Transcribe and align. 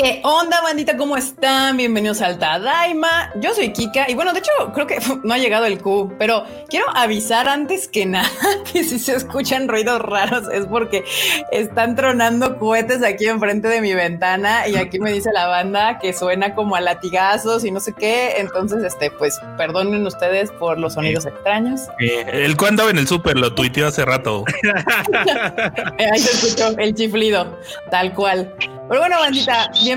¿Qué 0.00 0.20
onda, 0.22 0.60
bandita? 0.60 0.96
¿Cómo 0.96 1.16
están? 1.16 1.76
Bienvenidos 1.76 2.20
al 2.20 2.38
Tadaima. 2.38 3.32
Yo 3.40 3.52
soy 3.52 3.72
Kika 3.72 4.08
y 4.08 4.14
bueno, 4.14 4.32
de 4.32 4.38
hecho, 4.38 4.52
creo 4.72 4.86
que 4.86 4.98
no 5.24 5.34
ha 5.34 5.38
llegado 5.38 5.66
el 5.66 5.82
Q, 5.82 6.14
pero 6.20 6.44
quiero 6.68 6.86
avisar 6.94 7.48
antes 7.48 7.88
que 7.88 8.06
nada 8.06 8.30
que 8.72 8.84
si 8.84 9.00
se 9.00 9.16
escuchan 9.16 9.66
ruidos 9.66 10.00
raros 10.00 10.44
es 10.52 10.66
porque 10.66 11.02
están 11.50 11.96
tronando 11.96 12.58
cohetes 12.60 13.02
aquí 13.02 13.26
enfrente 13.26 13.66
de 13.66 13.80
mi 13.80 13.92
ventana 13.92 14.68
y 14.68 14.76
aquí 14.76 15.00
me 15.00 15.12
dice 15.12 15.30
la 15.34 15.48
banda 15.48 15.98
que 15.98 16.12
suena 16.12 16.54
como 16.54 16.76
a 16.76 16.80
latigazos 16.80 17.64
y 17.64 17.72
no 17.72 17.80
sé 17.80 17.92
qué. 17.92 18.34
Entonces, 18.36 18.84
este, 18.84 19.10
pues 19.10 19.40
perdonen 19.56 20.06
ustedes 20.06 20.52
por 20.52 20.78
los 20.78 20.94
sonidos 20.94 21.26
extraños. 21.26 21.80
el 21.98 22.56
cuando 22.56 22.88
en 22.88 22.98
el 22.98 23.08
súper 23.08 23.36
lo 23.36 23.52
tuiteó 23.52 23.88
hace 23.88 24.04
rato. 24.04 24.44
Ahí 25.98 26.20
se 26.20 26.46
escuchó 26.46 26.78
el 26.78 26.94
chiflido, 26.94 27.58
tal 27.90 28.14
cual. 28.14 28.54
Pero 28.88 29.00
bueno, 29.00 29.18
bandita, 29.18 29.70
bienvenidos 29.82 29.88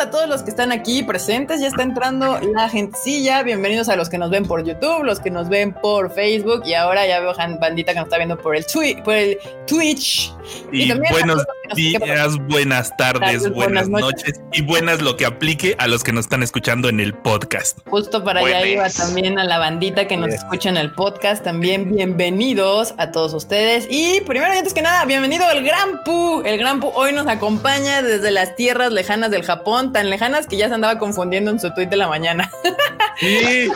a 0.00 0.10
todos 0.10 0.28
los 0.28 0.42
que 0.42 0.50
están 0.50 0.72
aquí 0.72 1.02
presentes. 1.02 1.60
Ya 1.60 1.68
está 1.68 1.82
entrando 1.82 2.38
la 2.54 2.68
gentecilla. 2.68 3.42
Bienvenidos 3.42 3.88
a 3.88 3.96
los 3.96 4.08
que 4.08 4.16
nos 4.16 4.30
ven 4.30 4.46
por 4.46 4.64
YouTube, 4.64 5.04
los 5.04 5.20
que 5.20 5.30
nos 5.30 5.48
ven 5.48 5.72
por 5.72 6.12
Facebook 6.12 6.62
y 6.64 6.74
ahora 6.74 7.06
ya 7.06 7.20
veo 7.20 7.32
bandita 7.60 7.92
que 7.92 7.98
nos 7.98 8.06
está 8.06 8.18
viendo 8.18 8.38
por 8.38 8.56
el, 8.56 8.64
por 9.04 9.14
el 9.14 9.38
Twitch. 9.66 10.32
Y, 10.72 10.92
buenos 11.10 11.44
días, 11.74 12.36
buenas 12.48 12.96
tardes, 12.96 13.50
buenas, 13.52 13.88
noches. 13.88 14.40
y 14.52 14.62
buenas 14.62 15.02
lo 15.02 15.16
que 15.16 15.26
aplique 15.26 15.76
a 15.78 15.86
los 15.88 16.02
que 16.02 16.12
nos 16.12 16.24
están 16.24 16.42
escuchando 16.42 16.88
en 16.88 17.00
el 17.00 17.12
podcast. 17.12 17.78
Justo 17.86 18.24
para 18.24 18.40
allá 18.40 18.66
iba 18.66 18.88
también 18.88 19.38
a 19.38 19.44
la 19.44 19.58
bandita 19.58 20.06
que 20.08 20.16
nos 20.16 20.32
escucha 20.32 20.70
en 20.70 20.78
el 20.78 20.92
podcast. 20.92 21.44
También 21.44 21.94
bienvenidos 21.94 22.94
a 22.96 23.10
todos 23.10 23.34
ustedes. 23.34 23.86
Y 23.90 24.22
primero 24.22 24.54
y 24.54 24.58
antes 24.58 24.72
que 24.72 24.82
nada, 24.82 25.04
bienvenido 25.04 25.44
el 25.50 25.64
Gran 25.64 26.02
Pu. 26.04 26.42
El 26.46 26.56
Gran 26.58 26.80
Pu 26.80 26.88
hoy 26.94 27.12
nos 27.12 27.26
acompaña 27.26 28.02
desde 28.02 28.30
la 28.30 28.38
las 28.38 28.54
tierras 28.54 28.92
lejanas 28.92 29.32
del 29.38 29.46
Japón, 29.46 29.92
tan 29.92 30.10
lejanas 30.10 30.46
que 30.46 30.56
ya 30.56 30.68
se 30.68 30.74
andaba 30.74 30.98
confundiendo 30.98 31.50
en 31.50 31.60
su 31.60 31.72
tweet 31.72 31.86
de 31.86 31.96
la 31.96 32.08
mañana. 32.08 32.50
Sí. 33.20 33.68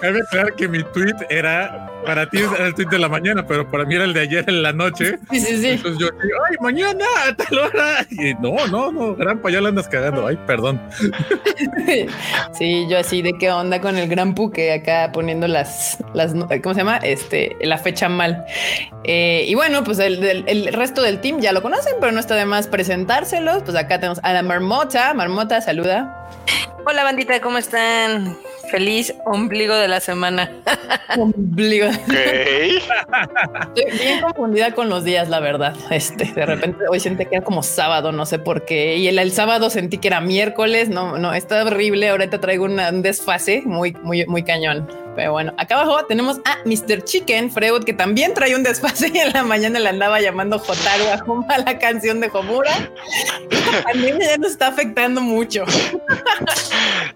Cabe 0.00 0.20
aclarar 0.20 0.54
que 0.54 0.68
mi 0.68 0.84
tweet 0.84 1.16
era, 1.28 1.90
para 2.06 2.30
ti 2.30 2.38
era 2.38 2.66
el 2.66 2.74
tweet 2.74 2.86
de 2.88 3.00
la 3.00 3.08
mañana, 3.08 3.44
pero 3.44 3.68
para 3.68 3.84
mí 3.84 3.96
era 3.96 4.04
el 4.04 4.12
de 4.12 4.20
ayer 4.20 4.44
en 4.46 4.62
la 4.62 4.72
noche. 4.72 5.18
Sí, 5.28 5.40
sí, 5.40 5.56
sí. 5.60 5.68
Entonces 5.70 5.98
yo 5.98 6.06
digo, 6.22 6.38
ay, 6.48 6.56
mañana 6.60 7.04
a 7.26 7.34
tal 7.34 7.58
hora. 7.58 8.06
Y 8.10 8.34
no, 8.34 8.64
no, 8.68 8.92
no, 8.92 9.16
Grampa, 9.16 9.50
ya 9.50 9.60
la 9.60 9.70
andas 9.70 9.88
cagando. 9.88 10.26
Ay, 10.26 10.38
perdón. 10.46 10.80
Sí, 12.52 12.86
yo 12.88 12.98
así 12.98 13.22
de 13.22 13.32
qué 13.38 13.50
onda 13.50 13.80
con 13.80 13.96
el 13.96 14.08
Gran 14.08 14.34
Puque 14.34 14.72
acá 14.72 15.10
poniendo 15.12 15.48
las, 15.48 15.98
las, 16.14 16.32
¿cómo 16.62 16.74
se 16.74 16.80
llama? 16.80 16.98
Este, 16.98 17.56
la 17.60 17.78
fecha 17.78 18.08
mal. 18.08 18.44
Eh, 19.04 19.44
y 19.48 19.54
bueno, 19.54 19.82
pues 19.82 19.98
el, 19.98 20.22
el, 20.24 20.72
resto 20.72 21.02
del 21.02 21.20
team 21.20 21.40
ya 21.40 21.52
lo 21.52 21.62
conocen, 21.62 21.94
pero 22.00 22.12
no 22.12 22.20
está 22.20 22.36
de 22.36 22.46
más 22.46 22.68
Pues 23.60 23.76
acá 23.76 23.98
tenemos 24.00 24.18
a 24.22 24.32
la 24.32 24.42
Marmota. 24.42 25.12
Marmota, 25.12 25.60
saluda. 25.60 26.28
Hola 26.86 27.04
bandita, 27.04 27.40
¿cómo 27.40 27.58
están? 27.58 28.36
Feliz 28.70 29.14
ombligo 29.24 29.74
de 29.74 29.88
la 29.88 30.00
semana. 30.00 30.50
ombligo. 31.18 31.88
Estoy 31.88 32.82
bien 33.98 34.20
confundida 34.20 34.72
con 34.72 34.88
los 34.88 35.04
días, 35.04 35.28
la 35.28 35.40
verdad. 35.40 35.74
Este, 35.90 36.24
de 36.24 36.46
repente 36.46 36.84
hoy 36.88 37.00
sentí 37.00 37.26
que 37.26 37.36
era 37.36 37.44
como 37.44 37.62
sábado, 37.62 38.12
no 38.12 38.26
sé 38.26 38.38
por 38.38 38.64
qué. 38.64 38.96
Y 38.96 39.08
el, 39.08 39.18
el 39.18 39.32
sábado 39.32 39.70
sentí 39.70 39.98
que 39.98 40.08
era 40.08 40.20
miércoles. 40.20 40.88
No, 40.88 41.18
no, 41.18 41.34
está 41.34 41.64
horrible. 41.64 42.08
Ahorita 42.08 42.40
traigo 42.40 42.64
un 42.64 43.02
desfase 43.02 43.62
muy, 43.64 43.92
muy, 44.02 44.26
muy 44.26 44.42
cañón. 44.42 44.88
Pero 45.14 45.32
bueno, 45.32 45.52
acá 45.58 45.80
abajo 45.80 46.06
tenemos 46.06 46.38
a 46.44 46.58
Mr. 46.64 47.04
Chicken 47.04 47.50
Freud, 47.50 47.84
que 47.84 47.92
también 47.92 48.32
trae 48.32 48.54
un 48.54 48.62
desfase 48.62 49.10
y 49.12 49.18
en 49.18 49.32
la 49.32 49.42
mañana 49.42 49.78
le 49.78 49.88
andaba 49.88 50.20
llamando 50.20 50.58
Jotaru 50.58 51.44
a 51.48 51.58
la 51.58 51.78
canción 51.78 52.20
de 52.20 52.30
Homura. 52.32 52.72
A 52.72 53.94
mí 53.94 54.06
ya 54.18 54.38
nos 54.38 54.52
está 54.52 54.68
afectando 54.68 55.20
mucho. 55.20 55.64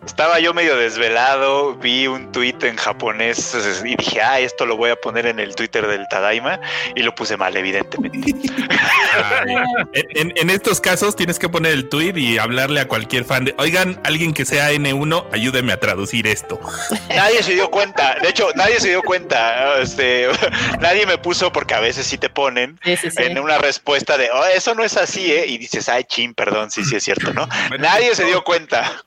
Estaba 0.05 0.39
yo 0.41 0.53
medio 0.53 0.77
desvelado, 0.77 1.36
vi 1.81 2.07
un 2.07 2.33
tweet 2.33 2.57
en 2.63 2.77
japonés 2.77 3.57
y 3.85 3.97
dije, 3.97 4.21
ah, 4.21 4.41
esto 4.41 4.67
lo 4.67 4.77
voy 4.77 4.91
a 4.91 4.97
poner 4.97 5.27
en 5.27 5.41
el 5.41 5.55
Twitter 5.55 5.87
del 5.87 6.07
Tadaima 6.09 6.61
y 6.95 7.03
lo 7.03 7.15
puse 7.15 7.37
mal, 7.37 7.57
evidentemente. 7.57 8.35
en, 9.93 10.51
estos 10.51 10.81
casos 10.81 11.17
tienes 11.17 11.39
que 11.39 11.49
poner 11.49 11.73
el 11.73 11.89
tweet 11.89 12.17
y 12.17 12.39
hablarle 12.39 12.81
a 12.81 12.89
cualquier 12.89 13.25
fan 13.25 13.45
de, 13.45 13.55
oigan, 13.59 14.01
alguien 14.05 14.33
que 14.33 14.45
sea 14.45 14.73
N1, 14.73 15.27
ayúdeme 15.33 15.73
a 15.73 15.81
traducir 15.81 16.27
esto. 16.27 16.59
Nadie 17.09 17.43
se 17.43 17.55
dio 17.55 17.71
cuenta, 17.71 18.17
de 18.23 18.29
hecho, 18.29 18.49
nadie 18.55 18.81
se 18.81 18.89
dio 18.89 19.03
cuenta, 19.03 19.79
este, 19.81 20.29
nadie 20.81 21.07
me 21.07 21.19
puso 21.19 21.53
porque 21.53 21.75
a 21.75 21.81
veces 21.81 22.07
sí 22.07 22.19
te 22.19 22.29
ponen 22.29 22.79
en 22.85 23.39
una 23.39 23.59
respuesta 23.59 24.17
de, 24.17 24.29
oh, 24.33 24.45
eso 24.55 24.75
no 24.75 24.85
es 24.85 24.97
así, 24.97 25.33
¿eh? 25.33 25.47
Y 25.47 25.59
dices, 25.59 25.89
ay, 25.89 26.05
chin, 26.05 26.35
perdón, 26.35 26.71
sí, 26.71 26.85
sí 26.85 26.97
es 26.97 27.05
cierto, 27.05 27.33
¿no? 27.33 27.49
nadie 27.79 28.15
se 28.15 28.25
dio 28.25 28.43
cuenta. 28.45 29.03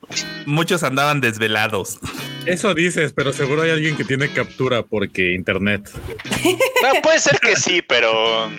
Muchos 0.46 0.84
andaban 0.84 1.22
desvelados. 1.22 2.00
Eso 2.46 2.74
dices, 2.74 3.14
pero 3.14 3.34
seguro 3.34 3.62
hay 3.62 3.72
alguien 3.72 3.96
que 3.96 4.04
tiene 4.04 4.32
captura 4.32 4.84
porque 4.84 5.34
internet. 5.34 5.90
puede 7.04 7.20
ser 7.20 7.40
que 7.40 7.56
sí, 7.56 7.82
pero. 7.82 8.50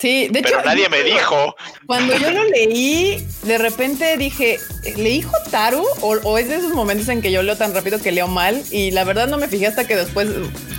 Sí, 0.00 0.28
de 0.30 0.42
pero 0.42 0.62
nadie 0.62 0.88
me 0.88 1.02
dijo. 1.02 1.56
Cuando 1.86 2.16
yo 2.16 2.30
lo 2.30 2.44
leí, 2.44 3.26
de 3.42 3.58
repente 3.58 4.16
dije, 4.16 4.60
¿leí 4.96 5.22
Jotaru? 5.22 5.84
O, 6.02 6.12
o 6.22 6.38
es 6.38 6.48
de 6.48 6.54
esos 6.54 6.72
momentos 6.72 7.08
en 7.08 7.20
que 7.20 7.32
yo 7.32 7.42
leo 7.42 7.56
tan 7.56 7.74
rápido 7.74 8.00
que 8.00 8.12
leo 8.12 8.28
mal. 8.28 8.62
Y 8.70 8.92
la 8.92 9.02
verdad 9.02 9.26
no 9.26 9.38
me 9.38 9.48
fijé 9.48 9.66
hasta 9.66 9.88
que 9.88 9.96
después 9.96 10.28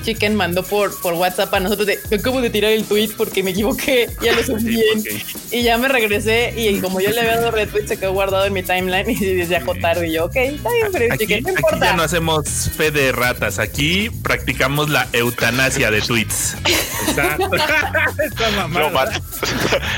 Chicken 0.03 0.35
mandó 0.35 0.63
por, 0.63 1.00
por 1.02 1.13
WhatsApp 1.16 1.53
a 1.53 1.59
nosotros 1.59 1.88
de 1.88 2.00
acabo 2.16 2.41
de 2.41 2.50
tirar 2.50 2.72
el 2.72 2.85
tweet 2.85 3.09
porque 3.18 3.44
me 3.44 3.52
equivoqué, 3.52 4.09
ya 4.22 4.34
lo 4.34 4.44
subí 4.44 4.75
bien. 4.75 5.03
Y 5.51 5.63
ya 5.63 5.78
me 5.78 5.90
regresé 5.90 6.53
y 6.56 6.80
como 6.80 7.01
yo 7.01 7.09
le 7.09 7.19
había 7.19 7.38
dado 7.38 7.51
retweet 7.51 7.88
se 7.88 7.97
quedó 7.97 8.13
guardado 8.13 8.46
en 8.46 8.53
mi 8.53 8.63
timeline 8.63 9.09
y 9.09 9.16
decía 9.16 9.62
Jotaro 9.66 10.03
y 10.03 10.13
yo, 10.13 10.25
ok, 10.25 10.36
está 10.36 10.72
bien, 10.72 10.88
pero 10.91 11.18
Chicken, 11.18 11.44
no 11.44 11.50
importa. 11.50 11.75
Aquí 11.75 11.86
ya 11.86 11.94
no 11.94 12.03
hacemos 12.03 12.47
fe 12.75 12.91
de 12.91 13.12
ratas, 13.12 13.59
aquí 13.59 14.09
practicamos 14.24 14.90
la 14.90 15.07
eutanasia 15.12 15.91
de 15.91 16.01
tweets. 16.01 16.56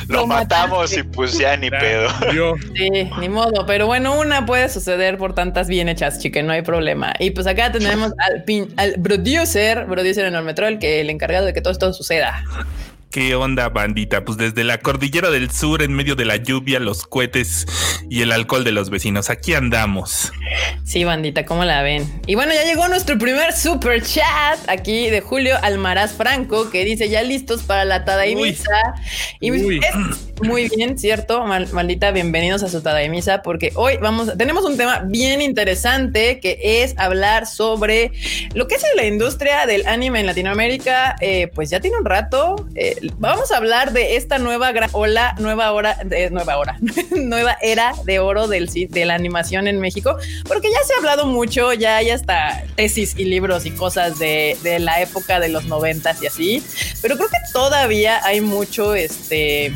lo, 0.08 0.28
matamos 0.28 0.96
y 0.98 1.04
pues 1.04 1.38
ya 1.38 1.56
ni 1.58 1.70
pedo. 1.70 2.10
Sí, 2.76 3.10
ni 3.20 3.30
modo, 3.30 3.66
pero 3.66 3.88
bueno, 3.88 4.20
una 4.20 4.46
puede 4.46 4.70
suceder 4.70 5.18
por 5.18 5.34
tantas 5.34 5.68
bien 5.68 5.90
hechas, 5.90 6.20
chicken, 6.20 6.48
no 6.48 6.54
hay 6.54 6.62
problema. 6.62 7.14
Y 7.20 7.32
pues 7.32 7.48
acá 7.48 7.72
tenemos 7.72 8.14
al, 8.18 8.44
al 8.78 9.02
producer, 9.02 9.86
producer 9.88 10.26
enorme 10.26 10.54
troll, 10.54 10.78
que 10.80 11.02
el 11.02 11.10
encargado 11.10 11.46
de 11.46 11.54
que 11.54 11.62
todo 11.62 11.72
esto 11.72 11.94
suceda. 11.94 12.44
¿Qué 13.12 13.36
onda, 13.36 13.68
bandita? 13.68 14.24
Pues 14.24 14.38
desde 14.38 14.64
la 14.64 14.78
cordillera 14.78 15.30
del 15.32 15.52
sur, 15.52 15.82
en 15.82 15.92
medio 15.92 16.16
de 16.16 16.24
la 16.24 16.38
lluvia, 16.38 16.80
los 16.80 17.06
cohetes 17.06 17.66
y 18.10 18.22
el 18.22 18.32
alcohol 18.32 18.64
de 18.64 18.72
los 18.72 18.90
vecinos. 18.90 19.30
Aquí 19.30 19.54
andamos. 19.54 20.32
Sí, 20.86 21.04
bandita, 21.04 21.44
¿cómo 21.46 21.66
la 21.66 21.84
ven? 21.84 22.10
Y 22.26 22.36
bueno, 22.36 22.54
ya 22.54 22.64
llegó 22.64 22.88
nuestro 22.88 23.18
primer 23.18 23.52
super 23.52 24.02
chat 24.02 24.60
aquí 24.68 25.10
de 25.10 25.20
Julio 25.20 25.58
Almaraz 25.62 26.14
Franco, 26.14 26.70
que 26.70 26.86
dice 26.86 27.10
ya 27.10 27.22
listos 27.22 27.64
para 27.64 27.84
la 27.84 28.06
tada 28.06 28.28
y 28.28 28.36
misa. 28.38 28.72
Y 29.42 29.52
muy 29.52 30.70
bien, 30.70 30.98
cierto, 30.98 31.46
maldita, 31.46 32.12
bienvenidos 32.12 32.64
a 32.64 32.70
su 32.70 32.82
tada 32.82 33.04
y 33.04 33.10
misa, 33.10 33.42
porque 33.42 33.72
hoy 33.76 33.98
vamos, 33.98 34.38
tenemos 34.38 34.64
un 34.64 34.78
tema 34.78 35.04
bien 35.06 35.42
interesante 35.42 36.40
que 36.40 36.60
es 36.84 36.98
hablar 36.98 37.46
sobre 37.46 38.12
lo 38.54 38.68
que 38.68 38.76
es 38.76 38.86
la 38.96 39.06
industria 39.06 39.66
del 39.66 39.86
anime 39.86 40.22
en 40.22 40.28
Latinoamérica. 40.28 41.16
Eh, 41.20 41.50
pues 41.54 41.70
ya 41.70 41.82
tiene 41.82 41.98
un 41.98 42.06
rato. 42.06 42.56
Eh, 42.76 42.96
vamos 43.18 43.52
a 43.52 43.58
hablar 43.58 43.94
de 43.94 44.16
esta 44.16 44.38
nueva 44.38 44.72
ola, 44.94 45.36
nueva 45.40 45.72
hora, 45.72 45.98
de, 46.06 46.30
nueva 46.30 46.58
hora, 46.58 46.78
nueva 47.16 47.58
era 47.62 47.94
de 48.06 48.20
oro 48.20 48.48
del, 48.48 48.68
de 48.68 49.06
la 49.06 49.16
animación 49.16 49.68
en 49.68 49.80
México, 49.80 50.18
porque 50.48 50.70
ya 50.70 50.84
se 50.86 50.94
ha 50.94 50.98
hablado 50.98 51.26
mucho, 51.26 51.74
ya 51.74 51.98
hay 51.98 52.10
hasta 52.10 52.64
tesis 52.76 53.16
y 53.18 53.26
libros 53.26 53.66
y 53.66 53.72
cosas 53.72 54.20
de, 54.20 54.58
de 54.64 54.80
la 54.80 55.02
época 55.02 55.40
de 55.40 55.50
los 55.50 55.66
noventas 55.66 56.22
y 56.22 56.28
así, 56.28 56.64
pero 57.02 57.16
creo 57.18 57.30
que 57.30 57.38
todavía 57.54 58.24
hay 58.26 58.42
mucho, 58.42 58.96
este, 58.96 59.74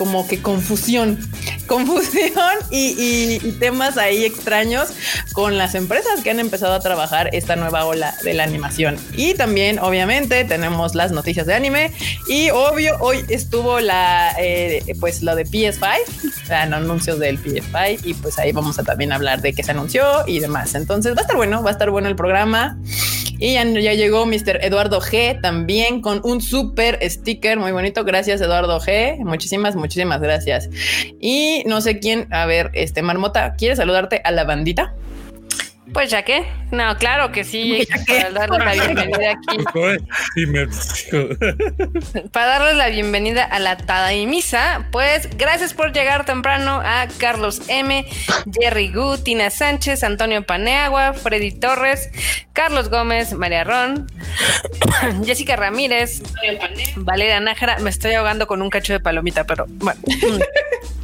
como 0.00 0.26
que 0.26 0.40
confusión, 0.40 1.18
confusión 1.66 2.32
y, 2.70 3.38
temas 3.60 3.98
ahí 3.98 4.24
extraños 4.24 4.88
con 5.34 5.58
las 5.58 5.74
empresas 5.74 6.22
que 6.22 6.30
han 6.30 6.40
empezado 6.40 6.72
a 6.72 6.80
trabajar 6.80 7.28
esta 7.34 7.54
nueva 7.54 7.84
ola 7.84 8.14
de 8.24 8.32
la 8.32 8.44
animación. 8.44 8.96
Y 9.14 9.34
también, 9.34 9.78
obviamente, 9.78 10.42
tenemos 10.46 10.94
las 10.94 11.12
noticias 11.12 11.46
de 11.46 11.52
anime 11.52 11.92
y 12.28 12.48
obvio, 12.48 12.96
hoy 13.00 13.26
estuvo 13.28 13.78
la, 13.80 14.34
eh, 14.38 14.82
pues 15.00 15.20
lo 15.20 15.36
de 15.36 15.44
PS5, 15.44 15.98
los 16.22 16.50
anuncios 16.50 17.18
del 17.18 17.38
PS5 17.38 18.00
y 18.02 18.14
pues 18.14 18.38
ahí 18.38 18.52
vamos 18.52 18.78
a 18.78 18.84
también 18.84 19.12
hablar 19.12 19.42
de 19.42 19.52
qué 19.52 19.62
se 19.62 19.72
anunció 19.72 20.26
y 20.26 20.40
demás. 20.40 20.74
Entonces 20.74 21.14
va 21.14 21.18
a 21.18 21.22
estar 21.22 21.36
bueno, 21.36 21.62
va 21.62 21.68
a 21.68 21.72
estar 21.72 21.90
bueno 21.90 22.08
el 22.08 22.16
programa. 22.16 22.78
Y 23.40 23.54
ya, 23.54 23.64
ya 23.64 23.94
llegó 23.94 24.26
Mr. 24.26 24.62
Eduardo 24.62 25.00
G 25.00 25.40
también 25.40 26.02
con 26.02 26.20
un 26.24 26.42
super 26.42 26.98
sticker 27.02 27.58
muy 27.58 27.72
bonito. 27.72 28.04
Gracias, 28.04 28.40
Eduardo 28.42 28.78
G. 28.78 29.16
Muchísimas, 29.24 29.76
muchísimas 29.76 30.20
gracias. 30.20 30.68
Y 31.18 31.64
no 31.66 31.80
sé 31.80 31.98
quién, 31.98 32.28
a 32.30 32.44
ver, 32.44 32.70
este 32.74 33.00
Marmota, 33.00 33.54
¿quieres 33.56 33.78
saludarte 33.78 34.20
a 34.24 34.30
la 34.30 34.44
bandita? 34.44 34.94
Pues 35.92 36.10
ya 36.10 36.22
que, 36.22 36.46
no, 36.70 36.96
claro 36.98 37.32
que 37.32 37.42
sí, 37.44 37.86
para 38.06 38.30
darles 38.30 38.64
la 38.64 38.72
bienvenida 38.72 39.32
aquí. 39.32 39.58
para 42.32 42.46
darles 42.46 42.76
la 42.76 42.88
bienvenida 42.88 43.44
a 43.44 43.58
la 43.58 43.76
Tadaimisa, 43.76 44.86
pues 44.92 45.28
gracias 45.36 45.74
por 45.74 45.92
llegar 45.92 46.24
temprano 46.24 46.80
a 46.84 47.08
Carlos 47.18 47.62
M, 47.68 48.06
Jerry 48.52 48.92
Gu, 48.92 49.18
Tina 49.18 49.50
Sánchez, 49.50 50.04
Antonio 50.04 50.44
Paneagua, 50.44 51.12
Freddy 51.12 51.50
Torres, 51.52 52.08
Carlos 52.52 52.88
Gómez, 52.88 53.32
María 53.32 53.64
Ron, 53.64 54.06
Jessica 55.24 55.56
Ramírez, 55.56 56.22
Valeria 56.96 57.40
Nájara, 57.40 57.80
me 57.80 57.90
estoy 57.90 58.14
ahogando 58.14 58.46
con 58.46 58.62
un 58.62 58.70
cacho 58.70 58.92
de 58.92 59.00
palomita, 59.00 59.42
pero 59.44 59.66
bueno. 59.68 60.00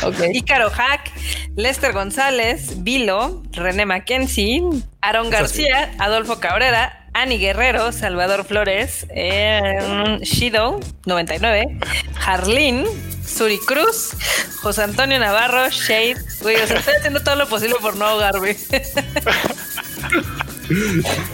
Okay. 0.10 0.30
Ícaro 0.34 0.70
Hack, 0.70 1.10
Lester 1.56 1.92
González, 1.92 2.82
Vilo, 2.82 3.42
René 3.52 3.84
Mackenzie, 3.84 4.62
Aaron 5.02 5.30
García, 5.30 5.92
Adolfo 5.98 6.40
Cabrera, 6.40 7.06
Ani 7.12 7.38
Guerrero, 7.38 7.92
Salvador 7.92 8.44
Flores, 8.44 9.06
eh, 9.10 10.18
Shido 10.22 10.80
99, 11.06 11.78
Harlín, 12.24 12.86
Suri 13.24 13.58
Cruz, 13.58 14.16
José 14.62 14.84
Antonio 14.84 15.18
Navarro, 15.18 15.68
Shade. 15.68 16.16
Güey, 16.40 16.56
o 16.56 16.66
sea, 16.66 16.78
estoy 16.78 16.94
haciendo 16.94 17.22
todo 17.22 17.36
lo 17.36 17.48
posible 17.48 17.76
por 17.80 17.96
no 17.96 18.06
ahogarme. 18.06 18.56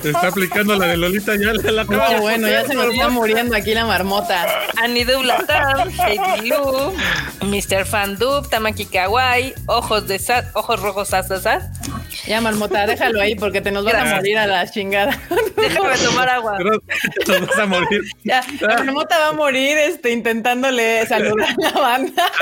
está 0.04 0.28
aplicando 0.28 0.76
la 0.76 0.86
de 0.86 0.96
Lolita 0.96 1.34
ya 1.36 1.52
la 1.52 1.84
No, 1.84 2.20
bueno, 2.20 2.48
ya 2.48 2.64
se 2.64 2.74
nos 2.74 2.86
está 2.86 3.08
muriendo 3.08 3.54
aquí 3.54 3.74
la 3.74 3.84
marmota. 3.84 4.46
Anidou 4.82 5.22
Latam, 5.22 5.90
Heidi 5.90 6.48
Lu, 6.48 6.92
Mr. 7.42 7.84
Fandub, 7.84 8.48
Tamaki 8.48 8.86
Kawaii, 8.86 9.54
Ojos 9.66 10.08
de 10.08 10.18
Sat, 10.18 10.46
Ojos 10.54 10.80
Rojos 10.80 11.08
Sasasa. 11.08 11.70
Ya, 12.26 12.40
marmota, 12.40 12.86
déjalo 12.86 13.20
ahí 13.20 13.34
porque 13.34 13.60
te 13.60 13.70
nos 13.70 13.84
van 13.84 13.96
a 13.96 14.16
morir 14.16 14.38
a 14.38 14.46
la 14.46 14.68
chingada. 14.70 15.18
Déjame 15.56 15.96
tomar 15.98 16.28
agua. 16.28 16.58
Te 17.24 17.38
vas 17.38 17.58
a 17.58 17.66
morir. 17.66 18.02
Ya, 18.24 18.42
la 18.60 18.78
marmota 18.78 19.18
va 19.18 19.28
a 19.28 19.32
morir 19.32 19.76
este, 19.78 20.12
intentándole 20.12 21.06
saludar 21.06 21.48
a 21.50 21.70
la 21.70 21.80
banda. 21.80 22.32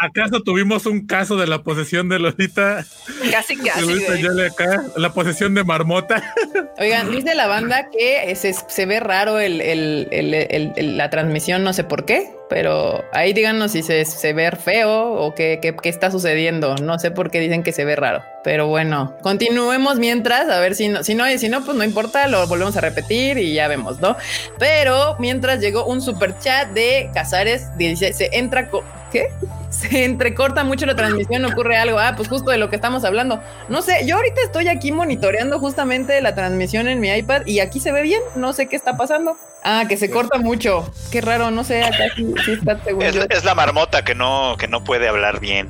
¿Acaso 0.00 0.40
tuvimos 0.40 0.86
un 0.86 1.06
caso 1.06 1.36
de 1.36 1.46
la 1.46 1.62
posesión 1.62 2.08
de 2.08 2.18
Lolita? 2.18 2.86
Casi, 3.30 3.56
casi. 3.56 3.80
Lolita 3.82 4.32
le 4.32 4.46
acá, 4.46 4.82
la 4.96 5.12
posesión 5.12 5.54
de 5.54 5.62
Marmota. 5.62 6.34
Oigan, 6.78 7.10
dice 7.12 7.34
la 7.34 7.46
banda 7.46 7.90
que 7.90 8.34
se, 8.34 8.54
se 8.54 8.86
ve 8.86 8.98
raro 8.98 9.38
el, 9.38 9.60
el, 9.60 10.08
el, 10.10 10.96
la 10.96 11.10
transmisión, 11.10 11.62
no 11.64 11.74
sé 11.74 11.84
por 11.84 12.06
qué, 12.06 12.32
pero 12.50 13.04
ahí 13.12 13.32
díganos 13.32 13.70
si 13.70 13.82
se, 13.82 14.04
se 14.04 14.32
ve 14.32 14.50
feo 14.50 15.12
o 15.12 15.34
qué, 15.36 15.60
qué, 15.62 15.74
qué, 15.74 15.88
está 15.88 16.10
sucediendo. 16.10 16.74
No 16.74 16.98
sé 16.98 17.12
por 17.12 17.30
qué 17.30 17.38
dicen 17.38 17.62
que 17.62 17.72
se 17.72 17.84
ve 17.84 17.94
raro, 17.94 18.22
pero 18.42 18.66
bueno, 18.66 19.16
continuemos 19.22 20.00
mientras, 20.00 20.50
a 20.50 20.58
ver 20.58 20.74
si 20.74 20.88
no, 20.88 21.04
si 21.04 21.14
no, 21.14 21.24
si 21.38 21.48
no, 21.48 21.64
pues 21.64 21.76
no 21.76 21.84
importa, 21.84 22.26
lo 22.26 22.44
volvemos 22.48 22.76
a 22.76 22.80
repetir 22.80 23.38
y 23.38 23.54
ya 23.54 23.68
vemos, 23.68 24.00
¿no? 24.00 24.16
Pero 24.58 25.16
mientras 25.20 25.60
llegó 25.60 25.86
un 25.86 26.02
super 26.02 26.36
chat 26.40 26.68
de 26.70 27.08
Casares, 27.14 27.68
dice, 27.78 28.12
se 28.12 28.36
entra 28.36 28.68
con 28.68 28.82
¿Qué? 29.10 29.28
Se 29.70 30.04
entrecorta 30.04 30.64
mucho 30.64 30.84
la 30.84 30.96
transmisión, 30.96 31.44
ocurre 31.44 31.76
algo. 31.76 32.00
Ah, 32.00 32.14
pues 32.16 32.28
justo 32.28 32.50
de 32.50 32.58
lo 32.58 32.68
que 32.70 32.76
estamos 32.76 33.04
hablando. 33.04 33.40
No 33.68 33.82
sé, 33.82 34.04
yo 34.04 34.16
ahorita 34.16 34.40
estoy 34.44 34.66
aquí 34.66 34.90
monitoreando 34.90 35.60
justamente 35.60 36.20
la 36.20 36.34
transmisión 36.34 36.88
en 36.88 36.98
mi 36.98 37.08
iPad 37.08 37.46
y 37.46 37.60
aquí 37.60 37.78
se 37.78 37.92
ve 37.92 38.02
bien. 38.02 38.20
No 38.34 38.52
sé 38.52 38.66
qué 38.66 38.74
está 38.74 38.96
pasando. 38.96 39.36
Ah, 39.62 39.84
que 39.88 39.96
se 39.96 40.10
corta 40.10 40.38
mucho. 40.38 40.92
Qué 41.12 41.20
raro, 41.20 41.52
no 41.52 41.62
sé, 41.62 41.84
acá 41.84 42.04
sí, 42.16 42.34
está 42.48 42.82
seguro. 42.82 43.06
Es, 43.06 43.44
la 43.44 43.54
marmota 43.54 44.04
que 44.04 44.14
no, 44.14 44.56
que 44.58 44.68
no 44.68 44.84
puede 44.84 45.08
hablar 45.08 45.40
bien. 45.40 45.68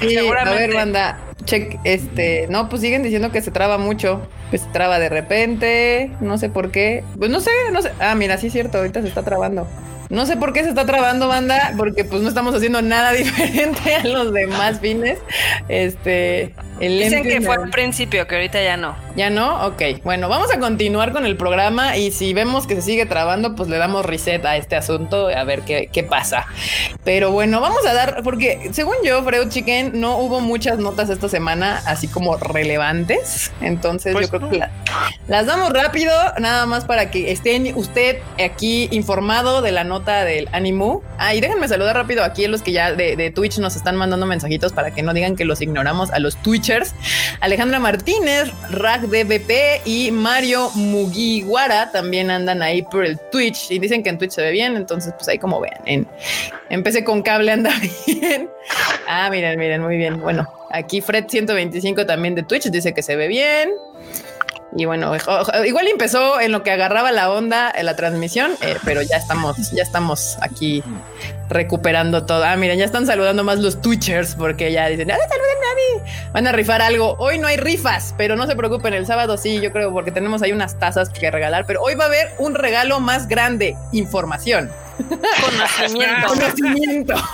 Sí, 0.00 0.16
a 0.38 0.50
ver, 0.50 0.74
banda. 0.74 1.18
Check, 1.44 1.78
este, 1.84 2.46
no, 2.48 2.68
pues 2.68 2.82
siguen 2.82 3.02
diciendo 3.02 3.30
que 3.30 3.40
se 3.40 3.50
traba 3.50 3.78
mucho, 3.78 4.26
que 4.50 4.58
se 4.58 4.66
traba 4.70 4.98
de 4.98 5.08
repente, 5.08 6.10
no 6.20 6.38
sé 6.38 6.48
por 6.48 6.72
qué. 6.72 7.04
Pues 7.18 7.30
no 7.30 7.40
sé, 7.40 7.50
no 7.72 7.82
sé. 7.82 7.92
Ah, 8.00 8.14
mira, 8.14 8.36
sí 8.36 8.48
es 8.48 8.52
cierto, 8.52 8.78
ahorita 8.78 9.02
se 9.02 9.08
está 9.08 9.22
trabando. 9.22 9.68
No 10.08 10.24
sé 10.26 10.36
por 10.36 10.52
qué 10.52 10.62
se 10.62 10.68
está 10.68 10.86
trabando, 10.86 11.28
banda, 11.28 11.74
porque 11.76 12.04
pues 12.04 12.22
no 12.22 12.28
estamos 12.28 12.54
haciendo 12.54 12.82
nada 12.82 13.12
diferente 13.12 13.96
a 13.96 14.04
los 14.04 14.32
demás 14.32 14.80
fines. 14.80 15.18
Este, 15.68 16.54
Dicen 16.78 17.22
que 17.22 17.40
fue 17.40 17.54
al 17.54 17.70
principio, 17.70 18.26
que 18.26 18.34
ahorita 18.34 18.62
ya 18.62 18.76
no. 18.76 18.94
¿Ya 19.16 19.30
no? 19.30 19.66
Ok. 19.66 19.82
Bueno, 20.04 20.28
vamos 20.28 20.52
a 20.52 20.58
continuar 20.58 21.12
con 21.12 21.24
el 21.24 21.36
programa 21.36 21.96
y 21.96 22.10
si 22.10 22.34
vemos 22.34 22.66
que 22.66 22.74
se 22.76 22.82
sigue 22.82 23.06
trabando, 23.06 23.56
pues 23.56 23.70
le 23.70 23.78
damos 23.78 24.04
reset 24.04 24.44
a 24.44 24.56
este 24.56 24.76
asunto 24.76 25.28
a 25.28 25.44
ver 25.44 25.62
qué, 25.62 25.88
qué 25.90 26.02
pasa. 26.02 26.46
Pero 27.02 27.32
bueno, 27.32 27.60
vamos 27.60 27.86
a 27.86 27.94
dar, 27.94 28.22
porque 28.22 28.70
según 28.72 28.96
yo, 29.02 29.22
Freud 29.24 29.48
Chicken, 29.48 29.98
no 29.98 30.18
hubo 30.18 30.40
muchas 30.40 30.78
notas 30.78 31.08
esta 31.08 31.28
semana 31.30 31.82
así 31.86 32.08
como 32.08 32.36
relevantes. 32.36 33.52
Entonces 33.62 34.12
yo 34.12 34.18
pues 34.18 34.30
creo 34.30 34.50
que 34.50 34.60
las 35.28 35.46
damos 35.46 35.72
rápido, 35.72 36.12
nada 36.38 36.66
más 36.66 36.84
para 36.84 37.10
que 37.10 37.32
estén 37.32 37.74
usted 37.74 38.18
aquí 38.38 38.88
informado 38.92 39.62
de 39.62 39.72
la 39.72 39.84
nota 39.84 39.95
del 40.04 40.48
Animu. 40.52 41.00
Ah, 41.18 41.32
déjenme 41.32 41.68
saludar 41.68 41.96
rápido 41.96 42.22
aquí 42.22 42.44
a 42.44 42.48
los 42.48 42.62
que 42.62 42.72
ya 42.72 42.92
de, 42.92 43.30
Twitch 43.34 43.58
nos 43.58 43.76
están 43.76 43.96
mandando 43.96 44.26
mensajitos 44.26 44.72
para 44.72 44.92
que 44.92 45.02
no 45.02 45.14
digan 45.14 45.36
que 45.36 45.44
los 45.44 45.60
ignoramos 45.60 46.10
a 46.10 46.18
los 46.18 46.36
Twitch 46.42 46.66
Alejandra 47.40 47.78
Martínez, 47.78 48.50
Rag 48.70 49.02
DBP 49.08 49.86
y 49.86 50.10
Mario 50.10 50.70
Mugiwara 50.74 51.92
también 51.92 52.30
andan 52.30 52.62
ahí 52.62 52.82
por 52.82 53.04
el 53.04 53.18
Twitch 53.30 53.70
y 53.70 53.78
dicen 53.78 54.02
que 54.02 54.08
en 54.08 54.18
Twitch 54.18 54.32
se 54.32 54.42
ve 54.42 54.50
bien, 54.50 54.76
entonces 54.76 55.12
pues 55.16 55.28
ahí 55.28 55.38
como 55.38 55.60
vean, 55.60 55.80
en, 55.84 56.08
empecé 56.70 57.04
con 57.04 57.22
cable 57.22 57.52
anda 57.52 57.70
bien. 58.06 58.50
Ah, 59.06 59.28
miren, 59.30 59.58
miren, 59.58 59.82
muy 59.82 59.96
bien. 59.96 60.20
Bueno, 60.20 60.48
aquí 60.70 61.00
Fred 61.00 61.26
125 61.28 62.06
también 62.06 62.34
de 62.34 62.42
Twitch 62.42 62.70
dice 62.70 62.92
que 62.92 63.02
se 63.02 63.16
ve 63.16 63.28
bien. 63.28 63.70
Y 64.76 64.84
bueno, 64.84 65.12
igual 65.64 65.88
empezó 65.88 66.38
en 66.38 66.52
lo 66.52 66.62
que 66.62 66.70
agarraba 66.70 67.10
la 67.10 67.30
onda 67.30 67.72
en 67.74 67.86
la 67.86 67.96
transmisión, 67.96 68.52
eh, 68.60 68.76
pero 68.84 69.00
ya 69.00 69.16
estamos, 69.16 69.70
ya 69.72 69.82
estamos 69.82 70.36
aquí 70.42 70.82
recuperando 71.48 72.26
todo. 72.26 72.44
Ah, 72.44 72.56
miren, 72.56 72.78
ya 72.78 72.84
están 72.84 73.06
saludando 73.06 73.42
más 73.42 73.58
los 73.58 73.80
Twitchers 73.80 74.34
porque 74.34 74.70
ya 74.72 74.88
dicen, 74.88 75.10
¡Ah, 75.10 75.16
saluden 75.16 75.56
a 75.62 75.74
mí! 75.74 76.10
Van 76.32 76.46
a 76.46 76.52
rifar 76.52 76.82
algo. 76.82 77.16
Hoy 77.18 77.38
no 77.38 77.46
hay 77.46 77.56
rifas, 77.56 78.14
pero 78.18 78.36
no 78.36 78.46
se 78.46 78.54
preocupen, 78.54 78.92
el 78.92 79.06
sábado 79.06 79.38
sí, 79.38 79.60
yo 79.60 79.72
creo, 79.72 79.92
porque 79.92 80.10
tenemos 80.10 80.42
ahí 80.42 80.52
unas 80.52 80.78
tazas 80.78 81.08
que 81.08 81.30
regalar, 81.30 81.64
pero 81.66 81.80
hoy 81.80 81.94
va 81.94 82.04
a 82.04 82.08
haber 82.08 82.32
un 82.38 82.54
regalo 82.54 83.00
más 83.00 83.28
grande, 83.28 83.76
información. 83.92 84.70
Conocimiento. 84.98 86.26
Conocimiento. 86.28 87.14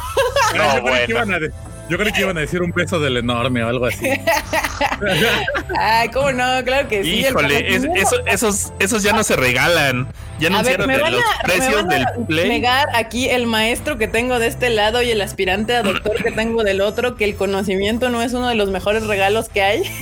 No, 0.55 0.83
bueno. 0.83 1.49
Yo 1.89 1.99
creo 1.99 2.13
que 2.13 2.21
iban 2.21 2.37
a 2.39 2.41
decir 2.41 2.63
un 2.63 2.73
beso 2.73 3.01
del 3.01 3.17
enorme 3.17 3.63
o 3.63 3.69
algo 3.69 3.87
así. 3.87 4.07
Ay, 5.79 6.09
¿cómo 6.09 6.33
no? 6.33 6.65
Claro 6.65 6.89
que 6.89 7.03
sí. 7.03 7.27
Híjole, 7.27 7.81
esos, 8.27 8.73
esos 8.79 9.03
ya 9.03 9.13
no 9.13 9.23
se 9.25 9.37
regalan. 9.37 10.09
Ya 10.39 10.51
no 10.51 10.61
hicieron 10.61 10.91
los 10.91 11.25
precios 11.45 11.87
del 11.89 12.05
play. 12.27 12.49
negar 12.49 12.89
aquí 12.95 13.29
el 13.29 13.47
maestro 13.47 13.99
que 13.99 14.09
tengo 14.09 14.39
de 14.39 14.49
este 14.49 14.71
lado 14.71 15.03
y 15.03 15.11
el 15.11 15.21
aspirante 15.21 15.77
a 15.77 15.83
doctor 15.83 16.23
que 16.23 16.33
tengo 16.33 16.65
del 16.65 16.81
otro 16.81 17.15
que 17.17 17.25
el 17.25 17.37
conocimiento 17.37 18.09
no 18.09 18.23
es 18.23 18.33
uno 18.33 18.49
de 18.49 18.55
los 18.55 18.71
mejores 18.71 19.07
regalos 19.07 19.49
que 19.49 19.63
hay. 19.63 19.83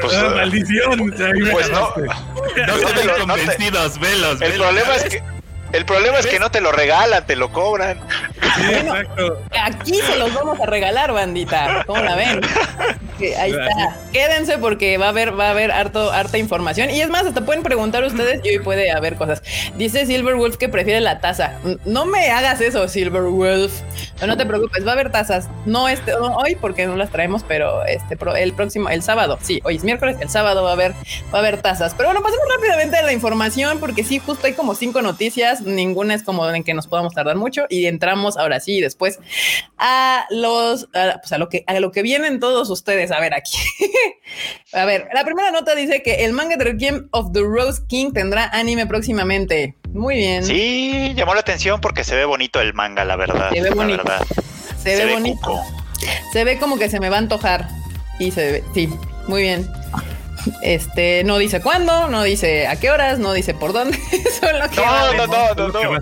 Pues, 0.00 0.14
ah, 0.14 0.32
maldición. 0.34 1.12
Pues 1.50 1.70
no, 1.70 1.94
no, 1.96 3.18
no, 3.18 3.34
convencidos, 3.34 4.00
velos. 4.00 4.40
El 4.40 4.54
problema 4.54 4.96
es 4.96 5.04
que 5.04 5.22
el 5.72 5.86
problema 5.86 6.18
es 6.18 6.26
que 6.26 6.38
no 6.38 6.50
te 6.50 6.60
lo 6.60 6.70
regalan, 6.70 7.26
te 7.26 7.34
lo 7.34 7.50
cobran. 7.50 7.98
Aquí 9.62 9.94
se 9.94 10.18
los 10.18 10.32
vamos 10.34 10.60
a 10.60 10.66
regalar, 10.66 11.12
bandita. 11.12 11.84
¿Cómo 11.86 12.02
la 12.02 12.16
ven? 12.16 12.40
Ahí 13.26 13.50
está. 13.50 13.96
Quédense 14.12 14.58
porque 14.58 14.98
va 14.98 15.06
a 15.06 15.08
haber, 15.10 15.38
va 15.38 15.48
a 15.48 15.50
haber 15.50 15.70
harto, 15.70 16.10
harta 16.12 16.38
información. 16.38 16.90
Y 16.90 17.00
es 17.00 17.08
más, 17.08 17.26
hasta 17.26 17.44
pueden 17.44 17.62
preguntar 17.62 18.04
ustedes 18.04 18.40
y 18.44 18.50
hoy 18.50 18.58
puede 18.58 18.90
haber 18.90 19.16
cosas. 19.16 19.42
Dice 19.76 20.06
Silver 20.06 20.34
Wolf 20.36 20.56
que 20.56 20.68
prefiere 20.68 21.00
la 21.00 21.20
taza. 21.20 21.58
No 21.84 22.04
me 22.06 22.30
hagas 22.30 22.60
eso, 22.60 22.88
Silver 22.88 23.22
Wolf. 23.22 23.72
No, 24.26 24.36
te 24.36 24.46
preocupes, 24.46 24.86
va 24.86 24.90
a 24.90 24.94
haber 24.94 25.10
tazas. 25.10 25.48
No 25.66 25.88
este, 25.88 26.14
hoy 26.14 26.56
porque 26.56 26.86
no 26.86 26.96
las 26.96 27.10
traemos, 27.10 27.44
pero 27.46 27.84
este 27.84 28.16
el 28.36 28.52
próximo, 28.52 28.88
el 28.88 29.02
sábado. 29.02 29.38
Sí, 29.42 29.60
hoy 29.64 29.76
es 29.76 29.84
miércoles, 29.84 30.16
el 30.20 30.28
sábado 30.28 30.62
va 30.62 30.70
a 30.70 30.72
haber, 30.74 30.92
va 31.32 31.38
a 31.38 31.38
haber 31.38 31.60
tazas. 31.60 31.94
Pero 31.94 32.08
bueno, 32.08 32.22
pasemos 32.22 32.44
rápidamente 32.56 32.96
a 32.96 33.02
la 33.02 33.12
información 33.12 33.78
porque 33.80 34.04
sí, 34.04 34.18
justo 34.18 34.46
hay 34.46 34.54
como 34.54 34.74
cinco 34.74 35.02
noticias. 35.02 35.62
Ninguna 35.62 36.14
es 36.14 36.22
como 36.22 36.48
en 36.48 36.64
que 36.64 36.74
nos 36.74 36.86
podamos 36.86 37.14
tardar 37.14 37.36
mucho 37.36 37.66
y 37.68 37.86
entramos 37.86 38.36
ahora 38.36 38.60
sí 38.60 38.80
después 38.80 39.18
a 39.78 40.26
los, 40.30 40.88
pues 40.92 41.32
a 41.32 41.38
lo 41.38 41.48
que, 41.48 41.64
a 41.66 41.78
lo 41.80 41.92
que 41.92 42.02
vienen 42.02 42.40
todos 42.40 42.70
ustedes 42.70 43.10
a 43.12 43.20
ver 43.20 43.34
aquí. 43.34 43.58
a 44.72 44.84
ver, 44.84 45.08
la 45.14 45.24
primera 45.24 45.50
nota 45.50 45.74
dice 45.74 46.02
que 46.02 46.24
el 46.24 46.32
manga 46.32 46.56
de 46.56 46.72
Game 46.74 47.02
of 47.10 47.32
the 47.32 47.40
Rose 47.40 47.82
King 47.88 48.12
tendrá 48.12 48.48
anime 48.52 48.86
próximamente. 48.86 49.76
Muy 49.92 50.16
bien. 50.16 50.44
Sí, 50.44 51.12
llamó 51.14 51.34
la 51.34 51.40
atención 51.40 51.80
porque 51.80 52.04
se 52.04 52.16
ve 52.16 52.24
bonito 52.24 52.60
el 52.60 52.74
manga, 52.74 53.04
la 53.04 53.16
verdad. 53.16 53.50
Se 53.52 53.60
ve 53.60 53.70
bonito. 53.70 54.02
Se, 54.82 54.96
ve, 54.96 55.12
bonito. 55.12 55.60
Se 56.32 56.44
ve 56.44 56.58
como 56.58 56.78
que 56.78 56.88
se 56.88 56.98
me 56.98 57.08
va 57.08 57.16
a 57.16 57.20
antojar. 57.20 57.68
Y 58.18 58.30
se 58.30 58.52
ve, 58.52 58.64
sí, 58.74 58.88
muy 59.26 59.42
bien. 59.42 59.68
Este, 60.60 61.22
no 61.24 61.38
dice 61.38 61.60
cuándo, 61.60 62.08
no 62.08 62.22
dice 62.22 62.66
a 62.66 62.76
qué 62.76 62.90
horas, 62.90 63.18
no 63.18 63.32
dice 63.32 63.54
por 63.54 63.72
dónde. 63.72 63.98
no, 64.76 65.14
no, 65.14 65.26
no, 65.26 65.54
no, 65.54 65.68
no, 65.68 66.00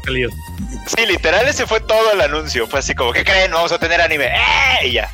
Sí, 0.86 1.06
literal, 1.06 1.46
ese 1.46 1.66
fue 1.66 1.80
todo 1.80 2.12
el 2.12 2.20
anuncio. 2.20 2.66
Fue 2.66 2.80
así 2.80 2.94
como, 2.94 3.12
¿qué 3.12 3.24
creen? 3.24 3.52
Vamos 3.52 3.72
a 3.72 3.78
tener 3.78 4.00
anime. 4.00 4.26
¡Eh! 4.26 4.88
Y 4.88 4.92
ya. 4.92 5.10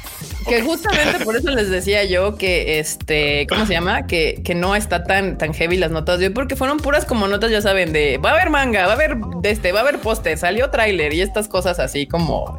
Que 0.48 0.62
justamente 0.62 1.24
por 1.24 1.36
eso 1.36 1.50
les 1.50 1.70
decía 1.70 2.04
yo 2.04 2.36
que 2.36 2.78
este, 2.78 3.46
¿cómo 3.48 3.66
se 3.66 3.72
llama? 3.72 4.06
Que, 4.06 4.42
que 4.44 4.54
no 4.54 4.76
está 4.76 5.04
tan, 5.04 5.38
tan 5.38 5.52
heavy 5.52 5.76
las 5.76 5.90
notas 5.90 6.18
de 6.18 6.26
hoy, 6.26 6.32
porque 6.32 6.56
fueron 6.56 6.78
puras 6.78 7.04
como 7.04 7.28
notas, 7.28 7.50
ya 7.50 7.60
saben, 7.60 7.92
de 7.92 8.18
va 8.18 8.30
a 8.30 8.34
haber 8.34 8.50
manga, 8.50 8.86
va 8.86 8.92
a 8.92 8.94
haber 8.94 9.16
de 9.16 9.50
este, 9.50 9.72
va 9.72 9.80
a 9.80 9.82
haber 9.82 10.00
poste, 10.00 10.36
salió 10.36 10.70
tráiler 10.70 11.12
y 11.14 11.20
estas 11.20 11.48
cosas 11.48 11.78
así 11.78 12.06
como. 12.06 12.58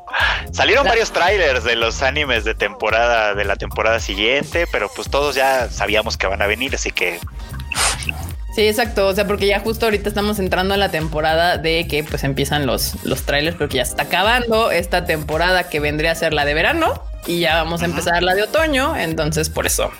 Salieron 0.52 0.86
varios 0.86 1.12
trailers 1.12 1.64
de 1.64 1.76
los 1.76 2.02
animes 2.02 2.44
de 2.44 2.54
temporada, 2.54 3.34
de 3.34 3.44
la 3.44 3.56
temporada 3.56 4.00
siguiente, 4.00 4.66
pero 4.70 4.90
pues 4.94 5.10
todos 5.10 5.34
ya 5.34 5.68
sabíamos 5.70 6.16
que 6.16 6.26
van 6.26 6.42
a 6.42 6.46
venir, 6.46 6.74
así 6.74 6.90
que 6.90 7.18
Sí, 8.58 8.66
exacto. 8.66 9.06
O 9.06 9.14
sea, 9.14 9.24
porque 9.24 9.46
ya 9.46 9.60
justo 9.60 9.86
ahorita 9.86 10.08
estamos 10.08 10.40
entrando 10.40 10.74
a 10.74 10.76
la 10.76 10.90
temporada 10.90 11.58
de 11.58 11.86
que 11.86 12.02
pues 12.02 12.24
empiezan 12.24 12.66
los, 12.66 12.96
los 13.04 13.22
trailers, 13.22 13.56
porque 13.56 13.76
ya 13.76 13.84
está 13.84 14.02
acabando 14.02 14.72
esta 14.72 15.04
temporada 15.04 15.68
que 15.68 15.78
vendría 15.78 16.10
a 16.10 16.16
ser 16.16 16.34
la 16.34 16.44
de 16.44 16.54
verano 16.54 17.00
y 17.24 17.38
ya 17.38 17.54
vamos 17.54 17.82
a 17.82 17.84
empezar 17.84 18.20
la 18.24 18.34
de 18.34 18.42
otoño. 18.42 18.96
Entonces, 18.96 19.48
por 19.48 19.66
eso 19.66 19.92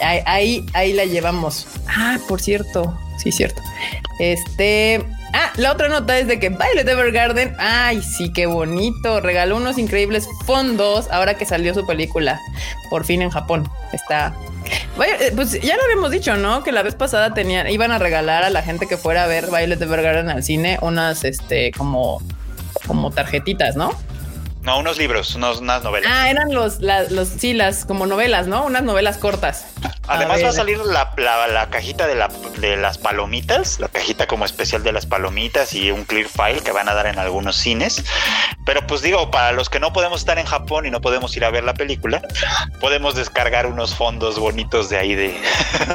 ahí, 0.00 0.64
ahí, 0.74 0.92
la 0.92 1.06
llevamos. 1.06 1.66
Ah, 1.88 2.18
por 2.28 2.40
cierto. 2.40 2.96
Sí, 3.20 3.32
cierto. 3.32 3.60
Este. 4.20 5.04
Ah, 5.34 5.52
la 5.56 5.72
otra 5.72 5.88
nota 5.88 6.18
es 6.18 6.26
de 6.26 6.38
que 6.40 6.48
Violet 6.48 6.88
Evergarden, 6.88 7.54
ay, 7.58 8.02
sí, 8.02 8.32
qué 8.32 8.46
bonito, 8.46 9.20
regaló 9.20 9.56
unos 9.56 9.76
increíbles 9.78 10.26
fondos 10.46 11.08
ahora 11.10 11.34
que 11.34 11.44
salió 11.44 11.74
su 11.74 11.86
película, 11.86 12.40
por 12.88 13.04
fin 13.04 13.20
en 13.22 13.30
Japón. 13.30 13.68
Está, 13.92 14.34
eh, 14.70 15.32
pues 15.34 15.60
ya 15.60 15.76
lo 15.76 15.82
habíamos 15.84 16.10
dicho, 16.10 16.36
¿no? 16.36 16.62
Que 16.62 16.72
la 16.72 16.82
vez 16.82 16.94
pasada 16.94 17.34
tenían, 17.34 17.68
iban 17.68 17.92
a 17.92 17.98
regalar 17.98 18.42
a 18.44 18.50
la 18.50 18.62
gente 18.62 18.86
que 18.86 18.96
fuera 18.96 19.24
a 19.24 19.26
ver 19.26 19.46
Violet 19.46 19.80
Evergarden 19.80 20.30
al 20.30 20.42
cine 20.42 20.78
unas, 20.80 21.24
este, 21.24 21.72
como, 21.72 22.22
como 22.86 23.10
tarjetitas, 23.10 23.76
¿no? 23.76 23.92
No, 24.62 24.80
unos 24.80 24.98
libros, 24.98 25.34
unas 25.34 25.62
novelas. 25.62 26.10
Ah, 26.12 26.28
eran 26.28 26.52
los, 26.52 26.80
los, 26.80 27.28
sí, 27.28 27.54
las 27.54 27.84
como 27.84 28.06
novelas, 28.06 28.48
¿no? 28.48 28.66
Unas 28.66 28.82
novelas 28.82 29.16
cortas. 29.16 29.66
Además 30.06 30.42
va 30.42 30.48
a 30.48 30.52
salir 30.52 30.78
la, 30.78 31.12
la, 31.16 31.70
cajita 31.70 32.06
de, 32.06 32.14
la, 32.14 32.28
de 32.58 32.76
las 32.76 32.96
palomitas, 32.96 33.78
la 33.78 33.88
cajita 33.88 34.26
como 34.26 34.44
especial 34.44 34.82
de 34.82 34.92
las 34.92 35.04
palomitas 35.04 35.74
y 35.74 35.90
un 35.90 36.04
clear 36.04 36.28
file 36.28 36.60
que 36.62 36.72
van 36.72 36.88
a 36.88 36.94
dar 36.94 37.06
en 37.06 37.18
algunos 37.18 37.56
cines. 37.56 38.02
Pero 38.64 38.86
pues 38.86 39.02
digo, 39.02 39.30
para 39.30 39.52
los 39.52 39.68
que 39.68 39.80
no 39.80 39.92
podemos 39.92 40.20
estar 40.20 40.38
en 40.38 40.46
Japón 40.46 40.86
y 40.86 40.90
no 40.90 41.00
podemos 41.00 41.36
ir 41.36 41.44
a 41.44 41.50
ver 41.50 41.64
la 41.64 41.74
película, 41.74 42.22
podemos 42.80 43.14
descargar 43.16 43.66
unos 43.66 43.94
fondos 43.94 44.38
bonitos 44.38 44.88
de 44.88 44.96
ahí 44.96 45.14
de... 45.14 45.36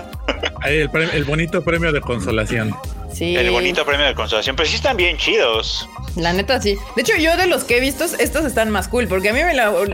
el, 0.66 0.90
el 1.14 1.24
bonito 1.24 1.64
premio 1.64 1.92
de 1.92 2.02
consolación. 2.02 2.76
El 3.20 3.52
bonito 3.52 3.86
premio 3.86 4.06
de 4.06 4.16
consolación, 4.16 4.56
pero 4.56 4.68
sí 4.68 4.76
están 4.76 4.98
bien 4.98 5.18
chidos. 5.18 5.88
La 6.16 6.34
neta 6.34 6.62
sí. 6.62 6.78
De 6.96 7.02
hecho, 7.02 7.16
yo 7.18 7.38
de 7.38 7.48
los 7.48 7.64
que 7.64 7.78
he 7.78 7.80
visto, 7.80 8.06
estos 8.06 8.46
están 8.46 8.70
más 8.70 8.88
cool, 8.88 9.08
porque 9.08 9.30
a 9.30 9.34
mí 9.34 9.40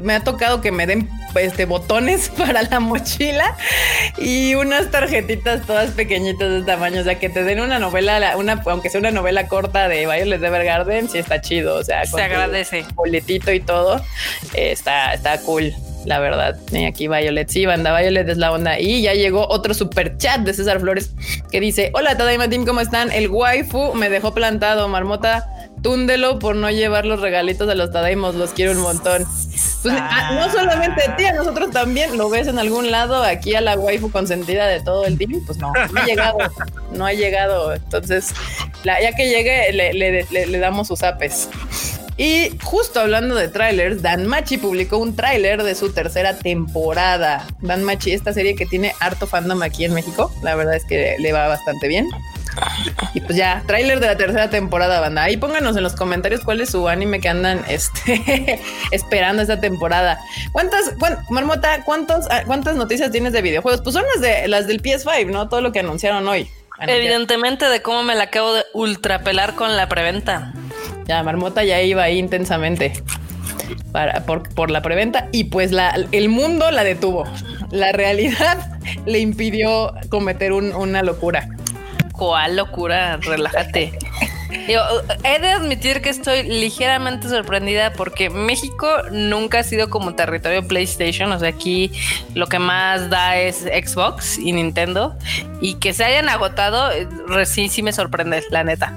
me, 0.02 0.14
ha 0.14 0.24
tocado 0.24 0.62
que 0.62 0.72
me 0.72 0.88
den 0.88 1.10
este, 1.36 1.66
botones 1.66 2.30
para 2.38 2.64
la 2.64 2.80
mochila 2.80 3.56
y 4.18 4.56
unas 4.56 4.92
tarjetitas 4.92 5.66
todas 5.66 5.92
pequeñitas 5.92 6.52
de 6.52 6.62
tamaño. 6.64 7.02
O 7.02 7.04
sea, 7.04 7.20
que 7.20 7.30
te 7.30 7.44
den 7.44 7.60
una 7.60 7.80
novela, 7.80 8.36
una, 8.38 8.62
aunque 8.66 8.90
sea 8.90 9.00
una 9.00 9.12
novela 9.12 9.48
corta 9.48 9.88
de 9.88 10.06
Violet 10.06 10.44
Evergarden, 10.44 11.10
sí 11.10 11.18
está 11.18 11.42
chido. 11.42 11.76
O 11.76 11.84
sea, 11.84 12.06
se 12.06 12.22
agradece. 12.22 12.86
Boletito 12.96 13.52
y 13.52 13.60
todo. 13.60 13.98
Eh, 14.54 14.72
está, 14.72 15.14
está 15.14 15.40
cool 15.42 15.74
la 16.06 16.20
verdad. 16.20 16.58
Y 16.72 16.86
aquí 16.86 17.08
Violet, 17.08 17.50
sí, 17.50 17.66
banda 17.66 17.98
Violet 17.98 18.28
es 18.30 18.38
la 18.38 18.52
onda. 18.52 18.80
Y 18.80 19.02
ya 19.02 19.14
llegó 19.14 19.48
otro 19.48 19.74
super 19.74 20.18
chat 20.18 20.42
de 20.42 20.54
César 20.54 20.80
Flores 20.80 21.12
que 21.52 21.60
dice: 21.60 21.92
Hola, 21.94 22.18
Tadaima 22.18 22.50
Team, 22.50 22.66
¿cómo 22.66 22.82
están? 22.82 23.12
El 23.12 23.30
waifu 23.30 23.94
me 23.94 24.10
dejó 24.10 24.34
plantado, 24.34 24.88
marmota. 24.88 25.48
Túndelo 25.82 26.40
por 26.40 26.56
no 26.56 26.70
llevar 26.70 27.06
los 27.06 27.22
regalitos 27.22 27.68
de 27.68 27.76
los 27.76 27.92
Tadaimos, 27.92 28.36
los 28.36 28.52
quiero 28.52 28.74
un 28.74 28.82
montón. 28.82 29.26
Pues, 29.82 29.96
ah, 29.98 30.32
no 30.34 30.52
solamente 30.52 31.04
a 31.08 31.16
ti, 31.16 31.26
a 31.26 31.34
nosotros 31.34 31.72
también 31.72 32.18
lo 32.18 32.30
ves 32.30 32.48
en 32.48 32.60
algún 32.60 32.92
lado, 32.92 33.24
aquí 33.24 33.56
a 33.56 33.62
la 33.62 33.78
waifu 33.78 34.12
consentida 34.12 34.68
de 34.68 34.82
todo 34.82 35.06
el 35.06 35.18
team, 35.18 35.42
pues 35.46 35.58
no, 35.58 35.72
no 35.94 36.02
ha 36.02 36.06
llegado, 36.06 36.38
no 36.92 37.06
ha 37.06 37.14
llegado. 37.14 37.74
Entonces, 37.74 38.34
ya 38.84 39.16
que 39.16 39.30
llegue, 39.30 39.72
le, 39.72 40.26
le 40.48 40.60
damos 40.60 40.88
sus 40.88 41.04
apes. 41.04 41.50
Y 42.20 42.52
justo 42.62 43.00
hablando 43.00 43.34
de 43.34 43.48
trailers, 43.48 44.02
Dan 44.02 44.28
Machi 44.28 44.58
publicó 44.58 44.98
un 44.98 45.16
tráiler 45.16 45.64
de 45.64 45.74
su 45.74 45.94
tercera 45.94 46.38
temporada. 46.38 47.48
Dan 47.62 47.82
Machi, 47.84 48.12
esta 48.12 48.34
serie 48.34 48.56
que 48.56 48.66
tiene 48.66 48.94
harto 49.00 49.26
fandom 49.26 49.62
aquí 49.62 49.86
en 49.86 49.94
México, 49.94 50.30
la 50.44 50.54
verdad 50.56 50.76
es 50.76 50.84
que 50.84 51.16
le 51.18 51.32
va 51.32 51.48
bastante 51.48 51.88
bien. 51.88 52.10
Y 53.14 53.22
pues 53.22 53.36
ya, 53.36 53.64
tráiler 53.66 54.00
de 54.00 54.08
la 54.08 54.18
tercera 54.18 54.50
temporada, 54.50 55.00
banda. 55.00 55.24
Ahí 55.24 55.38
pónganos 55.38 55.76
en 55.76 55.84
los 55.84 55.96
comentarios 55.96 56.42
cuál 56.42 56.62
es 56.62 56.70
su 56.70 56.88
anime 56.88 57.20
que 57.20 57.30
andan 57.30 57.64
este, 57.70 58.62
esperando 58.92 59.42
esta 59.42 59.60
temporada. 59.60 60.20
¿Cuántas, 60.52 60.94
Marmota, 61.30 61.84
cuántos, 61.84 62.28
ah, 62.30 62.44
cuántas 62.46 62.76
noticias 62.76 63.12
tienes 63.12 63.34
de 63.34 63.42
videojuegos? 63.42 63.82
Pues 63.82 63.94
son 63.94 64.04
las 64.14 64.22
de 64.22 64.48
las 64.48 64.68
del 64.68 64.82
PS5, 64.82 65.32
¿no? 65.32 65.50
Todo 65.50 65.62
lo 65.62 65.72
que 65.72 65.80
anunciaron 65.80 66.28
hoy. 66.28 66.50
Evidentemente 66.82 67.66
de 67.68 67.82
cómo 67.82 68.04
me 68.04 68.16
la 68.16 68.26
acabo 68.26 68.54
de 68.54 68.64
ultrapelar 68.74 69.56
con 69.56 69.76
la 69.76 69.90
preventa. 69.90 70.54
Ya, 71.08 71.22
Marmota 71.24 71.64
ya 71.64 71.82
iba 71.82 72.04
ahí 72.04 72.20
intensamente 72.20 72.94
para, 73.92 74.24
por, 74.24 74.72
la 74.72 74.82
preventa 74.82 75.28
y 75.32 75.46
pues 75.46 75.72
la, 75.72 75.94
el 76.12 76.30
mundo 76.30 76.72
la 76.72 76.84
detuvo. 76.84 77.26
La 77.72 77.92
realidad 77.92 78.80
le 79.06 79.20
impidió 79.20 79.94
cometer 80.10 80.54
una 80.54 81.02
locura. 81.02 81.50
¿Cuál 82.20 82.58
locura? 82.58 83.16
Relájate. 83.16 83.98
he 84.52 85.40
de 85.40 85.48
admitir 85.48 86.02
que 86.02 86.10
estoy 86.10 86.44
ligeramente 86.44 87.30
sorprendida 87.30 87.94
porque 87.94 88.30
México 88.30 88.88
nunca 89.10 89.60
ha 89.60 89.64
sido 89.64 89.90
como 89.90 90.16
territorio 90.16 90.68
PlayStation. 90.68 91.32
O 91.32 91.40
sea, 91.40 91.48
aquí 91.48 91.94
lo 92.36 92.48
que 92.48 92.60
más 92.60 93.10
da 93.10 93.38
es 93.38 93.60
Xbox 93.62 94.38
y 94.38 94.52
Nintendo. 94.52 95.16
Y 95.62 95.76
que 95.76 95.94
se 95.94 96.04
hayan 96.04 96.28
agotado, 96.28 96.92
eh, 96.92 97.08
sí, 97.46 97.70
sí 97.70 97.82
me 97.82 97.94
sorprende, 97.94 98.44
la 98.50 98.66
neta. 98.66 98.94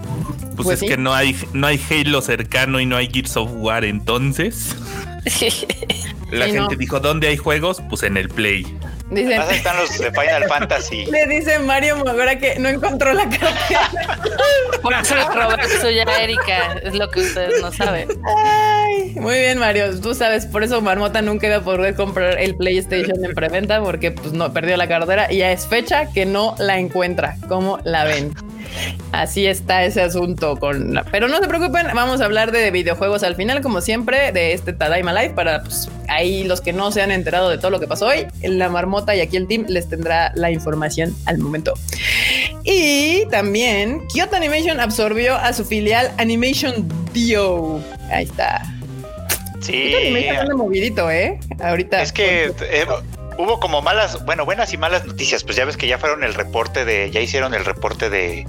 Pues, 0.56 0.66
pues, 0.66 0.82
es 0.82 0.88
que 0.88 0.96
no 0.96 1.14
hay, 1.14 1.36
no 1.52 1.68
hay 1.68 1.80
Halo 1.90 2.22
cercano 2.22 2.80
y 2.80 2.86
no 2.86 2.96
hay 2.96 3.08
Gears 3.08 3.36
of 3.36 3.50
War, 3.54 3.84
entonces. 3.84 4.74
La 6.32 6.48
gente 6.48 6.74
dijo, 6.76 6.98
¿dónde 6.98 7.28
hay 7.28 7.36
juegos? 7.36 7.80
Pues 7.88 8.02
en 8.02 8.16
el 8.16 8.28
Play. 8.28 8.66
Dicen, 9.12 9.42
están 9.42 9.76
los 9.76 9.98
de 9.98 10.10
Final 10.10 10.44
Fantasy. 10.48 11.04
Le 11.10 11.26
dice 11.26 11.58
Mario 11.58 11.96
Mogora 11.96 12.38
que 12.38 12.58
no 12.58 12.68
encontró 12.68 13.12
la 13.12 13.28
cartera. 13.28 13.90
Por 14.82 14.92
eso 14.94 15.80
soy 15.80 15.96
ya 15.96 16.02
Erika, 16.02 16.74
es 16.82 16.94
lo 16.94 17.10
que 17.10 17.20
ustedes 17.20 17.60
no 17.60 17.70
saben. 17.70 18.08
Ay, 18.24 19.14
muy 19.16 19.38
bien, 19.38 19.58
Mario. 19.58 20.00
Tú 20.00 20.14
sabes, 20.14 20.46
por 20.46 20.62
eso 20.62 20.80
Marmota 20.80 21.20
nunca 21.20 21.46
iba 21.46 21.56
a 21.56 21.60
poder 21.60 21.94
comprar 21.94 22.40
el 22.40 22.56
PlayStation 22.56 23.22
en 23.22 23.34
preventa 23.34 23.82
porque 23.82 24.10
pues 24.10 24.32
no 24.32 24.52
perdió 24.52 24.76
la 24.76 24.88
cartera 24.88 25.30
y 25.30 25.38
ya 25.38 25.52
es 25.52 25.66
fecha 25.66 26.06
que 26.12 26.24
no 26.24 26.54
la 26.58 26.78
encuentra. 26.78 27.36
¿Cómo 27.48 27.78
la 27.84 28.04
ven? 28.04 28.34
Así 29.12 29.46
está 29.46 29.84
ese 29.84 30.02
asunto 30.02 30.56
con 30.56 31.00
Pero 31.10 31.28
no 31.28 31.38
se 31.38 31.46
preocupen, 31.46 31.86
vamos 31.94 32.20
a 32.20 32.24
hablar 32.24 32.52
de 32.52 32.70
videojuegos 32.70 33.22
al 33.22 33.36
final, 33.36 33.60
como 33.60 33.80
siempre, 33.80 34.32
de 34.32 34.52
este 34.52 34.72
Tadaima 34.72 35.12
Live, 35.12 35.34
para 35.34 35.62
pues, 35.62 35.88
ahí 36.08 36.44
los 36.44 36.60
que 36.60 36.72
no 36.72 36.90
se 36.92 37.02
han 37.02 37.10
enterado 37.10 37.50
de 37.50 37.58
todo 37.58 37.70
lo 37.70 37.80
que 37.80 37.86
pasó 37.86 38.06
hoy, 38.06 38.26
la 38.42 38.68
marmota 38.68 39.14
y 39.14 39.20
aquí 39.20 39.36
el 39.36 39.46
team 39.46 39.66
les 39.68 39.88
tendrá 39.88 40.32
la 40.34 40.50
información 40.50 41.14
al 41.26 41.38
momento. 41.38 41.74
Y 42.64 43.26
también 43.26 44.06
Kyoto 44.12 44.36
Animation 44.36 44.80
absorbió 44.80 45.36
a 45.36 45.52
su 45.52 45.64
filial 45.64 46.12
Animation 46.18 46.88
Dio. 47.12 47.80
Ahí 48.10 48.24
está. 48.24 48.62
Sí. 49.60 49.94
Animation 49.94 50.36
anda 50.36 50.54
movidito, 50.54 51.10
¿eh? 51.10 51.38
Ahorita. 51.60 52.02
Es 52.02 52.12
que 52.12 52.52
hubo 53.38 53.60
como 53.60 53.82
malas, 53.82 54.24
bueno, 54.24 54.44
buenas 54.44 54.72
y 54.72 54.76
malas 54.76 55.04
noticias. 55.04 55.44
Pues 55.44 55.56
ya 55.56 55.64
ves 55.64 55.76
que 55.76 55.86
ya 55.86 55.98
fueron 55.98 56.24
el 56.24 56.34
reporte 56.34 56.84
de, 56.84 57.10
ya 57.10 57.20
hicieron 57.20 57.54
el 57.54 57.64
reporte 57.64 58.10
de, 58.10 58.46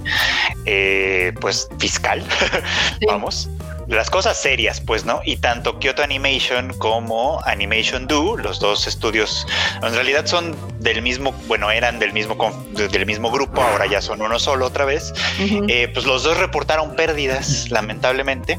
eh, 0.66 1.32
pues 1.40 1.68
fiscal, 1.78 2.24
vamos 3.06 3.48
las 3.88 4.10
cosas 4.10 4.40
serias, 4.40 4.80
pues, 4.80 5.04
¿no? 5.04 5.20
Y 5.24 5.36
tanto 5.36 5.78
Kyoto 5.78 6.02
Animation 6.02 6.72
como 6.78 7.40
Animation 7.44 8.06
Do, 8.06 8.36
los 8.36 8.60
dos 8.60 8.86
estudios, 8.86 9.46
en 9.82 9.94
realidad 9.94 10.26
son 10.26 10.56
del 10.80 11.02
mismo, 11.02 11.32
bueno, 11.46 11.70
eran 11.70 11.98
del 11.98 12.12
mismo, 12.12 12.36
del 12.72 13.06
mismo 13.06 13.30
grupo, 13.30 13.62
ahora 13.62 13.86
ya 13.86 14.00
son 14.00 14.22
uno 14.22 14.38
solo 14.38 14.66
otra 14.66 14.84
vez, 14.84 15.12
eh, 15.38 15.88
pues 15.92 16.06
los 16.06 16.22
dos 16.22 16.38
reportaron 16.38 16.96
pérdidas, 16.96 17.70
lamentablemente. 17.70 18.58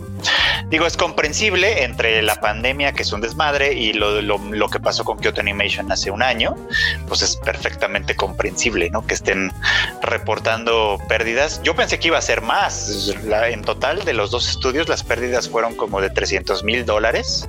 Digo, 0.69 0.85
es 0.85 0.97
comprensible 0.97 1.83
entre 1.83 2.21
la 2.21 2.35
pandemia, 2.35 2.93
que 2.93 3.03
es 3.03 3.11
un 3.11 3.21
desmadre, 3.21 3.73
y 3.73 3.93
lo, 3.93 4.21
lo, 4.21 4.69
que 4.69 4.79
pasó 4.79 5.03
con 5.03 5.19
Kyoto 5.19 5.41
Animation 5.41 5.91
hace 5.91 6.09
un 6.09 6.23
año, 6.23 6.55
pues 7.07 7.21
es 7.21 7.37
perfectamente 7.37 8.15
comprensible, 8.15 8.89
¿no? 8.89 9.05
Que 9.05 9.13
estén 9.13 9.51
reportando 10.01 10.99
pérdidas. 11.07 11.61
Yo 11.63 11.75
pensé 11.75 11.99
que 11.99 12.07
iba 12.07 12.17
a 12.17 12.21
ser 12.21 12.41
más. 12.41 13.13
en 13.29 13.61
total, 13.61 14.03
de 14.05 14.13
los 14.13 14.31
dos 14.31 14.49
estudios, 14.49 14.87
las 14.89 15.03
pérdidas 15.03 15.14
fueron 15.49 15.75
como 15.75 16.01
de 16.01 16.09
300 16.09 16.63
mil 16.63 16.85
dólares. 16.85 17.47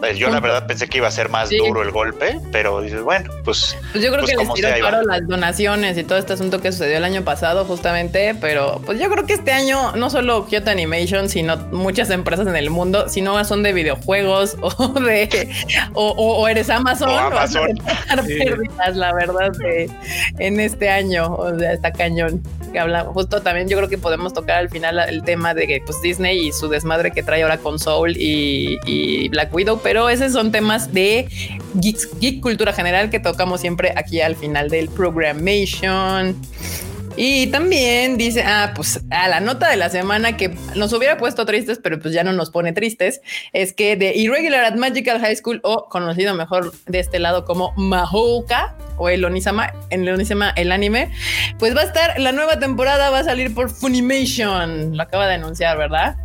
Pues 0.00 0.18
yo 0.18 0.30
la 0.30 0.40
verdad 0.40 0.66
pensé 0.66 0.88
que 0.88 0.98
iba 0.98 1.08
a 1.08 1.10
ser 1.10 1.28
más 1.28 1.50
duro 1.50 1.82
el 1.82 1.90
golpe, 1.90 2.38
pero 2.52 2.80
dices, 2.80 3.02
bueno, 3.02 3.30
pues... 3.44 3.76
Pues 3.92 4.04
yo 4.04 4.10
creo 4.10 4.24
pues 4.24 4.30
que 4.30 4.36
les 4.36 4.54
tiró 4.54 4.68
paro 4.80 5.02
las 5.02 5.26
donaciones 5.26 5.98
y 5.98 6.04
todo 6.04 6.18
este 6.18 6.34
asunto 6.34 6.60
que 6.60 6.72
sucedió 6.72 6.96
el 6.96 7.04
año 7.04 7.22
pasado 7.22 7.64
justamente, 7.64 8.34
pero 8.40 8.80
pues 8.84 8.98
yo 9.00 9.10
creo 9.10 9.26
que 9.26 9.34
este 9.34 9.52
año 9.52 9.92
no 9.96 10.10
solo 10.10 10.46
Kyoto 10.46 10.70
Animation, 10.70 11.28
sino 11.28 11.56
muchas 11.72 12.10
empresas 12.10 12.46
en 12.46 12.56
el 12.56 12.70
mundo, 12.70 13.08
si 13.08 13.20
no 13.20 13.42
son 13.44 13.62
de 13.62 13.72
videojuegos 13.72 14.56
o 14.62 14.88
de... 14.88 15.48
o, 15.94 16.48
eres 16.48 16.70
Amazon, 16.70 17.10
o 17.10 17.18
Amazon. 17.18 17.68
la 18.94 19.12
verdad, 19.14 19.52
en 20.38 20.60
este 20.60 20.88
año, 20.88 21.34
o 21.34 21.58
sea, 21.58 21.72
está 21.72 21.92
cañón 21.92 22.42
que 22.70 22.78
hablamos, 22.78 23.12
justo 23.14 23.42
también 23.42 23.68
yo 23.68 23.76
creo 23.76 23.88
que 23.88 23.98
podemos 23.98 24.32
tocar 24.32 24.58
al 24.58 24.68
final 24.68 24.98
el 25.00 25.22
tema 25.22 25.54
de 25.54 25.66
que 25.66 25.82
pues 25.84 26.00
Disney 26.02 26.48
y 26.48 26.52
su 26.52 26.68
desmadre 26.68 27.10
que 27.10 27.22
trae 27.22 27.42
ahora 27.42 27.58
con 27.58 27.78
Soul 27.78 28.16
y, 28.16 29.28
Black 29.30 29.39
Widow, 29.52 29.80
pero 29.82 30.08
esos 30.08 30.32
son 30.32 30.52
temas 30.52 30.92
de 30.92 31.28
geek, 31.74 32.40
cultura 32.40 32.72
general 32.72 33.10
que 33.10 33.20
tocamos 33.20 33.60
siempre 33.60 33.92
aquí 33.96 34.20
al 34.20 34.36
final 34.36 34.68
del 34.68 34.88
programation. 34.88 36.36
Y 37.16 37.48
también 37.48 38.16
dice, 38.16 38.42
ah, 38.46 38.72
pues 38.74 39.00
a 39.10 39.28
la 39.28 39.40
nota 39.40 39.68
de 39.68 39.76
la 39.76 39.90
semana 39.90 40.36
que 40.36 40.56
nos 40.76 40.92
hubiera 40.92 41.16
puesto 41.16 41.44
tristes, 41.44 41.78
pero 41.82 41.98
pues 41.98 42.14
ya 42.14 42.24
no 42.24 42.32
nos 42.32 42.50
pone 42.50 42.72
tristes, 42.72 43.20
es 43.52 43.72
que 43.72 43.96
de 43.96 44.16
Irregular 44.16 44.64
at 44.64 44.76
Magical 44.76 45.20
High 45.20 45.36
School, 45.36 45.60
o 45.64 45.88
conocido 45.88 46.34
mejor 46.34 46.72
de 46.86 47.00
este 47.00 47.18
lado 47.18 47.44
como 47.44 47.72
Mahouka, 47.76 48.74
o 48.96 49.08
el 49.08 49.24
Onisama, 49.24 49.72
en 49.90 50.02
el 50.02 50.14
Onisama 50.14 50.50
el 50.56 50.72
anime, 50.72 51.10
pues 51.58 51.76
va 51.76 51.80
a 51.80 51.84
estar, 51.84 52.18
la 52.20 52.32
nueva 52.32 52.58
temporada 52.58 53.10
va 53.10 53.18
a 53.18 53.24
salir 53.24 53.52
por 53.52 53.70
Funimation, 53.70 54.96
lo 54.96 55.02
acaba 55.02 55.26
de 55.26 55.34
anunciar, 55.34 55.76
¿verdad? 55.76 56.16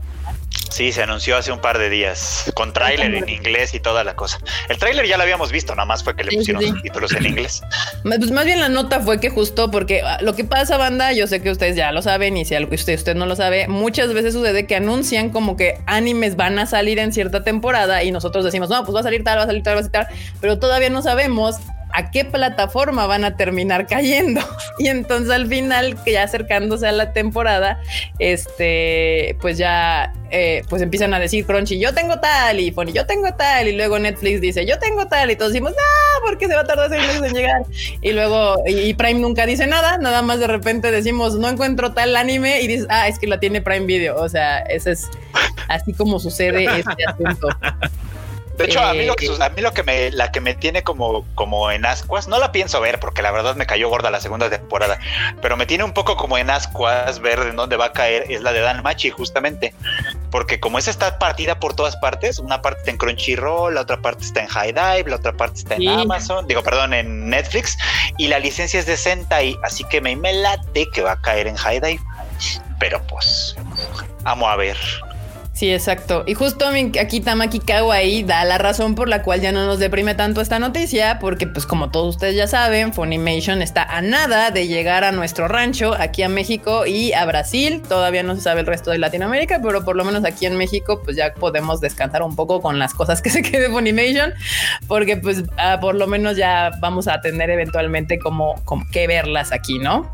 Sí, 0.76 0.92
se 0.92 1.04
anunció 1.04 1.38
hace 1.38 1.54
un 1.54 1.60
par 1.60 1.78
de 1.78 1.90
días, 1.90 2.52
con 2.54 2.74
tráiler 2.74 3.16
en 3.16 3.30
inglés 3.30 3.74
y 3.74 3.80
toda 3.80 4.04
la 4.04 4.18
cosa. 4.18 4.40
El 4.68 4.78
tráiler 4.78 5.08
ya 5.08 5.16
lo 5.16 5.24
habíamos 5.24 5.50
visto, 5.50 5.74
nada 5.74 5.86
más 5.86 6.04
fue 6.04 6.18
que 6.18 6.26
le 6.26 6.36
pusieron 6.36 6.82
títulos 6.82 7.14
en 7.14 7.26
inglés. 7.28 7.62
Pues 8.04 8.32
más 8.32 8.46
bien 8.46 8.60
la 8.60 8.68
nota 8.70 9.00
fue 9.00 9.20
que 9.20 9.30
justo 9.30 9.72
porque 9.72 10.02
ah, 10.02 10.18
lo 10.22 10.36
que 10.36 10.44
pasa, 10.44 10.78
banda, 10.78 11.14
yo 11.14 11.28
sé 11.28 11.42
que 11.42 11.50
ustedes 11.50 11.78
ya 11.78 11.92
lo 11.92 12.02
saben 12.02 12.36
y 12.36 12.44
si 12.44 12.56
algo 12.56 12.76
usted, 12.76 12.96
usted 12.96 13.16
no 13.16 13.26
lo 13.26 13.36
sabe, 13.38 13.68
muchas 13.68 14.14
veces 14.14 14.34
sucede 14.34 14.68
que 14.68 14.76
anuncian 14.76 15.30
como 15.30 15.56
que 15.56 15.80
animes 15.86 16.36
van 16.36 16.60
a 16.60 16.66
salir 16.66 17.00
en 17.00 17.14
cierta 17.14 17.44
temporada 17.44 18.04
y 18.04 18.12
nosotros 18.12 18.44
decimos, 18.44 18.70
no, 18.70 18.84
pues 18.84 18.96
va 18.96 19.00
a 19.00 19.04
salir 19.04 19.24
tal, 19.24 19.38
va 19.38 19.44
a 19.44 19.46
salir 19.46 19.64
tal, 19.64 19.76
va 19.76 19.80
a 19.80 19.84
salir 19.84 19.92
tal, 19.92 20.08
pero 20.42 20.60
todavía 20.60 20.90
no 20.90 21.02
sabemos 21.02 21.56
a 21.94 22.12
qué 22.12 22.26
plataforma 22.26 23.08
van 23.08 23.24
a 23.24 23.36
terminar 23.38 23.88
cayendo. 23.90 24.42
Y 24.80 24.88
entonces 24.88 25.32
al 25.32 25.48
final, 25.48 26.02
que 26.04 26.14
ya 26.14 26.24
acercándose 26.24 26.88
a 26.88 26.92
la 26.92 27.14
temporada, 27.14 27.80
este, 28.20 29.38
pues 29.42 29.58
ya, 29.58 30.14
eh, 30.32 30.64
pues 30.70 30.82
empiezan 30.82 31.14
a 31.14 31.20
decir 31.20 31.46
Crunchy, 31.46 31.80
yo 31.80 31.94
tengo 31.94 32.20
tal, 32.20 32.60
y 32.60 32.72
Pony, 32.72 32.92
yo 32.94 33.06
tengo 33.06 33.34
tal, 33.36 33.68
y 33.68 33.74
luego 33.74 34.00
Netflix 34.00 34.42
dice, 34.42 34.66
yo 34.66 34.78
tengo 34.80 35.08
tal, 35.08 35.32
y 35.32 35.36
todos 35.36 35.54
decimos, 35.54 35.72
no, 35.72 36.28
porque 36.28 36.48
se 36.48 36.56
va 36.56 36.62
a 36.62 36.66
tardar 36.66 36.90
seis 36.90 37.08
meses 37.08 37.24
en 37.24 37.34
llegar. 37.34 37.62
Y 38.02 38.12
luego, 38.12 38.56
y, 38.68 38.94
Prime 38.96 39.20
nunca 39.20 39.46
dice 39.46 39.68
nada, 39.68 39.98
nada 39.98 40.22
más 40.22 40.40
de 40.40 40.48
repente 40.48 40.92
decimos, 40.92 41.36
no 41.36 41.50
encuentro 41.50 41.94
tal 41.94 42.16
anime, 42.16 42.62
y 42.62 42.68
dices, 42.68 42.88
ah, 42.90 43.08
es 43.08 43.20
que 43.20 43.28
la 43.28 43.40
tiene 43.40 43.62
Prime 43.62 43.86
Video. 43.86 44.16
O 44.18 44.30
sea, 44.30 44.60
ese 44.60 44.92
es 44.92 45.10
así 45.68 45.94
como 45.94 46.20
sucede 46.20 46.66
este 46.66 47.06
asunto. 47.06 47.48
De 48.58 48.66
hecho, 48.66 48.82
a 48.82 48.94
mí 48.94 49.06
lo 49.06 49.16
que, 49.16 49.26
eh, 49.26 49.38
a 49.40 49.50
mí 49.50 49.62
lo 49.62 49.74
que 49.74 49.84
me, 49.84 50.12
la 50.12 50.32
que 50.32 50.40
me 50.40 50.54
tiene 50.54 50.84
como, 50.84 51.26
como 51.36 51.72
en 51.72 51.86
ascuas, 51.86 52.28
no 52.28 52.40
la 52.40 52.52
pienso 52.52 52.80
ver 52.80 53.00
porque 53.00 53.22
la 53.22 53.32
verdad 53.32 53.56
me 53.56 53.66
cayó 53.66 53.90
gorda 53.90 54.10
la 54.10 54.22
segunda 54.22 54.50
temporada, 54.50 55.00
pero 55.42 55.58
me 55.58 55.66
tiene 55.66 55.84
un 55.84 55.94
poco 55.94 56.16
como 56.16 56.38
en 56.38 56.50
ascuas 56.50 57.20
ver 57.20 57.40
en 57.40 57.56
dónde 57.56 57.76
va 57.76 57.86
a 57.86 57.92
caer 57.92 58.26
es 58.30 58.42
la 58.42 58.54
de 58.54 58.62
Dan 58.62 58.82
Machi 58.84 59.10
justamente, 59.10 59.74
porque 60.32 60.60
como 60.60 60.80
esa 60.80 60.92
está 60.92 61.20
partida 61.20 61.60
por 61.60 61.76
todas 61.76 61.98
partes, 61.98 62.40
una 62.40 62.62
parte 62.62 62.80
está 62.80 62.92
en 62.92 62.98
Crunchyroll, 62.98 63.76
la 63.76 63.82
otra 63.82 64.02
parte 64.02 64.24
está 64.24 64.42
en 64.42 64.48
High 64.48 64.74
Dive, 64.74 65.10
la 65.10 65.16
otra 65.18 65.34
parte 65.34 65.60
está 65.60 65.76
en 65.76 65.88
Amazon, 65.88 66.48
digo, 66.48 66.64
perdón, 66.64 66.94
en 66.94 67.30
Netflix, 67.30 67.78
y 68.18 68.28
la 68.28 68.40
licencia 68.40 68.80
es 68.80 68.86
de 68.86 68.96
Sentai, 68.96 69.58
así 69.64 69.84
que 69.86 70.00
me, 70.00 70.16
me 70.16 70.34
late 70.34 70.88
que 70.94 71.02
va 71.02 71.14
a 71.14 71.22
caer 71.22 71.48
en 71.48 71.56
High 71.56 71.82
Dive, 71.82 72.02
pero 72.80 73.02
pues, 73.08 73.56
vamos 74.24 74.50
a 74.50 74.56
ver. 74.56 74.78
Sí, 75.56 75.72
exacto. 75.72 76.26
Y 76.28 76.34
justo 76.34 76.66
aquí 77.00 77.22
Tamaki 77.22 77.62
ahí 77.94 78.24
da 78.24 78.44
la 78.44 78.58
razón 78.58 78.94
por 78.94 79.08
la 79.08 79.24
cual 79.24 79.40
ya 79.40 79.54
no 79.54 79.66
nos 79.66 79.80
deprime 79.80 80.14
tanto 80.14 80.42
esta 80.42 80.60
noticia, 80.60 81.18
porque 81.18 81.48
pues 81.48 81.66
como 81.66 81.92
todos 81.92 82.16
ustedes 82.16 82.36
ya 82.36 82.46
saben, 82.46 82.92
Funimation 82.92 83.62
está 83.62 83.84
a 83.84 84.02
nada 84.02 84.52
de 84.52 84.68
llegar 84.68 85.06
a 85.06 85.14
nuestro 85.14 85.48
rancho, 85.48 85.96
aquí 85.98 86.24
a 86.24 86.30
México 86.30 86.86
y 86.86 87.14
a 87.14 87.24
Brasil. 87.24 87.82
Todavía 87.88 88.22
no 88.22 88.36
se 88.36 88.42
sabe 88.42 88.60
el 88.60 88.68
resto 88.68 88.92
de 88.92 88.98
Latinoamérica, 88.98 89.62
pero 89.64 89.86
por 89.86 89.96
lo 89.96 90.04
menos 90.04 90.26
aquí 90.26 90.46
en 90.46 90.58
México 90.58 91.02
pues 91.02 91.16
ya 91.16 91.34
podemos 91.34 91.80
descansar 91.80 92.22
un 92.22 92.36
poco 92.36 92.62
con 92.62 92.78
las 92.78 92.94
cosas 92.94 93.22
que 93.22 93.30
se 93.30 93.42
quede 93.42 93.70
Funimation, 93.70 94.34
porque 94.90 95.16
pues 95.16 95.44
ah, 95.56 95.78
por 95.80 95.96
lo 95.96 96.06
menos 96.06 96.36
ya 96.36 96.72
vamos 96.82 97.08
a 97.08 97.22
tener 97.22 97.50
eventualmente 97.50 98.20
como 98.20 98.62
que 98.92 99.08
verlas 99.08 99.54
aquí, 99.54 99.80
¿no? 99.80 100.12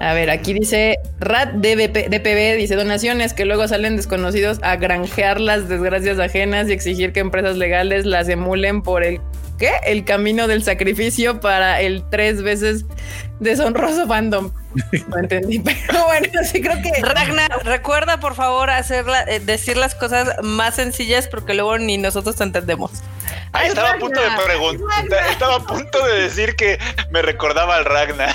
A 0.00 0.14
ver, 0.14 0.30
aquí 0.30 0.54
dice 0.54 0.98
Rat 1.18 1.54
DPB, 1.54 2.56
dice 2.56 2.76
donaciones 2.76 3.34
que 3.34 3.44
luego 3.44 3.66
salen 3.66 3.96
desconocidos 3.96 4.60
a 4.62 4.76
granjear 4.76 5.40
las 5.40 5.68
desgracias 5.68 6.20
ajenas 6.20 6.68
y 6.68 6.72
exigir 6.72 7.12
que 7.12 7.20
empresas 7.20 7.56
legales 7.56 8.06
las 8.06 8.28
emulen 8.28 8.82
por 8.82 9.02
el 9.02 9.20
¿qué? 9.58 9.72
El 9.84 10.04
camino 10.04 10.46
del 10.46 10.62
sacrificio 10.62 11.40
para 11.40 11.80
el 11.80 12.04
tres 12.08 12.42
veces 12.42 12.84
deshonroso 13.40 14.06
fandom. 14.06 14.52
No 15.08 15.18
entendí, 15.18 15.58
pero 15.86 16.04
bueno, 16.04 16.28
sí 16.44 16.60
creo 16.60 16.80
que. 16.80 17.02
Ragnar, 17.02 17.50
recuerda 17.64 18.20
por 18.20 18.34
favor 18.34 18.70
hacerla, 18.70 19.22
eh, 19.24 19.40
decir 19.40 19.76
las 19.76 19.94
cosas 19.94 20.36
más 20.42 20.76
sencillas 20.76 21.26
porque 21.26 21.54
luego 21.54 21.76
ni 21.78 21.98
nosotros 21.98 22.36
te 22.36 22.44
entendemos. 22.44 23.02
Ah, 23.52 23.66
estaba 23.66 23.90
a 23.92 23.98
punto 23.98 24.20
de 24.20 24.28
preguntar, 24.44 25.04
estaba 25.30 25.56
a 25.56 25.60
punto 25.60 26.04
de 26.06 26.22
decir 26.22 26.54
que 26.56 26.78
me 27.10 27.22
recordaba 27.22 27.76
al 27.76 27.84
Ragnar. 27.84 28.34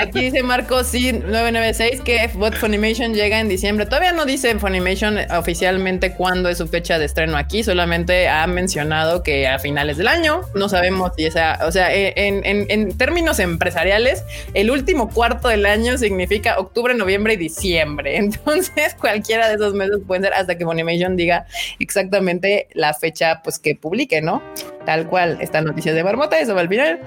aquí 0.00 0.20
dice 0.20 0.42
Marco 0.42 0.82
sí 0.84 1.12
996 1.12 2.00
que 2.02 2.30
Bot 2.34 2.54
Funimation 2.54 3.14
llega 3.14 3.40
en 3.40 3.48
diciembre. 3.48 3.86
Todavía 3.86 4.12
no 4.12 4.24
dice 4.24 4.58
Funimation 4.58 5.18
oficialmente 5.32 6.12
cuándo 6.12 6.48
es 6.48 6.58
su 6.58 6.66
fecha 6.68 6.98
de 6.98 7.04
estreno 7.04 7.36
aquí, 7.36 7.62
solamente 7.62 8.28
ha 8.28 8.46
mencionado 8.46 9.22
que 9.22 9.46
a 9.46 9.58
finales 9.58 9.96
del 9.96 10.08
año. 10.08 10.40
No 10.54 10.68
sabemos 10.68 11.12
si 11.16 11.26
esa, 11.26 11.58
o 11.66 11.72
sea, 11.72 11.92
en, 11.92 12.44
en, 12.44 12.66
en 12.68 12.96
términos 12.96 13.38
empresariales, 13.38 14.24
el 14.54 14.70
último 14.70 15.10
cuarto 15.10 15.48
del 15.48 15.66
año 15.66 15.98
significa 15.98 16.58
octubre, 16.58 16.94
noviembre 16.94 17.34
y 17.34 17.36
diciembre. 17.36 18.16
Entonces, 18.26 18.94
cualquiera 18.94 19.48
de 19.48 19.54
esos 19.54 19.74
meses 19.74 19.98
pueden 20.06 20.24
ser 20.24 20.34
hasta 20.34 20.56
que 20.56 20.64
Funimation 20.64 21.16
diga 21.16 21.46
exactamente 21.78 22.45
la 22.74 22.94
fecha 22.94 23.40
pues 23.42 23.58
que 23.58 23.74
publique, 23.74 24.20
¿no? 24.20 24.42
Tal 24.84 25.08
cual, 25.08 25.38
esta 25.40 25.60
noticia 25.60 25.92
de 25.92 26.04
Marmota, 26.04 26.38
eso 26.38 26.54
va 26.54 26.60
al 26.60 26.68
final. 26.68 27.00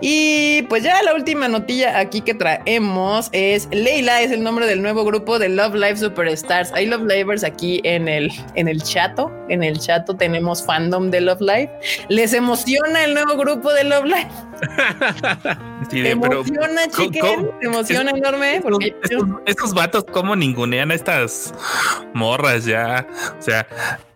Y 0.00 0.62
pues 0.62 0.82
ya 0.82 1.00
la 1.02 1.14
última 1.14 1.46
notilla 1.46 1.98
aquí 1.98 2.22
que 2.22 2.34
traemos 2.34 3.28
es 3.32 3.68
Leila, 3.70 4.20
es 4.20 4.32
el 4.32 4.42
nombre 4.42 4.66
del 4.66 4.82
nuevo 4.82 5.04
grupo 5.04 5.38
de 5.38 5.48
Love 5.48 5.74
Live 5.74 5.96
Superstars. 5.96 6.72
Hay 6.72 6.86
Love 6.86 7.04
Livers 7.04 7.44
aquí 7.44 7.80
en 7.84 8.08
el, 8.08 8.32
en 8.56 8.66
el 8.66 8.82
chato, 8.82 9.30
en 9.48 9.62
el 9.62 9.78
chato 9.78 10.16
tenemos 10.16 10.64
fandom 10.64 11.10
de 11.10 11.20
Love 11.20 11.40
Live. 11.40 11.70
¿Les 12.08 12.32
emociona 12.32 13.04
el 13.04 13.14
nuevo 13.14 13.36
grupo 13.36 13.72
de 13.72 13.84
Love 13.84 14.04
Live? 14.06 14.28
Sí, 15.88 16.06
emociona, 16.06 16.82
chiquen, 16.88 17.50
emociona 17.62 18.10
enorme. 18.10 18.60
Porque 18.62 18.94
estos, 19.46 19.74
vatos, 19.74 20.04
¿cómo 20.12 20.36
ningunean 20.36 20.90
a 20.90 20.94
estas 20.94 21.54
morras 22.12 22.64
ya? 22.64 23.06
O 23.38 23.42
sea, 23.42 23.66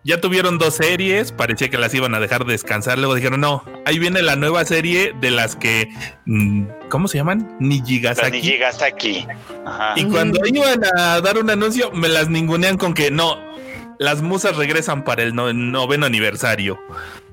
ya 0.04 0.20
tuvieron 0.20 0.58
dos 0.58 0.74
series, 0.74 1.32
parecía 1.32 1.70
que 1.70 1.78
las 1.78 1.94
iban 1.94 2.14
a 2.14 2.20
dejar 2.20 2.44
descansar, 2.44 2.98
luego 2.98 3.14
dijeron, 3.14 3.40
no, 3.40 3.64
ahí 3.86 3.98
viene 3.98 4.20
la 4.20 4.36
nueva 4.36 4.64
serie 4.66 5.14
de 5.18 5.30
las 5.30 5.56
que, 5.56 5.88
mm, 6.26 6.64
¿cómo 6.90 7.08
se 7.08 7.16
llaman? 7.16 7.56
Nijigasaki. 7.58 8.36
Nijigasaki. 8.36 9.26
Y 9.96 10.04
cuando 10.04 10.40
iban 10.44 10.82
a 10.98 11.22
dar 11.22 11.38
un 11.38 11.48
anuncio, 11.48 11.90
me 11.90 12.08
las 12.08 12.28
ningunean 12.28 12.76
con 12.76 12.92
que 12.92 13.10
no, 13.10 13.38
las 13.98 14.20
musas 14.20 14.56
regresan 14.56 15.04
para 15.04 15.22
el 15.22 15.34
noveno 15.34 16.04
aniversario. 16.04 16.78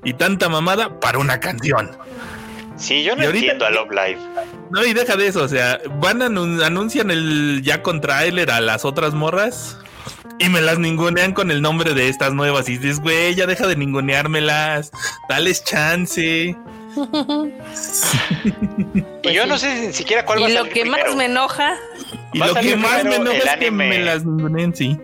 Y 0.02 0.14
tanta 0.14 0.48
mamada 0.48 0.98
para 0.98 1.18
una 1.18 1.40
canción. 1.40 1.90
Sí, 2.76 3.04
yo 3.04 3.14
no 3.14 3.22
entiendo 3.22 3.66
a 3.66 3.70
Love 3.70 3.90
Live. 3.90 4.18
No, 4.70 4.84
y 4.84 4.94
deja 4.94 5.16
de 5.16 5.26
eso, 5.26 5.44
o 5.44 5.48
sea, 5.48 5.78
van 6.00 6.22
a 6.22 6.26
anuncian 6.26 7.10
el 7.10 7.60
ya 7.62 7.82
con 7.82 8.00
trailer 8.00 8.50
a 8.50 8.62
las 8.62 8.86
otras 8.86 9.12
morras 9.12 9.78
y 10.38 10.48
me 10.48 10.60
las 10.60 10.78
ningunean 10.78 11.32
con 11.32 11.50
el 11.50 11.60
nombre 11.62 11.94
de 11.94 12.08
estas 12.08 12.32
nuevas. 12.32 12.68
Y 12.68 12.78
dices, 12.78 13.00
güey, 13.00 13.34
ya 13.34 13.46
deja 13.46 13.66
de 13.66 13.74
ninguneármelas. 13.76 14.92
Dales 15.28 15.64
chance. 15.64 16.56
y 19.22 19.32
yo 19.32 19.46
no 19.46 19.56
sé 19.58 19.86
ni 19.86 19.92
siquiera 19.92 20.26
cuál 20.26 20.42
va 20.42 20.46
a 20.46 20.50
salir. 20.50 20.60
Y 20.60 20.68
lo 20.68 20.74
que 20.74 20.84
más 20.84 21.16
me 21.16 21.24
enoja. 21.26 21.74
Y 22.32 22.38
lo 22.38 22.54
que 22.54 22.76
más 22.76 23.04
me 23.04 23.16
enoja 23.16 23.36
es 23.36 23.56
que 23.58 23.70
me 23.70 23.98
las 24.00 24.24
ninguneen, 24.24 24.74
sí. 24.74 24.98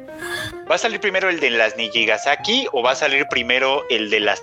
¿Va 0.70 0.74
a 0.74 0.78
salir 0.78 1.00
primero 1.00 1.28
el 1.28 1.40
de 1.40 1.50
las 1.50 1.76
Nijigasaki 1.76 2.68
o 2.72 2.82
va 2.82 2.92
a 2.92 2.96
salir 2.96 3.26
primero 3.28 3.84
el 3.88 4.10
de 4.10 4.20
las 4.20 4.42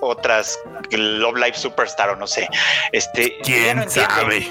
otras 0.00 0.58
Love 0.90 1.36
Live 1.36 1.54
Superstar 1.54 2.10
o 2.10 2.16
no 2.16 2.26
sé. 2.26 2.48
Este, 2.92 3.36
¿Quién 3.42 3.88
sabe? 3.88 4.48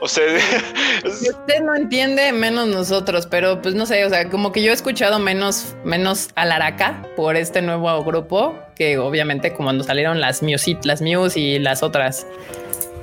O 0.00 0.08
sea, 0.08 0.24
usted 1.04 1.60
no 1.62 1.74
entiende 1.74 2.32
menos 2.32 2.68
nosotros, 2.68 3.26
pero 3.26 3.60
pues 3.62 3.74
no 3.74 3.86
sé, 3.86 4.04
o 4.04 4.10
sea, 4.10 4.28
como 4.28 4.52
que 4.52 4.62
yo 4.62 4.70
he 4.70 4.74
escuchado 4.74 5.18
menos, 5.18 5.74
menos 5.84 6.28
Alaraca 6.34 7.02
por 7.16 7.36
este 7.36 7.62
nuevo 7.62 8.02
grupo 8.04 8.58
que 8.74 8.98
obviamente 8.98 9.52
como 9.52 9.68
cuando 9.68 9.84
salieron 9.84 10.20
las 10.20 10.42
Muse, 10.42 10.78
las 10.82 11.02
Muse 11.02 11.38
y 11.38 11.58
las 11.58 11.82
otras, 11.82 12.26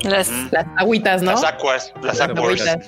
las, 0.02 0.30
las 0.52 0.66
agüitas, 0.78 1.22
¿no? 1.22 1.32
Las 1.32 1.44
aguas, 1.44 1.94
las 2.02 2.22
aguas. 2.22 2.80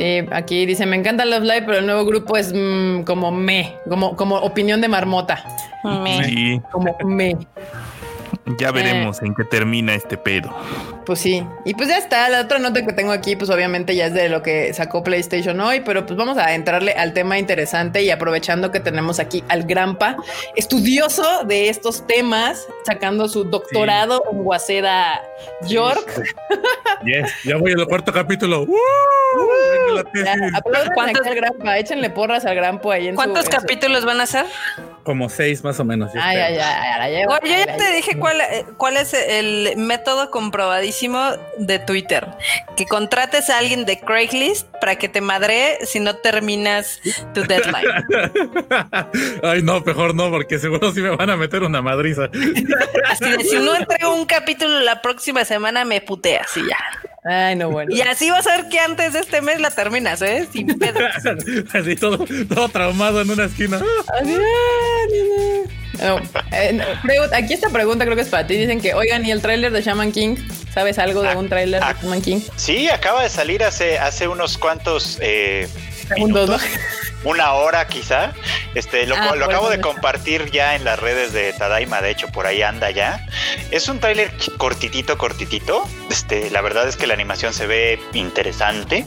Sí, 0.00 0.26
aquí 0.30 0.64
dice, 0.64 0.86
me 0.86 0.96
encanta 0.96 1.26
Love 1.26 1.42
Live, 1.42 1.62
pero 1.66 1.76
el 1.76 1.84
nuevo 1.84 2.06
grupo 2.06 2.38
es 2.38 2.54
mm, 2.54 3.02
como 3.02 3.30
me, 3.30 3.74
como, 3.86 4.16
como 4.16 4.36
opinión 4.36 4.80
de 4.80 4.88
marmota. 4.88 5.44
Me. 5.84 6.62
Como 6.72 6.96
me. 7.04 7.36
Ya 8.58 8.72
veremos 8.72 9.20
en 9.20 9.34
qué 9.34 9.44
termina 9.44 9.94
este 9.94 10.16
pedo. 10.16 10.56
Pues 11.10 11.22
sí. 11.22 11.44
Y 11.64 11.74
pues 11.74 11.88
ya 11.88 11.98
está. 11.98 12.28
La 12.28 12.42
otra 12.42 12.60
nota 12.60 12.86
que 12.86 12.92
tengo 12.92 13.10
aquí, 13.10 13.34
pues 13.34 13.50
obviamente 13.50 13.96
ya 13.96 14.06
es 14.06 14.14
de 14.14 14.28
lo 14.28 14.44
que 14.44 14.72
sacó 14.72 15.02
PlayStation 15.02 15.58
hoy, 15.58 15.80
pero 15.80 16.06
pues 16.06 16.16
vamos 16.16 16.38
a 16.38 16.54
entrarle 16.54 16.92
al 16.92 17.14
tema 17.14 17.36
interesante 17.36 18.00
y 18.04 18.10
aprovechando 18.10 18.70
que 18.70 18.78
tenemos 18.78 19.18
aquí 19.18 19.42
al 19.48 19.64
Grampa, 19.64 20.16
estudioso 20.54 21.42
de 21.46 21.68
estos 21.68 22.06
temas, 22.06 22.64
sacando 22.86 23.28
su 23.28 23.42
doctorado 23.42 24.22
en 24.30 24.42
Waseda 24.42 25.20
York. 25.66 26.22
Yes, 27.02 27.32
ya 27.44 27.56
voy 27.56 27.72
al 27.72 27.86
cuarto 27.86 28.12
capítulo. 28.12 28.66
¿Cuántos, 30.94 31.26
al 31.26 31.34
Grampa, 31.34 31.78
échenle 31.78 32.10
porras 32.10 32.44
al 32.44 32.54
Grampo 32.54 32.92
ahí 32.92 33.08
en 33.08 33.14
¿Cuántos 33.14 33.48
capítulos 33.48 34.04
van 34.04 34.20
a 34.20 34.26
ser? 34.26 34.44
Como 35.02 35.30
seis 35.30 35.64
más 35.64 35.80
o 35.80 35.84
menos. 35.84 36.10
Ay, 36.14 36.36
ay, 36.36 36.58
ay, 36.58 37.24
yo 37.24 37.56
ya 37.56 37.74
te 37.74 37.92
dije 37.94 38.18
cuál, 38.18 38.42
eh, 38.42 38.66
cuál 38.76 38.98
es 38.98 39.14
el 39.14 39.78
método 39.78 40.30
comprobadísimo 40.30 40.99
de 41.58 41.78
Twitter. 41.78 42.26
Que 42.76 42.86
contrates 42.86 43.50
a 43.50 43.58
alguien 43.58 43.84
de 43.84 43.98
Craigslist 44.00 44.66
para 44.80 44.96
que 44.96 45.08
te 45.08 45.20
madre 45.20 45.78
si 45.84 46.00
no 46.00 46.16
terminas 46.16 47.00
tu 47.34 47.42
deadline. 47.42 47.86
ay, 49.42 49.62
no, 49.62 49.80
mejor 49.80 50.14
no, 50.14 50.30
porque 50.30 50.58
seguro 50.58 50.92
sí 50.92 51.00
me 51.00 51.16
van 51.16 51.30
a 51.30 51.36
meter 51.36 51.62
una 51.62 51.82
madriza. 51.82 52.24
Así 53.08 53.30
de, 53.30 53.44
si 53.44 53.58
no 53.58 53.74
entrego 53.74 54.14
un 54.14 54.26
capítulo 54.26 54.80
la 54.80 55.00
próxima 55.02 55.44
semana, 55.44 55.84
me 55.84 56.00
puteas 56.00 56.56
y 56.56 56.68
ya. 56.68 56.78
Ay, 57.24 57.54
no, 57.56 57.70
bueno. 57.70 57.94
Y 57.94 58.00
así 58.00 58.30
vas 58.30 58.46
a 58.46 58.56
ver 58.56 58.68
que 58.70 58.80
antes 58.80 59.12
de 59.12 59.20
este 59.20 59.42
mes 59.42 59.60
la 59.60 59.70
terminas, 59.70 60.22
¿eh? 60.22 60.48
Sin 60.50 60.66
pedo. 60.78 61.00
así 61.74 61.96
todo, 61.96 62.24
todo 62.48 62.68
traumado 62.70 63.20
en 63.20 63.30
una 63.30 63.44
esquina. 63.44 63.80
Eh, 66.52 66.80
aquí 67.32 67.54
esta 67.54 67.68
pregunta 67.70 68.04
creo 68.04 68.16
que 68.16 68.22
es 68.22 68.28
para 68.28 68.46
ti. 68.46 68.56
Dicen 68.56 68.80
que, 68.80 68.94
oigan, 68.94 69.24
¿y 69.24 69.30
el 69.30 69.42
tráiler 69.42 69.72
de 69.72 69.82
Shaman 69.82 70.12
King? 70.12 70.36
¿Sabes 70.72 70.98
algo 70.98 71.22
de 71.22 71.30
ah, 71.30 71.38
un 71.38 71.48
tráiler 71.48 71.80
de 71.80 71.86
ah, 71.86 71.96
Shaman 72.00 72.22
King? 72.22 72.40
Sí, 72.56 72.88
acaba 72.88 73.22
de 73.22 73.28
salir 73.28 73.62
hace, 73.62 73.98
hace 73.98 74.28
unos 74.28 74.56
cuantos 74.56 75.18
eh, 75.20 75.68
segundos, 76.14 76.60
una 77.24 77.52
hora 77.52 77.86
quizá. 77.86 78.32
Este, 78.74 79.06
lo, 79.06 79.16
ah, 79.16 79.34
acabo 79.34 79.68
de 79.68 79.80
compartir 79.80 80.50
ya 80.50 80.74
en 80.74 80.84
las 80.84 80.98
redes 80.98 81.32
de 81.32 81.52
Tadaima, 81.52 82.00
de 82.00 82.10
hecho, 82.10 82.28
por 82.28 82.46
ahí 82.46 82.62
anda 82.62 82.90
ya. 82.90 83.26
Es 83.70 83.88
un 83.88 84.00
tráiler 84.00 84.30
cortitito, 84.58 85.18
cortitito. 85.18 85.88
Este, 86.10 86.50
la 86.50 86.60
verdad 86.60 86.88
es 86.88 86.96
que 86.96 87.06
la 87.06 87.14
animación 87.14 87.52
se 87.52 87.66
ve 87.66 88.00
interesante. 88.12 89.06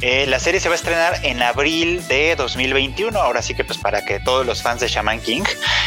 Eh, 0.00 0.26
la 0.26 0.38
serie 0.38 0.60
se 0.60 0.68
va 0.68 0.74
a 0.74 0.76
estrenar 0.76 1.18
en 1.22 1.42
abril 1.42 2.06
de 2.08 2.34
2021. 2.36 3.18
Ahora 3.18 3.42
sí 3.42 3.54
que 3.54 3.64
pues 3.64 3.78
para 3.78 4.04
que 4.04 4.20
todos 4.20 4.46
los 4.46 4.62
fans 4.62 4.80
de 4.80 4.88
Shaman 4.88 5.20
King 5.20 5.44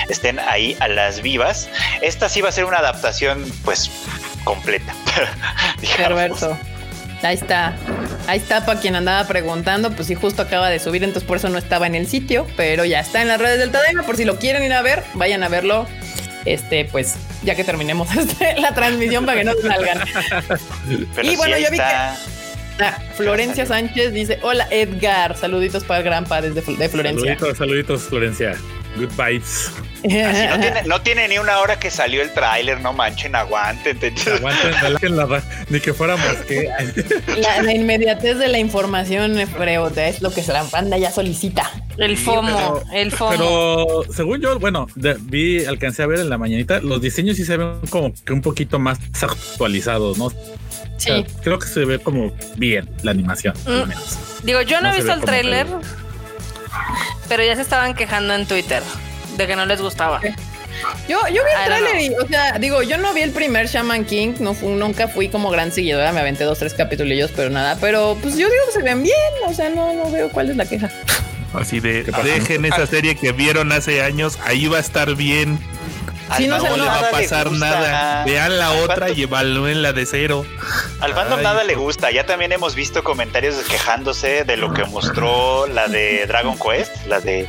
estén 0.10 0.40
ahí 0.40 0.78
a 0.80 0.88
las 0.88 1.22
vivas. 1.22 1.70
Esta 2.02 2.30
sí 2.30 2.42
va 2.42 2.50
a 2.50 2.52
ser 2.52 2.66
una 2.66 2.78
adaptación 2.78 3.44
pues 3.64 3.92
completa. 4.44 4.94
Perverso. 5.98 6.58
Ahí 7.24 7.36
está. 7.36 7.76
Ahí 8.28 8.40
está 8.40 8.66
para 8.66 8.80
quien 8.80 8.96
andaba 8.96 9.28
preguntando. 9.28 9.92
Pues 9.92 10.08
sí, 10.08 10.16
justo 10.16 10.42
acaba 10.42 10.70
de 10.70 10.80
subir, 10.80 11.04
entonces 11.04 11.28
por 11.28 11.38
eso 11.38 11.50
no 11.50 11.58
estaba 11.58 11.88
en 11.88 11.96
el 11.96 12.08
sitio. 12.08 12.48
Pero 12.56 12.86
ya 12.86 13.00
está 13.00 13.22
en 13.22 13.28
las 13.28 13.40
redes 13.40 13.60
del 13.60 13.72
Tadaima. 13.72 14.04
Por 14.04 14.18
si 14.18 14.26
lo 14.26 14.38
quieren 14.38 14.64
ir 14.64 14.74
a 14.74 14.82
ver, 14.82 15.04
vayan 15.14 15.44
a 15.44 15.50
verlo. 15.50 15.88
Este, 16.46 16.86
pues, 16.86 17.16
ya 17.44 17.56
que 17.56 17.64
terminemos 17.64 18.08
este, 18.16 18.60
la 18.60 18.74
transmisión 18.74 19.26
para 19.26 19.40
que 19.40 19.46
no 19.46 19.54
salgan. 19.62 20.00
y 21.24 21.36
bueno, 21.36 21.58
yo 21.58 21.72
vi 21.72 21.78
que. 21.78 21.84
Ah, 22.80 23.00
Florencia 23.16 23.66
Sánchez 23.66 24.14
dice: 24.14 24.40
Hola 24.44 24.68
Edgar, 24.70 25.36
saluditos 25.36 25.84
para 25.84 26.00
el 26.00 26.06
Granpa 26.06 26.42
desde 26.42 26.62
de 26.62 26.90
Florencia. 26.90 27.36
Saluditos, 27.38 27.58
saluditos, 27.58 28.02
Florencia. 28.04 28.56
Good 28.98 29.12
vibes. 29.18 29.72
no, 30.86 31.02
tiene, 31.02 31.28
ni 31.28 31.38
una 31.38 31.60
hora 31.60 31.80
que 31.80 31.92
salió 31.92 32.22
el 32.22 32.32
tráiler, 32.32 32.80
no 32.80 32.94
manchen, 32.94 33.36
aguanten. 33.36 34.00
Aguanten, 34.36 35.16
ni 35.70 35.80
que 35.80 35.94
fuéramos 35.94 36.26
que. 36.48 36.70
La, 37.38 37.74
inmediatez 37.74 38.38
de 38.38 38.48
la 38.48 38.60
información, 38.60 39.38
Freo, 39.48 39.88
es 39.96 40.22
lo 40.22 40.32
que 40.32 40.44
se 40.44 40.54
la 40.54 40.64
banda 40.64 40.98
ya 40.98 41.12
solicita. 41.12 41.72
El 41.98 42.18
FOMO, 42.18 42.84
el 42.94 43.12
FOMO. 43.12 43.32
Pero 43.32 44.14
según 44.14 44.40
yo, 44.40 44.60
bueno, 44.60 44.88
vi, 44.96 45.66
alcancé 45.66 46.04
a 46.04 46.08
ver 46.08 46.20
en 46.20 46.30
la 46.30 46.38
mañanita, 46.38 46.80
los 46.80 47.02
diseños 47.02 47.38
sí 47.38 47.46
se 47.46 47.58
ven 47.58 47.80
como 47.90 48.14
que 48.14 48.34
un 48.34 48.42
poquito 48.42 48.80
más 48.80 49.00
actualizados, 49.22 50.18
¿no? 50.18 50.32
Sí. 50.98 51.26
creo 51.44 51.60
que 51.60 51.68
se 51.68 51.86
ve 51.86 52.00
como 52.00 52.32
bien 52.56 52.90
la 53.04 53.12
animación. 53.12 53.56
Mm. 53.66 54.46
Digo, 54.46 54.62
yo 54.62 54.82
no, 54.82 54.92
he 54.92 54.96
visto 54.96 55.14
el 55.14 55.22
tráiler, 55.22 55.68
pero 57.28 57.44
ya 57.44 57.56
se 57.56 57.62
estaban 57.62 57.94
quejando 57.94 58.34
en 58.34 58.46
Twitter 58.46 58.84
de 59.38 59.48
que 59.48 59.56
no 59.56 59.66
les 59.66 59.82
gustaba. 59.82 60.20
Yo, 61.08 61.20
yo 61.28 61.44
vi 61.44 61.52
el 61.60 61.66
trailer 61.66 62.02
y, 62.02 62.10
o 62.16 62.28
sea, 62.28 62.60
digo, 62.60 62.84
yo 62.84 62.98
no 62.98 63.14
vi 63.14 63.22
el 63.22 63.32
primer 63.32 63.68
Shaman 63.68 64.06
King, 64.06 64.34
no 64.40 64.54
nunca 64.54 65.08
fui 65.08 65.30
como 65.30 65.50
gran 65.50 65.72
seguidora, 65.72 66.12
me 66.12 66.20
aventé 66.20 66.44
dos, 66.44 66.60
tres 66.60 66.74
capítulos, 66.74 67.32
pero 67.36 67.50
nada, 67.50 67.78
pero 67.80 68.18
pues 68.22 68.38
yo 68.38 68.50
digo 68.50 68.64
que 68.68 68.72
se 68.74 68.84
ven 68.84 69.02
bien, 69.02 69.16
o 69.48 69.54
sea, 69.54 69.70
no, 69.70 69.94
no 69.94 70.12
veo 70.12 70.30
cuál 70.30 70.50
es 70.50 70.56
la 70.56 70.66
queja. 70.66 70.90
Así 71.54 71.80
de, 71.80 72.04
dejen 72.04 72.66
esa 72.66 72.86
serie 72.86 73.16
que 73.16 73.32
vieron 73.32 73.72
hace 73.72 74.02
años, 74.04 74.38
ahí 74.46 74.68
va 74.68 74.78
a 74.78 74.82
estar 74.82 75.16
bien. 75.16 75.58
Si 76.36 76.48
no, 76.48 76.60
le 76.60 76.84
va 76.84 77.08
a 77.08 77.12
pasar 77.12 77.52
nada. 77.52 78.26
Vean 78.26 78.58
la 78.58 78.72
otra 78.72 79.12
y 79.12 79.24
evalúen 79.24 79.82
la 79.82 79.94
de 79.94 80.06
cero. 80.06 80.46
Al 81.00 81.14
fandom 81.14 81.42
nada 81.42 81.64
le 81.64 81.76
gusta. 81.76 82.12
Ya 82.12 82.26
también 82.26 82.52
hemos 82.52 82.76
visto 82.76 83.02
comentarios 83.04 83.56
quejándose 83.70 84.44
de 84.44 84.58
lo 84.58 84.74
que 84.74 84.84
mostró 84.84 85.68
la 85.68 85.88
de 85.88 86.26
Dragon 86.28 86.58
Quest, 86.60 87.06
la 87.08 87.22
de 87.22 87.48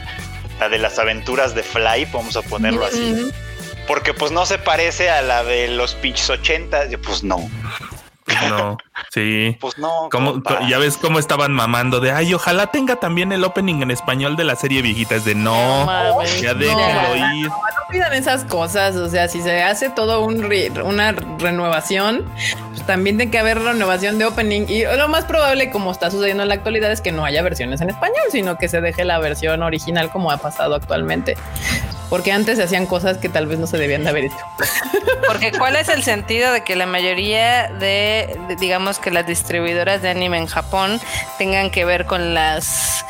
la 0.60 0.68
de 0.68 0.78
las 0.78 0.98
aventuras 0.98 1.54
de 1.54 1.62
Fly, 1.62 2.06
vamos 2.12 2.36
a 2.36 2.42
ponerlo 2.42 2.84
así. 2.84 3.30
Porque 3.86 4.12
pues 4.12 4.32
no 4.32 4.44
se 4.44 4.58
parece 4.58 5.10
a 5.10 5.22
la 5.22 5.44
de 5.44 5.68
los 5.68 5.94
pinches 5.94 6.28
80, 6.28 6.88
pues 7.02 7.22
no. 7.24 7.48
No, 8.50 8.76
sí. 9.10 9.56
Pues 9.60 9.78
no. 9.78 10.08
ya 10.68 10.78
ves 10.78 10.96
cómo 10.96 11.18
estaban 11.18 11.52
mamando 11.52 12.00
de 12.00 12.12
ay, 12.12 12.34
ojalá 12.34 12.68
tenga 12.68 12.96
también 12.96 13.32
el 13.32 13.44
opening 13.44 13.82
en 13.82 13.90
español 13.90 14.36
de 14.36 14.44
la 14.44 14.56
serie 14.56 14.82
viejita. 14.82 15.16
Es 15.16 15.24
de 15.24 15.34
no, 15.34 15.86
ya 16.40 16.54
déjenlo 16.54 17.16
ir. 17.16 17.48
No, 17.48 17.60
pidan 17.90 18.12
esas 18.14 18.44
cosas. 18.44 18.96
O 18.96 19.08
sea, 19.08 19.28
si 19.28 19.40
se 19.40 19.62
hace 19.62 19.90
todo 19.90 20.20
un 20.20 20.48
una 20.84 21.12
renovación, 21.12 22.24
pues 22.68 22.86
también 22.86 23.16
tiene 23.16 23.30
que 23.30 23.38
haber 23.38 23.60
renovación 23.60 24.18
de 24.18 24.24
opening. 24.24 24.66
Y 24.68 24.84
lo 24.84 25.08
más 25.08 25.24
probable, 25.24 25.70
como 25.70 25.92
está 25.92 26.10
sucediendo 26.10 26.42
en 26.42 26.48
la 26.48 26.54
actualidad, 26.54 26.90
es 26.90 27.00
que 27.00 27.12
no 27.12 27.24
haya 27.24 27.42
versiones 27.42 27.80
en 27.80 27.90
español, 27.90 28.24
sino 28.30 28.56
que 28.56 28.68
se 28.68 28.80
deje 28.80 29.04
la 29.04 29.18
versión 29.18 29.62
original 29.62 30.10
como 30.10 30.30
ha 30.30 30.38
pasado 30.38 30.74
actualmente 30.74 31.36
porque 32.10 32.32
antes 32.32 32.56
se 32.56 32.64
hacían 32.64 32.86
cosas 32.86 33.18
que 33.18 33.28
tal 33.28 33.46
vez 33.46 33.58
no 33.58 33.66
se 33.66 33.76
debían 33.76 34.04
de 34.04 34.10
haber 34.10 34.24
hecho. 34.24 34.36
Porque 35.26 35.52
¿cuál 35.52 35.76
es 35.76 35.88
el 35.88 36.02
sentido 36.02 36.52
de 36.52 36.62
que 36.62 36.74
la 36.76 36.86
mayoría 36.86 37.68
de, 37.68 38.38
digamos 38.58 38.98
que 38.98 39.10
las 39.10 39.26
distribuidoras 39.26 40.00
de 40.02 40.10
anime 40.10 40.38
en 40.38 40.46
Japón 40.46 41.00
tengan 41.36 41.70
que 41.70 41.84
ver 41.84 42.06
con 42.06 42.34
las 42.34 43.04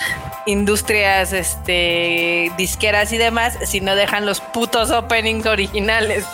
industrias 0.46 1.32
este 1.32 2.50
disqueras 2.56 3.12
y 3.12 3.18
demás 3.18 3.58
si 3.64 3.80
no 3.80 3.94
dejan 3.94 4.26
los 4.26 4.40
putos 4.40 4.90
openings 4.90 5.46
originales? 5.46 6.24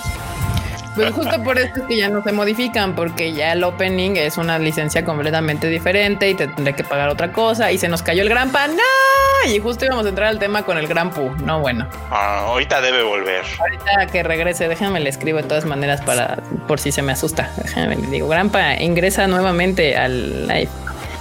Pues 0.95 1.13
justo 1.13 1.43
por 1.43 1.59
eso 1.59 1.73
es 1.77 1.83
que 1.83 1.97
ya 1.97 2.09
no 2.09 2.23
se 2.23 2.33
modifican, 2.33 2.95
porque 2.95 3.33
ya 3.33 3.53
el 3.53 3.65
opening 3.65 4.17
es 4.17 4.39
una 4.39 4.59
licencia 4.59 5.05
completamente 5.05 5.69
diferente 5.69 6.29
y 6.31 6.35
te 6.35 6.47
tendré 6.47 6.75
que 6.75 6.85
pagar 6.85 7.09
otra 7.09 7.33
cosa. 7.33 7.73
Y 7.73 7.79
se 7.79 7.89
nos 7.89 8.03
cayó 8.03 8.23
el 8.23 8.29
gran 8.29 8.51
pan. 8.51 8.77
¡No! 8.77 9.51
Y 9.51 9.59
justo 9.59 9.85
íbamos 9.85 10.07
a 10.07 10.09
entrar 10.11 10.29
al 10.29 10.39
tema 10.39 10.63
con 10.63 10.79
el 10.79 10.87
gran 10.87 11.11
pu. 11.11 11.31
No, 11.45 11.61
bueno. 11.61 11.89
Ah, 12.11 12.45
ahorita 12.47 12.81
debe 12.81 13.03
volver. 13.03 13.45
Ahorita 13.59 14.07
que 14.13 14.23
regrese, 14.23 14.69
déjame 14.69 15.01
le 15.01 15.11
escribo 15.11 15.39
de 15.39 15.45
todas 15.45 15.65
maneras 15.65 16.01
para 16.03 16.37
por 16.69 16.81
si 16.81 16.93
se 16.93 17.03
me 17.03 17.13
asusta. 17.13 17.51
Déjame 17.63 17.97
le 17.97 18.07
digo, 18.07 18.29
Grampa, 18.29 18.75
ingresa 18.75 19.27
nuevamente 19.27 19.97
al 19.97 20.47
live. 20.47 20.69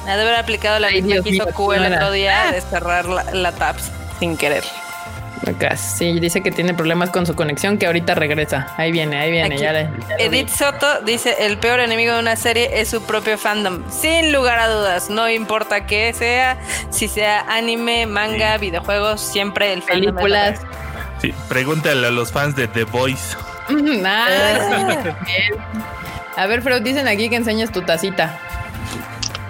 Ha 0.08 0.16
de 0.16 0.22
haber 0.22 0.36
aplicado 0.36 0.80
la 0.80 0.90
misma 0.90 1.22
que 1.24 1.30
hizo 1.30 1.46
Q 1.48 1.74
el 1.74 1.94
otro 1.94 2.12
día 2.12 2.52
de 2.52 2.62
cerrar 2.62 3.06
la, 3.06 3.24
la 3.32 3.52
tabs 3.54 3.92
sin 4.20 4.38
querer. 4.38 4.64
Acá 5.48 5.76
sí, 5.76 6.20
dice 6.20 6.42
que 6.42 6.52
tiene 6.52 6.74
problemas 6.74 7.10
con 7.10 7.26
su 7.26 7.36
conexión, 7.36 7.78
que 7.78 7.86
ahorita 7.86 8.16
regresa. 8.16 8.74
Ahí 8.78 8.92
viene, 8.92 9.18
ahí 9.18 9.32
viene. 9.32 9.90
Edith 10.18 10.48
Soto 10.48 11.02
dice: 11.02 11.36
el 11.40 11.58
peor 11.58 11.80
enemigo 11.80 12.14
de 12.14 12.20
una 12.20 12.36
serie 12.36 12.80
es 12.80 12.90
su 12.90 13.04
propio 13.04 13.38
fandom. 13.38 13.84
Sin 13.90 14.32
lugar 14.32 14.60
a 14.60 14.70
dudas, 14.70 15.10
no 15.10 15.30
importa 15.30 15.86
qué 15.86 16.14
sea, 16.14 16.58
si 16.90 17.08
sea 17.08 17.42
anime, 17.50 18.06
manga, 18.06 18.58
videojuegos, 18.58 19.20
siempre 19.20 19.74
el 19.74 19.82
fandom. 19.82 20.16
Películas. 20.16 20.62
Sí, 21.22 21.34
pregúntale 21.50 22.08
a 22.08 22.12
los 22.12 22.32
fans 22.32 22.56
de 22.56 22.68
The 22.68 22.86
Voice. 22.86 23.36
Ah, 24.06 24.28
a 26.36 26.48
ver, 26.48 26.62
pero 26.64 26.80
dicen 26.80 27.08
aquí 27.08 27.30
que 27.30 27.36
enseñes 27.36 27.72
tu 27.72 27.82
tacita. 27.84 28.38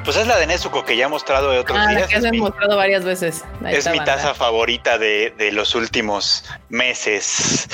Pues 0.04 0.18
es 0.18 0.28
la 0.28 0.38
de 0.38 0.48
Nezuko 0.48 0.84
que 0.84 0.98
ya 0.98 1.06
he 1.06 1.08
mostrado 1.08 1.52
de 1.52 1.60
otros 1.60 1.78
ah, 1.80 1.88
días. 1.88 2.02
La 2.02 2.08
que 2.08 2.16
has 2.16 2.34
mostrado 2.34 2.76
varias 2.76 3.06
veces. 3.06 3.44
es 3.68 3.90
mi 3.90 4.00
taza 4.04 4.34
favorita 4.34 4.98
de, 4.98 5.34
de, 5.38 5.52
los 5.52 5.76
últimos 5.76 6.44
meses. 6.70 7.68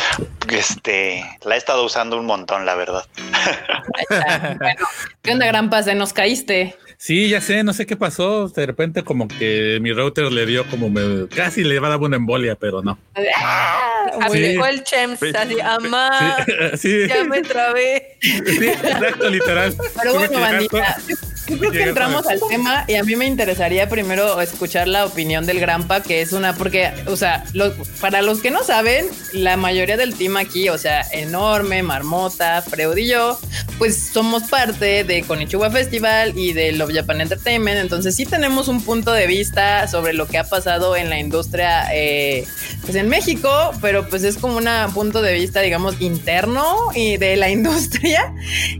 Este, 0.47 1.25
la 1.43 1.55
he 1.55 1.57
estado 1.57 1.83
usando 1.83 2.17
un 2.17 2.25
montón, 2.25 2.65
la 2.65 2.75
verdad. 2.75 3.05
bueno, 4.59 4.87
¿qué 5.21 5.31
onda, 5.31 5.45
gran 5.47 5.69
pase? 5.69 5.95
Nos 5.95 6.13
caíste. 6.13 6.77
Sí, 7.01 7.29
ya 7.29 7.39
sé, 7.39 7.63
no 7.63 7.71
sé 7.71 7.85
qué 7.85 7.95
pasó. 7.95 8.49
De 8.49 8.65
repente, 8.65 9.05
como 9.05 9.29
que 9.29 9.79
mi 9.81 9.93
router 9.93 10.29
le 10.33 10.45
dio 10.45 10.67
como 10.67 10.89
me, 10.89 11.29
casi 11.29 11.63
le 11.63 11.79
va 11.79 11.87
a 11.87 11.91
dar 11.91 11.99
una 12.01 12.17
embolia, 12.17 12.55
pero 12.55 12.81
no. 12.83 12.99
Ah, 13.37 14.01
aplicó 14.21 14.65
el 14.65 14.83
Chems, 14.83 15.23
así, 15.33 15.61
amá, 15.61 16.35
sí, 16.77 17.07
ya 17.07 17.23
me 17.23 17.41
trabé. 17.41 18.17
Sí, 18.19 18.67
exacto, 18.67 19.29
literal. 19.29 19.73
Pero 19.95 20.13
bueno, 20.13 20.41
bandita, 20.41 20.97
yo 21.47 21.57
creo 21.57 21.71
que 21.71 21.83
entramos 21.83 22.27
al 22.27 22.39
tema 22.49 22.83
y 22.87 22.95
a 22.95 23.03
mí 23.03 23.15
me 23.15 23.25
interesaría 23.25 23.87
primero 23.87 24.41
escuchar 24.41 24.89
la 24.89 25.05
opinión 25.05 25.45
del 25.45 25.61
Grampa, 25.61 26.03
que 26.03 26.21
es 26.21 26.33
una, 26.33 26.53
porque, 26.53 26.91
o 27.07 27.15
sea, 27.15 27.45
para 28.01 28.21
los 28.21 28.41
que 28.41 28.51
no 28.51 28.61
saben, 28.63 29.07
la 29.31 29.55
mayoría 29.55 29.95
del 29.95 30.15
team 30.15 30.35
aquí, 30.35 30.67
o 30.67 30.77
sea, 30.77 31.05
enorme, 31.13 31.81
Marmota, 31.81 32.61
Freud 32.61 32.97
y 32.97 33.07
yo, 33.07 33.39
pues 33.77 33.97
somos 33.97 34.43
parte 34.43 35.05
de 35.05 35.23
Konichiwa 35.23 35.71
Festival 35.71 36.37
y 36.37 36.51
de 36.51 36.73
Japan 36.93 37.21
Entertainment, 37.21 37.77
entonces 37.77 38.15
sí 38.15 38.25
tenemos 38.25 38.67
un 38.67 38.81
punto 38.81 39.11
de 39.13 39.27
vista 39.27 39.87
sobre 39.87 40.13
lo 40.13 40.27
que 40.27 40.37
ha 40.37 40.43
pasado 40.43 40.95
en 40.95 41.09
la 41.09 41.19
industria, 41.19 41.87
eh, 41.93 42.45
pues 42.81 42.95
en 42.95 43.09
México, 43.09 43.49
pero 43.81 44.07
pues 44.07 44.23
es 44.23 44.37
como 44.37 44.57
un 44.57 44.67
punto 44.93 45.21
de 45.21 45.33
vista, 45.33 45.61
digamos, 45.61 45.99
interno 46.01 46.63
y 46.95 47.17
de 47.17 47.35
la 47.37 47.49
industria. 47.49 48.33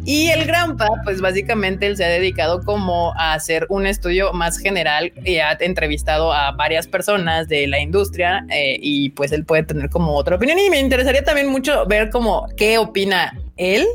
Y 0.06 0.30
el 0.30 0.46
Grampa, 0.46 0.88
pues 1.04 1.22
básicamente 1.22 1.88
él 1.88 1.98
se 1.98 2.06
ha 2.06 2.10
dedicado 2.10 2.64
como 2.64 3.14
a 3.16 3.34
hacer 3.34 3.66
un 3.70 3.86
estudio 3.86 4.34
más 4.34 4.58
general 4.58 5.12
y 5.24 5.38
ha 5.38 5.58
entrevistado 5.60 6.34
a 6.34 6.52
varias 6.52 6.88
personas 6.88 7.48
de 7.48 7.68
la 7.68 7.80
industria 7.80 8.46
eh, 8.50 8.78
y 8.82 9.10
pues 9.12 9.32
él 9.32 9.46
puede 9.46 9.64
tener 9.64 9.90
como 9.90 10.16
otra 10.16 10.36
opinión. 10.36 10.60
Y 10.60 10.70
me 10.70 10.80
interesaría 10.80 11.24
también 11.24 11.48
mucho 11.48 11.86
ver 11.86 12.10
como 12.10 12.48
qué 12.56 12.78
opina 12.78 13.38
él 13.58 13.86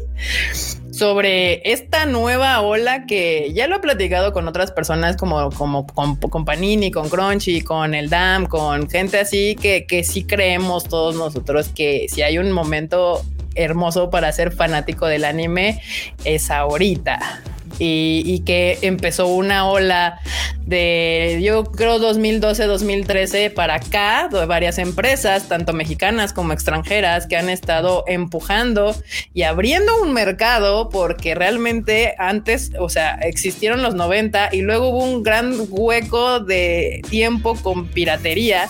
sobre 0.95 1.61
esta 1.73 2.07
nueva 2.07 2.61
ola 2.61 3.05
que 3.05 3.53
ya 3.53 3.67
lo 3.67 3.77
he 3.77 3.79
platicado 3.81 4.33
con 4.33 4.47
otras 4.47 4.71
personas 4.71 5.17
como, 5.17 5.51
como 5.51 5.87
con, 5.87 6.45
Panini, 6.45 6.93
con 6.93 7.09
Crunchy, 7.09 7.63
con 7.63 7.95
el 7.95 8.09
DAM, 8.09 8.47
con 8.47 8.89
gente 8.89 9.19
así 9.19 9.57
que, 9.57 9.87
que 9.87 10.05
sí 10.05 10.25
creemos 10.25 10.85
todos 10.85 11.17
nosotros 11.17 11.69
que 11.69 12.07
si 12.09 12.23
hay 12.23 12.39
un 12.39 12.53
momento 12.53 13.23
hermoso 13.57 14.09
para 14.11 14.31
ser 14.31 14.53
fanático 14.53 15.07
del 15.07 15.25
anime 15.25 15.81
es 16.25 16.51
ahorita 16.51 17.43
y, 17.79 18.41
que 18.45 18.79
empezó 18.83 19.27
una 19.29 19.69
ola 19.69 20.21
de, 20.67 21.41
yo 21.43 21.65
creo, 21.65 21.99
2012-2013 21.99 23.53
para 23.53 23.77
acá, 23.77 24.29
de 24.31 24.47
varias 24.47 24.79
empresas, 24.79 25.49
tanto 25.49 25.73
mexicanas 25.73 26.33
como 26.33 26.53
extranjeras, 26.53 27.27
que 27.27 27.37
han 27.37 27.49
estado 27.49 28.05
empujando 28.07 28.95
y 29.33 29.43
abriendo 29.43 30.03
un 30.03 30.13
mercado 30.13 30.89
porque 30.89 31.35
realmente 31.35 32.15
antes, 32.19 32.73
o 32.79 32.89
sea, 32.89 33.15
existieron 33.23 33.83
los 33.83 33.95
90 33.95 34.51
y 34.53 34.63
luego 34.63 34.89
hubo 34.89 35.05
un 35.05 35.23
gran 35.23 35.55
hueco 35.69 36.41
de 36.41 37.03
tiempo 37.09 37.55
con 37.57 37.87
piratería 37.89 38.69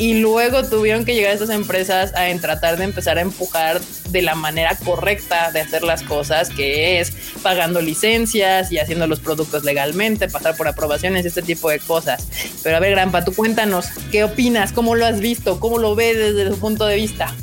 y 0.00 0.14
luego 0.14 0.64
tuvieron 0.64 1.04
que 1.04 1.14
llegar 1.14 1.34
estas 1.34 1.50
empresas 1.50 2.14
a 2.14 2.34
tratar 2.40 2.78
de 2.78 2.84
empezar 2.84 3.18
a 3.18 3.20
empujar 3.20 3.82
de 4.08 4.22
la 4.22 4.34
manera 4.34 4.74
correcta 4.82 5.52
de 5.52 5.60
hacer 5.60 5.82
las 5.82 6.02
cosas, 6.02 6.48
que 6.48 7.00
es 7.00 7.12
pagando 7.42 7.82
licencias 7.82 8.72
y 8.72 8.78
haciendo 8.78 9.06
los 9.06 9.20
productos 9.20 9.62
legalmente, 9.62 10.28
pasar 10.28 10.56
por 10.56 10.68
aprobaciones, 10.68 11.26
este 11.26 11.42
tipo 11.42 11.68
de 11.68 11.80
cosas. 11.80 12.26
Pero 12.62 12.78
a 12.78 12.80
ver, 12.80 12.92
Grampa, 12.92 13.26
tú 13.26 13.34
cuéntanos, 13.34 13.88
¿qué 14.10 14.24
opinas? 14.24 14.72
¿Cómo 14.72 14.94
lo 14.94 15.04
has 15.04 15.20
visto? 15.20 15.60
¿Cómo 15.60 15.76
lo 15.76 15.94
ves 15.94 16.16
desde 16.16 16.48
tu 16.48 16.56
punto 16.56 16.86
de 16.86 16.96
vista? 16.96 17.34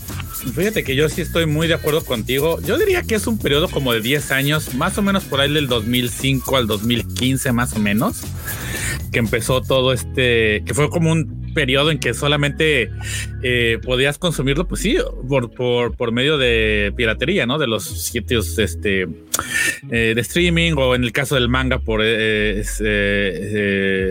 Fíjate 0.56 0.84
que 0.84 0.96
yo 0.96 1.10
sí 1.10 1.22
estoy 1.22 1.46
muy 1.46 1.68
de 1.68 1.76
acuerdo 1.76 2.04
contigo. 2.04 2.60
Yo 2.62 2.80
diría 2.80 3.04
que 3.04 3.16
es 3.16 3.28
un 3.28 3.38
periodo 3.38 3.68
como 3.70 3.94
de 3.94 4.02
10 4.02 4.32
años, 4.32 4.74
más 4.74 4.98
o 4.98 5.04
menos 5.04 5.26
por 5.26 5.42
ahí 5.42 5.54
del 5.54 5.68
2005 5.68 6.58
al 6.58 6.66
2015, 6.66 7.52
más 7.52 7.74
o 7.74 7.80
menos, 7.80 8.22
que 9.12 9.20
empezó 9.20 9.62
todo 9.62 9.94
este, 9.94 10.64
que 10.66 10.74
fue 10.74 10.90
como 10.90 11.12
un 11.12 11.47
periodo 11.58 11.90
en 11.90 11.98
que 11.98 12.14
solamente 12.14 12.92
eh, 13.42 13.80
podías 13.84 14.20
consumirlo, 14.20 14.68
pues 14.68 14.82
sí, 14.82 14.96
por, 15.28 15.50
por, 15.96 16.12
medio 16.12 16.38
de 16.38 16.94
piratería, 16.96 17.48
¿no? 17.48 17.58
De 17.58 17.66
los 17.66 17.84
sitios 17.84 18.60
este, 18.60 19.08
eh, 19.90 20.14
de 20.14 20.22
streaming 20.22 20.74
o 20.78 20.94
en 20.94 21.04
el 21.04 21.12
caso 21.12 21.34
del 21.34 21.50
manga 21.50 21.80
por 21.80 22.02
eh, 22.04 22.64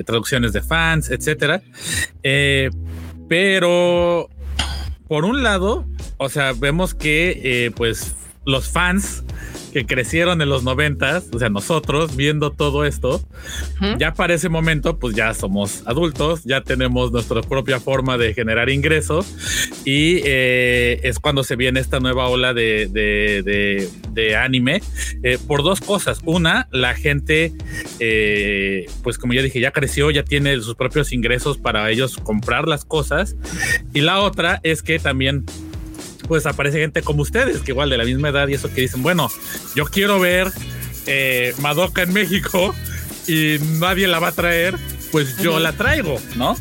traducciones 0.05 0.53
de 0.55 0.61
fans, 0.61 1.09
etcétera. 1.09 1.63
pero 3.29 4.29
por 5.07 5.25
un 5.25 5.45
lado, 5.45 5.87
o 6.17 6.29
sea, 6.29 6.53
vemos 6.53 6.95
que 6.95 7.73
pues 7.77 8.17
los 8.45 8.69
fans 8.69 9.23
que 9.77 9.85
crecieron 9.85 10.41
en 10.41 10.49
los 10.49 10.65
noventas, 10.65 11.29
o 11.35 11.39
sea, 11.39 11.51
nosotros 11.51 12.17
viendo 12.17 12.51
todo 12.51 12.87
esto, 12.87 13.21
ya 13.99 14.15
para 14.15 14.33
ese 14.33 14.49
momento, 14.49 14.99
pues 14.99 15.15
ya 15.15 15.35
somos 15.35 15.83
adultos, 15.85 16.45
ya 16.45 16.63
tenemos 16.63 17.13
nuestra 17.13 17.43
propia 17.43 17.79
forma 17.79 18.17
de 18.17 18.33
generar 18.33 18.71
ingresos 18.71 19.27
y 19.85 20.23
eh, 20.25 21.01
es 21.03 21.19
cuando 21.19 21.45
se 21.45 21.57
viene 21.57 21.79
esta 21.81 22.01
nueva 22.01 22.27
ola 22.29 22.55
de, 22.55 22.89
de, 22.89 24.37
anime 24.37 24.81
eh, 25.23 25.37
por 25.47 25.63
dos 25.63 25.83
cosas. 25.83 26.21
Una, 26.25 26.69
la 26.71 26.95
gente, 26.95 27.53
eh, 28.01 28.87
pues 29.03 29.19
como 29.19 29.35
ya 29.35 29.43
dije, 29.43 29.61
ya 29.61 29.73
creció, 29.73 30.11
ya 30.11 30.23
tiene 30.23 30.59
sus 30.63 30.75
propios 30.75 31.13
ingresos 31.13 31.59
para 31.59 31.91
ellos 31.91 32.17
comprar 32.17 32.67
las 32.67 32.87
cosas 32.87 33.37
y 33.93 34.01
la 34.01 34.21
otra 34.21 34.59
es 34.63 34.83
que 34.83 34.99
también 34.99 35.45
pues 36.27 36.47
aparece 36.47 36.81
gente 36.81 37.03
como 37.03 37.23
ustedes, 37.23 37.61
que 37.61 37.73
igual 37.73 37.91
de 37.91 37.99
la 37.99 38.05
misma 38.05 38.29
edad 38.29 38.49
y 38.49 38.55
eso 38.55 38.73
que 38.73 38.83
dicen, 38.83 39.03
bueno, 39.03 39.31
yo 39.75 39.85
quiero 39.87 40.21
ver 40.21 40.51
eh, 41.07 41.55
Madoka 41.61 42.03
en 42.03 42.13
México 42.13 42.75
y 43.27 43.57
nadie 43.79 44.07
la 44.07 44.19
va 44.19 44.29
a 44.29 44.33
traer, 44.33 44.77
pues 45.13 45.37
yo 45.39 45.59
la 45.59 45.73
traigo, 45.73 46.21
¿no? 46.37 46.57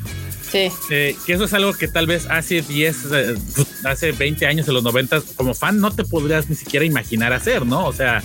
Sí. 0.51 0.69
Eh, 0.89 1.15
que 1.25 1.34
eso 1.34 1.45
es 1.45 1.53
algo 1.53 1.73
que 1.73 1.88
tal 1.88 2.08
vez 2.08 2.27
hace 2.29 2.62
10, 2.62 3.05
eh, 3.12 3.36
hace 3.84 4.12
20 4.12 4.45
años, 4.45 4.67
en 4.67 4.73
los 4.73 4.84
90, 4.84 5.21
como 5.36 5.53
fan, 5.53 5.79
no 5.79 5.91
te 5.91 6.03
podrías 6.03 6.49
ni 6.49 6.55
siquiera 6.55 6.86
imaginar 6.86 7.34
hacer, 7.34 7.65
¿no? 7.65 7.86
O 7.86 7.93
sea, 7.93 8.23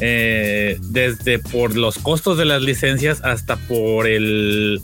eh, 0.00 0.78
desde 0.80 1.38
por 1.38 1.76
los 1.76 1.98
costos 1.98 2.38
de 2.38 2.44
las 2.44 2.62
licencias 2.62 3.20
hasta 3.22 3.56
por 3.56 4.06
el, 4.06 4.80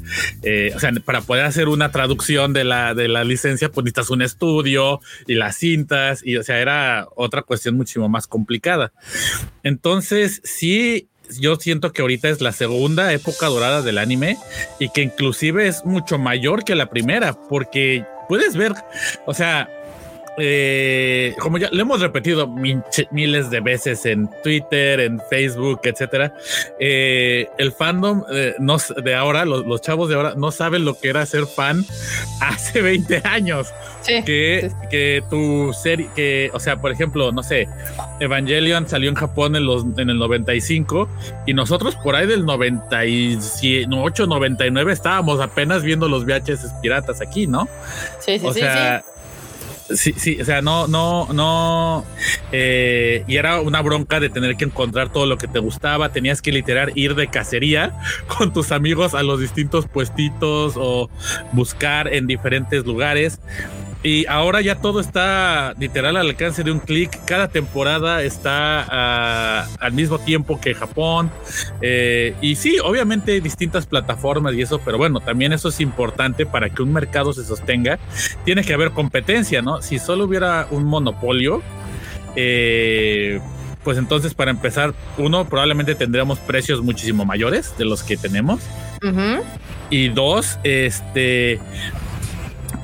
o 0.75 0.79
sea, 0.79 0.93
para 1.05 1.23
poder 1.23 1.45
hacer 1.45 1.69
una 1.69 1.91
traducción 1.91 2.53
de 2.53 2.65
la, 2.65 2.95
de 2.95 3.09
la 3.09 3.25
licencia, 3.25 3.71
pues 3.71 3.85
necesitas 3.85 4.11
un 4.11 4.23
estudio 4.23 5.01
y 5.27 5.35
las 5.35 5.57
cintas, 5.57 6.21
y 6.25 6.37
o 6.37 6.43
sea, 6.43 6.61
era 6.61 7.09
otra 7.17 7.43
cuestión 7.43 7.77
muchísimo 7.77 8.09
más 8.09 8.27
complicada. 8.27 8.93
Entonces, 9.63 10.41
sí 10.45 11.09
yo 11.39 11.57
siento 11.57 11.93
que 11.93 12.03
ahorita 12.03 12.29
es 12.29 12.41
la 12.41 12.53
segunda 12.53 13.13
época 13.13 13.47
dorada 13.47 13.83
del 13.83 13.99
anime 13.99 14.37
y 14.79 14.89
que 14.91 15.03
inclusive 15.03 15.67
es 15.67 15.85
mucho 15.85 16.19
mayor 16.19 16.65
que 16.65 16.75
la 16.75 16.91
primera, 16.91 17.33
porque 17.49 18.05
puedes 18.29 18.57
ver, 18.57 18.73
o 19.27 19.35
sea, 19.35 19.69
eh, 20.37 21.35
como 21.39 21.59
ya 21.59 21.69
lo 21.71 21.83
hemos 21.83 22.01
repetido 22.01 22.49
miles 22.49 23.51
de 23.51 23.61
veces 23.61 24.05
en 24.05 24.29
Twitter, 24.43 25.01
en 25.01 25.21
Facebook, 25.31 25.81
etcétera, 25.85 26.35
eh, 26.81 27.49
el 27.59 27.73
fandom 27.73 28.25
eh, 28.33 28.55
de 29.03 29.15
ahora, 29.15 29.45
los, 29.45 29.81
chavos 29.81 30.09
de 30.09 30.17
ahora, 30.17 30.35
no 30.37 30.51
saben 30.51 30.85
lo 30.85 30.99
que 30.99 31.09
era 31.09 31.25
ser 31.27 31.47
fan 31.47 31.85
hace 32.41 32.83
20 32.83 33.23
años. 33.25 33.73
que, 34.05 34.71
que 34.91 35.23
tu 35.31 35.73
serie, 35.73 36.09
que, 36.15 36.51
o 36.53 36.61
sea, 36.61 36.77
por 36.77 36.93
ejemplo, 36.93 37.33
no 37.33 37.43
sé, 37.43 37.69
Evangelion 38.21 38.89
salió 38.89 39.09
en 39.09 39.15
Japón 39.15 39.57
en, 39.57 39.65
los, 39.65 39.85
en 39.97 40.11
el 40.11 40.19
95 40.19 41.09
y 41.47 41.55
nosotros 41.55 41.97
por 41.97 42.15
ahí 42.17 42.27
del 42.27 42.45
98, 42.45 44.27
99 44.27 44.93
estábamos 44.93 45.41
apenas 45.41 45.83
viendo 45.83 46.09
los 46.09 46.27
VHS 46.27 46.75
piratas 46.83 47.21
aquí, 47.23 47.47
¿no? 47.47 47.67
Sí, 48.21 48.39
sí, 48.39 48.47
o 48.47 48.53
sea, 48.53 49.03
sí 49.07 49.14
Sí, 49.91 50.15
sí, 50.17 50.41
o 50.41 50.45
sea, 50.45 50.63
no, 50.63 50.87
no, 50.87 51.29
no. 51.33 52.05
Eh, 52.53 53.23
y 53.27 53.37
era 53.37 53.61
una 53.61 53.83
bronca 53.83 54.19
de 54.19 54.31
tener 54.31 54.57
que 54.57 54.65
encontrar 54.65 55.13
todo 55.13 55.27
lo 55.27 55.37
que 55.37 55.47
te 55.47 55.59
gustaba. 55.59 56.11
Tenías 56.11 56.41
que 56.41 56.53
literar 56.53 56.93
ir 56.95 57.15
de 57.15 57.29
cacería 57.29 57.93
con 58.39 58.53
tus 58.53 58.73
amigos 58.73 59.15
a 59.15 59.23
los 59.23 59.41
distintos 59.41 59.87
puestitos 59.87 60.75
o 60.77 61.11
buscar 61.53 62.13
en 62.13 62.27
diferentes 62.27 62.87
lugares. 62.87 63.41
Y 64.05 64.27
ahora 64.27 64.61
ya 64.61 64.75
todo 64.75 65.01
está 65.01 65.73
literal 65.79 66.19
al 66.19 66.29
alcance 66.29 66.63
de 66.63 66.71
un 66.71 66.79
clic. 66.79 67.25
Cada 67.25 67.49
temporada 67.49 68.23
está 68.23 68.87
ah, 68.87 69.67
al 69.81 69.93
mismo 69.93 70.19
tiempo 70.19 70.61
que 70.61 70.75
Japón. 70.75 71.31
Eh, 71.81 72.37
y 72.43 72.57
sí, 72.57 72.77
obviamente 72.85 73.41
distintas 73.41 73.87
plataformas 73.87 74.55
y 74.55 74.61
eso, 74.61 74.79
pero 74.85 74.99
bueno, 74.99 75.21
también 75.21 75.55
eso 75.55 75.71
es 75.71 75.81
importante 75.81 76.45
para 76.45 76.69
que 76.69 76.83
un 76.83 76.93
mercado 76.93 77.33
se 77.33 77.45
sostenga. 77.45 77.99
Tiene 78.45 78.63
que 78.63 78.75
haber 78.75 78.91
competencia, 78.91 79.63
¿no? 79.63 79.81
Si 79.81 79.99
solo 79.99 80.25
hubiera 80.25 80.67
un 80.71 80.85
monopolio, 80.85 81.63
eh, 82.37 83.41
pues 83.85 83.97
entonces 83.97 84.35
para 84.35 84.51
empezar, 84.51 84.93
uno, 85.17 85.49
probablemente 85.49 85.95
tendríamos 85.95 86.39
precios 86.41 86.83
muchísimo 86.83 87.25
mayores 87.25 87.75
de 87.79 87.87
los 87.87 88.03
que 88.03 88.19
tenemos. 88.19 88.61
Y 89.91 90.09
dos, 90.09 90.59
este, 90.63 91.59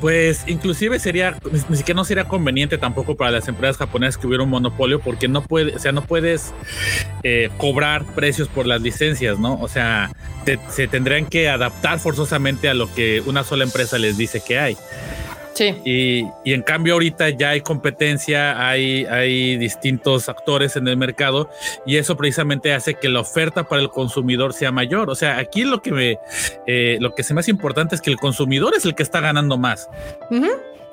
pues 0.00 0.44
inclusive 0.46 0.98
sería, 0.98 1.36
ni 1.68 1.76
siquiera 1.76 1.96
no 1.96 2.04
sería 2.04 2.24
conveniente 2.24 2.78
tampoco 2.78 3.16
para 3.16 3.30
las 3.30 3.48
empresas 3.48 3.76
japonesas 3.76 4.16
que 4.16 4.26
hubiera 4.26 4.42
un 4.42 4.50
monopolio 4.50 5.00
porque 5.00 5.28
no 5.28 5.42
puede, 5.42 5.76
o 5.76 5.78
sea, 5.78 5.92
no 5.92 6.02
puedes 6.02 6.52
eh, 7.22 7.50
cobrar 7.58 8.04
precios 8.14 8.48
por 8.48 8.66
las 8.66 8.80
licencias, 8.80 9.38
¿no? 9.38 9.60
O 9.60 9.68
sea, 9.68 10.10
se 10.68 10.88
tendrían 10.88 11.26
que 11.26 11.48
adaptar 11.48 12.00
forzosamente 12.00 12.68
a 12.68 12.74
lo 12.74 12.92
que 12.92 13.22
una 13.26 13.44
sola 13.44 13.64
empresa 13.64 13.98
les 13.98 14.16
dice 14.16 14.42
que 14.46 14.58
hay. 14.58 14.76
Y, 15.84 16.24
en 16.44 16.62
cambio 16.62 16.94
ahorita 16.94 17.30
ya 17.30 17.50
hay 17.50 17.60
competencia, 17.60 18.66
hay, 18.66 19.04
hay 19.06 19.56
distintos 19.56 20.28
actores 20.28 20.76
en 20.76 20.88
el 20.88 20.96
mercado 20.96 21.50
y 21.86 21.96
eso 21.96 22.16
precisamente 22.16 22.72
hace 22.72 22.94
que 22.94 23.08
la 23.08 23.20
oferta 23.20 23.64
para 23.64 23.82
el 23.82 23.90
consumidor 23.90 24.52
sea 24.52 24.72
mayor. 24.72 25.10
O 25.10 25.14
sea, 25.14 25.38
aquí 25.38 25.64
lo 25.64 25.82
que 25.82 25.92
me, 25.92 26.18
eh, 26.66 26.98
lo 27.00 27.14
que 27.14 27.22
se 27.22 27.34
me 27.34 27.40
hace 27.40 27.50
importante 27.50 27.94
es 27.94 28.00
que 28.00 28.10
el 28.10 28.16
consumidor 28.16 28.74
es 28.76 28.84
el 28.84 28.94
que 28.94 29.02
está 29.02 29.20
ganando 29.20 29.58
más 29.58 29.88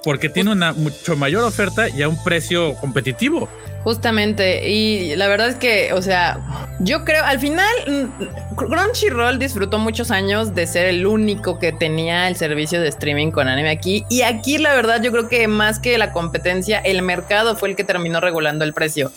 porque 0.04 0.30
tiene 0.30 0.52
una 0.52 0.74
mucho 0.74 1.16
mayor 1.16 1.44
oferta 1.44 1.90
y 1.90 2.02
a 2.02 2.10
un 2.10 2.24
precio 2.24 2.76
competitivo. 2.76 3.50
Justamente, 3.84 4.70
y 4.70 5.16
la 5.16 5.28
verdad 5.30 5.48
es 5.48 5.56
que, 5.56 5.94
o 5.94 6.02
sea, 6.02 6.40
yo 6.80 7.06
creo, 7.06 7.24
al 7.24 7.40
final, 7.40 7.66
mm, 7.88 8.56
Crunchyroll 8.56 9.40
disfrutó 9.40 9.80
muchos 9.80 10.12
años 10.12 10.54
de 10.54 10.68
ser 10.68 10.88
el 10.88 11.08
único 11.08 11.58
que 11.58 11.72
tenía 11.72 12.28
el 12.28 12.36
servicio 12.36 12.82
de 12.82 12.90
streaming 12.90 13.32
con 13.32 13.48
anime 13.48 13.70
aquí, 13.70 14.04
y 14.10 14.24
aquí 14.24 14.58
la 14.58 14.74
verdad 14.74 15.02
yo 15.02 15.12
creo 15.14 15.30
que 15.30 15.48
más 15.48 15.80
que 15.80 15.98
la 15.98 16.12
competencia, 16.12 16.80
el 16.80 17.02
mercado 17.02 17.56
fue 17.56 17.70
el 17.70 17.76
que 17.78 17.86
terminó 17.86 18.20
regulando 18.20 18.66
el 18.66 18.74
precio, 18.74 19.10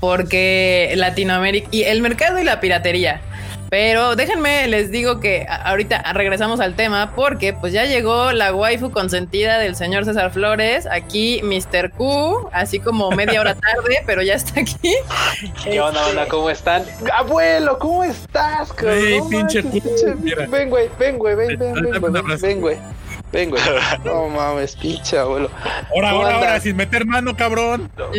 porque 0.00 0.92
Latinoamérica, 0.96 1.68
y 1.70 1.82
el 1.82 2.02
mercado 2.02 2.40
y 2.40 2.44
la 2.44 2.58
piratería, 2.58 3.20
pero 3.70 4.16
déjenme, 4.16 4.66
les 4.66 4.90
digo 4.90 5.20
que 5.20 5.46
ahorita 5.48 6.12
regresamos 6.12 6.58
al 6.58 6.74
tema 6.74 7.12
porque 7.14 7.52
pues 7.52 7.72
ya 7.72 7.84
llegó 7.84 8.32
la 8.32 8.52
waifu 8.52 8.90
consentida 8.90 9.58
del 9.58 9.76
señor 9.76 10.04
César 10.04 10.32
Flores, 10.32 10.86
aquí 10.90 11.40
Mr. 11.44 11.92
Q, 11.92 12.48
así 12.52 12.80
como 12.80 13.12
media 13.12 13.40
hora 13.40 13.54
tarde, 13.54 14.02
pero 14.06 14.22
ya 14.22 14.34
está 14.34 14.60
aquí. 14.60 14.92
¿Qué 15.62 15.80
onda, 15.80 16.04
onda? 16.04 16.22
Este, 16.22 16.30
¿Cómo 16.30 16.50
están? 16.50 16.84
Abuelo, 17.16 17.78
¿cómo 17.78 18.02
estás? 18.02 18.74
Hey, 18.80 19.20
pinche 19.30 19.62
Ven, 20.48 20.68
güey, 20.68 20.90
ven, 20.98 21.16
güey, 21.16 21.36
ven, 21.36 21.56
ven, 21.56 21.74
ven, 21.74 22.40
ven, 22.40 22.60
güey. 22.60 22.76
Ven, 23.30 23.50
güey. 23.50 23.62
No 24.04 24.28
mames, 24.28 24.74
pinche 24.74 25.16
abuelo. 25.16 25.48
Ahora, 25.94 26.10
ahora, 26.10 26.34
ahora, 26.34 26.60
sin 26.60 26.74
meter 26.76 27.06
mano, 27.06 27.36
cabrón. 27.36 27.88
No, 27.96 28.10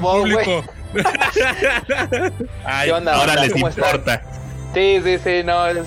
público. 0.00 0.64
Ay, 2.64 2.86
¿Qué 2.86 2.92
onda, 2.92 3.14
ahora 3.16 3.34
les 3.34 3.54
importa. 3.54 4.22
Sí, 4.74 5.00
sí, 5.02 5.18
sí, 5.18 5.42
no. 5.44 5.66
Es, 5.66 5.86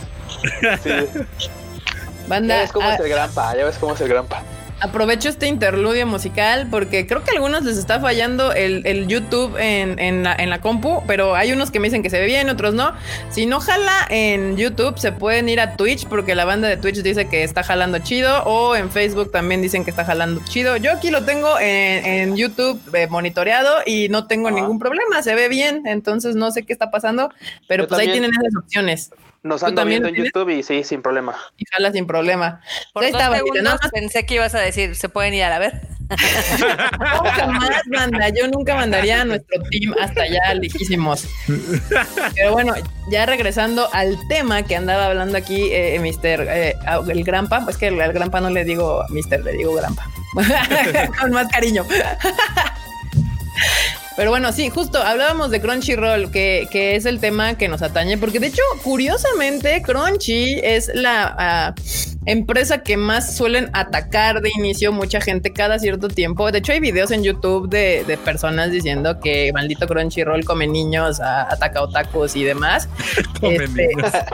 sí. 0.84 0.92
Banda, 2.28 2.56
ya 2.56 2.62
ves 2.62 2.72
cómo 2.72 2.90
es 2.90 3.00
el 3.00 3.10
granpa, 3.10 3.56
ya 3.56 3.66
ves 3.66 3.78
cómo 3.78 3.94
es 3.94 4.02
el 4.02 4.08
granpa. 4.10 4.42
Aprovecho 4.80 5.30
este 5.30 5.48
interludio 5.48 6.06
musical 6.06 6.68
porque 6.70 7.08
creo 7.08 7.24
que 7.24 7.32
a 7.32 7.34
algunos 7.34 7.64
les 7.64 7.78
está 7.78 8.00
fallando 8.00 8.54
el, 8.54 9.08
YouTube 9.08 9.58
en, 9.58 9.98
en, 9.98 10.22
la, 10.22 10.36
en, 10.36 10.52
la, 10.52 10.62
compu, 10.62 11.02
pero 11.08 11.36
hay 11.36 11.52
unos 11.52 11.72
que 11.72 11.80
me 11.80 11.88
dicen 11.88 12.04
que 12.04 12.12
se 12.12 12.20
ve 12.20 12.28
bien, 12.28 12.48
otros 12.50 12.76
no. 12.76 12.94
Si 13.32 13.48
no 13.48 13.60
jala 13.60 14.06
en 14.10 14.56
YouTube, 14.56 15.00
se 15.00 15.12
pueden 15.12 15.50
ir 15.50 15.60
a 15.60 15.76
Twitch 15.78 16.06
porque 16.06 16.36
la 16.36 16.46
banda 16.46 16.68
de 16.68 16.78
Twitch 16.78 17.02
dice 17.02 17.28
que 17.28 17.44
está 17.44 17.64
jalando 17.64 17.98
chido 18.00 18.44
o 18.44 18.76
en 18.76 18.92
Facebook 18.92 19.32
también 19.32 19.64
dicen 19.64 19.84
que 19.84 19.90
está 19.90 20.06
jalando 20.06 20.42
chido. 20.46 20.78
Yo 20.78 20.92
aquí 20.92 21.10
lo 21.10 21.24
tengo 21.24 21.58
en, 21.60 22.36
YouTube 22.36 22.80
eh, 22.94 23.08
monitoreado 23.08 23.78
y 23.84 24.10
no 24.10 24.28
tengo 24.28 24.52
ningún 24.52 24.78
problema, 24.78 25.24
se 25.24 25.34
ve 25.34 25.50
bien, 25.50 25.88
entonces 25.88 26.36
no 26.36 26.52
sé 26.52 26.64
qué 26.64 26.74
está 26.74 26.92
pasando, 26.92 27.32
pero 27.68 27.88
pues 27.88 28.00
ahí 28.00 28.12
tienen 28.12 28.30
esas 28.32 28.56
opciones. 28.64 29.12
Nos 29.48 29.64
ando 29.64 29.86
viendo 29.86 30.10
en 30.10 30.16
YouTube 30.16 30.50
y 30.50 30.62
sí, 30.62 30.84
sin 30.84 31.02
problema. 31.02 31.36
Y 31.58 31.64
jala 31.72 31.92
sin 31.92 32.06
problema. 32.06 32.62
Por 32.94 33.10
dos 33.10 33.22
segundos 33.22 33.80
pensé 33.94 34.26
que 34.26 34.36
ibas 34.36 34.54
a 34.56 34.60
decir, 34.60 34.96
se 34.96 35.10
pueden 35.10 35.34
ir 35.34 35.44
a 35.44 35.58
ver. 35.58 35.82
nunca 36.10 37.48
más 37.48 37.82
manda, 37.88 38.30
yo 38.30 38.48
nunca 38.48 38.76
mandaría 38.76 39.22
a 39.22 39.26
nuestro 39.26 39.62
team 39.70 39.94
hasta 40.00 40.24
allá 40.24 40.54
lejísimos. 40.54 41.28
Pero 42.36 42.52
bueno, 42.52 42.74
ya 43.10 43.26
regresando 43.26 43.90
al 43.94 44.18
tema 44.28 44.64
que 44.64 44.76
andaba 44.76 45.08
hablando 45.08 45.38
aquí, 45.38 45.70
eh, 45.72 45.98
Mister, 46.00 46.48
eh, 46.50 46.76
el 47.10 47.24
Grampa, 47.24 47.66
es 47.70 47.78
que 47.78 47.88
al 47.88 48.14
Grampa 48.14 48.42
no 48.42 48.50
le 48.50 48.64
digo 48.64 49.04
Mister, 49.10 49.44
le 49.44 49.54
digo 49.54 49.74
Grampa. 49.74 50.10
Con 51.20 51.32
más 51.32 51.48
cariño. 51.48 51.86
Pero 54.18 54.32
bueno, 54.32 54.52
sí, 54.52 54.72
justo 54.72 54.98
hablábamos 54.98 55.52
de 55.52 55.62
Crunchyroll, 55.62 56.32
que, 56.32 56.68
que 56.72 56.96
es 56.96 57.06
el 57.06 57.20
tema 57.20 57.56
que 57.56 57.68
nos 57.68 57.84
atañe, 57.84 58.18
porque 58.18 58.40
de 58.40 58.48
hecho, 58.48 58.64
curiosamente, 58.84 59.84
Crunchy 59.84 60.60
es 60.64 60.90
la 60.96 61.36
ah, 61.38 61.76
empresa 62.26 62.82
que 62.82 62.98
más 62.98 63.38
suelen 63.38 63.70
atacar 63.74 64.42
de 64.42 64.50
inicio 64.58 64.92
mucha 64.92 65.22
gente 65.22 65.54
cada 65.54 65.78
cierto 65.78 66.08
tiempo. 66.08 66.52
De 66.52 66.58
hecho, 66.58 66.72
hay 66.72 66.80
videos 66.80 67.12
en 67.12 67.24
YouTube 67.24 67.70
de, 67.70 68.04
de 68.08 68.18
personas 68.18 68.72
diciendo 68.72 69.20
que 69.20 69.54
maldito 69.54 69.86
Crunchyroll 69.86 70.44
come 70.44 70.66
niños, 70.66 71.20
ataca 71.20 71.84
otakus 71.84 72.36
y 72.36 72.44
demás. 72.44 72.90
Este, 73.40 73.90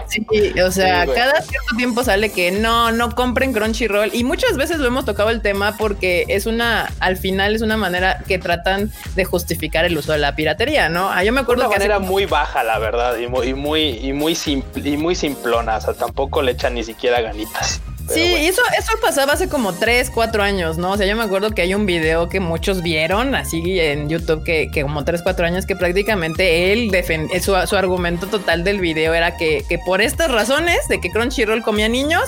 sí, 0.07 0.25
o 0.61 0.71
sea, 0.71 1.05
cada 1.05 1.41
cierto 1.41 1.75
tiempo 1.75 2.03
sale 2.03 2.31
que 2.31 2.51
no, 2.51 2.91
no 2.91 3.13
compren 3.13 3.51
Crunchyroll 3.51 4.11
y 4.13 4.23
muchas 4.23 4.55
veces 4.55 4.77
lo 4.77 4.87
hemos 4.87 5.03
tocado 5.03 5.29
el 5.29 5.41
tema 5.41 5.75
porque 5.77 6.25
es 6.29 6.45
una, 6.45 6.89
al 6.99 7.17
final 7.17 7.53
es 7.53 7.61
una 7.61 7.75
manera 7.75 8.23
que 8.25 8.39
tratan 8.39 8.91
de 9.15 9.25
justificar 9.25 9.72
el 9.81 9.97
uso 9.97 10.11
de 10.11 10.19
la 10.19 10.35
piratería, 10.35 10.89
¿no? 10.89 11.09
Ah, 11.09 11.23
yo 11.23 11.33
me 11.33 11.41
acuerdo 11.41 11.63
una 11.63 11.73
que 11.73 11.79
manera 11.79 11.99
muy 11.99 12.25
baja, 12.25 12.63
la 12.63 12.79
verdad, 12.79 13.17
y 13.17 13.27
muy, 13.27 13.47
y 13.47 13.53
muy, 13.53 13.81
y 13.81 14.13
muy, 14.13 14.37
y 14.75 14.97
muy 14.97 15.15
simplona, 15.15 15.77
o 15.77 15.81
sea, 15.81 15.93
tampoco 15.93 16.41
le 16.41 16.51
echan 16.51 16.73
ni 16.75 16.83
siquiera 16.83 17.21
ganitas 17.21 17.81
sí, 18.09 18.21
eso, 18.21 18.61
eso 18.77 18.91
pasaba 19.01 19.33
hace 19.33 19.47
como 19.47 19.73
3, 19.73 20.09
4 20.09 20.43
años, 20.43 20.77
¿no? 20.77 20.91
O 20.91 20.97
sea, 20.97 21.05
yo 21.05 21.15
me 21.15 21.23
acuerdo 21.23 21.51
que 21.51 21.61
hay 21.61 21.73
un 21.73 21.85
video 21.85 22.29
que 22.29 22.39
muchos 22.39 22.81
vieron 22.81 23.35
así 23.35 23.79
en 23.79 24.09
YouTube 24.09 24.43
que, 24.43 24.69
que 24.71 24.81
como 24.81 25.03
3, 25.05 25.21
4 25.23 25.45
años 25.45 25.65
que 25.65 25.75
prácticamente 25.75 26.73
él 26.73 26.91
defendía, 26.91 27.39
su, 27.41 27.55
su, 27.65 27.75
argumento 27.75 28.27
total 28.27 28.63
del 28.63 28.79
video 28.79 29.13
era 29.13 29.37
que, 29.37 29.63
que, 29.67 29.79
por 29.79 30.01
estas 30.01 30.31
razones 30.31 30.87
de 30.89 30.99
que 30.99 31.09
Crunchyroll 31.09 31.63
comía 31.63 31.87
niños, 31.89 32.23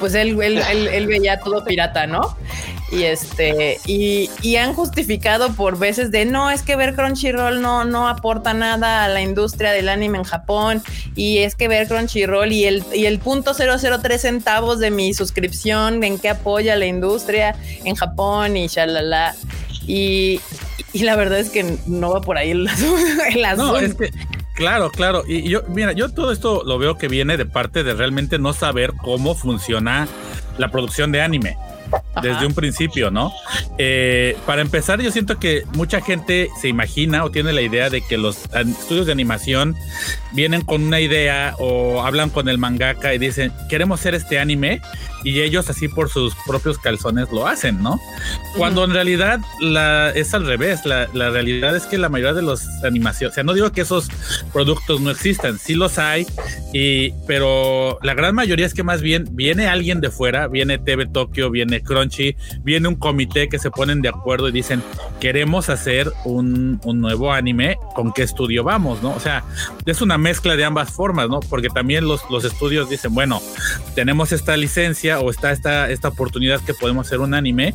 pues 0.00 0.14
él, 0.14 0.40
él, 0.40 0.62
él, 0.70 0.88
él 0.88 1.06
veía 1.06 1.40
todo 1.40 1.64
pirata, 1.64 2.06
¿no? 2.06 2.36
Y 2.92 3.02
este, 3.02 3.80
y, 3.84 4.30
y, 4.42 4.56
han 4.56 4.72
justificado 4.72 5.52
por 5.54 5.76
veces 5.76 6.12
de 6.12 6.24
no, 6.24 6.50
es 6.52 6.62
que 6.62 6.76
ver 6.76 6.94
Crunchyroll 6.94 7.60
no, 7.60 7.84
no 7.84 8.08
aporta 8.08 8.54
nada 8.54 9.02
a 9.02 9.08
la 9.08 9.22
industria 9.22 9.72
del 9.72 9.88
anime 9.88 10.18
en 10.18 10.24
Japón. 10.24 10.82
Y 11.16 11.38
es 11.38 11.56
que 11.56 11.66
ver 11.66 11.88
Crunchyroll 11.88 12.52
y 12.52 12.64
el, 12.64 12.84
y 12.94 13.06
el 13.06 13.18
punto 13.18 13.54
003 13.54 14.20
centavos 14.20 14.78
de 14.78 14.92
mi 14.92 15.14
suscripción 15.14 16.04
en 16.04 16.18
que 16.20 16.28
apoya 16.28 16.76
la 16.76 16.86
industria 16.86 17.56
en 17.84 17.96
Japón 17.96 18.56
y 18.56 18.68
shalala. 18.68 19.34
Y, 19.84 20.40
y 20.92 21.02
la 21.02 21.16
verdad 21.16 21.40
es 21.40 21.50
que 21.50 21.78
no 21.86 22.10
va 22.10 22.20
por 22.20 22.38
ahí 22.38 22.52
el, 22.52 22.68
el 23.34 23.56
No, 23.56 23.78
es 23.78 23.94
que, 23.94 24.12
claro, 24.54 24.92
claro. 24.92 25.24
Y 25.26 25.48
yo, 25.48 25.64
mira, 25.66 25.90
yo 25.90 26.10
todo 26.10 26.30
esto 26.30 26.62
lo 26.64 26.78
veo 26.78 26.96
que 26.96 27.08
viene 27.08 27.36
de 27.36 27.46
parte 27.46 27.82
de 27.82 27.94
realmente 27.94 28.38
no 28.38 28.52
saber 28.52 28.92
cómo 29.02 29.34
funciona 29.34 30.06
la 30.56 30.70
producción 30.70 31.10
de 31.10 31.20
anime 31.20 31.56
desde 32.22 32.46
un 32.46 32.54
principio, 32.54 33.10
¿no? 33.10 33.32
Eh, 33.78 34.36
para 34.46 34.62
empezar, 34.62 35.00
yo 35.00 35.10
siento 35.10 35.38
que 35.38 35.64
mucha 35.74 36.00
gente 36.00 36.48
se 36.60 36.68
imagina 36.68 37.24
o 37.24 37.30
tiene 37.30 37.52
la 37.52 37.62
idea 37.62 37.90
de 37.90 38.00
que 38.00 38.16
los 38.16 38.44
estudios 38.54 39.06
de 39.06 39.12
animación 39.12 39.76
vienen 40.32 40.62
con 40.62 40.82
una 40.82 41.00
idea 41.00 41.54
o 41.58 42.02
hablan 42.02 42.30
con 42.30 42.48
el 42.48 42.58
mangaka 42.58 43.14
y 43.14 43.18
dicen, 43.18 43.52
queremos 43.68 44.00
hacer 44.00 44.14
este 44.14 44.38
anime 44.38 44.80
y 45.26 45.40
ellos 45.42 45.68
así 45.68 45.88
por 45.88 46.08
sus 46.08 46.36
propios 46.46 46.78
calzones 46.78 47.32
lo 47.32 47.48
hacen, 47.48 47.82
¿no? 47.82 48.00
Cuando 48.56 48.84
en 48.84 48.92
realidad 48.92 49.40
la, 49.60 50.10
es 50.10 50.32
al 50.34 50.46
revés, 50.46 50.86
la, 50.86 51.08
la, 51.14 51.30
realidad 51.30 51.74
es 51.74 51.86
que 51.86 51.98
la 51.98 52.08
mayoría 52.08 52.32
de 52.32 52.42
los 52.42 52.64
animaciones, 52.84 53.32
o 53.32 53.34
sea, 53.34 53.42
no 53.42 53.52
digo 53.52 53.72
que 53.72 53.80
esos 53.80 54.08
productos 54.52 55.00
no 55.00 55.10
existan, 55.10 55.58
sí 55.58 55.74
los 55.74 55.98
hay, 55.98 56.28
y, 56.72 57.10
pero 57.26 57.98
la 58.02 58.14
gran 58.14 58.36
mayoría 58.36 58.66
es 58.66 58.72
que 58.72 58.84
más 58.84 59.02
bien 59.02 59.26
viene 59.32 59.66
alguien 59.66 60.00
de 60.00 60.10
fuera, 60.10 60.46
viene 60.46 60.78
TV 60.78 61.06
Tokyo, 61.06 61.50
viene 61.50 61.82
Crunchy, 61.82 62.36
viene 62.62 62.86
un 62.86 62.94
comité 62.94 63.48
que 63.48 63.58
se 63.58 63.72
ponen 63.72 64.02
de 64.02 64.10
acuerdo 64.10 64.48
y 64.48 64.52
dicen, 64.52 64.80
queremos 65.18 65.70
hacer 65.70 66.12
un, 66.24 66.80
un 66.84 67.00
nuevo 67.00 67.32
anime, 67.32 67.78
¿con 67.96 68.12
qué 68.12 68.22
estudio 68.22 68.62
vamos, 68.62 69.02
no? 69.02 69.10
O 69.10 69.20
sea, 69.20 69.42
es 69.86 70.00
una 70.02 70.18
mezcla 70.18 70.54
de 70.54 70.64
ambas 70.64 70.92
formas, 70.92 71.28
¿no? 71.28 71.40
Porque 71.40 71.68
también 71.68 72.06
los, 72.06 72.22
los 72.30 72.44
estudios 72.44 72.88
dicen, 72.88 73.12
bueno, 73.12 73.42
tenemos 73.96 74.30
esta 74.30 74.56
licencia, 74.56 75.15
o 75.20 75.30
está 75.30 75.52
esta, 75.52 75.90
esta 75.90 76.08
oportunidad 76.08 76.60
que 76.60 76.74
podemos 76.74 77.06
hacer 77.06 77.20
un 77.20 77.34
anime, 77.34 77.74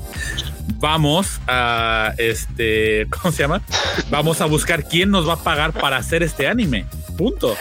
vamos 0.80 1.40
a 1.48 2.14
este, 2.18 3.08
¿cómo 3.22 3.32
se 3.32 3.44
llama? 3.44 3.62
Vamos 4.10 4.42
a 4.42 4.46
buscar 4.46 4.88
quién 4.88 5.12
nos 5.12 5.28
va 5.28 5.34
a 5.34 5.44
pagar 5.44 5.74
para 5.74 5.98
hacer 5.98 6.24
este 6.24 6.48
anime. 6.48 6.86
Punto. 7.18 7.56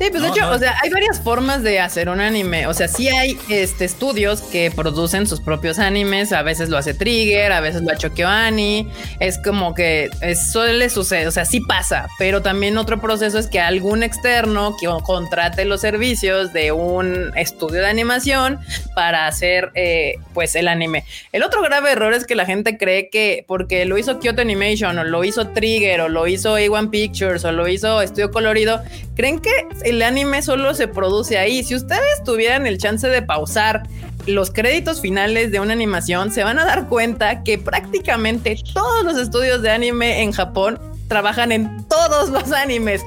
Sí, 0.00 0.06
pues 0.10 0.22
de 0.22 0.30
hecho, 0.30 0.50
o 0.50 0.58
sea, 0.58 0.78
hay 0.82 0.88
varias 0.88 1.20
formas 1.20 1.62
de 1.62 1.78
hacer 1.78 2.08
un 2.08 2.22
anime. 2.22 2.66
O 2.66 2.72
sea, 2.72 2.88
sí 2.88 3.08
hay 3.08 3.38
este, 3.50 3.84
estudios 3.84 4.40
que 4.40 4.70
producen 4.70 5.26
sus 5.26 5.42
propios 5.42 5.78
animes. 5.78 6.32
A 6.32 6.40
veces 6.40 6.70
lo 6.70 6.78
hace 6.78 6.94
Trigger, 6.94 7.52
a 7.52 7.60
veces 7.60 7.82
lo 7.82 7.90
ha 7.90 7.96
hecho 7.96 8.14
KyoAni. 8.14 8.88
Es 9.18 9.36
como 9.36 9.74
que 9.74 10.08
suele 10.52 10.88
suceder, 10.88 11.28
o 11.28 11.30
sea, 11.30 11.44
sí 11.44 11.60
pasa. 11.60 12.08
Pero 12.18 12.40
también 12.40 12.78
otro 12.78 12.98
proceso 12.98 13.38
es 13.38 13.46
que 13.46 13.60
algún 13.60 14.02
externo 14.02 14.74
que 14.80 14.88
contrate 15.04 15.66
los 15.66 15.82
servicios 15.82 16.54
de 16.54 16.72
un 16.72 17.32
estudio 17.36 17.82
de 17.82 17.88
animación 17.88 18.58
para 18.94 19.26
hacer 19.26 19.70
eh, 19.74 20.14
pues 20.32 20.54
el 20.54 20.68
anime. 20.68 21.04
El 21.32 21.42
otro 21.42 21.60
grave 21.60 21.92
error 21.92 22.14
es 22.14 22.24
que 22.24 22.36
la 22.36 22.46
gente 22.46 22.78
cree 22.78 23.10
que 23.10 23.44
porque 23.46 23.84
lo 23.84 23.98
hizo 23.98 24.18
Kyoto 24.18 24.40
Animation 24.40 24.98
o 24.98 25.04
lo 25.04 25.24
hizo 25.24 25.48
Trigger 25.48 26.00
o 26.00 26.08
lo 26.08 26.26
hizo 26.26 26.58
A1 26.58 26.88
Pictures 26.88 27.44
o 27.44 27.52
lo 27.52 27.68
hizo 27.68 28.00
Estudio 28.00 28.30
Colorido, 28.30 28.82
creen 29.14 29.38
que 29.40 29.50
el 29.90 30.02
anime 30.02 30.42
solo 30.42 30.74
se 30.74 30.88
produce 30.88 31.38
ahí. 31.38 31.62
Si 31.62 31.74
ustedes 31.74 32.24
tuvieran 32.24 32.66
el 32.66 32.78
chance 32.78 33.06
de 33.08 33.22
pausar 33.22 33.82
los 34.26 34.50
créditos 34.50 35.00
finales 35.00 35.50
de 35.52 35.60
una 35.60 35.72
animación, 35.72 36.30
se 36.30 36.44
van 36.44 36.58
a 36.58 36.64
dar 36.64 36.88
cuenta 36.88 37.42
que 37.42 37.58
prácticamente 37.58 38.56
todos 38.72 39.04
los 39.04 39.16
estudios 39.18 39.62
de 39.62 39.70
anime 39.70 40.22
en 40.22 40.32
Japón 40.32 40.78
trabajan 41.10 41.50
en 41.50 41.84
todos 41.88 42.30
los 42.30 42.52
animes. 42.52 43.04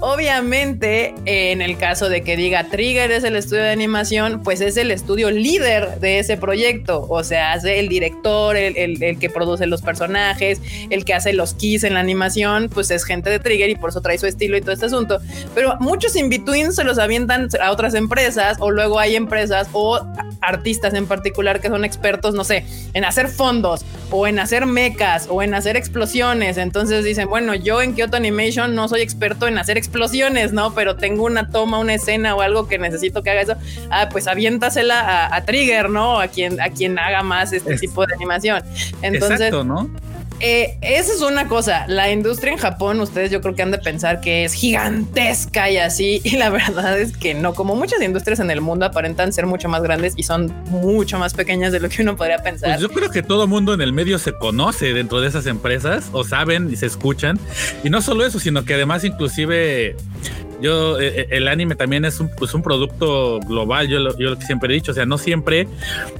Obviamente, 0.00 1.14
en 1.24 1.62
el 1.62 1.78
caso 1.78 2.08
de 2.08 2.22
que 2.22 2.36
diga 2.36 2.64
Trigger 2.64 3.12
es 3.12 3.22
el 3.22 3.36
estudio 3.36 3.62
de 3.62 3.70
animación, 3.70 4.42
pues 4.42 4.60
es 4.60 4.76
el 4.76 4.90
estudio 4.90 5.30
líder 5.30 6.00
de 6.00 6.18
ese 6.18 6.36
proyecto. 6.36 7.06
O 7.08 7.22
sea, 7.22 7.52
hace 7.52 7.78
el 7.78 7.88
director, 7.88 8.56
el, 8.56 8.98
que 9.20 9.30
produce 9.30 9.66
los 9.66 9.82
personajes, 9.82 10.60
el 10.90 11.04
que 11.04 11.14
hace 11.14 11.32
los 11.32 11.54
keys 11.54 11.84
en 11.84 11.94
la 11.94 12.00
animación, 12.00 12.68
pues 12.68 12.90
es 12.90 13.04
gente 13.04 13.30
de 13.30 13.38
Trigger 13.38 13.70
y 13.70 13.76
por 13.76 13.90
eso 13.90 14.00
trae 14.00 14.18
su 14.18 14.26
estilo 14.26 14.56
y 14.56 14.60
todo 14.60 14.72
este 14.72 14.86
asunto. 14.86 15.20
Pero 15.54 15.76
muchos 15.78 16.16
in-between 16.16 16.72
se 16.72 16.82
los 16.82 16.98
avientan 16.98 17.48
a 17.62 17.70
otras 17.70 17.94
empresas 17.94 18.56
o 18.58 18.72
luego 18.72 18.98
hay 18.98 19.14
empresas 19.14 19.68
o 19.72 20.00
artistas 20.40 20.92
en 20.94 21.06
particular 21.06 21.60
que 21.60 21.68
son 21.68 21.84
expertos, 21.84 22.34
no 22.34 22.42
sé, 22.42 22.66
en 22.94 23.04
hacer 23.04 23.28
fondos 23.28 23.84
o 24.10 24.26
en 24.26 24.38
hacer 24.38 24.66
mechas 24.66 25.28
o 25.30 25.42
en 25.42 25.54
hacer 25.54 25.76
explosiones. 25.76 26.58
Entonces 26.58 27.04
dicen, 27.04 27.28
bueno, 27.28 27.43
bueno, 27.44 27.62
yo 27.62 27.82
en 27.82 27.94
Kyoto 27.94 28.16
Animation 28.16 28.74
no 28.74 28.88
soy 28.88 29.02
experto 29.02 29.46
en 29.46 29.58
hacer 29.58 29.76
explosiones, 29.76 30.54
¿no? 30.54 30.74
Pero 30.74 30.96
tengo 30.96 31.24
una 31.24 31.50
toma, 31.50 31.78
una 31.78 31.92
escena 31.92 32.34
o 32.34 32.40
algo 32.40 32.66
que 32.68 32.78
necesito 32.78 33.22
que 33.22 33.30
haga 33.30 33.42
eso. 33.42 33.54
Ah, 33.90 34.08
pues 34.10 34.26
aviéntasela 34.26 35.34
a, 35.34 35.44
Trigger, 35.44 35.90
¿no? 35.90 36.20
A 36.20 36.28
quien, 36.28 36.58
a 36.58 36.70
quien 36.70 36.98
haga 36.98 37.22
más 37.22 37.52
este 37.52 37.76
tipo 37.76 38.06
de 38.06 38.14
animación. 38.14 38.62
Entonces, 39.02 39.40
Exacto, 39.42 39.62
¿no? 39.62 39.90
Eh, 40.40 40.76
esa 40.80 41.12
es 41.12 41.20
una 41.20 41.48
cosa. 41.48 41.86
La 41.88 42.10
industria 42.10 42.52
en 42.52 42.58
Japón, 42.58 43.00
ustedes 43.00 43.30
yo 43.30 43.40
creo 43.40 43.54
que 43.54 43.62
han 43.62 43.70
de 43.70 43.78
pensar 43.78 44.20
que 44.20 44.44
es 44.44 44.52
gigantesca 44.52 45.70
y 45.70 45.78
así. 45.78 46.20
Y 46.34 46.36
la 46.36 46.50
verdad 46.50 46.98
es 46.98 47.16
que 47.16 47.34
no, 47.34 47.54
como 47.54 47.76
muchas 47.76 48.02
industrias 48.02 48.40
en 48.40 48.50
el 48.50 48.60
mundo 48.60 48.86
aparentan 48.86 49.32
ser 49.32 49.46
mucho 49.46 49.68
más 49.68 49.82
grandes 49.82 50.14
y 50.16 50.24
son 50.24 50.52
mucho 50.70 51.18
más 51.18 51.34
pequeñas 51.34 51.70
de 51.70 51.80
lo 51.80 51.88
que 51.88 52.02
uno 52.02 52.16
podría 52.16 52.42
pensar. 52.42 52.70
Pues 52.70 52.80
yo 52.80 52.88
creo 52.88 53.10
que 53.10 53.22
todo 53.22 53.46
mundo 53.46 53.72
en 53.72 53.80
el 53.80 53.92
medio 53.92 54.18
se 54.18 54.32
conoce 54.32 54.92
dentro 54.94 55.20
de 55.20 55.28
esas 55.28 55.46
empresas 55.46 56.08
o 56.12 56.24
saben 56.24 56.72
y 56.72 56.76
se 56.76 56.86
escuchan. 56.86 57.38
Y 57.84 57.90
no 57.90 58.02
solo 58.02 58.26
eso, 58.26 58.40
sino 58.40 58.64
que 58.64 58.74
además 58.74 59.04
inclusive 59.04 59.96
yo, 60.64 60.98
eh, 60.98 61.20
eh, 61.20 61.26
el 61.32 61.46
anime 61.48 61.74
también 61.74 62.06
es 62.06 62.20
un, 62.20 62.30
pues 62.30 62.54
un 62.54 62.62
producto 62.62 63.38
global, 63.40 63.86
yo 63.86 63.98
lo, 63.98 64.16
yo 64.16 64.30
lo 64.30 64.38
que 64.38 64.46
siempre 64.46 64.72
he 64.72 64.74
dicho, 64.74 64.92
o 64.92 64.94
sea, 64.94 65.04
no 65.04 65.18
siempre, 65.18 65.68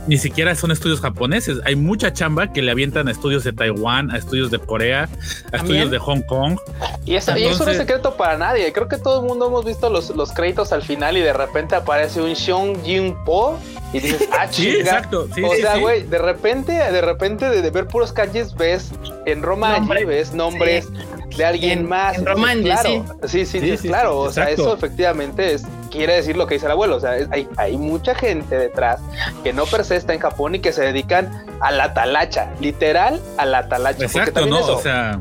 ni 0.06 0.18
siquiera 0.18 0.54
son 0.54 0.70
estudios 0.70 1.00
japoneses, 1.00 1.60
hay 1.64 1.76
mucha 1.76 2.12
chamba 2.12 2.52
que 2.52 2.60
le 2.60 2.70
avientan 2.70 3.08
a 3.08 3.10
estudios 3.10 3.42
de 3.42 3.54
Taiwán, 3.54 4.10
a 4.10 4.18
estudios 4.18 4.50
de 4.50 4.58
Corea, 4.58 5.08
a 5.50 5.56
estudios 5.56 5.90
de 5.90 5.98
Hong 5.98 6.20
Kong. 6.22 6.58
Y 7.06 7.14
eso, 7.14 7.36
y 7.38 7.44
eso 7.44 7.64
no 7.64 7.70
es 7.70 7.78
secreto 7.78 8.16
para 8.18 8.36
nadie, 8.36 8.70
creo 8.74 8.86
que 8.86 8.98
todo 8.98 9.22
el 9.22 9.26
mundo 9.26 9.46
hemos 9.46 9.64
visto 9.64 9.88
los, 9.88 10.10
los 10.10 10.32
créditos 10.32 10.72
al 10.72 10.82
final 10.82 11.16
y 11.16 11.20
de 11.20 11.32
repente 11.32 11.74
aparece 11.74 12.20
un 12.20 12.36
Seong 12.36 12.82
Jin 12.84 13.16
Po 13.24 13.58
y 13.94 14.00
dices, 14.00 14.28
ah, 14.38 14.46
sí, 14.50 14.68
exacto. 14.68 15.26
o 15.42 15.54
sea, 15.54 15.78
güey, 15.78 16.02
de 16.02 16.18
repente, 16.18 16.72
de 16.72 17.00
repente 17.00 17.48
de, 17.48 17.70
ver 17.70 17.86
puros 17.86 18.12
calles 18.12 18.54
ves 18.54 18.90
en 19.24 19.42
Roma 19.42 19.76
allí 19.76 20.04
ves 20.04 20.34
nombres 20.34 20.88
de 21.36 21.44
alguien 21.44 21.88
más. 21.88 22.18
En 22.18 22.26
Roma, 22.26 22.52
claro. 22.54 23.04
Sí, 23.26 23.46
sí, 23.46 23.76
sí, 23.76 23.88
claro. 23.88 24.18
o 24.18 24.32
sea, 24.34 24.50
eso 24.50 24.74
efectivamente 24.74 25.54
es, 25.54 25.64
quiere 25.90 26.16
decir 26.16 26.36
lo 26.36 26.46
que 26.46 26.54
dice 26.54 26.66
el 26.66 26.72
abuelo. 26.72 26.96
O 26.96 27.00
sea, 27.00 27.12
hay, 27.30 27.48
hay 27.56 27.76
mucha 27.76 28.14
gente 28.14 28.58
detrás 28.58 29.00
que 29.42 29.52
no 29.52 29.64
per 29.66 29.84
se 29.84 29.96
está 29.96 30.14
en 30.14 30.20
Japón 30.20 30.54
y 30.54 30.60
que 30.60 30.72
se 30.72 30.82
dedican 30.82 31.44
a 31.60 31.70
la 31.70 31.94
talacha, 31.94 32.50
literal 32.60 33.20
a 33.36 33.46
la 33.46 33.68
talacha. 33.68 34.04
Exacto, 34.04 34.46
¿no? 34.46 34.58
o 34.60 34.80
sea. 34.80 35.20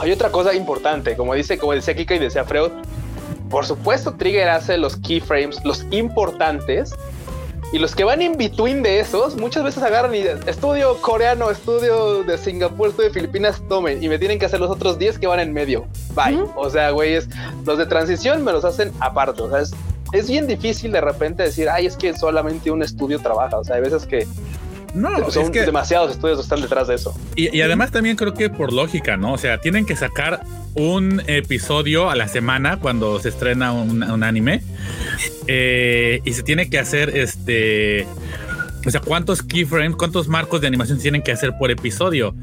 Hay 0.00 0.12
otra 0.12 0.30
cosa 0.30 0.54
importante, 0.54 1.16
como 1.16 1.34
dice, 1.34 1.58
como 1.58 1.72
decía 1.72 1.94
Kika 1.94 2.14
y 2.14 2.18
decía 2.20 2.44
Freud, 2.44 2.70
por 3.50 3.64
supuesto 3.66 4.14
Trigger 4.14 4.48
hace 4.50 4.76
los 4.76 4.96
keyframes, 4.96 5.64
los 5.64 5.86
importantes, 5.90 6.94
y 7.70 7.78
los 7.78 7.94
que 7.94 8.04
van 8.04 8.22
in 8.22 8.36
between 8.38 8.82
de 8.82 8.98
esos, 9.00 9.36
muchas 9.36 9.62
veces 9.62 9.82
agarran 9.82 10.14
y 10.14 10.20
estudio 10.46 10.96
coreano, 11.02 11.50
estudio 11.50 12.24
de 12.24 12.38
Singapur, 12.38 12.88
estudio 12.88 13.08
de 13.10 13.14
Filipinas, 13.14 13.62
tomen. 13.68 14.02
Y 14.02 14.08
me 14.08 14.18
tienen 14.18 14.38
que 14.38 14.46
hacer 14.46 14.58
los 14.58 14.70
otros 14.70 14.98
10 14.98 15.18
que 15.18 15.26
van 15.26 15.40
en 15.40 15.52
medio. 15.52 15.86
Bye. 16.14 16.44
O 16.56 16.70
sea, 16.70 16.90
güeyes, 16.92 17.28
los 17.66 17.76
de 17.76 17.84
transición 17.84 18.42
me 18.42 18.52
los 18.52 18.64
hacen 18.64 18.90
aparte. 19.00 19.42
O 19.42 19.50
sea, 19.50 19.60
es, 19.60 19.74
es, 20.12 20.30
bien 20.30 20.46
difícil 20.46 20.92
de 20.92 21.02
repente 21.02 21.42
decir, 21.42 21.68
ay, 21.68 21.84
es 21.84 21.96
que 21.98 22.16
solamente 22.16 22.70
un 22.70 22.82
estudio 22.82 23.18
trabaja. 23.18 23.58
O 23.58 23.64
sea, 23.64 23.76
hay 23.76 23.82
veces 23.82 24.06
que 24.06 24.26
no, 24.94 25.30
son 25.30 25.52
que, 25.52 25.62
demasiados 25.62 26.12
estudios 26.12 26.40
están 26.40 26.60
detrás 26.60 26.88
de 26.88 26.94
eso. 26.94 27.14
Y, 27.36 27.60
además 27.60 27.90
también 27.90 28.16
creo 28.16 28.34
que 28.34 28.50
por 28.50 28.72
lógica, 28.72 29.16
¿no? 29.16 29.32
O 29.32 29.38
sea, 29.38 29.58
tienen 29.58 29.86
que 29.86 29.96
sacar 29.96 30.42
un 30.74 31.22
episodio 31.26 32.10
a 32.10 32.16
la 32.16 32.28
semana 32.28 32.78
cuando 32.78 33.18
se 33.20 33.28
estrena 33.28 33.72
un, 33.72 34.22
anime 34.22 34.62
eh, 35.46 36.20
y 36.24 36.32
se 36.32 36.42
tiene 36.42 36.70
que 36.70 36.78
hacer 36.78 37.16
este... 37.16 38.06
O 38.86 38.90
sea, 38.90 39.00
¿cuántos 39.00 39.42
keyframes, 39.42 39.96
cuántos 39.96 40.28
marcos 40.28 40.60
de 40.60 40.66
animación 40.66 40.98
tienen 40.98 41.22
que 41.22 41.32
hacer 41.32 41.52
por 41.58 41.70
episodio? 41.70 42.34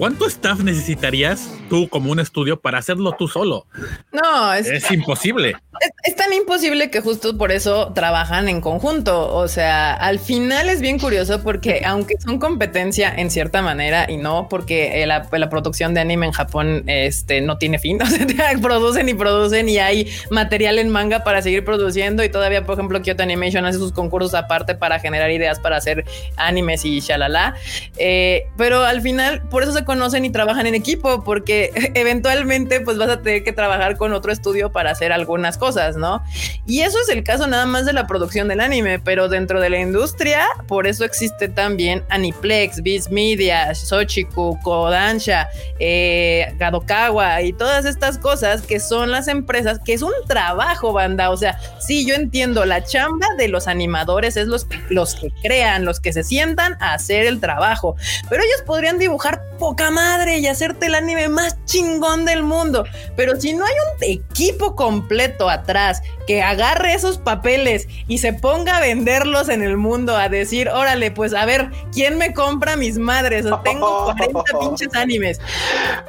¿Cuánto 0.00 0.26
staff 0.26 0.60
necesitarías 0.60 1.50
tú 1.68 1.86
como 1.90 2.10
un 2.10 2.20
estudio 2.20 2.58
para 2.58 2.78
hacerlo 2.78 3.12
tú 3.18 3.28
solo? 3.28 3.66
No, 4.12 4.54
es, 4.54 4.90
imposible. 4.90 5.56
Es, 6.04 6.16
tan 6.16 6.32
imposible 6.32 6.90
que 6.90 7.02
justo 7.02 7.36
por 7.36 7.52
eso 7.52 7.92
trabajan 7.94 8.48
en 8.48 8.62
conjunto. 8.62 9.30
O 9.34 9.46
sea, 9.46 9.92
al 9.92 10.18
final 10.18 10.70
es 10.70 10.80
bien 10.80 10.98
curioso 10.98 11.42
porque 11.42 11.82
aunque 11.84 12.14
son 12.18 12.38
competencia 12.38 13.14
en 13.14 13.30
cierta 13.30 13.60
manera 13.60 14.10
y 14.10 14.16
no 14.16 14.48
porque 14.48 15.04
la, 15.06 15.28
producción 15.50 15.92
de 15.92 16.00
anime 16.00 16.24
en 16.24 16.32
Japón 16.32 16.84
este, 16.86 17.42
no 17.42 17.58
tiene 17.58 17.78
fin, 17.78 18.00
o 18.02 18.06
sea, 18.06 18.52
producen 18.62 19.06
y 19.10 19.12
producen 19.12 19.68
y 19.68 19.80
hay 19.80 20.10
material 20.30 20.78
en 20.78 20.88
manga 20.88 21.24
para 21.24 21.42
seguir 21.42 21.62
produciendo 21.62 22.24
y 22.24 22.30
todavía, 22.30 22.64
por 22.64 22.76
ejemplo, 22.76 23.02
Kyoto 23.02 23.22
Animation 23.22 23.66
hace 23.66 23.76
sus 23.76 23.92
concursos 23.92 24.32
aparte 24.32 24.74
para 24.74 24.98
generar 24.98 25.30
ideas 25.30 25.60
para 25.60 25.76
hacer 25.76 26.06
animes 26.38 26.86
y 26.86 27.00
shalala. 27.00 27.54
Eh, 27.98 28.46
pero 28.56 28.82
al 28.82 29.02
final, 29.02 29.46
por 29.50 29.62
eso 29.62 29.72
se 29.72 29.89
conocen 29.90 30.24
y 30.24 30.30
trabajan 30.30 30.68
en 30.68 30.76
equipo, 30.76 31.24
porque 31.24 31.72
eventualmente 31.94 32.80
pues 32.80 32.96
vas 32.96 33.08
a 33.08 33.22
tener 33.22 33.42
que 33.42 33.52
trabajar 33.52 33.96
con 33.96 34.12
otro 34.12 34.30
estudio 34.30 34.70
para 34.70 34.92
hacer 34.92 35.10
algunas 35.10 35.58
cosas, 35.58 35.96
¿no? 35.96 36.22
Y 36.64 36.82
eso 36.82 36.96
es 37.02 37.08
el 37.08 37.24
caso 37.24 37.48
nada 37.48 37.66
más 37.66 37.86
de 37.86 37.92
la 37.92 38.06
producción 38.06 38.46
del 38.46 38.60
anime, 38.60 39.00
pero 39.00 39.28
dentro 39.28 39.60
de 39.60 39.68
la 39.68 39.80
industria, 39.80 40.46
por 40.68 40.86
eso 40.86 41.04
existe 41.04 41.48
también 41.48 42.04
Aniplex, 42.08 42.84
Viz 42.84 43.10
Media, 43.10 43.74
Sochiku, 43.74 44.60
Kodansha, 44.62 45.48
eh, 45.80 46.54
Gadokawa 46.56 47.42
y 47.42 47.52
todas 47.52 47.84
estas 47.84 48.16
cosas 48.16 48.62
que 48.62 48.78
son 48.78 49.10
las 49.10 49.26
empresas, 49.26 49.80
que 49.84 49.94
es 49.94 50.02
un 50.02 50.12
trabajo, 50.28 50.92
banda. 50.92 51.30
O 51.30 51.36
sea, 51.36 51.58
sí, 51.80 52.06
yo 52.06 52.14
entiendo, 52.14 52.64
la 52.64 52.84
chamba 52.84 53.26
de 53.38 53.48
los 53.48 53.66
animadores 53.66 54.36
es 54.36 54.46
los, 54.46 54.68
los 54.88 55.16
que 55.16 55.32
crean, 55.42 55.84
los 55.84 55.98
que 55.98 56.12
se 56.12 56.22
sientan 56.22 56.76
a 56.78 56.94
hacer 56.94 57.26
el 57.26 57.40
trabajo, 57.40 57.96
pero 58.28 58.44
ellos 58.44 58.62
podrían 58.64 59.00
dibujar 59.00 59.42
poca 59.58 59.79
madre 59.88 60.38
y 60.38 60.46
hacerte 60.46 60.86
el 60.86 60.94
anime 60.94 61.28
más 61.28 61.64
chingón 61.64 62.26
del 62.26 62.42
mundo. 62.42 62.84
Pero 63.16 63.40
si 63.40 63.54
no 63.54 63.64
hay 63.64 63.72
un 63.72 64.04
equipo 64.04 64.76
completo 64.76 65.48
atrás 65.48 66.02
que 66.26 66.42
agarre 66.42 66.92
esos 66.92 67.16
papeles 67.16 67.88
y 68.08 68.18
se 68.18 68.34
ponga 68.34 68.76
a 68.76 68.80
venderlos 68.80 69.48
en 69.48 69.62
el 69.62 69.78
mundo, 69.78 70.16
a 70.16 70.28
decir, 70.28 70.68
órale, 70.68 71.10
pues 71.10 71.32
a 71.32 71.46
ver, 71.46 71.70
¿quién 71.92 72.18
me 72.18 72.34
compra 72.34 72.76
mis 72.76 72.98
madres? 72.98 73.46
O 73.46 73.58
tengo 73.60 74.12
40 74.16 74.42
pinches 74.60 74.94
animes. 74.94 75.40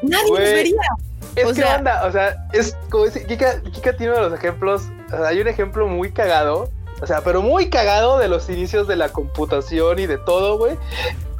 Nadie 0.01 0.39
vería. 0.39 0.81
Es 1.35 1.53
que 1.53 1.63
onda, 1.63 2.05
o 2.05 2.11
sea, 2.11 2.45
es 2.51 2.75
como 2.89 3.05
dice, 3.05 3.25
Kika, 3.25 3.61
Kika 3.61 3.95
tiene 3.95 4.11
uno 4.13 4.23
de 4.23 4.29
los 4.31 4.39
ejemplos, 4.39 4.83
hay 5.25 5.39
un 5.39 5.47
ejemplo 5.47 5.87
muy 5.87 6.11
cagado, 6.11 6.69
o 7.01 7.07
sea, 7.07 7.21
pero 7.21 7.41
muy 7.41 7.69
cagado 7.69 8.19
de 8.19 8.27
los 8.27 8.47
inicios 8.49 8.87
de 8.87 8.95
la 8.95 9.09
computación 9.09 9.97
y 9.99 10.05
de 10.05 10.19
todo, 10.19 10.57
güey. 10.57 10.77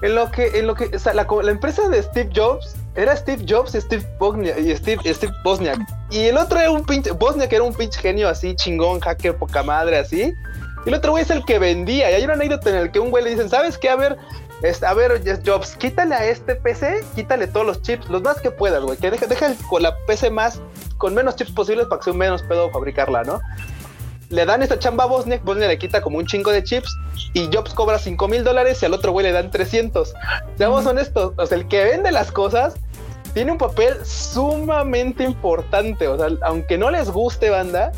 En 0.02 0.16
lo 0.16 0.32
que, 0.32 0.58
en 0.58 0.66
lo 0.66 0.74
que, 0.74 0.86
o 0.96 1.00
sea, 1.00 1.14
la, 1.14 1.28
empresa 1.48 1.88
de 1.88 2.02
Steve 2.02 2.32
Jobs 2.36 2.76
era 2.96 3.16
Steve 3.16 3.46
Jobs 3.48 3.76
y 3.76 3.82
Steve 3.82 4.04
Bosniak, 4.18 4.58
y 4.58 4.76
Steve, 4.76 5.14
Steve 5.14 5.34
Bosniak. 5.44 5.80
Y 6.10 6.26
el 6.26 6.38
otro 6.38 6.60
era 6.60 6.72
un 6.72 6.84
pinche, 6.84 7.12
Bosniak 7.12 7.54
era 7.54 7.64
un 7.64 7.74
pinche 7.76 8.00
genio 8.00 8.28
así, 8.28 8.56
chingón, 8.56 9.00
hacker, 9.00 9.36
poca 9.36 9.62
madre, 9.62 10.00
así. 10.00 10.34
Y 10.84 10.90
el 10.90 10.96
otro 10.96 11.12
güey 11.12 11.24
es 11.24 11.30
el 11.30 11.46
que 11.46 11.60
vendía. 11.60 12.10
Y 12.10 12.16
hay 12.16 12.24
una 12.24 12.34
anécdota 12.34 12.72
en 12.72 12.78
el 12.78 12.92
que 12.92 13.00
un 13.00 13.12
güey 13.12 13.24
le 13.24 13.30
dicen, 13.30 13.48
¿sabes 13.48 13.78
qué? 13.78 13.90
A 13.90 13.96
ver, 13.96 14.18
a 14.86 14.94
ver, 14.96 15.22
Jobs, 15.46 15.76
quítale 15.76 16.16
a 16.16 16.26
este 16.26 16.56
PC, 16.56 17.04
quítale 17.14 17.46
todos 17.46 17.68
los 17.68 17.84
chips, 17.84 18.10
los 18.10 18.24
más 18.24 18.42
que 18.42 18.50
puedas, 18.50 18.82
güey. 18.84 18.98
Que 18.98 19.12
deja, 19.12 19.28
deja 19.28 19.54
con 19.70 19.84
la 19.84 19.96
PC 20.08 20.32
más, 20.32 20.60
con 20.98 21.14
menos 21.14 21.36
chips 21.36 21.52
posibles 21.52 21.86
para 21.86 22.00
que 22.00 22.06
sea 22.06 22.14
menos 22.14 22.42
pedo 22.42 22.72
fabricarla, 22.72 23.24
¿no? 23.24 23.40
Le 24.32 24.46
dan 24.46 24.64
esta 24.64 24.80
chamba 24.80 25.04
a 25.04 25.08
Bosniak, 25.08 25.44
Bosniak 25.44 25.70
le 25.70 25.78
quita 25.78 26.02
como 26.02 26.18
un 26.18 26.26
chingo 26.26 26.52
de 26.52 26.64
chips 26.64 26.98
y 27.34 27.50
Jobs 27.54 27.74
cobra 27.74 28.00
5 28.00 28.28
mil 28.28 28.44
dólares 28.44 28.82
y 28.82 28.86
al 28.86 28.94
otro 28.94 29.12
güey 29.12 29.26
le 29.26 29.32
dan 29.32 29.52
300. 29.52 30.14
Seamos 30.58 30.86
honestos, 30.86 31.34
o 31.38 31.46
sea, 31.46 31.58
el 31.58 31.68
que 31.68 31.84
vende 31.84 32.12
las 32.12 32.32
cosas 32.32 32.76
tiene 33.34 33.52
un 33.52 33.58
papel 33.58 33.94
sumamente 34.06 35.24
importante, 35.24 36.08
o 36.08 36.18
sea, 36.18 36.28
aunque 36.44 36.78
no 36.78 36.90
les 36.92 37.10
guste 37.10 37.50
banda, 37.50 37.92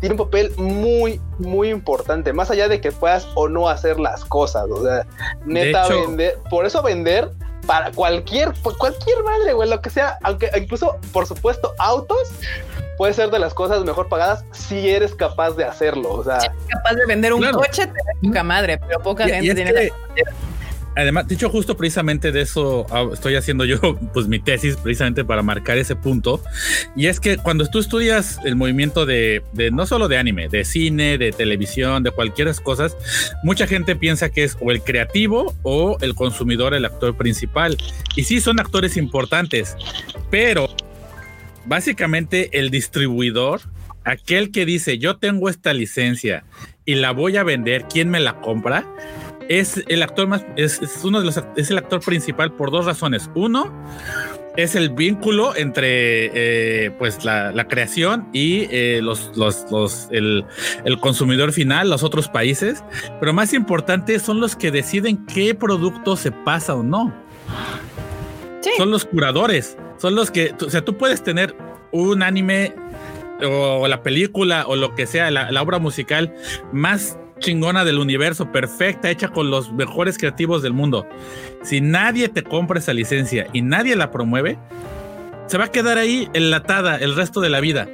tiene 0.00 0.14
un 0.14 0.18
papel 0.18 0.52
muy, 0.56 1.20
muy 1.38 1.70
importante, 1.70 2.32
más 2.32 2.50
allá 2.50 2.68
de 2.68 2.80
que 2.80 2.90
puedas 2.90 3.28
o 3.34 3.48
no 3.48 3.68
hacer 3.68 4.00
las 4.00 4.24
cosas, 4.24 4.66
o 4.70 4.82
sea, 4.82 5.06
neta 5.44 5.86
vender, 5.88 6.38
por 6.50 6.66
eso 6.66 6.82
vender 6.82 7.30
para 7.66 7.92
cualquier, 7.92 8.52
cualquier 8.62 9.22
madre, 9.22 9.52
güey, 9.52 9.68
lo 9.68 9.80
que 9.80 9.90
sea, 9.90 10.18
aunque 10.24 10.50
incluso, 10.56 10.96
por 11.12 11.26
supuesto, 11.26 11.74
autos, 11.78 12.30
puede 13.02 13.14
ser 13.14 13.30
de 13.30 13.40
las 13.40 13.52
cosas 13.52 13.84
mejor 13.84 14.08
pagadas 14.08 14.44
si 14.52 14.88
eres 14.88 15.12
capaz 15.12 15.56
de 15.56 15.64
hacerlo. 15.64 16.12
O 16.12 16.22
sea, 16.22 16.38
si 16.38 16.46
eres 16.46 16.58
capaz 16.68 16.94
de 16.94 17.04
vender 17.04 17.32
un 17.32 17.42
coche, 17.50 17.88
te 17.88 18.28
poca 18.28 18.44
madre, 18.44 18.78
pero 18.78 19.00
poca 19.00 19.26
gente 19.26 19.56
tiene 19.56 19.72
la 19.72 19.92
Además, 20.94 21.26
dicho 21.26 21.48
justo 21.48 21.76
precisamente 21.76 22.30
de 22.30 22.42
eso, 22.42 22.86
ah, 22.90 23.08
estoy 23.12 23.34
haciendo 23.34 23.64
yo 23.64 23.80
pues 24.14 24.28
mi 24.28 24.38
tesis 24.38 24.76
precisamente 24.76 25.24
para 25.24 25.42
marcar 25.42 25.78
ese 25.78 25.96
punto. 25.96 26.40
Y 26.94 27.08
es 27.08 27.18
que 27.18 27.38
cuando 27.38 27.66
tú 27.66 27.80
estudias 27.80 28.38
el 28.44 28.54
movimiento 28.54 29.04
de, 29.04 29.42
de 29.52 29.72
no 29.72 29.84
solo 29.84 30.06
de 30.06 30.18
anime, 30.18 30.46
de 30.48 30.64
cine, 30.64 31.18
de 31.18 31.32
televisión, 31.32 32.04
de 32.04 32.12
cualquier 32.12 32.54
cosas, 32.62 32.96
mucha 33.42 33.66
gente 33.66 33.96
piensa 33.96 34.30
que 34.30 34.44
es 34.44 34.56
o 34.60 34.70
el 34.70 34.80
creativo 34.80 35.52
o 35.64 35.96
el 36.02 36.14
consumidor 36.14 36.72
el 36.72 36.84
actor 36.84 37.16
principal. 37.16 37.76
Y 38.14 38.22
sí, 38.22 38.40
son 38.40 38.60
actores 38.60 38.96
importantes, 38.96 39.76
pero 40.30 40.68
básicamente 41.66 42.58
el 42.58 42.70
distribuidor, 42.70 43.60
aquel 44.04 44.50
que 44.50 44.66
dice 44.66 44.98
yo 44.98 45.16
tengo 45.16 45.48
esta 45.48 45.72
licencia 45.72 46.44
y 46.84 46.96
la 46.96 47.12
voy 47.12 47.36
a 47.36 47.44
vender, 47.44 47.86
¿quién 47.88 48.10
me 48.10 48.20
la 48.20 48.40
compra? 48.40 48.86
es 49.48 49.84
el 49.88 50.02
actor 50.02 50.28
más, 50.28 50.44
es, 50.56 50.80
uno 51.04 51.20
de 51.20 51.26
los, 51.26 51.40
es 51.56 51.70
el 51.70 51.78
actor 51.78 52.00
principal 52.00 52.52
por 52.52 52.70
dos 52.70 52.86
razones. 52.86 53.30
Uno, 53.34 53.72
es 54.56 54.74
el 54.74 54.90
vínculo 54.90 55.56
entre 55.56 56.86
eh, 56.86 56.90
pues 56.98 57.24
la, 57.24 57.66
creación 57.68 58.28
y 58.32 58.66
eh, 58.70 59.00
los, 59.02 59.32
los, 59.36 60.08
el, 60.10 60.44
consumidor 61.00 61.52
final, 61.52 61.90
los 61.90 62.02
otros 62.02 62.28
países, 62.28 62.84
pero 63.20 63.32
más 63.32 63.54
importante 63.54 64.18
son 64.18 64.40
los 64.40 64.56
que 64.56 64.70
deciden 64.70 65.24
qué 65.26 65.54
producto 65.54 66.16
se 66.16 66.32
pasa 66.32 66.74
o 66.74 66.82
no. 66.82 67.12
Son 68.76 68.90
los 68.90 69.04
curadores, 69.04 69.76
son 69.98 70.14
los 70.14 70.30
que, 70.30 70.54
o 70.64 70.70
sea, 70.70 70.84
tú 70.84 70.96
puedes 70.96 71.22
tener 71.22 71.54
un 71.90 72.22
anime 72.22 72.74
o 73.44 73.88
la 73.88 74.02
película 74.02 74.64
o 74.66 74.76
lo 74.76 74.94
que 74.94 75.06
sea, 75.06 75.30
la, 75.30 75.50
la 75.50 75.62
obra 75.62 75.78
musical 75.78 76.34
más 76.72 77.18
chingona 77.42 77.84
del 77.84 77.98
universo, 77.98 78.50
perfecta, 78.50 79.10
hecha 79.10 79.28
con 79.28 79.50
los 79.50 79.72
mejores 79.72 80.16
creativos 80.16 80.62
del 80.62 80.72
mundo. 80.72 81.06
Si 81.62 81.80
nadie 81.80 82.28
te 82.28 82.42
compra 82.42 82.78
esa 82.78 82.94
licencia 82.94 83.48
y 83.52 83.62
nadie 83.62 83.96
la 83.96 84.10
promueve, 84.10 84.58
se 85.46 85.58
va 85.58 85.64
a 85.64 85.70
quedar 85.70 85.98
ahí 85.98 86.28
enlatada 86.32 86.96
el 86.96 87.14
resto 87.14 87.40
de 87.40 87.50
la 87.50 87.60
vida. 87.60 87.88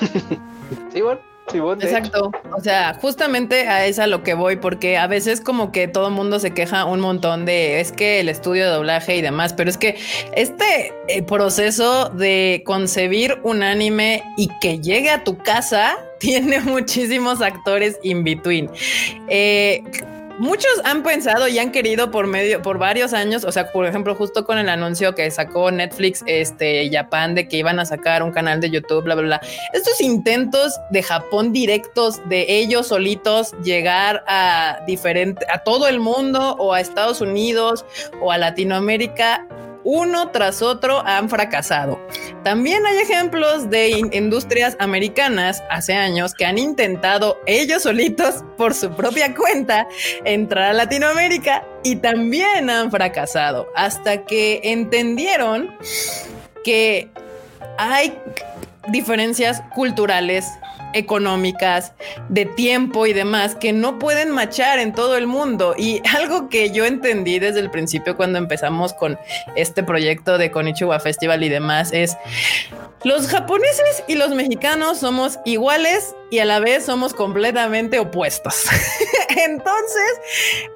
sí, 0.92 1.00
bueno. 1.02 1.31
Exacto. 1.54 2.30
O 2.56 2.60
sea, 2.60 2.94
justamente 3.00 3.68
a 3.68 3.86
esa 3.86 4.06
lo 4.06 4.22
que 4.22 4.34
voy, 4.34 4.56
porque 4.56 4.98
a 4.98 5.06
veces 5.06 5.40
como 5.40 5.72
que 5.72 5.88
todo 5.88 6.08
el 6.08 6.14
mundo 6.14 6.38
se 6.38 6.52
queja 6.52 6.84
un 6.84 7.00
montón 7.00 7.44
de 7.44 7.80
es 7.80 7.92
que 7.92 8.20
el 8.20 8.28
estudio 8.28 8.64
de 8.64 8.70
doblaje 8.70 9.16
y 9.16 9.22
demás, 9.22 9.52
pero 9.52 9.70
es 9.70 9.78
que 9.78 9.98
este 10.34 10.92
eh, 11.08 11.22
proceso 11.22 12.08
de 12.10 12.62
concebir 12.64 13.38
un 13.42 13.62
anime 13.62 14.22
y 14.36 14.48
que 14.60 14.78
llegue 14.80 15.10
a 15.10 15.24
tu 15.24 15.38
casa 15.38 15.96
tiene 16.18 16.60
muchísimos 16.60 17.40
actores 17.40 17.98
in 18.02 18.24
between. 18.24 18.70
Eh, 19.28 19.82
muchos 20.38 20.70
han 20.84 21.02
pensado 21.02 21.48
y 21.48 21.58
han 21.58 21.72
querido 21.72 22.10
por 22.10 22.26
medio, 22.26 22.62
por 22.62 22.78
varios 22.78 23.12
años, 23.12 23.44
o 23.44 23.52
sea, 23.52 23.70
por 23.72 23.86
ejemplo, 23.86 24.14
justo 24.14 24.44
con 24.44 24.58
el 24.58 24.68
anuncio 24.68 25.14
que 25.14 25.30
sacó 25.30 25.70
Netflix, 25.70 26.22
este, 26.26 26.90
Japan, 26.90 27.34
de 27.34 27.48
que 27.48 27.58
iban 27.58 27.78
a 27.78 27.84
sacar 27.84 28.22
un 28.22 28.32
canal 28.32 28.60
de 28.60 28.70
YouTube, 28.70 29.04
bla, 29.04 29.14
bla, 29.14 29.24
bla. 29.24 29.40
Estos 29.72 30.00
intentos 30.00 30.78
de 30.90 31.02
Japón 31.02 31.52
directos, 31.52 32.20
de 32.28 32.46
ellos 32.48 32.88
solitos 32.88 33.52
llegar 33.62 34.24
a 34.26 34.80
diferente, 34.86 35.44
a 35.52 35.58
todo 35.58 35.88
el 35.88 36.00
mundo 36.00 36.56
o 36.58 36.74
a 36.74 36.80
Estados 36.80 37.20
Unidos 37.20 37.84
o 38.20 38.32
a 38.32 38.38
Latinoamérica, 38.38 39.46
uno 39.84 40.30
tras 40.30 40.62
otro 40.62 41.02
han 41.06 41.28
fracasado. 41.28 42.00
También 42.42 42.84
hay 42.86 42.98
ejemplos 42.98 43.70
de 43.70 43.90
industrias 44.12 44.76
americanas 44.78 45.62
hace 45.70 45.94
años 45.94 46.34
que 46.34 46.44
han 46.44 46.58
intentado 46.58 47.38
ellos 47.46 47.82
solitos 47.82 48.44
por 48.56 48.74
su 48.74 48.90
propia 48.92 49.34
cuenta 49.34 49.86
entrar 50.24 50.70
a 50.70 50.72
Latinoamérica 50.72 51.64
y 51.82 51.96
también 51.96 52.70
han 52.70 52.90
fracasado 52.90 53.68
hasta 53.74 54.24
que 54.24 54.60
entendieron 54.64 55.74
que 56.64 57.08
hay 57.78 58.18
diferencias 58.88 59.62
culturales 59.74 60.46
económicas, 60.92 61.92
de 62.28 62.46
tiempo 62.46 63.06
y 63.06 63.12
demás 63.12 63.54
que 63.54 63.72
no 63.72 63.98
pueden 63.98 64.30
machar 64.30 64.78
en 64.78 64.92
todo 64.92 65.16
el 65.16 65.26
mundo. 65.26 65.74
Y 65.76 66.00
algo 66.16 66.48
que 66.48 66.70
yo 66.70 66.84
entendí 66.84 67.38
desde 67.38 67.60
el 67.60 67.70
principio 67.70 68.16
cuando 68.16 68.38
empezamos 68.38 68.92
con 68.94 69.18
este 69.56 69.82
proyecto 69.82 70.38
de 70.38 70.50
Konichiwa 70.50 71.00
Festival 71.00 71.42
y 71.42 71.48
demás 71.48 71.92
es 71.92 72.16
los 73.04 73.26
japoneses 73.26 74.04
y 74.06 74.14
los 74.14 74.30
mexicanos 74.30 74.98
somos 74.98 75.40
iguales 75.44 76.14
y 76.30 76.38
a 76.38 76.44
la 76.44 76.60
vez 76.60 76.86
somos 76.86 77.12
completamente 77.14 77.98
opuestos. 77.98 78.64
Entonces, 79.36 80.20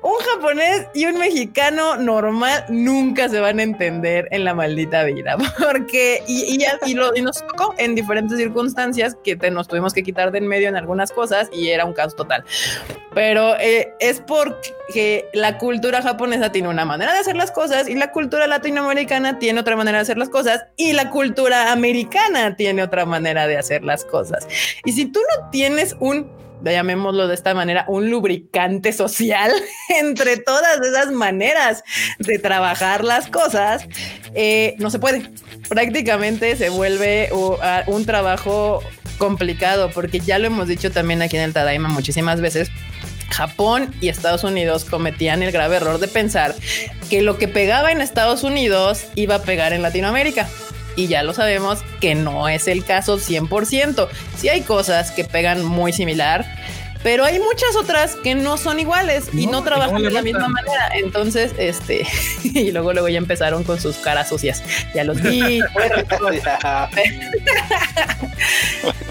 un 0.02 0.16
japonés 0.32 0.86
y 0.92 1.06
un 1.06 1.18
mexicano 1.18 1.96
normal 1.96 2.64
nunca 2.68 3.28
se 3.28 3.38
van 3.40 3.60
a 3.60 3.62
entender 3.62 4.28
en 4.32 4.44
la 4.44 4.54
maldita 4.54 5.04
vida, 5.04 5.36
porque 5.58 6.22
y, 6.26 6.58
y, 6.86 6.94
lo, 6.94 7.14
y 7.14 7.22
nos 7.22 7.46
tocó 7.46 7.74
en 7.78 7.94
diferentes 7.94 8.36
circunstancias 8.36 9.16
que 9.22 9.36
nos 9.50 9.68
tuvimos 9.68 9.94
que 9.94 10.02
quitar 10.07 10.30
de 10.30 10.38
en 10.38 10.46
medio 10.46 10.68
en 10.68 10.76
algunas 10.76 11.12
cosas 11.12 11.48
y 11.52 11.68
era 11.68 11.84
un 11.84 11.92
caos 11.92 12.16
total. 12.16 12.44
Pero 13.14 13.59
eh, 13.59 13.92
es 13.98 14.20
porque 14.20 15.28
la 15.32 15.59
cultura 15.59 16.02
japonesa 16.02 16.52
tiene 16.52 16.68
una 16.68 16.84
manera 16.84 17.12
de 17.12 17.18
hacer 17.18 17.36
las 17.36 17.50
cosas 17.50 17.88
y 17.88 17.94
la 17.94 18.12
cultura 18.12 18.46
latinoamericana 18.46 19.38
tiene 19.38 19.61
otra 19.61 19.76
manera 19.76 19.98
de 19.98 20.02
hacer 20.02 20.18
las 20.18 20.28
cosas 20.28 20.66
y 20.76 20.92
la 20.92 21.11
cultura 21.11 21.72
americana 21.72 22.57
tiene 22.57 22.82
otra 22.82 23.04
manera 23.04 23.46
de 23.46 23.59
hacer 23.59 23.84
las 23.84 24.04
cosas. 24.04 24.46
Y 24.84 24.92
si 24.92 25.07
tú 25.07 25.20
no 25.20 25.50
tienes 25.50 25.96
un 26.00 26.30
llamémoslo 26.64 27.28
de 27.28 27.34
esta 27.34 27.54
manera, 27.54 27.84
un 27.88 28.11
lubricante 28.11 28.92
social 28.92 29.50
entre 30.00 30.36
todas 30.36 30.80
esas 30.80 31.12
maneras 31.12 31.84
de 32.18 32.38
trabajar 32.38 33.04
las 33.04 33.28
cosas, 33.28 33.86
eh, 34.34 34.74
no 34.78 34.90
se 34.90 34.98
puede. 34.98 35.30
Prácticamente 35.68 36.57
se 36.57 36.68
vuelve 36.68 37.30
un 37.86 38.07
trabajo 38.07 38.82
complicado 39.18 39.90
porque 39.92 40.20
ya 40.20 40.38
lo 40.38 40.46
hemos 40.46 40.68
dicho 40.68 40.90
también 40.90 41.22
aquí 41.22 41.36
en 41.36 41.42
el 41.42 41.52
Tadaima 41.52 41.88
muchísimas 41.88 42.40
veces. 42.40 42.70
Japón 43.30 43.92
y 44.00 44.09
Estados 44.09 44.44
Unidos 44.44 44.84
cometían 44.84 45.42
el 45.42 45.50
grave 45.50 45.76
error 45.76 45.98
de 45.98 46.07
pensar 46.07 46.54
que 47.11 47.22
lo 47.22 47.38
que 47.38 47.48
pegaba 47.48 47.90
en 47.90 48.00
Estados 48.00 48.44
Unidos 48.44 49.07
iba 49.16 49.36
a 49.36 49.42
pegar 49.42 49.72
en 49.72 49.82
Latinoamérica 49.82 50.48
y 50.97 51.07
ya 51.07 51.22
lo 51.22 51.34
sabemos 51.34 51.80
que 52.01 52.14
no 52.14 52.49
es 52.49 52.66
el 52.66 52.84
caso 52.84 53.18
100%. 53.18 54.09
Si 54.36 54.49
hay 54.49 54.62
cosas 54.62 55.11
que 55.12 55.24
pegan 55.24 55.64
muy 55.64 55.92
similar, 55.92 56.47
pero 57.03 57.24
hay 57.24 57.38
muchas 57.38 57.76
otras 57.76 58.16
que 58.16 58.34
no 58.34 58.57
son 58.57 58.80
iguales 58.80 59.28
y 59.32 59.47
no 59.47 59.62
trabajan 59.62 60.03
de 60.03 60.11
la 60.11 60.22
misma 60.22 60.49
manera. 60.49 60.88
Entonces, 60.94 61.53
este, 61.59 62.07
y 62.42 62.72
luego 62.72 62.92
luego 62.92 63.09
ya 63.09 63.18
empezaron 63.18 63.64
con 63.64 63.80
sus 63.80 63.97
caras 63.97 64.28
sucias. 64.28 64.62
Ya 64.94 65.05
los 65.05 65.20
vi. 65.22 65.61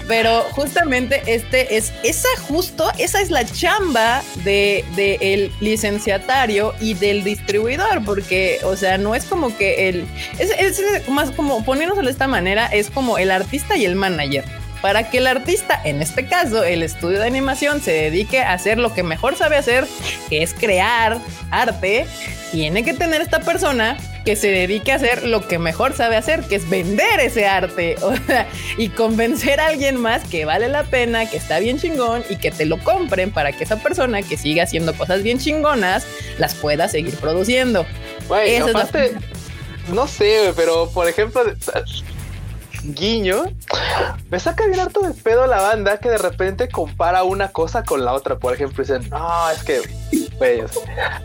Pero 0.08 0.42
justamente 0.52 1.22
este 1.26 1.76
es 1.76 1.92
esa 2.04 2.28
justo, 2.48 2.90
esa 2.98 3.20
es 3.20 3.30
la 3.30 3.44
chamba 3.44 4.22
de, 4.44 4.84
de, 4.94 5.18
el 5.20 5.52
licenciatario 5.60 6.74
y 6.80 6.94
del 6.94 7.24
distribuidor, 7.24 8.04
porque, 8.04 8.60
o 8.62 8.76
sea, 8.76 8.98
no 8.98 9.16
es 9.16 9.24
como 9.24 9.56
que 9.56 9.88
el, 9.88 10.06
es, 10.38 10.50
es 10.50 11.08
más 11.08 11.32
como 11.32 11.64
poniéndoselo 11.64 12.06
de 12.06 12.12
esta 12.12 12.28
manera, 12.28 12.66
es 12.66 12.88
como 12.90 13.18
el 13.18 13.32
artista 13.32 13.76
y 13.76 13.84
el 13.84 13.96
manager 13.96 14.44
para 14.86 15.10
que 15.10 15.18
el 15.18 15.26
artista, 15.26 15.80
en 15.82 16.00
este 16.00 16.26
caso 16.26 16.62
el 16.62 16.84
estudio 16.84 17.18
de 17.18 17.26
animación, 17.26 17.80
se 17.80 17.90
dedique 17.90 18.40
a 18.40 18.52
hacer 18.52 18.78
lo 18.78 18.94
que 18.94 19.02
mejor 19.02 19.34
sabe 19.34 19.56
hacer, 19.56 19.84
que 20.28 20.44
es 20.44 20.54
crear 20.54 21.18
arte, 21.50 22.06
tiene 22.52 22.84
que 22.84 22.94
tener 22.94 23.20
esta 23.20 23.40
persona 23.40 23.96
que 24.24 24.36
se 24.36 24.46
dedique 24.46 24.92
a 24.92 24.94
hacer 24.94 25.26
lo 25.26 25.48
que 25.48 25.58
mejor 25.58 25.92
sabe 25.92 26.14
hacer, 26.14 26.42
que 26.42 26.54
es 26.54 26.70
vender 26.70 27.18
ese 27.18 27.48
arte 27.48 27.96
y 28.78 28.90
convencer 28.90 29.58
a 29.58 29.66
alguien 29.66 29.96
más 29.96 30.22
que 30.22 30.44
vale 30.44 30.68
la 30.68 30.84
pena, 30.84 31.28
que 31.28 31.36
está 31.36 31.58
bien 31.58 31.80
chingón 31.80 32.22
y 32.30 32.36
que 32.36 32.52
te 32.52 32.64
lo 32.64 32.78
compren 32.78 33.32
para 33.32 33.50
que 33.50 33.64
esa 33.64 33.82
persona 33.82 34.22
que 34.22 34.36
siga 34.36 34.62
haciendo 34.62 34.94
cosas 34.94 35.24
bien 35.24 35.40
chingonas 35.40 36.06
las 36.38 36.54
pueda 36.54 36.86
seguir 36.86 37.16
produciendo. 37.16 37.84
no 39.92 40.06
sé, 40.06 40.52
pero 40.54 40.88
por 40.90 41.08
ejemplo, 41.08 41.42
guiño, 42.94 43.44
me 44.30 44.40
saca 44.40 44.66
bien 44.66 44.80
harto 44.80 45.00
de 45.00 45.14
pedo 45.14 45.46
la 45.46 45.60
banda 45.60 45.98
que 45.98 46.10
de 46.10 46.18
repente 46.18 46.68
compara 46.68 47.22
una 47.22 47.48
cosa 47.48 47.82
con 47.82 48.04
la 48.04 48.12
otra. 48.12 48.38
Por 48.38 48.54
ejemplo, 48.54 48.82
dicen, 48.82 49.08
no, 49.10 49.50
es 49.50 49.62
que, 49.62 49.80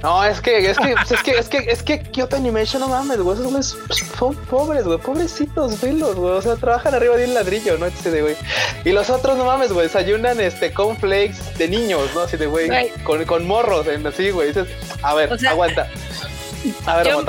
no, 0.01 0.24
es 0.24 0.41
que, 0.41 0.70
es 0.70 0.78
que, 0.78 0.93
es 0.93 1.24
que, 1.24 1.32
es 1.32 1.49
que, 1.49 1.57
es 1.57 1.84
que 1.84 2.01
Kyoto 2.01 2.36
Animation, 2.36 2.82
no 2.82 2.88
mames, 2.88 3.20
güey, 3.20 3.38
esos 3.38 3.51
güeyes 3.51 3.78
son 4.18 4.36
pobres, 4.36 4.86
güey, 4.86 4.99
pobrecitos, 4.99 5.80
velos, 5.82 6.16
güey, 6.16 6.34
o 6.34 6.41
sea, 6.41 6.55
trabajan 6.55 6.95
arriba 6.95 7.16
de 7.18 7.26
un 7.26 7.34
ladrillo, 7.34 7.78
¿no? 7.78 7.89
de, 7.89 8.22
güey. 8.22 8.36
Y 8.86 8.91
los 8.91 9.09
otros, 9.09 9.38
no 9.38 9.45
mames, 9.45 9.72
güey, 9.72 9.88
desayunan 9.88 10.39
este 10.39 10.74
cornflakes 10.74 11.57
de 11.57 11.68
niños, 11.68 12.09
¿no? 12.16 12.22
Así 12.22 12.38
de, 12.38 12.47
güey, 12.47 12.70
con, 13.03 13.24
con 13.26 13.45
morros, 13.45 13.86
así, 13.88 14.32
güey. 14.32 14.49
Dices, 14.49 14.68
a 15.01 15.14
ver, 15.14 15.32
aguanta. 15.47 15.89
A 16.86 16.97
ver, 16.97 17.07
yo, 17.07 17.24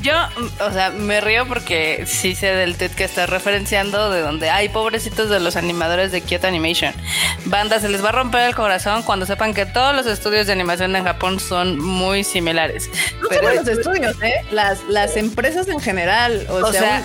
Yo, 0.00 0.14
o 0.66 0.70
sea, 0.72 0.90
me 0.90 1.20
río 1.20 1.46
porque 1.46 2.04
sí 2.06 2.34
sé 2.34 2.46
del 2.46 2.76
tweet 2.76 2.90
que 2.90 3.04
estás 3.04 3.28
referenciando 3.28 4.10
de 4.10 4.20
donde 4.20 4.50
hay 4.50 4.68
pobrecitos 4.68 5.28
de 5.28 5.40
los 5.40 5.56
animadores 5.56 6.12
de 6.12 6.22
Kyoto 6.22 6.46
Animation. 6.46 6.94
Banda, 7.44 7.78
se 7.80 7.88
les 7.88 8.02
va 8.02 8.10
a 8.10 8.12
romper 8.12 8.42
el 8.42 8.54
corazón 8.54 9.02
cuando 9.02 9.26
sepan 9.26 9.54
que 9.54 9.66
todos 9.66 9.94
los 9.94 10.06
estudios 10.06 10.46
de 10.46 10.52
animación 10.52 10.94
en 10.96 11.04
Japón 11.04 11.40
son 11.40 11.78
muy 11.78 12.24
similares. 12.24 12.88
No 13.20 13.28
Pero 13.28 13.54
los 13.54 13.68
estudios, 13.68 14.20
¿eh? 14.22 14.44
Las, 14.50 14.82
las 14.84 15.16
empresas 15.16 15.68
en 15.68 15.80
general. 15.80 16.46
O, 16.48 16.72
sea, 16.72 17.02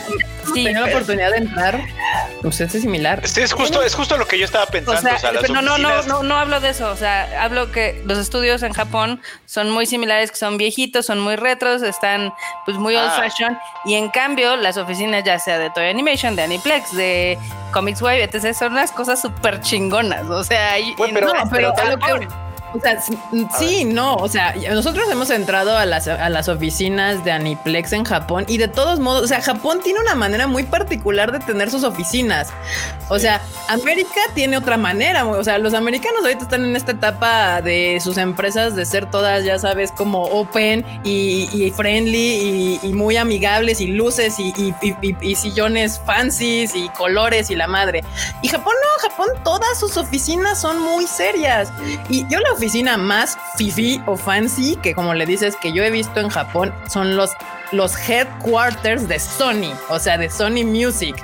sí, 0.54 0.64
la 0.64 0.86
oportunidad 0.86 1.32
de 1.32 1.38
entrar, 1.38 1.82
pues 2.42 2.62
es 2.62 2.72
similar. 2.72 3.22
es 3.24 3.54
justo, 3.54 3.84
es 3.84 3.96
justo 3.96 4.18
lo 4.18 4.28
que 4.28 4.38
yo 4.38 4.46
estaba 4.46 4.66
pensando. 4.68 5.10
O 5.16 5.20
sea, 5.20 5.32
no, 5.32 5.62
no, 5.62 5.78
no, 5.78 6.04
no, 6.04 6.24
no 6.24 6.36
hablo 6.36 6.60
de 6.60 6.70
eso. 6.70 6.90
O 6.90 6.96
sea, 6.96 7.44
hablo 7.44 7.72
que 7.72 8.02
los 8.06 8.18
estudios 8.18 8.64
en 8.64 8.74
Japón 8.74 9.22
son 9.46 9.72
muy 9.72 9.86
similares, 9.86 10.32
que 10.32 10.38
son 10.38 10.58
viejitos, 10.58 11.06
son 11.06 11.20
muy 11.20 11.36
retro 11.36 11.65
están 11.74 12.34
pues 12.66 12.78
muy 12.78 12.96
old 12.96 13.10
ah. 13.12 13.22
fashion 13.22 13.58
y 13.86 13.96
en 13.96 14.10
cambio 14.10 14.56
las 14.56 14.78
oficinas 14.78 15.24
ya 15.24 15.40
sea 15.40 15.58
de 15.60 15.70
Toy 15.70 15.88
Animation, 15.88 16.36
de 16.36 16.44
Aniplex, 16.44 16.96
de 16.96 17.38
Comics 17.72 18.02
Wave, 18.02 18.24
etc. 18.24 18.54
son 18.54 18.74
unas 18.74 18.92
cosas 18.92 19.22
súper 19.22 19.62
chingonas, 19.62 20.30
o 20.30 20.44
sea, 20.44 20.76
pero, 21.14 21.32
pero, 21.50 22.45
o 22.76 22.80
sea, 22.80 23.02
sí, 23.58 23.86
no, 23.86 24.16
o 24.16 24.28
sea, 24.28 24.54
nosotros 24.72 25.08
hemos 25.10 25.30
entrado 25.30 25.78
a 25.78 25.86
las, 25.86 26.08
a 26.08 26.30
las 26.30 26.50
oficinas 26.50 27.24
de 27.24 27.32
Aniplex 27.32 27.94
en 27.94 28.04
Japón 28.04 28.46
y 28.48 28.58
de 28.58 28.68
todos 28.68 29.00
modos, 29.00 29.24
o 29.24 29.28
sea, 29.28 29.42
Japón 29.42 29.80
tiene 29.84 30.00
una 30.00 30.16
manera 30.16 30.48
muy 30.48 30.64
particular 30.64 31.32
de 31.32 31.40
tener 31.40 31.72
sus 31.72 31.84
oficinas. 31.84 32.50
O 33.10 33.20
sea, 33.20 33.42
América 33.70 34.20
tiene 34.34 34.58
otra 34.58 34.78
manera, 34.78 35.26
o 35.26 35.44
sea, 35.44 35.58
los 35.58 35.74
americanos 35.74 36.22
ahorita 36.24 36.44
están 36.44 36.66
en 36.66 36.76
esta 36.76 36.92
etapa 36.92 37.62
de 37.62 38.00
sus 38.02 38.18
empresas 38.18 38.76
de 38.76 38.86
ser 38.86 39.10
todas, 39.10 39.44
ya 39.46 39.60
sabes, 39.60 39.92
como 39.92 40.24
open 40.24 40.86
y, 41.04 41.72
friendly 41.76 42.80
y, 42.82 42.94
muy 42.94 43.18
amigables 43.18 43.82
y 43.82 43.88
luces 43.88 44.40
y, 44.40 44.54
y 45.22 45.36
sillones 45.36 46.02
fancies 46.06 46.76
y 46.76 46.90
colores 46.90 47.50
y 47.50 47.56
la 47.56 47.68
madre. 47.68 48.04
Y 48.42 48.48
Japón 48.48 48.74
no, 48.82 49.10
Japón 49.10 49.28
todas 49.44 49.80
sus 49.80 49.98
oficinas 49.98 50.60
son 50.60 50.80
muy 50.80 51.08
serias. 51.08 51.72
Y 52.10 52.28
yo 52.28 52.40
la 52.40 52.52
oficina 52.54 52.65
oficina 52.66 52.98
más 52.98 53.38
fifi 53.58 54.02
o 54.08 54.18
fancy 54.18 54.76
que 54.78 54.96
como 54.96 55.14
le 55.14 55.28
dices 55.28 55.56
que 55.56 55.72
yo 55.72 55.84
he 55.84 55.92
visto 55.92 56.20
en 56.20 56.30
Japón 56.30 56.74
son 56.88 57.16
los 57.16 57.30
los 57.72 57.98
headquarters 58.10 59.08
de 59.08 59.20
Sony, 59.20 59.74
o 59.90 60.00
sea, 60.00 60.18
de 60.18 60.30
Sony 60.30 60.64
Music 60.66 61.16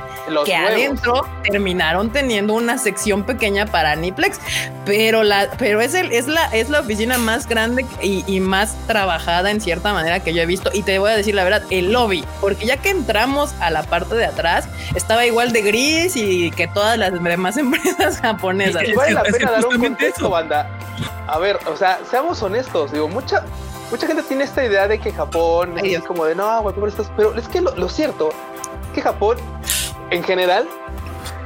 que 0.45 0.55
adentro 0.55 1.27
terminaron 1.43 2.11
teniendo 2.11 2.53
una 2.53 2.77
sección 2.77 3.23
pequeña 3.23 3.65
para 3.65 3.91
Aniplex, 3.91 4.39
pero 4.85 5.23
la, 5.23 5.49
pero 5.57 5.81
es 5.81 5.93
el, 5.93 6.11
es 6.11 6.27
la, 6.27 6.45
es 6.47 6.69
la 6.69 6.79
oficina 6.79 7.17
más 7.17 7.47
grande 7.47 7.85
y, 8.01 8.39
más 8.39 8.75
trabajada 8.87 9.51
en 9.51 9.61
cierta 9.61 9.93
manera 9.93 10.21
que 10.21 10.33
yo 10.33 10.41
he 10.41 10.45
visto. 10.45 10.71
Y 10.73 10.83
te 10.83 10.97
voy 10.99 11.11
a 11.11 11.15
decir 11.15 11.35
la 11.35 11.43
verdad, 11.43 11.63
el 11.69 11.91
lobby, 11.91 12.25
porque 12.39 12.65
ya 12.65 12.77
que 12.77 12.89
entramos 12.89 13.53
a 13.59 13.69
la 13.69 13.83
parte 13.83 14.15
de 14.15 14.25
atrás, 14.25 14.67
estaba 14.95 15.25
igual 15.25 15.51
de 15.51 15.61
gris 15.61 16.15
y 16.15 16.51
que 16.51 16.67
todas 16.67 16.97
las 16.97 17.11
demás 17.11 17.57
empresas 17.57 18.19
japonesas. 18.19 18.83
Vale 18.95 19.13
la 19.13 19.23
pena 19.23 19.51
dar 19.51 19.65
un 19.65 19.79
contexto, 19.79 20.29
banda. 20.29 20.69
A 21.27 21.37
ver, 21.39 21.59
o 21.67 21.77
sea, 21.77 21.99
seamos 22.09 22.41
honestos, 22.41 22.91
digo, 22.91 23.07
mucha, 23.07 23.43
mucha 23.91 24.07
gente 24.07 24.23
tiene 24.23 24.45
esta 24.45 24.65
idea 24.65 24.87
de 24.87 24.99
que 24.99 25.11
Japón 25.11 25.77
es 25.83 26.03
como 26.03 26.25
de 26.25 26.33
no, 26.33 26.61
güey, 26.63 26.73
pero 27.15 27.37
es 27.37 27.47
que 27.47 27.61
lo, 27.61 27.75
lo 27.75 27.89
cierto 27.89 28.29
es 28.29 28.95
que 28.95 29.01
Japón 29.01 29.37
en 30.11 30.23
general, 30.23 30.67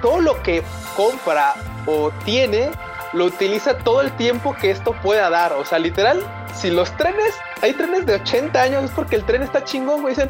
todo 0.02 0.20
lo 0.20 0.42
que 0.44 0.64
compra 0.96 1.54
o 1.86 2.12
tiene, 2.26 2.72
lo 3.14 3.26
utiliza 3.26 3.78
todo 3.78 4.02
el 4.02 4.16
tiempo 4.18 4.56
que 4.60 4.72
esto 4.72 4.94
pueda 5.02 5.30
dar. 5.30 5.54
O 5.54 5.64
sea, 5.64 5.80
literal, 5.80 6.22
si 6.54 6.72
los 6.72 6.96
trenes, 6.98 7.36
hay 7.62 7.74
trenes 7.74 8.06
de 8.06 8.16
80 8.16 8.62
años, 8.62 8.84
es 8.84 8.92
porque 8.92 9.16
el 9.16 9.26
tren 9.26 9.44
está 9.44 9.64
chingón, 9.64 10.02
güey. 10.02 10.16
Dicen, 10.16 10.30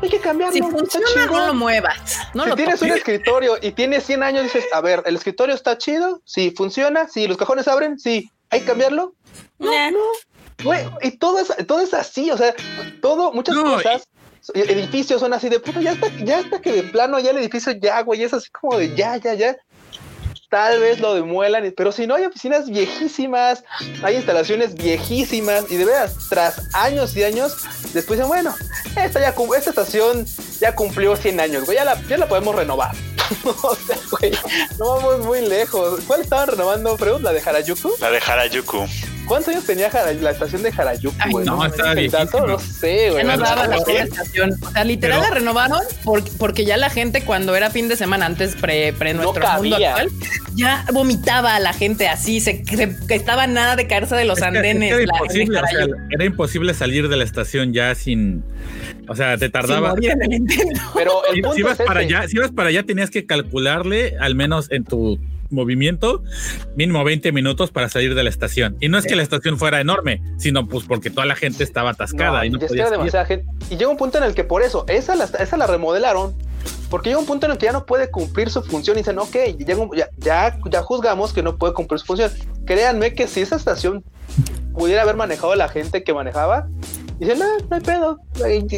hay 0.00 0.08
que 0.08 0.20
cambiarlo. 0.20 0.54
Si 0.54 0.62
funciona, 0.62 1.26
no 1.26 1.46
lo 1.48 1.54
muevas. 1.54 1.98
si 2.32 2.54
tienes 2.54 2.80
un 2.80 2.90
escritorio 2.90 3.58
y 3.60 3.72
tienes 3.72 4.04
100 4.04 4.22
años, 4.22 4.42
dices, 4.44 4.64
a 4.72 4.80
ver, 4.80 5.02
el 5.04 5.16
escritorio 5.16 5.54
está 5.54 5.76
chido, 5.76 6.22
si 6.24 6.52
funciona, 6.52 7.08
si 7.08 7.26
los 7.26 7.36
cajones 7.36 7.68
abren, 7.68 7.98
sí, 7.98 8.30
hay 8.50 8.60
que 8.60 8.66
cambiarlo. 8.66 9.14
No, 9.58 9.90
no. 9.90 9.98
Güey, 10.62 10.84
y 11.02 11.12
todo 11.12 11.38
es, 11.38 11.52
todo 11.66 11.80
es 11.80 11.94
así, 11.94 12.30
o 12.30 12.36
sea, 12.36 12.54
todo, 13.00 13.32
muchas 13.32 13.56
cosas 13.56 14.06
edificios 14.54 15.20
son 15.20 15.32
así 15.32 15.48
de 15.48 15.60
puta, 15.60 15.80
ya 15.80 15.92
está, 15.92 16.08
ya 16.24 16.40
está 16.40 16.60
que 16.60 16.72
de 16.72 16.82
plano 16.84 17.18
ya 17.18 17.30
el 17.30 17.38
edificio 17.38 17.72
ya, 17.72 18.02
güey, 18.02 18.22
es 18.22 18.34
así 18.34 18.50
como 18.50 18.76
de 18.78 18.94
ya, 18.94 19.16
ya, 19.16 19.34
ya. 19.34 19.56
Tal 20.50 20.80
vez 20.80 21.00
lo 21.00 21.14
demuelan, 21.14 21.72
pero 21.74 21.92
si 21.92 22.06
no 22.06 22.14
hay 22.14 22.26
oficinas 22.26 22.68
viejísimas, 22.68 23.64
hay 24.02 24.16
instalaciones 24.16 24.74
viejísimas 24.74 25.70
y 25.70 25.76
de 25.76 25.86
veras, 25.86 26.14
tras 26.28 26.74
años 26.74 27.16
y 27.16 27.24
años, 27.24 27.56
después 27.94 28.18
dicen, 28.18 28.28
bueno, 28.28 28.54
esta, 29.02 29.18
ya, 29.20 29.34
esta 29.56 29.70
estación 29.70 30.26
ya 30.60 30.74
cumplió 30.74 31.16
100 31.16 31.40
años, 31.40 31.64
güey, 31.64 31.78
ya 31.78 31.84
la, 31.84 32.02
ya 32.02 32.18
la 32.18 32.28
podemos 32.28 32.54
renovar. 32.54 32.94
o 33.62 33.74
sea, 33.74 33.96
güey, 34.10 34.32
no 34.78 34.96
vamos 34.96 35.20
muy 35.20 35.40
lejos. 35.40 36.00
¿Cuál 36.06 36.20
estaban 36.20 36.48
renovando, 36.48 36.98
Freud? 36.98 37.22
¿La 37.22 37.32
de 37.32 37.40
Harajuku? 37.40 37.92
La 37.98 38.10
de 38.10 38.18
Harajuku. 38.18 38.86
¿Cuántos 39.26 39.48
años 39.48 39.64
tenía 39.64 39.90
la 40.20 40.30
estación 40.30 40.62
de 40.62 40.70
Harajuku, 40.70 41.30
güey? 41.30 41.46
No, 41.46 41.64
estaba 41.64 41.94
dato, 41.94 42.46
No 42.46 42.58
sé, 42.58 43.10
güey. 43.10 43.24
Ya 43.24 43.36
no 43.36 43.42
daba 43.42 43.66
la 43.66 43.76
estación. 43.76 44.52
O 44.60 44.70
sea, 44.70 44.84
literal 44.84 45.20
la 45.20 45.30
renovaron 45.30 45.80
porque, 46.38 46.64
ya 46.64 46.76
la 46.76 46.90
gente 46.90 47.22
cuando 47.22 47.54
era 47.54 47.70
fin 47.70 47.88
de 47.88 47.96
semana, 47.96 48.26
antes 48.26 48.56
pre, 48.56 48.92
pre 48.92 49.14
nuestro 49.14 49.46
mundo 49.54 49.76
actual, 49.76 50.08
ya 50.54 50.84
vomitaba 50.92 51.56
a 51.56 51.60
la 51.60 51.72
gente 51.72 52.08
así, 52.08 52.40
se, 52.40 52.62
que 52.62 53.14
estaba 53.14 53.46
nada 53.46 53.76
de 53.76 53.86
caerse 53.86 54.16
de 54.16 54.24
los 54.24 54.42
andenes. 54.42 54.92
Era, 54.92 55.02
imposible, 55.02 55.60
era 56.10 56.24
imposible 56.24 56.74
salir 56.74 57.08
de 57.08 57.16
la 57.16 57.24
estación 57.24 57.72
ya 57.72 57.94
sin... 57.94 58.44
O 59.08 59.16
sea, 59.16 59.36
te 59.36 59.48
tardaba. 59.48 59.94
Pero 60.94 61.22
el 61.32 61.44
si, 61.54 61.60
ibas 61.60 61.78
para 61.78 62.00
allá, 62.00 62.28
si 62.28 62.36
ibas 62.36 62.50
para 62.52 62.68
allá, 62.68 62.82
tenías 62.84 63.10
que 63.10 63.26
calcularle, 63.26 64.16
al 64.20 64.34
menos 64.34 64.70
en 64.70 64.84
tu 64.84 65.18
movimiento, 65.52 66.22
mínimo 66.76 67.04
20 67.04 67.32
minutos 67.32 67.70
para 67.70 67.88
salir 67.88 68.14
de 68.14 68.22
la 68.22 68.30
estación. 68.30 68.76
Y 68.80 68.88
no 68.88 68.98
es 68.98 69.06
que 69.06 69.16
la 69.16 69.22
estación 69.22 69.58
fuera 69.58 69.80
enorme, 69.80 70.22
sino 70.38 70.68
pues 70.68 70.84
porque 70.86 71.10
toda 71.10 71.26
la 71.26 71.36
gente 71.36 71.64
estaba 71.64 71.90
atascada 71.90 72.44
y 72.46 72.50
no 72.50 72.58
podía 72.58 72.88
Y 73.70 73.76
llega 73.76 73.88
un 73.90 73.96
punto 73.96 74.18
en 74.18 74.24
el 74.24 74.34
que 74.34 74.44
por 74.44 74.62
eso, 74.62 74.84
esa 74.88 75.14
la, 75.14 75.24
esa 75.24 75.56
la 75.56 75.66
remodelaron 75.66 76.34
porque 76.90 77.08
llega 77.08 77.18
un 77.18 77.26
punto 77.26 77.46
en 77.46 77.52
el 77.52 77.58
que 77.58 77.66
ya 77.66 77.72
no 77.72 77.86
puede 77.86 78.10
cumplir 78.10 78.50
su 78.50 78.62
función 78.62 78.96
y 78.96 79.00
dicen, 79.00 79.18
ok, 79.18 79.34
ya, 79.58 79.76
ya, 80.18 80.58
ya, 80.70 80.82
juzgamos 80.82 81.32
que 81.32 81.42
no 81.42 81.56
puede 81.56 81.72
cumplir 81.72 81.98
su 81.98 82.06
función. 82.06 82.30
Créanme 82.66 83.14
que 83.14 83.26
si 83.26 83.40
esa 83.40 83.56
estación 83.56 84.04
pudiera 84.74 85.02
haber 85.02 85.16
manejado 85.16 85.54
la 85.54 85.68
gente 85.68 86.04
que 86.04 86.12
manejaba, 86.12 86.68
dicen, 87.24 87.38
no, 87.38 87.46
no 87.68 87.76
hay 87.76 87.82
pedo. 87.82 88.20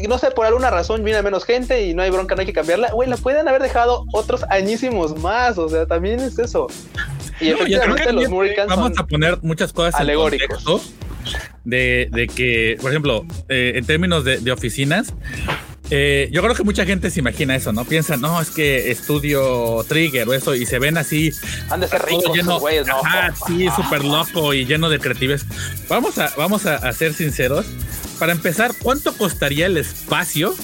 No 0.09 0.19
sé, 0.19 0.31
por 0.31 0.47
alguna 0.47 0.71
razón 0.71 1.03
viene 1.05 1.23
menos 1.23 1.45
gente 1.45 1.87
y 1.87 1.95
no 1.95 2.03
hay 2.03 2.11
bronca, 2.11 2.35
no 2.35 2.41
hay 2.41 2.47
que 2.47 2.53
cambiarla. 2.53 2.91
Güey, 2.93 3.09
la 3.09 3.17
pueden 3.17 3.49
haber 3.49 3.63
dejado 3.63 4.05
otros 4.13 4.45
añísimos 4.51 5.19
más. 5.19 5.59
O 5.59 5.69
sea, 5.69 5.87
también 5.87 6.21
es 6.21 6.39
eso. 6.39 6.67
Y 7.41 7.49
efectivamente 7.49 8.13
los 8.13 8.29
Vamos 8.69 8.93
a 8.99 9.07
poner 9.07 9.39
muchas 9.43 9.73
cosas 9.73 9.95
alegóricos. 10.01 10.95
de, 11.65 12.09
de 12.13 12.27
que, 12.27 12.77
por 12.81 12.91
ejemplo, 12.91 13.25
eh, 13.49 13.73
en 13.77 13.87
términos 13.87 14.25
de, 14.25 14.39
de 14.39 14.53
oficinas, 14.53 15.15
eh, 15.91 16.29
yo 16.33 16.43
creo 16.43 16.55
que 16.55 16.65
mucha 16.65 16.87
gente 16.87 17.11
se 17.11 17.21
imagina 17.21 17.55
eso, 17.55 17.73
¿no? 17.73 17.85
Piensa, 17.85 18.17
no, 18.17 18.41
es 18.41 18.51
que 18.51 18.91
estudio 18.91 19.85
Trigger 19.87 20.29
o 20.29 20.33
eso, 20.33 20.55
y 20.55 20.65
se 20.65 20.79
ven 20.79 20.97
así. 20.97 21.33
Han 21.69 21.81
de 21.81 21.89
ser 21.89 22.03
ricos, 22.03 22.35
lleno, 22.35 22.59
güeyes, 22.59 22.87
¿no? 22.87 23.03
sí, 23.47 23.69
súper 23.77 24.05
loco 24.05 24.55
y 24.55 24.65
lleno 24.65 24.89
de 24.89 24.99
creatividad. 24.99 25.41
Vamos 25.89 26.19
a, 26.19 26.33
vamos 26.37 26.65
a, 26.67 26.93
ser 26.93 27.13
sinceros. 27.13 27.67
Para 28.19 28.33
empezar, 28.33 28.73
¿cuánto 28.81 29.15
costaría 29.17 29.67
el 29.67 29.77
espacio 29.77 30.55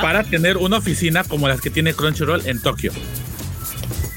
para 0.00 0.24
tener 0.24 0.56
una 0.56 0.78
oficina 0.78 1.22
como 1.22 1.46
las 1.46 1.60
que 1.60 1.70
tiene 1.70 1.94
Crunchyroll 1.94 2.46
en 2.46 2.60
Tokio? 2.60 2.92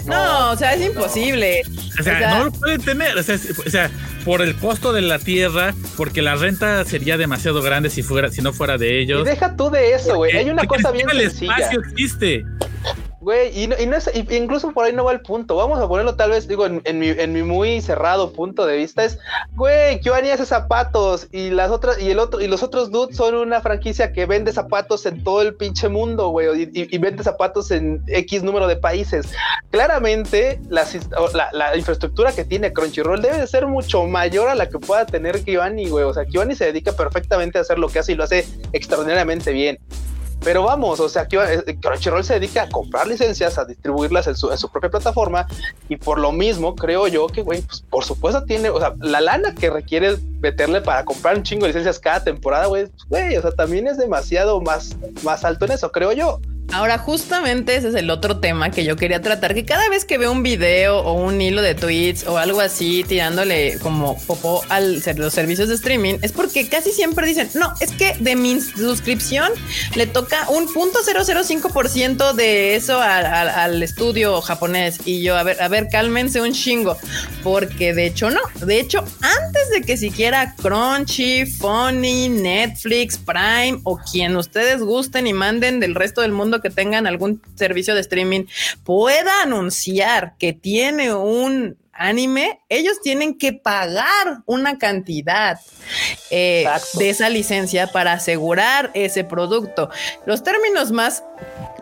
No, 0.06 0.52
o 0.52 0.56
sea, 0.56 0.74
es 0.74 0.86
imposible. 0.86 1.62
O 2.00 2.04
sea, 2.04 2.40
no 2.40 2.46
lo 2.46 2.52
pueden 2.52 2.82
tener. 2.82 3.18
O 3.18 3.24
sea, 3.24 3.92
por 4.26 4.42
el 4.42 4.56
costo 4.56 4.94
de 4.94 5.02
la 5.02 5.20
tierra, 5.20 5.74
porque 5.98 6.22
la 6.22 6.36
renta 6.36 6.84
sería 6.86 7.18
demasiado 7.18 7.62
grande 7.62 7.90
si 7.90 8.04
fuera, 8.04 8.30
si 8.30 8.42
no 8.42 8.54
fuera 8.54 8.78
de 8.78 9.00
ellos. 9.00 9.22
Y 9.22 9.26
deja 9.26 9.56
tú 9.56 9.70
de 9.70 9.94
eso, 9.94 10.16
güey. 10.16 10.36
Hay 10.36 10.50
una 10.50 10.66
cosa 10.66 10.92
bien 10.92 11.10
el 11.10 11.22
espacio 11.22 11.82
existe. 11.82 12.46
Güey, 13.22 13.64
y, 13.64 13.68
no, 13.68 13.76
es, 13.76 14.10
incluso 14.32 14.72
por 14.72 14.86
ahí 14.86 14.94
no 14.94 15.04
va 15.04 15.12
el 15.12 15.20
punto. 15.20 15.58
Vamos 15.58 15.78
a 15.80 15.88
ponerlo 15.88 16.16
tal 16.16 16.32
vez, 16.32 16.48
digo, 16.48 16.66
en, 16.66 17.00
mi, 17.00 17.10
en 17.10 17.34
mi 17.34 17.44
muy 17.44 17.82
cerrado 17.82 18.32
punto 18.32 18.66
de 18.66 18.78
vista 18.78 19.04
es, 19.04 19.20
güey, 19.56 20.00
Kyoani 20.00 20.30
hace 20.30 20.46
zapatos 20.46 21.28
y 21.32 21.50
las 21.50 21.70
otras, 21.70 22.02
y 22.02 22.12
el 22.12 22.20
otro, 22.20 22.40
y 22.40 22.48
los 22.48 22.64
otros 22.64 22.92
dudes 22.92 23.18
son 23.18 23.36
una 23.36 23.60
franquicia 23.60 24.14
que 24.14 24.26
vende 24.26 24.54
zapatos 24.54 25.06
en 25.06 25.22
todo 25.22 25.42
el 25.42 25.54
pinche 25.54 25.90
mundo, 25.90 26.30
güey, 26.30 26.70
y, 26.74 26.98
vende 26.98 27.24
zapatos 27.24 27.72
en 27.72 28.02
X 28.08 28.42
número 28.42 28.68
de 28.68 28.78
países. 28.78 29.28
Claramente, 29.70 30.62
la, 30.70 31.76
infraestructura 31.76 32.32
que 32.32 32.46
tiene 32.46 32.72
Crunchyroll 32.72 33.22
debe 33.22 33.38
de 33.38 33.48
ser 33.48 33.68
mucho 33.68 34.06
mayor 34.06 34.48
a 34.48 34.56
la 34.56 34.70
que 34.70 34.80
pueda 34.80 35.06
tener 35.06 35.44
Kyoani, 35.44 35.90
güey. 35.90 36.06
O 36.06 36.14
sea, 36.14 36.26
Kyoani 36.26 36.56
se 36.56 36.66
dedica 36.66 36.94
perfectamente 36.94 37.58
a 37.58 37.62
hacer 37.62 37.80
lo 37.80 37.90
que 37.90 38.00
hace 38.00 38.14
y 38.14 38.16
lo 38.16 38.24
hace 38.24 38.48
extraordinariamente 38.72 39.52
bien. 39.52 39.78
Pero 40.44 40.64
vamos, 40.64 41.00
o 41.00 41.10
sea, 41.10 41.28
eh, 41.30 41.78
Crunchyroll 41.82 42.24
se 42.24 42.36
dedica 42.36 42.64
a 42.64 42.70
comprar 42.70 43.08
licencias, 43.08 43.58
a 43.58 43.66
distribuirlas 43.66 44.28
en 44.28 44.36
su, 44.36 44.70
propia 44.70 44.90
plataforma 44.90 45.48
y 45.90 45.98
por 45.98 46.20
lo 46.20 46.32
mismo 46.32 46.76
creo 46.76 47.08
yo 47.08 47.28
que, 47.28 47.42
güey, 47.42 47.62
pues 47.62 47.82
por 47.90 48.06
supuesto 48.06 48.44
tiene, 48.44 48.70
o 48.70 48.80
sea, 48.80 48.94
la 49.00 49.20
lana 49.20 49.54
que 49.54 49.70
requiere 49.70 50.18
meterle 50.40 50.82
para 50.82 51.04
comprar 51.04 51.36
un 51.36 51.44
chingo 51.44 51.64
de 51.64 51.70
licencias 51.70 52.00
cada 52.00 52.24
temporada, 52.24 52.68
güey, 52.68 52.88
pues, 52.88 53.04
güey, 53.10 53.38
o 53.38 53.42
sea, 53.42 53.52
también 53.52 53.88
es 53.88 53.98
demasiado 53.98 54.62
más, 54.62 54.96
más 55.24 55.44
alto 55.44 55.66
en 55.66 55.72
eso, 55.72 55.92
creo 55.92 56.14
yo. 56.14 56.40
Ahora, 56.72 57.00
justamente 57.00 57.76
ese 57.76 57.90
es 57.90 57.96
el 57.96 58.10
otro 58.12 58.38
tema 58.38 58.70
que 58.70 58.84
yo 58.84 58.96
quería 58.96 59.22
tratar, 59.22 59.56
que 59.56 59.66
cada 59.66 59.90
vez 59.90 60.06
que 60.06 60.18
veo 60.18 60.32
un 60.32 60.44
video 60.44 61.00
o 61.00 61.14
un 61.14 61.42
hilo 61.42 61.62
de 61.62 61.74
tweets 61.74 62.28
o 62.28 62.38
algo 62.38 62.62
así 62.62 63.04
tirándole 63.08 63.80
como 63.80 64.18
popó 64.28 64.64
al 64.70 65.02
los 65.16 65.34
servicios 65.34 65.70
de 65.70 65.76
streaming, 65.76 66.16
es 66.22 66.32
porque 66.32 66.70
casi 66.70 66.92
siempre 66.92 67.26
dicen, 67.26 67.50
no, 67.56 67.74
es 67.80 67.92
que 67.92 68.16
de 68.20 68.36
mi 68.36 68.62
suscripción 68.62 69.52
le 69.96 70.06
toca 70.06 70.48
un 70.50 70.72
punto 70.72 71.00
005% 71.00 72.34
de 72.34 72.76
eso 72.76 73.02
al, 73.02 73.82
estudio 73.82 74.40
japonés. 74.42 75.00
Y 75.06 75.24
yo, 75.24 75.38
a 75.38 75.44
ver, 75.44 75.62
a 75.62 75.68
ver, 75.68 75.88
cálmense 75.90 76.42
un 76.42 76.54
chingo, 76.54 76.98
porque 77.44 77.94
de 77.94 78.06
hecho 78.06 78.30
no, 78.30 78.42
de 78.66 78.80
hecho, 78.80 79.00
antes 79.22 79.70
de 79.72 79.82
que 79.82 79.98
siquiera 79.98 80.54
Crunchy, 80.62 81.46
Funny, 81.46 82.30
Netflix, 82.30 83.18
Prime 83.18 83.80
o 83.84 83.98
quien 83.98 84.38
ustedes 84.38 84.82
gusten 84.82 85.26
y 85.28 85.34
manden 85.34 85.80
del 85.80 85.96
resto 85.96 86.22
del 86.22 86.32
mundo 86.32 86.59
que 86.62 86.70
tengan 86.70 87.08
algún 87.08 87.42
servicio 87.56 87.96
de 87.96 88.02
streaming 88.02 88.46
pueda 88.84 89.42
anunciar 89.44 90.36
que 90.38 90.54
tiene 90.54 91.14
un 91.14 91.78
anime, 92.00 92.62
ellos 92.70 93.02
tienen 93.02 93.38
que 93.38 93.52
pagar 93.54 94.42
una 94.46 94.78
cantidad 94.78 95.60
eh, 96.32 96.66
de 96.94 97.10
esa 97.10 97.30
licencia 97.30 97.88
para 97.88 98.14
asegurar 98.14 98.90
ese 98.94 99.26
producto. 99.26 99.90
Los 100.26 100.42
términos 100.42 100.92
más 100.92 101.24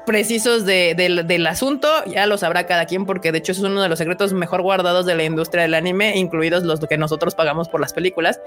precisos 0.07 0.65
del 0.65 1.47
asunto, 1.47 1.89
ya 2.05 2.25
lo 2.25 2.37
sabrá 2.37 2.65
cada 2.65 2.85
quien, 2.85 3.05
porque 3.05 3.33
de 3.33 3.39
hecho 3.39 3.51
es 3.51 3.59
uno 3.59 3.81
de 3.81 3.89
los 3.89 3.99
secretos 3.99 4.31
mejor 4.31 4.61
guardados 4.61 5.05
de 5.05 5.13
la 5.15 5.25
industria 5.25 5.63
del 5.63 5.73
anime, 5.73 6.17
incluidos 6.17 6.63
los 6.63 6.79
que 6.79 6.97
nosotros 6.97 7.35
pagamos 7.35 7.67
por 7.67 7.81
las 7.81 7.91
películas. 7.91 8.39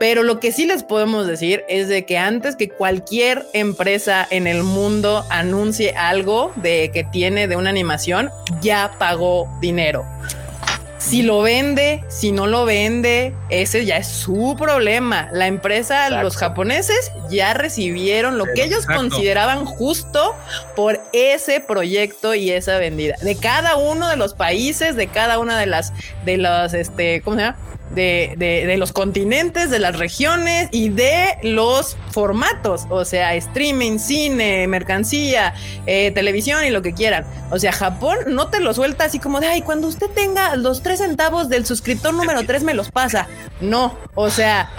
Pero 0.00 0.24
lo 0.24 0.40
que 0.40 0.50
sí 0.50 0.66
les 0.66 0.82
podemos 0.82 1.28
decir 1.28 1.64
es 1.68 1.86
de 1.88 2.04
que 2.04 2.18
antes 2.18 2.56
que 2.56 2.68
cualquier 2.68 3.46
empresa 3.52 4.26
en 4.28 4.48
el 4.48 4.64
mundo 4.64 5.24
anuncie 5.30 5.94
algo 5.96 6.52
de 6.56 6.90
que 6.92 7.04
tiene 7.04 7.46
de 7.46 7.54
una 7.54 7.70
animación, 7.70 8.30
ya 8.60 8.90
pagó 8.98 9.48
dinero. 9.60 10.04
Si 10.98 11.22
lo 11.22 11.42
vende, 11.42 12.02
si 12.08 12.32
no 12.32 12.46
lo 12.46 12.64
vende, 12.64 13.32
ese 13.50 13.84
ya 13.86 13.98
es 13.98 14.08
su 14.08 14.56
problema. 14.58 15.28
La 15.32 15.46
empresa, 15.46 16.10
los 16.22 16.36
japoneses 16.36 17.12
ya 17.30 17.54
recibieron 17.54 18.36
lo 18.36 18.44
que 18.46 18.64
ellos 18.64 18.84
consideraban 18.84 19.64
justo 19.64 20.34
por 20.74 21.00
ese 21.12 21.60
proyecto 21.60 22.34
y 22.34 22.50
esa 22.50 22.78
vendida. 22.78 23.14
De 23.22 23.36
cada 23.36 23.76
uno 23.76 24.08
de 24.08 24.16
los 24.16 24.34
países, 24.34 24.96
de 24.96 25.06
cada 25.06 25.38
una 25.38 25.58
de 25.58 25.66
las, 25.66 25.92
de 26.24 26.36
los, 26.36 26.74
este, 26.74 27.22
¿cómo 27.22 27.36
se 27.36 27.42
llama? 27.42 27.58
De, 27.90 28.34
de, 28.36 28.76
los 28.76 28.92
continentes, 28.92 29.70
de 29.70 29.78
las 29.78 29.98
regiones 29.98 30.68
y 30.72 30.88
de 30.90 31.38
los 31.42 31.96
formatos, 32.10 32.86
o 32.90 33.04
sea, 33.04 33.34
streaming, 33.34 33.98
cine, 33.98 34.66
mercancía, 34.68 35.54
eh, 35.86 36.10
televisión 36.12 36.64
y 36.64 36.70
lo 36.70 36.82
que 36.82 36.92
quieran. 36.92 37.24
O 37.50 37.58
sea, 37.58 37.72
Japón 37.72 38.18
no 38.28 38.48
te 38.48 38.60
lo 38.60 38.74
suelta 38.74 39.04
así 39.04 39.18
como 39.18 39.40
de, 39.40 39.46
ay, 39.46 39.62
cuando 39.62 39.88
usted 39.88 40.08
tenga 40.08 40.56
los 40.56 40.82
tres 40.82 40.98
centavos 40.98 41.48
del 41.48 41.66
suscriptor 41.66 42.14
número 42.14 42.44
tres 42.44 42.62
me 42.62 42.74
los 42.74 42.90
pasa. 42.90 43.26
No, 43.60 43.96
o 44.14 44.30
sea, 44.30 44.70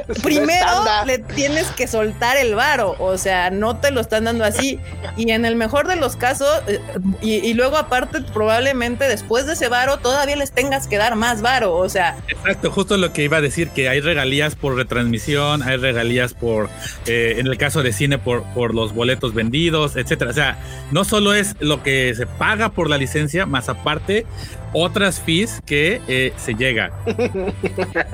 primero 0.22 0.84
le 1.06 1.18
tienes 1.18 1.66
que 1.72 1.86
soltar 1.86 2.36
el 2.36 2.54
varo, 2.54 2.96
o 2.98 3.16
sea, 3.18 3.50
no 3.50 3.76
te 3.78 3.90
lo 3.90 4.00
están 4.00 4.24
dando 4.24 4.44
así. 4.44 4.80
Y 5.16 5.30
en 5.30 5.44
el 5.44 5.56
mejor 5.56 5.86
de 5.86 5.96
los 5.96 6.16
casos, 6.16 6.62
eh, 6.66 6.80
y, 7.20 7.34
y 7.36 7.54
luego 7.54 7.76
aparte 7.76 8.20
probablemente 8.20 9.08
después 9.08 9.46
de 9.46 9.54
ese 9.54 9.68
varo 9.68 9.98
todavía 9.98 10.36
les 10.36 10.52
tengas 10.52 10.86
que 10.86 10.96
dar 10.96 11.16
más 11.16 11.42
varo, 11.42 11.76
o 11.76 11.88
sea. 11.88 12.16
Exacto, 12.28 12.70
justo 12.70 12.96
lo 12.96 13.12
que 13.12 13.24
iba 13.24 13.38
a 13.38 13.40
decir, 13.40 13.70
que 13.70 13.88
hay 13.88 14.00
regalías 14.00 14.54
por 14.54 14.76
retransmisión, 14.76 15.62
hay 15.62 15.76
regalías 15.76 16.34
por, 16.34 16.68
eh, 17.06 17.36
en 17.38 17.46
el 17.46 17.58
caso 17.58 17.82
de 17.82 17.92
cine, 17.92 18.18
por, 18.18 18.44
por 18.54 18.74
los 18.74 18.94
boletos 18.94 19.34
vendidos, 19.34 19.96
etcétera. 19.96 20.30
O 20.30 20.34
sea, 20.34 20.58
no 20.90 21.04
solo 21.04 21.34
es 21.34 21.54
lo 21.60 21.82
que 21.82 22.14
se 22.14 22.26
paga 22.26 22.70
por 22.70 22.88
la 22.88 22.98
licencia, 22.98 23.46
más 23.46 23.68
aparte 23.68 24.26
otras 24.72 25.20
fees 25.20 25.60
que 25.66 26.00
eh, 26.08 26.32
se 26.36 26.54
llega. 26.54 26.90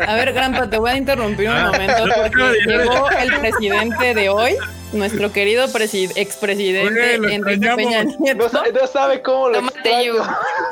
A 0.07 0.15
ver, 0.15 0.33
Grampa, 0.33 0.69
te 0.69 0.79
voy 0.79 0.91
a 0.91 0.97
interrumpir 0.97 1.49
un 1.49 1.55
ah. 1.55 1.68
Momento 1.71 2.05
porque 2.17 2.59
llegó 2.67 3.11
el 3.11 3.41
presidente 3.41 4.15
de 4.15 4.29
hoy, 4.29 4.57
nuestro 4.93 5.33
querido 5.33 5.65
expresidente 5.65 7.15
Enrique 7.15 7.71
Peña 7.77 8.05
Nieto. 8.05 8.49
No, 8.53 8.87
sabe 8.87 9.23
cómo 9.23 9.49
lo 9.49 9.61
Tomate 9.61 10.05
you. 10.05 10.15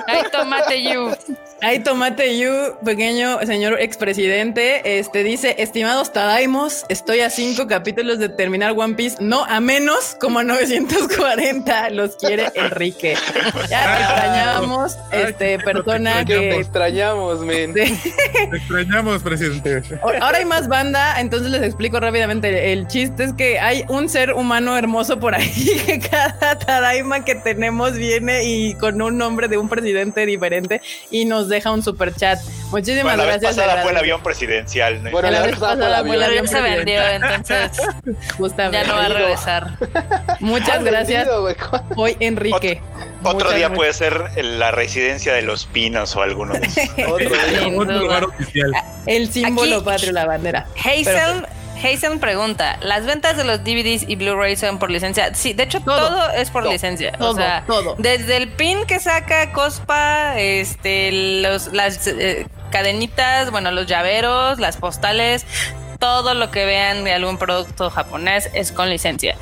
Ay, 0.06 0.22
tomate 0.32 0.82
you. 0.82 1.10
Ay, 1.62 1.78
Tomate 1.78 2.38
You, 2.38 2.76
pequeño 2.84 3.40
señor 3.46 3.80
expresidente, 3.80 4.98
este 4.98 5.24
dice, 5.24 5.56
estimados 5.58 6.12
Tadaimos, 6.12 6.84
estoy 6.90 7.20
a 7.20 7.30
cinco 7.30 7.66
capítulos 7.66 8.18
de 8.18 8.28
terminar 8.28 8.74
One 8.76 8.94
Piece, 8.94 9.16
no 9.20 9.42
a 9.46 9.58
menos 9.60 10.16
como 10.20 10.40
a 10.40 10.44
940, 10.44 11.90
los 11.90 12.16
quiere 12.16 12.48
Enrique. 12.54 13.16
Ya 13.70 13.96
te 13.96 14.02
extrañamos, 14.02 14.98
este, 15.10 15.58
persona 15.60 16.24
que... 16.26 16.36
Te 16.36 16.56
extrañamos, 16.56 17.40
men. 17.40 17.72
Te 17.72 17.84
extrañamos, 18.54 19.22
presidente. 19.22 19.82
Ahora 20.20 20.38
hay 20.38 20.44
más 20.44 20.68
banda, 20.68 21.18
entonces 21.20 21.50
les 21.50 21.62
explico 21.62 21.98
rápidamente. 21.98 22.72
El 22.72 22.86
chiste 22.86 23.24
es 23.24 23.32
que 23.32 23.58
hay 23.58 23.84
un 23.88 24.10
ser 24.10 24.34
humano 24.34 24.76
hermoso 24.76 25.18
por 25.18 25.34
ahí, 25.34 25.80
que 25.86 26.00
cada 26.00 26.58
Tadaima 26.58 27.24
que 27.24 27.34
tenemos 27.34 27.94
viene 27.94 28.44
y 28.44 28.74
con 28.74 29.00
un 29.00 29.16
nombre 29.16 29.48
de 29.48 29.56
un 29.56 29.70
presidente 29.70 30.26
diferente 30.26 30.82
y 31.10 31.24
nos 31.24 31.45
deja 31.48 31.70
un 31.70 31.82
super 31.82 32.14
chat. 32.14 32.38
Muchísimas 32.70 33.16
gracias. 33.16 33.42
La 33.42 33.48
vez 33.48 33.56
pasada 33.56 33.82
fue 33.82 33.90
el 33.92 33.96
avión 33.98 34.22
presidencial. 34.22 34.98
Bueno, 35.10 35.30
la, 35.30 35.42
vez 35.42 35.56
pasada 35.56 36.04
fue 36.04 36.16
el 36.16 36.22
avión 36.22 36.48
se 36.48 36.60
vendió, 36.60 37.06
entonces 37.06 37.70
ya 38.72 38.84
no 38.84 38.94
va 38.94 39.04
a 39.06 39.08
regresar. 39.08 39.78
Muchas 40.40 40.84
gracias. 40.84 41.28
Hoy 41.96 42.16
Enrique. 42.20 42.80
Otro, 43.22 43.52
día 43.52 43.72
puede 43.72 43.92
ser 43.92 44.30
la 44.44 44.70
residencia 44.70 45.32
de 45.34 45.42
los 45.42 45.66
pinos 45.66 46.14
o 46.16 46.22
alguno 46.22 46.54
de 46.54 46.68
El 49.06 49.32
símbolo 49.32 49.82
patrio, 49.82 50.12
la 50.12 50.26
bandera. 50.26 50.66
Hazel 50.78 51.46
Hazen 51.82 52.18
pregunta, 52.18 52.78
¿las 52.80 53.06
ventas 53.06 53.36
de 53.36 53.44
los 53.44 53.64
DVDs 53.64 54.08
y 54.08 54.16
Blu-ray 54.16 54.56
son 54.56 54.78
por 54.78 54.90
licencia? 54.90 55.34
Sí, 55.34 55.52
de 55.52 55.64
hecho 55.64 55.80
todo, 55.80 56.30
es 56.30 56.50
por 56.50 56.66
licencia. 56.66 57.12
o 57.18 57.34
sea, 57.34 57.64
todo. 57.66 57.94
desde 57.98 58.36
el 58.36 58.48
pin 58.48 58.86
que 58.86 58.98
saca 58.98 59.52
Cospa, 59.52 60.38
este, 60.38 61.40
los, 61.42 61.72
las 61.72 62.06
eh, 62.06 62.46
cadenitas, 62.70 63.50
bueno, 63.50 63.70
los 63.70 63.86
llaveros, 63.86 64.58
las 64.58 64.76
postales, 64.76 65.46
todo 65.98 66.34
lo 66.34 66.50
que 66.50 66.64
vean 66.64 67.04
de 67.04 67.12
algún 67.12 67.38
producto 67.38 67.90
japonés 67.90 68.50
es 68.52 68.72
con 68.72 68.90
licencia. 68.90 69.36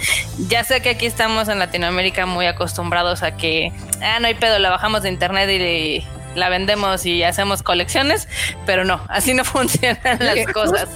Ya 0.48 0.64
sé 0.64 0.80
que 0.80 0.90
aquí 0.90 1.06
estamos 1.06 1.48
en 1.48 1.58
Latinoamérica 1.58 2.26
muy 2.26 2.46
acostumbrados 2.46 3.22
a 3.22 3.36
que, 3.36 3.72
ah, 4.02 4.18
no 4.20 4.26
hay 4.26 4.34
pedo, 4.34 4.58
la 4.58 4.70
bajamos 4.70 5.02
de 5.02 5.08
internet 5.08 5.50
y 5.50 6.04
la 6.34 6.48
vendemos 6.48 7.06
y 7.06 7.22
hacemos 7.22 7.62
colecciones, 7.62 8.28
pero 8.66 8.84
no, 8.84 9.00
así 9.08 9.34
no 9.34 9.44
funcionan 9.44 10.18
las 10.20 10.46
cosas. 10.52 10.88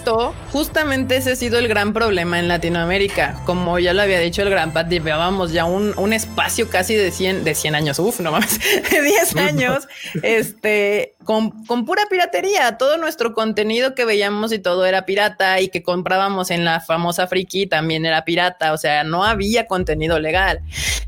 justamente 0.53 1.17
ese 1.17 1.33
ha 1.33 1.37
sido 1.37 1.59
el 1.59 1.69
gran 1.69 1.93
problema 1.93 2.39
en 2.39 2.49
Latinoamérica. 2.49 3.41
Como 3.45 3.79
ya 3.79 3.93
lo 3.93 4.03
había 4.03 4.21
dicho 4.21 4.43
el 4.43 4.51
Gran 4.51 4.73
Pat, 4.73 4.89
llevábamos 4.89 5.53
ya 5.53 5.65
un, 5.65 5.95
un, 5.97 6.13
espacio 6.13 6.69
casi 6.69 6.95
de 6.95 7.11
100, 7.11 7.45
de 7.45 7.55
100 7.55 7.75
años, 7.75 7.99
uf, 7.99 8.21
no 8.21 8.33
mames, 8.33 8.59
de 8.91 9.03
10 9.03 9.37
años, 9.37 9.89
este, 10.23 11.15
con, 11.29 11.85
pura 11.85 12.05
piratería. 12.09 12.79
Todo 12.79 12.97
nuestro 12.97 13.35
contenido 13.35 13.95
que 13.95 14.07
veíamos 14.07 14.51
y 14.51 14.59
todo 14.59 14.87
era 14.87 15.05
pirata 15.05 15.61
y 15.61 15.69
que 15.69 15.83
comprábamos 15.83 16.51
en 16.51 16.65
la 16.65 16.81
famosa 16.81 17.27
Friki 17.27 17.67
también 17.67 18.07
era 18.07 18.25
pirata. 18.25 18.73
O 18.73 18.79
sea, 18.79 19.05
no 19.05 19.25
había 19.25 19.67
contenido 19.67 20.19
legal. 20.21 20.63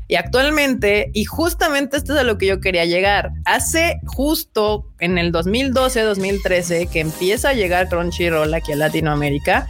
Y 0.07 0.17
actualmente, 0.17 1.09
y 1.15 1.25
justamente 1.25 1.97
esto 1.97 2.13
es 2.13 2.19
a 2.19 2.23
lo 2.23 2.37
que 2.37 2.45
yo 2.45 2.61
quería 2.61 2.85
llegar, 2.85 3.31
hace 3.45 3.99
justo 4.05 4.85
en 4.99 5.17
el 5.17 5.31
2012-2013 5.31 6.87
que 6.87 6.99
empieza 6.99 7.49
a 7.49 7.53
llegar 7.53 7.89
Crunchyroll 7.89 8.53
aquí 8.53 8.73
a 8.73 8.75
Latinoamérica, 8.75 9.67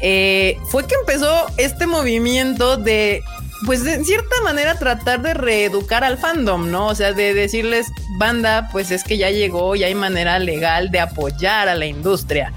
eh, 0.00 0.56
fue 0.70 0.86
que 0.86 0.94
empezó 0.94 1.44
este 1.58 1.86
movimiento 1.86 2.78
de 2.78 3.20
pues 3.66 3.84
de 3.84 4.04
cierta 4.04 4.40
manera 4.42 4.74
tratar 4.74 5.22
de 5.22 5.34
reeducar 5.34 6.04
al 6.04 6.18
fandom, 6.18 6.70
¿no? 6.70 6.88
O 6.88 6.94
sea, 6.94 7.12
de 7.12 7.34
decirles, 7.34 7.88
banda, 8.18 8.68
pues 8.72 8.90
es 8.90 9.04
que 9.04 9.18
ya 9.18 9.30
llegó, 9.30 9.76
y 9.76 9.84
hay 9.84 9.94
manera 9.94 10.38
legal 10.38 10.90
de 10.90 11.00
apoyar 11.00 11.68
a 11.68 11.74
la 11.74 11.86
industria. 11.86 12.52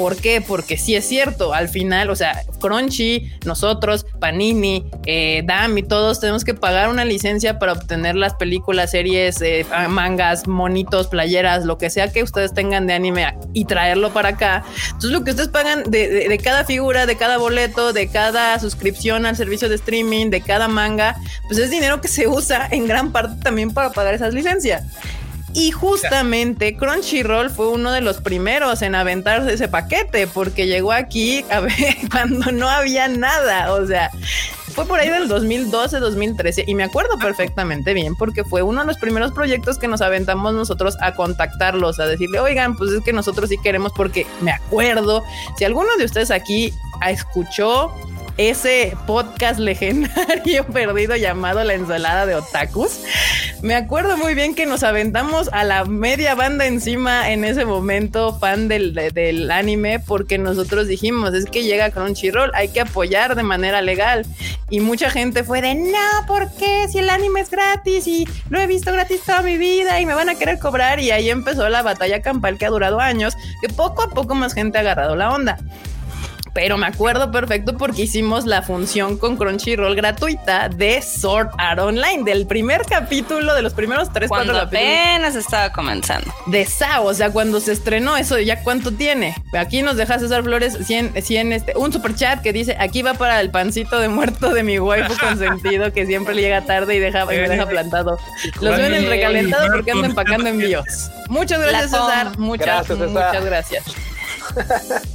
¿Por 0.00 0.16
qué? 0.16 0.40
Porque 0.40 0.78
sí 0.78 0.96
es 0.96 1.06
cierto, 1.06 1.52
al 1.52 1.68
final, 1.68 2.08
o 2.08 2.16
sea, 2.16 2.42
Crunchy, 2.58 3.30
nosotros, 3.44 4.06
Panini, 4.18 4.86
eh, 5.04 5.42
Dam 5.44 5.76
y 5.76 5.82
todos 5.82 6.20
tenemos 6.20 6.42
que 6.42 6.54
pagar 6.54 6.88
una 6.88 7.04
licencia 7.04 7.58
para 7.58 7.74
obtener 7.74 8.16
las 8.16 8.32
películas, 8.32 8.92
series, 8.92 9.42
eh, 9.42 9.66
mangas, 9.90 10.48
monitos, 10.48 11.08
playeras, 11.08 11.66
lo 11.66 11.76
que 11.76 11.90
sea 11.90 12.10
que 12.10 12.22
ustedes 12.22 12.54
tengan 12.54 12.86
de 12.86 12.94
anime 12.94 13.36
y 13.52 13.66
traerlo 13.66 14.10
para 14.10 14.30
acá. 14.30 14.64
Entonces, 14.86 15.10
lo 15.10 15.22
que 15.22 15.32
ustedes 15.32 15.50
pagan 15.50 15.82
de, 15.90 16.40
cada 16.42 16.64
figura, 16.64 17.04
de 17.04 17.16
cada 17.16 17.36
boleto, 17.36 17.92
de 17.92 18.08
cada 18.08 18.58
suscripción 18.58 19.26
al 19.26 19.36
servicio 19.36 19.68
de 19.68 19.74
streaming, 19.74 20.30
de 20.30 20.40
cada 20.40 20.66
manga, 20.66 21.18
pues 21.46 21.58
es 21.58 21.68
dinero 21.68 22.00
que 22.00 22.08
se 22.08 22.26
usa 22.26 22.68
en 22.70 22.86
gran 22.86 23.12
parte 23.12 23.42
también 23.42 23.74
para 23.74 23.92
pagar 23.92 24.14
esas 24.14 24.32
licencias. 24.32 24.82
Y 25.52 25.72
justamente 25.72 26.76
Crunchyroll 26.76 27.50
fue 27.50 27.68
uno 27.68 27.92
de 27.92 28.00
los 28.00 28.18
primeros 28.18 28.82
en 28.82 28.94
aventarse 28.94 29.52
ese 29.52 29.68
paquete 29.68 30.26
porque 30.26 30.66
llegó 30.66 30.92
aquí 30.92 31.44
a 31.50 31.60
ver 31.60 31.96
cuando 32.10 32.52
no 32.52 32.68
había 32.68 33.08
nada. 33.08 33.72
O 33.74 33.86
sea, 33.86 34.10
fue 34.74 34.86
por 34.86 35.00
ahí 35.00 35.08
del 35.08 35.28
2012, 35.28 35.98
2013 35.98 36.64
y 36.66 36.74
me 36.74 36.84
acuerdo 36.84 37.18
perfectamente 37.18 37.94
bien 37.94 38.14
porque 38.14 38.44
fue 38.44 38.62
uno 38.62 38.80
de 38.80 38.86
los 38.86 38.98
primeros 38.98 39.32
proyectos 39.32 39.78
que 39.78 39.88
nos 39.88 40.00
aventamos 40.00 40.54
nosotros 40.54 40.96
a 41.00 41.14
contactarlos, 41.14 41.98
a 41.98 42.06
decirle, 42.06 42.38
oigan, 42.38 42.76
pues 42.76 42.92
es 42.92 43.02
que 43.02 43.12
nosotros 43.12 43.48
sí 43.48 43.58
queremos 43.58 43.92
porque 43.94 44.26
me 44.40 44.52
acuerdo, 44.52 45.24
si 45.56 45.64
alguno 45.64 45.88
de 45.98 46.04
ustedes 46.04 46.30
aquí 46.30 46.72
escuchó 47.06 47.92
ese 48.48 48.96
podcast 49.06 49.60
legendario 49.60 50.64
perdido 50.72 51.14
llamado 51.14 51.62
La 51.62 51.74
ensalada 51.74 52.24
de 52.24 52.36
otakus. 52.36 53.00
Me 53.60 53.74
acuerdo 53.74 54.16
muy 54.16 54.34
bien 54.34 54.54
que 54.54 54.64
nos 54.64 54.82
aventamos 54.82 55.50
a 55.52 55.62
la 55.62 55.84
media 55.84 56.34
banda 56.34 56.64
encima 56.66 57.30
en 57.32 57.44
ese 57.44 57.66
momento, 57.66 58.38
fan 58.38 58.68
del, 58.68 58.94
del 58.94 59.50
anime, 59.50 60.00
porque 60.00 60.38
nosotros 60.38 60.88
dijimos, 60.88 61.34
es 61.34 61.44
que 61.44 61.64
llega 61.64 61.90
Crunchyroll, 61.90 62.50
hay 62.54 62.68
que 62.68 62.80
apoyar 62.80 63.34
de 63.34 63.42
manera 63.42 63.82
legal. 63.82 64.24
Y 64.70 64.80
mucha 64.80 65.10
gente 65.10 65.44
fue 65.44 65.60
de, 65.60 65.74
no, 65.74 66.26
¿por 66.26 66.50
qué? 66.54 66.88
Si 66.88 66.98
el 66.98 67.10
anime 67.10 67.40
es 67.40 67.50
gratis 67.50 68.06
y 68.06 68.26
lo 68.48 68.58
he 68.58 68.66
visto 68.66 68.90
gratis 68.90 69.20
toda 69.20 69.42
mi 69.42 69.58
vida 69.58 70.00
y 70.00 70.06
me 70.06 70.14
van 70.14 70.30
a 70.30 70.36
querer 70.36 70.58
cobrar. 70.58 70.98
Y 70.98 71.10
ahí 71.10 71.28
empezó 71.28 71.68
la 71.68 71.82
batalla 71.82 72.22
campal 72.22 72.56
que 72.56 72.64
ha 72.64 72.70
durado 72.70 73.00
años, 73.00 73.34
que 73.60 73.68
poco 73.68 74.02
a 74.02 74.08
poco 74.08 74.34
más 74.34 74.54
gente 74.54 74.78
ha 74.78 74.80
agarrado 74.80 75.14
la 75.14 75.30
onda 75.30 75.58
pero 76.52 76.76
me 76.76 76.86
acuerdo 76.86 77.30
perfecto 77.30 77.76
porque 77.76 78.02
hicimos 78.02 78.46
la 78.46 78.62
función 78.62 79.18
con 79.18 79.36
Crunchyroll 79.36 79.94
gratuita 79.94 80.68
de 80.68 81.02
Sword 81.02 81.50
Art 81.58 81.80
Online, 81.80 82.24
del 82.24 82.46
primer 82.46 82.82
capítulo, 82.82 83.54
de 83.54 83.62
los 83.62 83.74
primeros 83.74 84.12
tres, 84.12 84.28
cuando 84.28 84.58
apenas 84.58 85.36
estaba 85.36 85.70
comenzando. 85.72 86.32
De 86.46 86.64
Sao, 86.64 87.04
o 87.04 87.14
sea, 87.14 87.30
cuando 87.30 87.60
se 87.60 87.72
estrenó 87.72 88.16
eso, 88.16 88.38
¿ya 88.38 88.62
cuánto 88.62 88.92
tiene? 88.92 89.34
Aquí 89.52 89.82
nos 89.82 89.96
deja 89.96 90.18
César 90.18 90.42
Flores 90.42 90.78
100, 90.86 91.22
100 91.22 91.52
este, 91.52 91.76
un 91.76 91.92
super 91.92 92.14
chat 92.14 92.40
que 92.40 92.52
dice, 92.52 92.76
aquí 92.78 93.02
va 93.02 93.14
para 93.14 93.40
el 93.40 93.50
pancito 93.50 93.98
de 93.98 94.08
muerto 94.08 94.52
de 94.52 94.62
mi 94.62 94.78
waifu 94.78 95.16
consentido 95.18 95.92
que 95.92 96.06
siempre 96.06 96.34
llega 96.34 96.62
tarde 96.62 96.96
y, 96.96 96.98
deja, 96.98 97.24
y 97.24 97.38
me 97.38 97.48
deja 97.48 97.66
plantado. 97.66 98.18
Los 98.60 98.76
ven 98.76 98.94
en 98.94 99.08
recalentado 99.08 99.68
porque 99.72 99.92
ando 99.92 100.06
empacando 100.06 100.48
envíos. 100.48 101.10
Muchas 101.28 101.60
gracias, 101.60 101.90
César. 101.90 102.38
Muchas, 102.38 102.88
gracias, 102.88 103.10
muchas 103.10 103.44
gracias. 104.54 105.10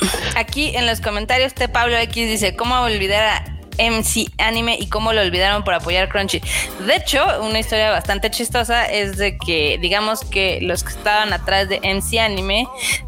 Aquí 0.36 0.76
en 0.76 0.86
los 0.86 1.00
comentarios, 1.00 1.54
T. 1.54 1.68
Pablo 1.68 1.96
X 1.96 2.28
dice: 2.28 2.54
¿Cómo 2.56 2.80
olvidar 2.80 3.24
a 3.24 3.57
MC 3.78 4.30
Anime 4.38 4.76
y 4.78 4.88
cómo 4.88 5.12
lo 5.12 5.20
olvidaron 5.20 5.64
por 5.64 5.74
apoyar 5.74 6.08
Crunchy. 6.08 6.40
De 6.86 6.96
hecho, 6.96 7.24
una 7.42 7.58
historia 7.58 7.90
bastante 7.90 8.30
chistosa 8.30 8.86
es 8.86 9.16
de 9.16 9.38
que, 9.38 9.78
digamos 9.80 10.20
que 10.20 10.60
los 10.62 10.84
que 10.84 10.90
estaban 10.90 11.32
atrás 11.32 11.68
de 11.68 11.80
MC 11.80 12.18
Anime 12.18 12.66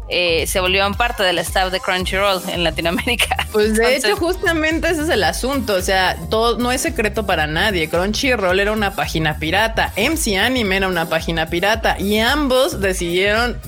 eh, 0.09 0.45
se 0.47 0.59
volvieron 0.59 0.93
parte 0.93 1.23
del 1.23 1.37
staff 1.39 1.71
de 1.71 1.79
Crunchyroll 1.79 2.41
en 2.49 2.63
Latinoamérica. 2.63 3.37
Pues 3.51 3.75
de 3.75 3.97
hecho, 3.97 4.15
justamente 4.15 4.89
ese 4.89 5.01
es 5.01 5.09
el 5.09 5.25
asunto. 5.25 5.73
O 5.73 5.81
sea, 5.81 6.15
todo 6.29 6.57
no 6.57 6.71
es 6.71 6.79
secreto 6.79 7.25
para 7.25 7.47
nadie. 7.47 7.89
Crunchyroll 7.89 8.61
era 8.61 8.71
una 8.71 8.95
página 8.95 9.39
pirata, 9.39 9.91
MC 9.97 10.37
Anime 10.37 10.77
era 10.77 10.87
una 10.87 11.09
página 11.09 11.47
pirata 11.47 11.99
y 11.99 12.19
ambos 12.19 12.79
decidieron 12.79 13.59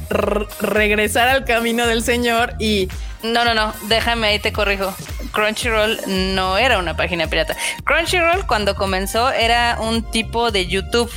regresar 0.61 1.27
al 1.27 1.43
camino 1.43 1.85
del 1.85 2.01
señor 2.01 2.53
y 2.59 2.87
no, 3.23 3.45
no, 3.45 3.53
no, 3.53 3.73
déjame 3.87 4.27
ahí 4.27 4.39
te 4.39 4.51
corrijo. 4.51 4.93
Crunchyroll 5.33 5.99
no 6.07 6.57
era 6.57 6.77
una 6.77 6.95
página 6.95 7.27
pirata. 7.27 7.55
Crunchyroll 7.83 8.45
cuando 8.47 8.75
comenzó 8.75 9.31
era 9.31 9.77
un 9.81 10.03
tipo 10.11 10.51
de 10.51 10.67
YouTube 10.67 11.11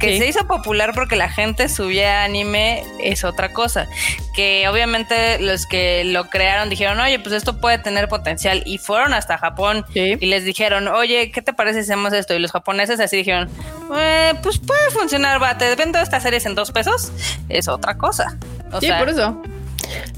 que 0.00 0.18
se 0.18 0.26
hizo 0.26 0.46
popular 0.46 0.92
porque 0.94 1.14
la 1.14 1.28
gente 1.28 1.68
subía 1.68 2.24
anime, 2.24 2.84
es 3.00 3.24
otra 3.24 3.52
cosa. 3.52 3.86
Que 4.34 4.66
obviamente 4.68 5.38
los 5.38 5.66
que 5.66 6.04
lo 6.04 6.28
crearon 6.28 6.68
dijeron, 6.68 6.98
oye, 7.00 7.18
pues 7.20 7.34
esto 7.34 7.60
puede 7.60 7.78
tener 7.78 8.08
potencial. 8.08 8.62
Y 8.66 8.78
fueron 8.78 9.14
hasta 9.14 9.38
Japón 9.38 9.86
y 9.94 10.26
les 10.26 10.44
dijeron, 10.44 10.88
oye, 10.88 11.30
¿qué 11.30 11.40
te 11.40 11.52
parece 11.52 11.84
si 11.84 11.92
hacemos 11.92 12.12
esto? 12.12 12.34
Y 12.34 12.40
los 12.40 12.50
japoneses 12.50 12.98
así 12.98 13.16
dijeron, 13.16 13.48
eh, 13.96 14.34
pues 14.42 14.58
puede 14.58 14.90
funcionar, 14.90 15.40
va, 15.40 15.56
te 15.56 15.74
vendo 15.76 16.00
estas 16.00 16.24
series 16.24 16.44
en 16.46 16.56
dos 16.56 16.72
pesos. 16.72 17.12
Es 17.48 17.68
otra 17.68 17.96
cosa. 17.96 18.36
sí, 18.80 18.90
por 18.98 19.08
eso. 19.08 19.40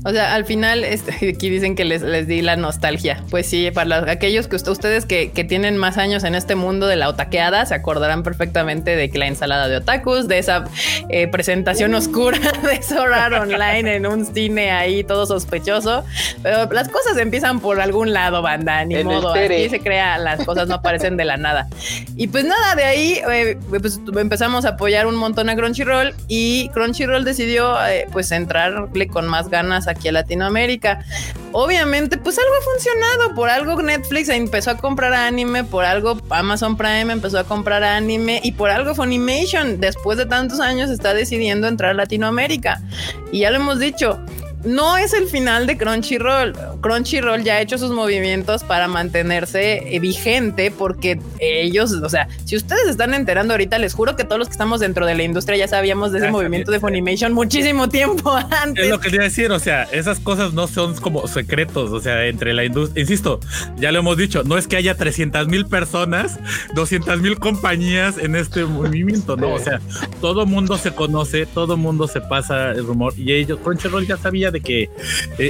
O 0.04 0.10
sea, 0.10 0.34
al 0.34 0.44
final, 0.44 0.84
este, 0.84 1.12
aquí 1.34 1.50
dicen 1.50 1.74
que 1.74 1.84
les, 1.84 2.02
les 2.02 2.26
di 2.26 2.42
la 2.42 2.56
nostalgia. 2.56 3.22
Pues 3.30 3.46
sí, 3.46 3.70
para 3.70 4.10
aquellos 4.10 4.48
que 4.48 4.56
ustedes 4.56 5.06
que, 5.06 5.28
tienen 5.44 5.76
más 5.76 5.98
años 5.98 6.24
en 6.24 6.34
este 6.34 6.54
mundo 6.54 6.86
de 6.86 6.96
la 6.96 7.08
otaqueada, 7.08 7.66
se 7.66 7.74
acordarán 7.74 8.22
perfectamente 8.22 8.96
de 8.96 9.10
que 9.10 9.18
la 9.18 9.26
ensalada 9.26 9.68
de 9.68 9.76
otakus, 9.76 10.26
de 10.26 10.38
esa 10.38 10.64
eh, 11.10 11.28
presentación 11.28 11.94
oscura 11.94 12.38
de 12.62 12.82
Sorar 12.82 13.34
Online 13.34 13.96
en 13.96 14.06
un 14.06 14.24
cine 14.24 14.70
ahí 14.70 15.04
todo 15.04 15.26
sospechoso. 15.26 16.04
Pero 16.42 16.72
las 16.72 16.88
cosas 16.88 17.18
empiezan 17.18 17.60
por 17.60 17.80
algún 17.80 18.12
lado, 18.12 18.42
banda, 18.42 18.84
ni 18.84 19.02
modo. 19.04 19.34
Aquí 19.34 19.68
se 19.68 19.80
crea, 19.80 20.18
las 20.18 20.44
cosas 20.44 20.68
no 20.68 20.76
aparecen 20.76 21.16
de 21.16 21.24
la 21.24 21.36
nada. 21.36 21.68
Y 22.16 22.28
pues 22.28 22.44
nada, 22.44 22.74
de 22.74 22.84
ahí 22.84 23.20
eh, 23.30 23.58
pues 23.68 24.00
empezamos 24.16 24.64
a 24.64 24.70
apoyar 24.70 25.06
un 25.06 25.16
montón 25.16 25.48
a 25.48 25.56
Crunchyroll 25.56 26.14
y 26.28 26.68
Crunchyroll 26.70 27.24
decidió 27.24 27.76
eh, 27.86 28.06
pues 28.12 28.32
entrarle 28.32 29.08
con 29.08 29.26
más 29.26 29.48
ganas 29.54 29.86
aquí 29.86 30.08
a 30.08 30.12
Latinoamérica. 30.12 31.04
Obviamente, 31.52 32.18
pues 32.18 32.36
algo 32.38 32.50
ha 32.58 32.72
funcionado. 32.72 33.34
Por 33.36 33.48
algo 33.48 33.80
Netflix 33.80 34.28
empezó 34.28 34.72
a 34.72 34.76
comprar 34.76 35.14
anime, 35.14 35.62
por 35.62 35.84
algo 35.84 36.20
Amazon 36.30 36.76
Prime 36.76 37.12
empezó 37.12 37.38
a 37.38 37.44
comprar 37.44 37.84
anime 37.84 38.40
y 38.42 38.52
por 38.52 38.70
algo 38.70 38.94
Funimation, 38.94 39.80
después 39.80 40.18
de 40.18 40.26
tantos 40.26 40.58
años, 40.58 40.90
está 40.90 41.14
decidiendo 41.14 41.68
entrar 41.68 41.92
a 41.92 41.94
Latinoamérica. 41.94 42.82
Y 43.30 43.40
ya 43.40 43.50
lo 43.50 43.56
hemos 43.56 43.78
dicho, 43.78 44.18
no 44.64 44.96
es 44.96 45.12
el 45.12 45.28
final 45.28 45.66
de 45.66 45.76
Crunchyroll. 45.76 46.54
Crunchyroll 46.80 47.42
ya 47.42 47.54
ha 47.54 47.60
hecho 47.60 47.78
sus 47.78 47.90
movimientos 47.90 48.64
para 48.64 48.88
mantenerse 48.88 49.94
eh, 49.94 50.00
vigente 50.00 50.70
porque 50.70 51.18
ellos, 51.38 51.92
o 51.92 52.08
sea, 52.08 52.28
si 52.44 52.56
ustedes 52.56 52.88
están 52.88 53.14
enterando 53.14 53.54
ahorita, 53.54 53.78
les 53.78 53.94
juro 53.94 54.16
que 54.16 54.24
todos 54.24 54.38
los 54.38 54.48
que 54.48 54.52
estamos 54.52 54.80
dentro 54.80 55.06
de 55.06 55.14
la 55.14 55.22
industria 55.22 55.56
ya 55.56 55.68
sabíamos 55.68 56.12
de 56.12 56.18
ese 56.18 56.30
movimiento 56.30 56.70
de 56.70 56.80
Funimation 56.80 57.32
muchísimo 57.32 57.88
tiempo 57.88 58.32
antes. 58.62 58.84
Es 58.84 58.90
lo 58.90 59.00
que 59.00 59.10
quería 59.10 59.22
decir, 59.22 59.50
o 59.52 59.58
sea, 59.58 59.84
esas 59.84 60.20
cosas 60.20 60.52
no 60.52 60.66
son 60.66 60.94
como 60.96 61.26
secretos, 61.28 61.90
o 61.90 62.00
sea, 62.00 62.26
entre 62.26 62.54
la 62.54 62.64
industria, 62.64 63.02
insisto, 63.02 63.40
ya 63.76 63.92
lo 63.92 63.98
hemos 64.00 64.16
dicho, 64.16 64.44
no 64.44 64.56
es 64.58 64.66
que 64.66 64.76
haya 64.76 64.96
300 64.96 65.48
mil 65.48 65.66
personas, 65.66 66.38
200 66.74 67.20
mil 67.20 67.38
compañías 67.38 68.18
en 68.18 68.36
este 68.36 68.64
movimiento, 68.64 69.36
¿no? 69.36 69.52
O 69.52 69.58
sea, 69.58 69.80
todo 70.20 70.46
mundo 70.46 70.78
se 70.78 70.94
conoce, 70.94 71.46
todo 71.46 71.76
mundo 71.76 72.08
se 72.08 72.20
pasa 72.20 72.70
el 72.70 72.86
rumor 72.86 73.12
y 73.16 73.32
ellos, 73.32 73.58
Crunchyroll 73.62 74.06
ya 74.06 74.16
sabía 74.16 74.50
de 74.54 74.60
que 74.60 74.82
eh, 74.82 74.88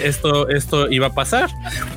esto, 0.04 0.48
esto 0.48 0.90
iba 0.90 1.08
a 1.08 1.14
pasar. 1.14 1.50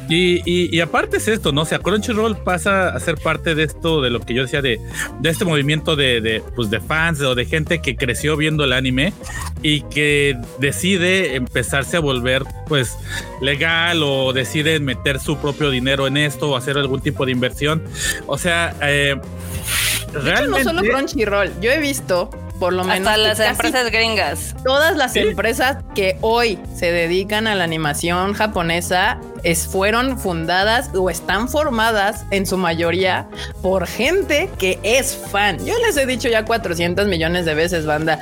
Y, 0.10 0.42
y, 0.46 0.80
aparte 0.82 1.18
es 1.18 1.28
esto, 1.28 1.52
¿no? 1.52 1.62
O 1.62 1.66
sea, 1.66 1.80
Crunchyroll 1.80 2.38
pasa 2.38 2.90
a 2.90 3.00
ser 3.00 3.16
parte 3.16 3.56
de 3.56 3.64
esto, 3.64 4.02
de 4.02 4.10
lo 4.10 4.20
que 4.20 4.34
yo 4.34 4.44
decía, 4.44 4.62
de, 4.62 4.80
de 5.20 5.30
este 5.30 5.46
movimiento 5.46 5.96
de, 5.96 6.22
de, 6.22 6.44
pues 6.56 6.70
de 6.70 6.80
fans 6.80 7.20
o 7.22 7.34
de 7.34 7.46
gente 7.46 7.82
que 7.82 7.96
creció 7.96 8.38
viendo 8.38 8.64
el 8.64 8.74
anime 8.74 9.14
y 9.64 9.82
que 9.82 10.38
decide 10.60 11.36
empezarse 11.36 11.98
a 11.98 12.00
volver 12.00 12.44
pues 12.68 12.96
legal 13.42 14.04
o 14.04 14.34
decide 14.34 14.80
meter 14.80 15.20
su 15.20 15.38
propio 15.38 15.72
dinero 15.72 16.08
en 16.08 16.18
esto 16.18 16.52
o 16.52 16.56
hacer 16.58 16.78
algún 16.78 17.02
tipo 17.02 17.26
de 17.26 17.32
inversión. 17.32 17.84
O 18.28 18.38
sea, 18.38 18.76
eh, 18.82 19.16
realmente... 20.14 20.64
no 20.66 20.72
solo 20.72 20.82
Crunchyroll, 20.82 21.52
yo 21.62 21.72
he 21.72 21.80
visto 21.80 22.30
por 22.60 22.74
lo 22.74 22.84
menos. 22.84 23.08
Hasta 23.08 23.18
las 23.18 23.40
empresas 23.40 23.92
gringas. 23.92 24.56
Todas 24.64 24.96
las 24.96 25.16
empresas 25.16 25.78
que 25.96 26.18
hoy 26.22 26.60
se 26.76 26.92
dedican 26.92 27.48
a 27.48 27.56
la 27.56 27.64
animación 27.64 28.34
japonesa 28.34 29.20
es, 29.44 29.68
fueron 29.68 30.18
fundadas 30.18 30.90
o 30.94 31.10
están 31.10 31.50
formadas 31.50 32.26
en 32.32 32.46
su 32.46 32.58
mayoría 32.58 33.28
por 33.62 33.88
gente 33.88 34.50
que 34.58 34.80
es 34.84 35.16
fan. 35.32 35.64
Yo 35.66 35.74
les 35.86 35.98
he 35.98 36.06
dicho 36.06 36.30
ya 36.30 36.46
400 36.46 37.08
millones 37.08 37.46
de 37.46 37.54
veces, 37.54 37.86
banda. 37.86 38.20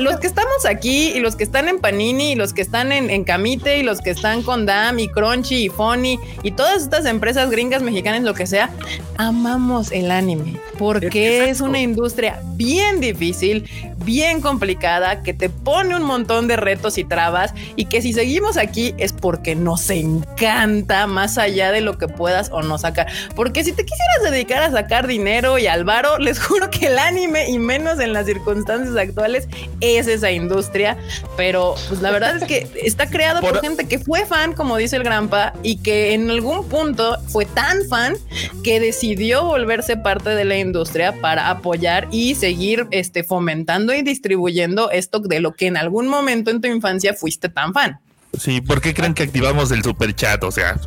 los 0.00 0.16
que 0.20 0.26
estamos 0.26 0.64
aquí 0.66 1.12
y 1.14 1.20
los 1.20 1.36
que 1.36 1.44
están 1.44 1.68
en 1.68 1.78
Panini 1.78 2.32
y 2.32 2.34
los 2.34 2.52
que 2.52 2.62
están 2.62 2.92
en, 2.92 3.10
en 3.10 3.24
Camite 3.24 3.78
y 3.78 3.82
los 3.82 4.00
que 4.00 4.10
están 4.10 4.42
con 4.42 4.66
Dam 4.66 4.98
y 4.98 5.08
Crunchy 5.08 5.64
y 5.64 5.68
Funny 5.68 6.18
y 6.42 6.52
todas 6.52 6.82
estas 6.82 7.06
empresas 7.06 7.50
gringas 7.50 7.82
mexicanas, 7.82 8.22
lo 8.22 8.34
que 8.34 8.46
sea, 8.46 8.70
amamos 9.16 9.92
el 9.92 10.10
anime 10.10 10.60
porque 10.78 11.50
es 11.50 11.60
una 11.60 11.80
industria 11.80 12.40
bien 12.54 13.00
difícil, 13.00 13.68
bien 14.04 14.40
complicada, 14.40 15.22
que 15.22 15.34
te 15.34 15.50
pone 15.50 15.96
un 15.96 16.04
montón 16.04 16.46
de 16.46 16.56
retos 16.56 16.96
y 16.96 17.04
trabas 17.04 17.52
y 17.76 17.86
que 17.86 18.00
si 18.00 18.12
seguimos 18.12 18.56
aquí 18.56 18.94
es 18.96 19.12
porque 19.12 19.54
nos 19.54 19.90
encanta 20.08 21.06
más 21.06 21.38
allá 21.38 21.72
de 21.72 21.80
lo 21.80 21.98
que 21.98 22.08
puedas 22.08 22.50
o 22.50 22.62
no 22.62 22.78
sacar. 22.78 23.06
Porque 23.34 23.64
si 23.64 23.72
te 23.72 23.84
quisieras 23.84 24.30
dedicar 24.30 24.62
a 24.62 24.70
sacar 24.70 25.06
dinero 25.06 25.58
y 25.58 25.66
al 25.66 25.84
varo, 25.84 26.18
les 26.18 26.38
juro 26.44 26.70
que 26.70 26.86
el 26.86 26.98
anime 26.98 27.48
y 27.48 27.58
menos 27.58 28.00
en 28.00 28.12
las 28.12 28.26
circunstancias 28.26 28.96
actuales 28.96 29.48
es 29.80 30.06
esa 30.06 30.30
industria. 30.30 30.96
Pero 31.36 31.74
pues 31.88 32.00
la 32.00 32.10
verdad 32.10 32.36
es 32.36 32.44
que 32.44 32.68
está 32.82 33.08
creado 33.08 33.40
por, 33.40 33.60
gente 33.60 33.86
que 33.86 33.98
fue 33.98 34.24
fan, 34.26 34.52
como 34.52 34.76
dice 34.76 34.96
el 34.96 35.04
Grampa, 35.04 35.52
y 35.62 35.78
que 35.78 36.14
en 36.14 36.30
algún 36.30 36.68
punto 36.68 37.18
fue 37.28 37.44
tan 37.44 37.84
fan 37.88 38.14
que 38.62 38.80
decidió 38.80 39.44
volverse 39.44 39.96
parte 39.96 40.30
de 40.30 40.44
la 40.44 40.58
industria 40.58 41.12
para 41.20 41.50
apoyar 41.50 42.08
y 42.10 42.34
seguir 42.34 42.86
este, 42.90 43.24
fomentando 43.24 43.94
y 43.94 44.02
distribuyendo 44.02 44.90
esto 44.90 45.20
de 45.20 45.40
lo 45.40 45.52
que 45.52 45.66
en 45.66 45.76
algún 45.76 46.08
momento 46.08 46.50
en 46.50 46.60
tu 46.60 46.68
infancia 46.68 47.14
fuiste 47.14 47.48
tan 47.48 47.72
fan. 47.72 48.00
Sí, 48.36 48.60
¿por 48.60 48.80
qué 48.80 48.94
creen 48.94 49.14
que 49.14 49.22
activamos 49.22 49.70
el 49.70 49.82
super 49.82 50.14
chat? 50.14 50.42
O 50.44 50.50
sea, 50.50 50.78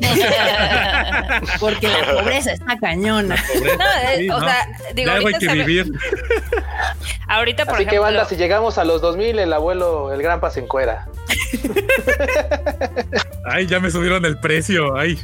porque 1.60 1.88
la 1.88 2.12
pobreza 2.12 2.52
está 2.52 2.78
cañona. 2.78 3.36
Eh, 4.16 4.30
o 4.30 4.40
sea, 4.40 4.68
digo, 4.94 5.10
ahorita 5.10 5.38
hay 5.38 5.46
que 5.46 5.52
vivir. 5.52 5.92
Ahorita, 7.28 7.64
por 7.64 7.74
Así 7.74 7.86
que 7.86 7.98
banda, 7.98 8.24
si 8.24 8.36
llegamos 8.36 8.78
a 8.78 8.84
los 8.84 9.00
2000, 9.00 9.40
el 9.40 9.52
abuelo, 9.52 10.12
el 10.12 10.22
gran 10.22 10.40
se 10.50 10.60
encuera. 10.60 11.06
Ay, 13.44 13.66
ya 13.66 13.80
me 13.80 13.90
subieron 13.90 14.24
el 14.24 14.38
precio. 14.38 14.96
Ay. 14.96 15.18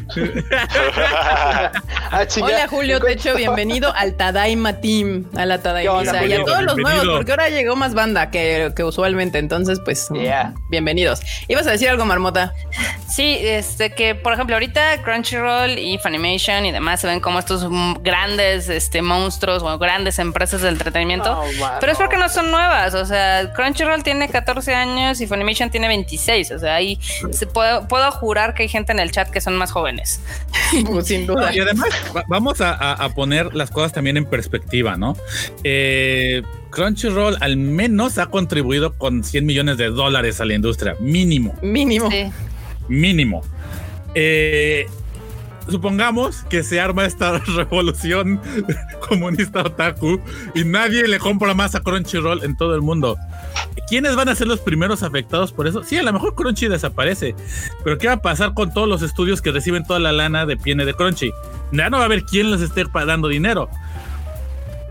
Ah, 2.11 2.27
Hola 2.41 2.69
Julio 2.69 3.01
Techo, 3.01 3.35
bienvenido 3.37 3.93
al 3.95 4.15
Tadaima 4.15 4.75
Team, 4.81 5.27
a 5.37 5.47
la 5.47 5.63
Tadaima 5.63 6.03
y 6.27 6.33
a 6.33 6.45
todos 6.45 6.63
los 6.63 6.77
nuevos, 6.77 7.07
porque 7.17 7.31
ahora 7.31 7.49
llegó 7.49 7.77
más 7.77 7.95
banda 7.95 8.31
que, 8.31 8.73
usualmente, 8.85 9.39
entonces 9.39 9.81
pues 9.85 10.09
bienvenidos. 10.71 11.21
¿Ibas 11.49 11.67
a 11.67 11.73
decir 11.73 11.89
algo, 11.89 12.05
Marmota? 12.05 12.55
Sí, 13.09 13.39
este 13.41 13.91
que 13.91 14.15
por 14.15 14.33
ejemplo 14.33 14.57
ahorita 14.63 15.03
Crunchyroll 15.03 15.77
y 15.77 15.99
Funimation 15.99 16.65
y 16.67 16.71
demás 16.71 17.01
se 17.01 17.09
ven 17.09 17.19
como 17.19 17.41
estos 17.41 17.67
grandes 18.01 18.69
este, 18.69 19.03
monstruos 19.03 19.63
o 19.63 19.79
grandes 19.79 20.21
empresas 20.21 20.63
de 20.63 20.69
entretenimiento, 20.69 21.41
pero 21.81 21.91
es 21.91 21.99
porque 21.99 22.17
no 22.17 22.29
son 22.29 22.51
nuevas, 22.53 22.95
o 22.95 23.05
sea, 23.05 23.53
Crunchyroll 23.55 24.05
tiene 24.05 24.29
14 24.29 24.73
años 24.73 25.21
y 25.21 25.27
Funimation 25.27 25.71
tiene 25.71 25.89
26. 25.89 26.53
O 26.53 26.59
sea, 26.61 26.77
ahí 26.77 26.99
se 27.33 27.47
puedo, 27.47 27.89
puedo 27.89 28.11
jurar 28.13 28.55
que 28.55 28.63
hay 28.63 28.69
gente 28.69 28.93
en 28.93 29.01
el 29.01 29.11
chat 29.11 29.31
que 29.31 29.41
son 29.41 29.57
más 29.57 29.73
jóvenes. 29.73 30.21
Pues, 30.87 31.07
sin 31.07 31.27
duda. 31.27 31.55
y 31.55 31.61
además, 31.61 31.89
vamos 32.29 32.61
a, 32.61 33.09
poner 33.15 33.55
las 33.55 33.71
cosas 33.71 33.93
también 33.93 34.17
en 34.17 34.25
perspectiva, 34.25 34.97
¿no? 34.97 35.17
Eh, 35.65 36.43
Crunchyroll 36.71 37.37
al 37.41 37.57
menos 37.57 38.19
ha 38.19 38.27
contribuido 38.27 38.95
con 38.97 39.23
100 39.23 39.45
millones 39.45 39.77
de 39.77 39.91
dólares 39.91 40.41
a 40.41 40.45
la 40.45 40.55
industria, 40.55 40.97
mínimo. 40.99 41.55
Mínimo. 41.63 42.09
Mínimo. 42.89 43.43
Eh, 44.15 44.87
supongamos 45.69 46.43
que 46.45 46.63
se 46.63 46.81
arma 46.81 47.05
esta 47.05 47.39
revolución 47.57 48.41
comunista 49.09 49.63
otaku 49.63 50.21
y 50.55 50.65
nadie 50.65 51.07
le 51.07 51.19
compra 51.19 51.55
más 51.55 51.75
a 51.75 51.81
Crunchyroll 51.81 52.45
en 52.45 52.57
todo 52.57 52.75
el 52.75 52.83
mundo. 52.83 53.17
¿Quiénes 53.89 54.17
van 54.17 54.29
a 54.29 54.35
ser 54.35 54.47
los 54.47 54.61
primeros 54.61 55.03
afectados 55.03 55.53
por 55.53 55.67
eso? 55.67 55.83
Sí, 55.83 55.99
a 55.99 56.03
lo 56.03 56.13
mejor 56.13 56.35
Crunchy 56.35 56.69
desaparece, 56.69 57.35
pero 57.85 57.99
¿qué 57.99 58.07
va 58.07 58.15
a 58.15 58.23
pasar 58.23 58.55
con 58.55 58.73
todos 58.73 58.89
los 58.89 59.03
estudios 59.03 59.43
que 59.43 59.51
reciben 59.51 59.85
toda 59.85 59.99
la 59.99 60.13
lana 60.13 60.47
de 60.47 60.57
piene 60.57 60.85
de 60.85 60.95
Crunchy? 60.95 61.33
Ya 61.73 61.91
no 61.91 61.99
va 61.99 62.05
a 62.05 62.07
haber 62.07 62.25
quién 62.25 62.51
les 62.51 62.61
esté 62.61 62.85
dando 63.07 63.29
dinero. 63.29 63.69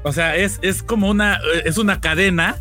O 0.03 0.11
sea, 0.13 0.35
es, 0.35 0.59
es 0.61 0.81
como 0.81 1.09
una, 1.09 1.39
es 1.63 1.77
una 1.77 2.01
cadena 2.01 2.57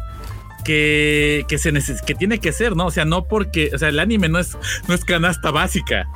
que, 0.65 1.45
que, 1.49 1.59
se 1.59 1.73
que 2.07 2.15
tiene 2.15 2.39
que 2.39 2.53
ser, 2.53 2.77
¿no? 2.77 2.87
O 2.87 2.91
sea, 2.91 3.05
no 3.05 3.25
porque, 3.25 3.71
o 3.75 3.79
sea, 3.79 3.89
el 3.89 3.99
anime 3.99 4.29
no 4.29 4.39
es, 4.39 4.57
no 4.89 4.95
es 4.95 5.05
canasta 5.05 5.51
básica. 5.51 6.07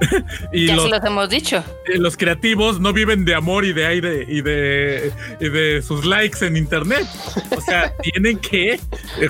y 0.52 0.66
ya 0.66 0.76
los, 0.76 0.90
los 0.90 1.04
hemos 1.04 1.28
dicho. 1.28 1.64
Los 1.94 2.16
creativos 2.16 2.80
no 2.80 2.92
viven 2.92 3.24
de 3.24 3.34
amor 3.34 3.64
y 3.64 3.72
de 3.72 3.86
aire 3.86 4.26
y 4.28 4.42
de, 4.42 5.12
y 5.40 5.48
de 5.48 5.82
sus 5.82 6.04
likes 6.04 6.44
en 6.44 6.56
internet. 6.56 7.06
O 7.56 7.60
sea, 7.60 7.92
tienen 8.02 8.38
que 8.38 8.74
eh, 8.74 8.80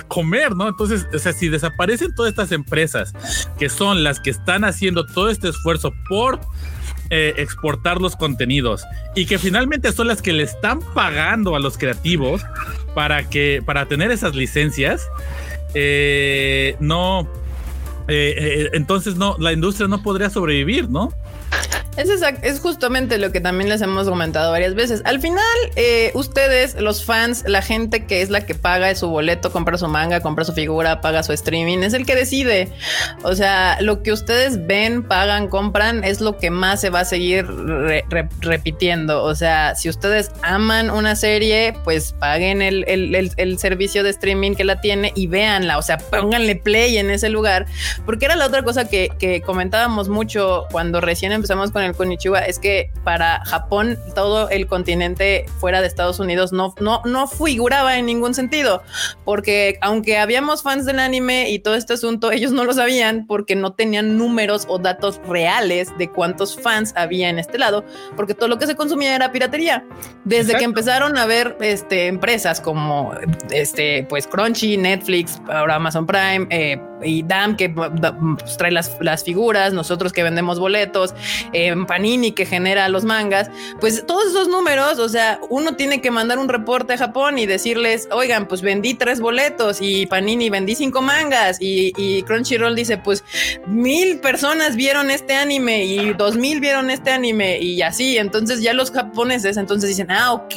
comer, 0.07 0.55
¿no? 0.55 0.67
Entonces, 0.67 1.07
o 1.13 1.19
sea, 1.19 1.33
si 1.33 1.49
desaparecen 1.49 2.13
todas 2.15 2.31
estas 2.31 2.51
empresas 2.51 3.13
que 3.57 3.69
son 3.69 4.03
las 4.03 4.19
que 4.19 4.29
están 4.29 4.63
haciendo 4.63 5.05
todo 5.05 5.29
este 5.29 5.49
esfuerzo 5.49 5.93
por 6.09 6.39
eh, 7.09 7.33
exportar 7.37 8.01
los 8.01 8.17
contenidos 8.17 8.83
y 9.15 9.25
que 9.25 9.39
finalmente 9.39 9.93
son 9.93 10.07
las 10.07 10.21
que 10.21 10.33
le 10.33 10.43
están 10.43 10.81
pagando 10.93 11.55
a 11.55 11.59
los 11.59 11.77
creativos 11.77 12.41
para 12.93 13.29
que 13.29 13.63
para 13.65 13.85
tener 13.85 14.11
esas 14.11 14.35
licencias 14.35 15.07
eh, 15.73 16.75
no 16.81 17.25
eh, 18.07 18.35
eh, 18.37 18.69
entonces 18.73 19.15
no, 19.15 19.35
la 19.39 19.53
industria 19.53 19.87
no 19.87 20.01
podría 20.01 20.29
sobrevivir, 20.29 20.89
¿no? 20.89 21.11
Es, 21.97 22.09
es 22.43 22.59
justamente 22.59 23.17
lo 23.17 23.31
que 23.31 23.41
también 23.41 23.69
les 23.69 23.81
hemos 23.81 24.07
comentado 24.07 24.51
varias 24.51 24.75
veces. 24.75 25.01
Al 25.03 25.19
final, 25.19 25.43
eh, 25.75 26.11
ustedes, 26.13 26.79
los 26.79 27.03
fans, 27.03 27.43
la 27.47 27.63
gente 27.63 28.05
que 28.05 28.21
es 28.21 28.29
la 28.29 28.45
que 28.45 28.53
paga 28.53 28.93
su 28.93 29.09
boleto, 29.09 29.51
compra 29.51 29.79
su 29.79 29.87
manga, 29.87 30.19
compra 30.19 30.45
su 30.45 30.53
figura, 30.53 31.01
paga 31.01 31.23
su 31.23 31.33
streaming, 31.33 31.79
es 31.79 31.93
el 31.93 32.05
que 32.05 32.15
decide. 32.15 32.71
O 33.23 33.33
sea, 33.33 33.79
lo 33.81 34.03
que 34.03 34.11
ustedes 34.11 34.67
ven, 34.67 35.01
pagan, 35.01 35.47
compran, 35.47 36.03
es 36.03 36.21
lo 36.21 36.37
que 36.37 36.51
más 36.51 36.81
se 36.81 36.91
va 36.91 36.99
a 36.99 37.05
seguir 37.05 37.47
repitiendo. 38.41 39.23
O 39.23 39.33
sea, 39.33 39.73
si 39.73 39.89
ustedes 39.89 40.31
aman 40.43 40.91
una 40.91 41.15
serie, 41.15 41.73
pues 41.83 42.13
paguen 42.13 42.61
el, 42.61 42.83
el, 42.85 43.57
servicio 43.57 44.03
de 44.03 44.11
streaming 44.11 44.53
que 44.53 44.65
la 44.65 44.81
tiene 44.81 45.13
y 45.15 45.25
véanla. 45.25 45.79
O 45.79 45.81
sea, 45.81 45.97
pónganle 45.97 46.57
play 46.57 46.97
en 46.99 47.09
ese 47.09 47.29
lugar. 47.29 47.65
Porque 48.05 48.25
era 48.25 48.35
la 48.35 48.45
otra 48.45 48.61
cosa 48.61 48.87
que 48.87 49.41
comentábamos 49.43 50.09
mucho 50.09 50.65
cuando 50.71 51.01
recién 51.01 51.31
empezamos 51.37 51.71
con 51.71 51.83
el 51.83 51.95
Konichiwa 51.95 52.39
es 52.39 52.59
que 52.59 52.91
para 53.03 53.43
Japón 53.45 53.97
todo 54.13 54.49
el 54.49 54.67
continente 54.67 55.45
fuera 55.59 55.81
de 55.81 55.87
Estados 55.87 56.19
Unidos 56.19 56.51
no, 56.51 56.73
no, 56.79 57.01
no 57.05 57.27
figuraba 57.27 57.97
en 57.97 58.05
ningún 58.05 58.33
sentido, 58.33 58.83
porque 59.23 59.77
aunque 59.81 60.17
habíamos 60.17 60.63
fans 60.63 60.85
del 60.85 60.99
anime 60.99 61.49
y 61.49 61.59
todo 61.59 61.75
este 61.75 61.93
asunto, 61.93 62.31
ellos 62.31 62.51
no 62.51 62.65
lo 62.65 62.73
sabían 62.73 63.25
porque 63.27 63.55
no 63.55 63.73
tenían 63.73 64.17
números 64.17 64.65
o 64.67 64.79
datos 64.79 65.21
reales 65.27 65.97
de 65.97 66.09
cuántos 66.09 66.59
fans 66.59 66.93
había 66.95 67.29
en 67.29 67.39
este 67.39 67.57
lado, 67.57 67.85
porque 68.15 68.33
todo 68.33 68.49
lo 68.49 68.57
que 68.57 68.67
se 68.67 68.75
consumía 68.75 69.15
era 69.15 69.31
piratería. 69.31 69.85
Desde 70.25 70.55
que 70.55 70.63
empezaron 70.63 71.17
a 71.17 71.25
ver 71.25 71.57
este, 71.61 72.07
empresas 72.07 72.59
como 72.61 73.13
este, 73.51 74.05
pues 74.09 74.27
Crunchy, 74.27 74.77
Netflix, 74.77 75.41
ahora 75.47 75.75
Amazon 75.75 76.05
Prime, 76.05 76.47
eh, 76.49 76.81
y 77.03 77.23
Dam 77.23 77.55
que 77.55 77.69
pues, 77.69 78.57
trae 78.57 78.71
las, 78.71 78.97
las, 79.01 79.23
figuras, 79.23 79.73
nosotros 79.73 80.13
que 80.13 80.23
vendemos 80.23 80.59
boletos, 80.59 81.13
eh, 81.53 81.75
Panini 81.87 82.31
que 82.31 82.45
genera 82.45 82.89
los 82.89 83.03
mangas, 83.03 83.49
pues 83.79 84.05
todos 84.05 84.27
esos 84.27 84.47
números, 84.47 84.99
o 84.99 85.09
sea, 85.09 85.39
uno 85.49 85.75
tiene 85.75 86.01
que 86.01 86.11
mandar 86.11 86.39
un 86.39 86.49
reporte 86.49 86.93
a 86.93 86.97
Japón 86.97 87.37
y 87.37 87.45
decirles, 87.45 88.07
oigan, 88.11 88.47
pues 88.47 88.61
vendí 88.61 88.93
tres 88.93 89.19
boletos 89.19 89.77
y 89.81 90.05
Panini 90.05 90.49
vendí 90.49 90.75
cinco 90.75 91.01
mangas 91.01 91.61
y, 91.61 91.93
y 91.97 92.23
Crunchyroll 92.23 92.75
dice, 92.75 92.97
pues 92.97 93.23
mil 93.65 94.19
personas 94.19 94.75
vieron 94.75 95.11
este 95.11 95.33
anime 95.33 95.85
y 95.85 96.13
dos 96.13 96.35
mil 96.35 96.59
vieron 96.59 96.89
este 96.89 97.11
anime 97.11 97.59
y 97.59 97.81
así, 97.81 98.17
entonces 98.17 98.61
ya 98.61 98.73
los 98.73 98.91
japoneses 98.91 99.57
entonces 99.57 99.89
dicen, 99.89 100.11
ah, 100.11 100.33
ok, 100.33 100.55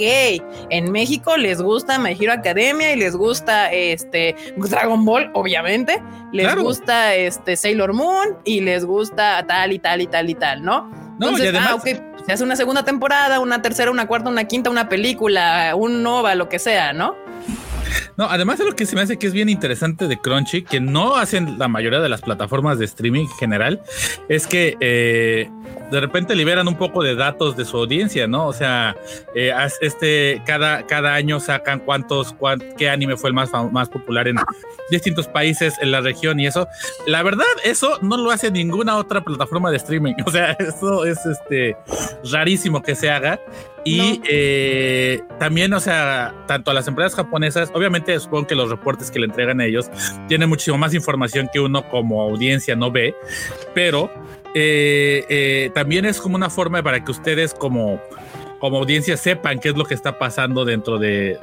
en 0.71 0.91
México 0.91 1.37
les 1.37 1.61
gusta 1.61 1.99
My 1.99 2.17
Hero 2.19 2.33
Academia 2.33 2.93
y 2.93 2.97
les 2.97 3.17
gusta 3.17 3.73
este 3.73 4.35
Dragon 4.57 5.05
Ball, 5.05 5.31
obviamente 5.35 6.03
les 6.33 6.55
gusta 6.57 7.15
este 7.15 7.57
Sailor 7.57 7.93
Moon 7.93 8.37
y 8.45 8.61
les 8.61 8.85
gusta 8.85 9.45
tal 9.47 9.73
y 9.73 9.79
tal 9.79 10.01
y 10.01 10.07
tal 10.07 10.31
y 10.31 10.35
tal, 10.35 10.60
¿no? 10.61 10.91
Entonces, 11.13 11.55
ah, 11.59 11.75
ok, 11.75 11.87
se 12.27 12.33
hace 12.33 12.45
una 12.45 12.57
segunda 12.57 12.85
temporada, 12.85 13.41
una 13.41 13.61
tercera, 13.63 13.91
una 13.91 14.07
cuarta, 14.07 14.29
una 14.31 14.45
quinta, 14.45 14.71
una 14.71 14.89
película, 14.89 15.75
un 15.77 16.03
nova, 16.03 16.35
lo 16.35 16.49
que 16.49 16.59
sea, 16.59 16.93
¿no? 16.93 17.15
No, 18.17 18.25
además 18.25 18.59
de 18.59 18.67
lo 18.67 18.77
que 18.77 18.87
se 18.87 18.97
me 18.97 19.03
hace 19.03 19.19
que 19.19 19.27
es 19.27 19.33
bien 19.33 19.49
interesante 19.49 20.09
de 20.09 20.19
Crunchy, 20.19 20.63
que 20.63 20.81
no 20.81 21.17
hacen 21.17 21.59
la 21.59 21.69
mayoría 21.69 22.01
de 22.01 22.09
las 22.09 22.21
plataformas 22.21 22.79
de 22.79 22.85
streaming 22.85 23.23
en 23.23 23.29
general, 23.29 23.83
es 24.29 24.47
que 24.47 24.77
eh, 24.81 25.49
de 25.91 26.01
repente 26.01 26.35
liberan 26.35 26.69
un 26.69 26.77
poco 26.77 27.03
de 27.03 27.15
datos 27.15 27.57
de 27.57 27.65
su 27.65 27.77
audiencia, 27.77 28.27
¿no? 28.27 28.47
O 28.47 28.53
sea, 28.53 28.97
eh, 29.35 29.53
este, 29.81 30.43
cada, 30.47 30.87
cada 30.87 31.15
año 31.15 31.41
sacan 31.41 31.81
cuántos, 31.81 32.35
qué 32.77 32.89
anime 32.89 33.17
fue 33.17 33.31
el 33.31 33.35
más, 33.35 33.51
más 33.73 33.89
popular 33.89 34.29
en 34.29 34.37
distintos 34.91 35.27
países 35.27 35.75
en 35.81 35.91
la 35.91 36.01
región 36.01 36.41
y 36.41 36.47
eso. 36.47 36.69
La 37.07 37.23
verdad, 37.23 37.47
eso 37.65 37.99
no 38.03 38.17
lo 38.17 38.31
hace 38.31 38.51
ninguna 38.51 38.97
otra 38.97 39.23
plataforma 39.23 39.71
de 39.71 39.77
streaming. 39.77 40.15
O 40.31 40.33
sea, 40.33 40.53
eso 40.53 41.05
es 41.05 41.19
este 41.27 41.77
rarísimo 42.31 42.83
que 42.83 42.95
se 42.95 43.11
haga. 43.11 43.41
Y 43.85 44.21
eh, 44.29 45.23
también, 45.39 45.73
o 45.73 45.81
sea, 45.81 46.35
tanto 46.47 46.71
a 46.71 46.75
las 46.75 46.87
empresas 46.87 47.15
japonesas, 47.15 47.71
obviamente 47.75 48.19
supongo 48.21 48.47
que 48.47 48.55
los 48.55 48.71
reportes 48.71 49.11
que 49.11 49.19
le 49.19 49.27
entregan 49.27 49.61
a 49.61 49.65
ellos 49.65 49.91
tienen 50.29 50.49
muchísimo 50.49 50.77
más 50.77 50.95
información 50.95 51.49
que 51.53 51.61
uno 51.61 51.89
como 51.89 52.23
audiencia 52.23 52.77
no 52.77 52.91
ve, 52.91 53.15
pero 53.75 54.11
eh, 54.55 55.25
eh, 55.29 55.71
también 55.75 56.05
es 56.05 56.21
como 56.21 56.37
una 56.37 56.51
forma 56.51 56.83
para 56.83 57.03
que 57.05 57.11
ustedes 57.11 57.55
como 57.55 58.01
como 58.61 58.77
audiencia 58.77 59.17
sepan 59.17 59.59
qué 59.59 59.71
es 59.71 59.77
lo 59.77 59.85
que 59.85 59.95
está 59.95 60.19
pasando 60.19 60.65
dentro 60.65 60.99
de, 60.99 61.39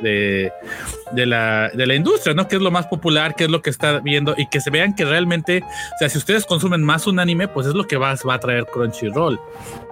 de, 1.12 1.26
la, 1.26 1.70
de 1.74 1.88
la 1.88 1.96
industria, 1.96 2.36
¿no? 2.36 2.48
Qué 2.48 2.58
es 2.58 2.62
lo 2.62 2.72
más 2.72 2.86
popular, 2.86 3.34
qué 3.36 3.46
es 3.46 3.50
lo 3.50 3.62
que 3.62 3.72
está 3.72 4.00
viendo 4.00 4.36
y 4.38 4.48
que 4.48 4.62
se 4.62 4.70
vean 4.70 4.96
que 4.96 5.04
realmente, 5.04 5.64
o 5.64 5.98
sea, 5.98 6.10
si 6.10 6.20
ustedes 6.20 6.46
consumen 6.46 6.84
más 6.84 7.08
un 7.08 7.20
anime, 7.20 7.48
pues 7.48 7.66
es 7.66 7.74
lo 7.74 7.86
que 7.86 7.98
va, 7.98 8.16
va 8.28 8.36
a 8.36 8.40
traer 8.40 8.66
Crunchyroll. 8.68 9.40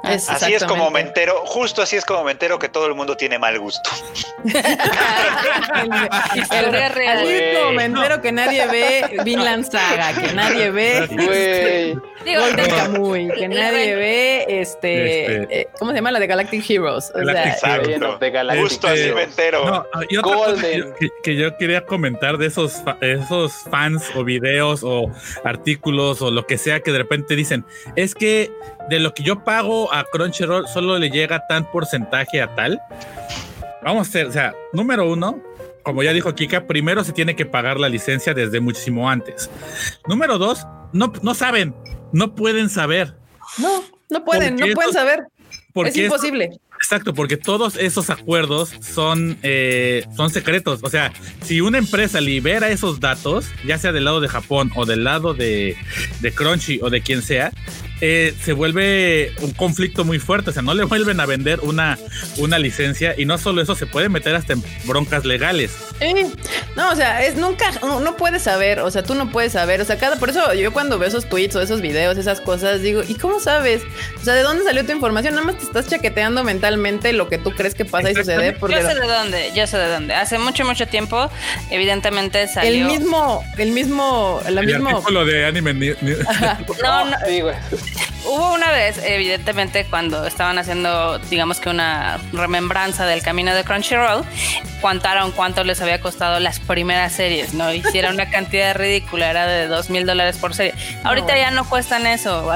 Así 0.04 0.54
es 0.54 0.64
como 0.64 0.92
me 0.92 1.02
entero, 1.02 1.42
justo 1.46 1.82
así 1.82 1.96
es 1.96 2.06
como 2.06 2.24
me 2.24 2.32
entero 2.32 2.60
que 2.60 2.70
todo 2.70 2.88
el 2.88 2.96
mundo 2.96 3.16
tiene 3.16 3.40
mal 3.40 3.60
gusto. 3.60 3.90
Así 6.12 6.40
es 6.40 7.58
como 7.58 7.72
me 7.74 7.86
entero 7.86 8.22
que 8.22 8.32
nadie 8.32 8.68
ve 8.68 9.22
Vinland 9.24 9.70
Saga, 9.70 10.14
que 10.14 10.34
nadie 10.34 10.72
ve 10.72 11.98
Golden 12.26 12.70
Kamuy, 12.70 13.32
que 13.38 13.48
nadie 13.48 13.96
ve 13.96 14.46
este, 14.48 15.42
este 15.42 15.62
eh, 15.62 15.68
¿cómo 15.80 15.92
se 15.92 15.98
llama 15.98 16.12
la 16.12 16.20
de 16.20 16.28
Galactic 16.28 16.70
Heroes? 16.70 17.12
O 17.14 17.24
sea, 17.24 17.80
de 17.80 18.60
Justo 18.60 18.88
así 18.88 19.12
me 19.14 19.24
entero. 19.24 19.86
y 20.10 20.18
otra 20.18 20.36
cosa 20.36 20.62
que, 21.24 21.36
yo 21.36 21.56
quería 21.58 21.86
comentar 21.86 22.38
de 22.38 22.48
esos, 22.48 22.82
esos 23.02 23.54
fans 23.70 24.04
o 24.16 24.24
videos 24.24 24.82
o 24.84 25.12
artículos 25.44 26.22
o 26.22 26.32
lo 26.32 26.46
que 26.46 26.58
sea 26.58 26.80
que 26.80 26.92
de 26.92 27.00
repente 27.00 27.36
dicen, 27.36 27.66
es 27.96 28.16
que 28.16 28.52
de 28.90 29.00
lo 29.00 29.14
que 29.14 29.24
yo 29.24 29.44
pago 29.44 29.94
a 29.94 30.04
Crunchyroll 30.04 30.68
solo 30.68 30.98
le 30.98 31.10
llega 31.10 31.48
tan 31.48 31.70
porcentaje 31.72 32.42
a 32.42 32.54
tal. 32.56 32.82
Vamos 33.84 34.08
a 34.08 34.10
hacer, 34.10 34.28
o 34.28 34.32
sea, 34.32 34.54
número 34.74 35.10
uno, 35.10 35.42
como 35.84 36.02
ya 36.02 36.14
dijo 36.14 36.34
Kika, 36.34 36.66
primero 36.66 37.04
se 37.04 37.14
tiene 37.14 37.36
que 37.36 37.46
pagar 37.46 37.80
la 37.80 37.90
licencia 37.90 38.34
desde 38.34 38.60
muchísimo 38.60 39.10
antes. 39.10 39.50
Número 40.08 40.38
dos, 40.38 40.66
no, 40.94 41.14
no 41.22 41.36
saben, 41.36 41.76
no 42.12 42.34
pueden 42.36 42.70
saber. 42.70 43.16
No, 43.60 43.84
no 44.10 44.24
pueden, 44.24 44.56
no 44.56 44.66
pueden 44.74 44.94
saber. 44.94 45.26
es 45.86 45.96
imposible. 45.98 46.60
Exacto, 46.78 47.14
porque 47.14 47.38
todos 47.38 47.78
esos 47.78 48.10
acuerdos 48.10 48.74
son, 48.82 49.38
eh, 49.44 50.06
son 50.16 50.30
secretos. 50.30 50.82
O 50.84 50.90
sea, 50.90 51.14
si 51.42 51.62
una 51.62 51.78
empresa 51.78 52.20
libera 52.22 52.70
esos 52.70 53.00
datos, 53.00 53.48
ya 53.66 53.78
sea 53.78 53.92
del 53.92 54.06
lado 54.06 54.20
de 54.22 54.28
Japón 54.28 54.72
o 54.76 54.86
del 54.86 55.04
lado 55.04 55.34
de, 55.34 55.78
de 56.20 56.32
Crunchy 56.32 56.80
o 56.82 56.90
de 56.90 57.02
quien 57.02 57.22
sea, 57.22 57.52
eh, 58.02 58.34
se 58.42 58.54
vuelve 58.54 59.34
un 59.42 59.52
conflicto 59.52 60.04
muy 60.04 60.20
fuerte. 60.20 60.50
O 60.50 60.54
sea, 60.54 60.62
no 60.62 60.74
le 60.74 60.84
vuelven 60.84 61.20
a 61.20 61.26
vender 61.26 61.60
una, 61.62 61.98
una 62.38 62.60
licencia 62.60 63.16
y 63.18 63.26
no 63.26 63.38
solo 63.38 63.62
eso, 63.62 63.76
se 63.76 63.86
puede 63.86 64.10
meter 64.10 64.36
hasta 64.36 64.54
en 64.54 64.64
broncas 64.86 65.26
legales. 65.26 65.72
no, 66.76 66.92
o 66.92 66.96
sea, 66.96 67.24
es 67.26 67.36
nunca, 67.36 67.66
no, 67.82 68.18
puedes 68.18 68.44
saber, 68.44 68.80
o 68.80 68.92
sea, 68.92 69.04
tú 69.04 69.16
no 69.16 69.32
puedes 69.32 69.54
saber. 69.54 69.82
O 69.82 69.86
sea, 69.86 69.98
cada, 69.98 70.18
por 70.18 70.30
eso 70.30 70.54
yo 70.54 70.74
cuando 70.74 71.00
veo 71.00 71.08
esos 71.08 71.28
tweets 71.30 71.56
o 71.56 71.62
esos 71.62 71.82
videos, 71.82 72.18
esas 72.18 72.42
cosas, 72.42 72.82
digo, 72.82 73.02
¿y 73.08 73.16
cómo 73.16 73.40
sabes? 73.40 73.82
O 74.20 74.24
sea, 74.24 74.34
¿de 74.34 74.42
dónde 74.42 74.64
salió 74.64 74.86
tu 74.86 74.92
información? 74.92 75.36
Nada 75.36 75.46
más 75.46 75.58
te 75.58 75.64
estás 75.64 75.88
chaqueteando 75.88 76.44
mentalmente 76.44 77.14
lo 77.14 77.30
que 77.30 77.38
tú 77.38 77.52
crees 77.52 77.76
que 77.76 77.86
pasa 77.86 78.12
y 78.12 78.16
sucede. 78.16 78.54
Porque 78.54 78.76
yo 78.76 78.88
sé 78.88 78.96
de 78.96 79.08
dónde, 79.08 79.52
yo 79.56 79.68
sé 79.68 79.78
de 79.78 79.88
dónde. 79.88 80.14
Hace 80.14 80.38
mucho, 80.38 80.66
mucho 80.66 80.88
tiempo, 80.88 81.30
evidentemente 81.72 82.48
salió. 82.48 82.72
El 82.72 82.86
mismo, 82.86 83.44
el 83.58 83.72
mismo, 83.72 84.42
la 84.50 84.62
el 84.62 84.68
mismo. 84.68 85.02
de 85.26 85.46
anime. 85.46 85.74
no, 86.84 87.06
no. 87.06 87.18
Hubo 88.26 88.54
una 88.54 88.72
vez, 88.72 89.00
evidentemente, 89.04 89.86
cuando 89.86 90.26
estaban 90.26 90.58
haciendo, 90.58 91.20
digamos 91.30 91.60
que 91.60 91.70
una 91.70 92.18
remembranza 92.34 93.06
del 93.06 93.22
camino 93.22 93.54
de 93.54 93.64
Crunchyroll, 93.64 94.26
contaron 94.82 95.32
cuánto 95.32 95.64
les 95.64 95.82
había 95.82 96.02
costado 96.02 96.40
las 96.40 96.60
primeras 96.60 97.14
series, 97.14 97.54
¿no? 97.54 97.74
Hicieron 97.74 98.16
una 98.16 98.30
cantidad 98.30 98.76
ridícula, 98.76 99.30
era 99.30 99.48
de 99.48 99.68
dos 99.68 99.90
mil 99.90 100.06
dólares 100.06 100.38
por 100.38 100.54
serie. 100.54 100.74
Ahorita 101.04 101.38
ya 101.38 101.52
no 101.52 101.68
cuestan 101.68 102.06
eso, 102.08 102.52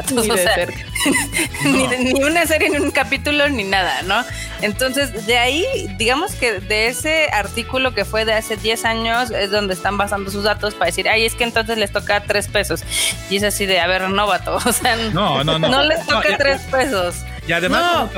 Ni, 1.63 1.88
ni, 2.13 2.23
una 2.23 2.45
serie, 2.45 2.69
ni 2.69 2.77
un 2.77 2.91
capítulo, 2.91 3.49
ni 3.49 3.63
nada, 3.63 4.01
¿no? 4.03 4.23
Entonces, 4.61 5.25
de 5.25 5.38
ahí, 5.38 5.65
digamos 5.97 6.34
que 6.34 6.59
de 6.59 6.88
ese 6.88 7.30
artículo 7.32 7.93
que 7.93 8.05
fue 8.05 8.25
de 8.25 8.34
hace 8.34 8.57
10 8.57 8.86
años, 8.86 9.32
es 9.32 9.51
donde 9.51 9.73
están 9.73 9.97
basando 9.97 10.30
sus 10.30 10.43
datos 10.43 10.73
para 10.73 10.88
decir, 10.88 11.07
ay, 11.07 11.25
es 11.25 11.34
que 11.34 11.45
entonces 11.45 11.77
les 11.77 11.91
toca 11.91 12.21
tres 12.21 12.47
pesos. 12.47 12.84
Y 13.30 13.38
es 13.38 13.43
así 13.43 13.65
de, 13.65 13.80
a 13.80 13.88
ver, 13.88 14.09
novato, 14.09 14.55
o 14.65 14.73
sea, 14.73 14.95
no, 15.13 15.18
no, 15.20 15.43
no, 15.43 15.59
no 15.59 15.84
les 15.84 16.05
toca 16.05 16.38
tres 16.38 16.61
pesos. 16.72 17.15
Y 17.47 17.51
además, 17.51 18.09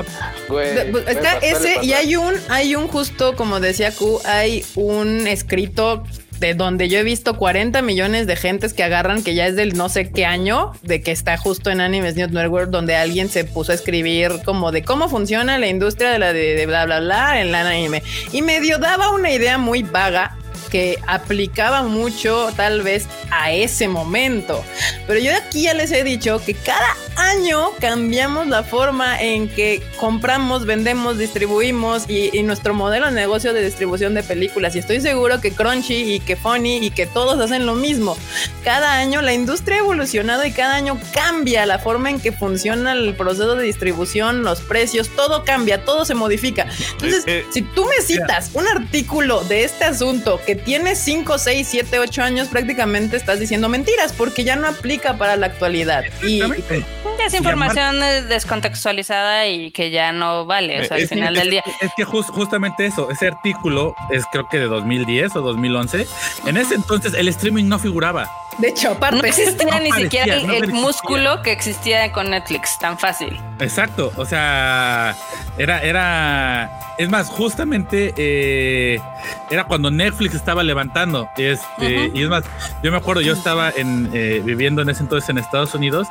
está 1.08 1.38
ese 1.38 1.78
y 1.82 1.94
hay 1.94 2.16
un, 2.16 2.34
hay 2.48 2.74
un 2.74 2.88
justo, 2.88 3.34
como 3.34 3.60
decía 3.60 3.90
Q, 3.90 4.20
hay 4.26 4.64
un 4.74 5.26
escrito 5.26 6.04
de 6.38 6.54
donde 6.54 6.88
yo 6.88 6.98
he 6.98 7.02
visto 7.02 7.36
40 7.38 7.80
millones 7.82 8.26
de 8.26 8.36
gentes 8.36 8.74
que 8.74 8.82
agarran, 8.82 9.22
que 9.22 9.34
ya 9.34 9.46
es 9.46 9.56
del 9.56 9.74
no 9.74 9.88
sé 9.88 10.10
qué 10.10 10.26
año, 10.26 10.72
de 10.82 11.00
que 11.00 11.12
está 11.12 11.38
justo 11.38 11.70
en 11.70 11.80
Animes 11.80 12.16
News 12.16 12.32
Network, 12.32 12.68
donde 12.68 12.96
alguien 12.96 13.28
se 13.30 13.44
puso 13.44 13.72
a 13.72 13.74
escribir 13.74 14.40
como 14.44 14.72
de 14.72 14.82
cómo 14.82 15.08
funciona 15.08 15.56
la 15.58 15.68
industria 15.68 16.10
de 16.10 16.18
la 16.18 16.32
de, 16.32 16.56
de 16.56 16.66
bla 16.66 16.84
bla 16.84 17.00
bla 17.00 17.40
en 17.40 17.52
la 17.52 17.60
anime. 17.60 18.02
Y 18.32 18.42
medio 18.42 18.78
daba 18.78 19.10
una 19.10 19.30
idea 19.30 19.56
muy 19.56 19.82
vaga 19.82 20.36
que 20.72 20.98
aplicaba 21.06 21.82
mucho 21.82 22.50
tal 22.56 22.80
vez 22.80 23.06
a 23.30 23.52
ese 23.52 23.88
momento. 23.88 24.64
Pero 25.06 25.20
yo 25.20 25.30
aquí 25.36 25.64
ya 25.64 25.74
les 25.74 25.92
he 25.92 26.02
dicho 26.02 26.40
que 26.44 26.54
cada 26.54 26.96
año 27.16 27.72
cambiamos 27.78 28.46
la 28.46 28.62
forma 28.62 29.20
en 29.20 29.50
que 29.50 29.82
compramos, 30.00 30.64
vendemos, 30.64 31.18
distribuimos 31.18 32.08
y, 32.08 32.42
nuestro 32.42 32.72
modelo 32.72 33.06
de 33.06 33.12
negocio 33.12 33.52
de 33.52 33.62
distribución 33.62 34.14
de 34.14 34.22
películas. 34.22 34.74
Y 34.74 34.78
estoy 34.78 35.02
seguro 35.02 35.42
que 35.42 35.52
Crunchy 35.52 36.14
y 36.14 36.20
que 36.20 36.36
Funny 36.36 36.78
y 36.78 36.90
que 36.90 37.06
todos 37.06 37.38
hacen 37.38 37.66
lo 37.66 37.74
mismo. 37.74 38.16
Cada 38.64 38.94
año 38.94 39.20
la 39.20 39.34
industria 39.34 39.76
ha 39.76 39.80
evolucionado 39.80 40.44
y 40.46 40.52
cada 40.52 40.74
año 40.74 40.98
cambia 41.12 41.66
la 41.66 41.78
forma 41.78 42.08
en 42.08 42.18
que 42.18 42.32
funciona 42.32 42.92
el 42.92 43.14
proceso 43.14 43.56
de 43.56 43.64
distribución, 43.64 44.42
los 44.42 44.62
precios, 44.62 45.10
todo 45.10 45.44
cambia, 45.44 45.84
todo 45.84 46.06
se 46.06 46.14
modifica. 46.14 46.66
Entonces, 46.92 47.44
si 47.50 47.60
tú 47.60 47.84
me 47.84 48.02
citas 48.02 48.50
un 48.54 48.66
artículo 48.66 49.42
de 49.44 49.64
este 49.64 49.84
asunto 49.84 50.40
que 50.46 50.61
tienes 50.64 50.98
5, 50.98 51.38
6, 51.38 51.68
7, 51.70 51.98
8 51.98 52.22
años, 52.22 52.48
prácticamente 52.48 53.16
estás 53.16 53.40
diciendo 53.40 53.68
mentiras 53.68 54.12
porque 54.12 54.44
ya 54.44 54.56
no 54.56 54.68
aplica 54.68 55.16
para 55.18 55.36
la 55.36 55.46
actualidad. 55.46 56.04
Y 56.22 56.42
es 57.26 57.34
información 57.34 58.00
descontextualizada 58.28 59.46
y 59.46 59.70
que 59.70 59.90
ya 59.90 60.12
no 60.12 60.44
vale, 60.44 60.80
o 60.80 60.84
sea, 60.84 60.96
al 60.96 61.06
final 61.06 61.34
del 61.34 61.50
día. 61.50 61.64
Es 61.80 61.90
que 61.96 62.04
justamente 62.04 62.86
eso, 62.86 63.10
ese 63.10 63.28
artículo 63.28 63.94
es 64.10 64.24
creo 64.32 64.48
que 64.48 64.58
de 64.58 64.66
2010 64.66 65.36
o 65.36 65.40
2011. 65.40 66.06
En 66.46 66.56
ese 66.56 66.74
entonces 66.74 67.14
el 67.14 67.28
streaming 67.28 67.68
no 67.68 67.78
figuraba. 67.78 68.30
De 68.58 68.68
hecho, 68.68 68.90
aparte. 68.90 69.16
No 69.16 69.24
existía 69.24 69.80
ni 69.80 69.90
siquiera 69.92 70.34
el, 70.34 70.72
músculo 70.72 71.42
que 71.42 71.52
existía 71.52 72.12
con 72.12 72.30
Netflix, 72.30 72.78
tan 72.78 72.98
fácil. 72.98 73.40
Exacto, 73.60 74.12
o 74.16 74.26
sea, 74.26 75.16
era, 75.56 75.80
era, 75.80 76.70
es 76.98 77.08
más, 77.08 77.28
justamente 77.28 78.12
eh, 78.16 79.00
era 79.50 79.64
cuando 79.64 79.90
Netflix 79.90 80.34
estaba 80.34 80.51
levantando. 80.62 81.28
Este, 81.36 82.10
Y 82.14 82.22
es 82.22 82.28
más, 82.28 82.44
yo 82.82 82.90
me 82.90 82.96
acuerdo, 82.98 83.22
yo 83.22 83.32
estaba 83.32 83.70
en, 83.70 84.10
eh, 84.12 84.42
viviendo 84.44 84.82
en 84.82 84.90
ese 84.90 85.02
entonces 85.02 85.30
en 85.30 85.38
Estados 85.38 85.74
Unidos. 85.74 86.08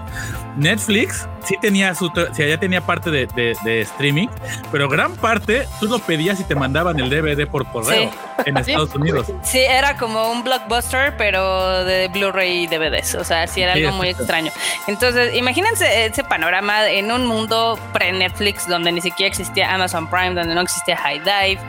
Netflix 0.57 1.27
sí 1.43 1.55
tenía 1.61 1.93
su, 1.95 2.11
sí, 2.33 2.47
ya 2.47 2.57
tenía 2.57 2.81
parte 2.81 3.11
de, 3.11 3.27
de, 3.63 3.81
streaming, 3.81 4.27
pero 4.71 4.87
gran 4.87 5.15
parte 5.15 5.67
tú 5.79 5.87
lo 5.87 5.99
pedías 5.99 6.39
y 6.39 6.43
te 6.43 6.55
mandaban 6.55 6.99
el 6.99 7.09
DVD 7.09 7.47
por 7.47 7.65
correo 7.71 8.11
en 8.45 8.57
Estados 8.57 8.93
Unidos. 8.95 9.27
Sí, 9.43 9.59
era 9.59 9.97
como 9.97 10.31
un 10.31 10.43
blockbuster, 10.43 11.15
pero 11.17 11.83
de 11.83 12.07
Blu-ray 12.09 12.63
y 12.63 12.67
DVDs. 12.67 13.15
O 13.15 13.23
sea, 13.23 13.47
sí 13.47 13.61
era 13.61 13.73
algo 13.73 13.91
muy 13.91 14.09
extraño. 14.09 14.51
Entonces, 14.87 15.35
imagínense 15.35 16.05
ese 16.05 16.23
panorama 16.23 16.89
en 16.89 17.11
un 17.11 17.25
mundo 17.25 17.79
pre-Netflix 17.93 18.67
donde 18.67 18.91
ni 18.91 19.01
siquiera 19.01 19.27
existía 19.27 19.73
Amazon 19.73 20.09
Prime, 20.09 20.33
donde 20.33 20.53
no 20.55 20.61
existía 20.61 20.97
High 20.97 21.19
Dive, 21.19 21.59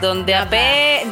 donde, 0.00 0.34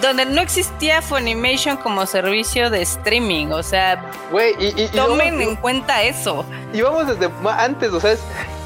donde 0.01 0.27
no 0.27 0.41
existía 0.41 1.03
Funimation 1.09 1.77
como 1.77 2.07
servicio 2.07 2.71
de 2.71 2.83
streaming. 2.83 3.49
O 3.49 3.63
sea, 3.63 4.11
y, 4.59 4.89
tomen 4.89 5.41
en 5.41 5.57
cuenta 5.57 6.03
eso. 6.03 6.45
Y 6.73 6.81
vamos 6.83 7.07
desde 7.07 7.31
antes, 7.49 7.93
o 7.93 8.01
sea, 8.01 8.13
es 8.13 8.21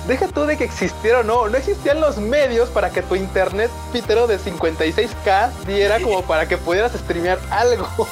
deja 0.09 0.27
tú 0.27 0.47
de 0.47 0.57
que 0.57 0.65
existiera 0.65 1.21
o 1.21 1.23
no, 1.23 1.49
no 1.49 1.57
existían 1.59 2.01
los 2.01 2.17
medios 2.17 2.71
para 2.71 2.91
que 2.91 3.03
tu 3.03 3.15
internet 3.15 3.71
pitero 3.93 4.27
de 4.27 4.39
56k 4.39 5.51
diera 5.67 6.01
como 6.01 6.23
para 6.23 6.49
que 6.49 6.57
pudieras 6.57 6.93
streamear 6.93 7.39
algo. 7.51 7.87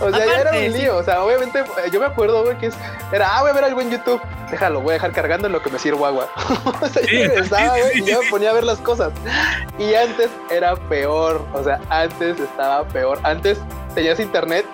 o 0.00 0.10
sea, 0.10 0.24
ya 0.24 0.40
era 0.40 0.50
un 0.52 0.72
lío. 0.72 0.96
O 0.96 1.02
sea, 1.02 1.22
obviamente, 1.24 1.64
yo 1.92 2.00
me 2.00 2.06
acuerdo, 2.06 2.44
güey, 2.44 2.56
que 2.58 2.66
es, 2.66 2.74
era, 3.12 3.36
ah, 3.36 3.42
voy 3.42 3.50
a 3.50 3.54
ver 3.54 3.64
algo 3.64 3.80
en 3.80 3.90
YouTube. 3.90 4.22
Déjalo, 4.50 4.80
voy 4.80 4.90
a 4.90 4.94
dejar 4.94 5.12
cargando 5.12 5.48
en 5.48 5.52
lo 5.52 5.60
que 5.60 5.68
me 5.70 5.78
sirvo 5.78 6.06
agua. 6.06 6.28
o 6.82 6.88
sea, 6.88 7.02
yo 7.02 7.26
regresaba, 7.26 7.76
güey, 7.76 7.98
y 7.98 8.04
yo 8.04 8.22
me 8.22 8.30
ponía 8.30 8.50
a 8.50 8.54
ver 8.54 8.64
las 8.64 8.78
cosas. 8.78 9.12
Y 9.78 9.94
antes 9.94 10.30
era 10.50 10.76
peor. 10.88 11.44
O 11.52 11.64
sea, 11.64 11.80
antes 11.90 12.38
estaba 12.38 12.86
peor. 12.88 13.18
Antes 13.24 13.58
tenías 13.94 14.20
internet 14.20 14.64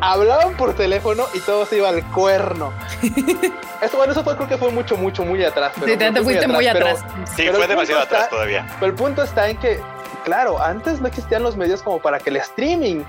hablaban 0.00 0.56
por 0.56 0.74
teléfono 0.74 1.24
y 1.34 1.40
todo 1.40 1.66
se 1.66 1.78
iba 1.78 1.88
al 1.88 2.04
cuerno. 2.12 2.72
Esto, 3.82 3.96
bueno, 3.96 4.12
eso 4.12 4.24
fue, 4.24 4.36
creo 4.36 4.48
que 4.48 4.56
fue 4.56 4.70
mucho, 4.70 4.96
mucho, 4.96 5.24
muy 5.24 5.44
atrás. 5.44 5.72
Pero 5.78 5.92
sí, 5.92 5.96
te, 5.96 6.22
fuiste 6.22 6.48
muy 6.48 6.66
atrás. 6.66 7.04
sí, 7.36 7.48
fue 7.48 7.66
demasiado 7.66 8.02
atrás 8.02 8.28
todavía. 8.28 8.66
Pero 8.80 8.90
el 8.90 8.94
punto 8.96 9.22
está 9.22 9.48
en 9.48 9.56
que, 9.58 9.80
claro, 10.24 10.60
antes 10.60 11.00
no 11.00 11.06
existían 11.06 11.42
los 11.42 11.56
medios 11.56 11.82
como 11.82 12.00
para 12.00 12.18
que 12.18 12.30
el 12.30 12.36
streaming 12.36 13.04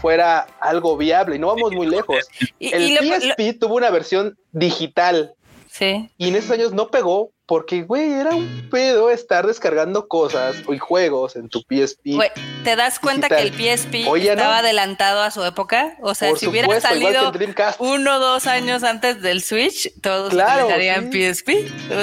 fuera 0.00 0.46
algo 0.60 0.96
viable 0.96 1.36
y 1.36 1.38
no 1.38 1.46
vamos 1.46 1.72
muy 1.72 1.86
lejos. 1.86 2.28
el 2.58 2.98
PSP 2.98 3.58
tuvo 3.58 3.76
una 3.76 3.90
versión 3.90 4.36
digital. 4.50 5.34
Sí. 5.72 6.10
Y 6.18 6.28
en 6.28 6.36
esos 6.36 6.50
años 6.50 6.72
no 6.72 6.90
pegó 6.90 7.30
porque, 7.46 7.82
güey, 7.82 8.12
era 8.12 8.34
un 8.34 8.68
pedo 8.70 9.10
estar 9.10 9.46
descargando 9.46 10.06
cosas 10.06 10.56
y 10.68 10.78
juegos 10.78 11.34
en 11.34 11.48
tu 11.48 11.60
PSP. 11.60 12.14
Güey, 12.14 12.30
¿te 12.62 12.76
das 12.76 12.98
cuenta 12.98 13.28
que 13.28 13.40
el 13.40 13.52
PSP 13.52 14.06
estaba 14.16 14.58
adelantado 14.58 15.22
a 15.22 15.30
su 15.30 15.42
época? 15.44 15.96
O 16.02 16.14
sea, 16.14 16.36
si 16.36 16.46
hubiera 16.46 16.78
salido 16.78 17.32
uno 17.78 18.16
o 18.16 18.18
dos 18.18 18.46
años 18.46 18.82
antes 18.82 19.22
del 19.22 19.42
Switch, 19.42 19.90
todos 20.02 20.30
claro, 20.30 20.66
utilizarían 20.66 21.10
PSP. 21.10 21.48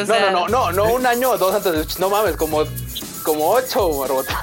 no, 0.07 0.19
no, 0.19 0.31
no, 0.31 0.47
no, 0.47 0.71
no 0.71 0.93
un 0.93 1.05
año 1.05 1.29
o 1.29 1.37
dos 1.37 1.53
antes 1.53 1.71
del 1.71 1.83
Switch. 1.83 1.99
No 1.99 2.09
mames, 2.09 2.37
como 2.37 2.63
como 3.23 3.49
8, 3.49 3.97
Barbota. 3.97 4.39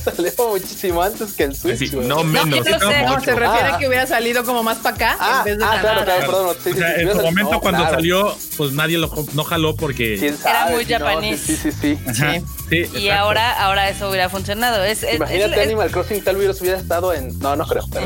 salió 0.04 0.32
muchísimo 0.50 1.02
antes 1.02 1.32
que 1.32 1.44
el 1.44 1.56
Switch. 1.56 1.92
no 1.92 2.24
menos. 2.24 2.60
No, 2.66 3.20
se 3.20 3.34
refiere 3.34 3.68
a 3.68 3.78
que 3.78 3.88
hubiera 3.88 4.06
salido 4.06 4.44
como 4.44 4.62
más 4.62 4.78
para 4.78 4.96
acá 4.96 5.16
ah, 5.18 5.38
en 5.38 5.44
vez 5.44 5.58
de 5.58 5.64
ah, 5.64 5.78
claro, 5.80 6.04
claro, 6.04 6.26
perdón. 6.26 6.56
Sí, 6.62 6.70
en 6.76 7.12
su 7.12 7.22
momento 7.22 7.60
cuando 7.60 7.84
salió, 7.84 8.36
pues 8.56 8.72
nadie 8.72 8.98
lo 8.98 9.10
no 9.34 9.44
jaló 9.44 9.76
porque 9.76 10.14
era 10.14 10.66
muy 10.70 10.84
japonés. 10.84 11.40
sí, 11.40 11.56
sí, 11.56 11.72
sí. 11.72 11.98
sí. 12.12 12.98
y 12.98 13.08
ahora, 13.10 13.52
ahora 13.62 13.88
eso 13.88 14.08
hubiera 14.08 14.28
funcionado. 14.28 14.82
Es, 14.84 15.04
Imagínate 15.14 15.62
Animal 15.62 15.90
Crossing 15.90 16.22
tal 16.22 16.36
vez 16.36 16.60
hubiera 16.60 16.78
estado 16.78 17.12
en. 17.12 17.38
No, 17.38 17.56
no 17.56 17.66
creo. 17.66 17.84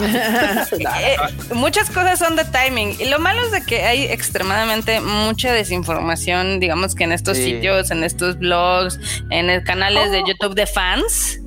Eh, 1.01 1.17
muchas 1.55 1.89
cosas 1.91 2.19
son 2.19 2.37
de 2.37 2.45
timing. 2.45 2.97
Y 2.99 3.07
lo 3.07 3.19
malo 3.19 3.45
es 3.45 3.53
de 3.53 3.65
que 3.65 3.83
hay 3.83 4.05
extremadamente 4.05 5.01
mucha 5.01 5.53
desinformación, 5.53 6.61
digamos 6.61 6.95
que 6.95 7.05
en 7.05 7.13
estos 7.13 7.37
sitios, 7.37 7.91
en 7.91 8.05
estos 8.05 8.39
blogs, 8.39 8.99
en 9.31 9.49
canales 9.65 10.10
de 10.11 10.23
YouTube 10.27 10.55
de 10.55 10.67
fans 10.67 11.39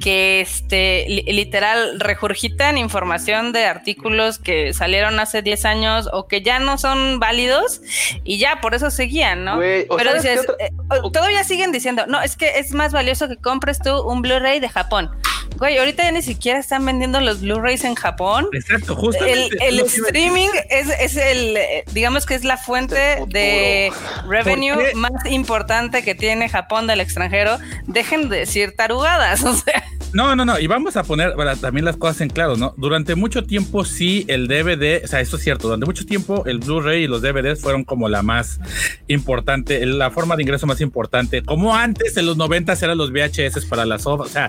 que 0.00 0.40
este 0.40 1.06
literal 1.08 2.00
regurgitan 2.00 2.78
información 2.78 3.52
de 3.52 3.64
artículos 3.64 4.38
que 4.38 4.72
salieron 4.74 5.20
hace 5.20 5.42
10 5.42 5.64
años 5.64 6.08
o 6.12 6.26
que 6.26 6.42
ya 6.42 6.58
no 6.58 6.78
son 6.78 7.20
válidos 7.20 7.80
y 8.24 8.38
ya 8.38 8.60
por 8.60 8.74
eso 8.74 8.90
seguían, 8.90 9.44
¿no? 9.44 9.58
Pero 9.58 10.14
dices, 10.14 10.46
eh, 10.58 10.70
todavía 11.12 11.44
siguen 11.44 11.72
diciendo, 11.72 12.06
no, 12.06 12.20
es 12.20 12.36
que 12.36 12.58
es 12.58 12.72
más 12.72 12.92
valioso 12.92 13.28
que 13.28 13.36
compres 13.36 13.78
tú 13.80 14.02
un 14.02 14.22
Blu-ray 14.22 14.60
de 14.60 14.68
Japón. 14.68 15.10
Güey, 15.56 15.78
ahorita 15.78 16.02
ya 16.02 16.10
ni 16.10 16.22
siquiera 16.22 16.58
están 16.58 16.84
vendiendo 16.84 17.20
los 17.20 17.40
Blu-rays 17.40 17.84
en 17.84 17.94
Japón. 17.94 18.48
Exacto, 18.52 18.96
justo. 18.96 19.24
El, 19.24 19.80
streaming 19.80 20.48
es, 20.68 20.88
es, 20.98 21.16
el, 21.16 21.56
digamos 21.92 22.26
que 22.26 22.34
es 22.34 22.44
la 22.44 22.56
fuente 22.56 23.24
de 23.28 23.92
revenue 24.28 24.94
más 24.94 25.12
importante 25.26 26.02
que 26.02 26.14
tiene 26.14 26.48
Japón 26.48 26.86
del 26.86 27.00
extranjero. 27.00 27.58
Dejen 27.86 28.28
de 28.28 28.38
decir 28.38 28.74
tarugadas, 28.76 29.44
o 29.44 29.54
sea. 29.54 29.84
No, 30.14 30.36
no, 30.36 30.44
no, 30.44 30.60
y 30.60 30.68
vamos 30.68 30.96
a 30.96 31.02
poner 31.02 31.34
también 31.60 31.84
las 31.84 31.96
cosas 31.96 32.20
en 32.20 32.28
claro, 32.28 32.56
¿no? 32.56 32.72
Durante 32.76 33.16
mucho 33.16 33.42
tiempo 33.42 33.84
sí 33.84 34.24
el 34.28 34.46
DVD, 34.46 35.02
o 35.04 35.08
sea, 35.08 35.20
eso 35.20 35.36
es 35.36 35.42
cierto, 35.42 35.66
durante 35.66 35.86
mucho 35.86 36.06
tiempo 36.06 36.44
el 36.46 36.58
Blu-ray 36.58 37.02
y 37.02 37.06
los 37.08 37.20
DVDs 37.20 37.60
fueron 37.60 37.82
como 37.82 38.08
la 38.08 38.22
más 38.22 38.60
importante, 39.08 39.84
la 39.84 40.12
forma 40.12 40.36
de 40.36 40.44
ingreso 40.44 40.68
más 40.68 40.80
importante. 40.80 41.42
Como 41.42 41.74
antes, 41.74 42.16
en 42.16 42.26
los 42.26 42.36
90 42.36 42.74
eran 42.80 42.96
los 42.96 43.10
VHS 43.10 43.64
para 43.66 43.84
las 43.84 44.06
obras, 44.06 44.30
o 44.30 44.32
sea, 44.32 44.48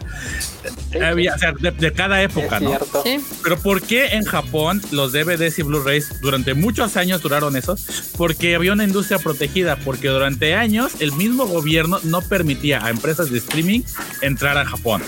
había, 1.01 1.33
o 1.33 1.37
sea 1.39 1.51
de, 1.51 1.91
cada 1.93 2.21
época, 2.21 2.59
¿no? 2.59 2.77
Sí. 3.03 3.17
Pero 3.43 3.57
¿por 3.57 3.81
qué 3.81 4.09
en 4.09 4.23
Japón 4.23 4.81
los 4.91 5.13
DVDs 5.13 5.57
y 5.57 5.63
Blu-rays 5.63 6.21
durante 6.21 6.53
muchos 6.53 6.95
años 6.95 7.23
duraron 7.23 7.55
eso? 7.55 7.75
Porque 8.17 8.53
había 8.53 8.71
una 8.71 8.83
industria 8.83 9.17
protegida, 9.17 9.77
porque 9.77 10.09
durante 10.09 10.53
años 10.53 11.01
el 11.01 11.11
mismo 11.13 11.47
gobierno 11.47 11.99
no 12.03 12.21
permitía 12.21 12.85
a 12.85 12.91
empresas 12.91 13.31
de 13.31 13.39
streaming 13.39 13.81
entrar 14.21 14.59
a 14.59 14.65
Japón. 14.65 15.01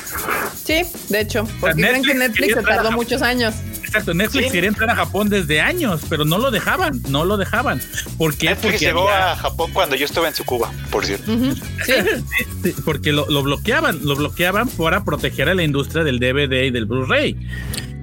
Sí, 0.56 0.84
de 1.10 1.22
hecho, 1.22 1.48
porque 1.60 1.82
creen 1.82 2.03
que 2.03 2.14
Netflix 2.14 2.53
se 2.53 2.61
tardó 2.61 2.91
muchos 2.91 3.22
años. 3.22 3.56
Exacto, 3.84 4.14
Netflix 4.14 4.52
quería 4.52 4.68
entrar 4.68 4.90
a 4.90 4.95
Japón 4.95 5.30
desde 5.30 5.61
años, 5.61 6.02
pero 6.10 6.26
no 6.26 6.38
lo 6.38 6.52
dejaban, 6.52 7.02
no 7.07 7.24
lo 7.24 7.38
dejaban. 7.38 7.82
¿Por 8.18 8.36
qué? 8.36 8.48
Netflix 8.48 8.74
porque 8.74 8.86
llegó 8.86 9.10
a 9.10 9.36
Japón 9.38 9.72
cuando 9.74 9.95
yo 9.95 10.06
estuve 10.06 10.28
en 10.28 10.34
Tsukuba, 10.34 10.72
por 10.91 11.06
cierto. 11.06 11.32
sí. 11.86 12.74
porque 12.84 13.14
lo, 13.14 13.26
lo, 13.30 13.44
bloqueaban, 13.44 13.99
lo 14.03 14.15
bloqueaban 14.15 14.68
para 14.68 15.06
proteger 15.06 15.48
a 15.48 15.56
la 15.56 15.64
industria 15.64 16.03
del 16.03 16.19
DVD 16.19 16.65
y 16.65 16.72
del 16.72 16.86
Blu-ray 16.86 17.38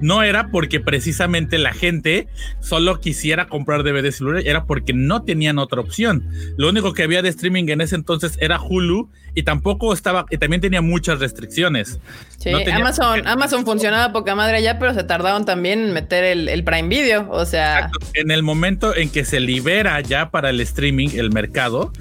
no 0.01 0.23
era 0.23 0.49
porque 0.49 0.79
precisamente 0.79 1.57
la 1.57 1.73
gente 1.73 2.27
solo 2.59 2.99
quisiera 2.99 3.47
comprar 3.47 3.83
DVDs 3.83 4.21
y 4.21 4.23
Blu-ray, 4.23 4.47
era 4.47 4.65
porque 4.65 4.93
no 4.93 5.23
tenían 5.23 5.57
otra 5.57 5.81
opción. 5.81 6.29
Lo 6.57 6.69
único 6.69 6.93
que 6.93 7.03
había 7.03 7.21
de 7.21 7.29
streaming 7.29 7.65
en 7.69 7.81
ese 7.81 7.95
entonces 7.95 8.37
era 8.39 8.59
Hulu 8.61 9.09
y 9.33 9.43
tampoco 9.43 9.93
estaba, 9.93 10.25
y 10.29 10.37
también 10.37 10.61
tenía 10.61 10.81
muchas 10.81 11.19
restricciones. 11.19 11.99
Sí, 12.37 12.51
Amazon, 12.71 13.27
Amazon 13.27 13.65
funcionaba 13.65 14.13
poca 14.13 14.33
madre 14.33 14.57
allá, 14.57 14.79
pero 14.79 14.93
se 14.93 15.03
tardaron 15.03 15.45
también 15.45 15.79
en 15.85 15.93
meter 15.93 16.23
el, 16.23 16.63
Prime 16.63 16.87
Video, 16.87 17.29
o 17.29 17.45
sea. 17.45 17.91
En 18.13 18.31
el 18.31 18.43
momento 18.43 18.95
en 18.95 19.09
que 19.09 19.25
se 19.25 19.39
libera 19.39 19.99
ya 20.01 20.29
para 20.31 20.49
el 20.49 20.61
streaming 20.61 21.09
el 21.15 21.31
mercado, 21.31 21.91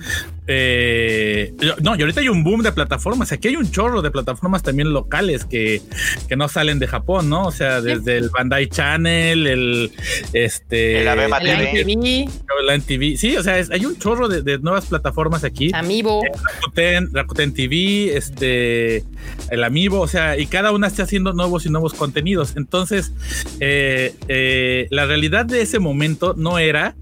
eh, 0.47 1.55
no, 1.81 1.97
y 1.97 2.01
ahorita 2.03 2.21
hay 2.21 2.29
un 2.29 2.45
boom 2.45 2.62
de 2.62 2.73
plataformas. 2.73 3.33
Aquí 3.33 3.49
hay 3.49 3.57
un 3.57 3.71
chorro 3.71 4.03
de 4.03 4.11
plataformas 4.11 4.62
también 4.62 4.93
locales 4.93 5.45
que, 5.45 5.81
que 6.29 6.37
no 6.37 6.49
salen 6.49 6.79
de 6.79 6.87
Japón, 6.87 7.31
¿no? 7.31 7.47
O 7.47 7.51
sea, 7.51 7.81
desde 7.81 8.19
el 8.19 8.29
Bandai 8.29 8.69
Channel, 8.69 9.47
el 9.47 9.93
este. 10.33 11.01
El 11.01 11.09
Abema 11.09 11.39
TV. 11.39 12.27
La 12.66 12.75
NTV. 12.75 13.16
Sí, 13.16 13.37
o 13.37 13.43
sea, 13.43 13.55
hay 13.55 13.87
un 13.87 13.99
chorro 13.99 14.29
de, 14.29 14.59
nuevas 14.59 14.87
plataformas 14.87 15.45
aquí. 15.45 15.71
Amiibo. 15.73 16.23
Eh, 16.25 16.31
Rakuten, 16.55 17.12
Rakuten 17.12 17.55
TV, 17.55 18.16
este. 18.16 19.05
El 19.51 19.65
Amiibo, 19.65 20.01
o 20.01 20.09
sea, 20.09 20.39
y 20.39 20.47
cada 20.47 20.73
una 20.73 20.89
está 20.89 21.05
haciendo 21.05 21.33
nuevos 21.33 21.65
y 21.65 21.71
nuevos 21.71 21.95
contenidos. 21.95 22.55
Entonces, 22.57 23.12
eh, 23.61 24.87
la 24.91 25.07
realidad 25.07 25.47
de 25.47 25.62
ese 25.62 25.79
momento 25.79 26.35
no 26.37 26.59
era 26.59 26.95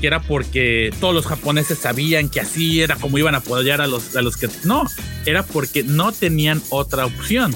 que 0.00 0.06
era 0.06 0.20
porque 0.20 0.92
todos 1.00 1.14
los 1.14 1.26
japoneses 1.26 1.78
sabían 1.78 2.28
que 2.28 2.40
así 2.40 2.82
era 2.82 2.96
como 2.96 3.18
iban 3.18 3.34
a 3.34 3.38
apoyar 3.38 3.80
a 3.80 3.86
los, 3.86 4.16
a 4.16 4.22
los 4.22 4.36
que 4.36 4.48
no, 4.64 4.84
era 5.26 5.42
porque 5.42 5.82
no 5.82 6.12
tenían 6.12 6.62
otra 6.70 7.06
opción. 7.06 7.54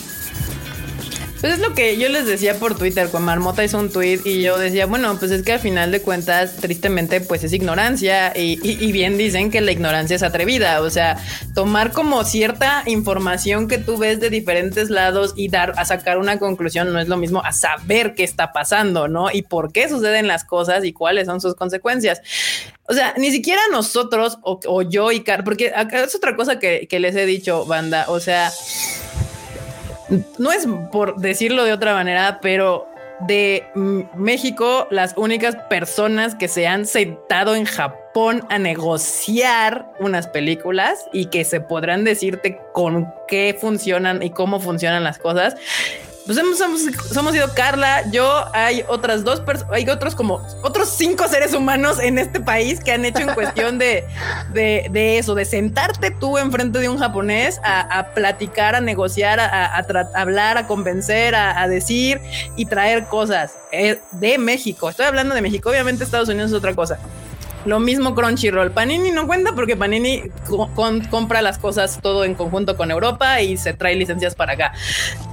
Pues 1.40 1.52
es 1.52 1.58
lo 1.58 1.74
que 1.74 1.98
yo 1.98 2.08
les 2.08 2.24
decía 2.24 2.58
por 2.58 2.78
Twitter, 2.78 3.08
cuando 3.10 3.26
Marmota 3.26 3.62
hizo 3.62 3.78
un 3.78 3.90
tweet 3.90 4.20
y 4.24 4.40
yo 4.40 4.56
decía, 4.56 4.86
bueno, 4.86 5.18
pues 5.18 5.30
es 5.30 5.42
que 5.42 5.52
al 5.52 5.60
final 5.60 5.92
de 5.92 6.00
cuentas, 6.00 6.56
tristemente, 6.56 7.20
pues 7.20 7.44
es 7.44 7.52
ignorancia 7.52 8.32
y, 8.34 8.90
bien 8.90 9.18
dicen 9.18 9.50
que 9.50 9.60
la 9.60 9.70
ignorancia 9.70 10.16
es 10.16 10.22
atrevida, 10.22 10.80
o 10.80 10.88
sea, 10.88 11.18
tomar 11.54 11.92
como 11.92 12.24
cierta 12.24 12.82
información 12.86 13.68
que 13.68 13.76
tú 13.76 13.98
ves 13.98 14.18
de 14.18 14.30
diferentes 14.30 14.88
lados 14.88 15.34
y 15.36 15.48
dar 15.48 15.74
a 15.76 15.84
sacar 15.84 16.16
una 16.16 16.38
conclusión 16.38 16.90
no 16.92 16.98
es 16.98 17.08
lo 17.08 17.18
mismo 17.18 17.42
a 17.44 17.52
saber 17.52 18.14
qué 18.14 18.24
está 18.24 18.52
pasando, 18.52 19.06
¿no? 19.06 19.30
Y 19.30 19.42
por 19.42 19.72
qué 19.72 19.90
suceden 19.90 20.26
las 20.28 20.44
cosas 20.44 20.84
y 20.84 20.94
cuáles 20.94 21.26
son 21.26 21.42
sus 21.42 21.54
consecuencias. 21.54 22.22
O 22.88 22.94
sea, 22.94 23.12
ni 23.18 23.30
siquiera 23.30 23.60
nosotros 23.70 24.38
o, 24.42 24.82
yo 24.82 25.12
y 25.12 25.20
Car, 25.20 25.44
porque 25.44 25.72
acá 25.74 26.02
es 26.02 26.14
otra 26.14 26.34
cosa 26.34 26.58
que, 26.58 26.86
que 26.88 26.98
les 26.98 27.14
he 27.14 27.26
dicho, 27.26 27.66
banda, 27.66 28.06
o 28.08 28.20
sea 28.20 28.50
no 30.38 30.52
es 30.52 30.66
por 30.92 31.16
decirlo 31.16 31.64
de 31.64 31.72
otra 31.72 31.94
manera, 31.94 32.38
pero 32.40 32.88
de 33.20 33.66
México, 34.14 34.86
las 34.90 35.14
únicas 35.16 35.56
personas 35.70 36.34
que 36.34 36.48
se 36.48 36.66
han 36.66 36.86
sentado 36.86 37.54
en 37.54 37.64
Japón 37.64 38.42
a 38.50 38.58
negociar 38.58 39.90
unas 40.00 40.26
películas 40.28 41.06
y 41.12 41.26
que 41.26 41.44
se 41.44 41.60
podrán 41.60 42.04
decirte 42.04 42.60
con 42.72 43.12
qué 43.26 43.56
funcionan 43.58 44.22
y 44.22 44.30
cómo 44.30 44.60
funcionan 44.60 45.04
las 45.04 45.18
cosas, 45.18 45.54
pues 46.26 46.36
hemos, 46.38 46.58
somos, 46.58 46.82
somos 47.12 47.34
ido 47.36 47.54
Carla, 47.54 48.10
yo, 48.10 48.44
hay 48.52 48.84
otras 48.88 49.22
dos 49.22 49.40
personas, 49.40 49.72
hay 49.72 49.88
otros 49.88 50.16
como 50.16 50.44
otros 50.62 50.88
cinco 50.90 51.28
seres 51.28 51.54
humanos 51.54 52.00
en 52.00 52.18
este 52.18 52.40
país 52.40 52.80
que 52.80 52.90
han 52.90 53.04
hecho 53.04 53.20
en 53.20 53.32
cuestión 53.32 53.78
de, 53.78 54.04
de, 54.52 55.18
eso, 55.18 55.36
de 55.36 55.44
sentarte 55.44 56.10
tú 56.10 56.36
enfrente 56.36 56.80
de 56.80 56.88
un 56.88 56.98
japonés 56.98 57.60
a, 57.62 58.08
platicar, 58.12 58.74
a 58.74 58.80
negociar, 58.80 59.38
a, 59.38 59.76
hablar, 60.14 60.58
a 60.58 60.66
convencer, 60.66 61.36
a, 61.36 61.68
decir 61.68 62.20
y 62.56 62.66
traer 62.66 63.06
cosas 63.06 63.56
eh, 63.70 64.00
de 64.10 64.38
México. 64.38 64.90
Estoy 64.90 65.06
hablando 65.06 65.34
de 65.34 65.42
México, 65.42 65.70
obviamente 65.70 66.02
Estados 66.02 66.28
Unidos 66.28 66.50
es 66.50 66.56
otra 66.56 66.74
cosa 66.74 66.98
Lo 67.66 67.80
mismo 67.80 68.14
Crunchyroll. 68.14 68.70
Panini 68.70 69.10
no 69.10 69.26
cuenta 69.26 69.52
porque 69.54 69.76
Panini 69.76 70.22
compra 71.10 71.42
las 71.42 71.58
cosas 71.58 71.98
todo 72.00 72.24
en 72.24 72.34
conjunto 72.34 72.76
con 72.76 72.90
Europa 72.90 73.40
y 73.40 73.56
se 73.56 73.74
trae 73.74 73.96
licencias 73.96 74.34
para 74.34 74.52
acá. 74.52 74.72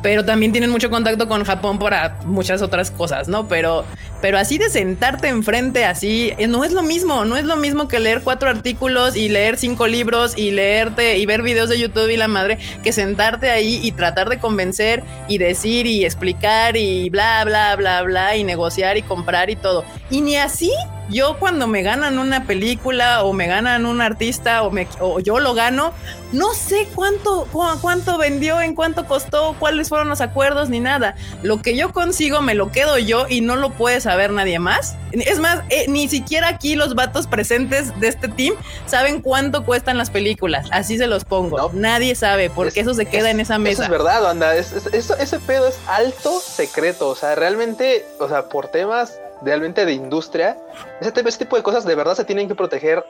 Pero 0.01 0.25
también 0.25 0.51
tienen 0.51 0.71
mucho 0.71 0.89
contacto 0.89 1.27
con 1.27 1.43
Japón 1.45 1.77
para 1.79 2.17
muchas 2.25 2.61
otras 2.61 2.89
cosas, 2.89 3.27
¿no? 3.27 3.47
Pero, 3.47 3.85
pero 4.23 4.37
así 4.37 4.57
de 4.57 4.69
sentarte 4.69 5.27
enfrente 5.27 5.83
así, 5.83 6.31
eh, 6.37 6.47
no 6.47 6.63
es 6.63 6.71
lo 6.71 6.81
mismo, 6.81 7.25
no 7.25 7.35
es 7.35 7.43
lo 7.43 7.57
mismo 7.57 7.89
que 7.89 7.99
leer 7.99 8.21
cuatro 8.23 8.49
artículos 8.49 9.17
y 9.17 9.27
leer 9.27 9.57
cinco 9.57 9.85
libros 9.85 10.37
y 10.37 10.51
leerte 10.51 11.17
y 11.17 11.25
ver 11.25 11.41
videos 11.41 11.67
de 11.67 11.77
YouTube 11.77 12.07
y 12.09 12.15
la 12.15 12.29
madre, 12.29 12.57
que 12.85 12.93
sentarte 12.93 13.49
ahí 13.49 13.81
y 13.83 13.91
tratar 13.91 14.29
de 14.29 14.39
convencer 14.39 15.03
y 15.27 15.39
decir 15.39 15.87
y 15.87 16.05
explicar 16.05 16.77
y 16.77 17.09
bla, 17.09 17.43
bla, 17.43 17.75
bla, 17.75 18.01
bla 18.03 18.37
y 18.37 18.45
negociar 18.45 18.95
y 18.95 19.01
comprar 19.01 19.49
y 19.49 19.57
todo. 19.57 19.83
Y 20.09 20.21
ni 20.21 20.37
así 20.37 20.71
yo 21.09 21.37
cuando 21.37 21.67
me 21.67 21.83
ganan 21.83 22.17
una 22.17 22.45
película 22.45 23.23
o 23.23 23.33
me 23.33 23.47
ganan 23.47 23.85
un 23.85 24.01
artista 24.01 24.63
o, 24.63 24.71
me, 24.71 24.87
o 24.99 25.19
yo 25.19 25.39
lo 25.39 25.53
gano, 25.53 25.93
no 26.31 26.53
sé 26.53 26.87
cuánto, 26.95 27.47
cuánto 27.81 28.17
vendió, 28.17 28.61
en 28.61 28.73
cuánto 28.73 29.05
costó, 29.05 29.55
cuáles 29.59 29.89
fueron 29.89 30.09
los 30.09 30.21
acuerdos 30.21 30.69
ni 30.69 30.79
nada. 30.79 31.15
Lo 31.43 31.61
que 31.61 31.75
yo 31.75 31.91
consigo 31.91 32.41
me 32.41 32.55
lo 32.55 32.71
quedo 32.71 32.97
yo 32.97 33.27
y 33.29 33.41
no 33.41 33.55
lo 33.55 33.71
puede 33.71 33.99
saber 34.13 34.31
nadie 34.31 34.59
más. 34.59 34.95
Es 35.11 35.39
más, 35.39 35.63
eh, 35.69 35.85
ni 35.87 36.07
siquiera 36.07 36.47
aquí 36.47 36.75
los 36.75 36.93
vatos 36.93 37.25
presentes 37.25 37.99
de 37.99 38.09
este 38.09 38.27
team 38.27 38.53
saben 38.85 39.21
cuánto 39.21 39.65
cuestan 39.65 39.97
las 39.97 40.11
películas. 40.11 40.67
Así 40.71 40.99
se 40.99 41.07
los 41.07 41.25
pongo. 41.25 41.71
Nadie 41.73 42.13
sabe 42.13 42.51
porque 42.51 42.81
eso 42.81 42.93
se 42.93 43.07
queda 43.07 43.31
en 43.31 43.39
esa 43.39 43.57
mesa. 43.57 43.73
Eso 43.73 43.83
es 43.83 43.89
verdad, 43.89 44.29
anda. 44.29 44.55
ese 44.55 45.39
pedo 45.39 45.67
es 45.67 45.79
alto 45.87 46.39
secreto. 46.39 47.09
O 47.09 47.15
sea, 47.15 47.33
realmente, 47.33 48.05
o 48.19 48.29
sea, 48.29 48.49
por 48.49 48.67
temas 48.67 49.17
realmente 49.41 49.83
de 49.83 49.93
industria, 49.93 50.57
ese, 51.01 51.11
tipo 51.11 51.57
de 51.57 51.63
cosas 51.63 51.85
de 51.85 51.95
verdad 51.95 52.13
se 52.13 52.23
tienen 52.23 52.47
que 52.47 52.53
proteger 52.53 53.03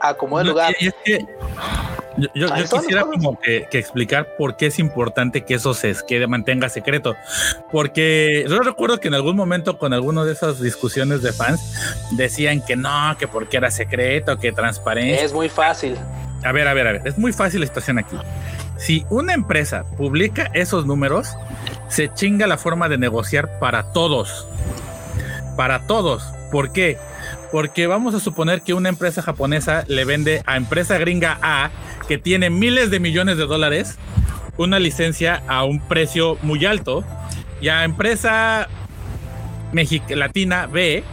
a 0.00 0.14
como 0.14 0.38
de 0.38 0.46
lugar. 0.46 0.74
Yo, 2.34 2.48
quisiera 2.54 3.04
como 3.04 3.38
que, 3.38 3.68
explicar 3.72 4.36
por 4.36 4.56
qué 4.56 4.66
es 4.66 4.78
importante 4.78 5.44
que 5.44 5.54
eso 5.54 5.74
se 5.74 5.94
quede, 6.06 6.26
mantenga 6.26 6.68
secreto. 6.68 7.16
Porque 7.70 8.44
yo 8.48 8.60
recuerdo 8.60 9.00
que 9.00 9.08
en 9.08 9.14
algún 9.14 9.36
momento 9.36 9.78
con 9.78 9.92
alguna 9.92 10.24
de 10.24 10.32
esas 10.32 10.60
discusiones 10.60 11.22
de 11.22 11.32
fans 11.32 11.60
decían 12.12 12.64
que 12.64 12.76
no, 12.76 13.16
que 13.18 13.28
porque 13.28 13.56
era 13.56 13.70
secreto, 13.70 14.38
que 14.38 14.52
transparencia. 14.52 15.24
Es 15.24 15.32
muy 15.32 15.48
fácil. 15.48 15.96
A 16.42 16.52
ver, 16.52 16.68
a 16.68 16.74
ver, 16.74 16.86
a 16.86 16.92
ver, 16.92 17.02
es 17.04 17.18
muy 17.18 17.32
fácil 17.32 17.60
la 17.60 17.66
situación 17.66 17.98
aquí. 17.98 18.16
Si 18.78 19.04
una 19.10 19.34
empresa 19.34 19.84
publica 19.96 20.50
esos 20.54 20.86
números, 20.86 21.28
se 21.88 22.12
chinga 22.14 22.46
la 22.46 22.56
forma 22.56 22.88
de 22.88 22.96
negociar 22.96 23.58
para 23.58 23.92
todos 23.92 24.46
para 25.60 25.80
todos. 25.80 26.22
¿Por 26.50 26.72
qué? 26.72 26.96
Porque 27.52 27.86
vamos 27.86 28.14
a 28.14 28.20
suponer 28.20 28.62
que 28.62 28.74
una 28.74 28.88
empresa 28.88 29.22
japonesa 29.22 29.84
le 29.88 30.04
vende 30.04 30.42
a 30.46 30.56
empresa 30.56 30.98
gringa 30.98 31.38
A, 31.42 31.70
que 32.06 32.18
tiene 32.18 32.50
miles 32.50 32.90
de 32.90 33.00
millones 33.00 33.36
de 33.36 33.46
dólares, 33.46 33.98
una 34.56 34.78
licencia 34.78 35.42
a 35.48 35.64
un 35.64 35.80
precio 35.80 36.38
muy 36.42 36.64
alto, 36.64 37.04
y 37.60 37.68
a 37.68 37.84
empresa 37.84 38.68
latina 40.08 40.66
B, 40.66 41.04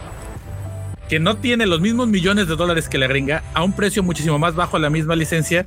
que 1.08 1.18
no 1.18 1.38
tiene 1.38 1.66
los 1.66 1.80
mismos 1.80 2.06
millones 2.06 2.48
de 2.48 2.56
dólares 2.56 2.88
que 2.88 2.98
la 2.98 3.06
gringa, 3.06 3.42
a 3.54 3.62
un 3.62 3.72
precio 3.72 4.02
muchísimo 4.02 4.38
más 4.38 4.54
bajo 4.54 4.76
a 4.76 4.80
la 4.80 4.90
misma 4.90 5.16
licencia, 5.16 5.64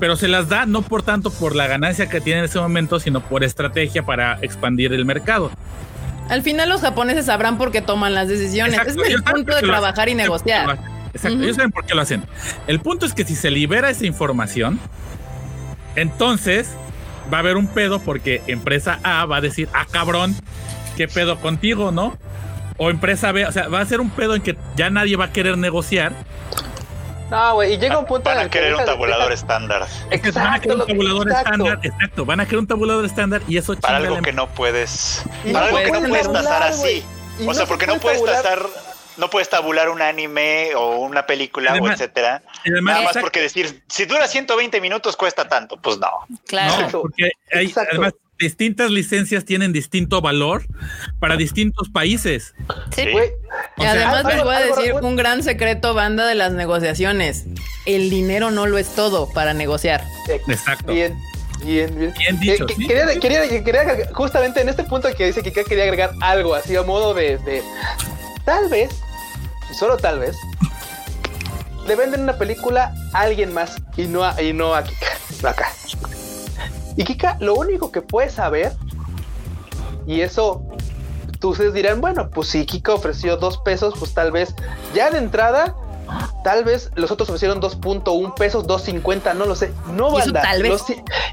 pero 0.00 0.16
se 0.16 0.28
las 0.28 0.48
da 0.48 0.66
no 0.66 0.82
por 0.82 1.02
tanto 1.02 1.30
por 1.30 1.54
la 1.54 1.68
ganancia 1.68 2.08
que 2.08 2.20
tiene 2.20 2.40
en 2.40 2.44
ese 2.46 2.58
momento, 2.58 2.98
sino 2.98 3.20
por 3.20 3.44
estrategia 3.44 4.02
para 4.02 4.38
expandir 4.42 4.92
el 4.92 5.04
mercado. 5.04 5.50
Al 6.30 6.42
final 6.42 6.68
los 6.68 6.80
japoneses 6.80 7.26
sabrán 7.26 7.58
por 7.58 7.72
qué 7.72 7.82
toman 7.82 8.14
las 8.14 8.28
decisiones. 8.28 8.78
es 8.86 8.96
el 8.96 9.22
punto 9.22 9.54
de 9.54 9.62
trabajar 9.62 10.08
y 10.08 10.14
negociar. 10.14 10.78
Exacto, 11.12 11.42
ellos 11.42 11.56
saben 11.56 11.72
por 11.72 11.84
qué 11.84 11.94
lo 11.94 12.02
hacen. 12.02 12.22
El 12.68 12.78
punto 12.78 13.04
es 13.04 13.14
que 13.14 13.24
si 13.24 13.34
se 13.34 13.50
libera 13.50 13.90
esa 13.90 14.06
información, 14.06 14.78
entonces 15.96 16.70
va 17.32 17.38
a 17.38 17.40
haber 17.40 17.56
un 17.56 17.66
pedo 17.66 17.98
porque 17.98 18.42
empresa 18.46 19.00
A 19.02 19.26
va 19.26 19.38
a 19.38 19.40
decir, 19.40 19.68
ah, 19.74 19.86
cabrón, 19.90 20.36
¿qué 20.96 21.08
pedo 21.08 21.40
contigo, 21.40 21.90
no? 21.90 22.16
O 22.76 22.90
empresa 22.90 23.32
B, 23.32 23.44
o 23.44 23.52
sea, 23.52 23.66
va 23.66 23.80
a 23.80 23.84
ser 23.84 24.00
un 24.00 24.10
pedo 24.10 24.36
en 24.36 24.42
que 24.42 24.56
ya 24.76 24.88
nadie 24.88 25.16
va 25.16 25.26
a 25.26 25.32
querer 25.32 25.58
negociar 25.58 26.12
no, 27.30 27.54
güey, 27.54 27.74
y 27.74 27.78
llega 27.78 27.98
un 27.98 28.06
punto 28.06 28.30
Van 28.30 28.38
a 28.38 28.50
querer 28.50 28.74
un 28.74 28.84
tabulador 28.84 29.32
estándar. 29.32 29.86
Exacto. 30.10 30.40
Van 30.40 30.54
a 30.54 30.60
querer 30.60 30.76
un 30.76 30.86
tabulador 30.86 31.30
estándar, 31.30 31.80
exacto. 31.82 32.24
Van 32.24 32.40
a 32.40 32.44
querer 32.44 32.58
un 32.58 32.66
tabulador 32.66 33.04
estándar 33.04 33.42
y 33.48 33.56
eso 33.56 33.76
Para 33.76 33.98
algo 33.98 34.20
que 34.20 34.32
no 34.32 34.48
puedes. 34.48 35.24
Para 35.52 35.66
algo 35.66 35.78
que 35.78 35.90
no 35.92 36.08
puedes 36.08 36.32
tasar 36.32 36.62
así. 36.62 37.04
O 37.46 37.54
sea, 37.54 37.66
porque 37.66 37.86
no 37.86 37.98
puedes 37.98 38.24
tasar 38.24 38.66
no 39.16 39.28
puedes 39.28 39.50
tabular 39.50 39.90
un 39.90 40.00
anime 40.00 40.74
o 40.74 41.00
una 41.00 41.26
película 41.26 41.74
o 41.74 41.88
etcétera. 41.88 42.42
Nada 42.64 43.02
más 43.02 43.16
porque 43.18 43.40
decir, 43.40 43.82
si 43.88 44.06
dura 44.06 44.26
120 44.26 44.80
minutos 44.80 45.16
cuesta 45.16 45.46
tanto, 45.46 45.76
pues 45.76 45.98
no. 45.98 46.08
Claro. 46.46 46.88
No, 46.90 47.02
porque 47.02 47.30
hay, 47.52 47.72
además 47.76 48.14
distintas 48.40 48.90
licencias 48.90 49.44
tienen 49.44 49.72
distinto 49.72 50.20
valor 50.20 50.64
para 51.18 51.36
distintos 51.36 51.88
países. 51.90 52.54
Sí, 52.94 53.10
güey. 53.12 53.30
Y 53.76 53.84
además 53.84 54.24
les 54.24 54.42
voy 54.42 54.54
a 54.54 54.60
decir 54.60 54.94
un 54.94 55.16
gran 55.16 55.42
secreto, 55.42 55.94
banda 55.94 56.26
de 56.26 56.34
las 56.34 56.52
negociaciones. 56.52 57.44
El 57.86 58.10
dinero 58.10 58.50
no 58.50 58.66
lo 58.66 58.78
es 58.78 58.94
todo 58.94 59.30
para 59.32 59.54
negociar. 59.54 60.02
Exacto. 60.48 60.92
Bien. 60.92 61.16
Bien, 61.62 61.94
bien. 61.98 62.14
bien 62.18 62.40
dicho, 62.40 62.64
quería, 62.64 63.20
quería, 63.62 64.08
justamente 64.14 64.62
en 64.62 64.70
este 64.70 64.82
punto 64.82 65.14
que 65.14 65.26
dice 65.26 65.42
que 65.42 65.52
quería 65.52 65.84
agregar 65.84 66.12
algo 66.22 66.54
así 66.54 66.74
a 66.74 66.82
modo 66.82 67.12
de, 67.12 67.36
de 67.36 67.62
tal 68.46 68.70
vez 68.70 68.90
solo 69.72 69.96
tal 69.96 70.18
vez, 70.18 70.36
le 71.86 71.96
venden 71.96 72.22
una 72.22 72.36
película 72.36 72.94
a 73.12 73.20
alguien 73.20 73.52
más 73.52 73.76
y 73.96 74.06
no 74.06 74.24
a, 74.24 74.40
y 74.40 74.52
no 74.52 74.74
a 74.74 74.84
Kika, 74.84 75.48
acá. 75.48 75.72
Y 76.96 77.04
Kika 77.04 77.36
lo 77.40 77.54
único 77.54 77.92
que 77.92 78.02
puede 78.02 78.30
saber, 78.30 78.72
y 80.06 80.20
eso 80.20 80.62
ustedes 81.42 81.72
dirán, 81.72 82.00
bueno, 82.00 82.28
pues 82.30 82.48
si 82.48 82.66
Kika 82.66 82.94
ofreció 82.94 83.36
dos 83.36 83.58
pesos, 83.58 83.94
pues 83.98 84.12
tal 84.12 84.32
vez 84.32 84.54
ya 84.94 85.10
de 85.10 85.18
entrada, 85.18 85.74
tal 86.44 86.64
vez 86.64 86.90
los 86.94 87.10
otros 87.10 87.28
ofrecieron 87.28 87.60
2.1 87.60 88.34
pesos, 88.34 88.66
2.50, 88.66 89.34
no 89.34 89.46
lo 89.46 89.54
sé, 89.54 89.72
no 89.92 90.16
¿Y 90.18 90.22
eso 90.22 90.32
tal 90.32 90.62
vez. 90.62 90.82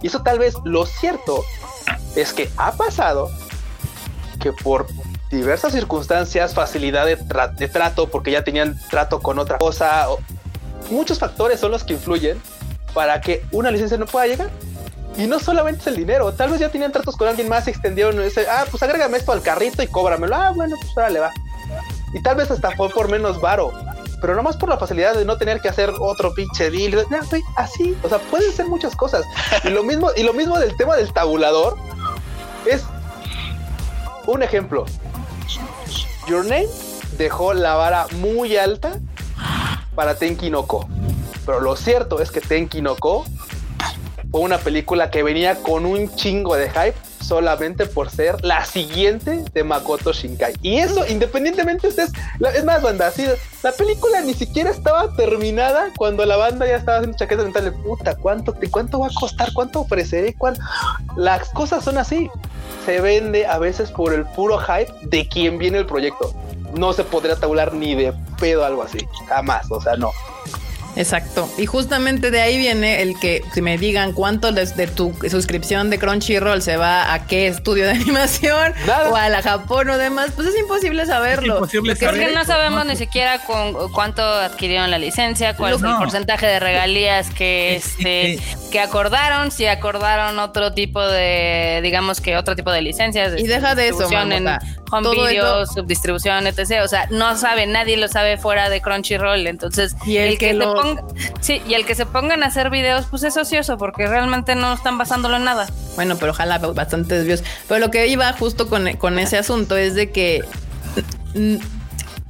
y 0.01 0.07
eso 0.07 0.21
tal 0.21 0.39
vez, 0.39 0.55
lo 0.63 0.85
cierto 0.85 1.43
es 2.15 2.33
que 2.33 2.49
ha 2.57 2.71
pasado 2.73 3.29
que 4.39 4.53
por 4.53 4.87
diversas 5.31 5.73
circunstancias, 5.73 6.53
facilidad 6.53 7.05
de, 7.05 7.67
trato, 7.67 8.07
porque 8.09 8.31
ya 8.31 8.43
tenían 8.43 8.79
trato 8.89 9.19
con 9.19 9.39
otra 9.39 9.57
cosa. 9.57 10.07
muchos 10.89 11.19
factores 11.19 11.59
son 11.59 11.71
los 11.71 11.83
que 11.83 11.93
influyen 11.93 12.41
para 12.93 13.19
que 13.19 13.45
una 13.51 13.71
licencia 13.71 13.97
no 13.97 14.05
pueda 14.05 14.27
llegar. 14.27 14.49
Y 15.17 15.25
no 15.25 15.39
solamente 15.39 15.81
es 15.81 15.87
el 15.87 15.95
dinero, 15.95 16.31
tal 16.31 16.51
vez 16.51 16.59
ya 16.59 16.69
tenían 16.69 16.91
tratos 16.91 17.17
con 17.17 17.27
alguien 17.27 17.49
más 17.49 17.67
extendieron 17.67 18.21
ese, 18.21 18.47
ah, 18.47 18.65
pues 18.69 18.83
agrégame 18.83 19.17
esto 19.17 19.31
al 19.31 19.41
carrito 19.41 19.81
y 19.81 19.87
cóbramelo. 19.87 20.35
Ah, 20.35 20.51
bueno, 20.51 20.75
pues 20.79 20.95
ahora 20.95 21.09
le 21.09 21.19
va. 21.19 21.31
Y 22.13 22.21
tal 22.21 22.35
vez 22.35 22.51
hasta 22.51 22.71
fue 22.71 22.89
por 22.89 23.09
menos 23.09 23.41
varo, 23.41 23.73
pero 24.21 24.35
no 24.35 24.43
más 24.43 24.57
por 24.57 24.69
la 24.69 24.77
facilidad 24.77 25.15
de 25.15 25.25
no 25.25 25.37
tener 25.37 25.59
que 25.59 25.69
hacer 25.69 25.91
otro 25.99 26.33
pinche 26.33 26.69
deal. 26.69 27.03
así, 27.55 27.97
o 28.03 28.09
sea, 28.09 28.19
pueden 28.19 28.51
ser 28.51 28.67
muchas 28.67 28.95
cosas. 28.95 29.25
Y 29.63 29.69
lo 29.69 29.83
mismo, 29.83 30.11
y 30.15 30.21
lo 30.21 30.33
mismo 30.33 30.59
del 30.59 30.75
tema 30.77 30.95
del 30.95 31.11
tabulador 31.11 31.77
es 32.65 32.83
un 34.27 34.43
ejemplo. 34.43 34.85
Your 36.27 36.43
Name 36.45 36.67
dejó 37.17 37.53
la 37.53 37.75
vara 37.75 38.05
muy 38.17 38.55
alta 38.57 38.99
para 39.95 40.15
Tenki 40.15 40.49
no 40.49 40.67
Ko. 40.67 40.87
Pero 41.45 41.59
lo 41.61 41.75
cierto 41.75 42.21
es 42.21 42.29
que 42.29 42.41
Tenki 42.41 42.81
no 42.81 42.95
Ko 42.95 43.25
fue 44.31 44.41
una 44.41 44.57
película 44.57 45.09
que 45.09 45.23
venía 45.23 45.55
con 45.55 45.85
un 45.85 46.13
chingo 46.15 46.55
de 46.55 46.69
hype 46.69 46.95
solamente 47.21 47.85
por 47.85 48.09
ser 48.09 48.43
la 48.43 48.63
siguiente 48.65 49.43
de 49.53 49.63
Makoto 49.63 50.13
Shinkai. 50.13 50.55
Y 50.61 50.77
eso, 50.77 51.05
independientemente, 51.07 51.87
ustedes, 51.87 52.11
es 52.55 52.63
más, 52.63 52.81
banda, 52.81 53.11
la 53.63 53.71
película 53.71 54.21
ni 54.21 54.33
siquiera 54.33 54.69
estaba 54.69 55.13
terminada 55.15 55.89
cuando 55.97 56.25
la 56.25 56.37
banda 56.37 56.67
ya 56.67 56.77
estaba 56.77 56.99
haciendo 56.99 57.17
chaquetas 57.17 57.45
mentales. 57.45 57.73
Puta, 57.83 58.15
¿cuánto, 58.15 58.55
¿cuánto 58.71 58.99
va 58.99 59.07
a 59.07 59.13
costar? 59.13 59.51
¿Cuánto 59.53 59.81
ofreceré? 59.81 60.33
¿Cuánto? 60.35 60.61
Las 61.15 61.49
cosas 61.49 61.83
son 61.83 61.97
así 61.97 62.29
se 62.87 63.01
vende 63.01 63.45
a 63.45 63.57
veces 63.57 63.91
por 63.91 64.13
el 64.13 64.23
puro 64.23 64.57
hype 64.59 64.93
de 65.01 65.27
quien 65.27 65.57
viene 65.57 65.79
el 65.79 65.85
proyecto. 65.85 66.33
No 66.73 66.93
se 66.93 67.03
podría 67.03 67.35
tabular 67.35 67.73
ni 67.73 67.95
de 67.95 68.13
pedo 68.39 68.63
algo 68.63 68.81
así. 68.81 68.99
Jamás. 69.27 69.69
O 69.69 69.81
sea, 69.81 69.97
no. 69.97 70.11
Exacto. 70.97 71.49
Y 71.57 71.65
justamente 71.65 72.31
de 72.31 72.41
ahí 72.41 72.57
viene 72.57 73.01
el 73.01 73.19
que 73.19 73.43
si 73.53 73.61
me 73.61 73.77
digan 73.77 74.13
cuánto 74.13 74.51
de 74.51 74.87
tu 74.87 75.13
suscripción 75.29 75.89
de 75.89 75.99
Crunchyroll 75.99 76.61
se 76.61 76.77
va 76.77 77.13
a 77.13 77.27
qué 77.27 77.47
estudio 77.47 77.85
de 77.85 77.91
animación 77.91 78.73
o 79.11 79.15
a 79.15 79.29
la 79.29 79.41
Japón 79.41 79.89
o 79.89 79.97
demás, 79.97 80.31
pues 80.35 80.47
es 80.47 80.59
imposible 80.59 81.05
saberlo. 81.05 81.53
Es 81.53 81.73
imposible 81.73 81.95
Porque 81.95 82.33
no 82.33 82.43
sabemos 82.45 82.85
ni 82.85 82.95
siquiera 82.95 83.39
con 83.39 83.91
cuánto 83.91 84.21
adquirieron 84.21 84.91
la 84.91 84.97
licencia, 84.97 85.55
cuál 85.55 85.75
es 85.75 85.83
el 85.83 85.95
porcentaje 85.95 86.45
de 86.45 86.59
regalías 86.59 87.29
que 87.29 87.75
este 87.75 88.39
que 88.71 88.79
acordaron, 88.79 89.51
si 89.51 89.65
acordaron 89.65 90.39
otro 90.39 90.73
tipo 90.73 91.01
de, 91.01 91.79
digamos 91.83 92.21
que 92.21 92.35
otro 92.37 92.55
tipo 92.55 92.71
de 92.71 92.81
licencias. 92.81 93.33
y 93.37 93.47
deja 93.47 93.75
de 93.75 93.89
eso, 93.89 94.09
en 94.11 94.45
home 94.91 95.09
video, 95.11 95.65
subdistribución, 95.65 96.47
etc. 96.47 96.81
O 96.83 96.87
sea, 96.87 97.07
no 97.09 97.37
sabe, 97.37 97.65
nadie 97.67 97.97
lo 97.97 98.07
sabe 98.07 98.37
fuera 98.37 98.69
de 98.69 98.81
Crunchyroll. 98.81 99.47
Entonces, 99.47 99.95
y 100.05 100.17
el, 100.17 100.37
que, 100.37 100.53
lo... 100.53 100.73
ponga, 100.73 101.03
sí, 101.39 101.61
y 101.67 101.73
el 101.73 101.85
que 101.85 101.95
se 101.95 102.05
pongan 102.05 102.43
a 102.43 102.47
hacer 102.47 102.69
videos, 102.69 103.05
pues 103.09 103.23
es 103.23 103.37
ocioso, 103.37 103.77
porque 103.77 104.07
realmente 104.07 104.55
no 104.55 104.73
están 104.73 104.97
basándolo 104.97 105.37
en 105.37 105.43
nada. 105.43 105.67
Bueno, 105.95 106.15
pero 106.17 106.31
ojalá 106.31 106.57
bastantes 106.59 107.25
views. 107.25 107.43
Pero 107.67 107.79
lo 107.79 107.91
que 107.91 108.07
iba 108.07 108.31
justo 108.33 108.69
con, 108.69 108.93
con 108.97 109.19
ese 109.19 109.37
asunto 109.37 109.77
es 109.77 109.95
de 109.95 110.11
que 110.11 110.43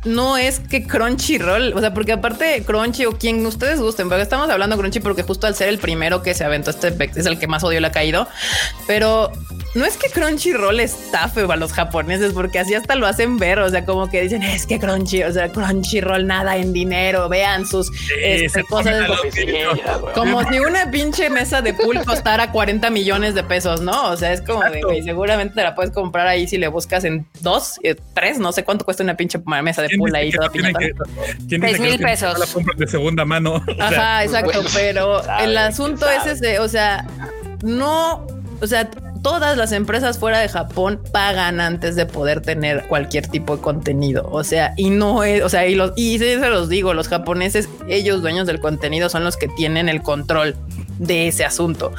no 0.07 0.37
es 0.37 0.59
que 0.59 0.87
Crunchyroll, 0.87 1.73
o 1.73 1.79
sea, 1.79 1.93
porque 1.93 2.13
aparte 2.13 2.63
Crunchy 2.63 3.05
o 3.05 3.11
quien 3.17 3.45
ustedes 3.45 3.79
gusten, 3.79 4.07
porque 4.07 4.23
estamos 4.23 4.49
hablando 4.49 4.77
Crunchy 4.77 4.99
porque 4.99 5.23
justo 5.23 5.47
al 5.47 5.55
ser 5.55 5.69
el 5.69 5.79
primero 5.79 6.21
que 6.21 6.33
se 6.33 6.43
aventó 6.43 6.71
este 6.71 6.95
es 7.15 7.25
el 7.25 7.37
que 7.37 7.47
más 7.47 7.63
odio 7.63 7.79
le 7.79 7.87
ha 7.87 7.91
caído, 7.91 8.27
pero 8.87 9.31
no 9.77 9.85
es 9.85 9.95
que 9.95 10.09
Crunchyroll 10.09 10.79
estafe 10.79 11.41
a 11.41 11.55
los 11.55 11.71
japoneses, 11.71 12.33
porque 12.33 12.57
así 12.57 12.73
hasta 12.73 12.95
lo 12.95 13.05
hacen 13.05 13.37
ver. 13.37 13.59
O 13.59 13.69
sea, 13.69 13.85
como 13.85 14.09
que 14.09 14.23
dicen 14.23 14.41
es 14.41 14.65
que 14.65 14.79
Crunchy, 14.79 15.23
o 15.23 15.31
sea, 15.31 15.49
Crunchyroll 15.49 16.25
nada 16.25 16.57
en 16.57 16.73
dinero. 16.73 17.29
Vean 17.29 17.65
sus 17.65 17.91
este, 18.23 18.63
cosas. 18.63 19.07
como 20.15 20.43
si 20.49 20.59
una 20.59 20.89
pinche 20.89 21.29
mesa 21.29 21.61
de 21.61 21.75
pool 21.75 22.03
costara 22.05 22.51
40 22.51 22.89
millones 22.89 23.35
de 23.35 23.43
pesos, 23.43 23.81
¿no? 23.81 24.09
O 24.09 24.17
sea, 24.17 24.33
es 24.33 24.41
como 24.41 24.63
de 24.63 24.81
güey, 24.81 25.03
seguramente 25.03 25.53
te 25.53 25.63
la 25.63 25.75
puedes 25.75 25.91
comprar 25.91 26.25
ahí 26.25 26.47
si 26.47 26.57
le 26.57 26.67
buscas 26.69 27.03
en 27.03 27.27
dos, 27.41 27.79
eh, 27.83 27.95
tres, 28.15 28.39
no 28.39 28.51
sé 28.51 28.63
cuánto 28.63 28.83
cuesta 28.83 29.03
una 29.03 29.15
pinche 29.15 29.37
mesa 29.61 29.83
de 29.83 29.89
pool 29.95 30.15
ahí 30.15 30.31
toda 30.31 30.49
piñata. 30.49 30.79
Seis 31.47 31.79
mil 31.79 31.99
pesos. 31.99 32.39
La 32.39 32.47
compras 32.47 32.77
de 32.79 32.87
segunda 32.87 33.25
mano. 33.25 33.63
Ajá, 33.79 34.23
exacto. 34.23 34.63
pero 34.73 35.21
el 35.39 35.55
asunto 35.55 36.09
es 36.09 36.25
ese, 36.25 36.57
o 36.57 36.67
sea, 36.67 37.05
no, 37.61 38.25
o 38.59 38.65
sea, 38.65 38.89
todas 39.27 39.57
las 39.57 39.73
empresas 39.73 40.17
fuera 40.17 40.39
de 40.39 40.47
Japón 40.47 41.01
pagan 41.11 41.59
antes 41.59 41.97
de 41.97 42.05
poder 42.05 42.39
tener 42.39 42.87
cualquier 42.87 43.27
tipo 43.27 43.57
de 43.57 43.61
contenido. 43.61 44.25
O 44.31 44.41
sea, 44.45 44.73
y 44.77 44.89
no 44.89 45.25
es, 45.25 45.43
o 45.43 45.49
sea, 45.49 45.67
y 45.67 45.75
los, 45.75 45.91
se 45.95 46.37
los 46.37 46.69
digo, 46.69 46.93
los 46.93 47.09
japoneses, 47.09 47.67
ellos 47.89 48.21
dueños 48.21 48.47
del 48.47 48.61
contenido 48.61 49.09
son 49.09 49.25
los 49.25 49.35
que 49.35 49.49
tienen 49.49 49.89
el 49.89 50.01
control 50.01 50.55
de 50.97 51.27
ese 51.27 51.43
asunto. 51.43 51.91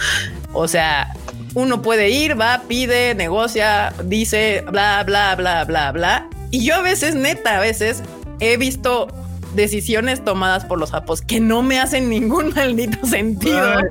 O 0.55 0.69
sea, 0.69 1.15
uno 1.53 1.83
puede 1.83 2.09
ir, 2.09 2.41
va, 2.41 2.63
pide, 2.67 3.15
negocia, 3.15 3.93
dice, 4.05 4.65
bla, 4.71 5.05
bla, 5.05 5.37
bla, 5.37 5.67
bla, 5.67 5.93
bla. 5.93 6.29
Y 6.51 6.65
yo 6.65 6.77
a 6.77 6.81
veces, 6.81 7.15
neta, 7.15 7.59
a 7.59 7.61
veces 7.61 8.03
he 8.41 8.57
visto 8.57 9.09
decisiones 9.55 10.25
tomadas 10.25 10.65
por 10.65 10.79
los 10.79 10.93
japos 10.93 11.21
que 11.21 11.41
no 11.41 11.63
me 11.63 11.79
hacen 11.79 12.09
ningún 12.09 12.51
maldito 12.57 13.07
sentido 13.07 13.83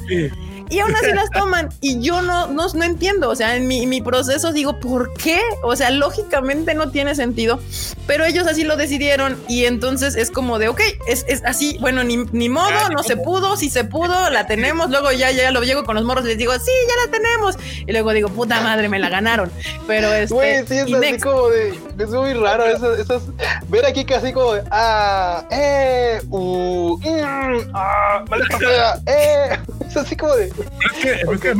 y 0.69 0.79
aún 0.79 0.95
así 0.95 1.11
las 1.13 1.29
toman. 1.31 1.69
Y 1.81 1.99
yo 1.99 2.21
no, 2.21 2.47
no, 2.47 2.67
no 2.73 2.83
entiendo. 2.83 3.29
O 3.29 3.35
sea, 3.35 3.55
en 3.55 3.67
mi, 3.67 3.85
mi, 3.85 4.01
proceso 4.01 4.51
digo, 4.51 4.79
¿por 4.79 5.13
qué? 5.13 5.39
O 5.63 5.75
sea, 5.75 5.89
lógicamente 5.89 6.73
no 6.73 6.91
tiene 6.91 7.15
sentido, 7.15 7.59
pero 8.05 8.25
ellos 8.25 8.47
así 8.47 8.63
lo 8.63 8.77
decidieron. 8.77 9.37
Y 9.47 9.65
entonces 9.65 10.15
es 10.15 10.31
como 10.31 10.59
de, 10.59 10.69
ok, 10.69 10.81
es, 11.07 11.25
es 11.27 11.43
así. 11.45 11.77
Bueno, 11.79 12.03
ni, 12.03 12.17
ni 12.31 12.49
modo, 12.49 12.69
ah, 12.69 12.89
no 12.91 13.03
se 13.03 13.17
pudo. 13.17 13.57
Si 13.57 13.69
se 13.69 13.83
pudo, 13.83 14.29
la 14.29 14.47
tenemos. 14.47 14.89
Luego 14.89 15.11
ya, 15.11 15.31
ya 15.31 15.51
lo 15.51 15.61
llego 15.63 15.83
con 15.83 15.95
los 15.95 16.05
morros 16.05 16.25
y 16.25 16.29
les 16.29 16.37
digo, 16.37 16.53
sí, 16.53 16.71
ya 16.87 17.05
la 17.05 17.11
tenemos. 17.11 17.55
Y 17.85 17.91
luego 17.91 18.11
digo, 18.11 18.29
puta 18.29 18.61
madre, 18.61 18.89
me 18.89 18.99
la 18.99 19.09
ganaron. 19.09 19.51
Pero 19.87 20.13
es. 20.13 20.31
Güey, 20.31 20.65
sí, 20.67 20.77
es 20.77 20.93
así 20.93 21.19
como 21.19 21.49
de. 21.49 21.79
Es 21.97 22.09
muy 22.09 22.33
raro. 22.33 22.65
Esas, 22.65 23.23
ver 23.69 23.85
aquí 23.85 24.05
casi 24.05 24.31
como 24.33 24.53
de, 24.53 24.63
ah, 24.71 25.45
eh, 25.51 26.21
uh, 26.29 26.97
mm, 26.97 27.71
ah, 27.73 28.23
eh. 29.05 29.57
Es 29.87 29.97
así 29.97 30.15
como 30.15 30.35
de. 30.35 30.51
Es 30.57 31.39
que, 31.39 31.55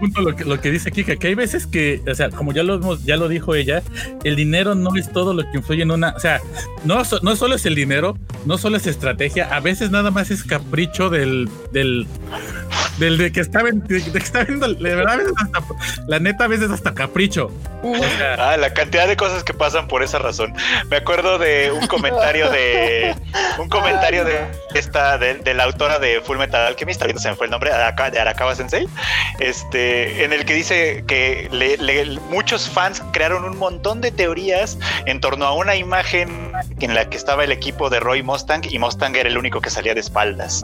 punto 0.00 0.20
lo 0.22 0.36
que, 0.36 0.44
lo 0.44 0.60
que 0.60 0.70
dice 0.70 0.90
Kika, 0.90 1.16
que 1.16 1.28
hay 1.28 1.34
veces 1.34 1.66
que, 1.66 2.02
o 2.10 2.14
sea, 2.14 2.30
como 2.30 2.52
ya 2.52 2.62
lo, 2.62 2.98
ya 3.04 3.16
lo 3.16 3.28
dijo 3.28 3.54
ella, 3.54 3.82
el 4.24 4.36
dinero 4.36 4.74
no 4.74 4.96
es 4.96 5.12
todo 5.12 5.34
lo 5.34 5.42
que 5.50 5.58
influye 5.58 5.82
en 5.82 5.90
una, 5.90 6.14
o 6.16 6.20
sea, 6.20 6.40
no, 6.84 7.02
no 7.22 7.36
solo 7.36 7.54
es 7.54 7.66
el 7.66 7.74
dinero, 7.74 8.16
no 8.46 8.58
solo 8.58 8.76
es 8.76 8.86
estrategia, 8.86 9.54
a 9.54 9.60
veces 9.60 9.90
nada 9.90 10.10
más 10.10 10.30
es 10.30 10.44
capricho 10.44 11.10
del, 11.10 11.48
del, 11.72 12.06
del 12.98 13.18
de 13.18 13.32
que 13.32 13.40
está, 13.40 13.62
de, 13.62 13.82
que 13.86 14.18
está 14.18 14.44
viendo, 14.44 14.72
de 14.72 14.94
verdad, 14.94 15.14
a 15.14 15.16
veces 15.16 15.32
hasta, 15.36 15.60
la 16.06 16.18
neta, 16.18 16.44
a 16.44 16.48
veces 16.48 16.70
hasta 16.70 16.94
capricho. 16.94 17.50
ah, 18.38 18.56
la 18.56 18.72
cantidad 18.72 19.08
de 19.08 19.16
cosas 19.16 19.44
que 19.44 19.54
pasan 19.54 19.88
por 19.88 20.02
esa 20.02 20.18
razón. 20.18 20.54
Me 20.90 20.96
acuerdo 20.96 21.38
de 21.38 21.72
un 21.72 21.86
comentario 21.86 22.50
de 22.50 23.14
un 23.58 23.68
comentario 23.68 24.24
de 24.24 24.46
esta, 24.74 25.18
de, 25.18 25.54
la 25.54 25.64
autora 25.64 25.98
de 25.98 26.20
Full 26.20 26.38
Metal 26.38 26.66
Alchemist, 26.66 27.00
ahorita 27.02 27.20
se 27.20 27.30
me 27.30 27.36
fue 27.36 27.46
el 27.46 27.50
nombre, 27.50 27.70
de 28.14 28.20
Arakawa 28.20 28.54
Sensei, 28.54 28.88
este, 29.40 30.24
en 30.24 30.32
el 30.32 30.44
que 30.44 30.54
dice 30.54 31.04
que 31.06 31.48
muchos 32.30 32.68
fans 32.68 33.02
crearon 33.12 33.44
un 33.44 33.58
montón 33.58 34.00
de 34.00 34.10
teorías 34.10 34.78
en 35.06 35.20
torno 35.20 35.46
a 35.46 35.52
una 35.52 35.76
imagen 35.76 36.52
en 36.80 36.94
la 36.94 37.08
que 37.08 37.16
estaba 37.16 37.44
el 37.44 37.52
equipo 37.52 37.90
de 37.90 38.00
Roy 38.00 38.22
Mustang 38.22 38.62
y 38.70 38.78
Mustang 38.78 39.16
era 39.16 39.28
el 39.28 39.36
único 39.36 39.60
que 39.60 39.70
salía 39.70 39.94
de 39.94 40.00
espaldas. 40.00 40.62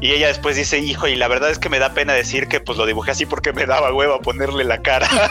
Y 0.00 0.12
ella 0.12 0.28
después 0.28 0.56
dice, 0.56 0.78
hijo, 0.78 1.06
y 1.06 1.16
la 1.16 1.28
verdad 1.28 1.50
es 1.50 1.58
que 1.58 1.68
me 1.68 1.78
da 1.78 1.92
pena 1.92 2.14
decir 2.14 2.48
que 2.48 2.60
pues 2.60 2.78
lo 2.78 2.86
dibujé 2.86 3.10
así 3.10 3.26
porque 3.26 3.52
me 3.52 3.66
daba 3.66 3.92
hueva 3.92 4.20
ponerle 4.20 4.64
la 4.64 4.78
cara. 4.78 5.08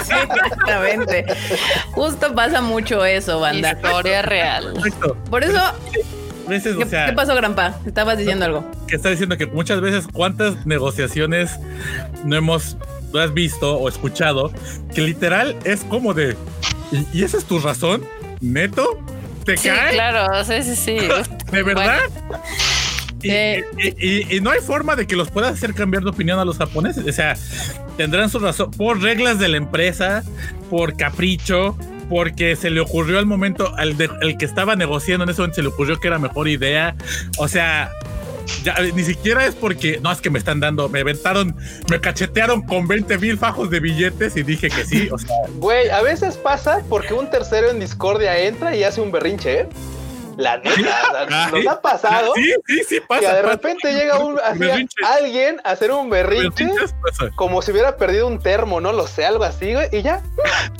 exactamente. 0.00 1.26
Justo 1.92 2.34
pasa 2.34 2.62
mucho 2.62 3.04
eso, 3.04 3.40
banda. 3.40 3.72
Historia 3.72 4.22
real. 4.22 4.74
Por 5.30 5.44
eso 5.44 5.60
¿Qué, 6.48 7.12
pasó, 7.14 7.34
Grampa? 7.34 7.76
Estabas 7.86 8.18
diciendo 8.18 8.44
algo. 8.44 8.70
Que 8.86 8.96
está 8.96 9.10
diciendo 9.10 9.36
que 9.36 9.46
muchas 9.46 9.80
veces 9.80 10.06
cuántas 10.12 10.66
negociaciones 10.66 11.58
no 12.24 12.36
hemos 12.36 12.76
no 13.12 13.20
has 13.20 13.32
visto 13.32 13.76
o 13.78 13.88
escuchado 13.88 14.52
que 14.92 15.02
literal 15.02 15.56
es 15.64 15.84
como 15.84 16.14
de 16.14 16.36
¿y, 17.12 17.22
esa 17.22 17.38
es 17.38 17.44
tu 17.44 17.60
razón? 17.60 18.04
¿Neto? 18.40 18.98
¿Te 19.44 19.56
sí, 19.56 19.68
cae? 19.68 19.92
Claro, 19.92 20.44
sí, 20.44 20.62
sí, 20.62 20.76
sí. 20.76 20.98
¿De 21.52 21.62
verdad? 21.62 21.98
Y, 23.22 24.40
no 24.40 24.50
hay 24.50 24.60
forma 24.60 24.96
de 24.96 25.06
que 25.06 25.16
los 25.16 25.30
puedas 25.30 25.52
hacer 25.52 25.74
cambiar 25.74 26.02
de 26.02 26.10
opinión 26.10 26.38
a 26.38 26.44
los 26.44 26.58
japoneses. 26.58 27.06
O 27.06 27.12
sea, 27.12 27.36
tendrán 27.96 28.28
su 28.28 28.38
razón 28.38 28.70
por 28.72 29.00
reglas 29.00 29.38
de 29.38 29.48
la 29.48 29.56
empresa, 29.56 30.22
por 30.68 30.96
capricho, 30.96 31.76
porque 32.08 32.56
se 32.56 32.70
le 32.70 32.80
ocurrió 32.80 33.18
al 33.18 33.26
momento, 33.26 33.74
al, 33.76 33.96
que 33.96 34.44
estaba 34.44 34.76
negociando 34.76 35.24
en 35.24 35.30
ese 35.30 35.40
momento 35.40 35.56
se 35.56 35.62
le 35.62 35.68
ocurrió 35.68 35.98
que 35.98 36.08
era 36.08 36.18
mejor 36.18 36.48
idea. 36.48 36.94
O 37.38 37.48
sea, 37.48 37.90
ni 38.94 39.02
siquiera 39.02 39.46
es 39.46 39.54
porque 39.54 39.98
no 40.02 40.12
es 40.12 40.20
que 40.20 40.30
me 40.30 40.38
están 40.38 40.60
dando, 40.60 40.88
me 40.88 41.00
aventaron, 41.00 41.56
me 41.90 42.00
cachetearon 42.00 42.62
con 42.62 42.86
20 42.86 43.18
mil 43.18 43.38
fajos 43.38 43.70
de 43.70 43.80
billetes 43.80 44.36
y 44.36 44.42
dije 44.42 44.68
que 44.68 44.84
sí. 44.84 45.08
O 45.10 45.18
sea, 45.18 45.36
güey, 45.56 45.90
a 45.90 46.02
veces 46.02 46.36
pasa 46.36 46.82
porque 46.88 47.14
un 47.14 47.30
tercero 47.30 47.70
en 47.70 47.80
discordia 47.80 48.38
entra 48.38 48.76
y 48.76 48.84
hace 48.84 49.00
un 49.00 49.10
berrinche, 49.12 49.60
¿eh? 49.60 49.68
La 50.36 50.56
neta, 50.64 51.50
nos 51.50 51.66
ha 51.66 51.80
pasado. 51.80 52.32
Sí, 52.34 52.54
sí, 52.66 52.84
sí, 52.88 53.00
pasa. 53.00 53.20
Que 53.20 53.26
de 53.36 53.42
repente 53.42 53.92
llega 53.92 54.18
un, 54.18 54.38
alguien 55.04 55.60
a 55.64 55.70
hacer 55.70 55.90
un 55.90 56.10
berrinche 56.10 56.68
como 57.36 57.62
si 57.62 57.72
hubiera 57.72 57.96
perdido 57.96 58.26
un 58.26 58.38
termo, 58.38 58.80
no 58.80 58.92
lo 58.92 59.06
sé, 59.06 59.24
algo 59.24 59.44
así, 59.44 59.74
güey, 59.74 59.88
y 59.92 60.02
ya. 60.02 60.22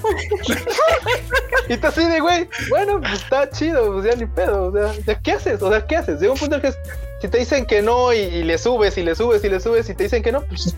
y 1.69 1.77
te 1.77 1.87
así 1.87 2.05
de, 2.05 2.21
güey, 2.21 2.49
bueno, 2.69 3.01
pues 3.01 3.15
está 3.15 3.49
chido, 3.51 3.93
pues 3.93 4.07
ya 4.07 4.17
ni 4.17 4.27
pedo. 4.27 4.67
O 4.67 4.73
sea, 4.73 5.19
¿qué 5.21 5.33
haces? 5.33 5.63
O 5.63 5.71
sea, 5.71 5.87
¿qué 5.87 5.97
haces? 5.97 6.21
Llega 6.21 6.33
un 6.33 6.39
punto 6.39 6.57
en 6.57 6.63
que 6.63 6.73
si 7.21 7.29
te 7.29 7.39
dicen 7.39 7.65
que 7.67 7.83
no 7.83 8.13
y, 8.13 8.43
le 8.43 8.59
subes 8.59 8.99
y 8.99 9.03
le 9.03 9.15
subes 9.15 9.45
y 9.45 9.49
le 9.49 9.61
subes 9.61 9.89
y 9.89 9.95
te 9.95 10.05
dicen 10.05 10.23
que 10.23 10.33
no, 10.33 10.43
pues, 10.43 10.75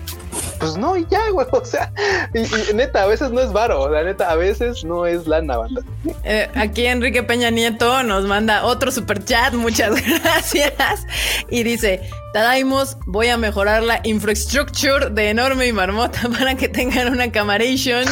pues 0.59 0.77
no 0.77 0.97
y 0.97 1.07
ya, 1.11 1.31
güey. 1.31 1.47
O 1.53 1.65
sea, 1.65 1.93
y, 2.35 2.75
neta, 2.75 3.03
a 3.03 3.07
veces 3.07 3.31
no 3.31 3.41
es 3.41 3.53
varo, 3.53 3.89
la 3.89 4.05
neta, 4.05 4.31
a 4.31 4.37
veces 4.37 4.85
no 4.85 5.07
es 5.07 5.27
lana, 5.27 5.57
banda. 5.57 5.83
Eh, 6.23 6.49
aquí 6.55 6.87
Enrique 6.87 7.23
Peña 7.23 7.51
Nieto 7.51 8.03
nos 8.03 8.25
manda 8.27 8.65
otro 8.65 8.93
super 8.93 9.25
chat, 9.25 9.55
muchas 9.55 9.95
gracias. 10.23 11.07
Y 11.51 11.63
dice, 11.63 12.09
Tadaimos, 12.33 12.99
voy 13.07 13.29
a 13.29 13.37
mejorar 13.37 13.83
la 13.83 14.01
infrastructure 14.05 15.11
de 15.11 15.31
Enorme 15.31 15.67
y 15.67 15.73
Marmota 15.73 16.29
para 16.39 16.55
que 16.55 16.69
tengan 16.69 17.09
una 17.09 17.33
camaration 17.33 18.05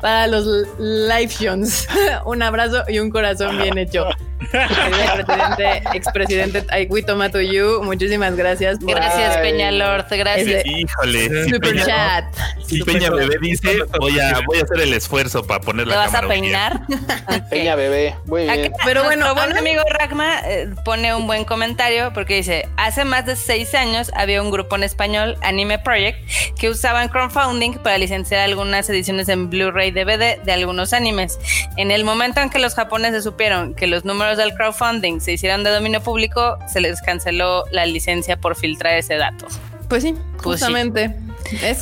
para 0.00 0.26
los 0.28 0.46
live 0.78 1.28
shows. 1.28 1.88
un 2.24 2.42
abrazo 2.42 2.84
y 2.88 3.00
un 3.00 3.10
corazón 3.10 3.58
bien 3.58 3.76
hecho 3.76 4.06
presidente, 4.50 5.82
expresidente 5.94 6.62
Taikuito 6.62 7.16
Matoyu, 7.16 7.82
muchísimas 7.82 8.36
gracias. 8.36 8.78
gracias, 8.80 9.36
Peña 9.38 9.70
Lord, 9.70 10.06
gracias. 10.10 10.64
Híjole. 10.64 11.50
Super 11.50 11.84
chat. 11.84 12.24
Y 12.68 12.82
Peña 12.82 13.10
Bebé 13.10 13.36
dice, 13.40 13.78
voy 13.98 14.18
a, 14.18 14.40
voy 14.46 14.58
a 14.58 14.62
hacer 14.62 14.80
el 14.80 14.94
esfuerzo 14.94 15.44
para 15.44 15.60
poner 15.60 15.86
la 15.86 15.94
¿Te 15.94 15.98
vas 15.98 16.14
a 16.14 16.28
peinar? 16.28 16.80
Peña 17.50 17.74
Bebé, 17.74 18.16
muy 18.26 18.44
bien. 18.44 18.72
Pero 18.84 19.04
bueno, 19.04 19.34
buen 19.34 19.56
amigo 19.56 19.82
Ragma 19.90 20.40
eh, 20.44 20.68
pone 20.84 21.14
un 21.14 21.26
buen 21.26 21.44
comentario 21.44 22.12
porque 22.12 22.36
dice, 22.36 22.68
hace 22.76 23.04
más 23.04 23.26
de 23.26 23.36
seis 23.36 23.74
años 23.74 24.10
había 24.14 24.42
un 24.42 24.50
grupo 24.50 24.76
en 24.76 24.84
español, 24.84 25.36
Anime 25.42 25.78
Project, 25.78 26.18
que 26.58 26.68
usaban 26.68 27.08
crowdfunding 27.08 27.74
para 27.74 27.98
licenciar 27.98 28.40
algunas 28.40 28.88
ediciones 28.88 29.28
en 29.28 29.50
Blu-ray 29.50 29.90
DVD 29.90 30.40
de 30.42 30.52
algunos 30.52 30.92
animes. 30.92 31.38
En 31.76 31.90
el 31.90 32.04
momento 32.04 32.40
en 32.40 32.50
que 32.50 32.58
los 32.58 32.74
japoneses 32.74 33.24
supieron 33.24 33.74
que 33.74 33.86
los 33.86 34.04
números 34.04 34.29
del 34.36 34.54
crowdfunding 34.54 35.20
se 35.20 35.32
hicieron 35.32 35.64
de 35.64 35.70
dominio 35.70 36.02
público, 36.02 36.58
se 36.66 36.80
les 36.80 37.00
canceló 37.02 37.64
la 37.70 37.86
licencia 37.86 38.36
por 38.36 38.56
filtrar 38.56 38.96
ese 38.96 39.16
dato. 39.16 39.46
Pues 39.88 40.02
sí, 40.02 40.14
pues 40.42 40.60
justamente. 40.60 41.14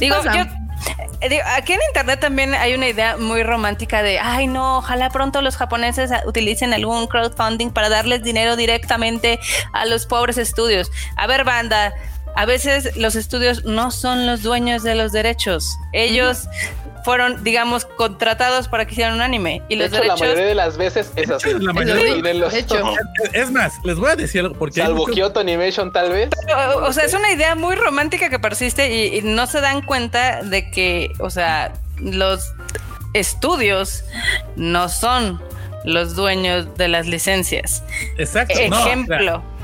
Digo, 0.01 0.16
yo, 0.23 0.45
eh, 1.20 1.41
aquí 1.57 1.73
en 1.73 1.81
internet 1.89 2.20
también 2.20 2.55
hay 2.55 2.75
una 2.75 2.89
idea 2.89 3.16
muy 3.16 3.43
romántica 3.43 4.03
de, 4.03 4.20
ay 4.20 4.47
no, 4.47 4.79
ojalá 4.79 5.11
pronto 5.11 5.43
los 5.43 5.57
japoneses 5.57 6.11
utilicen 6.27 6.73
algún 6.73 7.09
crowdfunding 7.09 7.70
para 7.70 7.89
darles 7.89 8.23
dinero 8.23 8.55
directamente 8.55 9.41
a 9.73 9.85
los 9.87 10.07
pobres 10.07 10.39
estudios. 10.39 10.93
A 11.16 11.27
ver, 11.27 11.45
banda, 11.45 11.93
a 12.39 12.47
veces 12.47 12.97
los 12.97 13.16
estudios 13.16 13.65
no 13.65 13.90
son 13.90 14.24
los 14.24 14.44
dueños 14.44 14.85
de 14.85 14.94
los 14.94 15.10
derechos. 15.10 15.77
Ellos 15.93 16.44
fueron, 17.05 17.43
digamos, 17.43 17.85
contratados 17.85 18.69
para 18.69 18.86
que 18.86 18.93
hicieran 18.93 19.15
un 19.15 19.23
anime. 19.23 19.60
Y 19.69 19.74
los 19.74 19.90
derechos... 19.90 20.20
la 20.20 20.24
mayoría 20.24 20.47
de 20.47 20.55
las 20.55 20.77
veces 20.77 21.10
es 21.16 21.31
así. 21.31 21.52
La 21.59 21.73
mayoría 21.73 22.35
los... 22.35 22.55
Es 23.32 23.51
más, 23.51 23.74
les 23.82 23.97
voy 23.97 24.10
a 24.12 24.15
decir 24.15 24.43
algo 24.43 24.55
porque 24.55 24.81
salvo 24.81 25.06
Kyoto 25.06 25.40
Animation 25.40 25.90
tal 25.90 26.12
vez. 26.12 26.31
o 26.81 26.93
sea, 26.93 27.06
es 27.06 27.12
una 27.12 27.32
idea 27.32 27.56
muy 27.56 27.74
romántica 27.74 28.31
que 28.31 28.39
persiste 28.39 29.16
y, 29.16 29.20
no 29.23 29.48
se 29.48 29.60
dan 29.60 29.82
cuenta 29.82 30.40
de 30.44 30.70
que, 30.70 31.10
o 31.19 31.31
sea, 31.31 31.73
los 31.97 32.52
estudios 33.15 34.05
no 34.55 34.89
son 34.89 35.43
los 35.85 36.15
dueños 36.15 36.77
de 36.77 36.86
las 36.86 37.09
licencias. 37.09 37.82
Exacto. 38.16 38.56
Ejemplo. 38.56 39.16
O 39.16 39.40
sea, 39.40 39.57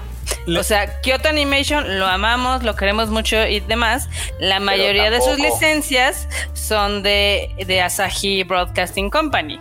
Kyoto 1.02 1.28
Animation 1.28 1.98
lo 1.98 2.06
amamos, 2.06 2.62
lo 2.62 2.76
queremos 2.76 3.08
mucho 3.10 3.46
y 3.46 3.60
demás. 3.60 4.08
La 4.38 4.60
mayoría 4.60 5.10
de 5.10 5.20
sus 5.20 5.38
licencias 5.38 6.28
son 6.52 7.02
de, 7.02 7.50
de 7.66 7.80
Asahi 7.80 8.42
Broadcasting 8.44 9.10
Company 9.10 9.58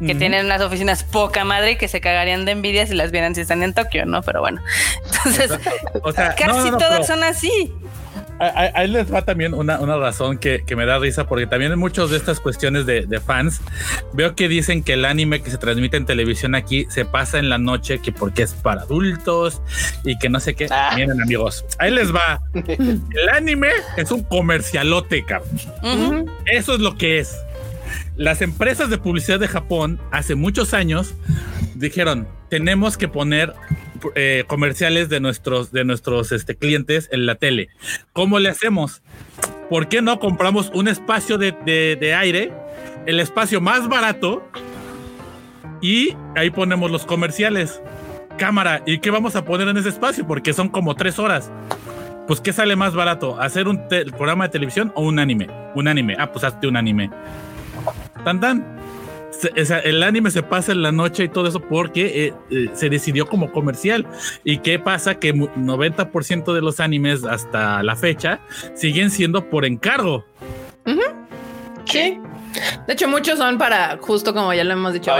que 0.00 0.14
tienen 0.14 0.46
unas 0.46 0.60
oficinas 0.60 1.04
poca 1.04 1.44
madre 1.44 1.72
y 1.72 1.76
que 1.76 1.88
se 1.88 2.00
cagarían 2.00 2.44
de 2.44 2.52
envidia 2.52 2.86
si 2.86 2.94
las 2.94 3.10
vieran 3.10 3.34
si 3.34 3.40
están 3.40 3.62
en 3.62 3.72
Tokio, 3.72 4.04
¿no? 4.06 4.22
Pero 4.22 4.40
bueno, 4.40 4.60
entonces 5.24 5.58
casi 6.36 6.70
todas 6.72 7.06
son 7.06 7.22
así 7.22 7.72
ahí 8.38 8.88
les 8.88 9.12
va 9.12 9.22
también 9.22 9.54
una, 9.54 9.80
una 9.80 9.96
razón 9.96 10.38
que, 10.38 10.64
que, 10.64 10.76
me 10.76 10.86
da 10.86 10.98
risa, 10.98 11.26
porque 11.26 11.46
también 11.46 11.72
en 11.72 11.78
muchas 11.78 12.10
de 12.10 12.16
estas 12.16 12.40
cuestiones 12.40 12.86
de, 12.86 13.06
de, 13.06 13.20
fans, 13.20 13.60
veo 14.12 14.34
que 14.34 14.48
dicen 14.48 14.82
que 14.82 14.94
el 14.94 15.04
anime 15.04 15.42
que 15.42 15.50
se 15.50 15.58
transmite 15.58 15.96
en 15.96 16.06
televisión 16.06 16.54
aquí 16.54 16.86
se 16.88 17.04
pasa 17.04 17.38
en 17.38 17.48
la 17.48 17.58
noche, 17.58 18.00
que 18.00 18.12
porque 18.12 18.42
es 18.42 18.52
para 18.54 18.82
adultos 18.82 19.62
y 20.04 20.18
que 20.18 20.28
no 20.28 20.40
sé 20.40 20.54
qué. 20.54 20.66
Ah. 20.70 20.92
Miren, 20.94 21.20
amigos, 21.22 21.64
ahí 21.78 21.90
les 21.90 22.14
va. 22.14 22.40
El 22.54 23.28
anime 23.32 23.68
es 23.96 24.10
un 24.10 24.22
comercialote, 24.22 25.24
cabrón. 25.24 26.30
Eso 26.46 26.74
es 26.74 26.80
lo 26.80 26.96
que 26.96 27.18
es. 27.18 27.36
Las 28.16 28.42
empresas 28.42 28.90
de 28.90 28.98
publicidad 28.98 29.40
de 29.40 29.48
Japón 29.48 30.00
hace 30.10 30.34
muchos 30.34 30.74
años 30.74 31.14
dijeron, 31.74 32.28
tenemos 32.48 32.96
que 32.96 33.08
poner 33.08 33.54
eh, 34.14 34.44
comerciales 34.46 35.08
de 35.08 35.20
nuestros, 35.20 35.72
de 35.72 35.84
nuestros 35.84 36.32
este, 36.32 36.56
clientes 36.56 37.08
en 37.12 37.26
la 37.26 37.34
tele. 37.36 37.68
¿Cómo 38.12 38.38
le 38.38 38.48
hacemos? 38.48 39.02
¿Por 39.70 39.88
qué 39.88 40.02
no 40.02 40.18
compramos 40.18 40.70
un 40.74 40.88
espacio 40.88 41.38
de, 41.38 41.52
de 41.54 42.14
aire, 42.14 42.52
el 43.06 43.20
espacio 43.20 43.60
más 43.60 43.88
barato, 43.88 44.48
y 45.80 46.16
ahí 46.34 46.50
ponemos 46.50 46.90
los 46.90 47.04
comerciales? 47.04 47.80
Cámara, 48.38 48.82
¿y 48.86 48.98
qué 48.98 49.10
vamos 49.10 49.36
a 49.36 49.44
poner 49.44 49.68
en 49.68 49.76
ese 49.76 49.90
espacio? 49.90 50.26
Porque 50.26 50.52
son 50.52 50.68
como 50.68 50.94
tres 50.94 51.18
horas. 51.18 51.52
Pues, 52.26 52.40
¿qué 52.40 52.52
sale 52.52 52.74
más 52.74 52.94
barato? 52.94 53.38
¿Hacer 53.40 53.68
un 53.68 53.86
programa 54.16 54.44
de 54.44 54.50
televisión 54.50 54.92
o 54.94 55.02
un 55.02 55.18
anime? 55.18 55.48
Un 55.74 55.88
anime. 55.88 56.16
Ah, 56.18 56.32
pues 56.32 56.44
hazte 56.44 56.66
un 56.66 56.76
anime. 56.76 57.10
Tan 58.24 58.40
tan 58.40 58.64
el 59.84 60.02
anime 60.02 60.30
se 60.30 60.42
pasa 60.42 60.72
en 60.72 60.82
la 60.82 60.92
noche 60.92 61.24
y 61.24 61.28
todo 61.28 61.48
eso 61.48 61.60
porque 61.60 62.26
eh, 62.26 62.34
eh, 62.50 62.70
se 62.74 62.88
decidió 62.88 63.26
como 63.26 63.52
comercial. 63.52 64.06
¿Y 64.44 64.58
qué 64.58 64.78
pasa? 64.78 65.18
Que 65.18 65.34
90% 65.34 66.52
de 66.52 66.60
los 66.60 66.80
animes 66.80 67.24
hasta 67.24 67.82
la 67.82 67.96
fecha 67.96 68.40
siguen 68.74 69.10
siendo 69.10 69.48
por 69.50 69.64
encargo. 69.64 70.24
Sí. 71.84 72.18
De 72.86 72.92
hecho, 72.92 73.08
muchos 73.08 73.38
son 73.38 73.58
para, 73.58 73.98
justo 74.00 74.34
como 74.34 74.52
ya 74.52 74.64
lo 74.64 74.72
hemos 74.72 74.92
dicho, 74.92 75.12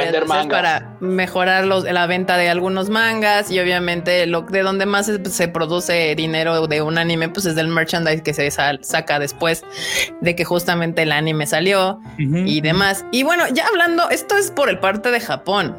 para, 0.48 0.96
mejorar 1.00 1.64
la 1.64 2.06
venta 2.06 2.36
de 2.36 2.48
algunos 2.48 2.88
mangas 2.88 3.50
y 3.50 3.58
obviamente 3.58 4.26
lo 4.26 4.42
de 4.42 4.62
donde 4.62 4.86
más 4.86 5.06
se, 5.06 5.48
produce 5.48 6.14
dinero 6.14 6.66
de 6.66 6.82
un 6.82 6.98
anime, 6.98 7.28
pues 7.28 7.46
es 7.46 7.54
del 7.54 7.68
merchandise 7.68 8.22
que 8.22 8.34
se 8.34 8.50
saca 8.50 9.18
después 9.18 9.64
de 10.20 10.36
que 10.36 10.44
justamente 10.44 11.02
el 11.02 11.12
anime 11.12 11.46
salió 11.46 12.00
y 12.18 12.60
demás. 12.60 13.04
Y 13.12 13.22
bueno, 13.22 13.44
ya 13.52 13.66
hablando, 13.66 14.10
esto 14.10 14.36
es 14.36 14.50
por 14.50 14.68
el 14.68 14.78
parte 14.78 15.10
de 15.10 15.20
Japón. 15.20 15.76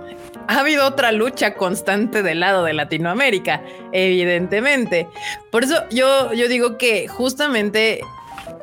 Ha 0.48 0.60
habido 0.60 0.86
otra 0.86 1.12
lucha 1.12 1.56
constante 1.56 2.22
del 2.22 2.40
lado 2.40 2.64
de 2.64 2.74
Latinoamérica, 2.74 3.64
evidentemente. 3.92 5.08
Por 5.52 5.64
eso 5.64 5.84
yo, 5.90 6.34
yo 6.34 6.48
digo 6.48 6.78
que 6.78 7.08
justamente 7.08 8.02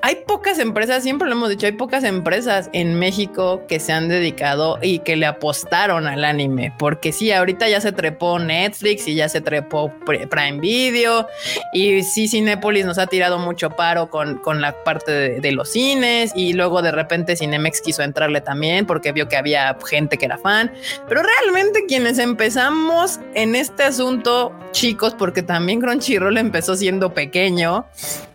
hay 0.04 0.16
pocas 0.26 0.58
empresas, 0.58 1.02
siempre 1.04 1.28
lo 1.28 1.34
hemos 1.34 1.48
dicho, 1.48 1.66
hay 1.66 1.72
pocas 1.72 2.02
empresas 2.04 2.68
en 2.72 2.98
México 2.98 3.62
que 3.68 3.78
se 3.78 3.92
han 3.92 4.08
dedicado 4.08 4.78
y 4.82 4.98
que 4.98 5.14
le 5.16 5.26
apostaron 5.26 6.08
al 6.08 6.24
anime, 6.24 6.72
porque 6.78 7.12
sí, 7.12 7.30
ahorita 7.30 7.68
ya 7.68 7.80
se 7.80 7.92
trepó 7.92 8.38
Netflix 8.40 9.06
y 9.06 9.14
ya 9.14 9.28
se 9.28 9.40
trepó 9.40 9.92
Prime 10.04 10.60
Video 10.60 11.28
y 11.72 12.02
sí, 12.02 12.26
Cinepolis 12.26 12.84
nos 12.84 12.98
ha 12.98 13.06
tirado 13.06 13.38
mucho 13.38 13.70
paro 13.70 14.10
con, 14.10 14.38
con 14.38 14.60
la 14.60 14.82
parte 14.82 15.40
de, 15.40 15.52
los 15.52 15.70
cines 15.70 16.32
y 16.34 16.54
luego 16.54 16.80
de 16.80 16.90
repente 16.90 17.36
Cinemex 17.36 17.82
quiso 17.82 18.02
entrarle 18.02 18.40
también 18.40 18.86
porque 18.86 19.12
vio 19.12 19.28
que 19.28 19.36
había 19.36 19.76
gente 19.86 20.16
que 20.16 20.24
era 20.24 20.38
fan, 20.38 20.72
pero 21.08 21.22
realmente 21.22 21.84
quienes 21.86 22.18
empezamos 22.18 23.20
en 23.34 23.54
este 23.54 23.84
asunto, 23.84 24.52
chicos, 24.72 25.14
porque 25.14 25.42
también 25.42 25.80
Crunchyroll 25.80 26.38
empezó 26.38 26.74
siendo 26.74 27.12
pequeño, 27.12 27.86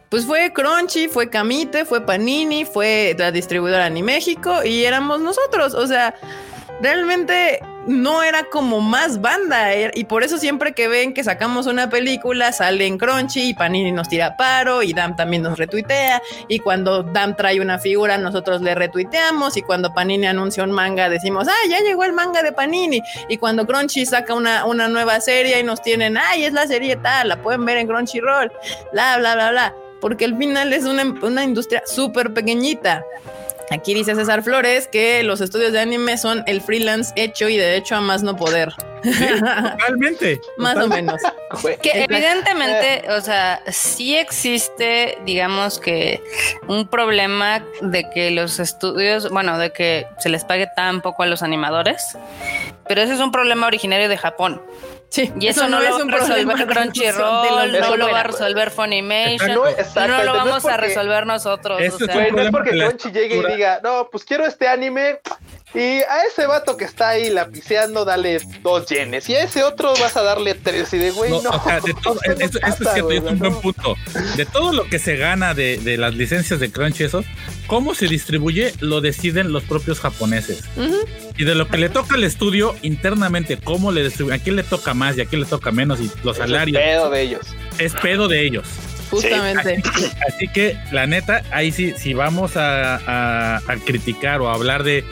pues 0.09 0.25
fue 0.25 0.53
Crunchy, 0.53 1.07
fue 1.07 1.29
Camite, 1.29 1.85
fue 1.85 2.05
Panini, 2.05 2.65
fue 2.65 3.15
la 3.17 3.31
distribuidora 3.31 3.89
Ni 3.89 4.03
México 4.03 4.63
y 4.63 4.85
éramos 4.85 5.19
nosotros. 5.19 5.73
O 5.73 5.85
sea, 5.88 6.15
realmente 6.81 7.59
no 7.88 8.21
era 8.21 8.43
como 8.45 8.81
más 8.81 9.21
banda. 9.21 9.73
Y 9.93 10.03
por 10.05 10.23
eso 10.23 10.38
siempre 10.38 10.73
que 10.73 10.88
ven 10.88 11.13
que 11.13 11.23
sacamos 11.23 11.67
una 11.67 11.89
película 11.89 12.51
sale 12.51 12.85
en 12.85 12.97
Crunchy 12.97 13.49
y 13.49 13.53
Panini 13.53 13.91
nos 13.91 14.09
tira 14.09 14.35
paro 14.38 14.84
y 14.84 14.93
Dam 14.93 15.15
también 15.15 15.43
nos 15.43 15.57
retuitea. 15.57 16.21
Y 16.47 16.59
cuando 16.59 17.03
Dam 17.03 17.35
trae 17.35 17.59
una 17.59 17.79
figura 17.79 18.17
nosotros 18.17 18.61
le 18.61 18.75
retuiteamos. 18.75 19.57
Y 19.57 19.61
cuando 19.61 19.93
Panini 19.93 20.27
anuncia 20.27 20.63
un 20.63 20.71
manga 20.71 21.09
decimos 21.09 21.47
ah 21.47 21.69
ya 21.69 21.79
llegó 21.79 22.03
el 22.03 22.13
manga 22.13 22.43
de 22.43 22.51
Panini 22.51 23.01
y 23.29 23.38
cuando 23.38 23.65
Crunchy 23.65 24.05
saca 24.05 24.34
una, 24.34 24.65
una 24.65 24.88
nueva 24.88 25.19
serie 25.21 25.59
y 25.59 25.63
nos 25.63 25.81
tienen 25.81 26.17
ay 26.17 26.43
es 26.45 26.53
la 26.53 26.67
serie 26.67 26.97
tal 26.97 27.29
la 27.29 27.41
pueden 27.41 27.65
ver 27.65 27.77
en 27.77 27.88
Crunchyroll 27.88 28.51
bla 28.91 29.17
bla 29.17 29.35
bla 29.35 29.51
bla 29.51 29.75
porque 30.02 30.26
al 30.26 30.38
final 30.38 30.74
es 30.74 30.86
una, 30.86 31.03
una 31.22 31.44
industria 31.44 31.84
súper 31.86 32.34
pequeñita. 32.34 33.03
Aquí 33.69 33.94
dice 33.94 34.15
César 34.15 34.44
Flores 34.44 34.88
que 34.88 35.24
los 35.24 35.41
estudios 35.41 35.74
de 35.74 35.80
anime 35.80 36.18
son 36.18 36.44
el 36.48 36.61
freelance 36.61 37.11
hecho 37.18 37.49
y 37.49 37.57
de 37.57 37.76
hecho 37.76 37.95
a 37.95 38.02
más 38.02 38.24
no 38.24 38.38
poder. 38.38 38.74
totalmente. 39.78 40.40
más 40.57 40.78
o 40.78 40.88
menos. 40.88 41.22
que 41.82 42.03
evidentemente, 42.03 43.11
o 43.11 43.22
sea, 43.22 43.61
sí 43.68 44.15
existe, 44.15 45.18
digamos 45.26 45.80
que 45.80 46.22
un 46.68 46.88
problema 46.88 47.64
de 47.82 48.10
que 48.10 48.32
los 48.32 48.60
estudios, 48.60 49.30
bueno, 49.30 49.57
de 49.57 49.72
que 49.72 50.07
se 50.19 50.30
les 50.30 50.45
pague 50.45 50.68
tan 50.76 51.02
poco 51.02 51.24
a 51.24 51.26
los 51.26 51.44
animadores, 51.44 52.18
pero 52.88 53.02
ese 53.02 53.14
es 53.14 53.19
un 53.19 53.32
problema 53.32 53.68
originario 53.68 54.07
de 54.07 54.18
Japón. 54.18 54.61
Sí, 55.09 55.31
y 55.39 55.47
eso, 55.47 55.67
no, 55.69 55.79
lo 55.79 55.89
va 55.89 56.15
a 56.15 56.19
resolver 56.19 56.67
Crunchyroll, 56.67 57.71
no 57.79 57.97
lo 57.97 58.11
va 58.11 58.19
a 58.19 58.23
resolver 58.23 58.71
Funimation, 58.71 59.53
no, 59.53 60.23
lo 60.23 60.34
vamos 60.34 60.65
a 60.65 60.77
resolver 60.77 61.25
nosotros. 61.25 61.81
o 61.93 61.97
sea. 61.97 62.29
no 62.31 62.41
es 62.41 62.51
porque 62.51 62.71
Crunchy 62.71 63.11
llegue 63.11 63.38
y 63.38 63.55
diga, 63.55 63.79
no, 63.84 64.09
pues 64.11 64.25
quiero 64.25 64.45
este 64.45 64.67
anime 64.67 65.19
y 65.73 65.80
a 65.80 66.23
ese 66.31 66.48
vato 66.48 66.77
que 66.77 66.85
está 66.85 67.10
ahí 67.10 67.30
lapiceando, 67.30 68.06
dale 68.06 68.39
dos 68.64 68.85
yenes. 68.88 69.30
Y 69.30 69.35
a 69.35 69.44
ese 69.44 69.64
otro 69.64 69.94
vas 69.99 70.15
a 70.15 70.23
darle 70.23 70.56
tres. 70.56 70.94
Y 70.94 70.98
de 70.98 71.11
güey, 71.11 71.31
no. 71.31 71.49
O 71.49 71.64
sea, 71.64 71.80
de 71.81 71.94
todo, 72.03 72.19
esto, 72.23 72.60
es 72.65 72.76
cierto, 72.77 73.11
es 73.11 73.23
un 73.23 73.39
buen 73.39 73.56
punto. 73.56 73.95
De 74.35 74.45
todo 74.45 74.72
lo 74.72 74.85
que 74.85 74.98
se 74.98 75.18
gana 75.18 75.53
de, 75.53 75.77
de 75.77 75.98
las 75.98 76.15
licencias 76.15 76.60
de 76.60 76.72
Crunchy, 76.72 77.03
eso, 77.03 77.23
cómo 77.68 77.94
se 77.94 78.07
distribuye, 78.07 78.73
lo 78.80 79.02
deciden 79.02 79.52
los 79.52 79.64
propios 79.64 79.99
japoneses. 79.99 80.64
Y 81.38 81.44
de 81.44 81.53
lo 81.53 81.68
que 81.68 81.77
le 81.77 81.89
toca 81.89 82.15
al 82.15 82.23
estudio 82.23 82.76
internamente, 82.81 83.57
cómo 83.57 83.91
le 83.91 84.03
distribuyen, 84.03 84.39
a 84.39 84.44
quién 84.44 84.56
le 84.56 84.64
toca 84.64 84.94
más 84.94 85.18
y 85.18 85.22
a 85.22 85.26
quién 85.26 85.41
le 85.41 85.48
toca 85.48 85.72
menos 85.72 85.99
y 85.99 86.10
los 86.23 86.38
salarios. 86.38 86.81
Es 86.81 86.88
pedo 86.88 87.10
de 87.10 87.22
ellos. 87.22 87.48
Es 87.77 87.94
pedo 87.94 88.27
de 88.27 88.45
ellos. 88.45 88.68
Justamente. 89.09 89.81
Así, 90.27 90.47
que, 90.47 90.77
la 90.91 91.07
neta, 91.07 91.43
ahí 91.51 91.71
sí, 91.71 91.93
si 91.97 92.13
vamos 92.13 92.53
a, 92.55 93.61
criticar 93.85 94.41
o 94.41 94.49
a 94.49 94.53
hablar 94.53 94.84
de, 94.84 95.03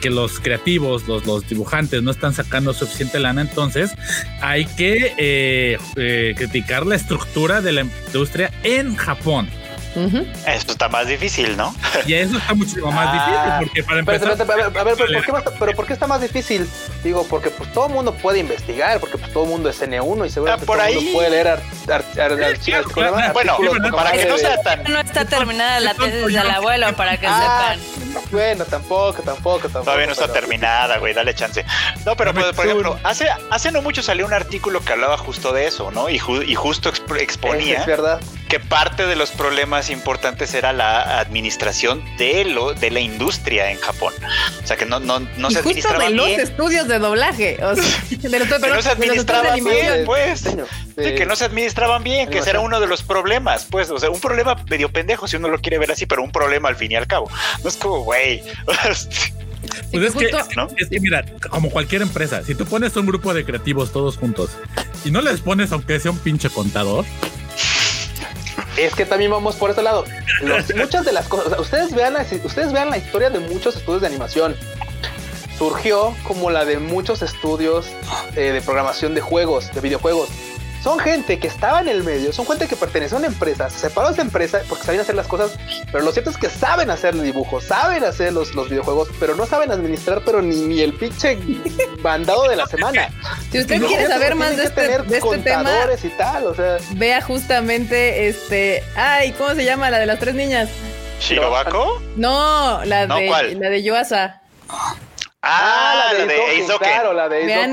que 0.00 0.10
los 0.10 0.40
creativos, 0.40 1.06
los, 1.08 1.26
los, 1.26 1.48
dibujantes 1.48 2.02
no 2.02 2.10
están 2.10 2.34
sacando 2.34 2.72
suficiente 2.72 3.18
lana, 3.18 3.40
entonces 3.42 3.92
hay 4.40 4.64
que 4.64 5.14
eh, 5.16 5.78
eh, 5.96 6.34
criticar 6.36 6.86
la 6.86 6.94
estructura 6.94 7.60
de 7.60 7.72
la 7.72 7.80
industria 7.82 8.52
en 8.62 8.94
Japón 8.96 9.48
Esto 10.46 10.72
está 10.72 10.88
más 10.88 11.06
difícil, 11.06 11.56
¿no? 11.56 11.74
Y 12.06 12.14
eso 12.14 12.38
está 12.38 12.54
muchísimo 12.54 12.90
más 12.92 13.12
difícil, 13.12 13.34
ah, 13.36 13.56
porque 13.60 13.82
para 13.82 14.00
empezar... 14.00 14.36
Pero, 14.36 14.80
a 14.80 14.84
ver, 14.84 14.96
pero, 15.58 15.72
¿por 15.74 15.86
qué 15.86 15.92
está 15.92 16.06
más 16.06 16.20
difícil? 16.20 16.68
Digo, 17.02 17.26
porque 17.28 17.50
pues 17.50 17.72
todo 17.72 17.86
el 17.86 17.92
mundo 17.92 18.14
puede 18.14 18.38
investigar, 18.38 19.00
porque 19.00 19.18
pues 19.18 19.32
todo 19.32 19.44
el 19.44 19.50
mundo 19.50 19.68
es 19.68 19.80
N1 19.82 20.26
y 20.26 20.30
seguramente 20.30 20.64
ah, 20.64 20.66
por 20.66 20.78
todo 20.78 20.86
el 20.86 20.94
mundo 20.94 21.12
puede 21.12 21.30
leer 21.30 21.48
archivos. 21.48 22.94
Bueno, 23.32 23.56
para 23.92 24.12
que 24.12 24.26
no 24.26 24.38
sea 24.38 24.60
tan... 24.62 24.84
No 24.84 25.00
está 25.00 25.24
terminada 25.24 25.80
la 25.80 25.94
tesis 25.94 26.26
del 26.26 26.50
abuelo, 26.50 26.94
para 26.96 27.18
que 27.18 27.26
ah, 27.28 27.74
sepan. 27.74 28.20
Bueno, 28.30 28.64
tampoco, 28.64 29.22
tampoco, 29.22 29.62
tampoco. 29.62 29.84
Todavía 29.84 30.06
no 30.06 30.12
está 30.12 30.32
terminada, 30.32 30.98
güey, 30.98 31.14
dale 31.14 31.34
chance. 31.34 31.64
No, 32.04 32.16
pero 32.16 32.32
pues, 32.32 32.46
por 32.54 32.66
ejemplo, 32.66 32.98
hace, 33.02 33.28
hace 33.50 33.72
no 33.72 33.82
mucho 33.82 34.02
salió 34.02 34.26
un 34.26 34.32
artículo 34.32 34.80
que 34.80 34.92
hablaba 34.92 35.16
justo 35.18 35.52
de 35.52 35.66
eso, 35.66 35.90
¿no? 35.90 36.08
Y, 36.08 36.20
y 36.46 36.54
justo 36.54 36.88
exponía... 36.88 37.80
Es 37.80 37.86
verdad 37.86 38.20
que 38.50 38.58
parte 38.58 39.06
de 39.06 39.14
los 39.14 39.30
problemas 39.30 39.79
importantes 39.88 40.52
era 40.52 40.72
la 40.72 41.20
administración 41.20 42.04
de 42.18 42.44
lo 42.44 42.74
de 42.74 42.90
la 42.90 43.00
industria 43.00 43.70
en 43.70 43.78
Japón. 43.78 44.12
O 44.62 44.66
sea 44.66 44.76
que 44.76 44.84
no, 44.84 45.00
no, 45.00 45.20
no 45.20 45.50
se 45.50 45.60
administraba 45.60 46.04
de 46.04 46.10
los 46.10 46.28
estudios 46.28 46.88
de 46.88 46.98
doblaje. 46.98 47.58
O 47.64 47.74
sea, 47.74 47.84
de 48.28 48.38
los, 48.38 48.48
que 48.48 48.68
no 48.68 48.82
se 48.82 48.90
administraban 48.90 49.64
bien, 49.64 50.04
pues. 50.04 50.44
que 50.96 51.24
no 51.26 51.36
se 51.36 51.44
administraban 51.44 52.02
bien, 52.02 52.28
que 52.28 52.38
ese 52.38 52.50
era 52.50 52.60
uno 52.60 52.80
de 52.80 52.86
los 52.86 53.02
problemas, 53.02 53.66
pues. 53.70 53.90
O 53.90 53.98
sea, 53.98 54.10
un 54.10 54.20
problema 54.20 54.56
medio 54.68 54.90
pendejo 54.90 55.26
si 55.26 55.36
uno 55.36 55.48
lo 55.48 55.60
quiere 55.60 55.78
ver 55.78 55.92
así, 55.92 56.04
pero 56.04 56.22
un 56.22 56.32
problema 56.32 56.68
al 56.68 56.76
fin 56.76 56.92
y 56.92 56.96
al 56.96 57.06
cabo. 57.06 57.30
No 57.62 57.68
es 57.68 57.76
como, 57.76 58.04
güey. 58.04 58.42
Pues 59.92 60.04
es, 60.04 60.14
que, 60.14 60.26
es 60.78 60.88
que, 60.88 61.00
mira, 61.00 61.24
como 61.50 61.70
cualquier 61.70 62.02
empresa, 62.02 62.42
si 62.42 62.54
tú 62.54 62.64
pones 62.64 62.96
un 62.96 63.06
grupo 63.06 63.34
de 63.34 63.44
creativos 63.44 63.92
todos 63.92 64.16
juntos 64.16 64.50
y 65.04 65.10
no 65.10 65.20
les 65.20 65.40
pones 65.40 65.70
aunque 65.72 66.00
sea 66.00 66.10
un 66.12 66.18
pinche 66.18 66.48
contador, 66.48 67.04
es 68.76 68.94
que 68.94 69.06
también 69.06 69.30
vamos 69.30 69.56
por 69.56 69.70
ese 69.70 69.82
lado. 69.82 70.04
muchas 70.76 71.04
de 71.04 71.12
las 71.12 71.28
cosas, 71.28 71.58
ustedes 71.58 71.92
vean, 71.92 72.14
la, 72.14 72.26
ustedes 72.44 72.72
vean 72.72 72.90
la 72.90 72.98
historia 72.98 73.30
de 73.30 73.40
muchos 73.40 73.76
estudios 73.76 74.02
de 74.02 74.08
animación. 74.08 74.56
Surgió 75.58 76.14
como 76.22 76.50
la 76.50 76.64
de 76.64 76.78
muchos 76.78 77.20
estudios 77.22 77.86
eh, 78.34 78.52
de 78.52 78.62
programación 78.62 79.14
de 79.14 79.20
juegos, 79.20 79.70
de 79.74 79.80
videojuegos 79.80 80.30
son 80.82 80.98
gente 80.98 81.38
que 81.38 81.46
estaba 81.46 81.80
en 81.80 81.88
el 81.88 82.02
medio, 82.02 82.32
son 82.32 82.46
gente 82.46 82.66
que 82.66 82.76
pertenece 82.76 83.14
a 83.14 83.18
una 83.18 83.26
empresa, 83.26 83.68
se 83.70 83.78
separó 83.78 84.08
de 84.08 84.14
esa 84.14 84.22
empresa 84.22 84.60
porque 84.68 84.84
sabían 84.84 85.02
hacer 85.02 85.14
las 85.14 85.26
cosas, 85.26 85.52
pero 85.92 86.04
lo 86.04 86.12
cierto 86.12 86.30
es 86.30 86.36
que 86.36 86.48
saben 86.48 86.90
hacer 86.90 87.14
el 87.14 87.22
dibujo, 87.22 87.60
saben 87.60 88.04
hacer 88.04 88.32
los, 88.32 88.54
los 88.54 88.68
videojuegos, 88.70 89.08
pero 89.18 89.34
no 89.34 89.46
saben 89.46 89.70
administrar, 89.70 90.22
pero 90.24 90.40
ni, 90.42 90.56
ni 90.56 90.80
el 90.80 90.94
pinche 90.94 91.38
bandado 92.02 92.48
de 92.48 92.56
la 92.56 92.66
semana. 92.66 93.08
Si 93.50 93.58
usted 93.58 93.80
quiere 93.82 94.06
saber 94.06 94.34
más 94.34 94.56
de 94.56 94.64
este, 94.64 94.80
de 95.02 95.18
este 95.18 95.38
tema, 95.38 95.70
y 96.02 96.08
tal, 96.10 96.46
o 96.46 96.54
sea, 96.54 96.78
vea 96.92 97.20
justamente 97.20 98.28
este, 98.28 98.82
ay, 98.96 99.32
¿cómo 99.32 99.54
se 99.54 99.64
llama 99.64 99.90
la 99.90 99.98
de 99.98 100.06
las 100.06 100.18
tres 100.18 100.34
niñas? 100.34 100.68
¿Shirobako? 101.20 102.00
No, 102.16 102.82
la 102.84 103.06
de 103.06 103.56
la 103.58 103.68
de 103.68 103.82
Yoasa. 103.82 104.40
Ah, 105.42 106.12
la 106.18 106.26
de, 106.26 106.34
Ace 106.34 106.78
Claro, 106.78 107.14
la 107.14 107.26
de 107.30 107.46
Vean 107.46 107.72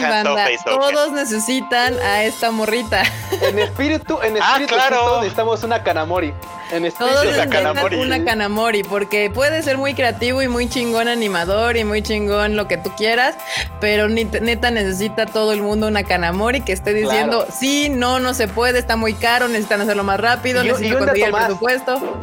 banda. 0.00 0.48
Todos 0.64 1.12
necesitan 1.12 1.98
a 2.00 2.22
esta 2.22 2.50
morrita. 2.50 3.02
En 3.42 3.58
espíritu, 3.58 4.18
en 4.22 4.36
ah, 4.36 4.52
espíritu 4.52 4.74
ah, 4.74 4.86
claro. 4.88 5.16
necesitamos 5.18 5.62
una 5.64 5.82
Kanamori. 5.82 6.32
En 6.72 6.86
espíritu 6.86 7.12
todos 7.12 7.24
necesitan 7.26 7.50
Kanamori. 7.50 7.96
una 7.96 8.24
Kanamori 8.24 8.84
porque 8.84 9.28
puede 9.28 9.62
ser 9.62 9.76
muy 9.76 9.92
creativo 9.92 10.40
y 10.40 10.48
muy 10.48 10.68
chingón 10.68 11.08
animador 11.08 11.76
y 11.76 11.84
muy 11.84 12.00
chingón 12.00 12.56
lo 12.56 12.68
que 12.68 12.78
tú 12.78 12.90
quieras, 12.96 13.36
pero 13.80 14.08
neta 14.08 14.70
necesita 14.70 15.26
todo 15.26 15.52
el 15.52 15.60
mundo 15.60 15.88
una 15.88 16.04
Kanamori 16.04 16.62
que 16.62 16.72
esté 16.72 16.94
diciendo, 16.94 17.46
sí, 17.52 17.90
no, 17.90 18.18
no 18.18 18.32
se 18.32 18.48
puede, 18.48 18.78
está 18.78 18.96
muy 18.96 19.12
caro, 19.12 19.48
necesitan 19.48 19.82
hacerlo 19.82 20.04
más 20.04 20.20
rápido, 20.20 20.62
necesitan 20.64 20.98
conseguir 21.00 21.26
el 21.26 21.32
presupuesto. 21.32 22.18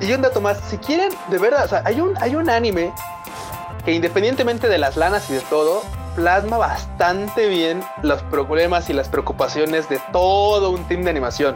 Y 0.00 0.12
un 0.12 0.22
dato 0.22 0.40
más, 0.40 0.58
si 0.70 0.78
quieren, 0.78 1.10
de 1.28 1.38
verdad, 1.38 1.66
o 1.66 1.68
sea, 1.68 1.82
hay 1.84 2.00
un, 2.00 2.16
hay 2.22 2.34
un 2.34 2.48
anime 2.48 2.92
que 3.84 3.92
independientemente 3.92 4.68
de 4.68 4.78
las 4.78 4.96
lanas 4.96 5.28
y 5.30 5.34
de 5.34 5.40
todo, 5.40 5.82
plasma 6.14 6.58
bastante 6.58 7.48
bien 7.48 7.82
los 8.02 8.22
problemas 8.24 8.88
y 8.90 8.92
las 8.92 9.08
preocupaciones 9.08 9.88
de 9.88 10.00
todo 10.12 10.70
un 10.70 10.84
team 10.84 11.02
de 11.02 11.10
animación. 11.10 11.54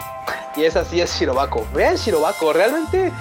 Y 0.56 0.64
es 0.64 0.76
así 0.76 1.00
es 1.00 1.14
Shirobako. 1.18 1.66
Vean 1.74 1.96
Shirobako, 1.96 2.52
realmente, 2.52 3.12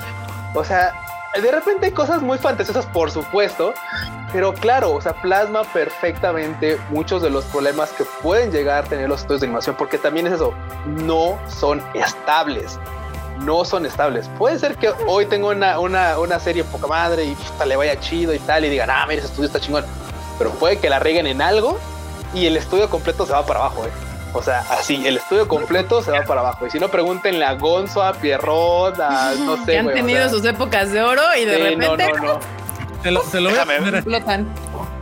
o 0.53 0.63
sea, 0.63 0.93
de 1.39 1.51
repente 1.51 1.87
hay 1.87 1.91
cosas 1.91 2.21
muy 2.21 2.37
fantasiosas, 2.37 2.85
por 2.87 3.11
supuesto, 3.11 3.73
pero 4.31 4.53
claro, 4.53 4.91
o 4.91 5.01
sea, 5.01 5.13
plasma 5.21 5.63
perfectamente 5.63 6.77
muchos 6.89 7.21
de 7.21 7.29
los 7.29 7.45
problemas 7.45 7.91
que 7.91 8.05
pueden 8.23 8.51
llegar 8.51 8.85
a 8.85 8.87
tener 8.87 9.09
los 9.09 9.21
estudios 9.21 9.41
de 9.41 9.47
animación, 9.47 9.75
porque 9.77 9.97
también 9.97 10.27
es 10.27 10.33
eso, 10.33 10.53
no 10.85 11.37
son 11.47 11.83
estables 11.93 12.79
no 13.39 13.65
son 13.65 13.85
estables. 13.85 14.29
Puede 14.37 14.59
ser 14.59 14.75
que 14.75 14.91
hoy 15.07 15.25
tengo 15.25 15.49
una, 15.49 15.79
una, 15.79 16.19
una 16.19 16.39
serie 16.39 16.63
poca 16.63 16.87
madre 16.87 17.25
y 17.25 17.37
le 17.65 17.75
vaya 17.75 17.99
chido 17.99 18.33
y 18.33 18.39
tal 18.39 18.65
y 18.65 18.69
digan, 18.69 18.89
ah, 18.89 19.05
mira, 19.07 19.19
ese 19.19 19.27
estudio 19.27 19.47
está 19.47 19.59
chingón. 19.59 19.85
Pero 20.37 20.51
puede 20.51 20.79
que 20.79 20.89
la 20.89 20.99
reguen 20.99 21.27
en 21.27 21.41
algo 21.41 21.79
y 22.33 22.45
el 22.45 22.57
estudio 22.57 22.89
completo 22.89 23.25
se 23.25 23.33
va 23.33 23.45
para 23.45 23.59
abajo, 23.59 23.85
eh. 23.85 23.91
O 24.33 24.43
sea, 24.43 24.65
así, 24.69 25.07
el 25.07 25.15
estudio 25.15 25.47
completo 25.47 26.03
se 26.03 26.11
va 26.11 26.23
para 26.23 26.41
abajo. 26.41 26.67
Y 26.67 26.69
si 26.69 26.77
no, 26.77 26.89
pregúntenle 26.89 27.45
a 27.45 27.53
Gonzo, 27.53 28.03
a 28.03 28.11
Pierrot, 28.13 28.99
a 28.99 29.33
no 29.35 29.55
sé. 29.65 29.71
Que 29.71 29.77
han 29.77 29.93
tenido 29.93 30.29
sus 30.29 30.43
épocas 30.43 30.91
de 30.91 31.01
oro 31.01 31.21
y 31.39 31.45
de 31.45 31.57
repente. 31.57 32.11
No, 32.17 32.33
no, 32.33 32.39
Se 33.01 33.11
lo, 33.11 33.23
se 33.23 33.39
lo 33.39 33.51
Déjame, 33.51 33.79
voy 33.79 33.93
a 33.93 33.97
explotan. 33.99 34.49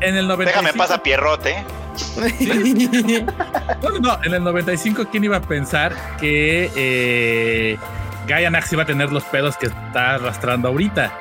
En 0.01 0.17
el 0.17 0.27
95. 0.27 0.45
Déjame 0.45 0.73
pasa 0.73 1.01
Pierrot, 1.01 1.43
eh. 1.47 1.65
no, 3.81 3.89
no, 3.89 3.99
no, 3.99 4.19
en 4.23 4.33
el 4.33 4.43
95, 4.43 5.05
¿quién 5.11 5.23
iba 5.23 5.37
a 5.37 5.41
pensar 5.41 5.93
que 6.19 6.71
eh, 6.75 7.77
Gaia 8.27 8.51
iba 8.71 8.83
a 8.83 8.85
tener 8.85 9.11
los 9.11 9.23
pedos 9.25 9.57
que 9.57 9.67
está 9.67 10.15
arrastrando 10.15 10.69
ahorita. 10.69 11.11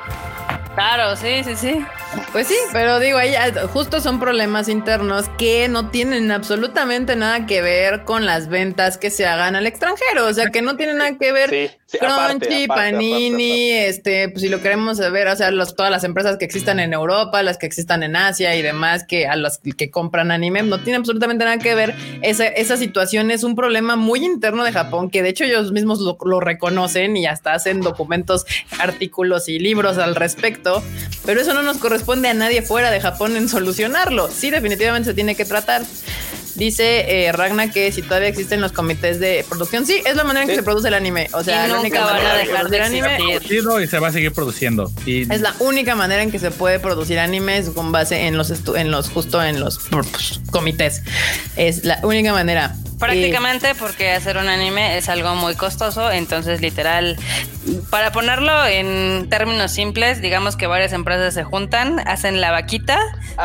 Claro, 0.75 1.15
sí, 1.15 1.43
sí, 1.43 1.55
sí. 1.55 1.85
Pues 2.31 2.47
sí, 2.47 2.55
pero 2.71 2.99
digo, 2.99 3.17
ahí 3.17 3.35
ah, 3.35 3.51
justo 3.71 4.01
son 4.01 4.19
problemas 4.19 4.67
internos 4.69 5.29
que 5.37 5.67
no 5.67 5.89
tienen 5.89 6.31
absolutamente 6.31 7.15
nada 7.15 7.45
que 7.45 7.61
ver 7.61 8.03
con 8.05 8.25
las 8.25 8.47
ventas 8.47 8.97
que 8.97 9.11
se 9.11 9.25
hagan 9.25 9.55
al 9.55 9.67
extranjero. 9.67 10.25
O 10.25 10.33
sea, 10.33 10.49
que 10.49 10.61
no 10.61 10.75
tienen 10.75 10.97
nada 10.97 11.15
que 11.17 11.31
ver 11.31 11.79
Crunchy, 11.99 12.67
Panini, 12.67 13.71
este, 13.71 14.29
pues 14.29 14.41
si 14.41 14.49
lo 14.49 14.61
queremos 14.61 14.97
ver, 14.99 15.27
o 15.27 15.35
sea, 15.35 15.51
todas 15.75 15.91
las 15.91 16.03
empresas 16.03 16.37
que 16.37 16.45
existan 16.45 16.79
en 16.79 16.93
Europa, 16.93 17.43
las 17.43 17.57
que 17.57 17.65
existan 17.65 18.03
en 18.03 18.15
Asia 18.15 18.55
y 18.55 18.61
demás, 18.61 19.05
que 19.05 19.27
a 19.27 19.35
los 19.35 19.59
que 19.59 19.91
compran 19.91 20.31
anime, 20.31 20.63
no 20.63 20.81
tiene 20.81 20.97
absolutamente 20.97 21.45
nada 21.45 21.57
que 21.57 21.75
ver. 21.75 21.95
Esa, 22.21 22.47
esa 22.47 22.77
situación 22.77 23.31
es 23.31 23.43
un 23.43 23.55
problema 23.55 23.95
muy 23.95 24.25
interno 24.25 24.63
de 24.63 24.71
Japón, 24.71 25.09
que 25.09 25.21
de 25.21 25.29
hecho 25.29 25.43
ellos 25.43 25.71
mismos 25.71 25.99
lo, 25.99 26.17
lo 26.25 26.39
reconocen 26.39 27.17
y 27.17 27.25
hasta 27.25 27.53
hacen 27.53 27.81
documentos, 27.81 28.45
artículos 28.79 29.49
y 29.49 29.59
libros 29.59 29.97
al 29.97 30.15
respecto, 30.15 30.83
pero 31.25 31.41
eso 31.41 31.53
no 31.53 31.63
nos 31.63 31.77
corresponde 31.77 32.29
a 32.29 32.33
nadie 32.33 32.61
fuera 32.61 32.91
de 32.91 33.01
Japón 33.01 33.37
en 33.37 33.49
solucionarlo. 33.49 34.29
Sí, 34.29 34.49
definitivamente 34.49 35.09
se 35.09 35.13
tiene 35.13 35.35
que 35.35 35.45
tratar. 35.45 35.83
Dice 36.55 37.25
eh, 37.25 37.31
Ragna 37.31 37.71
que 37.71 37.91
si 37.91 38.01
todavía 38.01 38.29
existen 38.29 38.61
los 38.61 38.71
comités 38.71 39.19
de 39.19 39.45
producción, 39.49 39.85
sí, 39.85 40.01
es 40.05 40.15
la 40.15 40.23
manera 40.23 40.43
en 40.43 40.49
que 40.49 40.55
se 40.55 40.63
produce 40.63 40.87
el 40.87 40.93
anime. 40.93 41.29
O 41.33 41.43
sea, 41.43 41.67
la 41.67 41.79
única 41.79 42.05
manera 42.05 42.33
de 42.33 42.45
dejar 42.45 42.69
de 42.69 42.81
anime. 42.81 43.17
Y 43.49 43.87
se 43.87 43.99
va 43.99 44.09
a 44.09 44.11
seguir 44.11 44.31
produciendo. 44.31 44.91
Y... 45.05 45.21
Es 45.33 45.41
la 45.41 45.55
única 45.59 45.95
manera 45.95 46.21
en 46.21 46.31
que 46.31 46.39
se 46.39 46.51
puede 46.51 46.79
producir 46.79 47.19
animes 47.19 47.69
con 47.69 47.91
base 47.91 48.27
en 48.27 48.37
los, 48.37 48.51
en 48.75 48.91
los 48.91 49.09
justo 49.09 49.43
en 49.43 49.59
los 49.59 49.79
pues, 49.89 50.41
comités. 50.51 51.01
Es 51.55 51.83
la 51.85 51.99
única 52.03 52.33
manera. 52.33 52.75
Prácticamente 53.03 53.75
porque 53.75 54.11
hacer 54.11 54.37
un 54.37 54.47
anime 54.47 54.97
es 54.97 55.09
algo 55.09 55.35
muy 55.35 55.55
costoso, 55.55 56.11
entonces 56.11 56.61
literal, 56.61 57.17
para 57.89 58.11
ponerlo 58.11 58.65
en 58.65 59.27
términos 59.29 59.71
simples, 59.71 60.21
digamos 60.21 60.55
que 60.55 60.67
varias 60.67 60.93
empresas 60.93 61.33
se 61.33 61.43
juntan, 61.43 61.99
hacen 62.07 62.39
la 62.39 62.51
vaquita, 62.51 62.97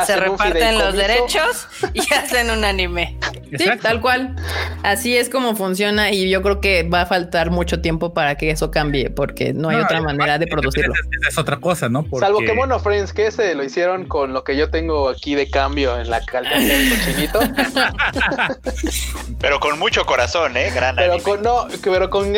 se 0.06 0.16
reparten 0.16 0.78
los 0.78 0.94
derechos 0.94 1.66
y 1.92 2.00
hacen 2.14 2.50
un 2.50 2.64
anime. 2.64 3.18
Sí, 3.56 3.64
tal 3.82 4.00
cual. 4.00 4.36
Así 4.82 5.16
es 5.16 5.28
como 5.28 5.56
funciona 5.56 6.10
y 6.10 6.28
yo 6.28 6.42
creo 6.42 6.60
que 6.60 6.82
va 6.82 7.02
a 7.02 7.06
faltar 7.06 7.50
mucho 7.50 7.80
tiempo 7.80 8.12
para 8.12 8.36
que 8.36 8.50
eso 8.50 8.70
cambie 8.70 9.10
porque 9.10 9.52
no 9.52 9.70
hay 9.70 9.76
otra 9.76 10.00
manera 10.00 10.38
de 10.38 10.46
producirlo. 10.46 10.94
Es, 11.28 11.38
otra 11.38 11.56
cosa, 11.56 11.88
¿no? 11.88 12.04
Salvo 12.20 12.40
que 12.40 12.52
bueno, 12.52 12.78
Friends, 12.78 13.12
que 13.12 13.30
se 13.30 13.54
lo 13.54 13.64
hicieron 13.64 14.04
con 14.06 14.32
lo 14.32 14.44
que 14.44 14.56
yo 14.56 14.70
tengo 14.70 15.08
aquí 15.08 15.34
de 15.34 15.50
cambio 15.50 15.98
en 15.98 16.10
la 16.10 16.20
calidad 16.24 16.58
del 16.58 16.90
cochinito. 16.90 17.40
Pero 19.48 19.60
con 19.60 19.78
mucho 19.78 20.04
corazón, 20.04 20.58
¿eh? 20.58 20.70
Gran 20.74 20.94
Pero 20.94 21.22
con, 21.22 21.40
no, 21.40 21.68
pero 21.82 22.10
con, 22.10 22.34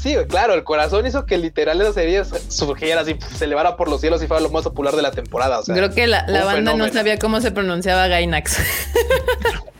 sí, 0.00 0.16
claro, 0.26 0.54
el 0.54 0.64
corazón 0.64 1.06
hizo 1.06 1.26
que 1.26 1.36
literal 1.36 1.78
esa 1.82 1.92
serie 1.92 2.22
surgiera 2.48 3.02
así, 3.02 3.18
se 3.36 3.44
elevara 3.44 3.76
por 3.76 3.90
los 3.90 4.00
cielos 4.00 4.22
y 4.22 4.26
fuera 4.26 4.42
lo 4.42 4.48
más 4.48 4.62
popular 4.62 4.96
de 4.96 5.02
la 5.02 5.10
temporada. 5.10 5.60
Creo 5.66 5.90
que 5.90 6.06
la, 6.06 6.24
banda 6.46 6.72
no 6.72 6.90
sabía 6.90 7.18
cómo 7.18 7.42
se 7.42 7.50
pronunciaba 7.50 8.08
Gainax. 8.08 8.56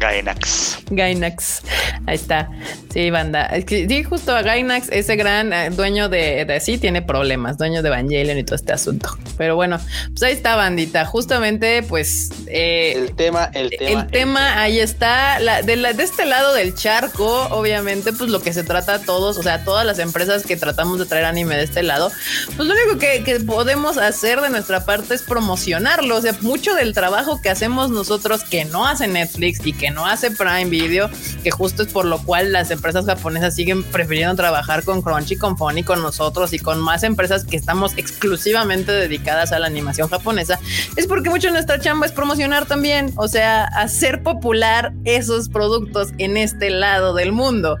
Gainax. 0.00 0.78
Gainax. 0.90 1.60
Ahí 2.06 2.14
está. 2.14 2.48
Sí, 2.92 3.10
banda. 3.10 3.44
Es 3.46 3.66
que 3.66 3.86
sí, 3.86 4.02
justo 4.02 4.34
a 4.34 4.40
Gainax, 4.40 4.88
ese 4.90 5.14
gran 5.14 5.52
eh, 5.52 5.68
dueño 5.70 6.08
de, 6.08 6.46
de, 6.46 6.58
sí 6.58 6.78
tiene 6.78 7.02
problemas, 7.02 7.58
dueño 7.58 7.82
de 7.82 7.88
Evangelion 7.88 8.38
y 8.38 8.42
todo 8.42 8.56
este 8.56 8.72
asunto. 8.72 9.10
Pero 9.36 9.56
bueno, 9.56 9.78
pues 10.08 10.22
ahí 10.22 10.32
está, 10.32 10.56
bandita. 10.56 11.04
Justamente, 11.04 11.82
pues. 11.82 12.30
Eh, 12.46 12.94
el 12.96 13.14
tema, 13.14 13.50
el 13.52 13.70
tema. 13.70 14.00
El 14.00 14.06
tema, 14.06 14.60
ahí 14.62 14.80
está. 14.80 15.38
La, 15.38 15.60
de, 15.60 15.76
la, 15.76 15.92
de 15.92 16.02
este 16.02 16.24
lado 16.24 16.54
del 16.54 16.74
charco, 16.74 17.48
obviamente, 17.50 18.14
pues 18.14 18.30
lo 18.30 18.40
que 18.40 18.54
se 18.54 18.64
trata 18.64 18.94
a 18.94 18.98
todos, 19.00 19.36
o 19.36 19.42
sea, 19.42 19.64
todas 19.64 19.84
las 19.84 19.98
empresas 19.98 20.44
que 20.46 20.56
tratamos 20.56 20.98
de 20.98 21.04
traer 21.04 21.26
anime 21.26 21.56
de 21.56 21.64
este 21.64 21.82
lado, 21.82 22.10
pues 22.56 22.66
lo 22.66 22.74
único 22.74 22.98
que, 22.98 23.22
que 23.22 23.38
podemos 23.40 23.98
hacer 23.98 24.40
de 24.40 24.48
nuestra 24.48 24.86
parte 24.86 25.14
es 25.14 25.22
promocionarlo. 25.22 26.16
O 26.16 26.22
sea, 26.22 26.34
mucho 26.40 26.74
del 26.74 26.94
trabajo 26.94 27.42
que 27.42 27.50
hacemos 27.50 27.90
nosotros 27.90 28.44
que 28.44 28.64
no 28.64 28.86
hace 28.86 29.06
Netflix 29.06 29.60
y 29.64 29.74
que 29.74 29.89
no 29.90 30.06
hace 30.06 30.30
Prime 30.30 30.66
Video, 30.66 31.10
que 31.42 31.50
justo 31.50 31.82
es 31.82 31.92
por 31.92 32.04
lo 32.04 32.18
cual 32.22 32.52
las 32.52 32.70
empresas 32.70 33.06
japonesas 33.06 33.54
siguen 33.54 33.82
prefiriendo 33.82 34.34
trabajar 34.34 34.84
con 34.84 35.02
Crunchy, 35.02 35.36
con 35.36 35.56
Funny, 35.56 35.82
con 35.82 36.02
nosotros 36.02 36.52
y 36.52 36.58
con 36.58 36.80
más 36.80 37.02
empresas 37.02 37.44
que 37.44 37.56
estamos 37.56 37.94
exclusivamente 37.96 38.92
dedicadas 38.92 39.52
a 39.52 39.58
la 39.58 39.66
animación 39.66 40.08
japonesa, 40.08 40.58
es 40.96 41.06
porque 41.06 41.30
mucho 41.30 41.48
de 41.48 41.52
nuestra 41.52 41.80
chamba 41.80 42.06
es 42.06 42.12
promocionar 42.12 42.66
también, 42.66 43.12
o 43.16 43.28
sea, 43.28 43.64
hacer 43.64 44.22
popular 44.22 44.92
esos 45.04 45.48
productos 45.48 46.08
en 46.18 46.36
este 46.36 46.70
lado 46.70 47.14
del 47.14 47.32
mundo 47.32 47.76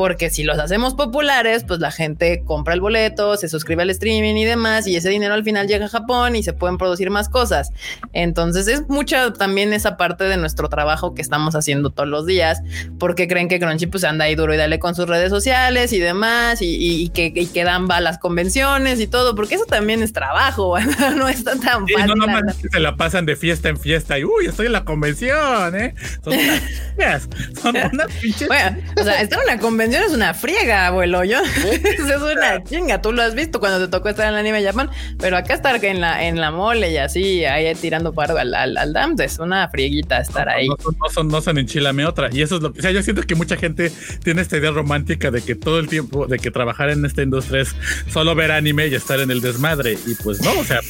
porque 0.00 0.30
si 0.30 0.44
los 0.44 0.58
hacemos 0.58 0.94
populares, 0.94 1.62
pues 1.68 1.78
la 1.78 1.90
gente 1.90 2.42
compra 2.46 2.72
el 2.72 2.80
boleto, 2.80 3.36
se 3.36 3.50
suscribe 3.50 3.82
al 3.82 3.90
streaming 3.90 4.34
y 4.36 4.46
demás, 4.46 4.86
y 4.86 4.96
ese 4.96 5.10
dinero 5.10 5.34
al 5.34 5.44
final 5.44 5.68
llega 5.68 5.84
a 5.84 5.88
Japón 5.90 6.36
y 6.36 6.42
se 6.42 6.54
pueden 6.54 6.78
producir 6.78 7.10
más 7.10 7.28
cosas. 7.28 7.70
Entonces 8.14 8.66
es 8.66 8.88
mucha 8.88 9.30
también 9.34 9.74
esa 9.74 9.98
parte 9.98 10.24
de 10.24 10.38
nuestro 10.38 10.70
trabajo 10.70 11.12
que 11.12 11.20
estamos 11.20 11.54
haciendo 11.54 11.90
todos 11.90 12.08
los 12.08 12.24
días, 12.24 12.62
porque 12.98 13.28
creen 13.28 13.48
que 13.48 13.60
Crunchy 13.60 13.88
pues 13.88 14.02
anda 14.04 14.24
ahí 14.24 14.36
duro 14.36 14.54
y 14.54 14.56
dale 14.56 14.78
con 14.78 14.94
sus 14.94 15.06
redes 15.06 15.28
sociales 15.28 15.92
y 15.92 15.98
demás, 15.98 16.60
y, 16.62 17.10
que, 17.10 17.30
y 17.34 17.46
que, 17.48 17.64
dan 17.64 17.86
va 17.86 18.00
las 18.00 18.16
convenciones 18.16 19.00
y 19.00 19.06
todo, 19.06 19.34
porque 19.34 19.56
eso 19.56 19.66
también 19.66 20.02
es 20.02 20.14
trabajo, 20.14 20.78
no 21.14 21.28
está 21.28 21.56
tan 21.56 21.86
fácil. 21.86 22.06
No, 22.06 22.14
nomás 22.14 22.56
que 22.56 22.70
se 22.70 22.80
la 22.80 22.96
pasan 22.96 23.26
de 23.26 23.36
fiesta 23.36 23.68
en 23.68 23.76
fiesta 23.76 24.18
y 24.18 24.24
uy, 24.24 24.46
estoy 24.48 24.64
en 24.64 24.72
la 24.72 24.86
convención, 24.86 25.76
¿eh? 25.76 25.94
Son 26.24 26.32
unas, 26.96 27.28
son 27.60 27.76
unas 27.76 28.10
pinches. 28.22 28.48
Bueno, 28.48 28.78
o 28.98 29.04
sea, 29.04 29.20
está 29.20 29.36
en 29.36 29.42
una 29.42 29.58
convención 29.58 29.89
es 29.98 30.12
una 30.12 30.34
friega, 30.34 30.86
abuelo. 30.86 31.24
Yo 31.24 31.38
es 31.72 32.00
una 32.00 32.62
chinga. 32.64 33.00
Tú 33.02 33.12
lo 33.12 33.22
has 33.22 33.34
visto 33.34 33.60
cuando 33.60 33.78
te 33.78 33.88
tocó 33.88 34.08
estar 34.08 34.26
en 34.26 34.34
el 34.34 34.40
anime 34.40 34.62
Japón, 34.64 34.90
pero 35.18 35.36
acá 35.36 35.54
estar 35.54 35.82
en 35.84 36.00
la, 36.00 36.24
en 36.24 36.40
la 36.40 36.50
mole 36.50 36.90
y 36.90 36.96
así, 36.98 37.44
ahí 37.44 37.74
tirando 37.74 38.12
paro 38.12 38.38
al, 38.38 38.54
al, 38.54 38.76
al 38.76 38.96
es 39.18 39.38
una 39.38 39.68
frieguita 39.68 40.18
estar 40.18 40.48
ahí. 40.48 40.68
No, 40.68 40.76
son, 41.12 41.28
no 41.28 41.40
son 41.40 41.58
enchilame 41.58 42.04
otra. 42.04 42.28
Y 42.32 42.42
eso 42.42 42.56
es 42.56 42.62
lo 42.62 42.72
que, 42.72 42.80
o 42.80 42.82
sea, 42.82 42.90
yo 42.90 43.02
siento 43.02 43.22
que 43.22 43.34
mucha 43.34 43.56
gente 43.56 43.92
tiene 44.22 44.42
esta 44.42 44.56
idea 44.56 44.70
romántica 44.70 45.30
de 45.30 45.42
que 45.42 45.54
todo 45.54 45.78
el 45.78 45.88
tiempo, 45.88 46.26
de 46.26 46.38
que 46.38 46.50
trabajar 46.50 46.90
en 46.90 47.04
esta 47.04 47.22
industria 47.22 47.62
es 47.62 47.74
solo 48.12 48.34
ver 48.34 48.52
anime 48.52 48.88
y 48.88 48.94
estar 48.94 49.20
en 49.20 49.30
el 49.30 49.40
desmadre. 49.40 49.96
Y 50.06 50.14
pues 50.14 50.40
no, 50.42 50.52
o 50.58 50.64
sea, 50.64 50.80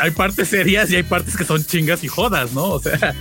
hay 0.00 0.10
partes 0.10 0.48
serias 0.48 0.90
y 0.90 0.96
hay 0.96 1.02
partes 1.02 1.36
que 1.36 1.44
son 1.44 1.64
chingas 1.64 2.04
y 2.04 2.08
jodas, 2.08 2.52
¿no? 2.52 2.64
O 2.64 2.80
sea. 2.80 3.14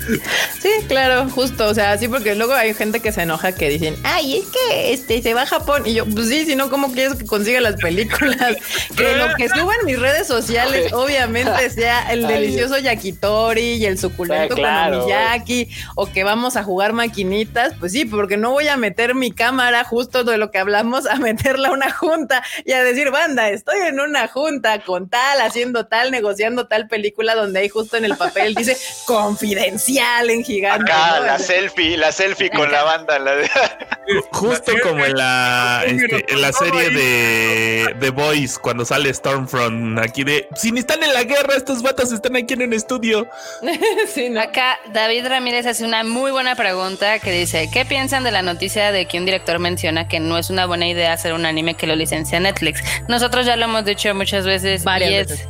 Sí, 0.62 0.70
claro, 0.88 1.30
justo. 1.30 1.68
O 1.68 1.74
sea, 1.74 1.98
sí, 1.98 2.08
porque 2.08 2.36
luego 2.36 2.54
hay 2.54 2.74
gente 2.74 3.00
que 3.00 3.12
se 3.12 3.24
enoja 3.24 3.54
que 3.54 3.70
dicen, 3.70 3.96
ay, 4.04 4.38
es 4.38 4.46
que 4.46 4.93
este, 4.94 5.22
se 5.22 5.34
va 5.34 5.44
a 5.44 5.46
Japón. 5.46 5.84
Y 5.86 5.96
yo, 5.96 6.06
pues 6.06 6.28
sí, 6.30 6.46
si 6.46 6.56
no, 6.56 6.70
¿cómo 6.70 6.92
quieres 6.92 7.18
que 7.18 7.26
consiga 7.26 7.60
las 7.62 7.76
películas? 7.76 8.56
que 8.98 9.16
lo 9.16 9.34
que 9.36 9.50
suban 9.50 9.78
mis 9.86 10.00
redes 10.00 10.28
sociales, 10.28 10.94
obviamente, 10.94 11.70
sea 11.70 12.12
el 12.12 12.28
delicioso 12.28 12.78
yakitori 12.78 13.74
y 13.76 13.86
el 13.86 13.98
suculento 13.98 14.56
claro. 14.56 15.06
Miyaki, 15.06 15.70
o 15.96 16.06
que 16.06 16.24
vamos 16.24 16.56
a 16.56 16.64
jugar 16.64 16.94
maquinitas, 16.94 17.74
pues 17.80 17.92
sí, 17.92 18.06
porque 18.06 18.38
no 18.38 18.52
voy 18.52 18.68
a 18.68 18.78
meter 18.78 19.16
mi 19.16 19.32
cámara 19.32 19.84
justo 19.84 20.24
de 20.24 20.38
lo 20.38 20.52
que 20.52 20.60
hablamos, 20.60 21.06
a 21.06 21.16
meterla 21.16 21.70
a 21.70 21.72
una 21.72 21.92
junta 21.92 22.44
y 22.66 22.74
a 22.74 22.84
decir, 22.84 23.12
banda, 23.12 23.50
estoy 23.50 23.80
en 23.82 24.00
una 24.00 24.28
junta 24.28 24.80
con 24.80 25.10
tal, 25.10 25.42
haciendo 25.42 25.86
tal, 25.88 26.12
negociando 26.12 26.68
tal 26.68 26.88
película 26.88 27.36
donde 27.36 27.60
ahí 27.60 27.70
justo 27.70 27.98
en 27.98 28.06
el 28.06 28.16
papel 28.18 28.56
dice 28.56 28.78
confidencial 29.06 30.30
en 30.30 30.44
gigante. 30.44 30.92
Acá, 30.92 31.20
la 31.20 31.40
selfie, 31.40 31.98
la 31.98 32.12
selfie 32.12 32.50
con 32.50 32.72
la 32.72 32.84
banda. 32.84 33.20
La 33.20 33.36
de... 33.36 33.50
Justo 34.32 34.74
como 34.84 35.06
en 35.06 35.16
la, 35.16 35.84
este, 35.88 36.32
en 36.32 36.42
la 36.42 36.52
serie 36.52 36.90
de 36.90 37.96
The 38.00 38.10
Boys, 38.12 38.60
cuando 38.60 38.86
sale 38.86 39.14
Stormfront, 39.14 40.00
aquí 40.00 40.24
de, 40.24 40.48
si 40.56 40.72
ni 40.72 40.80
están 40.80 41.04
en 41.04 41.14
la 41.14 41.24
guerra, 41.24 41.56
estos 41.56 41.82
vatos 41.82 42.12
están 42.12 42.36
aquí 42.36 42.54
en 42.54 42.64
un 42.64 42.74
estudio. 42.74 43.28
Acá 44.40 44.80
David 44.92 45.28
Ramírez 45.28 45.66
hace 45.66 45.86
una 45.86 46.04
muy 46.04 46.32
buena 46.32 46.56
pregunta 46.56 47.20
que 47.20 47.32
dice, 47.32 47.70
¿qué 47.72 47.86
piensan 47.86 48.24
de 48.24 48.32
la 48.32 48.42
noticia 48.42 48.92
de 48.92 49.06
que 49.06 49.18
un 49.18 49.26
director 49.26 49.60
menciona 49.60 50.08
que 50.08 50.20
no 50.20 50.38
es 50.38 50.50
una 50.50 50.66
buena 50.66 50.88
idea 50.88 51.14
hacer 51.14 51.34
un 51.34 51.46
anime 51.46 51.76
que 51.76 51.88
lo 51.88 51.96
licencia 51.96 52.40
Netflix? 52.40 52.84
Nosotros 53.08 53.46
ya 53.46 53.56
lo 53.56 53.66
hemos 53.66 53.86
dicho 53.86 54.14
muchas 54.14 54.46
veces. 54.46 54.84
Varias 54.84 55.28
veces 55.28 55.48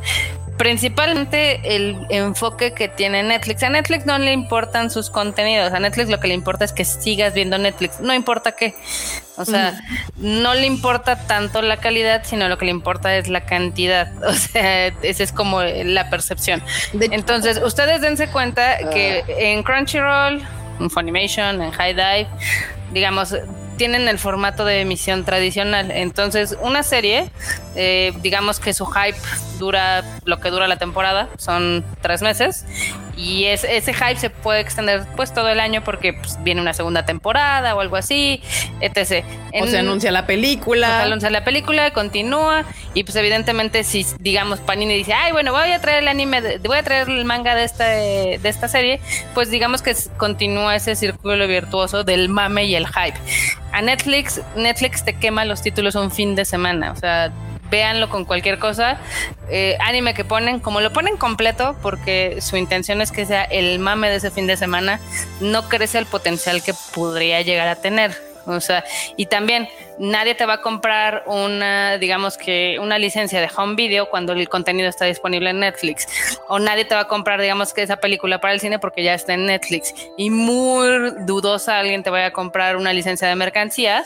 principalmente 0.56 1.76
el 1.76 1.96
enfoque 2.10 2.72
que 2.72 2.88
tiene 2.88 3.22
Netflix. 3.22 3.62
A 3.62 3.70
Netflix 3.70 4.06
no 4.06 4.18
le 4.18 4.32
importan 4.32 4.90
sus 4.90 5.10
contenidos, 5.10 5.72
a 5.72 5.80
Netflix 5.80 6.08
lo 6.08 6.20
que 6.20 6.28
le 6.28 6.34
importa 6.34 6.64
es 6.64 6.72
que 6.72 6.84
sigas 6.84 7.34
viendo 7.34 7.58
Netflix, 7.58 8.00
no 8.00 8.14
importa 8.14 8.52
qué. 8.52 8.74
O 9.36 9.44
sea, 9.44 9.80
no 10.16 10.54
le 10.54 10.66
importa 10.66 11.26
tanto 11.26 11.60
la 11.60 11.78
calidad, 11.78 12.22
sino 12.24 12.48
lo 12.48 12.56
que 12.56 12.66
le 12.66 12.70
importa 12.70 13.16
es 13.16 13.28
la 13.28 13.42
cantidad. 13.42 14.12
O 14.24 14.32
sea, 14.32 14.86
esa 14.86 15.22
es 15.22 15.32
como 15.32 15.62
la 15.62 16.10
percepción. 16.10 16.62
Entonces, 16.92 17.60
ustedes 17.62 18.00
dense 18.00 18.28
cuenta 18.28 18.78
que 18.90 19.22
ah. 19.26 19.32
en 19.38 19.62
Crunchyroll, 19.62 20.42
en 20.80 20.90
Funimation, 20.90 21.62
en 21.62 21.70
High 21.70 21.94
Dive, 21.94 22.26
digamos, 22.92 23.34
tienen 23.76 24.08
el 24.08 24.18
formato 24.18 24.64
de 24.64 24.80
emisión 24.80 25.24
tradicional. 25.24 25.90
Entonces, 25.90 26.56
una 26.60 26.82
serie, 26.82 27.30
eh, 27.74 28.12
digamos 28.22 28.60
que 28.60 28.72
su 28.74 28.86
hype 28.86 29.18
dura 29.58 30.04
lo 30.24 30.40
que 30.40 30.50
dura 30.50 30.68
la 30.68 30.76
temporada, 30.76 31.28
son 31.38 31.84
tres 32.00 32.22
meses, 32.22 32.64
y 33.16 33.44
ese 33.44 33.94
hype 33.94 34.16
se 34.16 34.30
puede 34.30 34.60
extender 34.60 35.04
pues 35.16 35.32
todo 35.32 35.48
el 35.48 35.60
año 35.60 35.82
porque 35.84 36.12
pues, 36.12 36.38
viene 36.42 36.60
una 36.60 36.74
segunda 36.74 37.04
temporada 37.04 37.74
o 37.74 37.80
algo 37.80 37.96
así, 37.96 38.42
etc. 38.80 39.24
o 39.60 39.66
se 39.66 39.78
anuncia 39.78 40.10
la 40.10 40.26
película. 40.26 40.86
se 40.86 41.06
anuncia 41.06 41.30
la 41.30 41.44
película, 41.44 41.92
continúa, 41.92 42.64
y 42.94 43.04
pues 43.04 43.16
evidentemente 43.16 43.84
si 43.84 44.06
digamos 44.18 44.60
Panini 44.60 44.94
dice, 44.94 45.12
ay 45.12 45.32
bueno, 45.32 45.52
voy 45.52 45.70
a 45.70 45.80
traer 45.80 46.02
el 46.02 46.08
anime, 46.08 46.58
voy 46.58 46.78
a 46.78 46.82
traer 46.82 47.08
el 47.08 47.24
manga 47.24 47.54
de 47.54 47.64
esta, 47.64 47.86
de 47.86 48.40
esta 48.42 48.68
serie, 48.68 49.00
pues 49.34 49.50
digamos 49.50 49.82
que 49.82 49.94
continúa 50.16 50.76
ese 50.76 50.96
círculo 50.96 51.46
virtuoso 51.46 52.04
del 52.04 52.28
mame 52.28 52.64
y 52.64 52.74
el 52.74 52.86
hype 52.86 53.18
a 53.74 53.82
Netflix, 53.82 54.40
Netflix 54.56 55.04
te 55.04 55.14
quema 55.14 55.44
los 55.44 55.60
títulos 55.60 55.96
un 55.96 56.12
fin 56.12 56.36
de 56.36 56.44
semana. 56.44 56.92
O 56.92 56.96
sea, 56.96 57.32
véanlo 57.74 58.08
con 58.08 58.24
cualquier 58.24 58.60
cosa. 58.60 58.98
Eh, 59.50 59.76
anime 59.80 60.14
que 60.14 60.24
ponen, 60.24 60.60
como 60.60 60.80
lo 60.80 60.92
ponen 60.92 61.16
completo, 61.16 61.76
porque 61.82 62.40
su 62.40 62.56
intención 62.56 63.00
es 63.00 63.10
que 63.10 63.26
sea 63.26 63.42
el 63.42 63.80
mame 63.80 64.10
de 64.10 64.16
ese 64.16 64.30
fin 64.30 64.46
de 64.46 64.56
semana, 64.56 65.00
no 65.40 65.68
crece 65.68 65.98
el 65.98 66.06
potencial 66.06 66.62
que 66.62 66.72
podría 66.94 67.42
llegar 67.42 67.66
a 67.66 67.74
tener. 67.74 68.23
O 68.46 68.60
sea, 68.60 68.84
y 69.16 69.26
también 69.26 69.68
nadie 69.98 70.34
te 70.34 70.46
va 70.46 70.54
a 70.54 70.60
comprar 70.60 71.22
una, 71.26 71.98
digamos 71.98 72.36
que 72.36 72.78
una 72.80 72.98
licencia 72.98 73.40
de 73.40 73.48
home 73.56 73.74
video 73.74 74.10
cuando 74.10 74.32
el 74.32 74.48
contenido 74.48 74.88
está 74.88 75.04
disponible 75.04 75.50
en 75.50 75.60
Netflix. 75.60 76.06
O 76.48 76.58
nadie 76.58 76.84
te 76.84 76.94
va 76.94 77.02
a 77.02 77.08
comprar, 77.08 77.40
digamos 77.40 77.72
que 77.72 77.82
esa 77.82 77.96
película 77.96 78.40
para 78.40 78.54
el 78.54 78.60
cine 78.60 78.78
porque 78.78 79.02
ya 79.02 79.14
está 79.14 79.34
en 79.34 79.46
Netflix. 79.46 79.94
Y 80.16 80.30
muy 80.30 81.12
dudosa 81.26 81.78
alguien 81.78 82.02
te 82.02 82.10
vaya 82.10 82.26
a 82.26 82.32
comprar 82.32 82.76
una 82.76 82.92
licencia 82.92 83.28
de 83.28 83.36
mercancía, 83.36 84.04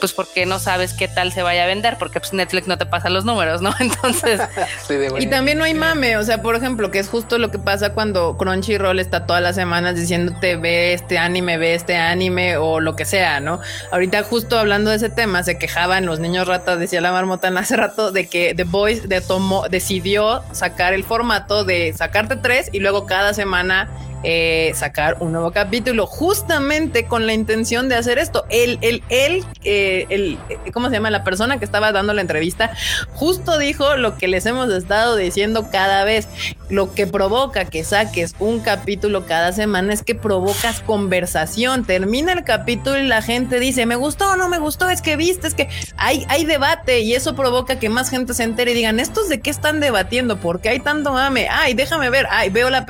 pues 0.00 0.12
porque 0.12 0.46
no 0.46 0.58
sabes 0.58 0.94
qué 0.94 1.08
tal 1.08 1.32
se 1.32 1.42
vaya 1.42 1.64
a 1.64 1.66
vender, 1.66 1.96
porque 1.98 2.20
pues 2.20 2.32
Netflix 2.32 2.66
no 2.66 2.78
te 2.78 2.86
pasa 2.86 3.10
los 3.10 3.24
números, 3.24 3.62
¿no? 3.62 3.74
Entonces. 3.80 4.40
y 5.18 5.26
también 5.26 5.58
no 5.58 5.64
hay 5.64 5.74
mame, 5.74 6.16
o 6.16 6.22
sea, 6.22 6.42
por 6.42 6.54
ejemplo, 6.56 6.90
que 6.90 6.98
es 6.98 7.08
justo 7.08 7.38
lo 7.38 7.50
que 7.50 7.58
pasa 7.58 7.92
cuando 7.92 8.36
Crunchyroll 8.36 8.98
está 8.98 9.26
todas 9.26 9.42
las 9.42 9.54
semanas 9.54 9.96
diciéndote 9.96 10.56
ve 10.56 10.92
este 10.92 11.18
anime, 11.18 11.58
ve 11.58 11.74
este 11.74 11.96
anime 11.96 12.56
o 12.56 12.80
lo 12.80 12.96
que 12.96 13.04
sea, 13.04 13.40
¿no? 13.40 13.60
Ahorita 13.90 14.22
justo 14.22 14.58
hablando 14.58 14.90
de 14.90 14.96
ese 14.96 15.10
tema, 15.10 15.42
se 15.42 15.58
quejaban 15.58 16.06
los 16.06 16.20
niños 16.20 16.46
ratas, 16.46 16.78
decía 16.78 17.00
la 17.00 17.12
marmota 17.12 17.48
hace 17.58 17.76
rato, 17.76 18.12
de 18.12 18.28
que 18.28 18.54
The 18.54 18.64
Voice 18.64 19.06
de 19.06 19.20
decidió 19.68 20.42
sacar 20.52 20.92
el 20.92 21.04
formato 21.04 21.64
de 21.64 21.92
sacarte 21.92 22.36
tres 22.36 22.68
y 22.72 22.80
luego 22.80 23.06
cada 23.06 23.34
semana 23.34 23.88
eh, 24.22 24.72
sacar 24.74 25.16
un 25.20 25.32
nuevo 25.32 25.52
capítulo 25.52 26.06
justamente 26.06 27.04
con 27.06 27.26
la 27.26 27.34
intención 27.34 27.88
de 27.88 27.96
hacer 27.96 28.18
esto. 28.18 28.44
El, 28.48 28.78
el, 28.80 29.02
el, 29.08 29.44
eh, 29.64 30.06
el, 30.08 30.38
¿cómo 30.72 30.88
se 30.88 30.94
llama? 30.94 31.10
La 31.10 31.24
persona 31.24 31.58
que 31.58 31.64
estaba 31.64 31.92
dando 31.92 32.12
la 32.12 32.20
entrevista 32.20 32.72
justo 33.14 33.58
dijo 33.58 33.96
lo 33.96 34.16
que 34.16 34.28
les 34.28 34.46
hemos 34.46 34.72
estado 34.72 35.16
diciendo 35.16 35.68
cada 35.70 36.04
vez. 36.04 36.28
Lo 36.68 36.94
que 36.94 37.08
provoca 37.08 37.64
que 37.64 37.82
saques 37.82 38.34
un 38.38 38.60
capítulo 38.60 39.26
cada 39.26 39.52
semana 39.52 39.92
es 39.92 40.02
que 40.04 40.14
provocas 40.14 40.80
conversación. 40.80 41.84
Termina 41.84 42.32
el 42.32 42.44
capítulo 42.44 42.96
y 42.98 43.08
la 43.08 43.22
gente 43.22 43.58
dice, 43.58 43.86
me 43.86 43.96
gustó 43.96 44.30
no 44.36 44.48
me 44.48 44.58
gustó, 44.58 44.88
es 44.88 45.02
que 45.02 45.16
viste, 45.16 45.46
es 45.46 45.54
que 45.54 45.68
hay, 45.96 46.24
hay 46.28 46.44
debate 46.44 47.00
y 47.00 47.14
eso 47.14 47.34
provoca 47.34 47.78
que 47.78 47.88
más 47.88 48.10
gente 48.10 48.34
se 48.34 48.42
entere 48.42 48.72
y 48.72 48.74
digan, 48.74 49.00
¿estos 49.00 49.28
de 49.28 49.40
qué 49.40 49.50
están 49.50 49.80
debatiendo? 49.80 50.38
¿Por 50.38 50.60
qué 50.60 50.70
hay 50.70 50.80
tanto 50.80 51.12
mame? 51.12 51.48
Ay, 51.50 51.74
déjame 51.74 52.10
ver, 52.10 52.26
ay, 52.30 52.50
veo 52.50 52.70
la... 52.70 52.86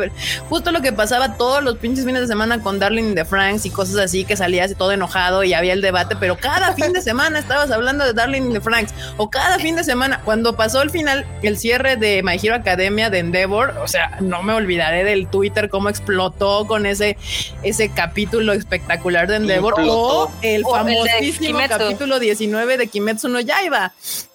Justo 0.49 0.73
lo 0.73 0.81
que 0.81 0.93
pasaba 0.93 1.20
pasaba 1.21 1.37
todos 1.37 1.63
los 1.63 1.77
pinches 1.77 2.07
fines 2.07 2.23
de 2.23 2.27
semana 2.27 2.63
con 2.63 2.79
Darling 2.79 3.15
de 3.15 3.27
Franks 3.27 3.67
y 3.67 3.71
cosas 3.71 3.97
así 3.99 4.25
que 4.25 4.37
salías 4.37 4.75
todo 4.77 4.93
enojado 4.93 5.45
y 5.45 5.53
había 5.53 5.75
el 5.75 5.83
debate, 5.83 6.17
pero 6.19 6.39
cada 6.39 6.73
fin 6.77 6.95
de 6.95 7.03
semana 7.03 7.39
estabas 7.39 7.71
hablando 7.71 8.07
de 8.07 8.15
Darling 8.15 8.53
de 8.53 8.61
Franks 8.61 8.95
o 9.19 9.29
cada 9.29 9.59
fin 9.59 9.77
de 9.77 9.85
semana, 9.85 10.23
cuando 10.25 10.57
pasó 10.57 10.81
el 10.81 10.89
final, 10.89 11.27
el 11.43 11.59
cierre 11.59 11.97
de 11.97 12.23
My 12.23 12.39
Hero 12.43 12.55
Academia 12.55 13.11
de 13.11 13.19
Endeavor, 13.19 13.75
o 13.83 13.89
sea, 13.89 14.17
no 14.21 14.43
me 14.43 14.55
olvidaré 14.55 15.05
del 15.05 15.29
Twitter 15.29 15.69
cómo 15.69 15.91
explotó 15.91 16.67
con 16.67 16.87
ese, 16.87 17.19
ese 17.63 17.91
capítulo 17.91 18.55
espectacular 18.55 19.29
de 19.29 19.37
Endeavor 19.37 19.75
o 19.79 20.31
el 20.41 20.65
famosísimo 20.65 21.59
capítulo 21.69 22.19
19 22.19 22.79
de 22.79 22.87
Kimetsu 22.87 23.29
no 23.29 23.41
Yaiba. 23.41 23.93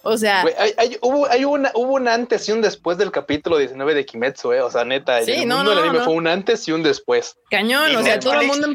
O 0.07 0.19
sea, 0.19 0.45
hay, 0.77 0.97
hubo, 1.01 1.27
hay 1.27 1.45
una, 1.45 1.71
hubo 1.73 1.95
un 1.95 2.07
antes 2.07 2.47
y 2.47 2.51
un 2.51 2.61
después 2.61 2.99
del 2.99 3.09
capítulo 3.09 3.57
19 3.57 3.95
de 3.95 4.05
Kimetsu, 4.05 4.53
eh. 4.53 4.61
O 4.61 4.69
sea, 4.69 4.85
neta, 4.85 5.19
sí, 5.23 5.31
el 5.31 5.47
no, 5.47 5.57
mundo 5.57 5.71
del 5.71 5.79
anime 5.79 6.03
fue 6.03 6.13
un 6.13 6.27
antes 6.27 6.67
y 6.67 6.71
un 6.71 6.83
después. 6.83 7.37
Cañón, 7.49 7.95
o 7.95 8.03
sea, 8.03 8.19
todo 8.19 8.39
el 8.39 8.45
mundo. 8.45 8.67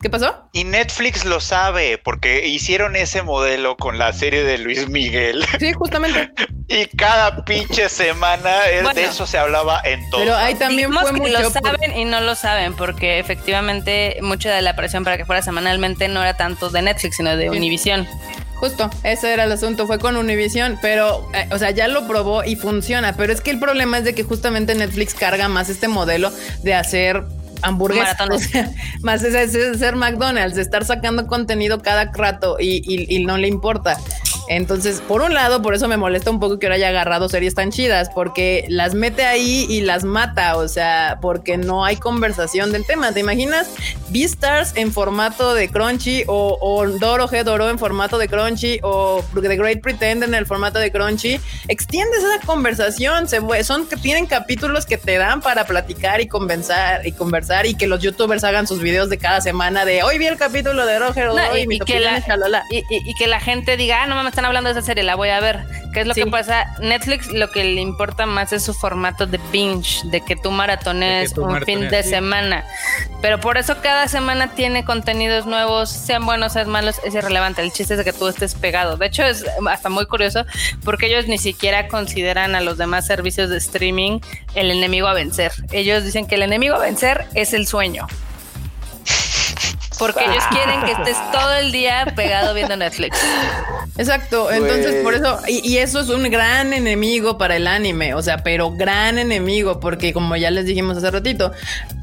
¿Qué 0.00 0.08
pasó? 0.08 0.48
Y 0.54 0.64
Netflix 0.64 1.26
lo 1.26 1.40
sabe 1.40 1.98
porque 1.98 2.48
hicieron 2.48 2.96
ese 2.96 3.22
modelo 3.22 3.76
con 3.76 3.98
la 3.98 4.14
serie 4.14 4.42
de 4.42 4.56
Luis 4.56 4.88
Miguel. 4.88 5.44
Sí, 5.58 5.74
justamente. 5.74 6.32
y 6.68 6.86
cada 6.96 7.44
pinche 7.44 7.90
semana 7.90 8.60
de 8.94 9.04
eso 9.04 9.26
se 9.26 9.36
hablaba 9.36 9.82
en 9.84 10.08
todo. 10.08 10.22
Pero 10.22 10.34
ahí 10.34 10.54
también 10.54 10.90
fue 10.94 11.12
que 11.20 11.28
lo 11.28 11.50
saben 11.50 11.94
y 11.94 12.06
no 12.06 12.22
lo 12.22 12.34
saben 12.34 12.74
porque 12.74 13.18
efectivamente 13.18 14.16
mucha 14.22 14.54
de 14.54 14.62
la 14.62 14.74
presión 14.74 15.04
para 15.04 15.18
que 15.18 15.26
fuera 15.26 15.42
semanalmente 15.42 16.08
no 16.08 16.22
era 16.22 16.34
tanto 16.34 16.70
de 16.70 16.80
Netflix 16.80 17.16
sino 17.16 17.36
de 17.36 17.50
Univision. 17.50 18.08
Justo, 18.60 18.90
ese 19.04 19.32
era 19.32 19.44
el 19.44 19.52
asunto, 19.52 19.86
fue 19.86 19.98
con 19.98 20.16
Univision, 20.16 20.78
pero, 20.82 21.26
eh, 21.32 21.48
o 21.50 21.58
sea, 21.58 21.70
ya 21.70 21.88
lo 21.88 22.06
probó 22.06 22.44
y 22.44 22.56
funciona, 22.56 23.16
pero 23.16 23.32
es 23.32 23.40
que 23.40 23.50
el 23.50 23.58
problema 23.58 23.96
es 23.96 24.04
de 24.04 24.14
que 24.14 24.22
justamente 24.22 24.74
Netflix 24.74 25.14
carga 25.14 25.48
más 25.48 25.70
este 25.70 25.88
modelo 25.88 26.30
de 26.62 26.74
hacer 26.74 27.24
hamburguesas, 27.62 28.18
más 29.00 29.22
es, 29.22 29.78
ser 29.78 29.96
McDonald's, 29.96 30.56
de 30.56 30.62
estar 30.62 30.84
sacando 30.84 31.26
contenido 31.26 31.80
cada 31.80 32.12
rato 32.12 32.58
y, 32.60 32.82
y, 33.08 33.24
no 33.24 33.38
le 33.38 33.48
importa. 33.48 33.98
Entonces, 34.50 35.00
por 35.00 35.22
un 35.22 35.32
lado, 35.32 35.62
por 35.62 35.74
eso 35.74 35.86
me 35.86 35.96
molesta 35.96 36.28
un 36.28 36.40
poco 36.40 36.58
que 36.58 36.66
ahora 36.66 36.74
haya 36.74 36.88
agarrado 36.88 37.28
series 37.28 37.54
tan 37.54 37.70
chidas, 37.70 38.10
porque 38.12 38.64
las 38.68 38.94
mete 38.94 39.24
ahí 39.24 39.64
y 39.68 39.82
las 39.82 40.02
mata, 40.02 40.56
o 40.56 40.66
sea, 40.66 41.18
porque 41.22 41.56
no 41.56 41.84
hay 41.84 41.94
conversación 41.94 42.72
del 42.72 42.84
tema. 42.84 43.12
¿Te 43.12 43.20
imaginas 43.20 43.70
Beastars 44.08 44.72
en 44.74 44.92
formato 44.92 45.54
de 45.54 45.68
Crunchy 45.68 46.24
o, 46.26 46.58
o 46.60 46.84
Doro 46.88 47.28
G 47.28 47.44
Doro 47.44 47.70
en 47.70 47.78
formato 47.78 48.18
de 48.18 48.26
Crunchy 48.26 48.80
o 48.82 49.24
The 49.40 49.56
Great 49.56 49.82
Pretender 49.82 50.28
en 50.28 50.34
el 50.34 50.46
formato 50.46 50.80
de 50.80 50.90
Crunchy? 50.90 51.40
Extiendes 51.68 52.18
esa 52.18 52.44
conversación, 52.44 53.28
se, 53.28 53.40
son 53.62 53.86
que 53.86 53.94
tienen 53.94 54.26
capítulos 54.26 54.84
que 54.84 54.98
te 54.98 55.16
dan 55.16 55.42
para 55.42 55.64
platicar 55.64 56.20
y 56.20 56.26
conversar 56.26 57.06
y 57.06 57.12
conversar 57.12 57.66
y 57.66 57.74
que 57.74 57.86
los 57.86 58.02
youtubers 58.02 58.42
hagan 58.42 58.66
sus 58.66 58.80
videos 58.80 59.10
de 59.10 59.18
cada 59.18 59.40
semana 59.40 59.84
de 59.84 60.02
hoy 60.02 60.18
vi 60.18 60.26
el 60.26 60.36
capítulo 60.36 60.86
de 60.86 60.98
Roger 60.98 61.28
y, 61.68 61.78
que 61.78 62.00
la, 62.00 62.20
y, 62.68 63.14
que 63.14 63.26
la 63.28 63.38
gente 63.38 63.76
diga, 63.76 64.02
ah, 64.02 64.06
no 64.08 64.16
mames, 64.16 64.39
hablando 64.44 64.72
de 64.72 64.78
esa 64.78 64.86
serie, 64.86 65.04
la 65.04 65.14
voy 65.14 65.30
a 65.30 65.40
ver. 65.40 65.64
¿Qué 65.92 66.00
es 66.00 66.06
lo 66.06 66.14
que 66.14 66.26
pasa? 66.26 66.66
Netflix 66.80 67.32
lo 67.32 67.50
que 67.50 67.64
le 67.64 67.80
importa 67.80 68.26
más 68.26 68.52
es 68.52 68.62
su 68.62 68.74
formato 68.74 69.26
de 69.26 69.40
binge, 69.50 70.02
de 70.10 70.20
que 70.20 70.36
tú 70.36 70.50
maratones 70.50 71.36
un 71.36 71.60
fin 71.62 71.88
de 71.88 72.02
semana. 72.02 72.64
Pero 73.20 73.40
por 73.40 73.58
eso 73.58 73.76
cada 73.82 74.06
semana 74.08 74.54
tiene 74.54 74.84
contenidos 74.84 75.46
nuevos, 75.46 75.90
sean 75.90 76.24
buenos, 76.24 76.52
sean 76.52 76.68
malos, 76.68 77.00
es 77.04 77.14
irrelevante. 77.14 77.62
El 77.62 77.72
chiste 77.72 77.94
es 77.94 77.98
de 77.98 78.04
que 78.04 78.12
tú 78.12 78.28
estés 78.28 78.54
pegado. 78.54 78.96
De 78.96 79.06
hecho, 79.06 79.24
es 79.24 79.44
hasta 79.68 79.88
muy 79.88 80.06
curioso 80.06 80.44
porque 80.84 81.06
ellos 81.06 81.26
ni 81.26 81.38
siquiera 81.38 81.88
consideran 81.88 82.54
a 82.54 82.60
los 82.60 82.78
demás 82.78 83.06
servicios 83.06 83.50
de 83.50 83.58
streaming 83.58 84.20
el 84.54 84.70
enemigo 84.70 85.08
a 85.08 85.14
vencer. 85.14 85.52
Ellos 85.72 86.04
dicen 86.04 86.26
que 86.26 86.36
el 86.36 86.42
enemigo 86.42 86.76
a 86.76 86.78
vencer 86.78 87.26
es 87.34 87.52
el 87.52 87.66
sueño 87.66 88.06
porque 90.00 90.24
ellos 90.24 90.42
quieren 90.50 90.82
que 90.82 90.92
estés 90.92 91.18
todo 91.30 91.52
el 91.52 91.72
día 91.72 92.12
pegado 92.16 92.54
viendo 92.54 92.74
Netflix. 92.74 93.18
Exacto, 93.98 94.50
entonces 94.50 95.02
por 95.02 95.12
eso, 95.12 95.38
y, 95.46 95.76
eso 95.76 96.00
es 96.00 96.08
un 96.08 96.22
gran 96.30 96.72
enemigo 96.72 97.36
para 97.36 97.56
el 97.56 97.66
anime, 97.66 98.14
o 98.14 98.22
sea, 98.22 98.38
pero 98.38 98.70
gran 98.70 99.18
enemigo, 99.18 99.78
porque 99.78 100.14
como 100.14 100.36
ya 100.36 100.50
les 100.50 100.64
dijimos 100.64 100.96
hace 100.96 101.10
ratito, 101.10 101.52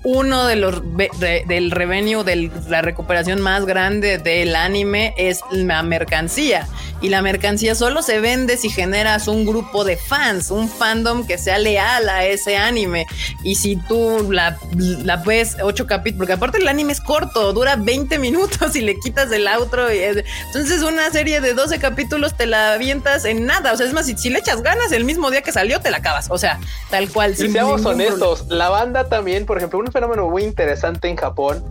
uno 0.03 0.45
de 0.45 0.55
los 0.57 0.81
del 1.19 1.71
revenue, 1.71 2.23
de 2.23 2.51
la 2.69 2.81
recuperación 2.81 3.41
más 3.41 3.65
grande 3.65 4.19
del 4.19 4.55
anime 4.55 5.15
es 5.17 5.41
la 5.51 5.81
mercancía. 5.81 6.67
Y 7.01 7.09
la 7.09 7.21
mercancía 7.21 7.75
solo 7.75 8.01
se 8.01 8.19
vende 8.19 8.57
si 8.57 8.69
generas 8.69 9.27
un 9.27 9.45
grupo 9.45 9.83
de 9.83 9.97
fans, 9.97 10.49
un 10.49 10.69
fandom 10.69 11.27
que 11.27 11.37
sea 11.37 11.59
leal 11.59 12.09
a 12.09 12.25
ese 12.25 12.57
anime. 12.57 13.05
Y 13.43 13.55
si 13.55 13.75
tú 13.75 14.31
la, 14.31 14.57
la 14.75 15.17
ves 15.17 15.57
ocho 15.61 15.85
capítulos, 15.85 16.19
porque 16.19 16.33
aparte 16.33 16.57
el 16.57 16.67
anime 16.67 16.93
es 16.93 17.01
corto, 17.01 17.53
dura 17.53 17.75
20 17.87 18.19
minutos 18.19 18.75
y 18.75 18.81
le 18.81 18.99
quitas 18.99 19.31
el 19.31 19.47
outro. 19.47 19.91
Y 19.91 19.99
entonces 19.99 20.83
una 20.83 21.09
serie 21.09 21.41
de 21.41 21.53
12 21.53 21.79
capítulos 21.79 22.35
te 22.35 22.45
la 22.45 22.73
avientas 22.73 23.25
en 23.25 23.45
nada. 23.45 23.73
O 23.73 23.77
sea, 23.77 23.87
es 23.87 23.93
más, 23.93 24.05
si, 24.05 24.29
le 24.29 24.39
echas 24.39 24.61
ganas 24.61 24.91
el 24.91 25.05
mismo 25.05 25.31
día 25.31 25.41
que 25.41 25.53
salió, 25.53 25.79
te 25.79 25.89
la 25.89 25.97
acabas. 25.97 26.27
O 26.29 26.37
sea, 26.37 26.59
tal 26.91 27.09
cual. 27.09 27.35
Si 27.35 27.49
seamos 27.49 27.85
honestos, 27.85 28.45
la 28.49 28.69
banda 28.69 29.07
también, 29.07 29.45
por 29.45 29.57
ejemplo, 29.57 29.79
un 29.79 29.91
fenómeno 29.91 30.29
muy 30.29 30.43
interesante 30.43 31.07
en 31.07 31.15
Japón 31.15 31.63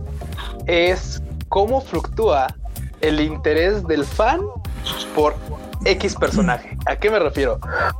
es 0.65 1.21
cómo 1.49 1.81
fluctúa 1.81 2.47
el 3.01 3.21
interés 3.21 3.85
del 3.85 4.03
fan 4.03 4.41
por 5.13 5.35
X 5.85 6.15
personaje. 6.15 6.75
¿A 6.87 6.95
qué 6.95 7.11
me 7.11 7.19
refiero? 7.19 7.59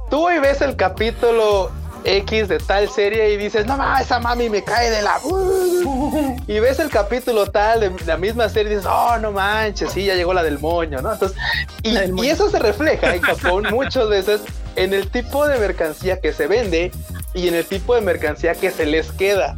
Tú 0.10 0.26
hoy 0.26 0.40
ves 0.40 0.62
el 0.62 0.76
capítulo 0.76 1.72
X 2.04 2.48
de 2.48 2.60
tal 2.60 2.90
serie 2.90 3.32
y 3.32 3.38
dices, 3.38 3.66
no 3.66 3.78
mames, 3.78 4.06
esa 4.06 4.20
mami 4.20 4.50
me 4.50 4.64
cae 4.64 4.90
de 4.90 5.02
la. 5.02 5.20
Y 6.48 6.60
ves 6.60 6.80
el 6.80 6.90
capítulo 6.90 7.48
tal 7.48 7.82
de 7.82 7.92
la 8.06 8.18
misma 8.18 8.48
serie 8.48 8.72
y 8.72 8.76
dices, 8.76 8.90
oh, 8.90 9.18
no 9.20 9.32
manches, 9.32 9.92
sí, 9.92 10.06
ya 10.06 10.16
llegó 10.16 10.34
la 10.34 10.44
del 10.44 10.60
moño, 10.60 11.02
¿no? 11.02 11.14
Entonces, 11.14 11.38
y, 11.84 11.98
y 12.24 12.30
eso 12.30 12.50
se 12.50 12.60
refleja 12.60 13.14
en 13.14 13.22
Japón 13.22 13.68
muchas 13.72 14.08
veces 14.08 14.42
en 14.76 14.94
el 14.94 15.10
tipo 15.10 15.48
de 15.48 15.58
mercancía 15.60 16.22
que 16.22 16.34
se 16.34 16.48
vende 16.48 16.92
y 17.34 17.48
en 17.48 17.56
el 17.56 17.66
tipo 17.66 17.96
de 17.96 18.02
mercancía 18.02 18.54
que 18.56 18.72
se 18.72 18.86
les 18.86 19.12
queda. 19.12 19.58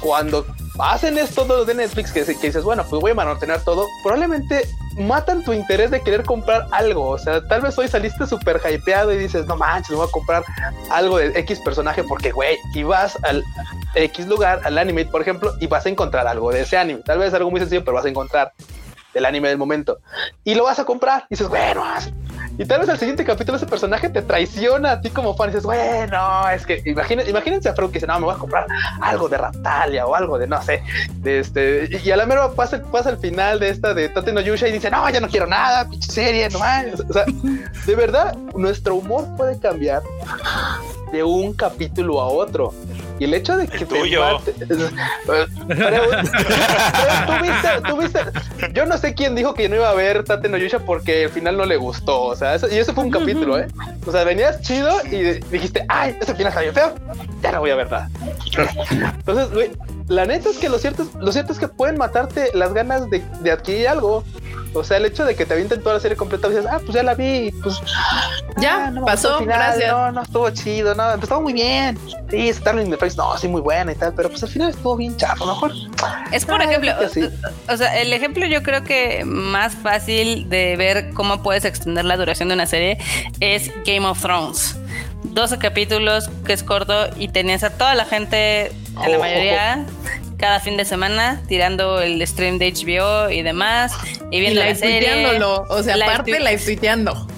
Cuando 0.00 0.46
hacen 0.82 1.18
esto 1.18 1.64
de 1.64 1.74
Netflix 1.74 2.12
que, 2.12 2.24
dices, 2.24 2.62
bueno, 2.62 2.84
pues 2.88 3.00
voy 3.00 3.12
a 3.12 3.14
mantener 3.14 3.60
todo, 3.62 3.86
probablemente 4.02 4.68
matan 4.96 5.42
tu 5.44 5.52
interés 5.52 5.90
de 5.90 6.00
querer 6.02 6.24
comprar 6.24 6.66
algo. 6.70 7.08
O 7.08 7.18
sea, 7.18 7.46
tal 7.48 7.62
vez 7.62 7.76
hoy 7.78 7.88
saliste 7.88 8.26
súper 8.26 8.60
hypeado 8.68 9.12
y 9.12 9.18
dices, 9.18 9.46
no 9.46 9.56
manches, 9.56 9.90
me 9.90 9.96
voy 9.96 10.08
a 10.08 10.10
comprar 10.10 10.44
algo 10.90 11.18
de 11.18 11.38
X 11.40 11.60
personaje 11.60 12.04
porque, 12.04 12.30
güey, 12.32 12.56
y 12.74 12.82
vas 12.82 13.18
al 13.22 13.44
X 13.94 14.26
lugar, 14.26 14.60
al 14.64 14.78
anime, 14.78 15.04
por 15.06 15.22
ejemplo, 15.22 15.54
y 15.60 15.66
vas 15.66 15.86
a 15.86 15.88
encontrar 15.88 16.26
algo 16.26 16.52
de 16.52 16.62
ese 16.62 16.76
anime. 16.76 17.00
Tal 17.04 17.18
vez 17.18 17.34
algo 17.34 17.50
muy 17.50 17.60
sencillo, 17.60 17.84
pero 17.84 17.94
vas 17.94 18.04
a 18.04 18.08
encontrar 18.08 18.52
el 19.14 19.24
anime 19.24 19.48
del 19.48 19.58
momento. 19.58 19.98
Y 20.44 20.54
lo 20.54 20.64
vas 20.64 20.78
a 20.78 20.84
comprar. 20.84 21.24
Y 21.28 21.34
dices, 21.34 21.48
bueno, 21.48 21.84
y 22.60 22.66
tal 22.66 22.80
vez 22.80 22.90
al 22.90 22.98
siguiente 22.98 23.24
capítulo 23.24 23.56
ese 23.56 23.64
personaje 23.64 24.10
te 24.10 24.20
traiciona 24.20 24.92
a 24.92 25.00
ti 25.00 25.08
como 25.08 25.34
fan 25.34 25.48
y 25.48 25.52
dices, 25.52 25.64
bueno, 25.64 26.46
es 26.50 26.66
que 26.66 26.82
imagínense, 26.84 27.30
imagínense 27.30 27.70
a 27.70 27.74
Fro 27.74 27.88
que 27.88 27.94
dice, 27.94 28.06
no, 28.06 28.18
me 28.18 28.26
voy 28.26 28.34
a 28.34 28.38
comprar 28.38 28.66
algo 29.00 29.30
de 29.30 29.38
Raptalia 29.38 30.04
o 30.04 30.14
algo 30.14 30.38
de 30.38 30.46
no 30.46 30.60
sé, 30.60 30.82
este, 31.24 31.88
y 32.04 32.10
a 32.10 32.18
la 32.18 32.26
mera 32.26 32.50
pasa, 32.50 32.82
pasa 32.92 33.08
el 33.08 33.16
final 33.16 33.60
de 33.60 33.70
esta 33.70 33.94
de 33.94 34.10
Tate 34.10 34.34
no 34.34 34.42
Yusha 34.42 34.68
y 34.68 34.72
dice, 34.72 34.90
no, 34.90 35.08
ya 35.08 35.20
no 35.20 35.28
quiero 35.28 35.46
nada, 35.46 35.88
pinche 35.88 36.12
serie, 36.12 36.50
no 36.50 36.58
más. 36.58 37.00
O 37.00 37.12
sea, 37.14 37.24
de 37.86 37.94
verdad, 37.94 38.36
nuestro 38.54 38.96
humor 38.96 39.26
puede 39.38 39.58
cambiar 39.58 40.02
de 41.12 41.24
un 41.24 41.54
capítulo 41.54 42.20
a 42.20 42.28
otro. 42.28 42.74
Y 43.20 43.24
el 43.24 43.34
hecho 43.34 43.56
de 43.58 43.68
que 43.68 43.84
te 43.84 44.18
mate, 44.18 44.52
tú 47.86 47.96
viste, 47.98 48.18
yo 48.72 48.86
no 48.86 48.96
sé 48.96 49.12
quién 49.12 49.34
dijo 49.34 49.52
que 49.52 49.68
no 49.68 49.76
iba 49.76 49.90
a 49.90 49.94
ver 49.94 50.24
Tate 50.24 50.48
no 50.48 50.56
Yusha 50.56 50.78
porque 50.78 51.24
al 51.24 51.30
final 51.30 51.58
no 51.58 51.66
le 51.66 51.76
gustó. 51.76 52.22
O 52.22 52.34
sea, 52.34 52.56
y 52.70 52.78
eso 52.78 52.94
fue 52.94 53.04
un 53.04 53.10
capítulo, 53.10 53.58
¿eh? 53.58 53.68
O 54.06 54.10
sea, 54.10 54.24
venías 54.24 54.62
chido 54.62 54.90
y 55.04 55.34
dijiste, 55.52 55.84
ay, 55.88 56.16
ese 56.18 56.34
final 56.34 56.48
está 56.48 56.62
bien 56.62 56.72
feo, 56.72 56.94
ya 57.42 57.52
no 57.52 57.60
voy 57.60 57.70
a 57.70 57.74
ver 57.74 57.90
nada. 57.90 58.08
Entonces, 58.90 59.52
güey, 59.52 59.70
la 60.10 60.26
neta 60.26 60.50
es 60.50 60.58
que 60.58 60.68
lo 60.68 60.78
cierto, 60.78 61.08
lo 61.20 61.30
cierto 61.30 61.52
es 61.52 61.58
que 61.60 61.68
pueden 61.68 61.96
matarte 61.96 62.50
las 62.52 62.74
ganas 62.74 63.08
de, 63.08 63.22
de 63.40 63.50
adquirir 63.52 63.86
algo. 63.86 64.24
O 64.74 64.84
sea, 64.84 64.96
el 64.96 65.04
hecho 65.04 65.24
de 65.24 65.34
que 65.34 65.46
te 65.46 65.54
avienten 65.54 65.80
toda 65.82 65.94
la 65.94 66.00
serie 66.00 66.16
completa 66.16 66.48
y 66.48 66.50
dices, 66.50 66.66
ah, 66.70 66.78
pues 66.80 66.94
ya 66.94 67.02
la 67.02 67.14
vi, 67.14 67.50
pues 67.62 67.80
ya 68.58 68.86
ah, 68.86 68.90
no, 68.90 69.04
pasó, 69.04 69.44
gracias. 69.44 69.90
No, 69.90 70.12
no 70.12 70.22
estuvo 70.22 70.50
chido, 70.50 70.94
no, 70.94 71.14
estuvo 71.14 71.40
muy 71.40 71.52
bien. 71.52 71.96
Sí, 72.28 72.52
Starling 72.52 72.86
in 72.86 72.90
the 72.90 72.96
Face, 72.96 73.16
no, 73.16 73.36
sí, 73.36 73.46
muy 73.46 73.60
buena 73.60 73.92
y 73.92 73.94
tal, 73.94 74.12
pero 74.14 74.28
pues 74.28 74.42
al 74.42 74.48
final 74.48 74.70
estuvo 74.70 74.96
bien 74.96 75.16
chato, 75.16 75.46
mejor. 75.46 75.72
Es 76.32 76.44
por 76.44 76.60
ejemplo, 76.60 76.92
o, 77.68 77.76
sea, 77.76 78.00
el 78.00 78.12
ejemplo 78.12 78.46
yo 78.46 78.62
creo 78.62 78.82
que 78.82 79.24
más 79.24 79.74
fácil 79.74 80.48
de 80.48 80.76
ver 80.76 81.10
cómo 81.14 81.42
puedes 81.42 81.64
extender 81.64 82.04
la 82.04 82.16
duración 82.16 82.48
de 82.48 82.54
una 82.54 82.66
serie 82.66 82.98
es 83.40 83.72
Game 83.84 84.06
of 84.06 84.20
Thrones. 84.20 84.76
12 85.30 85.58
capítulos, 85.58 86.28
que 86.44 86.52
es 86.52 86.62
corto, 86.62 87.08
y 87.16 87.28
tenías 87.28 87.62
a 87.62 87.70
toda 87.70 87.94
la 87.94 88.04
gente, 88.04 88.72
a 88.96 89.08
la 89.08 89.18
mayoría, 89.18 89.86
cada 90.38 90.58
fin 90.60 90.76
de 90.76 90.84
semana 90.84 91.42
tirando 91.48 92.00
el 92.00 92.26
stream 92.26 92.58
de 92.58 92.72
HBO 92.72 93.30
y 93.30 93.42
demás 93.42 93.92
y 94.30 94.40
viendo 94.40 94.62
la 94.62 94.74
serie. 94.74 95.38
O 95.42 95.82
sea, 95.82 95.94
aparte 95.96 96.40
live 96.40 96.58
tuiteando. 96.58 97.28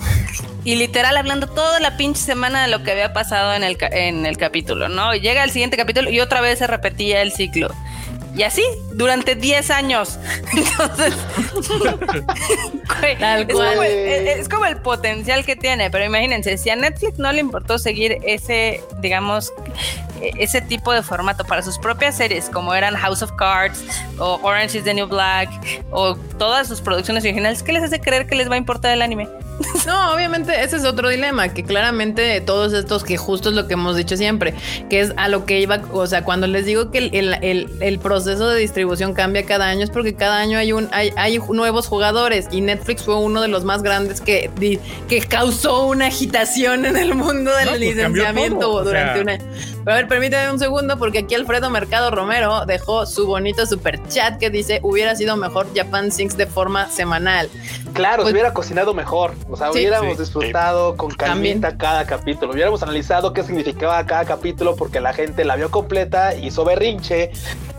y 0.64 0.77
literal 0.77 1.16
hablando 1.16 1.48
toda 1.48 1.81
la 1.81 1.97
pinche 1.97 2.20
semana 2.20 2.62
de 2.62 2.69
lo 2.69 2.82
que 2.85 2.93
había 2.93 3.12
pasado 3.12 3.55
en 3.55 3.64
el, 3.64 3.77
en 3.90 4.24
el 4.27 4.36
capítulo, 4.36 4.89
¿no? 4.89 5.14
Y 5.14 5.20
llega 5.20 5.43
el 5.43 5.51
siguiente 5.51 5.77
capítulo 5.77 6.10
y 6.10 6.20
otra 6.20 6.40
vez 6.40 6.60
se 6.60 6.66
repetía 6.66 7.23
el 7.23 7.32
ciclo. 7.32 7.74
Y 8.34 8.44
así, 8.44 8.62
durante 8.94 9.34
10 9.34 9.70
años. 9.70 10.18
Entonces, 10.56 11.14
es, 14.38 14.48
como 14.48 14.64
el, 14.64 14.76
potencial 14.78 15.44
que 15.44 15.54
tiene, 15.54 15.90
pero 15.90 16.04
imagínense, 16.04 16.56
si 16.56 16.70
a 16.70 16.76
Netflix 16.76 17.18
no 17.18 17.30
le 17.30 17.40
importó 17.40 17.78
seguir 17.78 18.18
ese, 18.22 18.82
digamos, 19.00 19.52
ese 20.38 20.62
tipo 20.62 20.92
de 20.92 21.02
formato 21.02 21.44
para 21.44 21.62
sus 21.62 21.78
propias 21.78 22.16
series, 22.16 22.48
como 22.48 22.74
eran 22.74 22.94
House 22.94 23.22
of 23.22 23.32
Cards 23.32 23.84
o 24.18 24.40
Orange 24.42 24.78
is 24.78 24.84
the 24.84 24.94
New 24.94 25.06
Black 25.06 25.50
o 25.90 26.16
todas 26.38 26.68
sus 26.68 26.80
producciones 26.80 27.24
originales, 27.24 27.62
¿qué 27.62 27.72
les 27.72 27.82
hace 27.82 28.00
creer 28.00 28.26
que 28.26 28.34
les 28.34 28.48
va 28.48 28.54
a 28.54 28.59
importar 28.59 28.92
el 28.92 29.02
anime? 29.02 29.28
No, 29.86 30.14
obviamente 30.14 30.62
ese 30.62 30.76
es 30.76 30.84
otro 30.84 31.08
dilema, 31.08 31.48
que 31.48 31.64
claramente 31.64 32.40
todos 32.40 32.72
estos, 32.72 33.02
que 33.02 33.16
justo 33.16 33.48
es 33.48 33.54
lo 33.56 33.66
que 33.66 33.74
hemos 33.74 33.96
dicho 33.96 34.16
siempre, 34.16 34.54
que 34.88 35.00
es 35.00 35.12
a 35.16 35.28
lo 35.28 35.44
que 35.44 35.60
iba, 35.60 35.80
o 35.92 36.06
sea, 36.06 36.24
cuando 36.24 36.46
les 36.46 36.66
digo 36.66 36.90
que 36.90 37.10
el, 37.12 37.98
proceso 37.98 38.48
de 38.48 38.60
distribución 38.60 39.14
cambia 39.14 39.44
cada 39.44 39.66
año, 39.66 39.82
es 39.84 39.90
porque 39.90 40.14
cada 40.14 40.38
año 40.38 40.58
hay, 40.58 40.72
un, 40.72 40.88
hay, 40.92 41.12
hay 41.16 41.38
nuevos 41.50 41.86
jugadores 41.86 42.48
y 42.50 42.60
Netflix 42.60 43.02
fue 43.02 43.16
uno 43.16 43.40
de 43.40 43.48
los 43.48 43.64
más 43.64 43.82
grandes 43.82 44.20
que, 44.20 44.50
que 45.08 45.20
causó 45.20 45.86
una 45.86 46.06
agitación 46.06 46.84
en 46.84 46.96
el 46.96 47.14
mundo 47.14 47.54
del 47.56 47.68
pues, 47.68 47.80
licenciamiento 47.80 48.82
durante 48.84 49.20
una... 49.20 49.38
Pero 49.84 49.96
a 49.96 49.98
ver, 49.98 50.08
permíteme 50.08 50.52
un 50.52 50.58
segundo, 50.60 50.96
porque 50.96 51.20
aquí 51.20 51.34
Alfredo 51.34 51.68
Mercado 51.68 52.10
Romero 52.12 52.64
dejó 52.66 53.04
su 53.04 53.26
bonito 53.26 53.66
super 53.66 54.00
chat 54.08 54.38
que 54.38 54.48
dice: 54.48 54.78
hubiera 54.82 55.16
sido 55.16 55.36
mejor 55.36 55.66
Japan 55.74 56.12
Sinks 56.12 56.36
de 56.36 56.46
forma 56.46 56.88
semanal. 56.88 57.48
Claro, 57.92 58.22
se 58.22 58.22
pues 58.22 58.32
hubiera 58.32 58.54
cocinado 58.54 58.94
mejor. 58.94 59.34
O 59.51 59.56
sea, 59.56 59.70
hubiéramos 59.70 60.19
disfrutado 60.19 60.97
con 60.97 61.10
calmita 61.10 61.77
cada 61.77 62.06
capítulo. 62.06 62.52
Hubiéramos 62.52 62.82
analizado 62.82 63.32
qué 63.32 63.43
significaba 63.43 64.05
cada 64.06 64.24
capítulo 64.24 64.77
porque 64.77 65.01
la 65.01 65.12
gente 65.12 65.44
la 65.44 65.56
vio 65.56 65.70
completa, 65.70 66.35
hizo 66.35 66.64
berrinche 66.64 67.31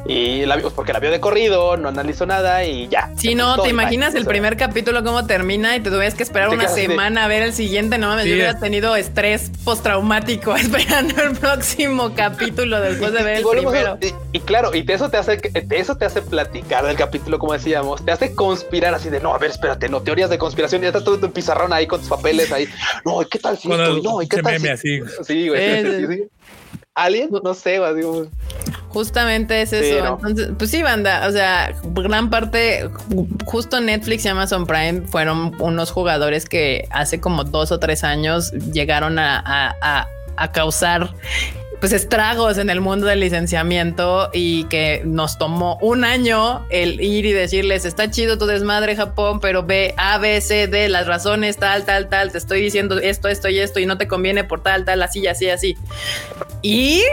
y 0.06 0.45
la 0.45 0.57
vio, 0.57 0.69
porque 0.72 0.91
la 0.91 0.99
vio 0.99 1.11
de 1.11 1.19
corrido, 1.19 1.77
no 1.77 1.90
analizó 1.90 2.26
nada 2.26 2.65
y 2.65 2.88
ya. 2.90 3.10
Si 3.18 3.35
no, 3.35 3.61
te 3.61 3.69
imaginas 3.69 4.15
el 4.15 4.26
primer 4.26 4.57
capítulo 4.57 5.03
cómo 5.03 5.26
termina 5.26 5.76
y 5.76 5.80
te 5.80 5.90
tuvieras 5.90 6.14
que 6.14 6.23
esperar 6.23 6.49
una 6.49 6.68
semana 6.68 7.26
a 7.26 7.27
ver 7.27 7.44
el 7.44 7.53
siguiente. 7.53 7.98
No 7.98 8.07
mames, 8.07 8.26
yo 8.26 8.34
hubiera 8.34 8.60
tenido 8.60 8.95
estrés 8.95 9.52
postraumático 9.64 10.56
esperando 10.56 11.22
el 11.22 11.35
próximo 11.35 12.14
capítulo 12.15 12.81
después 12.81 13.14
de 13.14 13.23
ver 13.23 13.38
el 13.38 13.45
primero. 13.45 13.98
y, 14.31 14.40
claro, 14.41 14.76
y 14.76 14.84
eso 14.91 15.10
te 15.10 15.18
hace 15.18 15.40
eso 15.69 15.95
te 15.95 16.06
hace 16.06 16.22
platicar 16.22 16.85
del 16.85 16.98
capítulo, 16.98 17.40
como 17.40 17.53
decíamos, 17.53 18.03
te 18.03 18.11
hace 18.11 18.35
conspirar 18.35 18.94
así 18.94 19.10
de 19.10 19.19
no, 19.19 19.34
a 19.34 19.38
ver, 19.38 19.52
espérate, 19.52 19.90
no, 19.90 20.02
teorías 20.02 20.30
de 20.30 20.38
conspiración, 20.38 20.81
ya 20.81 20.90
está 20.90 21.03
todo 21.03 21.18
tu 21.19 21.26
pizarrón 21.53 21.73
ahí 21.73 21.88
con 21.88 21.99
tus 21.99 22.09
papeles 22.09 22.51
ahí. 22.51 22.67
No, 23.05 23.19
¿qué 23.30 23.39
tal 23.39 23.57
si 23.57 23.67
No, 23.67 24.19
¿qué 24.19 24.41
tal 24.41 24.77
si? 24.77 25.01
Sí, 25.23 25.49
güey. 25.49 26.07
sí, 26.07 26.23
¿Alguien? 26.95 27.30
No 27.43 27.53
sé, 27.55 27.80
digo. 27.95 28.27
Justamente 28.89 29.63
es 29.63 29.73
eso. 29.73 30.19
Entonces, 30.21 30.49
pues 30.57 30.69
sí, 30.69 30.84
banda. 30.84 31.27
O 31.27 31.31
sea, 31.31 31.73
gran 31.84 32.30
parte, 32.30 32.88
justo 33.45 33.81
Netflix 33.81 34.25
y 34.25 34.27
Amazon 34.27 34.67
Prime 34.67 35.01
fueron 35.07 35.59
unos 35.59 35.89
jugadores 35.89 36.45
que 36.45 36.88
hace 36.91 37.19
como 37.19 37.43
dos 37.43 37.71
o 37.71 37.80
tres 37.80 38.03
años 38.03 38.51
llegaron 38.51 39.17
a, 39.17 40.05
a 40.38 40.51
causar 40.51 41.15
pues 41.84 41.91
estragos 41.91 42.60
en 42.60 42.69
el 42.69 42.80
mundo 42.80 43.07
del 43.07 43.19
licenciamiento 43.19 44.30
y 44.31 44.64
que 44.69 45.01
nos 45.03 45.38
tomó 45.38 45.77
un 45.81 46.05
año 46.05 46.65
el 46.69 47.01
ir 47.01 47.26
y 47.26 47.34
decirles 47.34 47.84
está 47.84 48.10
chido 48.10 48.38
tu 48.38 48.45
desmadre 48.45 48.95
Japón, 48.95 49.41
pero 49.41 49.65
ve 49.65 49.93
A, 49.97 50.18
B, 50.18 50.39
C, 50.39 50.68
D, 50.68 50.88
las 50.88 51.07
razones 51.07 51.57
tal, 51.57 51.84
tal, 51.84 52.07
tal, 52.07 52.31
te 52.31 52.38
estoy 52.38 52.61
diciendo 52.61 52.97
esto, 52.99 53.27
esto 53.27 53.49
y 53.49 53.60
esto 53.60 53.81
y 53.81 53.85
no 53.85 53.97
te 53.97 54.07
conviene 54.07 54.45
por 54.45 54.64
tal, 54.64 54.85
tal, 54.85 55.03
así, 55.03 55.27
así, 55.27 55.49
así. 55.49 55.76
Y 56.61 57.03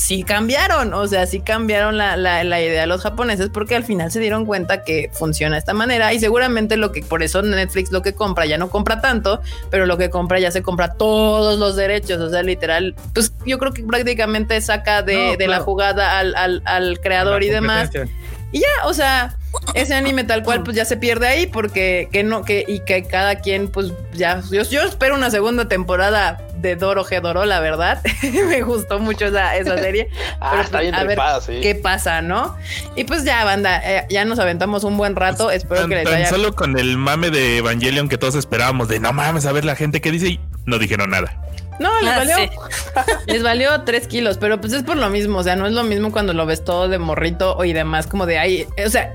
sí 0.00 0.22
cambiaron, 0.22 0.94
o 0.94 1.06
sea, 1.06 1.26
sí 1.26 1.40
cambiaron 1.40 1.98
la, 1.98 2.16
la, 2.16 2.60
idea 2.60 2.80
de 2.80 2.86
los 2.86 3.02
japoneses 3.02 3.50
porque 3.50 3.76
al 3.76 3.84
final 3.84 4.10
se 4.10 4.18
dieron 4.18 4.46
cuenta 4.46 4.82
que 4.82 5.10
funciona 5.12 5.56
de 5.56 5.60
esta 5.60 5.74
manera 5.74 6.12
y 6.14 6.18
seguramente 6.18 6.78
lo 6.78 6.90
que 6.90 7.02
por 7.02 7.22
eso 7.22 7.42
Netflix 7.42 7.92
lo 7.92 8.00
que 8.00 8.14
compra 8.14 8.46
ya 8.46 8.56
no 8.56 8.70
compra 8.70 9.02
tanto, 9.02 9.42
pero 9.70 9.84
lo 9.84 9.98
que 9.98 10.08
compra 10.08 10.40
ya 10.40 10.50
se 10.50 10.62
compra 10.62 10.94
todos 10.94 11.58
los 11.58 11.76
derechos, 11.76 12.18
o 12.18 12.30
sea, 12.30 12.42
literal, 12.42 12.94
pues 13.12 13.34
yo 13.44 13.58
creo 13.58 13.72
que 13.72 13.82
prácticamente 13.82 14.58
saca 14.62 15.02
de, 15.02 15.36
la 15.46 15.60
jugada 15.60 16.18
al, 16.18 16.62
al 16.64 17.00
creador 17.00 17.42
y 17.42 17.50
demás. 17.50 17.90
Y 18.52 18.60
ya, 18.60 18.86
o 18.86 18.94
sea, 18.94 19.36
ese 19.74 19.94
anime 19.94 20.24
tal 20.24 20.42
cual 20.42 20.62
pues 20.62 20.76
ya 20.76 20.84
se 20.84 20.96
pierde 20.96 21.26
ahí 21.26 21.46
porque 21.46 22.08
que 22.10 22.22
no 22.22 22.42
que 22.42 22.64
y 22.66 22.80
que 22.80 23.04
cada 23.04 23.36
quien 23.36 23.68
pues 23.68 23.92
ya 24.12 24.42
yo, 24.50 24.62
yo 24.62 24.82
espero 24.82 25.14
una 25.14 25.30
segunda 25.30 25.68
temporada 25.68 26.38
de 26.60 26.76
Doro 26.76 27.04
Gedoro, 27.04 27.44
la 27.44 27.60
verdad. 27.60 28.02
me 28.48 28.62
gustó 28.62 28.98
mucho 28.98 29.26
esa, 29.26 29.56
esa 29.56 29.78
serie. 29.82 30.08
ah, 30.40 30.60
está 30.62 30.78
pues, 30.78 30.82
bien 30.82 30.94
a 30.94 31.04
ver 31.04 31.18
qué 31.60 31.74
pasa, 31.74 32.22
¿no? 32.22 32.56
Y 32.96 33.04
pues 33.04 33.24
ya, 33.24 33.44
banda, 33.44 33.80
eh, 33.84 34.06
ya 34.10 34.24
nos 34.24 34.38
aventamos 34.38 34.84
un 34.84 34.96
buen 34.96 35.16
rato. 35.16 35.44
Pues, 35.44 35.58
espero 35.58 35.88
que 35.88 35.96
les 35.96 36.04
tan 36.04 36.26
solo 36.26 36.54
con 36.54 36.78
el 36.78 36.96
mame 36.96 37.30
de 37.30 37.58
Evangelion 37.58 38.08
que 38.08 38.18
todos 38.18 38.34
esperábamos 38.34 38.88
de 38.88 39.00
no 39.00 39.12
mames, 39.12 39.46
a 39.46 39.52
ver 39.52 39.64
la 39.64 39.76
gente 39.76 40.00
qué 40.00 40.10
dice 40.10 40.28
y 40.28 40.40
no 40.66 40.78
dijeron 40.78 41.10
nada. 41.10 41.40
No, 41.78 41.88
les 42.02 42.10
ah, 42.10 42.18
valió. 42.18 42.36
les 43.26 43.42
valió 43.42 43.82
tres 43.82 44.06
kilos, 44.06 44.36
pero 44.36 44.60
pues 44.60 44.74
es 44.74 44.82
por 44.82 44.98
lo 44.98 45.08
mismo. 45.08 45.38
O 45.38 45.42
sea, 45.42 45.56
no 45.56 45.66
es 45.66 45.72
lo 45.72 45.82
mismo 45.82 46.12
cuando 46.12 46.34
lo 46.34 46.44
ves 46.44 46.62
todo 46.62 46.88
de 46.88 46.98
morrito 46.98 47.64
y 47.64 47.72
demás, 47.72 48.06
como 48.06 48.26
de 48.26 48.38
ahí. 48.38 48.66
O 48.84 48.90
sea, 48.90 49.14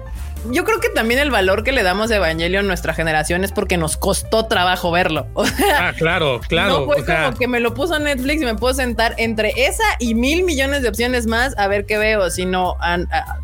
yo 0.52 0.64
creo 0.64 0.80
que 0.80 0.90
también 0.90 1.20
el 1.20 1.32
valor 1.32 1.64
que 1.64 1.72
le 1.72 1.84
damos 1.84 2.12
a 2.12 2.18
Evangelion 2.18 2.62
en 2.62 2.68
nuestra 2.68 2.94
generación 2.94 3.44
es 3.44 3.52
porque 3.52 3.78
nos 3.78 3.98
costó 3.98 4.46
trabajo 4.46 4.92
verlo. 4.92 5.28
ah, 5.80 5.94
claro, 5.98 6.42
claro. 6.48 6.82
No 6.82 6.86
fue 6.86 7.06
como 7.06 7.38
que 7.38 7.48
me 7.48 7.60
lo 7.60 7.74
puso 7.74 7.98
Netflix 8.00 8.42
y 8.42 8.46
me 8.46 8.56
puedo 8.56 8.74
sentar 8.74 9.16
entre 9.18 9.54
esa 9.56 9.84
y 10.00 10.14
mil 10.14 10.44
millones 10.44 10.82
de 10.82 10.90
opciones 10.90 11.28
más 11.28 11.58
a 11.58 11.68
ver 11.68 11.86
qué 11.86 11.98
veo, 11.98 12.30
sino 12.30 12.76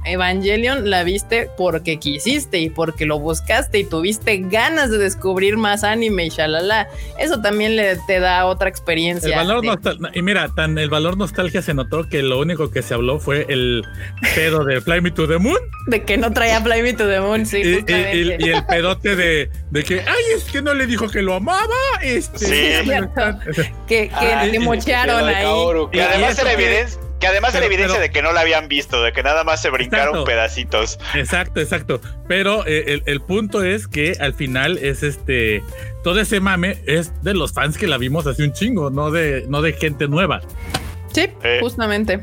Evangelion 0.06 0.90
la 0.90 1.03
viste 1.03 1.49
porque 1.57 1.98
quisiste 1.99 2.60
y 2.60 2.69
porque 2.69 3.06
lo 3.06 3.19
buscaste 3.19 3.80
y 3.80 3.84
tuviste 3.84 4.38
ganas 4.38 4.90
de 4.91 4.98
descubrir 4.98 5.57
más 5.57 5.84
anime 5.84 6.26
y 6.26 6.30
shalala. 6.30 6.88
Eso 7.18 7.41
también 7.41 7.76
le 7.76 7.95
te 8.07 8.19
da 8.19 8.45
otra 8.45 8.69
experiencia. 8.69 9.30
El 9.30 9.48
valor 9.48 9.64
y 10.14 10.22
mira, 10.22 10.49
tan 10.56 10.78
el 10.78 10.90
valor 10.90 11.18
nostalgia 11.18 11.61
se 11.61 11.73
notó 11.73 12.07
que 12.07 12.22
lo 12.22 12.40
único 12.40 12.72
que 12.72 12.82
se 12.82 12.94
habló 12.94 13.19
fue 13.19 13.45
el 13.49 13.86
pedo 14.36 14.64
de 14.64 14.82
Fly 14.82 15.02
Me 15.02 15.11
to 15.11 15.28
the 15.28 15.38
Moon. 15.38 15.57
De 15.88 16.03
que 16.03 16.18
no 16.18 16.32
traía 16.32 16.61
Fly 16.61 16.82
Me 16.82 16.90
y, 16.91 18.49
el 18.49 18.65
pedote 18.65 19.15
de, 19.15 19.49
que, 19.84 20.01
ay, 20.01 20.23
es 20.35 20.43
que 20.45 20.61
no 20.61 20.73
le 20.73 20.88
dijo 20.88 21.09
que 21.09 21.22
lo 21.22 21.35
amaba. 21.35 21.68
Este, 22.01 22.84
que, 23.88 24.09
que, 24.09 24.59
mocharon 24.59 25.27
ahí. 25.27 25.45
Que 25.91 26.01
además 26.01 26.39
era 26.39 26.53
evidencia 26.53 26.99
que 27.22 27.27
además 27.27 27.53
la 27.53 27.63
evidencia 27.63 27.99
de 27.99 28.09
que 28.09 28.23
no 28.23 28.34
la 28.34 28.41
habían 28.41 28.68
visto, 28.68 29.01
de 29.03 29.13
que 29.13 29.22
nada 29.22 29.43
más 29.43 29.61
se 29.61 29.69
brincaron 29.69 30.26
pedacitos. 30.26 30.97
Exacto, 31.13 31.61
exacto. 31.61 32.01
Pero 32.27 32.65
eh, 32.65 33.03
el, 33.05 33.22
punto 33.22 33.63
es 33.63 33.88
que 33.88 34.18
al 34.19 34.34
final 34.34 34.80
es 34.80 35.03
este. 35.03 35.63
Todo 36.03 36.19
ese 36.19 36.39
mame 36.39 36.81
es 36.88 37.13
de 37.22 37.35
los 37.35 37.53
fans 37.53 37.77
que 37.77 37.85
la 37.85 37.99
vimos 37.99 38.26
hace 38.26 38.43
un 38.43 38.53
chingo, 38.53 38.89
no 38.89 39.11
de, 39.11 39.45
no 39.47 39.61
de 39.61 39.73
gente 39.73 40.07
nueva. 40.07 40.41
Sí, 41.13 41.30
justamente. 41.61 42.22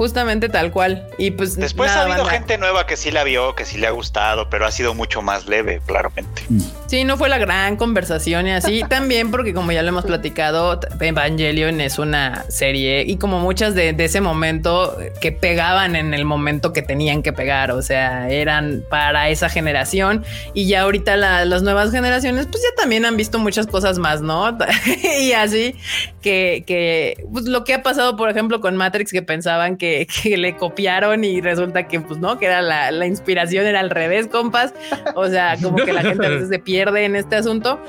Justamente 0.00 0.48
tal 0.48 0.72
cual. 0.72 1.06
Y 1.18 1.32
pues. 1.32 1.56
Después 1.56 1.90
ha 1.90 2.04
habido 2.04 2.24
gente 2.24 2.56
nueva 2.56 2.86
que 2.86 2.96
sí 2.96 3.10
la 3.10 3.22
vio, 3.22 3.54
que 3.54 3.66
sí 3.66 3.76
le 3.76 3.86
ha 3.86 3.90
gustado, 3.90 4.48
pero 4.48 4.64
ha 4.64 4.70
sido 4.70 4.94
mucho 4.94 5.20
más 5.20 5.46
leve, 5.46 5.82
claramente. 5.84 6.42
Sí, 6.86 7.04
no 7.04 7.18
fue 7.18 7.28
la 7.28 7.36
gran 7.36 7.76
conversación 7.76 8.46
y 8.46 8.52
así. 8.52 8.82
También 8.88 9.30
porque, 9.30 9.52
como 9.52 9.72
ya 9.72 9.82
lo 9.82 9.90
hemos 9.90 10.06
platicado, 10.06 10.80
Evangelion 10.98 11.82
es 11.82 11.98
una 11.98 12.46
serie 12.48 13.02
y 13.02 13.18
como 13.18 13.40
muchas 13.40 13.74
de, 13.74 13.94
ese 13.98 14.22
momento 14.22 14.96
que 15.20 15.32
pegaban 15.32 15.94
en 15.94 16.14
el 16.14 16.24
momento 16.24 16.72
que 16.72 16.80
tenían 16.80 17.22
que 17.22 17.34
pegar. 17.34 17.70
O 17.70 17.82
sea, 17.82 18.30
eran 18.30 18.82
para 18.88 19.28
esa 19.28 19.50
generación 19.50 20.24
y 20.54 20.66
ya 20.66 20.80
ahorita 20.80 21.14
las 21.18 21.62
nuevas 21.62 21.90
generaciones, 21.90 22.46
pues 22.46 22.62
ya 22.62 22.74
también 22.74 23.04
han 23.04 23.18
visto 23.18 23.38
muchas 23.38 23.66
cosas 23.66 23.98
más, 23.98 24.22
¿no? 24.22 24.56
y 25.20 25.32
así 25.32 25.76
que, 26.22 26.64
que 26.66 27.22
pues, 27.30 27.44
lo 27.44 27.64
que 27.64 27.74
ha 27.74 27.82
pasado, 27.82 28.16
por 28.16 28.30
ejemplo, 28.30 28.62
con 28.62 28.78
Matrix, 28.78 29.12
que 29.12 29.20
pensaban 29.20 29.76
que 29.76 29.89
que, 30.22 30.36
le 30.36 30.56
copiaron 30.56 31.24
y 31.24 31.40
resulta 31.40 31.86
que 31.86 32.00
pues 32.00 32.18
no, 32.18 32.38
que 32.38 32.46
era 32.46 32.62
la, 32.62 32.90
la, 32.90 33.06
inspiración 33.06 33.66
era 33.66 33.80
al 33.80 33.90
revés, 33.90 34.26
compas. 34.26 34.72
O 35.14 35.28
sea, 35.28 35.56
como 35.60 35.76
que 35.76 35.92
la 35.92 36.02
gente 36.02 36.26
a 36.26 36.30
veces 36.30 36.48
se 36.48 36.58
pierde 36.58 37.04
en 37.04 37.16
este 37.16 37.36
asunto. 37.36 37.80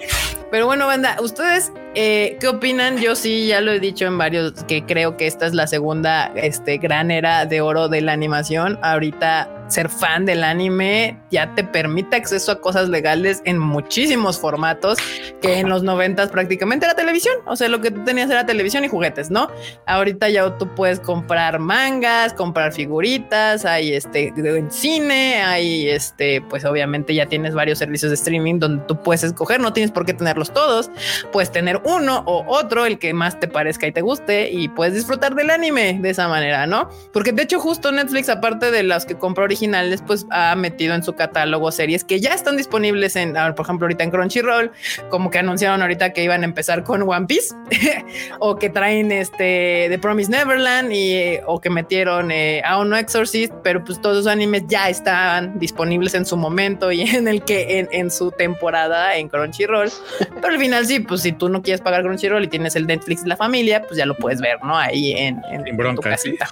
Pero 0.52 0.66
bueno, 0.66 0.86
banda, 0.86 1.16
ustedes 1.22 1.72
eh, 1.94 2.38
¿qué 2.40 2.48
opinan? 2.48 3.00
Yo 3.00 3.16
sí, 3.16 3.48
ya 3.48 3.60
lo 3.60 3.74
he 3.74 3.80
dicho 3.82 4.06
en 4.06 4.18
varios, 4.18 4.64
que 4.64 4.86
creo 4.86 5.18
que 5.18 5.28
esta 5.28 5.46
es 5.46 5.54
la 5.54 5.68
segunda 5.68 6.32
este, 6.36 6.78
gran 6.78 7.12
era 7.12 7.46
de 7.46 7.60
oro 7.60 7.90
de 7.90 8.00
la 8.00 8.14
animación. 8.14 8.80
Ahorita 8.82 9.50
ser 9.68 9.90
fan 9.90 10.26
del 10.26 10.44
anime 10.44 11.18
ya 11.32 11.56
te 11.56 11.64
permite 11.64 12.18
acceso 12.18 12.52
a 12.52 12.60
cosas 12.60 12.90
legales 12.90 13.42
en 13.46 13.58
muchísimos 13.58 14.38
formatos 14.38 14.98
que 15.42 15.60
en 15.60 15.70
los 15.70 15.82
noventas 15.82 16.30
prácticamente 16.30 16.86
era 16.86 16.96
televisión. 16.96 17.36
O 17.46 17.56
sea, 17.58 17.68
lo 17.68 17.82
que 17.82 17.92
tú 17.92 18.04
tenías 18.04 18.30
era 18.30 18.46
televisión 18.46 18.86
y 18.86 18.88
juguetes, 18.88 19.30
¿no? 19.30 19.50
Ahorita 19.86 20.30
ya 20.30 20.58
tú 20.58 20.74
puedes 20.76 21.00
comprar 21.00 21.60
mangas, 21.60 22.34
comprar 22.34 22.74
figuritas, 22.74 23.66
hay 23.66 23.94
este 23.94 24.34
en 24.38 24.72
cine, 24.72 25.42
hay 25.44 25.90
este, 25.90 26.42
pues 26.42 26.64
obviamente 26.64 27.14
ya 27.14 27.26
tienes 27.26 27.54
varios 27.54 27.80
servicios 27.80 28.12
de 28.12 28.16
streaming 28.16 28.60
donde 28.60 28.84
tú 28.86 29.02
puedes 29.02 29.24
escoger, 29.24 29.60
no 29.60 29.74
tienes 29.74 29.92
por 29.92 30.06
qué 30.06 30.14
tenerlos 30.42 30.54
todos, 30.54 30.92
puedes 31.32 31.52
tener 31.52 31.82
uno 31.84 32.24
o 32.26 32.46
otro, 32.48 32.86
el 32.86 33.00
que 33.00 33.14
más 33.14 33.40
te 33.40 33.48
parezca 33.48 33.88
y 33.88 33.92
te 33.92 34.02
guste 34.02 34.50
y 34.52 34.68
puedes 34.68 34.94
disfrutar 34.94 35.36
del 35.36 35.50
anime 35.50 36.00
de 36.02 36.10
esa 36.10 36.28
manera, 36.28 36.68
¿no? 36.68 36.90
Porque 37.14 37.32
de 37.32 37.44
hecho 37.44 37.60
justo 37.60 37.92
Netflix, 37.92 38.30
aparte 38.30 38.72
de 38.72 38.84
las 38.84 39.06
que 39.06 39.14
original, 39.14 39.44
originales, 39.52 40.04
pues 40.06 40.26
ha 40.32 40.56
metido 40.56 40.96
en 40.96 41.04
su 41.04 41.14
catálogo 41.14 41.72
series 41.72 42.04
que 42.04 42.20
ya 42.20 42.34
están 42.34 42.58
disponibles 42.58 43.16
en, 43.16 43.34
por 43.56 43.66
ejemplo, 43.66 43.86
ahorita 43.86 44.04
en 44.04 44.12
Crunchyroll, 44.12 44.72
como 45.10 45.30
que 45.30 45.40
anunciaron 45.40 45.82
ahorita 45.82 46.14
que 46.14 46.24
iban 46.24 46.42
a 46.42 46.46
empezar 46.46 46.84
con 46.84 47.02
One 47.04 47.28
Piece 47.28 47.54
o 48.40 48.56
que 48.56 48.70
traen 48.70 49.12
este 49.12 49.88
The 49.90 50.00
Promise 50.00 50.32
Neverland 50.32 50.92
y 50.92 51.40
o 51.46 51.60
que 51.60 51.70
metieron 51.70 52.32
eh, 52.32 52.62
a 52.66 52.80
uno 52.80 52.98
Exorcist, 52.98 53.54
pero 53.64 53.84
pues 53.84 54.02
todos 54.02 54.20
esos 54.20 54.28
animes 54.28 54.64
ya 54.68 54.90
están 54.90 55.60
disponibles 55.60 56.14
en 56.14 56.26
su 56.26 56.38
momento 56.38 56.92
y 56.92 57.02
en 57.16 57.28
el 57.28 57.44
que 57.44 57.88
en, 57.92 58.12
su 58.12 58.32
temporada 58.32 59.16
en 59.16 59.30
Crunchyroll. 59.30 59.92
Pero 60.36 60.54
al 60.54 60.60
final 60.60 60.86
sí, 60.86 61.00
pues 61.00 61.22
si 61.22 61.32
tú 61.32 61.50
no 61.50 61.62
quieres 61.62 61.82
pagar 61.82 62.04
Crunchyroll 62.04 62.44
y 62.44 62.48
tienes 62.48 62.76
el 62.76 62.88
Netflix 62.88 63.24
de 63.24 63.30
la 63.30 63.38
familia, 63.38 63.82
pues 63.84 63.98
ya 63.98 64.06
lo 64.06 64.16
puedes 64.16 64.42
ver, 64.42 64.64
¿no? 64.64 64.78
Ahí 64.78 65.12
en, 65.12 65.42
en, 65.50 65.96
tu 65.96 66.02
casita. 66.02 66.50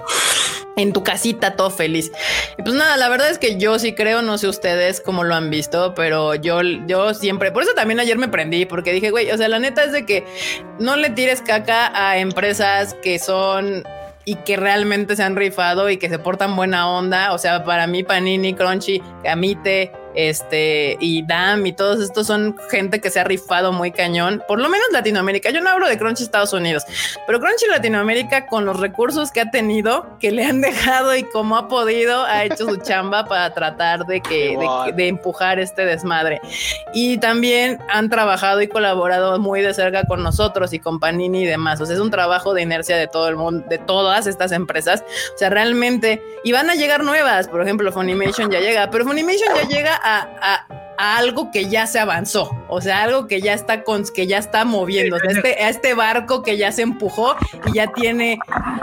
En 0.76 0.94
tu 0.94 1.04
casita, 1.04 1.56
todo 1.56 1.70
feliz. 1.70 2.12
Y 2.58 2.64
pues 2.64 2.76
nada, 2.76 2.98
la 2.98 3.10
verdad 3.10 3.30
es 3.30 3.38
que 3.38 3.58
yo 3.58 3.80
sí 3.80 3.94
creo, 3.94 4.22
no 4.22 4.38
sé 4.38 4.48
ustedes 4.48 5.02
cómo 5.02 5.24
lo 5.24 5.36
han 5.36 5.50
visto, 5.50 5.94
pero 5.94 6.36
yo, 6.36 6.62
yo 6.62 7.14
siempre, 7.14 7.52
por 7.52 7.64
eso 7.64 7.74
también 7.74 8.00
ayer 8.00 8.18
me 8.18 8.28
prendí, 8.28 8.66
porque 8.66 8.94
dije, 8.94 9.12
güey, 9.12 9.32
o 9.32 9.38
sea, 9.38 9.48
la 9.48 9.60
neta 9.60 9.84
es 9.84 9.92
de 9.92 10.06
que 10.06 10.26
no 10.80 10.96
le 10.96 11.10
tires 11.10 11.42
caca 11.42 11.92
a 11.94 12.18
empresas 12.18 12.96
que 12.96 13.20
son 13.20 13.84
y 14.30 14.36
que 14.36 14.58
realmente 14.58 15.16
se 15.16 15.24
han 15.24 15.36
rifado 15.36 15.90
y 15.90 15.98
que 15.98 16.08
se 16.08 16.20
portan 16.20 16.56
buena 16.56 16.88
onda. 16.88 17.34
O 17.34 17.40
sea, 17.40 17.64
para 17.64 17.88
mí, 17.88 18.04
Panini, 18.04 18.54
Crunchy, 18.54 19.02
Camite, 19.24 19.92
este, 20.28 20.98
y 21.00 21.22
DAM 21.24 21.66
y 21.66 21.72
todos 21.72 22.02
estos 22.02 22.28
son 22.28 22.58
gente 22.70 23.00
que 23.00 23.10
se 23.10 23.22
ha 23.22 23.24
rifado 23.24 23.72
muy 23.72 23.92
cañón, 23.92 24.44
por 24.50 24.60
lo 24.60 24.68
menos 24.68 24.86
Latinoamérica. 24.92 25.50
Yo 25.50 25.62
no 25.62 25.70
hablo 25.70 25.88
de 25.88 25.98
Crunchy 25.98 26.24
Estados 26.24 26.52
Unidos, 26.52 26.84
pero 27.26 27.40
Crunchy 27.40 27.68
Latinoamérica 27.70 28.46
con 28.46 28.66
los 28.66 28.80
recursos 28.80 29.32
que 29.32 29.40
ha 29.40 29.50
tenido, 29.50 30.18
que 30.20 30.32
le 30.32 30.44
han 30.44 30.60
dejado 30.62 31.16
y 31.16 31.24
como 31.24 31.56
ha 31.56 31.70
podido, 31.70 32.26
ha 32.26 32.44
hecho 32.44 32.68
su 32.68 32.78
chamba 32.78 33.26
para 33.26 33.54
tratar 33.54 34.06
de 34.06 34.20
que 34.20 34.58
de, 34.96 35.08
empujar 35.08 35.58
este 35.58 35.86
desmadre. 35.86 36.42
Y 36.94 37.18
también 37.20 37.80
han 37.90 38.10
trabajado 38.10 38.62
y 38.62 38.68
colaborado 38.68 39.40
muy 39.40 39.62
de 39.62 39.74
cerca 39.74 40.04
con 40.04 40.22
nosotros 40.22 40.74
y 40.74 40.80
con 40.80 41.00
Panini 41.00 41.44
y 41.44 41.46
demás. 41.46 41.80
O 41.80 41.86
sea, 41.86 41.96
es 41.96 42.02
un 42.02 42.12
trabajo 42.12 42.54
de 42.54 42.62
inercia 42.62 42.98
de 42.98 43.08
todo 43.08 43.30
el 43.30 43.38
mundo, 43.38 43.66
de 43.70 43.78
todas 43.78 44.28
estas 44.28 44.52
empresas. 44.52 45.04
O 45.34 45.38
sea, 45.38 45.50
realmente, 45.50 46.22
y 46.44 46.52
van 46.52 46.70
a 46.70 46.76
llegar 46.76 47.06
nuevas, 47.06 47.48
por 47.48 47.62
ejemplo, 47.62 47.92
Funimation 47.94 48.52
ya 48.52 48.60
llega, 48.60 48.90
pero 48.92 49.06
Funimation 49.06 49.56
ya 49.56 49.68
llega 49.68 50.00
a, 50.04 50.09
algo 50.98 51.50
que 51.52 51.70
ya 51.70 51.88
se 51.88 51.98
avanzó, 51.98 52.52
o 52.68 52.82
sea, 52.82 53.04
algo 53.04 53.28
que 53.28 53.40
ya 53.40 53.54
está 53.54 53.84
con, 53.84 54.04
que 54.14 54.28
ya 54.28 54.38
está 54.38 54.66
moviendo, 54.66 55.16
este, 55.16 55.64
a 55.64 55.70
este 55.70 55.94
barco 55.94 56.44
que 56.44 56.58
ya 56.58 56.74
se 56.74 56.82
empujó 56.82 57.36
y 57.68 57.76
ya 57.76 57.88
tiene 57.94 58.38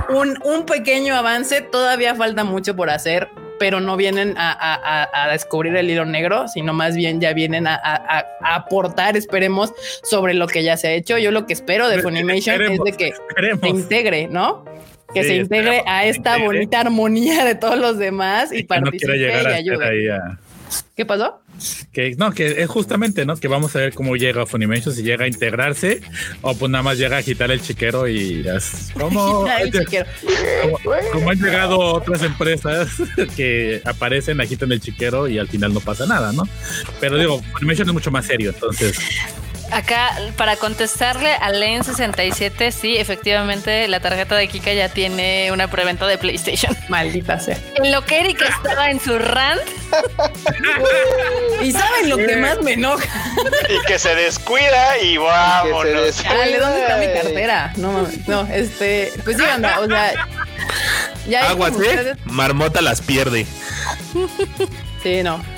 un, 0.08 0.38
un 0.44 0.64
pequeño 0.64 1.14
avance, 1.14 1.60
todavía 1.60 2.14
falta 2.14 2.42
mucho 2.42 2.74
por 2.74 2.88
hacer, 2.88 3.28
pero 3.58 3.80
no 3.80 3.96
vienen 3.96 4.34
a, 4.38 5.28
descubrir 5.30 5.76
el 5.76 5.90
hilo 5.90 6.04
negro, 6.04 6.48
sino 6.48 6.72
más 6.72 6.96
bien 6.96 7.20
ya 7.20 7.32
vienen 7.32 7.66
a, 7.66 8.26
aportar, 8.40 9.16
esperemos, 9.16 9.72
sobre 10.02 10.34
lo 10.34 10.46
que 10.46 10.62
ya 10.62 10.76
se 10.76 10.88
ha 10.88 10.92
hecho. 10.92 11.18
Yo 11.18 11.30
lo 11.30 11.46
que 11.46 11.52
espero 11.52 11.88
de 11.88 12.00
Funimation 12.00 12.62
es 12.62 12.80
de 12.82 12.92
que 12.92 13.12
se 13.60 13.68
integre, 13.68 14.28
¿no? 14.28 14.64
Que 15.12 15.24
se 15.24 15.36
integre 15.36 15.82
a 15.86 16.04
esta 16.04 16.38
bonita 16.38 16.80
armonía 16.80 17.44
de 17.44 17.54
todos 17.54 17.78
los 17.78 17.98
demás 17.98 18.52
y, 18.52 18.64
participe 18.64 19.16
y 19.16 19.24
ayude. 19.24 20.18
¿Qué 20.96 21.04
pasó? 21.04 21.40
Que 21.92 22.14
no, 22.16 22.32
que 22.32 22.62
es 22.62 22.68
justamente, 22.68 23.24
¿no? 23.26 23.36
Que 23.36 23.48
vamos 23.48 23.74
a 23.76 23.80
ver 23.80 23.94
cómo 23.94 24.16
llega 24.16 24.46
Funimation, 24.46 24.94
si 24.94 25.02
llega 25.02 25.24
a 25.24 25.28
integrarse 25.28 26.00
o 26.42 26.54
pues 26.54 26.70
nada 26.70 26.82
más 26.82 26.98
llega 26.98 27.16
a 27.16 27.20
agitar 27.20 27.50
el 27.50 27.60
chiquero 27.60 28.08
y 28.08 28.44
como 28.94 29.46
como, 31.12 31.30
han 31.30 31.38
llegado 31.38 31.78
otras 31.78 32.22
empresas 32.22 32.88
que 33.36 33.80
aparecen, 33.84 34.40
agitan 34.40 34.72
el 34.72 34.80
chiquero 34.80 35.28
y 35.28 35.38
al 35.38 35.48
final 35.48 35.74
no 35.74 35.80
pasa 35.80 36.06
nada, 36.06 36.32
¿no? 36.32 36.44
Pero 37.00 37.18
digo, 37.18 37.42
Funimation 37.52 37.88
es 37.88 37.94
mucho 37.94 38.10
más 38.10 38.26
serio, 38.26 38.50
entonces 38.54 38.98
Acá, 39.72 40.16
para 40.36 40.56
contestarle 40.56 41.32
a 41.32 41.50
Len67, 41.50 42.70
sí, 42.70 42.96
efectivamente, 42.96 43.88
la 43.88 44.00
tarjeta 44.00 44.36
de 44.36 44.48
Kika 44.48 44.72
ya 44.72 44.88
tiene 44.88 45.50
una 45.52 45.68
preventa 45.68 46.06
de 46.06 46.18
PlayStation. 46.18 46.76
Maldita 46.88 47.38
sea. 47.40 47.58
En 47.76 47.92
lo 47.92 48.04
que 48.04 48.20
Erika 48.20 48.46
estaba 48.46 48.90
en 48.90 49.00
su 49.00 49.18
rant. 49.18 49.60
y 51.62 51.72
saben 51.72 52.08
lo 52.10 52.16
que 52.16 52.36
más 52.36 52.62
me 52.62 52.74
enoja. 52.74 53.08
y 53.68 53.86
que 53.86 53.98
se 53.98 54.14
descuida 54.14 54.98
y 54.98 55.16
vámonos. 55.16 56.22
Dale, 56.22 56.58
¿dónde 56.58 56.80
está 56.80 56.96
mi 56.98 57.06
cartera? 57.06 57.72
No, 57.76 58.06
no, 58.26 58.46
este, 58.52 59.12
pues 59.24 59.36
sí, 59.36 59.44
anda, 59.44 59.80
o 59.80 59.86
sea. 59.86 60.12
Ya 61.28 61.50
Aguas, 61.50 61.74
¿eh? 61.80 62.14
Marmota 62.24 62.80
las 62.82 63.00
pierde. 63.00 63.46
Sí, 65.02 65.22
no. 65.22 65.55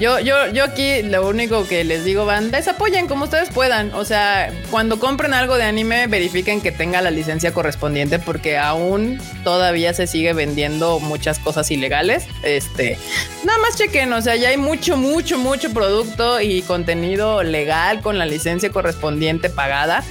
Yo, 0.00 0.20
yo, 0.20 0.46
yo 0.52 0.62
aquí 0.62 1.02
lo 1.02 1.26
único 1.26 1.66
que 1.66 1.82
les 1.82 2.04
digo, 2.04 2.24
banda, 2.24 2.56
es 2.58 2.68
apoyen 2.68 3.08
como 3.08 3.24
ustedes 3.24 3.50
puedan. 3.50 3.92
O 3.94 4.04
sea, 4.04 4.52
cuando 4.70 5.00
compren 5.00 5.34
algo 5.34 5.56
de 5.56 5.64
anime, 5.64 6.06
verifiquen 6.06 6.60
que 6.60 6.70
tenga 6.70 7.02
la 7.02 7.10
licencia 7.10 7.52
correspondiente, 7.52 8.20
porque 8.20 8.58
aún 8.58 9.20
todavía 9.42 9.92
se 9.94 10.06
sigue 10.06 10.34
vendiendo 10.34 11.00
muchas 11.00 11.40
cosas 11.40 11.68
ilegales. 11.72 12.26
Este, 12.44 12.96
nada 13.44 13.58
más 13.58 13.76
chequen, 13.76 14.12
o 14.12 14.22
sea, 14.22 14.36
ya 14.36 14.50
hay 14.50 14.56
mucho, 14.56 14.96
mucho, 14.96 15.36
mucho 15.36 15.72
producto 15.72 16.40
y 16.40 16.62
contenido 16.62 17.42
legal 17.42 18.00
con 18.00 18.18
la 18.18 18.26
licencia 18.26 18.70
correspondiente 18.70 19.50
pagada. 19.50 20.04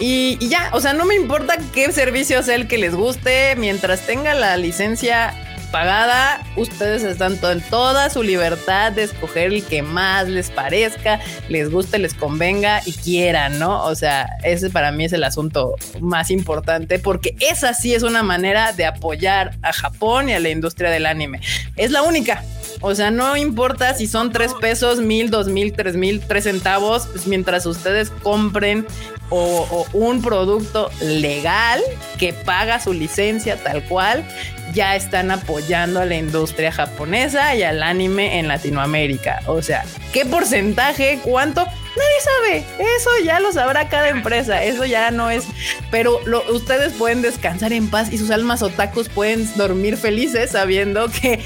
Y, 0.00 0.38
y, 0.40 0.48
ya, 0.48 0.70
o 0.72 0.80
sea, 0.80 0.92
no 0.92 1.04
me 1.04 1.14
importa 1.14 1.56
qué 1.72 1.92
servicio 1.92 2.42
sea 2.42 2.56
el 2.56 2.66
que 2.66 2.78
les 2.78 2.96
guste, 2.96 3.54
mientras 3.56 4.06
tenga 4.06 4.34
la 4.34 4.56
licencia 4.56 5.34
pagada, 5.70 6.44
ustedes 6.56 7.02
están 7.02 7.38
en 7.42 7.60
toda 7.62 8.10
su 8.10 8.22
libertad 8.22 8.92
de 8.92 9.04
escoger 9.04 9.52
el 9.52 9.64
que 9.64 9.82
más 9.82 10.28
les 10.28 10.50
parezca, 10.50 11.20
les 11.48 11.70
guste, 11.70 11.98
les 11.98 12.14
convenga 12.14 12.82
y 12.84 12.92
quieran, 12.92 13.58
¿no? 13.58 13.84
O 13.84 13.94
sea, 13.94 14.28
ese 14.42 14.70
para 14.70 14.92
mí 14.92 15.04
es 15.04 15.12
el 15.12 15.24
asunto 15.24 15.76
más 16.00 16.30
importante 16.30 16.98
porque 16.98 17.36
esa 17.40 17.74
sí 17.74 17.94
es 17.94 18.02
una 18.02 18.22
manera 18.22 18.72
de 18.72 18.86
apoyar 18.86 19.56
a 19.62 19.72
Japón 19.72 20.28
y 20.28 20.34
a 20.34 20.40
la 20.40 20.50
industria 20.50 20.90
del 20.90 21.06
anime. 21.06 21.40
Es 21.76 21.90
la 21.90 22.02
única. 22.02 22.42
O 22.80 22.94
sea, 22.94 23.10
no 23.10 23.36
importa 23.36 23.94
si 23.94 24.06
son 24.06 24.32
tres 24.32 24.54
pesos, 24.54 25.00
mil, 25.00 25.30
dos 25.30 25.48
mil, 25.48 25.72
tres 25.72 25.96
mil, 25.96 26.20
tres 26.20 26.44
centavos, 26.44 27.06
pues 27.08 27.26
mientras 27.26 27.66
ustedes 27.66 28.10
compren 28.10 28.86
o, 29.30 29.86
un 29.92 30.22
producto 30.22 30.90
legal 31.00 31.80
que 32.18 32.32
paga 32.32 32.80
su 32.80 32.92
licencia 32.92 33.56
tal 33.62 33.84
cual, 33.84 34.24
ya 34.72 34.96
están 34.96 35.30
apoyando 35.30 36.00
a 36.00 36.04
la 36.04 36.16
industria 36.16 36.72
japonesa 36.72 37.54
y 37.54 37.62
al 37.62 37.82
anime 37.82 38.38
en 38.38 38.48
Latinoamérica. 38.48 39.40
O 39.46 39.62
sea, 39.62 39.84
¿qué 40.12 40.24
porcentaje? 40.24 41.20
¿Cuánto? 41.22 41.64
Nadie 41.64 42.20
sabe. 42.22 42.64
Eso 42.78 43.10
ya 43.24 43.40
lo 43.40 43.52
sabrá 43.52 43.88
cada 43.88 44.08
empresa. 44.08 44.62
Eso 44.62 44.84
ya 44.84 45.10
no 45.10 45.30
es. 45.30 45.44
Pero 45.90 46.20
ustedes 46.50 46.92
pueden 46.92 47.22
descansar 47.22 47.72
en 47.72 47.90
paz 47.90 48.12
y 48.12 48.18
sus 48.18 48.30
almas 48.30 48.62
otakus 48.62 49.08
pueden 49.08 49.48
dormir 49.56 49.96
felices 49.96 50.50
sabiendo 50.52 51.08
que 51.08 51.40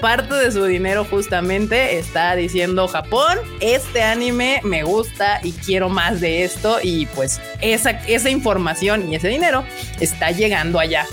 parte 0.00 0.34
de 0.34 0.50
su 0.50 0.64
dinero 0.64 1.04
justamente 1.04 1.98
está 1.98 2.34
diciendo 2.34 2.88
Japón, 2.88 3.38
este 3.60 4.02
anime 4.02 4.60
me 4.64 4.82
gusta 4.82 5.40
y 5.42 5.52
quiero 5.52 5.90
más 5.90 6.22
de 6.22 6.44
esto 6.44 6.78
y 6.82 7.04
pues 7.06 7.38
esa, 7.60 7.90
esa 7.90 8.30
información 8.30 9.12
y 9.12 9.16
ese 9.16 9.28
dinero 9.28 9.62
está 10.00 10.30
llegando 10.30 10.78
allá 10.80 11.06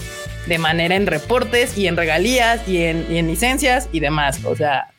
de 0.47 0.57
manera 0.57 0.95
en 0.95 1.07
reportes 1.07 1.77
y 1.77 1.87
en 1.87 1.97
regalías 1.97 2.67
y 2.67 2.83
en, 2.83 3.05
y 3.09 3.17
en 3.17 3.27
licencias 3.27 3.89
y 3.91 3.99
demás. 3.99 4.39
O 4.45 4.55
sea, 4.55 4.89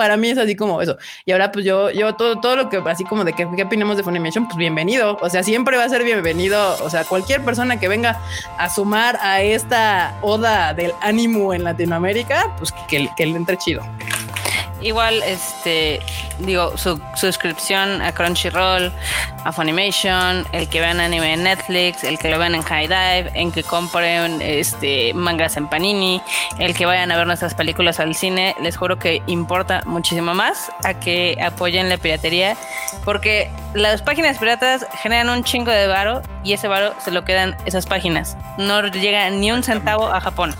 para 0.00 0.16
mí 0.16 0.30
es 0.30 0.38
así 0.38 0.56
como 0.56 0.80
eso. 0.80 0.96
Y 1.26 1.32
ahora, 1.32 1.52
pues 1.52 1.62
yo, 1.62 1.90
yo 1.90 2.14
todo, 2.14 2.40
todo 2.40 2.56
lo 2.56 2.70
que 2.70 2.78
así 2.86 3.04
como 3.04 3.22
de 3.22 3.34
qué, 3.34 3.46
qué 3.54 3.64
opinamos 3.64 3.98
de 3.98 4.02
Funimation, 4.02 4.46
pues 4.46 4.56
bienvenido. 4.56 5.18
O 5.20 5.28
sea, 5.28 5.42
siempre 5.42 5.76
va 5.76 5.84
a 5.84 5.88
ser 5.90 6.04
bienvenido. 6.04 6.82
O 6.82 6.88
sea, 6.88 7.04
cualquier 7.04 7.42
persona 7.44 7.78
que 7.78 7.86
venga 7.86 8.18
a 8.56 8.70
sumar 8.70 9.18
a 9.20 9.42
esta 9.42 10.16
oda 10.22 10.72
del 10.72 10.92
ánimo 11.02 11.52
en 11.52 11.64
Latinoamérica, 11.64 12.54
pues 12.56 12.72
que, 12.88 13.10
que 13.14 13.26
le 13.26 13.36
entre 13.36 13.58
chido. 13.58 13.82
Igual, 14.82 15.22
este, 15.22 16.00
digo, 16.38 16.76
su 16.76 17.00
suscripción 17.16 18.02
a 18.02 18.12
Crunchyroll, 18.12 18.92
a 19.44 19.52
Funimation, 19.52 20.46
el 20.52 20.68
que 20.68 20.80
vean 20.80 21.00
anime 21.00 21.34
en 21.34 21.44
Netflix, 21.44 22.04
el 22.04 22.18
que 22.18 22.30
lo 22.30 22.38
vean 22.38 22.54
en 22.54 22.62
High 22.62 22.88
Dive, 22.88 23.30
en 23.34 23.52
que 23.52 23.62
compren 23.62 24.40
este 24.42 25.14
mangas 25.14 25.56
en 25.56 25.68
Panini, 25.68 26.20
el 26.58 26.74
que 26.74 26.86
vayan 26.86 27.10
a 27.12 27.16
ver 27.16 27.26
nuestras 27.26 27.54
películas 27.54 28.00
al 28.00 28.14
cine, 28.14 28.54
les 28.60 28.76
juro 28.76 28.98
que 28.98 29.22
importa 29.26 29.82
muchísimo 29.86 30.34
más 30.34 30.70
a 30.84 30.94
que 30.94 31.38
apoyen 31.42 31.88
la 31.88 31.96
piratería, 31.96 32.56
porque 33.04 33.50
las 33.74 34.02
páginas 34.02 34.38
piratas 34.38 34.86
generan 35.02 35.28
un 35.30 35.44
chingo 35.44 35.70
de 35.70 35.86
varo 35.86 36.22
y 36.44 36.52
ese 36.52 36.68
varo 36.68 36.94
se 37.02 37.10
lo 37.10 37.24
quedan 37.24 37.56
esas 37.66 37.86
páginas. 37.86 38.36
No 38.58 38.82
llega 38.82 39.28
ni 39.30 39.52
un 39.52 39.62
centavo 39.62 40.08
a 40.08 40.20
Japón. 40.20 40.54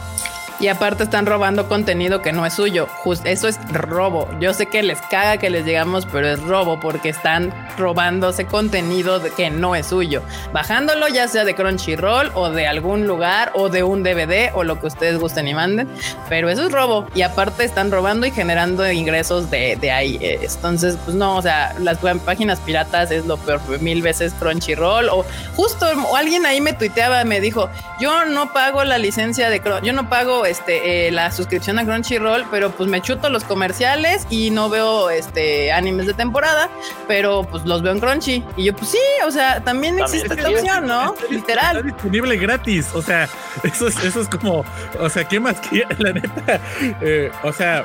Y 0.60 0.68
aparte 0.68 1.04
están 1.04 1.24
robando 1.24 1.68
contenido 1.68 2.20
que 2.20 2.32
no 2.32 2.44
es 2.44 2.52
suyo. 2.52 2.86
eso 3.24 3.48
es 3.48 3.58
robo. 3.72 4.28
Yo 4.40 4.52
sé 4.52 4.66
que 4.66 4.82
les 4.82 5.00
caga 5.00 5.38
que 5.38 5.48
les 5.48 5.64
digamos, 5.64 6.04
pero 6.04 6.28
es 6.28 6.38
robo 6.42 6.78
porque 6.78 7.08
están 7.08 7.50
robándose 7.78 8.44
contenido 8.44 9.22
que 9.36 9.48
no 9.48 9.74
es 9.74 9.86
suyo. 9.86 10.22
Bajándolo 10.52 11.08
ya 11.08 11.28
sea 11.28 11.46
de 11.46 11.54
Crunchyroll 11.54 12.30
o 12.34 12.50
de 12.50 12.66
algún 12.66 13.06
lugar 13.06 13.52
o 13.54 13.70
de 13.70 13.82
un 13.82 14.02
DVD 14.02 14.50
o 14.54 14.62
lo 14.62 14.78
que 14.78 14.88
ustedes 14.88 15.18
gusten 15.18 15.48
y 15.48 15.54
manden. 15.54 15.88
Pero 16.28 16.50
eso 16.50 16.66
es 16.66 16.72
robo. 16.72 17.06
Y 17.14 17.22
aparte 17.22 17.64
están 17.64 17.90
robando 17.90 18.26
y 18.26 18.30
generando 18.30 18.90
ingresos 18.90 19.50
de, 19.50 19.76
de 19.76 19.90
ahí. 19.90 20.18
Entonces, 20.20 20.98
pues 21.06 21.16
no, 21.16 21.38
o 21.38 21.42
sea, 21.42 21.74
las 21.78 21.98
páginas 22.26 22.60
piratas 22.60 23.10
es 23.10 23.24
lo 23.24 23.38
peor. 23.38 23.60
Mil 23.80 24.02
veces 24.02 24.34
Crunchyroll 24.34 25.08
o 25.08 25.24
justo 25.56 25.86
alguien 26.14 26.44
ahí 26.44 26.60
me 26.60 26.74
tuiteaba, 26.74 27.24
me 27.24 27.40
dijo, 27.40 27.70
yo 27.98 28.26
no 28.26 28.52
pago 28.52 28.84
la 28.84 28.98
licencia 28.98 29.48
de 29.48 29.60
yo 29.82 29.92
no 29.92 30.08
pago 30.08 30.46
este, 30.50 31.06
eh, 31.06 31.10
la 31.10 31.30
suscripción 31.30 31.78
a 31.78 31.84
Crunchyroll, 31.84 32.44
pero 32.50 32.70
pues 32.70 32.88
me 32.88 33.00
chuto 33.00 33.30
los 33.30 33.44
comerciales 33.44 34.26
y 34.30 34.50
no 34.50 34.68
veo 34.68 35.10
este, 35.10 35.72
animes 35.72 36.06
de 36.06 36.14
temporada, 36.14 36.68
pero 37.06 37.44
pues 37.44 37.64
los 37.64 37.82
veo 37.82 37.92
en 37.92 38.00
Crunchy. 38.00 38.44
Y 38.56 38.64
yo, 38.64 38.74
pues 38.74 38.90
sí, 38.90 38.98
o 39.26 39.30
sea, 39.30 39.62
también, 39.62 39.98
existe 39.98 40.34
esta 40.34 40.48
opción, 40.48 40.86
¿no? 40.86 41.14
Literal. 41.30 41.76
Está 41.76 41.86
disponible 41.86 42.36
gratis, 42.36 42.88
o 42.94 43.02
sea, 43.02 43.28
eso 43.62 43.86
es, 43.86 44.04
eso 44.04 44.20
es 44.20 44.28
como, 44.28 44.64
o 44.98 45.08
sea, 45.08 45.24
¿qué 45.24 45.38
más 45.38 45.60
que 45.60 45.84
la 45.98 46.12
neta? 46.12 46.60
Eh, 47.00 47.30
o 47.42 47.52
sea, 47.52 47.84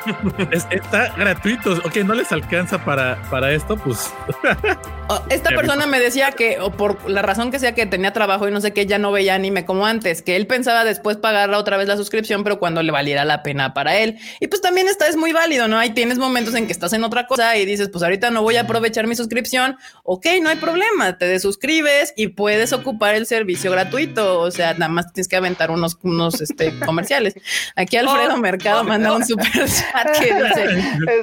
está 0.72 1.14
gratuito, 1.16 1.74
ok, 1.74 1.98
no 1.98 2.14
les 2.16 2.32
alcanza 2.32 2.84
para, 2.84 3.22
para 3.30 3.52
esto, 3.52 3.78
pues. 3.78 4.12
Esta 5.30 5.50
persona 5.52 5.86
me 5.86 6.00
decía 6.00 6.32
que, 6.32 6.60
o 6.60 6.72
por 6.72 7.08
la 7.10 7.22
razón 7.22 7.52
que 7.52 7.60
sea 7.60 7.76
que 7.76 7.86
tenía 7.86 8.12
trabajo 8.12 8.48
y 8.48 8.52
no 8.52 8.60
sé 8.60 8.74
qué, 8.74 8.88
ya 8.88 8.98
no 8.98 9.12
veía 9.12 9.36
anime 9.36 9.64
como 9.64 9.86
antes, 9.86 10.24
que 10.24 10.36
él 10.36 10.48
pensaba 10.48 10.84
después 10.84 11.18
pagarla 11.18 11.60
otra 11.60 11.78
vez 11.78 11.88
la 11.88 11.98
suscripción, 11.98 12.44
pero 12.44 12.55
cuando 12.60 12.84
le 12.84 12.92
valiera 12.92 13.26
la 13.26 13.44
pena 13.44 13.74
para 13.74 13.98
él. 13.98 14.18
Y 14.40 14.48
pues 14.48 14.62
también 14.62 14.88
está, 14.88 15.08
es 15.08 15.16
muy 15.16 15.34
válido, 15.34 15.68
¿no? 15.68 15.78
Ahí 15.78 15.92
tienes 15.92 16.18
momentos 16.18 16.56
en 16.56 16.68
que 16.68 16.74
estás 16.74 16.94
en 16.94 17.04
otra 17.04 17.28
cosa 17.28 17.58
y 17.58 17.66
dices, 17.66 17.90
pues 17.90 18.04
ahorita 18.04 18.30
no 18.32 18.42
voy 18.42 18.58
a 18.58 18.62
aprovechar 18.62 19.08
mi 19.08 19.16
suscripción. 19.16 19.78
Ok, 20.04 20.28
no 20.42 20.50
hay 20.50 20.58
problema, 20.58 21.18
te 21.18 21.26
desuscribes 21.26 22.14
y 22.16 22.28
puedes 22.28 22.74
ocupar 22.74 23.16
el 23.16 23.26
servicio 23.26 23.72
gratuito. 23.72 24.40
O 24.40 24.52
sea, 24.52 24.74
nada 24.74 24.90
más 24.90 25.12
tienes 25.14 25.28
que 25.28 25.36
aventar 25.36 25.72
unos, 25.72 25.98
unos 26.04 26.42
este, 26.42 26.78
comerciales. 26.86 27.36
Aquí 27.76 27.98
Alfredo 27.98 28.36
oh, 28.36 28.38
Mercado 28.38 28.84
manda 28.84 29.14
un 29.14 29.26
super 29.26 29.52
chat 29.54 30.18
que 30.20 30.34
dice, 30.34 30.68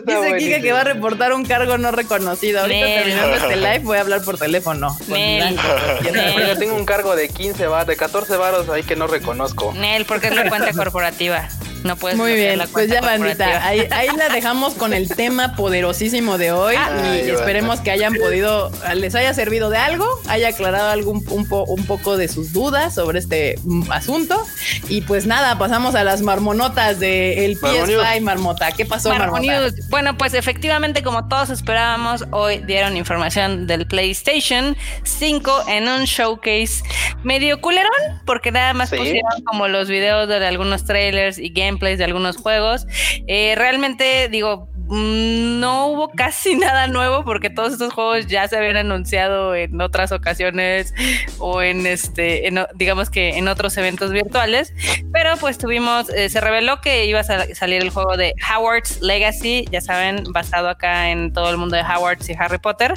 dice 0.07 0.37
Kike 0.39 0.63
que 0.63 0.73
va 0.73 0.81
a 0.81 0.85
reportar 0.85 1.33
un 1.33 1.45
cargo 1.45 1.79
no 1.79 1.91
reconocido. 1.91 2.61
Ahorita 2.61 2.87
terminando 2.87 3.37
este 3.37 3.57
live 3.63 3.81
voy 3.81 3.99
a 3.99 4.01
hablar 4.01 4.23
por 4.23 4.39
teléfono. 4.39 4.97
Yo 5.09 6.59
tengo 6.59 6.77
un 6.77 6.85
cargo 6.85 7.17
de 7.17 7.29
15 7.29 7.67
bar, 7.67 7.87
de 7.87 7.97
14 7.97 8.37
varos 8.37 8.69
ahí 8.69 8.83
que 8.83 8.97
no 8.97 9.07
reconozco. 9.07 9.73
Nel, 9.75 10.05
porque 10.05 10.29
es 10.29 10.35
la 10.35 10.49
cuenta 10.49 10.73
corporativa. 10.73 11.22
positivas. 11.23 11.72
No 11.85 11.97
puedes 11.97 12.17
Muy 12.17 12.35
bien, 12.35 12.61
pues 12.73 12.89
ya 12.89 13.01
bandita, 13.01 13.67
ahí, 13.67 13.87
ahí, 13.91 14.09
la 14.17 14.29
dejamos 14.29 14.75
con 14.75 14.93
el 14.93 15.09
tema 15.09 15.55
poderosísimo 15.57 16.39
de 16.39 16.53
hoy 16.53 16.77
y 17.05 17.31
esperemos 17.31 17.81
que 17.81 17.91
hayan 17.91 18.15
podido, 18.15 18.71
les 18.95 19.15
haya 19.15 19.35
servido 19.35 19.71
de 19.71 19.79
algo, 19.79 20.07
haya 20.29 20.49
aclarado 20.49 20.91
algún 20.91 21.25
un, 21.29 21.47
un, 21.51 21.87
poco 21.87 22.17
de 22.17 22.29
sus 22.29 22.53
dudas 22.53 22.95
sobre 22.95 23.19
este 23.19 23.59
asunto. 23.91 24.45
Y 24.89 25.03
pues 25.03 25.27
nada, 25.27 25.59
pasamos 25.59 25.95
a 25.95 26.05
las 26.05 26.23
marmonotas 26.23 27.01
de 27.01 27.45
el 27.45 27.59
PS5 27.59 28.21
Marmota. 28.21 28.73
¿Qué 28.73 28.87
pasó, 28.87 29.11
Marmota? 29.11 29.71
Bueno, 29.89 30.17
pues 30.17 30.35
efectivamente 30.35 31.03
como 31.03 31.29
todos 31.29 31.51
esperábamos, 31.51 32.25
hoy 32.31 32.59
dieron 32.59 32.97
información 32.97 33.67
del 33.67 33.87
PlayStation 33.87 34.77
5 35.05 35.65
en 35.69 35.89
un 35.89 36.05
showcase 36.05 36.83
medio 37.23 37.61
culerón 37.61 37.91
porque 38.25 38.53
nada 38.53 38.73
más 38.75 38.91
pusieron 38.91 39.43
como 39.45 39.69
los 39.69 39.89
videos 39.89 40.29
de 40.29 40.47
algunos 40.47 40.85
trailers 40.85 41.39
y 41.39 41.51
de 41.99 42.05
algunos 42.05 42.37
juegos. 42.37 42.87
Eh, 43.27 43.55
realmente, 43.57 44.29
digo, 44.29 44.69
no 44.89 45.87
hubo 45.87 46.11
casi 46.11 46.57
nada 46.57 46.87
nuevo 46.87 47.25
porque 47.25 47.51
todos 47.51 47.73
estos 47.73 47.93
juegos 47.93 48.27
ya 48.27 48.47
se 48.49 48.57
habían 48.57 48.77
anunciado 48.77 49.55
en 49.55 49.81
otras 49.81 50.13
ocasiones 50.13 50.95
o 51.39 51.63
en 51.63 51.87
este, 51.87 52.51
digamos 52.75 53.11
que 53.11 53.39
en 53.39 53.49
otros 53.49 53.77
eventos 53.77 54.13
virtuales. 54.13 54.75
Pero 55.13 55.37
pues 55.39 55.59
tuvimos, 55.59 56.09
eh, 56.11 56.29
se 56.29 56.41
reveló 56.41 56.81
que 56.81 57.07
iba 57.07 57.21
a 57.21 57.55
salir 57.55 57.83
el 57.83 57.91
juego 57.91 58.17
de 58.17 58.35
Howard's 58.51 59.01
Legacy, 59.01 59.67
ya 59.71 59.81
saben, 59.81 60.25
basado 60.31 60.69
acá 60.69 61.11
en 61.11 61.33
todo 61.33 61.51
el 61.51 61.57
mundo 61.57 61.77
de 61.77 61.83
Howard's 61.83 62.29
y 62.29 62.35
Harry 62.39 62.59
Potter. 62.59 62.95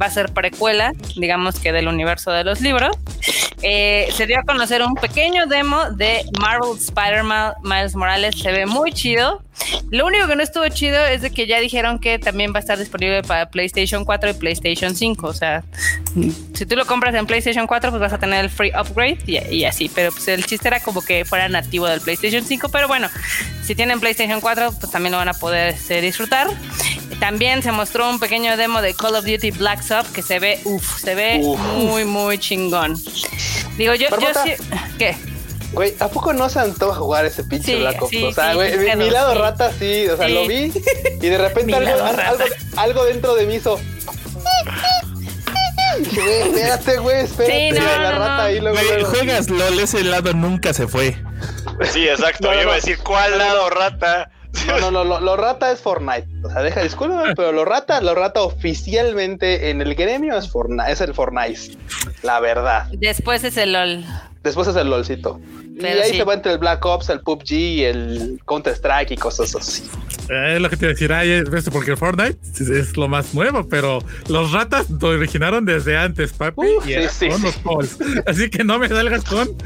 Va 0.00 0.06
a 0.06 0.10
ser 0.10 0.32
precuela, 0.32 0.92
digamos 1.16 1.58
que 1.60 1.72
del 1.72 1.88
universo 1.88 2.30
de 2.32 2.44
los 2.44 2.60
libros. 2.60 2.96
Eh, 3.62 4.08
se 4.12 4.26
dio 4.26 4.38
a 4.38 4.42
conocer 4.42 4.82
un 4.82 4.94
pequeño 4.94 5.46
demo 5.46 5.90
de 5.90 6.24
Marvel 6.40 6.76
Spider-Man 6.76 7.54
Miles 7.62 7.94
Morales. 7.94 8.38
Se 8.38 8.52
ve 8.52 8.66
muy 8.66 8.92
chido. 8.92 9.42
Lo 9.90 10.06
único 10.06 10.26
que 10.26 10.36
no 10.36 10.42
estuvo 10.42 10.68
chido 10.68 11.04
es 11.06 11.22
de 11.26 11.34
que 11.34 11.46
ya 11.46 11.60
dijeron 11.60 11.98
que 11.98 12.18
también 12.18 12.52
va 12.52 12.58
a 12.58 12.60
estar 12.60 12.78
disponible 12.78 13.22
para 13.22 13.50
PlayStation 13.50 14.04
4 14.04 14.30
y 14.30 14.32
PlayStation 14.34 14.94
5. 14.94 15.26
O 15.26 15.34
sea, 15.34 15.64
si 16.54 16.66
tú 16.66 16.76
lo 16.76 16.86
compras 16.86 17.14
en 17.14 17.26
PlayStation 17.26 17.66
4, 17.66 17.90
pues 17.90 18.00
vas 18.00 18.12
a 18.12 18.18
tener 18.18 18.44
el 18.44 18.50
free 18.50 18.72
upgrade 18.78 19.18
y, 19.26 19.64
así. 19.64 19.90
Pero 19.94 20.12
pues 20.12 20.28
el 20.28 20.44
chiste 20.46 20.68
era 20.68 20.80
como 20.80 21.02
que 21.02 21.24
fuera 21.24 21.48
nativo 21.48 21.86
del 21.86 22.00
PlayStation 22.00 22.44
5. 22.44 22.68
Pero 22.68 22.88
bueno, 22.88 23.08
si 23.62 23.74
tienen 23.74 24.00
PlayStation 24.00 24.40
4, 24.40 24.72
pues 24.78 24.92
también 24.92 25.12
lo 25.12 25.18
van 25.18 25.28
a 25.28 25.34
poder 25.34 25.74
este, 25.74 26.00
disfrutar. 26.00 26.48
También 27.20 27.62
se 27.62 27.72
mostró 27.72 28.08
un 28.08 28.20
pequeño 28.20 28.56
demo 28.56 28.82
de 28.82 28.94
Call 28.94 29.16
of 29.16 29.24
Duty 29.24 29.50
Black 29.52 29.80
Ops 29.90 30.10
que 30.10 30.22
se 30.22 30.38
ve, 30.38 30.60
uff, 30.64 31.00
se 31.00 31.14
ve 31.14 31.38
muy, 31.76 32.04
muy 32.04 32.38
chingón. 32.38 32.96
Digo, 33.76 33.94
yo, 33.94 34.08
yo 34.20 34.28
sí. 34.44 34.52
¿Qué? 34.98 35.16
Güey, 35.76 35.94
¿a 36.00 36.08
poco 36.08 36.32
no 36.32 36.48
se 36.48 36.58
antoja 36.58 36.98
jugar 36.98 37.26
ese 37.26 37.44
pinche 37.44 37.76
Black 37.76 38.02
Ops? 38.02 38.16
o 38.22 38.32
sea, 38.32 38.54
güey, 38.54 38.96
mi, 38.96 39.10
lado 39.10 39.34
rata 39.34 39.70
sí, 39.78 40.06
o 40.08 40.16
sea, 40.16 40.26
lo 40.26 40.46
vi 40.46 40.72
y 41.20 41.28
de 41.28 41.36
repente 41.36 41.76
algo, 41.76 42.02
algo, 42.02 42.44
algo, 42.78 43.04
dentro 43.04 43.34
de 43.34 43.44
mí 43.44 43.56
hizo. 43.56 43.78
espérate, 46.00 46.96
güey, 46.96 47.20
espérate. 47.20 47.74
Sí, 47.74 47.78
la 47.78 48.12
rata 48.12 48.44
ahí 48.44 48.58
luego, 48.58 48.78
Juegas 49.04 49.50
LOL, 49.50 49.78
ese 49.78 50.02
lado 50.02 50.32
nunca 50.32 50.72
se 50.72 50.88
fue. 50.88 51.14
Sí, 51.82 52.08
exacto. 52.08 52.54
yo 52.54 52.62
iba 52.62 52.72
a 52.72 52.76
decir, 52.76 52.96
¿cuál 53.04 53.36
lado 53.36 53.68
rata? 53.68 54.30
No, 54.68 54.90
no, 54.90 55.04
no, 55.04 55.20
lo, 55.20 55.36
rata 55.36 55.70
es 55.72 55.80
Fortnite. 55.80 56.26
O 56.42 56.48
sea, 56.48 56.62
deja 56.62 56.84
disculpa, 56.84 57.22
pero 57.36 57.52
lo 57.52 57.66
rata, 57.66 58.00
lo 58.00 58.14
rata 58.14 58.40
oficialmente 58.40 59.68
en 59.68 59.82
el 59.82 59.94
gremio 59.94 60.38
es 60.38 60.48
Fortnite, 60.48 60.90
es 60.90 61.02
el 61.02 61.12
Fortnite. 61.12 61.76
La 62.22 62.40
verdad. 62.40 62.86
Después 62.92 63.44
es 63.44 63.58
el 63.58 63.74
LOL. 63.74 64.06
Después 64.42 64.68
es 64.68 64.76
el 64.76 64.88
LOLcito 64.88 65.38
y 65.78 65.84
ahí 65.84 66.16
se 66.16 66.24
va 66.24 66.34
entre 66.34 66.52
el 66.52 66.58
Black 66.58 66.84
Ops, 66.84 67.10
el 67.10 67.20
PUBG 67.20 67.52
y 67.52 67.84
el 67.84 68.40
Counter 68.46 68.72
Strike 68.72 69.10
y 69.10 69.16
cosas 69.16 69.54
así. 69.54 69.84
Es 70.28 70.60
lo 70.60 70.68
que 70.70 70.76
te 70.76 70.86
iba 70.86 70.90
a 70.90 70.94
decir, 70.94 71.12
ay, 71.12 71.44
porque 71.70 71.96
Fortnite 71.96 72.38
es 72.58 72.96
lo 72.96 73.06
más 73.08 73.32
nuevo, 73.34 73.68
pero 73.68 74.00
los 74.28 74.52
ratas 74.52 74.90
lo 74.90 75.08
originaron 75.08 75.64
desde 75.64 75.96
antes, 75.96 76.32
papi. 76.32 76.66
y 76.86 76.92
sí, 77.08 77.08
sí, 77.10 77.28
los 77.28 77.98
Así 78.26 78.50
que 78.50 78.64
no 78.64 78.78
me 78.78 78.88
salgas 78.88 79.22
con. 79.24 79.56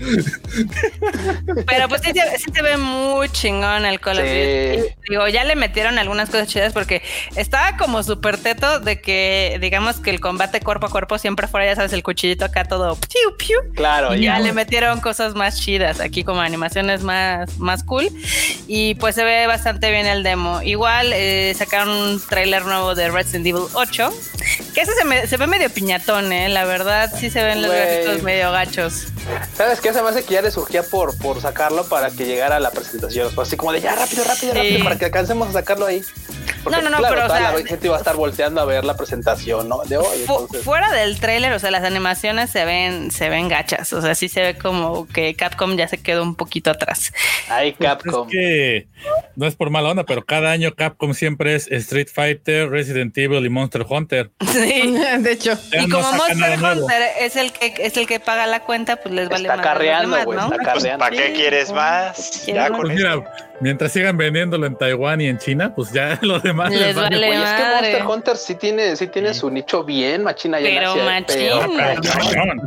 pero 1.67 1.89
pues 1.89 2.03
sí, 2.03 2.13
se 2.13 2.63
ve 2.63 2.77
muy 2.77 3.29
chingón 3.31 3.87
el 3.87 4.01
Call 4.01 4.19
of 4.19 4.25
Duty. 4.25 4.95
Digo, 5.09 5.29
ya 5.29 5.45
le 5.45 5.57
metieron 5.57 5.99
algunas 5.99 6.29
cosas 6.29 6.49
chidas 6.49 6.73
porque 6.73 7.03
estaba 7.37 7.77
como 7.77 8.03
súper 8.03 8.37
teto 8.37 8.81
de 8.81 9.01
que, 9.01 9.59
digamos 9.61 9.97
que 9.97 10.11
el 10.11 10.21
combate 10.21 10.61
cuerpo 10.61 10.87
a 10.87 10.91
cuerpo 10.91 11.19
siempre 11.19 11.47
fuera, 11.47 11.67
ya 11.67 11.77
sabes, 11.77 11.93
el 11.93 12.03
cuchillito 12.03 12.45
acá 12.45 12.65
todo 12.65 12.97
piu, 12.97 13.37
piu. 13.39 13.59
Claro, 13.75 14.15
y 14.15 14.23
ya 14.23 14.39
le 14.41 14.53
metieron 14.53 15.01
cosas 15.01 15.35
más 15.35 15.61
chidas 15.61 16.00
aquí 16.01 16.25
como 16.25 16.41
animaciones 16.41 17.03
más, 17.03 17.59
más 17.59 17.85
cool. 17.85 18.09
Y 18.67 18.95
pues 18.97 19.15
se 19.15 19.25
ve 19.25 19.47
bastante 19.47 19.91
bien 19.91 20.07
el 20.07 20.23
demo. 20.23 20.63
Igual 20.63 21.13
eh, 21.13 21.55
sacaron 21.57 21.91
un 21.91 22.21
trailer 22.21 22.65
nuevo 22.65 22.95
de 22.95 23.11
Resident 23.11 23.47
Evil 23.47 23.65
8. 23.75 24.13
Que 24.75 24.81
ese 24.83 24.93
se, 24.95 25.27
se 25.27 25.37
ve 25.37 25.47
medio 25.47 25.71
piñatón, 25.71 26.33
¿eh? 26.33 26.49
La 26.49 26.65
verdad, 26.65 27.13
sí 27.17 27.31
se 27.31 27.43
ven 27.43 27.63
los 27.63 27.71
gráficos 27.71 28.23
medio 28.23 28.53
gachos. 28.53 29.07
¿Sabes 29.55 29.81
qué? 29.81 29.93
Se 29.93 30.03
me 30.03 30.09
hace 30.09 30.25
que 30.25 30.35
ya 30.35 30.43
le 30.43 30.51
surgía 30.51 30.83
por, 30.83 31.17
por 31.19 31.41
sacarlo 31.41 31.85
para 31.85 32.11
que 32.11 32.25
llegara 32.25 32.57
a 32.57 32.61
la 32.61 32.71
presentación. 32.71 33.29
así 33.39 33.57
como 33.57 33.73
de 33.73 33.81
ya, 33.81 33.95
rápido, 33.95 34.25
rápido, 34.25 34.55
rápido, 34.55 34.85
para 34.85 34.99
que 34.99 35.05
alcancemos 35.07 35.49
a 35.49 35.53
sacarlo 35.53 35.87
ahí. 35.87 36.03
no, 36.65 36.83
no, 36.83 36.91
no, 36.91 36.99
pero 37.09 37.27
o 37.27 37.29
sea, 37.29 37.53
la 37.53 37.67
gente 37.67 37.87
iba 37.87 37.97
a 37.97 37.99
estar 37.99 38.17
volteando 38.17 38.61
a 38.61 38.65
ver 38.65 38.85
la 38.85 38.97
presentación, 38.97 39.69
¿no? 39.69 39.83
De 39.85 39.99
hoy. 39.99 40.27
Fuera 40.65 40.91
del 40.93 41.21
tráiler, 41.21 41.53
o 41.53 41.59
sea, 41.59 41.71
las 41.71 41.85
animaciones 41.85 42.51
se 42.51 42.65
ven, 42.65 43.11
se 43.11 43.29
ven 43.29 43.49
gachas. 43.49 43.93
O 43.93 44.01
sea, 44.01 44.15
sí 44.15 44.29
se 44.29 44.41
ve 44.41 44.59
como 44.59 45.07
que 45.07 45.35
Capcom 45.35 45.77
ya 45.77 45.89
se 45.91 45.99
quedó 45.99 46.23
un 46.23 46.35
poquito 46.35 46.71
atrás. 46.71 47.13
Ay, 47.49 47.73
pues 47.73 47.91
Capcom. 47.91 48.29
es 48.29 48.33
que 48.33 48.89
no 49.37 49.47
es 49.47 49.57
por 49.57 49.71
mala 49.71 49.91
onda, 49.91 50.05
pero 50.05 50.25
cada 50.25 50.53
año 50.53 50.75
Capcom 50.75 51.15
siempre 51.15 51.55
es 51.55 51.71
Street 51.71 52.09
Fighter, 52.13 52.71
Resident 52.71 53.17
Evil 53.19 53.45
y 53.45 53.49
Monster 53.49 53.85
Hunter. 53.89 54.31
Sí, 54.51 54.95
de 55.21 55.33
hecho. 55.33 55.53
y 55.73 55.89
como 55.89 56.13
Monster 56.13 56.59
Hunter 56.63 57.03
es 57.21 57.37
el 57.37 57.53
que 57.53 57.75
es 57.79 57.97
el 57.97 58.07
que 58.07 58.21
paga 58.21 58.47
la 58.47 58.61
cuenta, 58.61 58.97
pues 58.97 59.15
les 59.15 59.29
vale 59.29 59.49
más. 59.49 59.61
Carreando, 59.61 60.25
¿no? 60.25 60.53
Está 60.53 60.57
carreando. 60.59 60.99
¿Para 60.99 61.17
qué 61.17 61.33
quieres 61.33 61.73
más? 61.73 62.47
Ya 62.47 62.69
con 62.69 62.83
pues 62.83 62.95
mira, 62.95 63.23
mientras 63.61 63.93
sigan 63.93 64.17
vendiéndolo 64.17 64.67
en 64.67 64.77
Taiwán 64.77 65.21
y 65.21 65.29
en 65.29 65.39
China, 65.39 65.75
pues 65.75 65.93
ya 65.93 66.19
los 66.23 66.43
demás 66.43 66.71
les, 66.71 66.95
vale. 66.95 67.29
es 67.29 67.33
que 67.33 67.67
Monster 67.67 68.07
Hunter 68.07 68.37
sí 68.37 68.55
tiene, 68.55 68.97
sí 68.97 69.07
tiene 69.07 69.35
su 69.35 69.51
nicho 69.51 69.85
bien, 69.85 70.25
machina. 70.25 70.59
Pero 70.59 70.97
machina. 70.97 71.97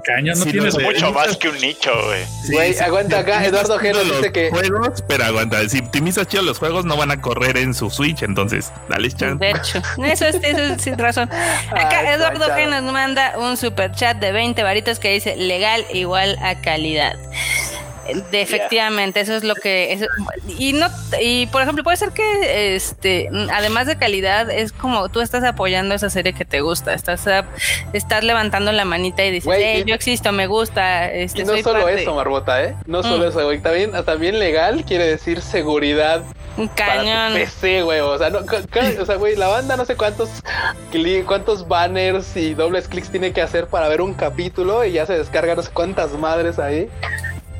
Cañón, 0.04 0.40
no 0.40 0.46
tiene 0.46 0.70
mucho 0.72 1.12
más 1.12 1.38
que 1.38 1.50
un 1.50 1.58
nicho, 1.60 1.92
güey. 2.06 2.24
Güey, 2.50 2.80
aguanta 2.80 3.20
acá, 3.20 3.46
Eduardo 3.46 3.78
Gero 3.80 4.04
dice 4.04 4.32
que. 4.32 4.50
Juegos, 4.50 5.04
pero 5.08 5.26
aguanta, 5.26 5.68
si 5.68 5.80
optimizas 5.80 6.28
chido 6.28 6.44
los 6.44 6.60
juegos, 6.60 6.86
no 6.86 6.96
van 6.98 7.12
a 7.12 7.22
correr 7.22 7.58
en 7.58 7.74
su 7.74 7.90
Switch, 7.90 8.24
entonces 8.24 8.72
dale 8.90 9.12
chance. 9.12 9.44
De 9.44 9.52
hecho, 9.52 9.82
eso 10.06 10.26
es, 10.26 10.36
eso 10.36 10.62
es 10.62 10.82
sin 10.82 10.98
razón. 10.98 11.30
Acá 11.72 12.14
Eduardo 12.14 12.46
G 12.48 12.70
nos 12.70 12.92
manda 12.92 13.34
un 13.38 13.58
super 13.58 13.92
chat 13.92 14.18
de 14.18 14.32
20 14.32 14.62
varitos 14.64 15.00
que 15.00 15.12
dice 15.12 15.36
legal 15.36 15.86
igual 15.92 16.38
a 16.42 16.56
calidad. 16.62 17.18
De, 18.32 18.42
efectivamente, 18.42 19.22
eso 19.22 19.36
es 19.36 19.44
lo 19.44 19.56
que 19.56 20.08
y 20.58 20.74
no 20.74 20.88
y 21.22 21.48
por 21.48 21.62
ejemplo 21.62 21.84
puede 21.84 21.98
ser 21.98 22.12
que 22.12 22.76
este 22.76 23.30
además 23.52 23.88
de 23.88 23.98
calidad 23.98 24.50
es 24.50 24.72
como 24.72 25.10
tú 25.10 25.22
estás 25.22 25.44
apoyando 25.44 25.96
esa 25.96 26.10
serie 26.10 26.34
que 26.34 26.46
te 26.46 26.62
gusta, 26.62 26.94
estás 26.94 27.26
estás 27.94 28.24
levantando 28.24 28.72
la 28.72 28.86
manita 28.86 29.24
y 29.24 29.32
dices, 29.32 29.54
hey, 29.58 29.84
yo 29.86 29.96
existo, 29.96 30.32
me 30.32 30.48
gusta. 30.48 31.12
Este, 31.12 31.42
y 31.42 31.46
no 31.46 31.58
solo 31.58 31.88
eso, 31.88 32.16
Marbota, 32.16 32.64
¿eh? 32.64 32.76
No 32.86 33.04
solo 33.04 33.26
mm. 33.26 33.30
eso, 33.30 33.46
güey. 33.46 33.62
También, 33.62 33.92
también 34.06 34.40
legal 34.40 34.84
quiere 34.86 35.06
decir 35.06 35.42
seguridad. 35.42 36.24
Un 36.58 36.68
cañón. 36.68 37.34
PC, 37.34 37.84
güey. 37.84 38.00
O 38.00 38.18
sea, 38.18 38.30
no, 38.30 38.40
o 38.40 39.06
sea, 39.06 39.16
güey, 39.16 39.36
la 39.36 39.48
banda 39.48 39.78
no 39.78 39.86
sé 39.86 39.96
cuántos 39.96 40.30
cuántos 41.26 41.68
banners 41.68 42.36
y 42.38 42.54
dobles 42.54 42.88
clics 42.88 43.10
tiene 43.10 43.34
que 43.34 43.42
hacer 43.42 43.68
para 43.68 43.88
ver 43.88 44.02
un 44.02 44.14
capítulo 44.14 44.86
y 44.86 44.94
ya 44.94 45.06
se 45.06 45.18
descarga 45.18 45.56
no 45.56 45.62
sé 45.62 45.72
cuántas 45.74 46.12
madres 46.14 46.60
ahí. 46.60 46.90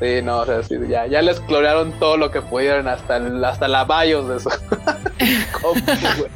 Sí, 0.00 0.22
no, 0.22 0.38
o 0.38 0.46
sea, 0.46 0.62
sí, 0.62 0.76
ya, 0.88 1.06
ya 1.06 1.22
les 1.22 1.36
exploraron 1.36 1.92
todo 1.98 2.16
lo 2.16 2.30
que 2.30 2.42
pudieron, 2.42 2.88
hasta, 2.88 3.16
hasta 3.46 3.68
la 3.68 3.84
BIOS 3.84 4.28
de 4.28 4.36
eso. 4.36 4.50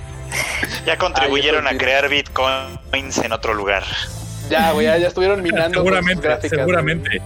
ya 0.87 0.97
contribuyeron 0.97 1.67
a 1.67 1.77
crear 1.77 2.09
bitcoins 2.09 3.19
en 3.19 3.33
otro 3.33 3.55
lugar. 3.55 3.85
Ya, 4.49 4.73
güey, 4.73 4.87
ya, 4.87 4.97
estuvieron 4.97 5.43
minando. 5.43 5.81
seguramente, 5.81 6.49
seguramente. 6.49 7.21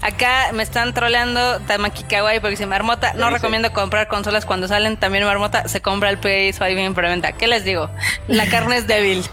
Acá 0.00 0.50
me 0.52 0.64
están 0.64 0.92
troleando 0.92 1.60
Tamaki 1.60 2.02
Kawaii 2.02 2.40
porque 2.40 2.52
dice 2.52 2.66
Marmota, 2.66 3.12
no 3.14 3.30
recomiendo 3.30 3.72
comprar 3.72 4.08
consolas 4.08 4.44
cuando 4.44 4.66
salen. 4.66 4.96
También 4.96 5.24
Marmota 5.24 5.68
se 5.68 5.80
compra 5.80 6.10
el 6.10 6.20
PS5 6.20 6.78
en 6.78 6.94
preventa. 6.94 7.32
¿Qué 7.32 7.46
les 7.46 7.64
digo? 7.64 7.88
La 8.26 8.46
carne 8.46 8.78
es 8.78 8.88
débil. 8.88 9.24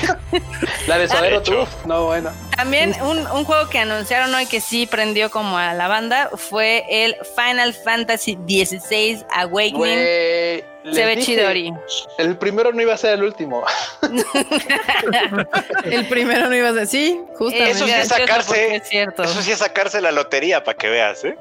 la 0.88 0.98
de 0.98 1.08
Suadero 1.08 1.42
tú. 1.42 1.54
No, 1.86 2.06
bueno. 2.06 2.30
También 2.60 2.94
un, 3.00 3.26
un, 3.26 3.44
juego 3.46 3.70
que 3.70 3.78
anunciaron 3.78 4.34
hoy 4.34 4.44
que 4.44 4.60
sí 4.60 4.86
prendió 4.86 5.30
como 5.30 5.56
a 5.56 5.72
la 5.72 5.88
banda 5.88 6.28
fue 6.34 6.84
el 6.90 7.16
Final 7.34 7.72
Fantasy 7.72 8.34
XVI 8.34 9.24
Awakening. 9.34 10.62
Se 10.84 11.04
ve 11.04 11.18
chidori. 11.18 11.74
El 12.16 12.38
primero 12.38 12.72
no 12.72 12.80
iba 12.80 12.94
a 12.94 12.96
ser 12.96 13.14
el 13.14 13.24
último. 13.24 13.62
el 15.84 16.08
primero 16.08 16.48
no 16.48 16.56
iba 16.56 16.70
a 16.70 16.72
ser, 16.72 16.86
sí, 16.86 17.20
justamente. 17.36 17.70
Eso 17.72 17.84
sí 17.84 17.92
es 17.92 18.08
sacarse, 18.08 18.76
eso 18.76 19.42
sí 19.42 19.52
es 19.52 19.58
sacarse 19.58 20.00
la 20.00 20.10
lotería 20.10 20.64
para 20.64 20.78
que 20.78 20.88
veas, 20.88 21.22
¿eh? 21.24 21.36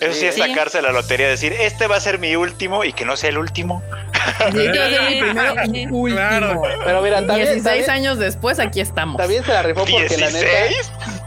Eso 0.00 0.12
sí, 0.14 0.26
es 0.26 0.36
sacarse 0.36 0.80
la 0.82 0.92
lotería, 0.92 1.28
decir, 1.28 1.52
este 1.52 1.88
va 1.88 1.96
a 1.96 2.00
ser 2.00 2.20
mi 2.20 2.36
último 2.36 2.84
y 2.84 2.92
que 2.92 3.04
no 3.04 3.16
sea 3.16 3.30
el 3.30 3.38
último. 3.38 3.82
Sí, 4.52 4.68
va 4.68 4.84
a 4.84 4.90
ser 4.90 5.10
mi 5.10 5.20
primero 5.20 5.54
y 5.64 5.86
último. 5.86 6.62
Pero 6.84 7.02
mira, 7.02 7.26
también, 7.26 7.54
16 7.54 7.88
años 7.88 8.18
después 8.18 8.60
aquí 8.60 8.80
estamos. 8.80 9.16
También 9.16 9.44
se 9.44 9.52
la 9.52 9.62
rifó 9.62 9.84
porque 9.84 10.16
la 10.16 10.30
neta 10.30 10.55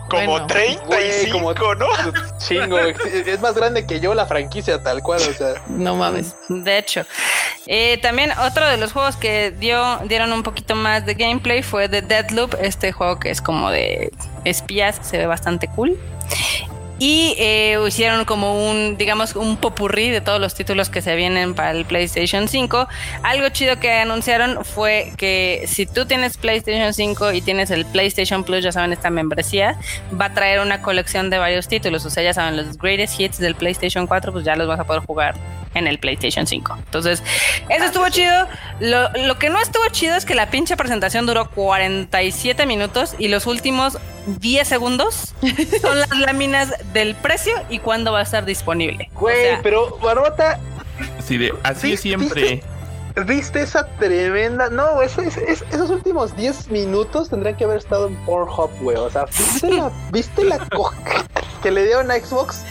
como 0.09 0.45
35, 0.47 1.75
¿no? 1.75 1.87
Chingo, 2.39 2.79
es 2.79 3.39
más 3.39 3.55
grande 3.55 3.85
que 3.85 3.99
yo 3.99 4.13
la 4.13 4.25
franquicia 4.25 4.81
tal 4.81 5.01
cual, 5.01 5.21
o 5.21 5.33
sea. 5.33 5.61
No 5.67 5.95
mames. 5.95 6.35
De 6.47 6.77
hecho. 6.77 7.05
Eh, 7.67 7.99
también 8.01 8.31
otro 8.45 8.67
de 8.67 8.77
los 8.77 8.93
juegos 8.93 9.15
que 9.15 9.51
dio, 9.51 9.99
dieron 10.05 10.33
un 10.33 10.43
poquito 10.43 10.75
más 10.75 11.05
de 11.05 11.13
gameplay 11.13 11.61
fue 11.61 11.87
de 11.87 12.01
Deadloop, 12.01 12.55
este 12.61 12.91
juego 12.91 13.19
que 13.19 13.29
es 13.29 13.41
como 13.41 13.69
de 13.69 14.11
espías, 14.45 14.99
se 15.01 15.17
ve 15.19 15.27
bastante 15.27 15.67
cool 15.67 15.99
y 16.99 17.33
eh, 17.37 17.79
hicieron 17.87 18.25
como 18.25 18.69
un, 18.69 18.97
digamos, 18.97 19.35
un 19.35 19.55
popurrí 19.57 20.09
de 20.09 20.19
todos 20.19 20.39
los 20.39 20.53
títulos 20.53 20.89
que 20.89 21.01
se 21.01 21.15
vienen 21.15 21.55
para 21.55 21.71
el 21.71 21.85
PlayStation 21.85 22.47
5. 22.47 22.87
Algo 23.23 23.49
chido 23.49 23.79
que 23.79 23.91
anunciaron 23.93 24.65
fue 24.65 25.13
que 25.17 25.63
si 25.65 25.85
tú 25.85 26.05
tienes 26.05 26.37
PlayStation 26.37 26.93
5 26.93 27.31
y 27.31 27.41
tienes 27.41 27.71
el 27.71 27.85
PlayStation 27.85 28.43
Plus, 28.43 28.63
ya 28.63 28.73
saben, 28.73 28.91
esta 28.91 29.09
membresía, 29.09 29.79
va 30.19 30.25
a 30.25 30.33
traer 30.33 30.59
una 30.59 30.81
colección 30.81 31.29
de 31.29 31.37
varios 31.37 31.69
títulos. 31.69 32.05
O 32.05 32.09
sea, 32.09 32.21
ya 32.21 32.33
saben, 32.33 32.57
los 32.57 32.77
greatest 32.77 33.19
hits 33.19 33.37
del 33.39 33.55
PlayStation 33.55 34.05
4, 34.05 34.33
pues 34.33 34.43
ya 34.43 34.57
los 34.57 34.67
vas 34.67 34.79
a 34.79 34.83
poder 34.83 35.01
jugar 35.03 35.35
en 35.73 35.87
el 35.87 35.99
PlayStation 35.99 36.47
5. 36.47 36.77
Entonces, 36.79 37.23
eso 37.69 37.85
estuvo 37.85 38.09
chido. 38.09 38.47
Lo, 38.79 39.09
lo, 39.25 39.39
que 39.39 39.49
no 39.49 39.59
estuvo 39.61 39.87
chido 39.91 40.15
es 40.15 40.25
que 40.25 40.35
la 40.35 40.49
pinche 40.49 40.75
presentación 40.75 41.25
duró 41.25 41.49
47 41.51 42.65
minutos 42.65 43.15
y 43.19 43.27
los 43.27 43.45
últimos 43.45 43.97
10 44.39 44.67
segundos 44.67 45.33
son 45.81 45.99
las 45.99 46.09
láminas 46.17 46.73
del 46.93 47.15
precio 47.15 47.53
y 47.69 47.79
cuándo 47.79 48.11
va 48.11 48.19
a 48.19 48.23
estar 48.23 48.45
disponible. 48.45 49.09
Güey, 49.15 49.61
pero 49.61 49.97
Barbota. 49.97 50.59
Así 51.17 51.37
de, 51.37 51.53
así 51.63 51.97
siempre. 51.97 52.63
¿Viste, 53.25 53.61
esa 53.61 53.85
tremenda? 53.97 54.69
No, 54.69 55.01
esos 55.01 55.89
últimos 55.89 56.35
10 56.35 56.69
minutos 56.69 57.29
tendrían 57.29 57.55
que 57.55 57.63
haber 57.63 57.77
estado 57.77 58.07
en 58.07 58.15
Pornhub, 58.25 58.69
güey. 58.81 58.97
O 58.97 59.09
sea, 59.09 59.25
¿viste 59.25 59.71
la, 59.71 59.91
¿viste 60.11 60.43
la 60.45 60.67
que 61.63 61.71
le 61.71 61.85
dieron 61.85 62.11
a 62.11 62.15
Xbox? 62.15 62.63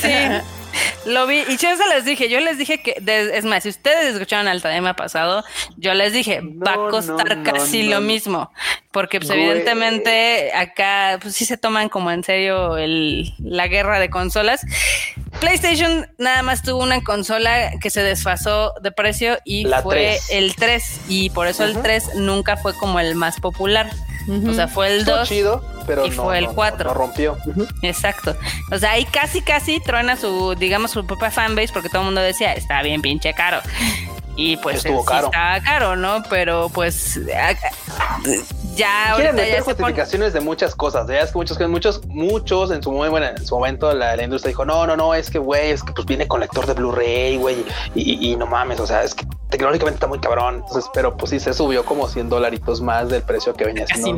Sí. 0.00 0.08
Lo 1.06 1.26
vi 1.26 1.42
y 1.48 1.56
yo 1.56 1.76
se 1.76 1.86
les 1.88 2.04
dije, 2.04 2.28
yo 2.28 2.40
les 2.40 2.58
dije 2.58 2.80
que, 2.80 3.02
es 3.34 3.44
más, 3.44 3.62
si 3.62 3.68
ustedes 3.68 4.14
escucharon 4.14 4.48
al 4.48 4.62
tema 4.62 4.94
pasado, 4.94 5.44
yo 5.76 5.94
les 5.94 6.12
dije, 6.12 6.40
va 6.42 6.72
a 6.72 6.90
costar 6.90 7.42
casi 7.42 7.84
lo 7.84 8.00
mismo, 8.00 8.50
porque 8.90 9.20
pues 9.20 9.30
evidentemente 9.30 10.52
acá 10.54 11.18
pues 11.20 11.34
sí 11.34 11.44
se 11.44 11.56
toman 11.56 11.88
como 11.88 12.10
en 12.10 12.24
serio 12.24 12.76
el, 12.76 13.34
la 13.38 13.68
guerra 13.68 13.98
de 14.00 14.10
consolas. 14.10 14.62
PlayStation 15.40 16.06
nada 16.18 16.42
más 16.42 16.62
tuvo 16.62 16.82
una 16.82 17.02
consola 17.02 17.72
que 17.80 17.90
se 17.90 18.02
desfasó 18.02 18.72
de 18.80 18.92
precio 18.92 19.38
y 19.44 19.66
fue 19.82 20.18
el 20.30 20.54
3 20.54 21.00
y 21.08 21.30
por 21.30 21.46
eso 21.48 21.64
el 21.64 21.80
3 21.82 22.14
nunca 22.16 22.56
fue 22.56 22.74
como 22.74 23.00
el 23.00 23.14
más 23.14 23.40
popular. 23.40 23.90
O 24.28 24.52
sea, 24.52 24.68
fue 24.68 24.88
el 24.88 25.04
2 25.04 25.28
pero 25.86 26.06
y 26.06 26.10
fue 26.10 26.38
el 26.38 26.48
4. 26.48 26.88
No, 26.88 26.94
rompió. 26.94 27.36
Exacto. 27.82 28.36
O 28.70 28.78
sea, 28.78 28.92
ahí 28.92 29.04
casi 29.04 29.42
casi 29.42 29.80
truena 29.80 30.16
su, 30.16 30.54
digamos, 30.54 30.92
su 30.92 31.06
propia 31.06 31.30
fanbase 31.30 31.72
porque 31.72 31.88
todo 31.88 32.00
el 32.00 32.06
mundo 32.06 32.20
decía, 32.20 32.54
está 32.54 32.82
bien 32.82 33.02
pinche 33.02 33.34
caro. 33.34 33.60
Y 34.36 34.56
pues 34.56 34.78
estuvo 34.78 35.04
caro. 35.04 35.26
estaba 35.26 35.60
caro, 35.60 35.96
¿no? 35.96 36.22
Pero 36.28 36.68
pues 36.68 37.20
ya 38.74 39.12
quieren 39.14 39.36
meter 39.36 39.60
justificaciones 39.60 40.32
de 40.32 40.40
muchas 40.40 40.74
cosas. 40.74 41.06
Ya 41.08 41.20
es 41.20 41.32
que 41.32 41.38
muchos, 41.38 41.60
muchos, 41.68 42.06
muchos 42.06 42.70
en 42.70 42.82
su 42.82 42.90
bueno, 42.90 43.26
en 43.26 43.46
su 43.46 43.54
momento 43.54 43.92
la, 43.94 44.22
industria 44.22 44.50
dijo, 44.50 44.64
no, 44.64 44.86
no, 44.86 44.96
no, 44.96 45.14
es 45.14 45.30
que 45.30 45.38
güey, 45.38 45.70
es 45.70 45.82
que 45.82 45.92
pues 45.92 46.06
viene 46.06 46.26
con 46.26 46.40
lector 46.40 46.66
de 46.66 46.74
Blu-ray, 46.74 47.36
güey, 47.36 47.64
y, 47.94 48.36
no 48.36 48.46
mames, 48.46 48.80
o 48.80 48.86
sea, 48.86 49.02
es 49.02 49.14
que 49.14 49.26
tecnológicamente 49.50 49.96
está 49.96 50.06
muy 50.06 50.18
cabrón. 50.18 50.56
Entonces, 50.56 50.90
pero 50.92 51.16
pues 51.16 51.30
sí 51.30 51.40
se 51.40 51.54
subió 51.54 51.84
como 51.84 52.08
100 52.08 52.28
dolaritos 52.28 52.80
más 52.80 53.08
del 53.08 53.22
precio 53.22 53.54
que 53.54 53.64
venía 53.64 53.86
siendo. 53.86 54.16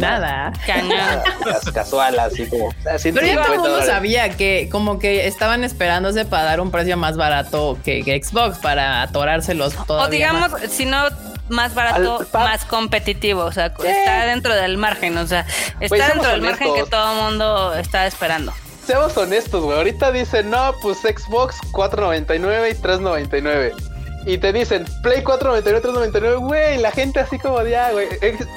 Casi 0.66 0.88
nada. 0.88 1.24
Las 1.44 1.70
casual, 1.70 2.18
así 2.18 2.48
como. 2.48 2.70
Pero 2.84 3.26
ya 3.26 3.42
todo 3.42 3.54
el 3.54 3.60
mundo 3.60 3.82
sabía 3.82 4.30
que 4.30 4.68
como 4.70 4.98
que 4.98 5.26
estaban 5.26 5.64
esperándose 5.64 6.24
para 6.24 6.44
dar 6.44 6.60
un 6.60 6.70
precio 6.70 6.96
más 6.96 7.16
barato 7.16 7.78
que, 7.84 8.06
Xbox 8.16 8.58
para 8.58 9.02
atorárselos 9.02 9.74
O 9.88 10.08
digamos, 10.08 10.52
si 10.70 10.86
no 10.86 10.98
más 11.48 11.74
barato, 11.74 12.24
más 12.32 12.64
competitivo. 12.64 13.44
O 13.44 13.52
sea, 13.52 13.66
está 13.66 14.26
dentro 14.26 14.54
del 14.54 14.76
margen. 14.78 15.16
O 15.18 15.26
sea, 15.26 15.46
está 15.80 16.08
dentro 16.08 16.30
del 16.30 16.42
margen 16.42 16.74
que 16.74 16.84
todo 16.84 17.12
el 17.12 17.18
mundo 17.22 17.74
está 17.74 18.06
esperando. 18.06 18.52
Seamos 18.86 19.16
honestos, 19.16 19.64
güey. 19.64 19.76
Ahorita 19.76 20.12
dicen, 20.12 20.50
no, 20.50 20.74
pues 20.80 20.98
Xbox 20.98 21.56
4.99 21.72 22.70
y 22.70 22.74
3.99 22.80 23.95
y 24.26 24.38
te 24.38 24.52
dicen 24.52 24.84
Play 25.02 25.22
499, 25.22 25.80
399, 25.80 26.36
güey, 26.36 26.78
la 26.78 26.90
gente 26.90 27.20
así 27.20 27.38
como 27.38 27.62
de, 27.62 27.76
ah, 27.76 27.92
güey, 27.92 28.08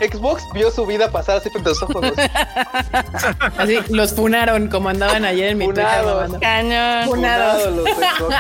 Xbox 0.02 0.44
vio 0.54 0.72
su 0.72 0.86
vida 0.86 1.12
pasar 1.12 1.38
así 1.38 1.50
frente 1.52 1.70
a 1.70 1.74
los 1.74 1.84
ojos. 1.84 2.12
así, 3.58 3.80
los 3.90 4.14
funaron 4.14 4.68
como 4.68 4.90
andaban 4.90 5.26
ayer 5.26 5.50
en 5.50 5.60
mi 5.60 5.66
Funados. 5.66 6.38
Cañón. 6.42 7.06
Funados. 7.06 7.76
los 7.76 7.90
Xbox. 7.90 8.36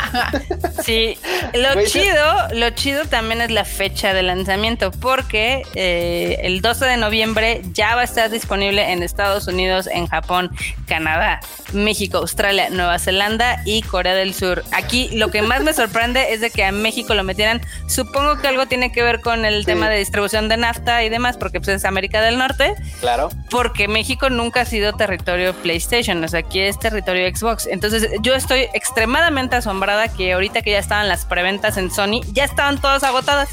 Sí, 0.83 1.17
lo 1.53 1.83
chido, 1.85 2.23
lo 2.53 2.69
chido 2.71 3.05
también 3.05 3.41
es 3.41 3.51
la 3.51 3.65
fecha 3.65 4.13
de 4.13 4.23
lanzamiento, 4.23 4.91
porque 4.91 5.63
eh, 5.75 6.39
el 6.43 6.61
12 6.61 6.85
de 6.85 6.97
noviembre 6.97 7.61
ya 7.73 7.95
va 7.95 8.01
a 8.01 8.05
estar 8.05 8.29
disponible 8.31 8.91
en 8.91 9.03
Estados 9.03 9.47
Unidos, 9.47 9.87
en 9.87 10.07
Japón, 10.07 10.49
Canadá, 10.87 11.41
México, 11.73 12.17
Australia, 12.17 12.69
Nueva 12.71 12.97
Zelanda 12.97 13.61
y 13.65 13.81
Corea 13.83 14.15
del 14.15 14.33
Sur. 14.33 14.63
Aquí 14.71 15.09
lo 15.13 15.29
que 15.29 15.41
más 15.41 15.63
me 15.63 15.73
sorprende 15.73 16.33
es 16.33 16.41
de 16.41 16.49
que 16.49 16.63
a 16.63 16.71
México 16.71 17.13
lo 17.19 17.23
metieran. 17.25 17.61
Supongo 17.87 18.37
que 18.39 18.47
algo 18.47 18.65
tiene 18.67 18.91
que 18.91 19.03
ver 19.03 19.21
con 19.21 19.45
el 19.45 19.65
tema 19.65 19.89
de 19.89 19.97
distribución 19.97 20.49
de 20.49 20.57
nafta 20.57 21.03
y 21.03 21.09
demás, 21.09 21.37
porque 21.37 21.59
pues, 21.59 21.69
es 21.69 21.85
América 21.85 22.21
del 22.21 22.37
Norte. 22.37 22.75
Claro. 23.01 23.29
Porque 23.49 23.87
México 23.87 24.29
nunca 24.29 24.61
ha 24.61 24.65
sido 24.65 24.93
territorio 24.93 25.53
PlayStation, 25.53 26.23
o 26.23 26.27
sea, 26.27 26.39
aquí 26.39 26.59
es 26.59 26.79
territorio 26.79 27.29
Xbox. 27.35 27.67
Entonces 27.67 28.09
yo 28.21 28.33
estoy 28.33 28.67
extremadamente 28.73 29.57
asombrada 29.57 30.07
que 30.07 30.33
ahorita 30.33 30.61
que 30.61 30.71
ya 30.71 30.79
estaban 30.79 31.07
las 31.07 31.25
preventas 31.25 31.77
en 31.77 31.91
Sony, 31.91 32.21
ya 32.31 32.45
estaban 32.45 32.79
todas 32.79 33.03
agotadas. 33.03 33.49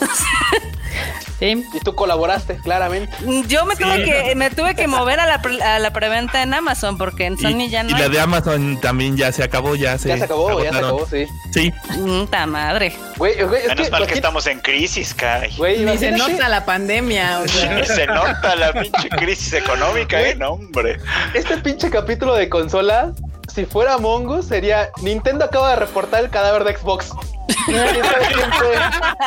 Y 1.40 1.80
tú 1.82 1.94
colaboraste, 1.94 2.56
claramente. 2.56 3.16
Yo 3.46 3.64
me 3.64 3.74
tuve 3.76 4.04
que 4.04 4.34
me 4.34 4.50
tuve 4.50 4.74
que 4.74 4.86
mover 4.86 5.20
a 5.20 5.26
la, 5.26 5.74
a 5.74 5.78
la 5.78 5.92
preventa 5.92 6.42
en 6.42 6.52
Amazon 6.52 6.98
porque 6.98 7.26
en 7.26 7.38
Sony 7.38 7.68
ya 7.68 7.82
no. 7.82 7.90
Y 7.90 8.00
la 8.00 8.08
de 8.08 8.20
Amazon 8.20 8.78
también 8.80 9.16
ya 9.16 9.32
se 9.32 9.42
acabó, 9.42 9.74
ya 9.74 9.96
se. 9.98 10.08
Ya 10.08 10.18
se 10.18 10.24
acabó, 10.24 10.62
ya 10.62 10.70
se 10.72 10.78
acabó, 10.78 11.06
sí. 11.06 11.26
Sí. 11.52 11.72
Puta 11.94 12.46
madre. 12.46 12.92
Güey, 13.16 13.42
güey, 13.42 13.62
Menos 13.68 13.86
que, 13.86 13.90
mal 13.90 14.06
que 14.06 14.14
estamos 14.14 14.46
en 14.46 14.60
crisis, 14.60 15.14
Kai. 15.14 15.54
Güey, 15.56 15.78
Ni 15.84 15.96
se 15.98 16.12
nota 16.12 16.48
la 16.48 16.64
pandemia. 16.64 17.40
O 17.40 17.48
sea. 17.48 17.84
se 17.84 18.06
nota 18.06 18.54
la 18.56 18.72
pinche 18.72 19.08
crisis 19.08 19.54
económica, 19.54 20.20
eh, 20.20 20.34
no, 20.34 20.52
hombre. 20.52 20.98
Este 21.34 21.56
pinche 21.58 21.90
capítulo 21.90 22.34
de 22.34 22.48
consola 22.48 23.12
si 23.50 23.66
fuera 23.66 23.98
Mongo, 23.98 24.42
sería 24.42 24.90
Nintendo 25.02 25.44
acaba 25.44 25.70
de 25.70 25.76
reportar 25.76 26.24
el 26.24 26.30
cadáver 26.30 26.64
de 26.64 26.76
Xbox. 26.76 27.12
¿Quién 27.66 28.04
sabe 28.04 28.26
quién 28.32 28.52
fue? 28.52 28.74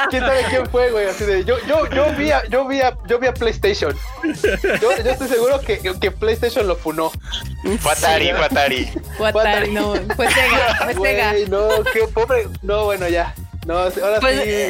¿Quién 0.10 0.24
sabe 0.24 0.44
quién 0.50 0.66
fue, 0.68 0.92
güey? 0.92 1.08
Así 1.08 1.26
de 1.26 1.44
yo, 1.44 1.58
yo, 1.68 1.88
yo 1.90 2.12
vi 2.16 2.32
a, 2.32 2.44
yo 2.48 2.68
vi 2.68 2.82
a, 2.82 2.98
yo 3.08 3.20
vi 3.20 3.28
a 3.28 3.34
PlayStation. 3.34 3.96
Yo, 4.82 4.98
yo 5.04 5.12
estoy 5.12 5.28
seguro 5.28 5.60
que, 5.60 5.80
que 5.80 6.12
PlayStation 6.12 6.68
lo 6.68 6.76
funó. 6.76 7.12
Fue 7.80 7.92
Atari, 7.92 8.32
fue 8.32 8.46
Atari. 8.46 8.92
Fue 9.18 9.30
Atari, 9.30 9.72
no, 9.72 9.94
fue 10.16 10.30
Sega, 10.30 10.94
fue 10.94 10.94
Sega. 10.94 11.34
no, 11.50 11.70
qué 11.92 12.08
pobre. 12.08 12.48
No, 12.62 12.86
bueno, 12.86 13.08
ya. 13.08 13.34
No, 13.66 13.78
ahora 13.78 14.20
pues, 14.20 14.40
eh, 14.44 14.70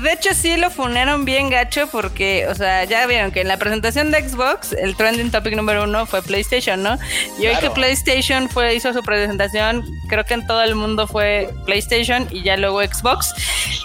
de, 0.00 0.12
hecho, 0.12 0.32
sí 0.32 0.56
lo 0.56 0.70
funeron 0.70 1.24
bien 1.24 1.50
gacho 1.50 1.86
porque, 1.88 2.46
o 2.48 2.54
sea, 2.54 2.84
ya 2.84 3.06
vieron 3.06 3.32
que 3.32 3.42
en 3.42 3.48
la 3.48 3.58
presentación 3.58 4.10
de 4.10 4.26
Xbox, 4.26 4.72
el 4.72 4.96
trending 4.96 5.30
topic 5.30 5.54
número 5.54 5.84
uno 5.84 6.06
fue 6.06 6.22
PlayStation, 6.22 6.82
¿no? 6.82 6.98
Y 7.38 7.46
hoy 7.46 7.56
que 7.56 7.70
PlayStation 7.70 8.48
fue, 8.48 8.74
hizo 8.74 8.92
su 8.92 9.02
presentación, 9.02 9.84
creo 10.08 10.24
que 10.24 10.34
en 10.34 10.46
todo 10.46 10.62
el 10.62 10.74
mundo 10.74 11.06
fue 11.06 11.50
PlayStation 11.66 12.26
y 12.30 12.42
ya 12.42 12.56
luego 12.56 12.82
Xbox. 12.82 13.34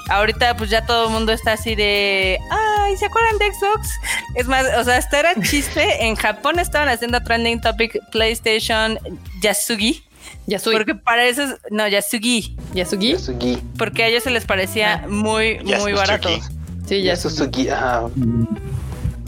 Ahorita, 0.09 0.55
pues 0.55 0.69
ya 0.69 0.85
todo 0.85 1.07
el 1.07 1.11
mundo 1.11 1.33
está 1.33 1.53
así 1.53 1.75
de, 1.75 2.39
ay, 2.49 2.95
¿se 2.97 3.05
acuerdan 3.05 3.37
de 3.39 3.53
Xbox? 3.53 3.89
Es 4.35 4.47
más, 4.47 4.65
o 4.77 4.83
sea, 4.85 4.97
hasta 4.97 5.19
era 5.19 5.33
chiste. 5.41 6.05
En 6.05 6.15
Japón 6.15 6.59
estaban 6.59 6.87
haciendo 6.87 7.21
trending 7.21 7.59
topic 7.59 7.99
PlayStation 8.11 8.97
Yasugi 9.41 10.08
Yasugi. 10.47 10.75
Porque 10.75 10.95
para 10.95 11.25
eso 11.25 11.43
es, 11.43 11.55
no, 11.69 11.87
Yasugi. 11.87 12.55
Yasugi. 12.73 13.13
Yasugi. 13.13 13.57
Porque 13.77 14.03
a 14.03 14.07
ellos 14.07 14.23
se 14.23 14.31
les 14.31 14.45
parecía 14.45 15.05
muy, 15.07 15.59
muy 15.59 15.93
barato. 15.93 16.29
Sí, 16.87 17.03
Yasugi. 17.03 17.69
Ajá. 17.69 18.07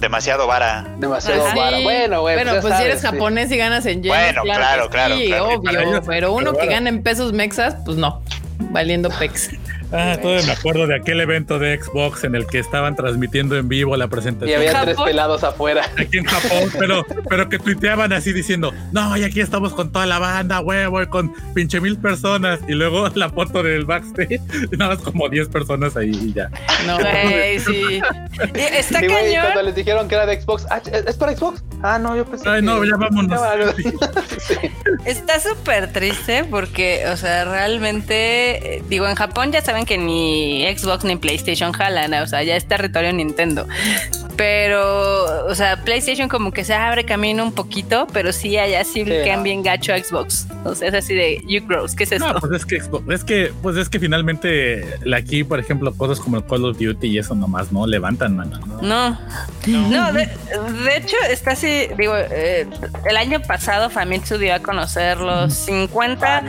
Demasiado 0.02 0.48
vara. 0.48 0.88
Demasiado 0.98 1.44
vara. 1.44 1.80
Bueno, 1.80 2.22
bueno. 2.22 2.44
Bueno, 2.44 2.62
pues, 2.62 2.76
si 2.76 2.84
eres 2.84 3.02
japonés 3.02 3.52
y 3.52 3.58
ganas 3.58 3.86
en 3.86 4.02
yenes. 4.02 4.34
Bueno, 4.34 4.42
claro, 4.42 4.90
claro. 4.90 5.16
Sí, 5.16 5.32
obvio. 5.34 6.02
Pero 6.08 6.34
uno 6.34 6.54
que 6.54 6.66
gana 6.66 6.90
en 6.90 7.04
pesos 7.04 7.34
mexas, 7.34 7.76
pues 7.86 7.98
no. 7.98 8.24
Valiendo 8.72 9.10
pex. 9.20 9.52
Ah, 9.92 10.18
todavía 10.22 10.46
me 10.46 10.54
acuerdo 10.54 10.88
de 10.88 10.96
aquel 10.96 11.20
evento 11.20 11.60
de 11.60 11.78
Xbox 11.82 12.24
en 12.24 12.36
el 12.36 12.48
que 12.48 12.60
estaban 12.60 12.96
transmitiendo 12.96 13.58
en 13.58 13.68
vivo 13.68 13.98
la 13.98 14.08
presentación. 14.08 14.50
Y 14.50 14.68
había 14.68 14.82
tres 14.82 14.98
pelados 15.04 15.44
afuera. 15.44 15.84
Aquí 15.98 16.18
en 16.18 16.26
Japón, 16.26 16.70
pero, 16.80 17.06
pero 17.30 17.50
que 17.50 17.60
tuiteaban 17.60 18.14
así 18.14 18.32
diciendo, 18.32 18.74
no, 18.92 19.18
y 19.18 19.24
aquí 19.24 19.42
estamos 19.42 19.74
con 19.74 19.92
toda 19.92 20.06
la 20.06 20.20
banda, 20.20 20.62
huevo, 20.62 21.00
con 21.10 21.34
pinche 21.54 21.82
mil 21.82 21.98
personas. 21.98 22.60
Y 22.68 22.74
luego 22.74 23.10
la 23.16 23.30
foto 23.30 23.64
del 23.64 23.86
backstage, 23.86 24.42
y 24.72 24.78
nada 24.78 24.96
más 24.96 25.04
como 25.04 25.28
10 25.28 25.50
personas 25.50 25.96
ahí 25.98 26.12
y 26.12 26.34
ya. 26.34 26.50
No, 26.86 26.98
güey, 26.98 27.60
sí. 27.60 28.02
Está 28.54 29.00
sí, 29.00 29.08
cañón. 29.08 29.44
cuando 29.44 29.62
les 29.64 29.76
dijeron 29.76 30.08
que 30.08 30.16
era 30.16 30.26
de 30.26 30.42
Xbox, 30.42 30.66
ah, 30.70 30.82
¿es 31.08 31.18
para 31.18 31.36
Xbox? 31.36 31.64
Ah, 31.84 31.98
no, 32.00 32.16
yo 32.16 32.26
pensé 32.26 32.48
Ay, 32.48 32.62
no, 32.62 32.84
ya 32.86 32.96
vámonos. 32.96 33.42
sí. 34.38 34.56
Está 35.06 35.40
súper 35.40 35.92
triste 35.92 36.46
porque, 36.46 37.06
o 37.12 37.18
sea, 37.18 37.46
realmente, 37.46 38.78
eh, 38.78 38.84
digo, 38.88 39.08
en 39.08 39.16
Japón 39.16 39.52
ya 39.52 39.62
saben 39.62 39.81
que 39.86 39.98
ni 39.98 40.66
Xbox 40.76 41.04
ni 41.04 41.16
PlayStation 41.16 41.72
jalan, 41.72 42.14
o 42.14 42.28
sea, 42.28 42.44
ya 42.44 42.56
es 42.56 42.68
territorio 42.68 43.14
Nintendo. 43.14 43.68
Pero, 44.42 45.46
o 45.46 45.54
sea, 45.54 45.84
PlayStation 45.84 46.28
como 46.28 46.52
que 46.52 46.64
se 46.64 46.74
abre 46.74 47.06
camino 47.06 47.44
un 47.44 47.52
poquito, 47.52 48.08
pero 48.12 48.34
sí 48.34 48.58
allá 48.58 48.84
sí, 48.84 49.06
sí 49.06 49.42
bien 49.44 49.62
gacho 49.62 49.94
a 49.94 50.00
Xbox. 50.00 50.48
O 50.64 50.74
sea, 50.74 50.88
es 50.88 50.96
así 50.96 51.14
de 51.14 51.44
you 51.48 51.64
gross, 51.64 51.94
¿qué 51.94 52.06
es 52.06 52.14
esto? 52.14 52.34
No, 52.34 52.40
pues 52.40 52.54
es 52.54 52.66
que 52.66 52.78
es 52.78 53.24
que, 53.24 53.54
pues 53.62 53.78
es 53.78 53.88
que 53.88 54.00
finalmente 54.00 54.84
aquí, 55.16 55.44
por 55.44 55.60
ejemplo, 55.60 55.94
cosas 55.94 56.20
como 56.20 56.38
el 56.38 56.46
Call 56.46 56.66
of 56.66 56.80
Duty 56.80 57.06
y 57.10 57.20
eso 57.20 57.36
nomás 57.36 57.72
no 57.72 57.86
levantan, 57.86 58.36
mano. 58.36 58.60
No, 58.82 59.16
no, 59.68 60.12
de, 60.12 60.28
hecho 60.98 61.18
está 61.30 61.52
así, 61.52 61.90
digo, 61.96 62.16
eh, 62.18 62.66
el 63.08 63.18
año 63.18 63.44
pasado 63.44 63.92
Famitsu 63.92 64.40
dio 64.40 64.56
a 64.56 64.60
conocer 64.60 65.20
los 65.20 65.54
50 65.54 66.46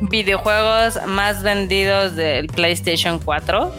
videojuegos 0.00 0.98
más 1.06 1.44
vendidos 1.44 2.16
del 2.16 2.48
PlayStation 2.48 3.20
4 3.20 3.72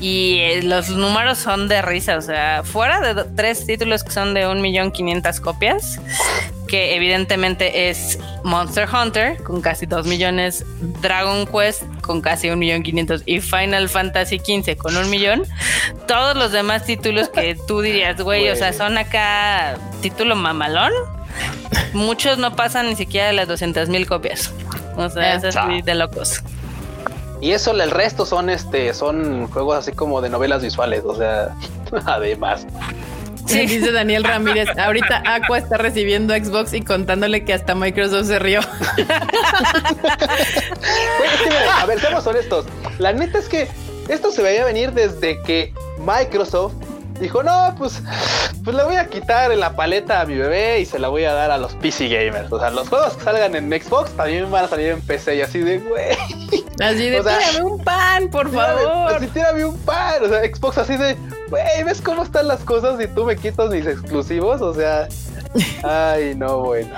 y 0.00 0.38
eh, 0.40 0.62
los 0.62 0.90
números 0.90 1.38
son 1.38 1.68
de 1.68 1.80
risa, 1.80 2.16
o 2.16 2.20
sea, 2.20 2.62
fuera 2.64 3.00
de 3.00 3.24
tres 3.36 3.66
títulos 3.66 4.04
que 4.04 4.10
son 4.10 4.34
de 4.34 4.46
un 4.46 4.60
millón 4.60 4.92
quinientas 4.92 5.40
copias, 5.40 5.98
que 6.68 6.96
evidentemente 6.96 7.88
es 7.88 8.18
Monster 8.44 8.88
Hunter 8.92 9.42
con 9.42 9.62
casi 9.62 9.86
2 9.86 10.06
millones, 10.06 10.64
Dragon 11.00 11.46
Quest 11.46 11.84
con 12.02 12.20
casi 12.20 12.50
un 12.50 12.58
millón 12.58 12.82
quinientos 12.82 13.22
y 13.24 13.40
Final 13.40 13.88
Fantasy 13.88 14.38
XV 14.38 14.76
con 14.76 14.96
un 14.96 15.08
millón. 15.08 15.44
Todos 16.06 16.36
los 16.36 16.52
demás 16.52 16.84
títulos 16.84 17.28
que 17.28 17.56
tú 17.66 17.80
dirías, 17.80 18.20
güey, 18.20 18.48
o 18.50 18.56
sea, 18.56 18.72
son 18.72 18.98
acá 18.98 19.78
título 20.02 20.36
mamalón. 20.36 20.92
Muchos 21.92 22.38
no 22.38 22.54
pasan 22.56 22.88
ni 22.88 22.96
siquiera 22.96 23.28
de 23.28 23.32
las 23.32 23.48
200 23.48 23.88
mil 23.88 24.06
copias. 24.06 24.52
O 24.96 25.08
sea, 25.08 25.34
es 25.34 25.44
así 25.44 25.82
de 25.82 25.94
locos. 25.94 26.42
Y 27.40 27.52
eso, 27.52 27.72
el 27.72 27.90
resto 27.90 28.24
son 28.24 28.50
este, 28.50 28.94
son 28.94 29.48
juegos 29.48 29.76
así 29.76 29.92
como 29.92 30.20
de 30.20 30.30
novelas 30.30 30.62
visuales, 30.62 31.02
o 31.04 31.14
sea, 31.14 31.54
además. 32.06 32.66
Sí. 33.46 33.66
Dice 33.66 33.92
Daniel 33.92 34.24
Ramírez, 34.24 34.68
ahorita 34.76 35.22
Aqua 35.24 35.58
está 35.58 35.76
recibiendo 35.76 36.34
Xbox 36.34 36.72
y 36.72 36.82
contándole 36.82 37.44
que 37.44 37.54
hasta 37.54 37.76
Microsoft 37.76 38.26
se 38.26 38.40
rió. 38.40 38.60
a 41.80 41.86
ver, 41.86 42.00
seamos 42.00 42.26
honestos. 42.26 42.66
La 42.98 43.12
neta 43.12 43.38
es 43.38 43.48
que 43.48 43.68
esto 44.08 44.32
se 44.32 44.42
veía 44.42 44.64
venir 44.64 44.92
desde 44.92 45.40
que 45.42 45.72
Microsoft 45.98 46.74
dijo, 47.20 47.42
no, 47.42 47.74
pues, 47.78 48.02
pues 48.64 48.76
le 48.76 48.84
voy 48.84 48.96
a 48.96 49.06
quitar 49.08 49.54
la 49.56 49.74
paleta 49.74 50.20
a 50.20 50.26
mi 50.26 50.36
bebé 50.36 50.80
y 50.80 50.86
se 50.86 50.98
la 50.98 51.08
voy 51.08 51.24
a 51.24 51.32
dar 51.32 51.50
a 51.50 51.58
los 51.58 51.74
PC 51.74 52.08
gamers. 52.08 52.52
O 52.52 52.58
sea, 52.58 52.70
los 52.70 52.88
juegos 52.88 53.14
que 53.14 53.24
salgan 53.24 53.54
en 53.54 53.70
Xbox 53.70 54.10
también 54.12 54.50
van 54.50 54.64
a 54.64 54.68
salir 54.68 54.88
en 54.88 55.00
PC 55.00 55.36
y 55.36 55.42
así 55.42 55.60
de, 55.60 55.78
güey. 55.78 56.16
Así 56.80 57.08
de, 57.08 57.20
tírame 57.20 57.62
un 57.62 57.82
pan, 57.82 58.28
por 58.28 58.52
favor. 58.52 59.14
Así, 59.14 59.26
tírame 59.28 59.64
un 59.64 59.78
pan. 59.78 60.22
O 60.22 60.28
sea, 60.28 60.42
Xbox 60.42 60.78
así 60.78 60.96
de, 60.96 61.16
güey, 61.48 61.82
¿ves 61.84 62.00
cómo 62.00 62.22
están 62.22 62.48
las 62.48 62.60
cosas 62.60 63.00
y 63.00 63.06
tú 63.08 63.24
me 63.24 63.36
quitas 63.36 63.70
mis 63.70 63.86
exclusivos? 63.86 64.60
O 64.60 64.74
sea, 64.74 65.08
ay, 65.82 66.34
no, 66.34 66.60
bueno. 66.60 66.90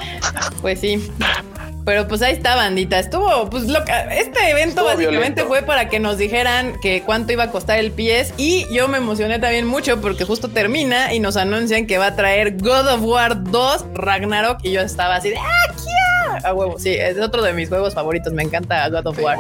Pues 0.61 0.81
sí. 0.81 1.11
Pero 1.85 2.07
pues 2.07 2.21
ahí 2.21 2.35
está, 2.35 2.55
bandita. 2.55 2.99
Estuvo, 2.99 3.49
pues 3.49 3.65
loca. 3.65 4.15
Este 4.15 4.51
evento 4.51 4.85
básicamente 4.85 5.45
fue 5.45 5.63
para 5.63 5.89
que 5.89 5.99
nos 5.99 6.19
dijeran 6.19 6.79
que 6.83 7.03
cuánto 7.03 7.33
iba 7.33 7.45
a 7.45 7.51
costar 7.51 7.79
el 7.79 7.93
PS. 7.93 8.35
Y 8.37 8.67
yo 8.71 8.89
me 8.89 8.99
emocioné 8.99 9.39
también 9.39 9.67
mucho 9.67 9.99
porque 10.01 10.25
justo 10.25 10.49
termina 10.49 11.15
y 11.15 11.21
nos 11.21 11.39
anuncian 11.39 11.87
que 11.87 11.97
va 11.97 12.09
a 12.09 12.15
traer 12.15 12.59
God 12.59 12.89
of 12.89 13.01
War 13.03 13.43
2 13.43 13.87
Ragnarok. 13.95 14.59
Y 14.65 14.73
yo 14.73 14.83
estaba 14.83 15.17
así 15.17 15.31
de 15.31 15.39
¡Ah, 15.39 16.41
a 16.45 16.53
huevo, 16.53 16.79
sí, 16.79 16.91
es 16.91 17.19
otro 17.19 17.43
de 17.43 17.53
mis 17.53 17.69
juegos 17.69 17.95
favoritos. 17.95 18.33
Me 18.33 18.43
encanta 18.43 18.89
God 18.91 19.07
of 19.07 19.19
War. 19.21 19.39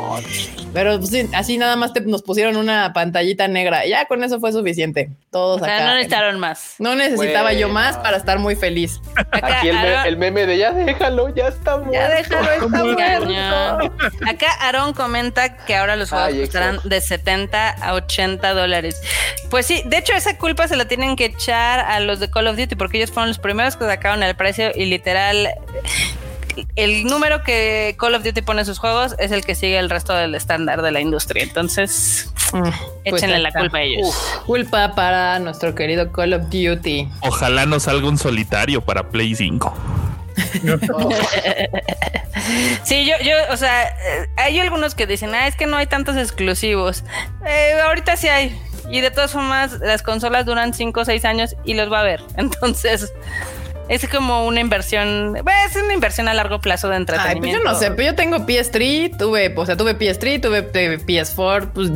Pero 0.72 0.98
pues, 0.98 1.10
sí, 1.10 1.28
así 1.34 1.58
nada 1.58 1.76
más 1.76 1.92
nos 2.04 2.22
pusieron 2.22 2.56
una 2.56 2.92
pantallita 2.92 3.48
negra. 3.48 3.86
Ya 3.86 4.04
con 4.06 4.22
eso 4.22 4.38
fue 4.40 4.52
suficiente. 4.52 5.10
Todos 5.30 5.60
o 5.60 5.64
sea, 5.64 5.84
no 5.84 5.94
necesitaron 5.94 6.38
más. 6.38 6.74
No 6.78 6.94
necesitaba 6.94 7.52
yo 7.52 7.68
más 7.68 7.96
para 7.98 8.16
estar 8.16 8.38
muy 8.38 8.56
feliz. 8.56 9.00
Aquí 9.30 9.68
el, 9.68 10.16
meme 10.16 10.46
de 10.46 10.58
ya 10.58 10.72
déjalo, 10.72 11.34
ya 11.34 11.48
está 11.48 11.76
muerto. 11.76 11.92
Ya 11.92 12.08
déjalo, 12.08 12.52
está 12.52 12.68
muerto. 13.78 13.94
Acá 14.26 14.52
Aaron 14.60 14.92
comenta 14.92 15.56
que 15.56 15.76
ahora 15.76 15.96
los 15.96 16.10
juegos 16.10 16.34
costarán 16.34 16.78
de 16.84 17.00
70 17.00 17.70
a 17.70 17.94
80 17.94 18.54
dólares. 18.54 19.00
Pues 19.50 19.66
sí, 19.66 19.82
de 19.86 19.98
hecho 19.98 20.12
esa 20.14 20.36
culpa 20.36 20.68
se 20.68 20.76
la 20.76 20.86
tienen 20.86 21.16
que 21.16 21.26
echar 21.26 21.80
a 21.80 22.00
los 22.00 22.20
de 22.20 22.30
Call 22.30 22.46
of 22.48 22.56
Duty 22.56 22.76
porque 22.76 22.98
ellos 22.98 23.10
fueron 23.10 23.28
los 23.28 23.38
primeros 23.38 23.76
que 23.76 23.84
sacaron 23.84 24.22
el 24.22 24.34
precio 24.36 24.70
y 24.74 24.86
literal 24.86 25.48
el 26.76 27.04
número 27.04 27.42
que 27.42 27.96
Call 27.98 28.14
of 28.14 28.22
Duty 28.22 28.42
pone 28.42 28.60
en 28.60 28.66
sus 28.66 28.78
juegos 28.78 29.16
es 29.18 29.32
el 29.32 29.44
que 29.44 29.54
sigue 29.54 29.78
el 29.78 29.90
resto 29.90 30.14
del 30.14 30.34
estándar 30.34 30.82
de 30.82 30.92
la 30.92 31.00
industria. 31.00 31.42
Entonces, 31.42 32.32
mm, 32.52 32.62
pues 32.62 33.22
échenle 33.22 33.38
la 33.38 33.52
culpa 33.52 33.78
a 33.78 33.82
ellos. 33.82 34.14
culpa 34.46 34.94
para 34.94 35.38
nuestro 35.38 35.74
querido 35.74 36.12
Call 36.12 36.34
of 36.34 36.42
Duty. 36.50 37.08
Ojalá 37.20 37.66
no 37.66 37.80
salga 37.80 38.08
un 38.08 38.18
solitario 38.18 38.80
para 38.80 39.10
Play 39.10 39.34
5. 39.34 39.74
sí, 42.84 43.06
yo, 43.06 43.14
yo, 43.22 43.32
o 43.50 43.56
sea, 43.56 43.88
eh, 43.88 44.28
hay 44.36 44.58
algunos 44.60 44.94
que 44.94 45.06
dicen, 45.06 45.34
ah, 45.34 45.46
es 45.46 45.56
que 45.56 45.66
no 45.66 45.76
hay 45.76 45.86
tantos 45.86 46.16
exclusivos. 46.16 47.04
Eh, 47.46 47.72
ahorita 47.84 48.16
sí 48.16 48.28
hay. 48.28 48.58
Y 48.90 49.00
de 49.00 49.10
todas 49.10 49.32
formas, 49.32 49.78
las 49.80 50.02
consolas 50.02 50.46
duran 50.46 50.72
5 50.72 51.00
o 51.00 51.04
6 51.04 51.24
años 51.24 51.56
y 51.64 51.74
los 51.74 51.92
va 51.92 52.00
a 52.00 52.04
ver. 52.04 52.22
Entonces, 52.36 53.12
es 53.88 54.08
como 54.08 54.46
una 54.46 54.60
inversión, 54.60 55.36
es 55.36 55.76
una 55.76 55.94
inversión 55.94 56.28
a 56.28 56.34
largo 56.34 56.60
plazo 56.60 56.88
de 56.88 56.96
entretenimiento. 56.96 57.46
Ay, 57.46 57.52
pues 57.52 57.64
yo 57.64 57.72
no 57.72 57.78
sé, 57.78 57.90
pero 57.92 58.10
yo 58.10 58.14
tengo 58.14 58.38
PS3, 58.38 59.16
tuve, 59.16 59.52
o 59.56 59.66
sea, 59.66 59.76
tuve 59.76 59.98
PS3, 59.98 60.40
tuve 60.40 60.72
PS4, 60.72 61.70
pues 61.72 61.90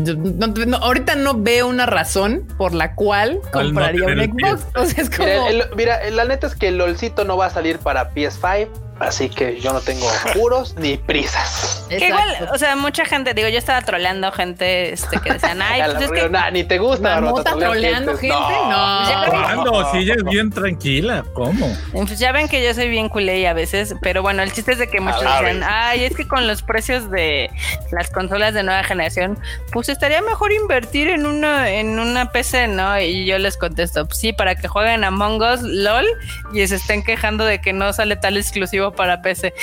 ahorita 0.80 1.14
no 1.16 1.34
veo 1.34 1.66
una 1.68 1.86
razón 1.86 2.46
por 2.56 2.74
la 2.74 2.94
cual 2.94 3.40
compraría 3.52 4.06
un 4.06 4.20
Xbox. 4.20 4.66
O 4.74 4.86
sea, 4.86 5.02
es 5.02 5.10
como... 5.10 5.28
Mira, 5.48 5.68
mira, 5.76 6.10
la 6.10 6.24
neta 6.24 6.46
es 6.46 6.54
que 6.54 6.68
el 6.68 6.78
LOLcito 6.78 7.24
no 7.24 7.36
va 7.36 7.46
a 7.46 7.50
salir 7.50 7.78
para 7.78 8.10
PS5 8.12 8.68
Así 9.02 9.28
que 9.28 9.60
yo 9.60 9.72
no 9.72 9.80
tengo 9.80 10.08
apuros 10.08 10.76
ni 10.76 10.96
prisas. 10.96 11.84
Que 11.88 12.06
igual, 12.06 12.48
o 12.52 12.58
sea, 12.58 12.76
mucha 12.76 13.04
gente, 13.04 13.34
digo, 13.34 13.48
yo 13.48 13.58
estaba 13.58 13.82
troleando 13.82 14.30
gente 14.30 14.92
este, 14.92 15.18
que 15.18 15.32
decían, 15.32 15.60
ay, 15.62 15.82
pues 15.84 16.04
es 16.04 16.10
que... 16.10 16.30
ni 16.52 16.64
te 16.64 16.78
gusta, 16.78 17.18
¿Está 17.18 17.56
troleando 17.56 18.16
gente? 18.16 18.28
No. 18.28 19.02
¿Cuándo? 19.28 19.92
Si 19.92 19.98
ella 19.98 20.14
es 20.14 20.24
bien 20.24 20.50
tranquila, 20.50 21.24
¿cómo? 21.32 21.76
Pues 21.92 22.18
ya 22.18 22.30
ven 22.32 22.48
que 22.48 22.62
yo 22.64 22.72
soy 22.74 22.88
bien 22.88 23.08
culé 23.08 23.46
a 23.48 23.54
veces, 23.54 23.94
pero 24.00 24.22
bueno, 24.22 24.42
el 24.42 24.52
chiste 24.52 24.72
es 24.72 24.78
de 24.78 24.88
que 24.88 25.00
muchos 25.00 25.22
dicen, 25.22 25.62
ay, 25.64 26.04
es 26.04 26.14
que 26.14 26.28
con 26.28 26.46
los 26.46 26.62
precios 26.62 27.10
de 27.10 27.50
las 27.90 28.08
consolas 28.10 28.54
de 28.54 28.62
nueva 28.62 28.84
generación, 28.84 29.38
pues 29.72 29.88
estaría 29.88 30.22
mejor 30.22 30.52
invertir 30.52 31.08
en 31.08 31.26
una, 31.26 31.70
en 31.70 31.98
una 31.98 32.30
PC, 32.30 32.68
¿no? 32.68 33.00
Y 33.00 33.26
yo 33.26 33.38
les 33.38 33.56
contesto, 33.56 34.06
pues 34.06 34.18
sí, 34.18 34.32
para 34.32 34.54
que 34.54 34.68
jueguen 34.68 35.02
Among 35.02 35.42
Us, 35.42 35.62
LOL, 35.62 36.06
y 36.52 36.66
se 36.66 36.76
estén 36.76 37.02
quejando 37.02 37.44
de 37.44 37.60
que 37.60 37.72
no 37.72 37.92
sale 37.92 38.16
tal 38.16 38.36
exclusivo 38.36 38.91
para 38.92 39.22
PC. 39.22 39.54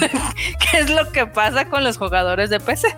¿Qué 0.70 0.78
es 0.78 0.90
lo 0.90 1.10
que 1.12 1.26
pasa 1.26 1.66
con 1.66 1.84
los 1.84 1.96
jugadores 1.96 2.50
de 2.50 2.60
PC? 2.60 2.96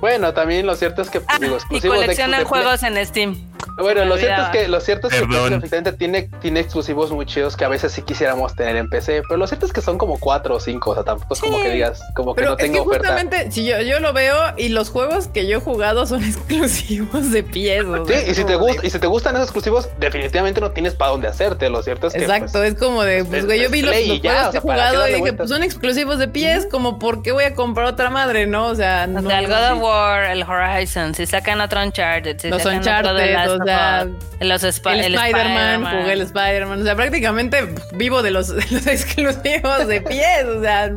Bueno, 0.00 0.32
también 0.32 0.66
lo 0.66 0.74
cierto 0.76 1.02
es 1.02 1.10
que 1.10 1.20
ah, 1.28 1.38
digo, 1.38 1.58
y 1.70 1.80
coleccionan 1.80 2.44
juegos 2.44 2.82
en 2.82 3.04
Steam. 3.04 3.49
Bueno, 3.76 4.04
lo 4.04 4.16
cierto 4.16 4.42
es 4.42 4.48
que 4.48 4.68
lo 4.68 4.80
cierto 4.80 5.08
es 5.08 5.14
que 5.14 5.92
tiene, 5.92 6.30
tiene 6.40 6.60
exclusivos 6.60 7.10
muy 7.10 7.26
chidos 7.26 7.56
que 7.56 7.64
a 7.64 7.68
veces 7.68 7.92
sí 7.92 8.02
quisiéramos 8.02 8.54
tener 8.54 8.76
en 8.76 8.88
PC, 8.88 9.22
pero 9.28 9.38
lo 9.38 9.46
cierto 9.46 9.66
es 9.66 9.72
que 9.72 9.80
son 9.80 9.98
como 9.98 10.18
cuatro 10.18 10.56
o 10.56 10.60
cinco, 10.60 10.90
o 10.90 10.94
sea, 10.94 11.02
tampoco 11.02 11.34
es 11.34 11.40
como 11.40 11.62
que 11.62 11.70
digas, 11.70 12.02
como 12.14 12.34
que 12.34 12.44
no 12.44 12.56
tengo 12.56 12.78
es 12.78 12.82
que 12.82 12.88
justamente, 12.88 13.50
si 13.50 13.64
yo, 13.64 13.80
yo 13.80 14.00
lo 14.00 14.12
veo 14.12 14.36
y 14.56 14.68
los 14.68 14.90
juegos 14.90 15.28
que 15.28 15.46
yo 15.46 15.58
he 15.58 15.60
jugado 15.60 16.06
son 16.06 16.24
exclusivos 16.24 17.30
de 17.30 17.42
pies. 17.42 17.84
Sí, 18.06 18.14
y 18.30 18.34
si 18.34 18.44
te 18.44 18.56
gusta, 18.56 18.86
y 18.86 18.90
si 18.90 18.98
te 18.98 19.06
gustan 19.06 19.34
esos 19.36 19.48
exclusivos, 19.48 19.88
definitivamente 19.98 20.60
no 20.60 20.70
tienes 20.70 20.94
para 20.94 21.12
dónde 21.12 21.28
hacerte. 21.28 21.68
Lo 21.70 21.82
cierto 21.82 22.08
es 22.08 22.14
que 22.14 22.20
Exacto, 22.20 22.52
pues, 22.52 22.72
es 22.72 22.78
como 22.78 23.02
de, 23.02 23.24
pues, 23.24 23.46
güey, 23.46 23.62
yo 23.62 23.70
vi 23.70 23.82
los, 23.82 23.94
juegos 23.94 24.48
que 24.50 24.58
he 24.58 24.60
jugado 24.60 25.08
y 25.08 25.14
dije, 25.14 25.32
pues 25.32 25.48
son 25.48 25.62
exclusivos 25.62 26.18
de 26.18 26.28
pies, 26.28 26.66
como 26.70 26.98
por 26.98 27.22
qué 27.22 27.32
voy 27.32 27.44
a 27.44 27.54
comprar 27.54 27.86
otra 27.86 28.10
madre, 28.10 28.46
¿no? 28.46 28.66
O 28.66 28.74
sea, 28.74 29.06
no, 29.06 29.18
el 29.30 29.46
God 29.46 29.72
of 29.72 29.82
War, 29.82 30.24
el 30.30 30.42
Horizon, 30.42 31.14
si 31.14 31.26
sacan 31.26 31.60
otro 31.60 31.82
Uncharted, 31.82 32.38
si 32.38 32.48
los 32.48 32.64
Uncharted, 32.64 33.49
o 33.52 33.64
sea, 33.64 34.06
los 34.40 34.62
el, 34.62 34.68
Spider-Man, 34.70 35.84
jugué 35.84 36.12
el 36.12 36.20
Spider-Man. 36.22 36.80
O 36.80 36.84
sea, 36.84 36.96
prácticamente 36.96 37.74
vivo 37.92 38.22
de 38.22 38.30
los, 38.30 38.50
exclusivos 38.50 39.86
de 39.86 40.00
pies. 40.00 40.44
O 40.44 40.60
sea, 40.62 40.90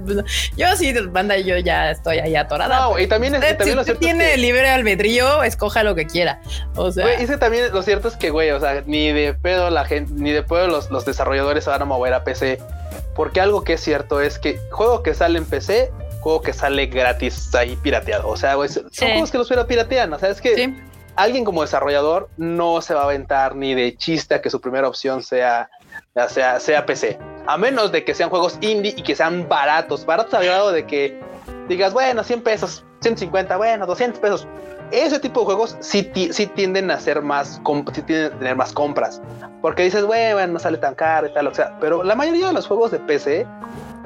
yo 0.56 0.76
sí, 0.76 0.94
banda, 1.10 1.38
yo 1.38 1.58
ya 1.58 1.92
estoy 1.92 2.20
ahí 2.20 2.36
atorada. 2.36 2.80
No, 2.80 3.00
y 3.00 3.08
también, 3.08 3.36
es, 3.36 3.58
si 3.64 3.72
usted 3.72 3.98
tiene 3.98 4.38
libre 4.38 4.70
albedrío, 4.70 5.44
escoja 5.44 5.84
lo 5.84 5.96
que 5.96 6.06
quiera. 6.06 6.42
O 6.76 6.92
sea, 6.92 7.06
güey, 7.06 7.40
también 7.40 7.72
lo 7.74 7.82
cierto 7.82 8.08
es 8.08 8.16
que, 8.16 8.30
güey, 8.30 8.52
o 8.52 8.60
sea, 8.60 8.84
ni 8.86 9.12
de 9.12 9.34
pedo 9.34 9.70
la 9.70 9.86
gente, 9.86 10.14
ni 10.16 10.32
de 10.32 10.44
pedo 10.44 10.68
los, 10.68 10.90
los 10.90 11.06
desarrolladores 11.06 11.64
se 11.64 11.70
van 11.70 11.82
a 11.82 11.86
mover 11.86 12.14
a 12.14 12.24
PC. 12.24 12.60
Porque 13.16 13.42
algo 13.42 13.64
que 13.64 13.74
es 13.74 13.82
cierto 13.82 14.22
es 14.22 14.40
que 14.40 14.60
juego 14.72 15.04
que 15.04 15.14
sale 15.14 15.38
en 15.38 15.46
PC 15.46 15.92
juego 16.24 16.42
que 16.42 16.54
sale 16.54 16.86
gratis 16.86 17.54
ahí 17.54 17.76
pirateado. 17.76 18.30
O 18.30 18.38
sea, 18.38 18.56
güey, 18.56 18.70
son 18.70 18.90
juegos 18.90 19.30
que 19.30 19.38
los 19.38 19.66
piratean. 19.68 20.14
O 20.14 20.18
sea, 20.20 20.30
es 20.30 20.40
que 20.40 20.74
alguien 21.16 21.46
como 21.46 21.62
desarrollador 21.62 22.30
no 22.38 22.82
se 22.82 22.94
va 22.94 23.02
a 23.02 23.06
aventar 23.06 23.56
ni 23.56 23.74
de 23.74 23.96
chiste 23.96 24.36
a 24.36 24.42
que 24.42 24.50
su 24.50 24.60
primera 24.60 24.88
opción 24.88 25.24
sea, 25.24 25.70
sea, 26.30 26.60
sea 26.60 26.86
PC. 26.86 27.20
A 27.46 27.58
menos 27.58 27.92
de 27.92 28.04
que 28.04 28.14
sean 28.14 28.30
juegos 28.30 28.58
indie 28.62 28.94
y 28.96 29.04
que 29.04 29.16
sean 29.16 29.48
baratos. 29.48 30.06
Baratos 30.06 30.34
al 30.34 30.46
grado 30.46 30.72
de 30.72 30.86
que 30.86 31.20
digas, 31.68 31.94
bueno, 31.94 32.24
100 32.24 32.42
pesos, 32.42 32.86
150, 33.02 33.58
bueno, 33.58 33.86
200 33.86 34.20
pesos. 34.20 34.48
Ese 34.94 35.20
tipo 35.20 35.40
de 35.40 35.48
juegos 35.48 35.76
sí, 35.80 36.12
sí 36.32 36.46
tienden 36.46 36.92
a 36.92 37.00
ser 37.00 37.24
más, 37.24 37.60
sí 37.94 38.02
tienden 38.04 38.34
a 38.34 38.38
tener 38.38 38.56
más 38.56 38.72
compras. 38.72 39.22
Porque 39.60 39.82
dices, 39.84 40.06
bueno, 40.06 40.54
no 40.54 40.60
sale 40.60 40.78
tan 40.78 40.94
caro 40.94 41.26
y 41.26 41.34
tal, 41.34 41.48
o 41.48 41.54
sea, 41.54 41.76
pero 41.80 42.04
la 42.04 42.14
mayoría 42.14 42.48
de 42.48 42.54
los 42.54 42.68
juegos 42.68 42.92
de 42.92 43.00
PC 43.00 43.48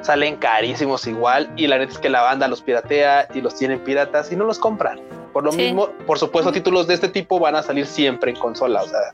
salen 0.00 0.36
carísimos 0.36 1.06
igual 1.06 1.50
y 1.56 1.66
la 1.66 1.76
neta 1.76 1.92
es 1.92 1.98
que 1.98 2.08
la 2.08 2.22
banda 2.22 2.48
los 2.48 2.62
piratea 2.62 3.28
y 3.34 3.42
los 3.42 3.54
tienen 3.56 3.80
piratas 3.80 4.32
y 4.32 4.36
no 4.36 4.44
los 4.44 4.58
compran. 4.58 4.98
Por 5.34 5.44
lo 5.44 5.52
mismo, 5.52 5.90
por 6.06 6.18
supuesto, 6.18 6.52
títulos 6.52 6.86
de 6.86 6.94
este 6.94 7.08
tipo 7.08 7.38
van 7.38 7.54
a 7.54 7.62
salir 7.62 7.86
siempre 7.86 8.30
en 8.30 8.38
consola, 8.38 8.82
o 8.82 8.88
sea, 8.88 9.12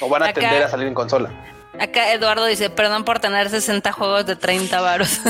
o 0.00 0.08
van 0.08 0.22
a 0.22 0.32
tender 0.32 0.62
a 0.62 0.68
salir 0.68 0.86
en 0.86 0.94
consola. 0.94 1.30
Acá 1.80 2.12
Eduardo 2.12 2.44
dice, 2.44 2.68
perdón 2.68 3.04
por 3.04 3.18
tener 3.18 3.48
60 3.48 3.92
juegos 3.92 4.26
de 4.26 4.36
30 4.36 4.80
varos. 4.80 5.08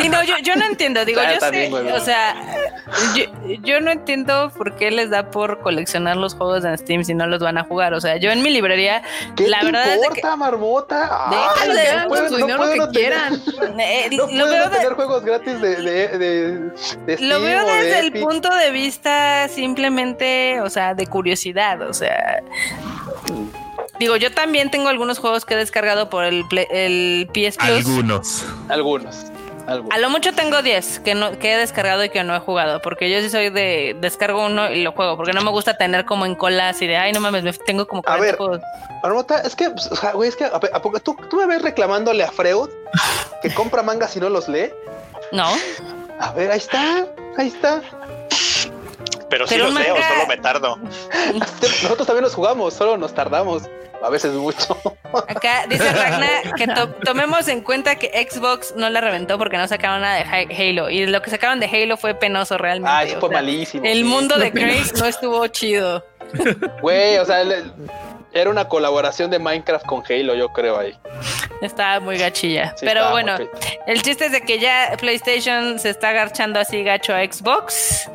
sí, 0.00 0.08
no, 0.08 0.24
yo, 0.24 0.34
yo, 0.42 0.56
no 0.56 0.64
entiendo, 0.64 1.04
digo, 1.04 1.20
yo 1.40 1.46
sé, 1.46 1.70
o 1.92 2.00
sea, 2.00 2.34
yo, 3.62 3.80
no 3.80 3.90
entiendo 3.90 4.50
por 4.56 4.76
qué 4.76 4.90
les 4.90 5.10
da 5.10 5.30
por 5.30 5.60
coleccionar 5.60 6.16
los 6.16 6.34
juegos 6.34 6.64
en 6.64 6.76
Steam 6.78 7.04
si 7.04 7.12
no 7.12 7.26
los 7.26 7.40
van 7.40 7.58
a 7.58 7.64
jugar. 7.64 7.92
O 7.92 8.00
sea, 8.00 8.16
yo 8.16 8.30
en 8.30 8.42
mi 8.42 8.50
librería, 8.50 9.02
¿Qué 9.36 9.46
la 9.46 9.60
te 9.60 9.66
verdad 9.66 9.94
importa, 9.94 10.14
es 10.14 10.22
que... 10.22 10.36
marmota? 10.36 11.28
Déjale, 11.30 12.06
no 12.08 12.36
dinero 12.36 12.74
lo 12.76 12.86
que 12.86 12.98
quieran. 12.98 13.42
Eh, 13.80 14.10
no 14.10 14.26
lo 14.26 14.46
veo 14.46 14.70
tener 14.70 14.92
juegos 14.92 15.24
gratis 15.24 15.60
de, 15.60 15.76
de, 15.76 16.18
de, 16.18 16.70
Steam 17.16 17.28
Lo 17.28 17.40
veo 17.40 17.64
desde 17.64 18.00
el 18.00 18.12
punto 18.12 18.54
de 18.54 18.70
vista 18.70 19.48
simplemente, 19.48 20.60
o 20.60 20.68
sea, 20.68 20.94
de 20.94 21.06
curiosidad, 21.06 21.80
o 21.82 21.94
sea... 21.94 22.42
Digo, 24.00 24.16
yo 24.16 24.32
también 24.32 24.70
tengo 24.70 24.88
algunos 24.88 25.18
juegos 25.18 25.44
que 25.44 25.52
he 25.52 25.56
descargado 25.58 26.08
por 26.08 26.24
el, 26.24 26.42
el 26.70 27.28
PS 27.34 27.58
Plus. 27.58 27.86
Algunos. 27.86 28.44
Algunos. 28.70 29.16
A 29.90 29.98
lo 29.98 30.08
mucho 30.08 30.32
tengo 30.32 30.62
10 30.62 31.00
que, 31.00 31.14
no, 31.14 31.38
que 31.38 31.52
he 31.52 31.56
descargado 31.58 32.02
y 32.02 32.08
que 32.08 32.24
no 32.24 32.34
he 32.34 32.40
jugado. 32.40 32.80
Porque 32.80 33.10
yo 33.10 33.20
sí 33.20 33.28
soy 33.28 33.50
de 33.50 33.94
descargo 34.00 34.46
uno 34.46 34.70
y 34.70 34.82
lo 34.82 34.92
juego. 34.92 35.18
Porque 35.18 35.34
no 35.34 35.42
me 35.42 35.50
gusta 35.50 35.76
tener 35.76 36.06
como 36.06 36.24
en 36.24 36.34
cola 36.34 36.70
así 36.70 36.86
de 36.86 36.96
ay, 36.96 37.12
no 37.12 37.20
mames, 37.20 37.44
me 37.44 37.52
tengo 37.52 37.86
como. 37.86 38.02
A 38.06 38.16
ver, 38.16 38.38
juegos. 38.38 38.60
es 39.44 39.54
que, 39.54 39.68
pues, 39.68 39.90
güey, 40.14 40.30
es 40.30 40.36
que 40.36 40.46
¿a 40.46 40.80
poco, 40.80 40.98
¿tú, 41.00 41.14
tú 41.28 41.36
me 41.36 41.46
ves 41.46 41.60
reclamándole 41.60 42.24
a 42.24 42.32
Freud 42.32 42.70
que 43.42 43.52
compra 43.52 43.82
mangas 43.82 44.16
y 44.16 44.20
no 44.20 44.30
los 44.30 44.48
lee. 44.48 44.72
No. 45.32 45.46
A 46.18 46.32
ver, 46.32 46.50
ahí 46.50 46.58
está, 46.58 47.06
ahí 47.36 47.48
está. 47.48 47.82
Pero, 49.28 49.46
si 49.46 49.56
los 49.58 49.72
leo, 49.72 49.94
solo 49.94 50.26
me 50.26 50.38
tardo. 50.38 50.76
Nosotros 51.82 52.06
también 52.06 52.24
los 52.24 52.34
jugamos, 52.34 52.74
solo 52.74 52.96
nos 52.96 53.14
tardamos 53.14 53.62
a 54.02 54.10
veces 54.10 54.32
mucho. 54.32 54.76
Acá 55.28 55.66
dice 55.68 55.92
Ragna 55.92 56.28
que 56.56 56.66
tomemos 57.04 57.48
en 57.48 57.62
cuenta 57.62 57.96
que 57.96 58.26
Xbox 58.28 58.74
no 58.76 58.88
la 58.90 59.00
reventó 59.00 59.38
porque 59.38 59.56
no 59.56 59.66
sacaron 59.68 60.00
nada 60.00 60.16
de 60.16 60.54
Halo. 60.54 60.90
Y 60.90 61.06
lo 61.06 61.22
que 61.22 61.30
sacaron 61.30 61.60
de 61.60 61.66
Halo 61.66 61.96
fue 61.96 62.14
penoso 62.14 62.58
realmente. 62.58 62.90
Ah, 62.90 63.04
eso 63.04 63.20
fue 63.20 63.30
malísimo. 63.30 63.84
El 63.84 64.04
mundo 64.04 64.38
de 64.38 64.52
Craig 64.52 64.92
no 64.98 65.06
estuvo 65.06 65.46
chido. 65.48 66.04
Güey, 66.80 67.18
o 67.18 67.24
sea, 67.24 67.42
era 68.32 68.50
una 68.50 68.68
colaboración 68.68 69.30
de 69.30 69.38
Minecraft 69.40 69.84
con 69.84 70.02
Halo, 70.08 70.34
yo 70.34 70.48
creo 70.50 70.78
ahí. 70.78 70.96
Estaba 71.60 71.98
muy 72.00 72.16
gachilla. 72.16 72.74
Pero 72.80 73.10
bueno, 73.10 73.36
el 73.86 74.02
chiste 74.02 74.26
es 74.26 74.32
de 74.32 74.42
que 74.42 74.60
ya 74.60 74.96
PlayStation 74.98 75.78
se 75.78 75.90
está 75.90 76.10
agarchando 76.10 76.60
así 76.60 76.82
gacho 76.84 77.14
a 77.14 77.24
Xbox. 77.24 78.08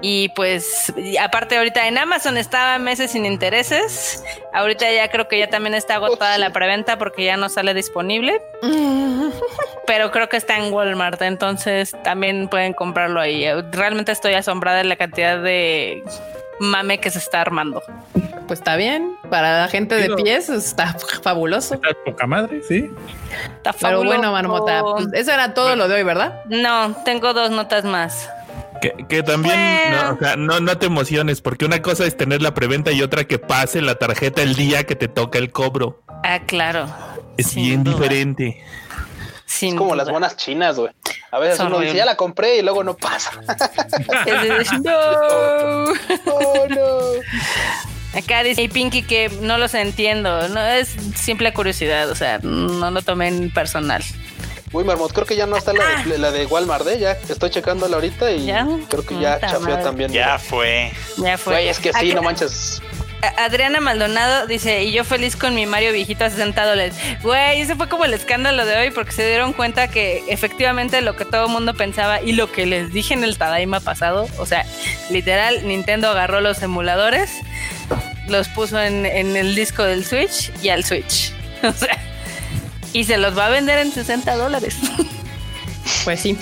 Y 0.00 0.28
pues, 0.30 0.92
aparte 1.20 1.56
ahorita 1.56 1.88
en 1.88 1.98
Amazon 1.98 2.36
estaba 2.36 2.78
meses 2.78 3.12
sin 3.12 3.26
intereses. 3.26 4.22
Ahorita 4.52 4.90
ya 4.90 5.08
creo 5.10 5.28
que 5.28 5.38
ya 5.38 5.48
también 5.48 5.74
está 5.74 5.96
agotada 5.96 6.38
la 6.38 6.52
preventa 6.52 6.98
porque 6.98 7.24
ya 7.24 7.36
no 7.36 7.48
sale 7.48 7.74
disponible. 7.74 8.40
Pero 9.86 10.10
creo 10.10 10.28
que 10.28 10.36
está 10.36 10.58
en 10.58 10.72
Walmart, 10.72 11.20
entonces 11.22 11.96
también 12.04 12.48
pueden 12.48 12.74
comprarlo 12.74 13.20
ahí. 13.20 13.46
Realmente 13.72 14.12
estoy 14.12 14.34
asombrada 14.34 14.78
de 14.78 14.84
la 14.84 14.96
cantidad 14.96 15.42
de 15.42 16.02
mame 16.60 16.98
que 16.98 17.10
se 17.10 17.18
está 17.18 17.40
armando. 17.40 17.82
Pues 18.46 18.60
está 18.60 18.76
bien, 18.76 19.16
para 19.30 19.60
la 19.60 19.68
gente 19.68 19.94
de 19.94 20.14
pies 20.16 20.48
está 20.48 20.94
fabuloso. 21.22 21.74
Está 21.74 21.88
poca 22.04 22.26
madre, 22.26 22.62
sí. 22.66 22.90
Está 23.56 23.74
Pero 23.74 24.04
bueno, 24.04 24.32
Marmota, 24.32 24.82
pues 24.82 25.08
eso 25.12 25.32
era 25.32 25.52
todo 25.52 25.76
lo 25.76 25.86
de 25.86 25.96
hoy, 25.96 26.02
¿verdad? 26.02 26.42
No, 26.46 26.94
tengo 27.04 27.34
dos 27.34 27.50
notas 27.50 27.84
más. 27.84 28.30
Que, 28.80 29.22
también 29.22 29.56
no, 30.38 30.60
no, 30.60 30.78
te 30.78 30.86
emociones, 30.86 31.40
porque 31.40 31.64
una 31.64 31.82
cosa 31.82 32.06
es 32.06 32.16
tener 32.16 32.42
la 32.42 32.54
preventa 32.54 32.92
y 32.92 33.02
otra 33.02 33.24
que 33.24 33.38
pase 33.38 33.80
la 33.82 33.96
tarjeta 33.96 34.42
el 34.42 34.54
día 34.54 34.84
que 34.84 34.96
te 34.96 35.08
toca 35.08 35.38
el 35.38 35.50
cobro. 35.50 36.02
Ah, 36.24 36.40
claro. 36.46 36.88
Es 37.36 37.54
bien 37.54 37.84
diferente. 37.84 38.62
es 39.46 39.74
como 39.74 39.94
las 39.94 40.10
buenas 40.10 40.36
chinas, 40.36 40.76
güey. 40.76 40.92
A 41.30 41.38
veces 41.38 41.60
uno 41.60 41.78
dice, 41.80 41.96
ya 41.96 42.04
la 42.04 42.16
compré 42.16 42.58
y 42.58 42.62
luego 42.62 42.82
no 42.84 42.96
pasa. 42.96 43.32
no. 44.82 45.84
Oh, 46.26 46.66
no. 46.68 48.18
Acá 48.18 48.42
dice 48.42 48.68
Pinky 48.68 49.02
que 49.02 49.28
no 49.42 49.58
los 49.58 49.74
entiendo, 49.74 50.48
no 50.48 50.60
es 50.60 50.88
simple 51.14 51.52
curiosidad, 51.52 52.10
o 52.10 52.14
sea, 52.14 52.38
no 52.38 52.90
lo 52.90 53.02
tomen 53.02 53.52
personal. 53.52 54.02
Uy, 54.72 54.84
Marmot, 54.84 55.12
creo 55.12 55.26
que 55.26 55.36
ya 55.36 55.46
no 55.46 55.56
está 55.56 55.72
la, 55.72 55.84
de, 55.84 56.14
ah. 56.14 56.18
la 56.18 56.30
de 56.30 56.46
Walmart, 56.46 56.86
¿eh? 56.88 56.98
Ya 56.98 57.12
estoy 57.12 57.50
checándola 57.50 57.96
ahorita 57.96 58.30
y 58.32 58.46
creo 58.88 59.04
que 59.04 59.18
ya 59.18 59.40
chafeó 59.40 59.78
también. 59.78 60.12
Ya 60.12 60.38
fue. 60.38 60.92
Ya 61.16 61.38
fue. 61.38 61.68
es 61.68 61.78
que 61.78 61.92
sí, 61.92 62.12
no 62.12 62.22
manches. 62.22 62.82
Adriana 63.36 63.80
Maldonado 63.80 64.46
dice, 64.46 64.84
y 64.84 64.92
yo 64.92 65.04
feliz 65.04 65.34
con 65.34 65.54
mi 65.54 65.66
Mario 65.66 65.92
viejito 65.92 66.24
a 66.24 66.30
60 66.30 66.64
dólares. 66.64 66.94
Güey, 67.22 67.60
ese 67.60 67.74
fue 67.74 67.88
como 67.88 68.04
el 68.04 68.14
escándalo 68.14 68.64
de 68.64 68.76
hoy 68.76 68.90
porque 68.90 69.12
se 69.12 69.26
dieron 69.26 69.52
cuenta 69.52 69.88
que 69.88 70.22
efectivamente 70.28 71.00
lo 71.00 71.16
que 71.16 71.24
todo 71.24 71.46
el 71.46 71.52
mundo 71.52 71.74
pensaba 71.74 72.22
y 72.22 72.32
lo 72.32 72.52
que 72.52 72.66
les 72.66 72.92
dije 72.92 73.14
en 73.14 73.24
el 73.24 73.36
Tadaima 73.36 73.80
pasado, 73.80 74.28
o 74.38 74.46
sea, 74.46 74.64
literal, 75.10 75.66
Nintendo 75.66 76.08
agarró 76.10 76.40
los 76.40 76.62
emuladores, 76.62 77.30
los 78.28 78.48
puso 78.48 78.80
en, 78.80 79.04
en 79.04 79.36
el 79.36 79.54
disco 79.56 79.82
del 79.82 80.04
Switch 80.04 80.52
y 80.62 80.68
al 80.68 80.84
Switch. 80.84 81.32
O 81.64 81.72
sea, 81.72 81.98
y 82.92 83.04
se 83.04 83.18
los 83.18 83.36
va 83.36 83.46
a 83.46 83.50
vender 83.50 83.78
en 83.78 83.92
60 83.92 84.36
dólares. 84.36 84.76
Pues 86.04 86.20
sí. 86.20 86.36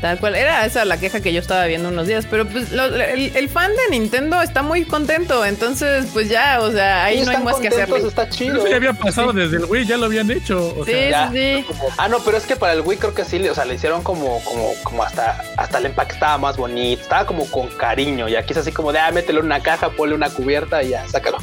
Tal 0.00 0.18
cual. 0.18 0.34
Era 0.34 0.64
esa 0.64 0.84
la 0.84 0.98
queja 0.98 1.20
que 1.20 1.32
yo 1.32 1.40
estaba 1.40 1.66
viendo 1.66 1.88
unos 1.88 2.06
días. 2.06 2.26
Pero 2.30 2.46
pues 2.46 2.70
el, 2.72 3.48
fan 3.48 3.72
de 3.74 3.98
Nintendo 3.98 4.40
está 4.40 4.62
muy 4.62 4.84
contento. 4.84 5.44
Entonces, 5.44 6.06
pues 6.12 6.28
ya, 6.28 6.60
o 6.60 6.70
sea, 6.70 7.04
ahí 7.04 7.22
no 7.22 7.30
hay 7.30 7.42
más 7.42 7.56
que 7.56 7.68
hacer. 7.68 7.88
Está 7.90 8.28
chido. 8.28 8.58
Eso 8.58 8.68
ya 8.68 8.76
había 8.76 8.92
pasado 8.92 9.32
desde 9.32 9.56
el 9.56 9.64
Wii, 9.64 9.86
ya 9.86 9.96
lo 9.96 10.06
habían 10.06 10.30
hecho. 10.30 10.74
sí, 10.86 10.92
sí. 11.32 11.66
Ah, 11.96 12.08
no, 12.08 12.20
pero 12.20 12.36
es 12.36 12.44
que 12.44 12.56
para 12.56 12.74
el 12.74 12.82
Wii 12.82 12.98
creo 12.98 13.14
que 13.14 13.24
sí, 13.24 13.46
o 13.48 13.54
sea, 13.54 13.64
le 13.64 13.74
hicieron 13.74 14.02
como, 14.02 14.42
como, 14.44 14.72
como 14.84 15.02
hasta, 15.02 15.42
hasta 15.56 15.78
el 15.78 15.86
empaque 15.86 16.12
estaba 16.12 16.38
más 16.38 16.56
bonito. 16.56 17.02
Estaba 17.02 17.26
como 17.26 17.50
con 17.50 17.68
cariño. 17.68 18.28
Y 18.28 18.36
aquí 18.36 18.52
es 18.52 18.58
así 18.58 18.72
como 18.72 18.92
de, 18.92 19.00
ah, 19.00 19.10
métele 19.10 19.40
una 19.40 19.60
caja, 19.60 19.90
ponle 19.90 20.14
una 20.14 20.30
cubierta 20.30 20.82
y 20.82 20.90
ya, 20.90 21.08
sácalo. 21.08 21.38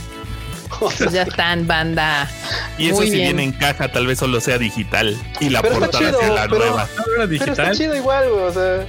ya 1.11 1.23
están, 1.23 1.68
banda. 1.68 2.30
Y 2.77 2.89
eso 2.89 3.02
si 3.02 3.11
viene 3.11 3.43
en 3.43 3.52
caja, 3.52 3.91
tal 3.91 4.07
vez 4.07 4.19
solo 4.19 4.39
sea 4.41 4.57
digital. 4.57 5.18
Y 5.39 5.49
la 5.49 5.61
portada 5.61 6.11
sea 6.19 6.30
la 6.30 6.47
nueva. 6.47 6.88
Pero 7.27 7.52
está 7.52 7.72
chido 7.72 7.95
igual, 7.95 8.30
güey. 8.30 8.43
O 8.43 8.53
sea. 8.53 8.85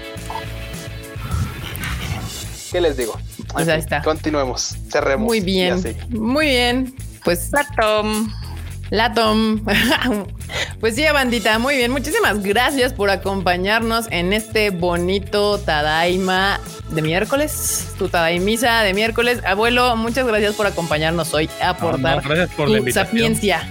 ¿Qué 2.72 2.80
les 2.80 2.96
digo? 2.96 3.18
Pues 3.52 3.68
ahí 3.68 3.78
está. 3.78 4.02
Continuemos. 4.02 4.76
Cerremos. 4.90 5.26
Muy 5.26 5.40
bien. 5.40 5.82
Muy 6.10 6.46
bien. 6.46 6.94
Pues. 7.24 7.50
Tom. 7.80 8.30
La 8.90 9.12
Tom. 9.12 9.64
pues 10.80 10.94
sí, 10.94 11.04
bandita. 11.12 11.58
Muy 11.58 11.76
bien. 11.76 11.90
Muchísimas 11.90 12.42
gracias 12.42 12.92
por 12.92 13.10
acompañarnos 13.10 14.06
en 14.10 14.32
este 14.32 14.70
bonito 14.70 15.58
Tadaima 15.58 16.60
de 16.90 17.02
miércoles, 17.02 17.88
tu 17.98 18.10
misa 18.40 18.82
de 18.82 18.94
miércoles. 18.94 19.40
Abuelo, 19.44 19.96
muchas 19.96 20.26
gracias 20.26 20.54
por 20.54 20.66
acompañarnos 20.66 21.34
hoy, 21.34 21.50
a 21.60 21.70
aportar 21.70 22.22
gracias 22.22 22.50
por 22.50 22.68
la 22.68 22.78
invitación. 22.78 23.06
sapiencia. 23.06 23.68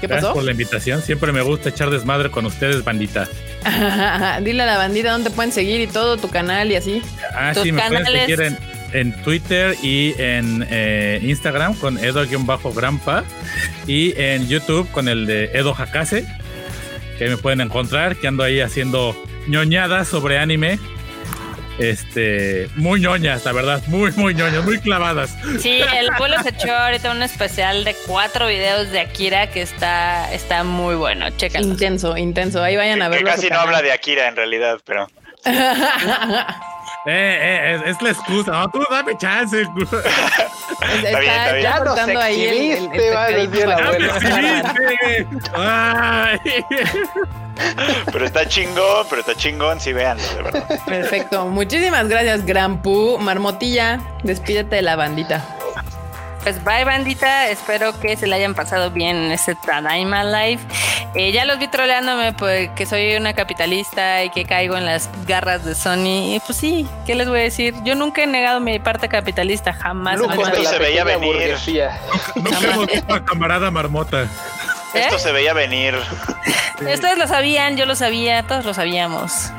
¿Qué 0.00 0.06
gracias 0.06 0.32
por 0.32 0.44
la 0.44 0.50
invitación. 0.50 1.00
Siempre 1.00 1.32
me 1.32 1.40
gusta 1.40 1.70
echar 1.70 1.88
desmadre 1.88 2.30
con 2.30 2.44
ustedes, 2.44 2.84
bandita. 2.84 3.26
Dile 4.42 4.62
a 4.62 4.66
la 4.66 4.76
bandita 4.76 5.12
dónde 5.12 5.30
pueden 5.30 5.52
seguir 5.52 5.80
y 5.80 5.86
todo, 5.86 6.18
tu 6.18 6.28
canal 6.28 6.70
y 6.70 6.76
así. 6.76 7.02
Ah, 7.34 7.54
sí, 7.54 7.72
me 7.72 7.80
pueden 7.82 8.04
seguir 8.04 8.40
en, 8.42 8.58
Twitter 9.22 9.76
y 9.82 10.14
en 10.18 10.66
eh, 10.70 11.20
Instagram 11.22 11.74
con 11.74 11.98
Edo-Grampa 11.98 13.24
y 13.86 14.14
en 14.20 14.48
YouTube 14.48 14.90
con 14.90 15.08
el 15.08 15.26
de 15.26 15.50
Edo 15.52 15.74
Hakase, 15.76 16.26
que 17.18 17.28
me 17.28 17.36
pueden 17.36 17.60
encontrar, 17.60 18.16
que 18.16 18.28
ando 18.28 18.42
ahí 18.42 18.60
haciendo 18.60 19.16
ñoñadas 19.48 20.08
sobre 20.08 20.38
anime 20.38 20.78
este, 21.78 22.68
muy 22.76 23.00
ñoñas, 23.00 23.44
la 23.44 23.52
verdad, 23.52 23.82
muy, 23.88 24.12
muy 24.12 24.34
ñoñas, 24.34 24.64
muy 24.64 24.78
clavadas. 24.78 25.36
Sí, 25.60 25.80
el 25.80 26.08
pueblo 26.16 26.40
se 26.42 26.50
echó 26.50 26.72
ahorita 26.72 27.10
un 27.10 27.22
especial 27.22 27.84
de 27.84 27.96
cuatro 28.06 28.46
videos 28.46 28.90
de 28.90 29.00
Akira 29.00 29.50
que 29.50 29.62
está, 29.62 30.32
está 30.32 30.62
muy 30.62 30.94
bueno, 30.94 31.30
chécalo. 31.30 31.66
Intenso, 31.66 32.16
intenso, 32.16 32.62
ahí 32.62 32.76
vayan 32.76 33.02
a 33.02 33.08
verlo. 33.08 33.26
casi 33.26 33.50
no 33.50 33.58
habla 33.58 33.82
de 33.82 33.92
Akira 33.92 34.28
en 34.28 34.36
realidad, 34.36 34.78
pero... 34.84 35.08
Eh, 37.06 37.76
eh, 37.76 37.82
es, 37.86 38.00
la 38.00 38.10
excusa. 38.10 38.50
No, 38.52 38.68
tú 38.70 38.82
dame 38.90 39.16
chance. 39.18 39.60
está, 39.80 40.94
está, 40.94 41.20
bien, 41.20 41.32
está 41.32 41.52
bien. 41.52 41.66
aportando 41.66 42.20
ahí 42.20 42.44
el, 42.44 42.92
el, 42.92 43.00
el, 43.00 43.14
va 43.14 43.24
a 43.24 43.28
decir 43.28 43.68
la 43.68 43.76
abuela. 43.76 44.74
Ay. 45.54 46.38
Pero 48.10 48.24
está 48.24 48.48
chingón, 48.48 49.06
pero 49.08 49.20
está 49.20 49.34
chingón, 49.34 49.80
sí, 49.80 49.92
veanlo, 49.92 50.24
de 50.36 50.42
verdad. 50.42 50.80
Perfecto. 50.86 51.46
Muchísimas 51.46 52.08
gracias, 52.08 52.44
Gran 52.44 52.82
Pu. 52.82 53.18
Marmotilla, 53.18 54.00
despídete 54.22 54.76
de 54.76 54.82
la 54.82 54.96
bandita. 54.96 55.44
Pues 56.44 56.62
bye 56.62 56.84
bandita, 56.84 57.48
espero 57.48 57.98
que 57.98 58.18
se 58.18 58.26
le 58.26 58.36
hayan 58.36 58.54
pasado 58.54 58.90
bien 58.90 59.16
en 59.16 59.32
este 59.32 59.54
Tadaima 59.54 60.24
Live. 60.24 60.60
Eh, 61.14 61.32
ya 61.32 61.46
los 61.46 61.58
vi 61.58 61.68
troleándome 61.68 62.34
porque 62.34 62.70
pues, 62.76 62.90
soy 62.90 63.16
una 63.16 63.32
capitalista 63.32 64.22
y 64.22 64.28
que 64.28 64.44
caigo 64.44 64.76
en 64.76 64.84
las 64.84 65.08
garras 65.26 65.64
de 65.64 65.74
Sony. 65.74 66.34
Y 66.34 66.42
pues 66.44 66.58
sí, 66.58 66.86
¿qué 67.06 67.14
les 67.14 67.30
voy 67.30 67.40
a 67.40 67.42
decir? 67.44 67.72
Yo 67.82 67.94
nunca 67.94 68.22
he 68.22 68.26
negado 68.26 68.60
mi 68.60 68.78
parte 68.78 69.08
capitalista, 69.08 69.72
jamás. 69.72 70.20
Esto 70.20 70.64
se 70.64 70.78
veía 70.78 71.02
venir. 71.04 71.56
Nunca, 72.34 72.58
hemos 72.60 72.86
visto 72.88 73.14
a 73.14 73.24
camarada 73.24 73.70
marmota. 73.70 74.28
Esto 74.92 75.16
¿Eh? 75.16 75.18
se 75.18 75.32
veía 75.32 75.54
venir. 75.54 75.94
Ustedes 76.78 77.16
lo 77.16 77.26
sabían, 77.26 77.78
yo 77.78 77.86
lo 77.86 77.96
sabía, 77.96 78.42
todos 78.42 78.66
lo 78.66 78.74
sabíamos. 78.74 79.50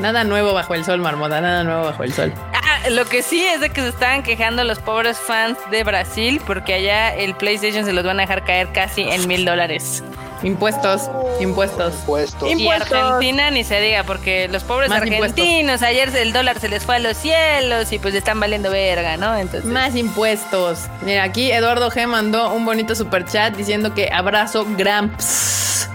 Nada 0.00 0.24
nuevo 0.24 0.52
bajo 0.52 0.74
el 0.74 0.84
sol, 0.84 1.00
marmota, 1.00 1.40
nada 1.40 1.64
nuevo 1.64 1.84
bajo 1.84 2.02
el 2.02 2.12
sol. 2.12 2.32
Ah, 2.54 2.88
lo 2.90 3.04
que 3.04 3.22
sí 3.22 3.44
es 3.44 3.60
de 3.60 3.70
que 3.70 3.82
se 3.82 3.88
estaban 3.88 4.22
quejando 4.22 4.64
los 4.64 4.78
pobres 4.78 5.18
fans 5.18 5.58
de 5.70 5.84
Brasil 5.84 6.40
porque 6.46 6.74
allá 6.74 7.14
el 7.14 7.34
PlayStation 7.34 7.84
se 7.84 7.92
los 7.92 8.04
van 8.04 8.18
a 8.18 8.22
dejar 8.22 8.44
caer 8.44 8.72
casi 8.72 9.02
en 9.02 9.28
mil 9.28 9.44
dólares. 9.44 10.02
Impuestos, 10.42 11.08
impuestos. 11.40 11.94
Impuestos. 12.00 12.50
Y 12.50 12.68
Argentina 12.68 13.50
ni 13.52 13.62
se 13.62 13.80
diga, 13.80 14.02
porque 14.02 14.48
los 14.48 14.64
pobres 14.64 14.90
argentinos, 14.90 15.82
ayer 15.82 16.14
el 16.16 16.32
dólar 16.32 16.58
se 16.58 16.68
les 16.68 16.84
fue 16.84 16.96
a 16.96 16.98
los 16.98 17.16
cielos 17.16 17.92
y 17.92 18.00
pues 18.00 18.14
están 18.14 18.40
valiendo 18.40 18.68
verga, 18.70 19.16
¿no? 19.16 19.36
Entonces. 19.36 19.70
Más 19.70 19.94
impuestos. 19.94 20.88
Mira, 21.02 21.22
aquí 21.22 21.52
Eduardo 21.52 21.90
G 21.90 22.08
mandó 22.08 22.52
un 22.52 22.64
bonito 22.64 22.96
super 22.96 23.24
chat 23.24 23.54
diciendo 23.54 23.94
que 23.94 24.10
abrazo 24.12 24.66
Gramps. 24.76 25.88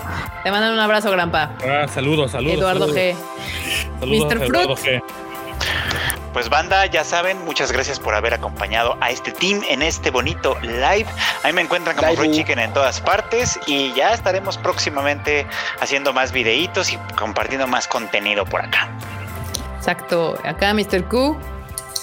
Te 0.43 0.51
mandan 0.51 0.71
un 0.71 0.79
abrazo, 0.79 1.11
Grampa. 1.11 1.51
Ah, 1.67 1.87
saludos, 1.93 2.31
saludos. 2.31 2.57
Eduardo 2.57 2.87
G. 2.87 3.15
Mr. 4.01 4.45
Fruit. 4.45 5.01
Pues 6.33 6.49
banda, 6.49 6.85
ya 6.85 7.03
saben, 7.03 7.43
muchas 7.45 7.71
gracias 7.71 7.99
por 7.99 8.13
haber 8.13 8.33
acompañado 8.33 8.95
a 9.01 9.09
este 9.09 9.31
team 9.31 9.63
en 9.67 9.81
este 9.81 10.11
bonito 10.11 10.55
live. 10.61 11.07
Ahí 11.41 11.51
me 11.51 11.61
encuentran 11.61 11.95
como 11.95 12.13
Roy 12.13 12.29
Chicken 12.29 12.59
en 12.59 12.71
todas 12.73 13.01
partes 13.01 13.59
y 13.65 13.91
ya 13.93 14.13
estaremos 14.13 14.57
próximamente 14.57 15.47
haciendo 15.79 16.13
más 16.13 16.31
videitos 16.31 16.93
y 16.93 16.97
compartiendo 17.17 17.65
más 17.65 17.87
contenido 17.87 18.45
por 18.45 18.61
acá. 18.61 18.87
Exacto, 19.77 20.37
acá 20.43 20.75
Mr. 20.75 21.05
Q. 21.05 21.35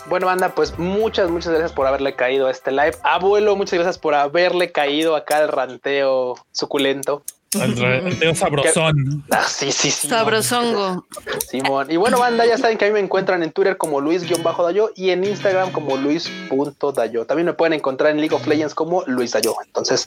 Bueno, 0.07 0.27
banda, 0.27 0.49
pues 0.51 0.79
muchas, 0.79 1.31
muchas 1.31 1.53
gracias 1.53 1.73
por 1.73 1.87
haberle 1.87 2.15
caído 2.15 2.49
a 2.49 2.51
este 2.51 2.73
live. 2.73 2.97
Abuelo, 3.05 3.57
muchas 3.57 3.75
gracias 3.75 3.99
por 3.99 4.15
haberle 4.15 4.73
caído 4.73 5.17
acá 5.17 5.39
al 5.39 5.49
ranteo 5.49 6.35
suculento. 6.51 7.23
El 7.55 8.37
sabrosón. 8.37 9.25
Ah, 9.31 9.45
sí, 9.47 9.71
sí, 9.73 9.91
sí. 9.91 10.09
Sabrosongo. 10.09 11.07
Simón. 11.49 11.91
Y 11.91 11.97
bueno, 11.97 12.19
banda, 12.19 12.47
ya 12.47 12.59
saben 12.59 12.79
que 12.79 12.87
a 12.87 12.89
mí 12.89 12.95
me 12.95 13.01
encuentran 13.01 13.43
en 13.43 13.53
Twitter 13.53 13.77
como 13.77 14.01
Luis-Dayo 14.01 14.93
y 14.95 15.11
en 15.11 15.25
Instagram 15.25 15.73
como 15.73 15.97
Luis.dayo. 15.97 17.27
También 17.27 17.47
me 17.47 17.53
pueden 17.53 17.75
encontrar 17.75 18.11
en 18.11 18.19
League 18.19 18.35
of 18.35 18.47
Legends 18.47 18.75
como 18.75 19.03
Luis 19.07 19.33
Dayo. 19.33 19.55
Entonces, 19.65 20.07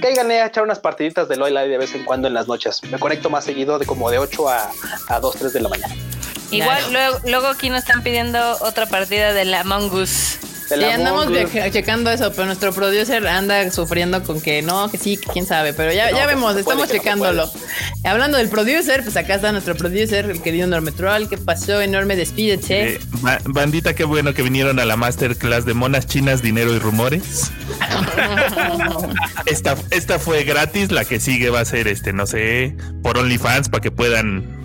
cáiganle 0.00 0.40
a 0.40 0.46
echar 0.46 0.64
unas 0.64 0.78
partiditas 0.78 1.28
de 1.28 1.36
LOL 1.36 1.54
de 1.54 1.78
vez 1.78 1.94
en 1.94 2.04
cuando 2.04 2.28
en 2.28 2.34
las 2.34 2.48
noches. 2.48 2.82
Me 2.90 2.98
conecto 2.98 3.30
más 3.30 3.44
seguido 3.44 3.78
de 3.78 3.86
como 3.86 4.10
de 4.10 4.18
8 4.18 4.48
a, 4.48 4.70
a 5.08 5.20
2, 5.20 5.36
3 5.36 5.52
de 5.52 5.60
la 5.60 5.68
mañana. 5.68 5.94
Igual, 6.50 6.92
luego, 6.92 7.18
luego 7.26 7.46
aquí 7.48 7.68
nos 7.70 7.80
están 7.80 8.02
pidiendo 8.02 8.56
otra 8.60 8.86
partida 8.86 9.32
de 9.32 9.44
la 9.44 9.64
Mongoose. 9.64 10.38
Sí, 10.68 10.84
andamos 10.84 11.28
checando 11.72 12.10
eso, 12.10 12.30
pero 12.32 12.44
nuestro 12.44 12.74
producer 12.74 13.26
anda 13.26 13.70
sufriendo 13.70 14.22
con 14.22 14.38
que 14.40 14.60
no, 14.60 14.90
que 14.90 14.98
sí, 14.98 15.16
que 15.16 15.26
quién 15.32 15.46
sabe, 15.46 15.72
pero 15.72 15.92
ya, 15.94 16.10
ya 16.10 16.26
vemos, 16.26 16.54
estamos 16.56 16.88
checándolo. 16.88 17.50
Hablando 18.04 18.36
del 18.36 18.50
producer, 18.50 19.02
pues 19.02 19.16
acá 19.16 19.36
está 19.36 19.50
nuestro 19.50 19.74
producer, 19.76 20.26
el 20.26 20.42
querido 20.42 20.66
Normetrol, 20.66 21.28
que 21.28 21.38
pasó 21.38 21.80
enorme 21.80 22.16
despídete. 22.16 22.96
Eh, 22.96 23.00
bandita, 23.44 23.94
qué 23.94 24.04
bueno 24.04 24.34
que 24.34 24.42
vinieron 24.42 24.78
a 24.78 24.84
la 24.84 24.96
masterclass 24.96 25.64
de 25.64 25.72
monas 25.72 26.06
chinas, 26.06 26.42
dinero 26.42 26.74
y 26.74 26.78
rumores. 26.78 27.50
esta, 29.46 29.74
esta 29.90 30.18
fue 30.18 30.44
gratis, 30.44 30.92
la 30.92 31.06
que 31.06 31.18
sigue 31.18 31.48
va 31.48 31.60
a 31.60 31.64
ser 31.64 31.88
este, 31.88 32.12
no 32.12 32.26
sé, 32.26 32.76
por 33.02 33.16
OnlyFans 33.16 33.70
para 33.70 33.80
que 33.80 33.90
puedan 33.90 34.58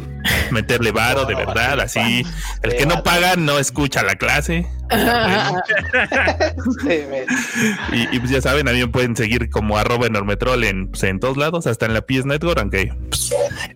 meterle 0.52 0.92
varo 0.92 1.26
de 1.26 1.36
verdad, 1.36 1.80
así. 1.82 2.26
El 2.62 2.76
que 2.76 2.86
no 2.86 3.04
paga 3.04 3.36
no 3.36 3.60
escucha 3.60 4.04
la 4.04 4.16
clase. 4.16 4.68
y, 8.12 8.20
pues 8.20 8.30
ya 8.30 8.42
saben, 8.42 8.68
a 8.68 8.72
mí 8.72 8.80
me 8.80 8.88
pueden 8.88 9.16
seguir 9.16 9.50
como 9.50 9.78
arroba 9.78 10.08
enormetrol 10.08 10.64
en, 10.64 10.90
pues, 10.90 11.04
en 11.04 11.20
todos 11.20 11.38
lados, 11.38 11.68
hasta 11.68 11.86
en 11.86 11.94
la 11.94 12.02
PS 12.02 12.26
Network, 12.26 12.60
aunque 12.60 12.94
pues, 13.10 13.34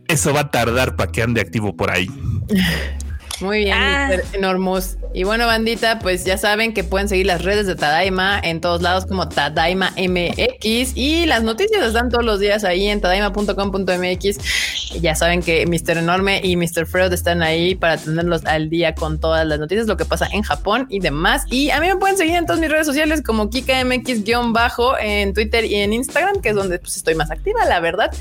eso 0.07 0.33
va 0.33 0.41
a 0.41 0.51
tardar 0.51 0.95
para 0.95 1.11
que 1.11 1.23
ande 1.23 1.41
activo 1.41 1.75
por 1.75 1.91
ahí. 1.91 2.09
Muy 3.39 3.59
bien, 3.65 3.77
ah. 3.77 4.09
Enormous. 4.33 4.97
Y 5.13 5.23
bueno, 5.23 5.45
bandita, 5.45 5.99
pues 5.99 6.25
ya 6.25 6.37
saben 6.37 6.73
que 6.73 6.83
pueden 6.83 7.07
seguir 7.07 7.25
las 7.25 7.43
redes 7.43 7.67
de 7.67 7.75
Tadaima 7.75 8.39
en 8.43 8.61
todos 8.61 8.81
lados 8.81 9.05
como 9.05 9.29
Tadaima 9.29 9.93
MX 9.97 10.95
y 10.95 11.25
las 11.25 11.43
noticias 11.43 11.83
están 11.83 12.09
todos 12.09 12.25
los 12.25 12.39
días 12.39 12.63
ahí 12.63 12.87
en 12.87 13.01
tadaima.com.mx. 13.01 14.99
Ya 15.01 15.15
saben 15.15 15.41
que 15.41 15.65
Mr. 15.65 15.97
Enorme 15.97 16.41
y 16.43 16.55
Mr. 16.55 16.85
Freud 16.85 17.13
están 17.13 17.41
ahí 17.41 17.75
para 17.75 17.97
tenerlos 17.97 18.45
al 18.45 18.69
día 18.69 18.95
con 18.95 19.19
todas 19.19 19.45
las 19.45 19.59
noticias, 19.59 19.87
lo 19.87 19.97
que 19.97 20.05
pasa 20.05 20.27
en 20.31 20.41
Japón 20.41 20.87
y 20.89 20.99
demás. 20.99 21.43
Y 21.49 21.69
a 21.69 21.79
mí 21.79 21.87
me 21.87 21.95
pueden 21.97 22.17
seguir 22.17 22.35
en 22.35 22.45
todas 22.45 22.59
mis 22.59 22.69
redes 22.69 22.87
sociales 22.87 23.21
como 23.21 23.49
KikaMX-bajo 23.49 24.97
en 24.99 25.33
Twitter 25.33 25.65
y 25.65 25.75
en 25.75 25.93
Instagram, 25.93 26.41
que 26.41 26.49
es 26.49 26.55
donde 26.55 26.79
pues, 26.79 26.97
estoy 26.97 27.15
más 27.15 27.31
activa, 27.31 27.65
la 27.65 27.79
verdad. 27.79 28.11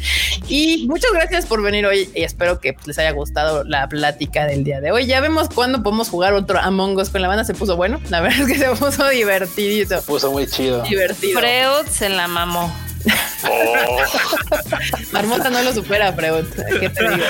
Y 0.49 0.87
muchas 0.89 1.13
gracias 1.13 1.47
por 1.47 1.63
venir 1.63 1.87
hoy 1.87 2.09
y 2.15 2.23
espero 2.23 2.61
que 2.61 2.75
pues, 2.75 2.87
les 2.87 2.99
haya 2.99 3.13
gustado 3.13 3.65
la 3.65 3.89
plática 3.89 4.47
del 4.47 4.65
día 4.65 4.81
de 4.81 4.93
hoy 4.93 5.06
ya 5.07 5.21
vemos 5.21 5.49
cuándo 5.49 5.83
podemos 5.83 6.09
jugar 6.09 6.35
otro 6.35 6.59
Among 6.59 6.97
Us 6.99 7.11
con 7.11 7.23
la 7.23 7.29
banda. 7.29 7.45
Se 7.45 7.55
puso 7.55 7.77
bueno. 7.77 8.01
La 8.11 8.21
verdad 8.21 8.41
es 8.41 8.47
que 8.47 8.59
se 8.59 8.71
puso 8.71 9.09
divertidito. 9.11 10.01
Se 10.01 10.07
puso 10.07 10.33
muy 10.33 10.47
chido. 10.47 10.83
Divertido. 10.83 11.39
Freud 11.41 11.87
se 11.91 12.09
la 12.09 12.29
mamó. 12.29 12.73
Oh. 13.49 13.99
Marmota 15.13 15.51
no 15.51 15.63
lo 15.63 15.73
supera, 15.73 16.13
Freud. 16.13 16.47
¿Qué 16.81 16.89
te 16.89 17.09
digo? 17.09 17.25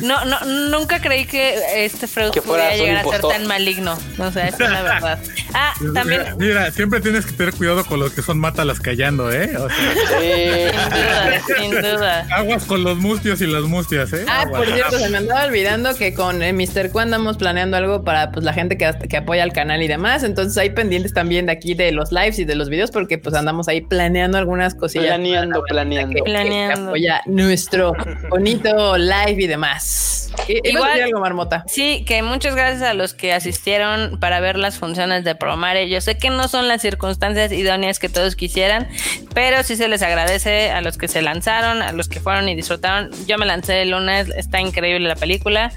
no, 0.00 0.24
no, 0.24 0.44
nunca 0.70 1.00
creí 1.00 1.24
que 1.26 1.84
este 1.84 2.06
Freud 2.06 2.32
pudiera 2.44 2.76
llegar 2.76 2.96
a 2.98 3.04
ser 3.04 3.20
tan 3.20 3.46
maligno. 3.46 3.98
O 4.18 4.30
sea, 4.30 4.48
esa 4.48 4.64
es 4.64 4.70
la 4.70 4.82
verdad. 4.82 5.18
Ah, 5.54 5.74
también. 5.94 6.22
Mira, 6.38 6.70
siempre 6.70 7.00
tienes 7.00 7.26
que 7.26 7.32
tener 7.32 7.54
cuidado 7.54 7.84
con 7.84 8.00
los 8.00 8.12
que 8.12 8.22
son 8.22 8.38
mátalas 8.38 8.80
callando, 8.80 9.30
¿eh? 9.32 9.56
O 9.56 9.68
sea, 9.68 10.20
Sin 10.20 10.90
duda, 10.90 11.42
sin 11.46 11.70
duda. 11.70 12.26
Aguas 12.30 12.64
con 12.64 12.84
los 12.84 12.98
mustios 12.98 13.40
y 13.40 13.46
las 13.46 13.62
mustias, 13.64 14.12
¿eh? 14.12 14.24
Ah, 14.28 14.46
por 14.50 14.66
cierto, 14.66 14.98
se 14.98 15.08
me 15.08 15.18
andaba 15.18 15.44
olvidando 15.44 15.94
que 15.94 16.14
con 16.14 16.42
eh, 16.42 16.52
Mr. 16.52 16.90
Q 16.90 17.00
andamos 17.00 17.36
planeando 17.36 17.76
algo 17.76 18.04
para 18.04 18.32
pues, 18.32 18.44
la 18.44 18.52
gente 18.52 18.76
que, 18.76 18.90
que 19.08 19.16
apoya 19.16 19.42
al 19.42 19.52
canal 19.52 19.82
y 19.82 19.88
demás. 19.88 20.22
Entonces 20.22 20.56
hay 20.58 20.70
pendientes 20.70 21.12
también 21.12 21.46
de 21.46 21.52
aquí 21.52 21.74
de 21.74 21.92
los 21.92 22.12
lives 22.12 22.38
y 22.38 22.44
de 22.44 22.54
los 22.54 22.68
videos 22.68 22.90
porque 22.90 23.11
pues 23.18 23.34
andamos 23.34 23.68
ahí 23.68 23.80
planeando 23.80 24.38
algunas 24.38 24.74
cosillas. 24.74 25.06
Planeando, 25.06 25.62
planeando. 25.64 26.24
planeando. 26.24 26.88
apoya 26.88 27.22
nuestro 27.26 27.94
bonito 28.30 28.96
live 28.96 29.42
y 29.42 29.46
demás. 29.46 30.30
Igual, 30.48 31.00
algo, 31.02 31.20
Marmota. 31.20 31.64
Sí, 31.66 32.04
que 32.06 32.22
muchas 32.22 32.54
gracias 32.54 32.82
a 32.82 32.94
los 32.94 33.14
que 33.14 33.32
asistieron 33.32 34.18
para 34.18 34.40
ver 34.40 34.56
las 34.56 34.78
funciones 34.78 35.24
de 35.24 35.34
Promare. 35.34 35.88
Yo 35.88 36.00
sé 36.00 36.18
que 36.18 36.30
no 36.30 36.48
son 36.48 36.68
las 36.68 36.82
circunstancias 36.82 37.52
idóneas 37.52 37.98
que 37.98 38.08
todos 38.08 38.36
quisieran, 38.36 38.88
pero 39.34 39.62
sí 39.62 39.76
se 39.76 39.88
les 39.88 40.02
agradece 40.02 40.70
a 40.70 40.80
los 40.80 40.96
que 40.98 41.08
se 41.08 41.22
lanzaron, 41.22 41.82
a 41.82 41.92
los 41.92 42.08
que 42.08 42.20
fueron 42.20 42.48
y 42.48 42.54
disfrutaron. 42.54 43.10
Yo 43.26 43.38
me 43.38 43.46
lancé 43.46 43.82
el 43.82 43.90
lunes, 43.90 44.28
está 44.36 44.60
increíble 44.60 45.08
la 45.08 45.16
película. 45.16 45.72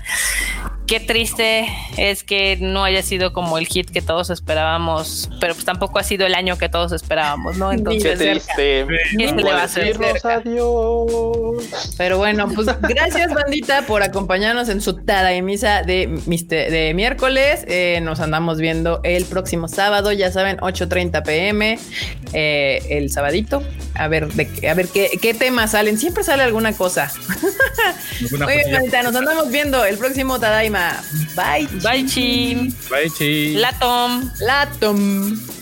Qué 0.88 1.00
triste 1.00 1.68
es 1.98 2.24
que 2.24 2.58
no 2.62 2.84
haya 2.84 3.02
sido 3.02 3.34
como 3.34 3.58
el 3.58 3.66
hit 3.66 3.90
que 3.90 4.04
todos 4.04 4.30
esperábamos, 4.30 5.32
pero 5.40 5.56
pues 5.56 5.66
tampoco 5.66 5.98
ha 5.98 6.04
sido 6.04 6.28
el 6.28 6.36
año 6.36 6.60
que 6.60 6.70
todos 6.70 6.92
esperábamos, 6.92 7.58
¿no? 7.58 7.72
Entonces, 7.72 8.20
Qué 8.20 8.26
triste. 8.32 8.88
¿Qué 9.18 9.30
se 9.30 9.36
le 9.36 9.44
va 9.44 9.62
a 9.62 9.64
hacer? 9.64 9.98
Adiós. 10.24 11.64
Pero 11.98 12.20
bueno, 12.20 12.48
pues 12.54 12.68
gracias, 12.82 13.34
bandita, 13.34 13.82
por 13.88 14.04
acompañarnos 14.04 14.70
en 14.70 14.80
su 14.80 14.94
tada 14.94 15.34
y 15.34 15.42
misa 15.42 15.82
de, 15.82 16.08
de 16.08 16.94
miércoles. 16.94 17.66
Eh, 17.68 18.00
nos 18.04 18.20
andamos 18.20 18.60
viendo 18.60 19.00
el 19.04 19.26
próximo 19.26 19.68
sábado, 19.68 20.12
ya 20.12 20.32
saben, 20.32 20.58
8:30 20.58 21.24
pm, 21.24 21.80
eh, 22.34 22.86
el 22.90 23.10
sabadito. 23.10 23.64
A 23.96 24.08
ver, 24.08 24.28
de, 24.34 24.70
a 24.70 24.74
ver 24.76 24.88
qué, 24.90 25.10
qué 25.20 25.34
temas 25.34 25.72
salen. 25.72 25.98
Siempre 25.98 26.24
sale 26.24 26.44
alguna 26.44 26.74
cosa. 26.74 27.12
Muy 28.22 28.54
bien, 28.54 28.72
bandita, 28.72 29.04
nos 29.04 29.16
andamos 29.16 29.50
viendo 29.50 29.84
el 29.84 29.98
próximo 29.98 30.40
Tadaima. 30.40 30.75
Bye. 31.36 31.68
Bye, 31.84 32.04
Chim. 32.04 32.72
Bye, 32.90 33.08
Chim. 33.18 33.56
Latom. 33.64 34.30
Latom. 34.42 35.55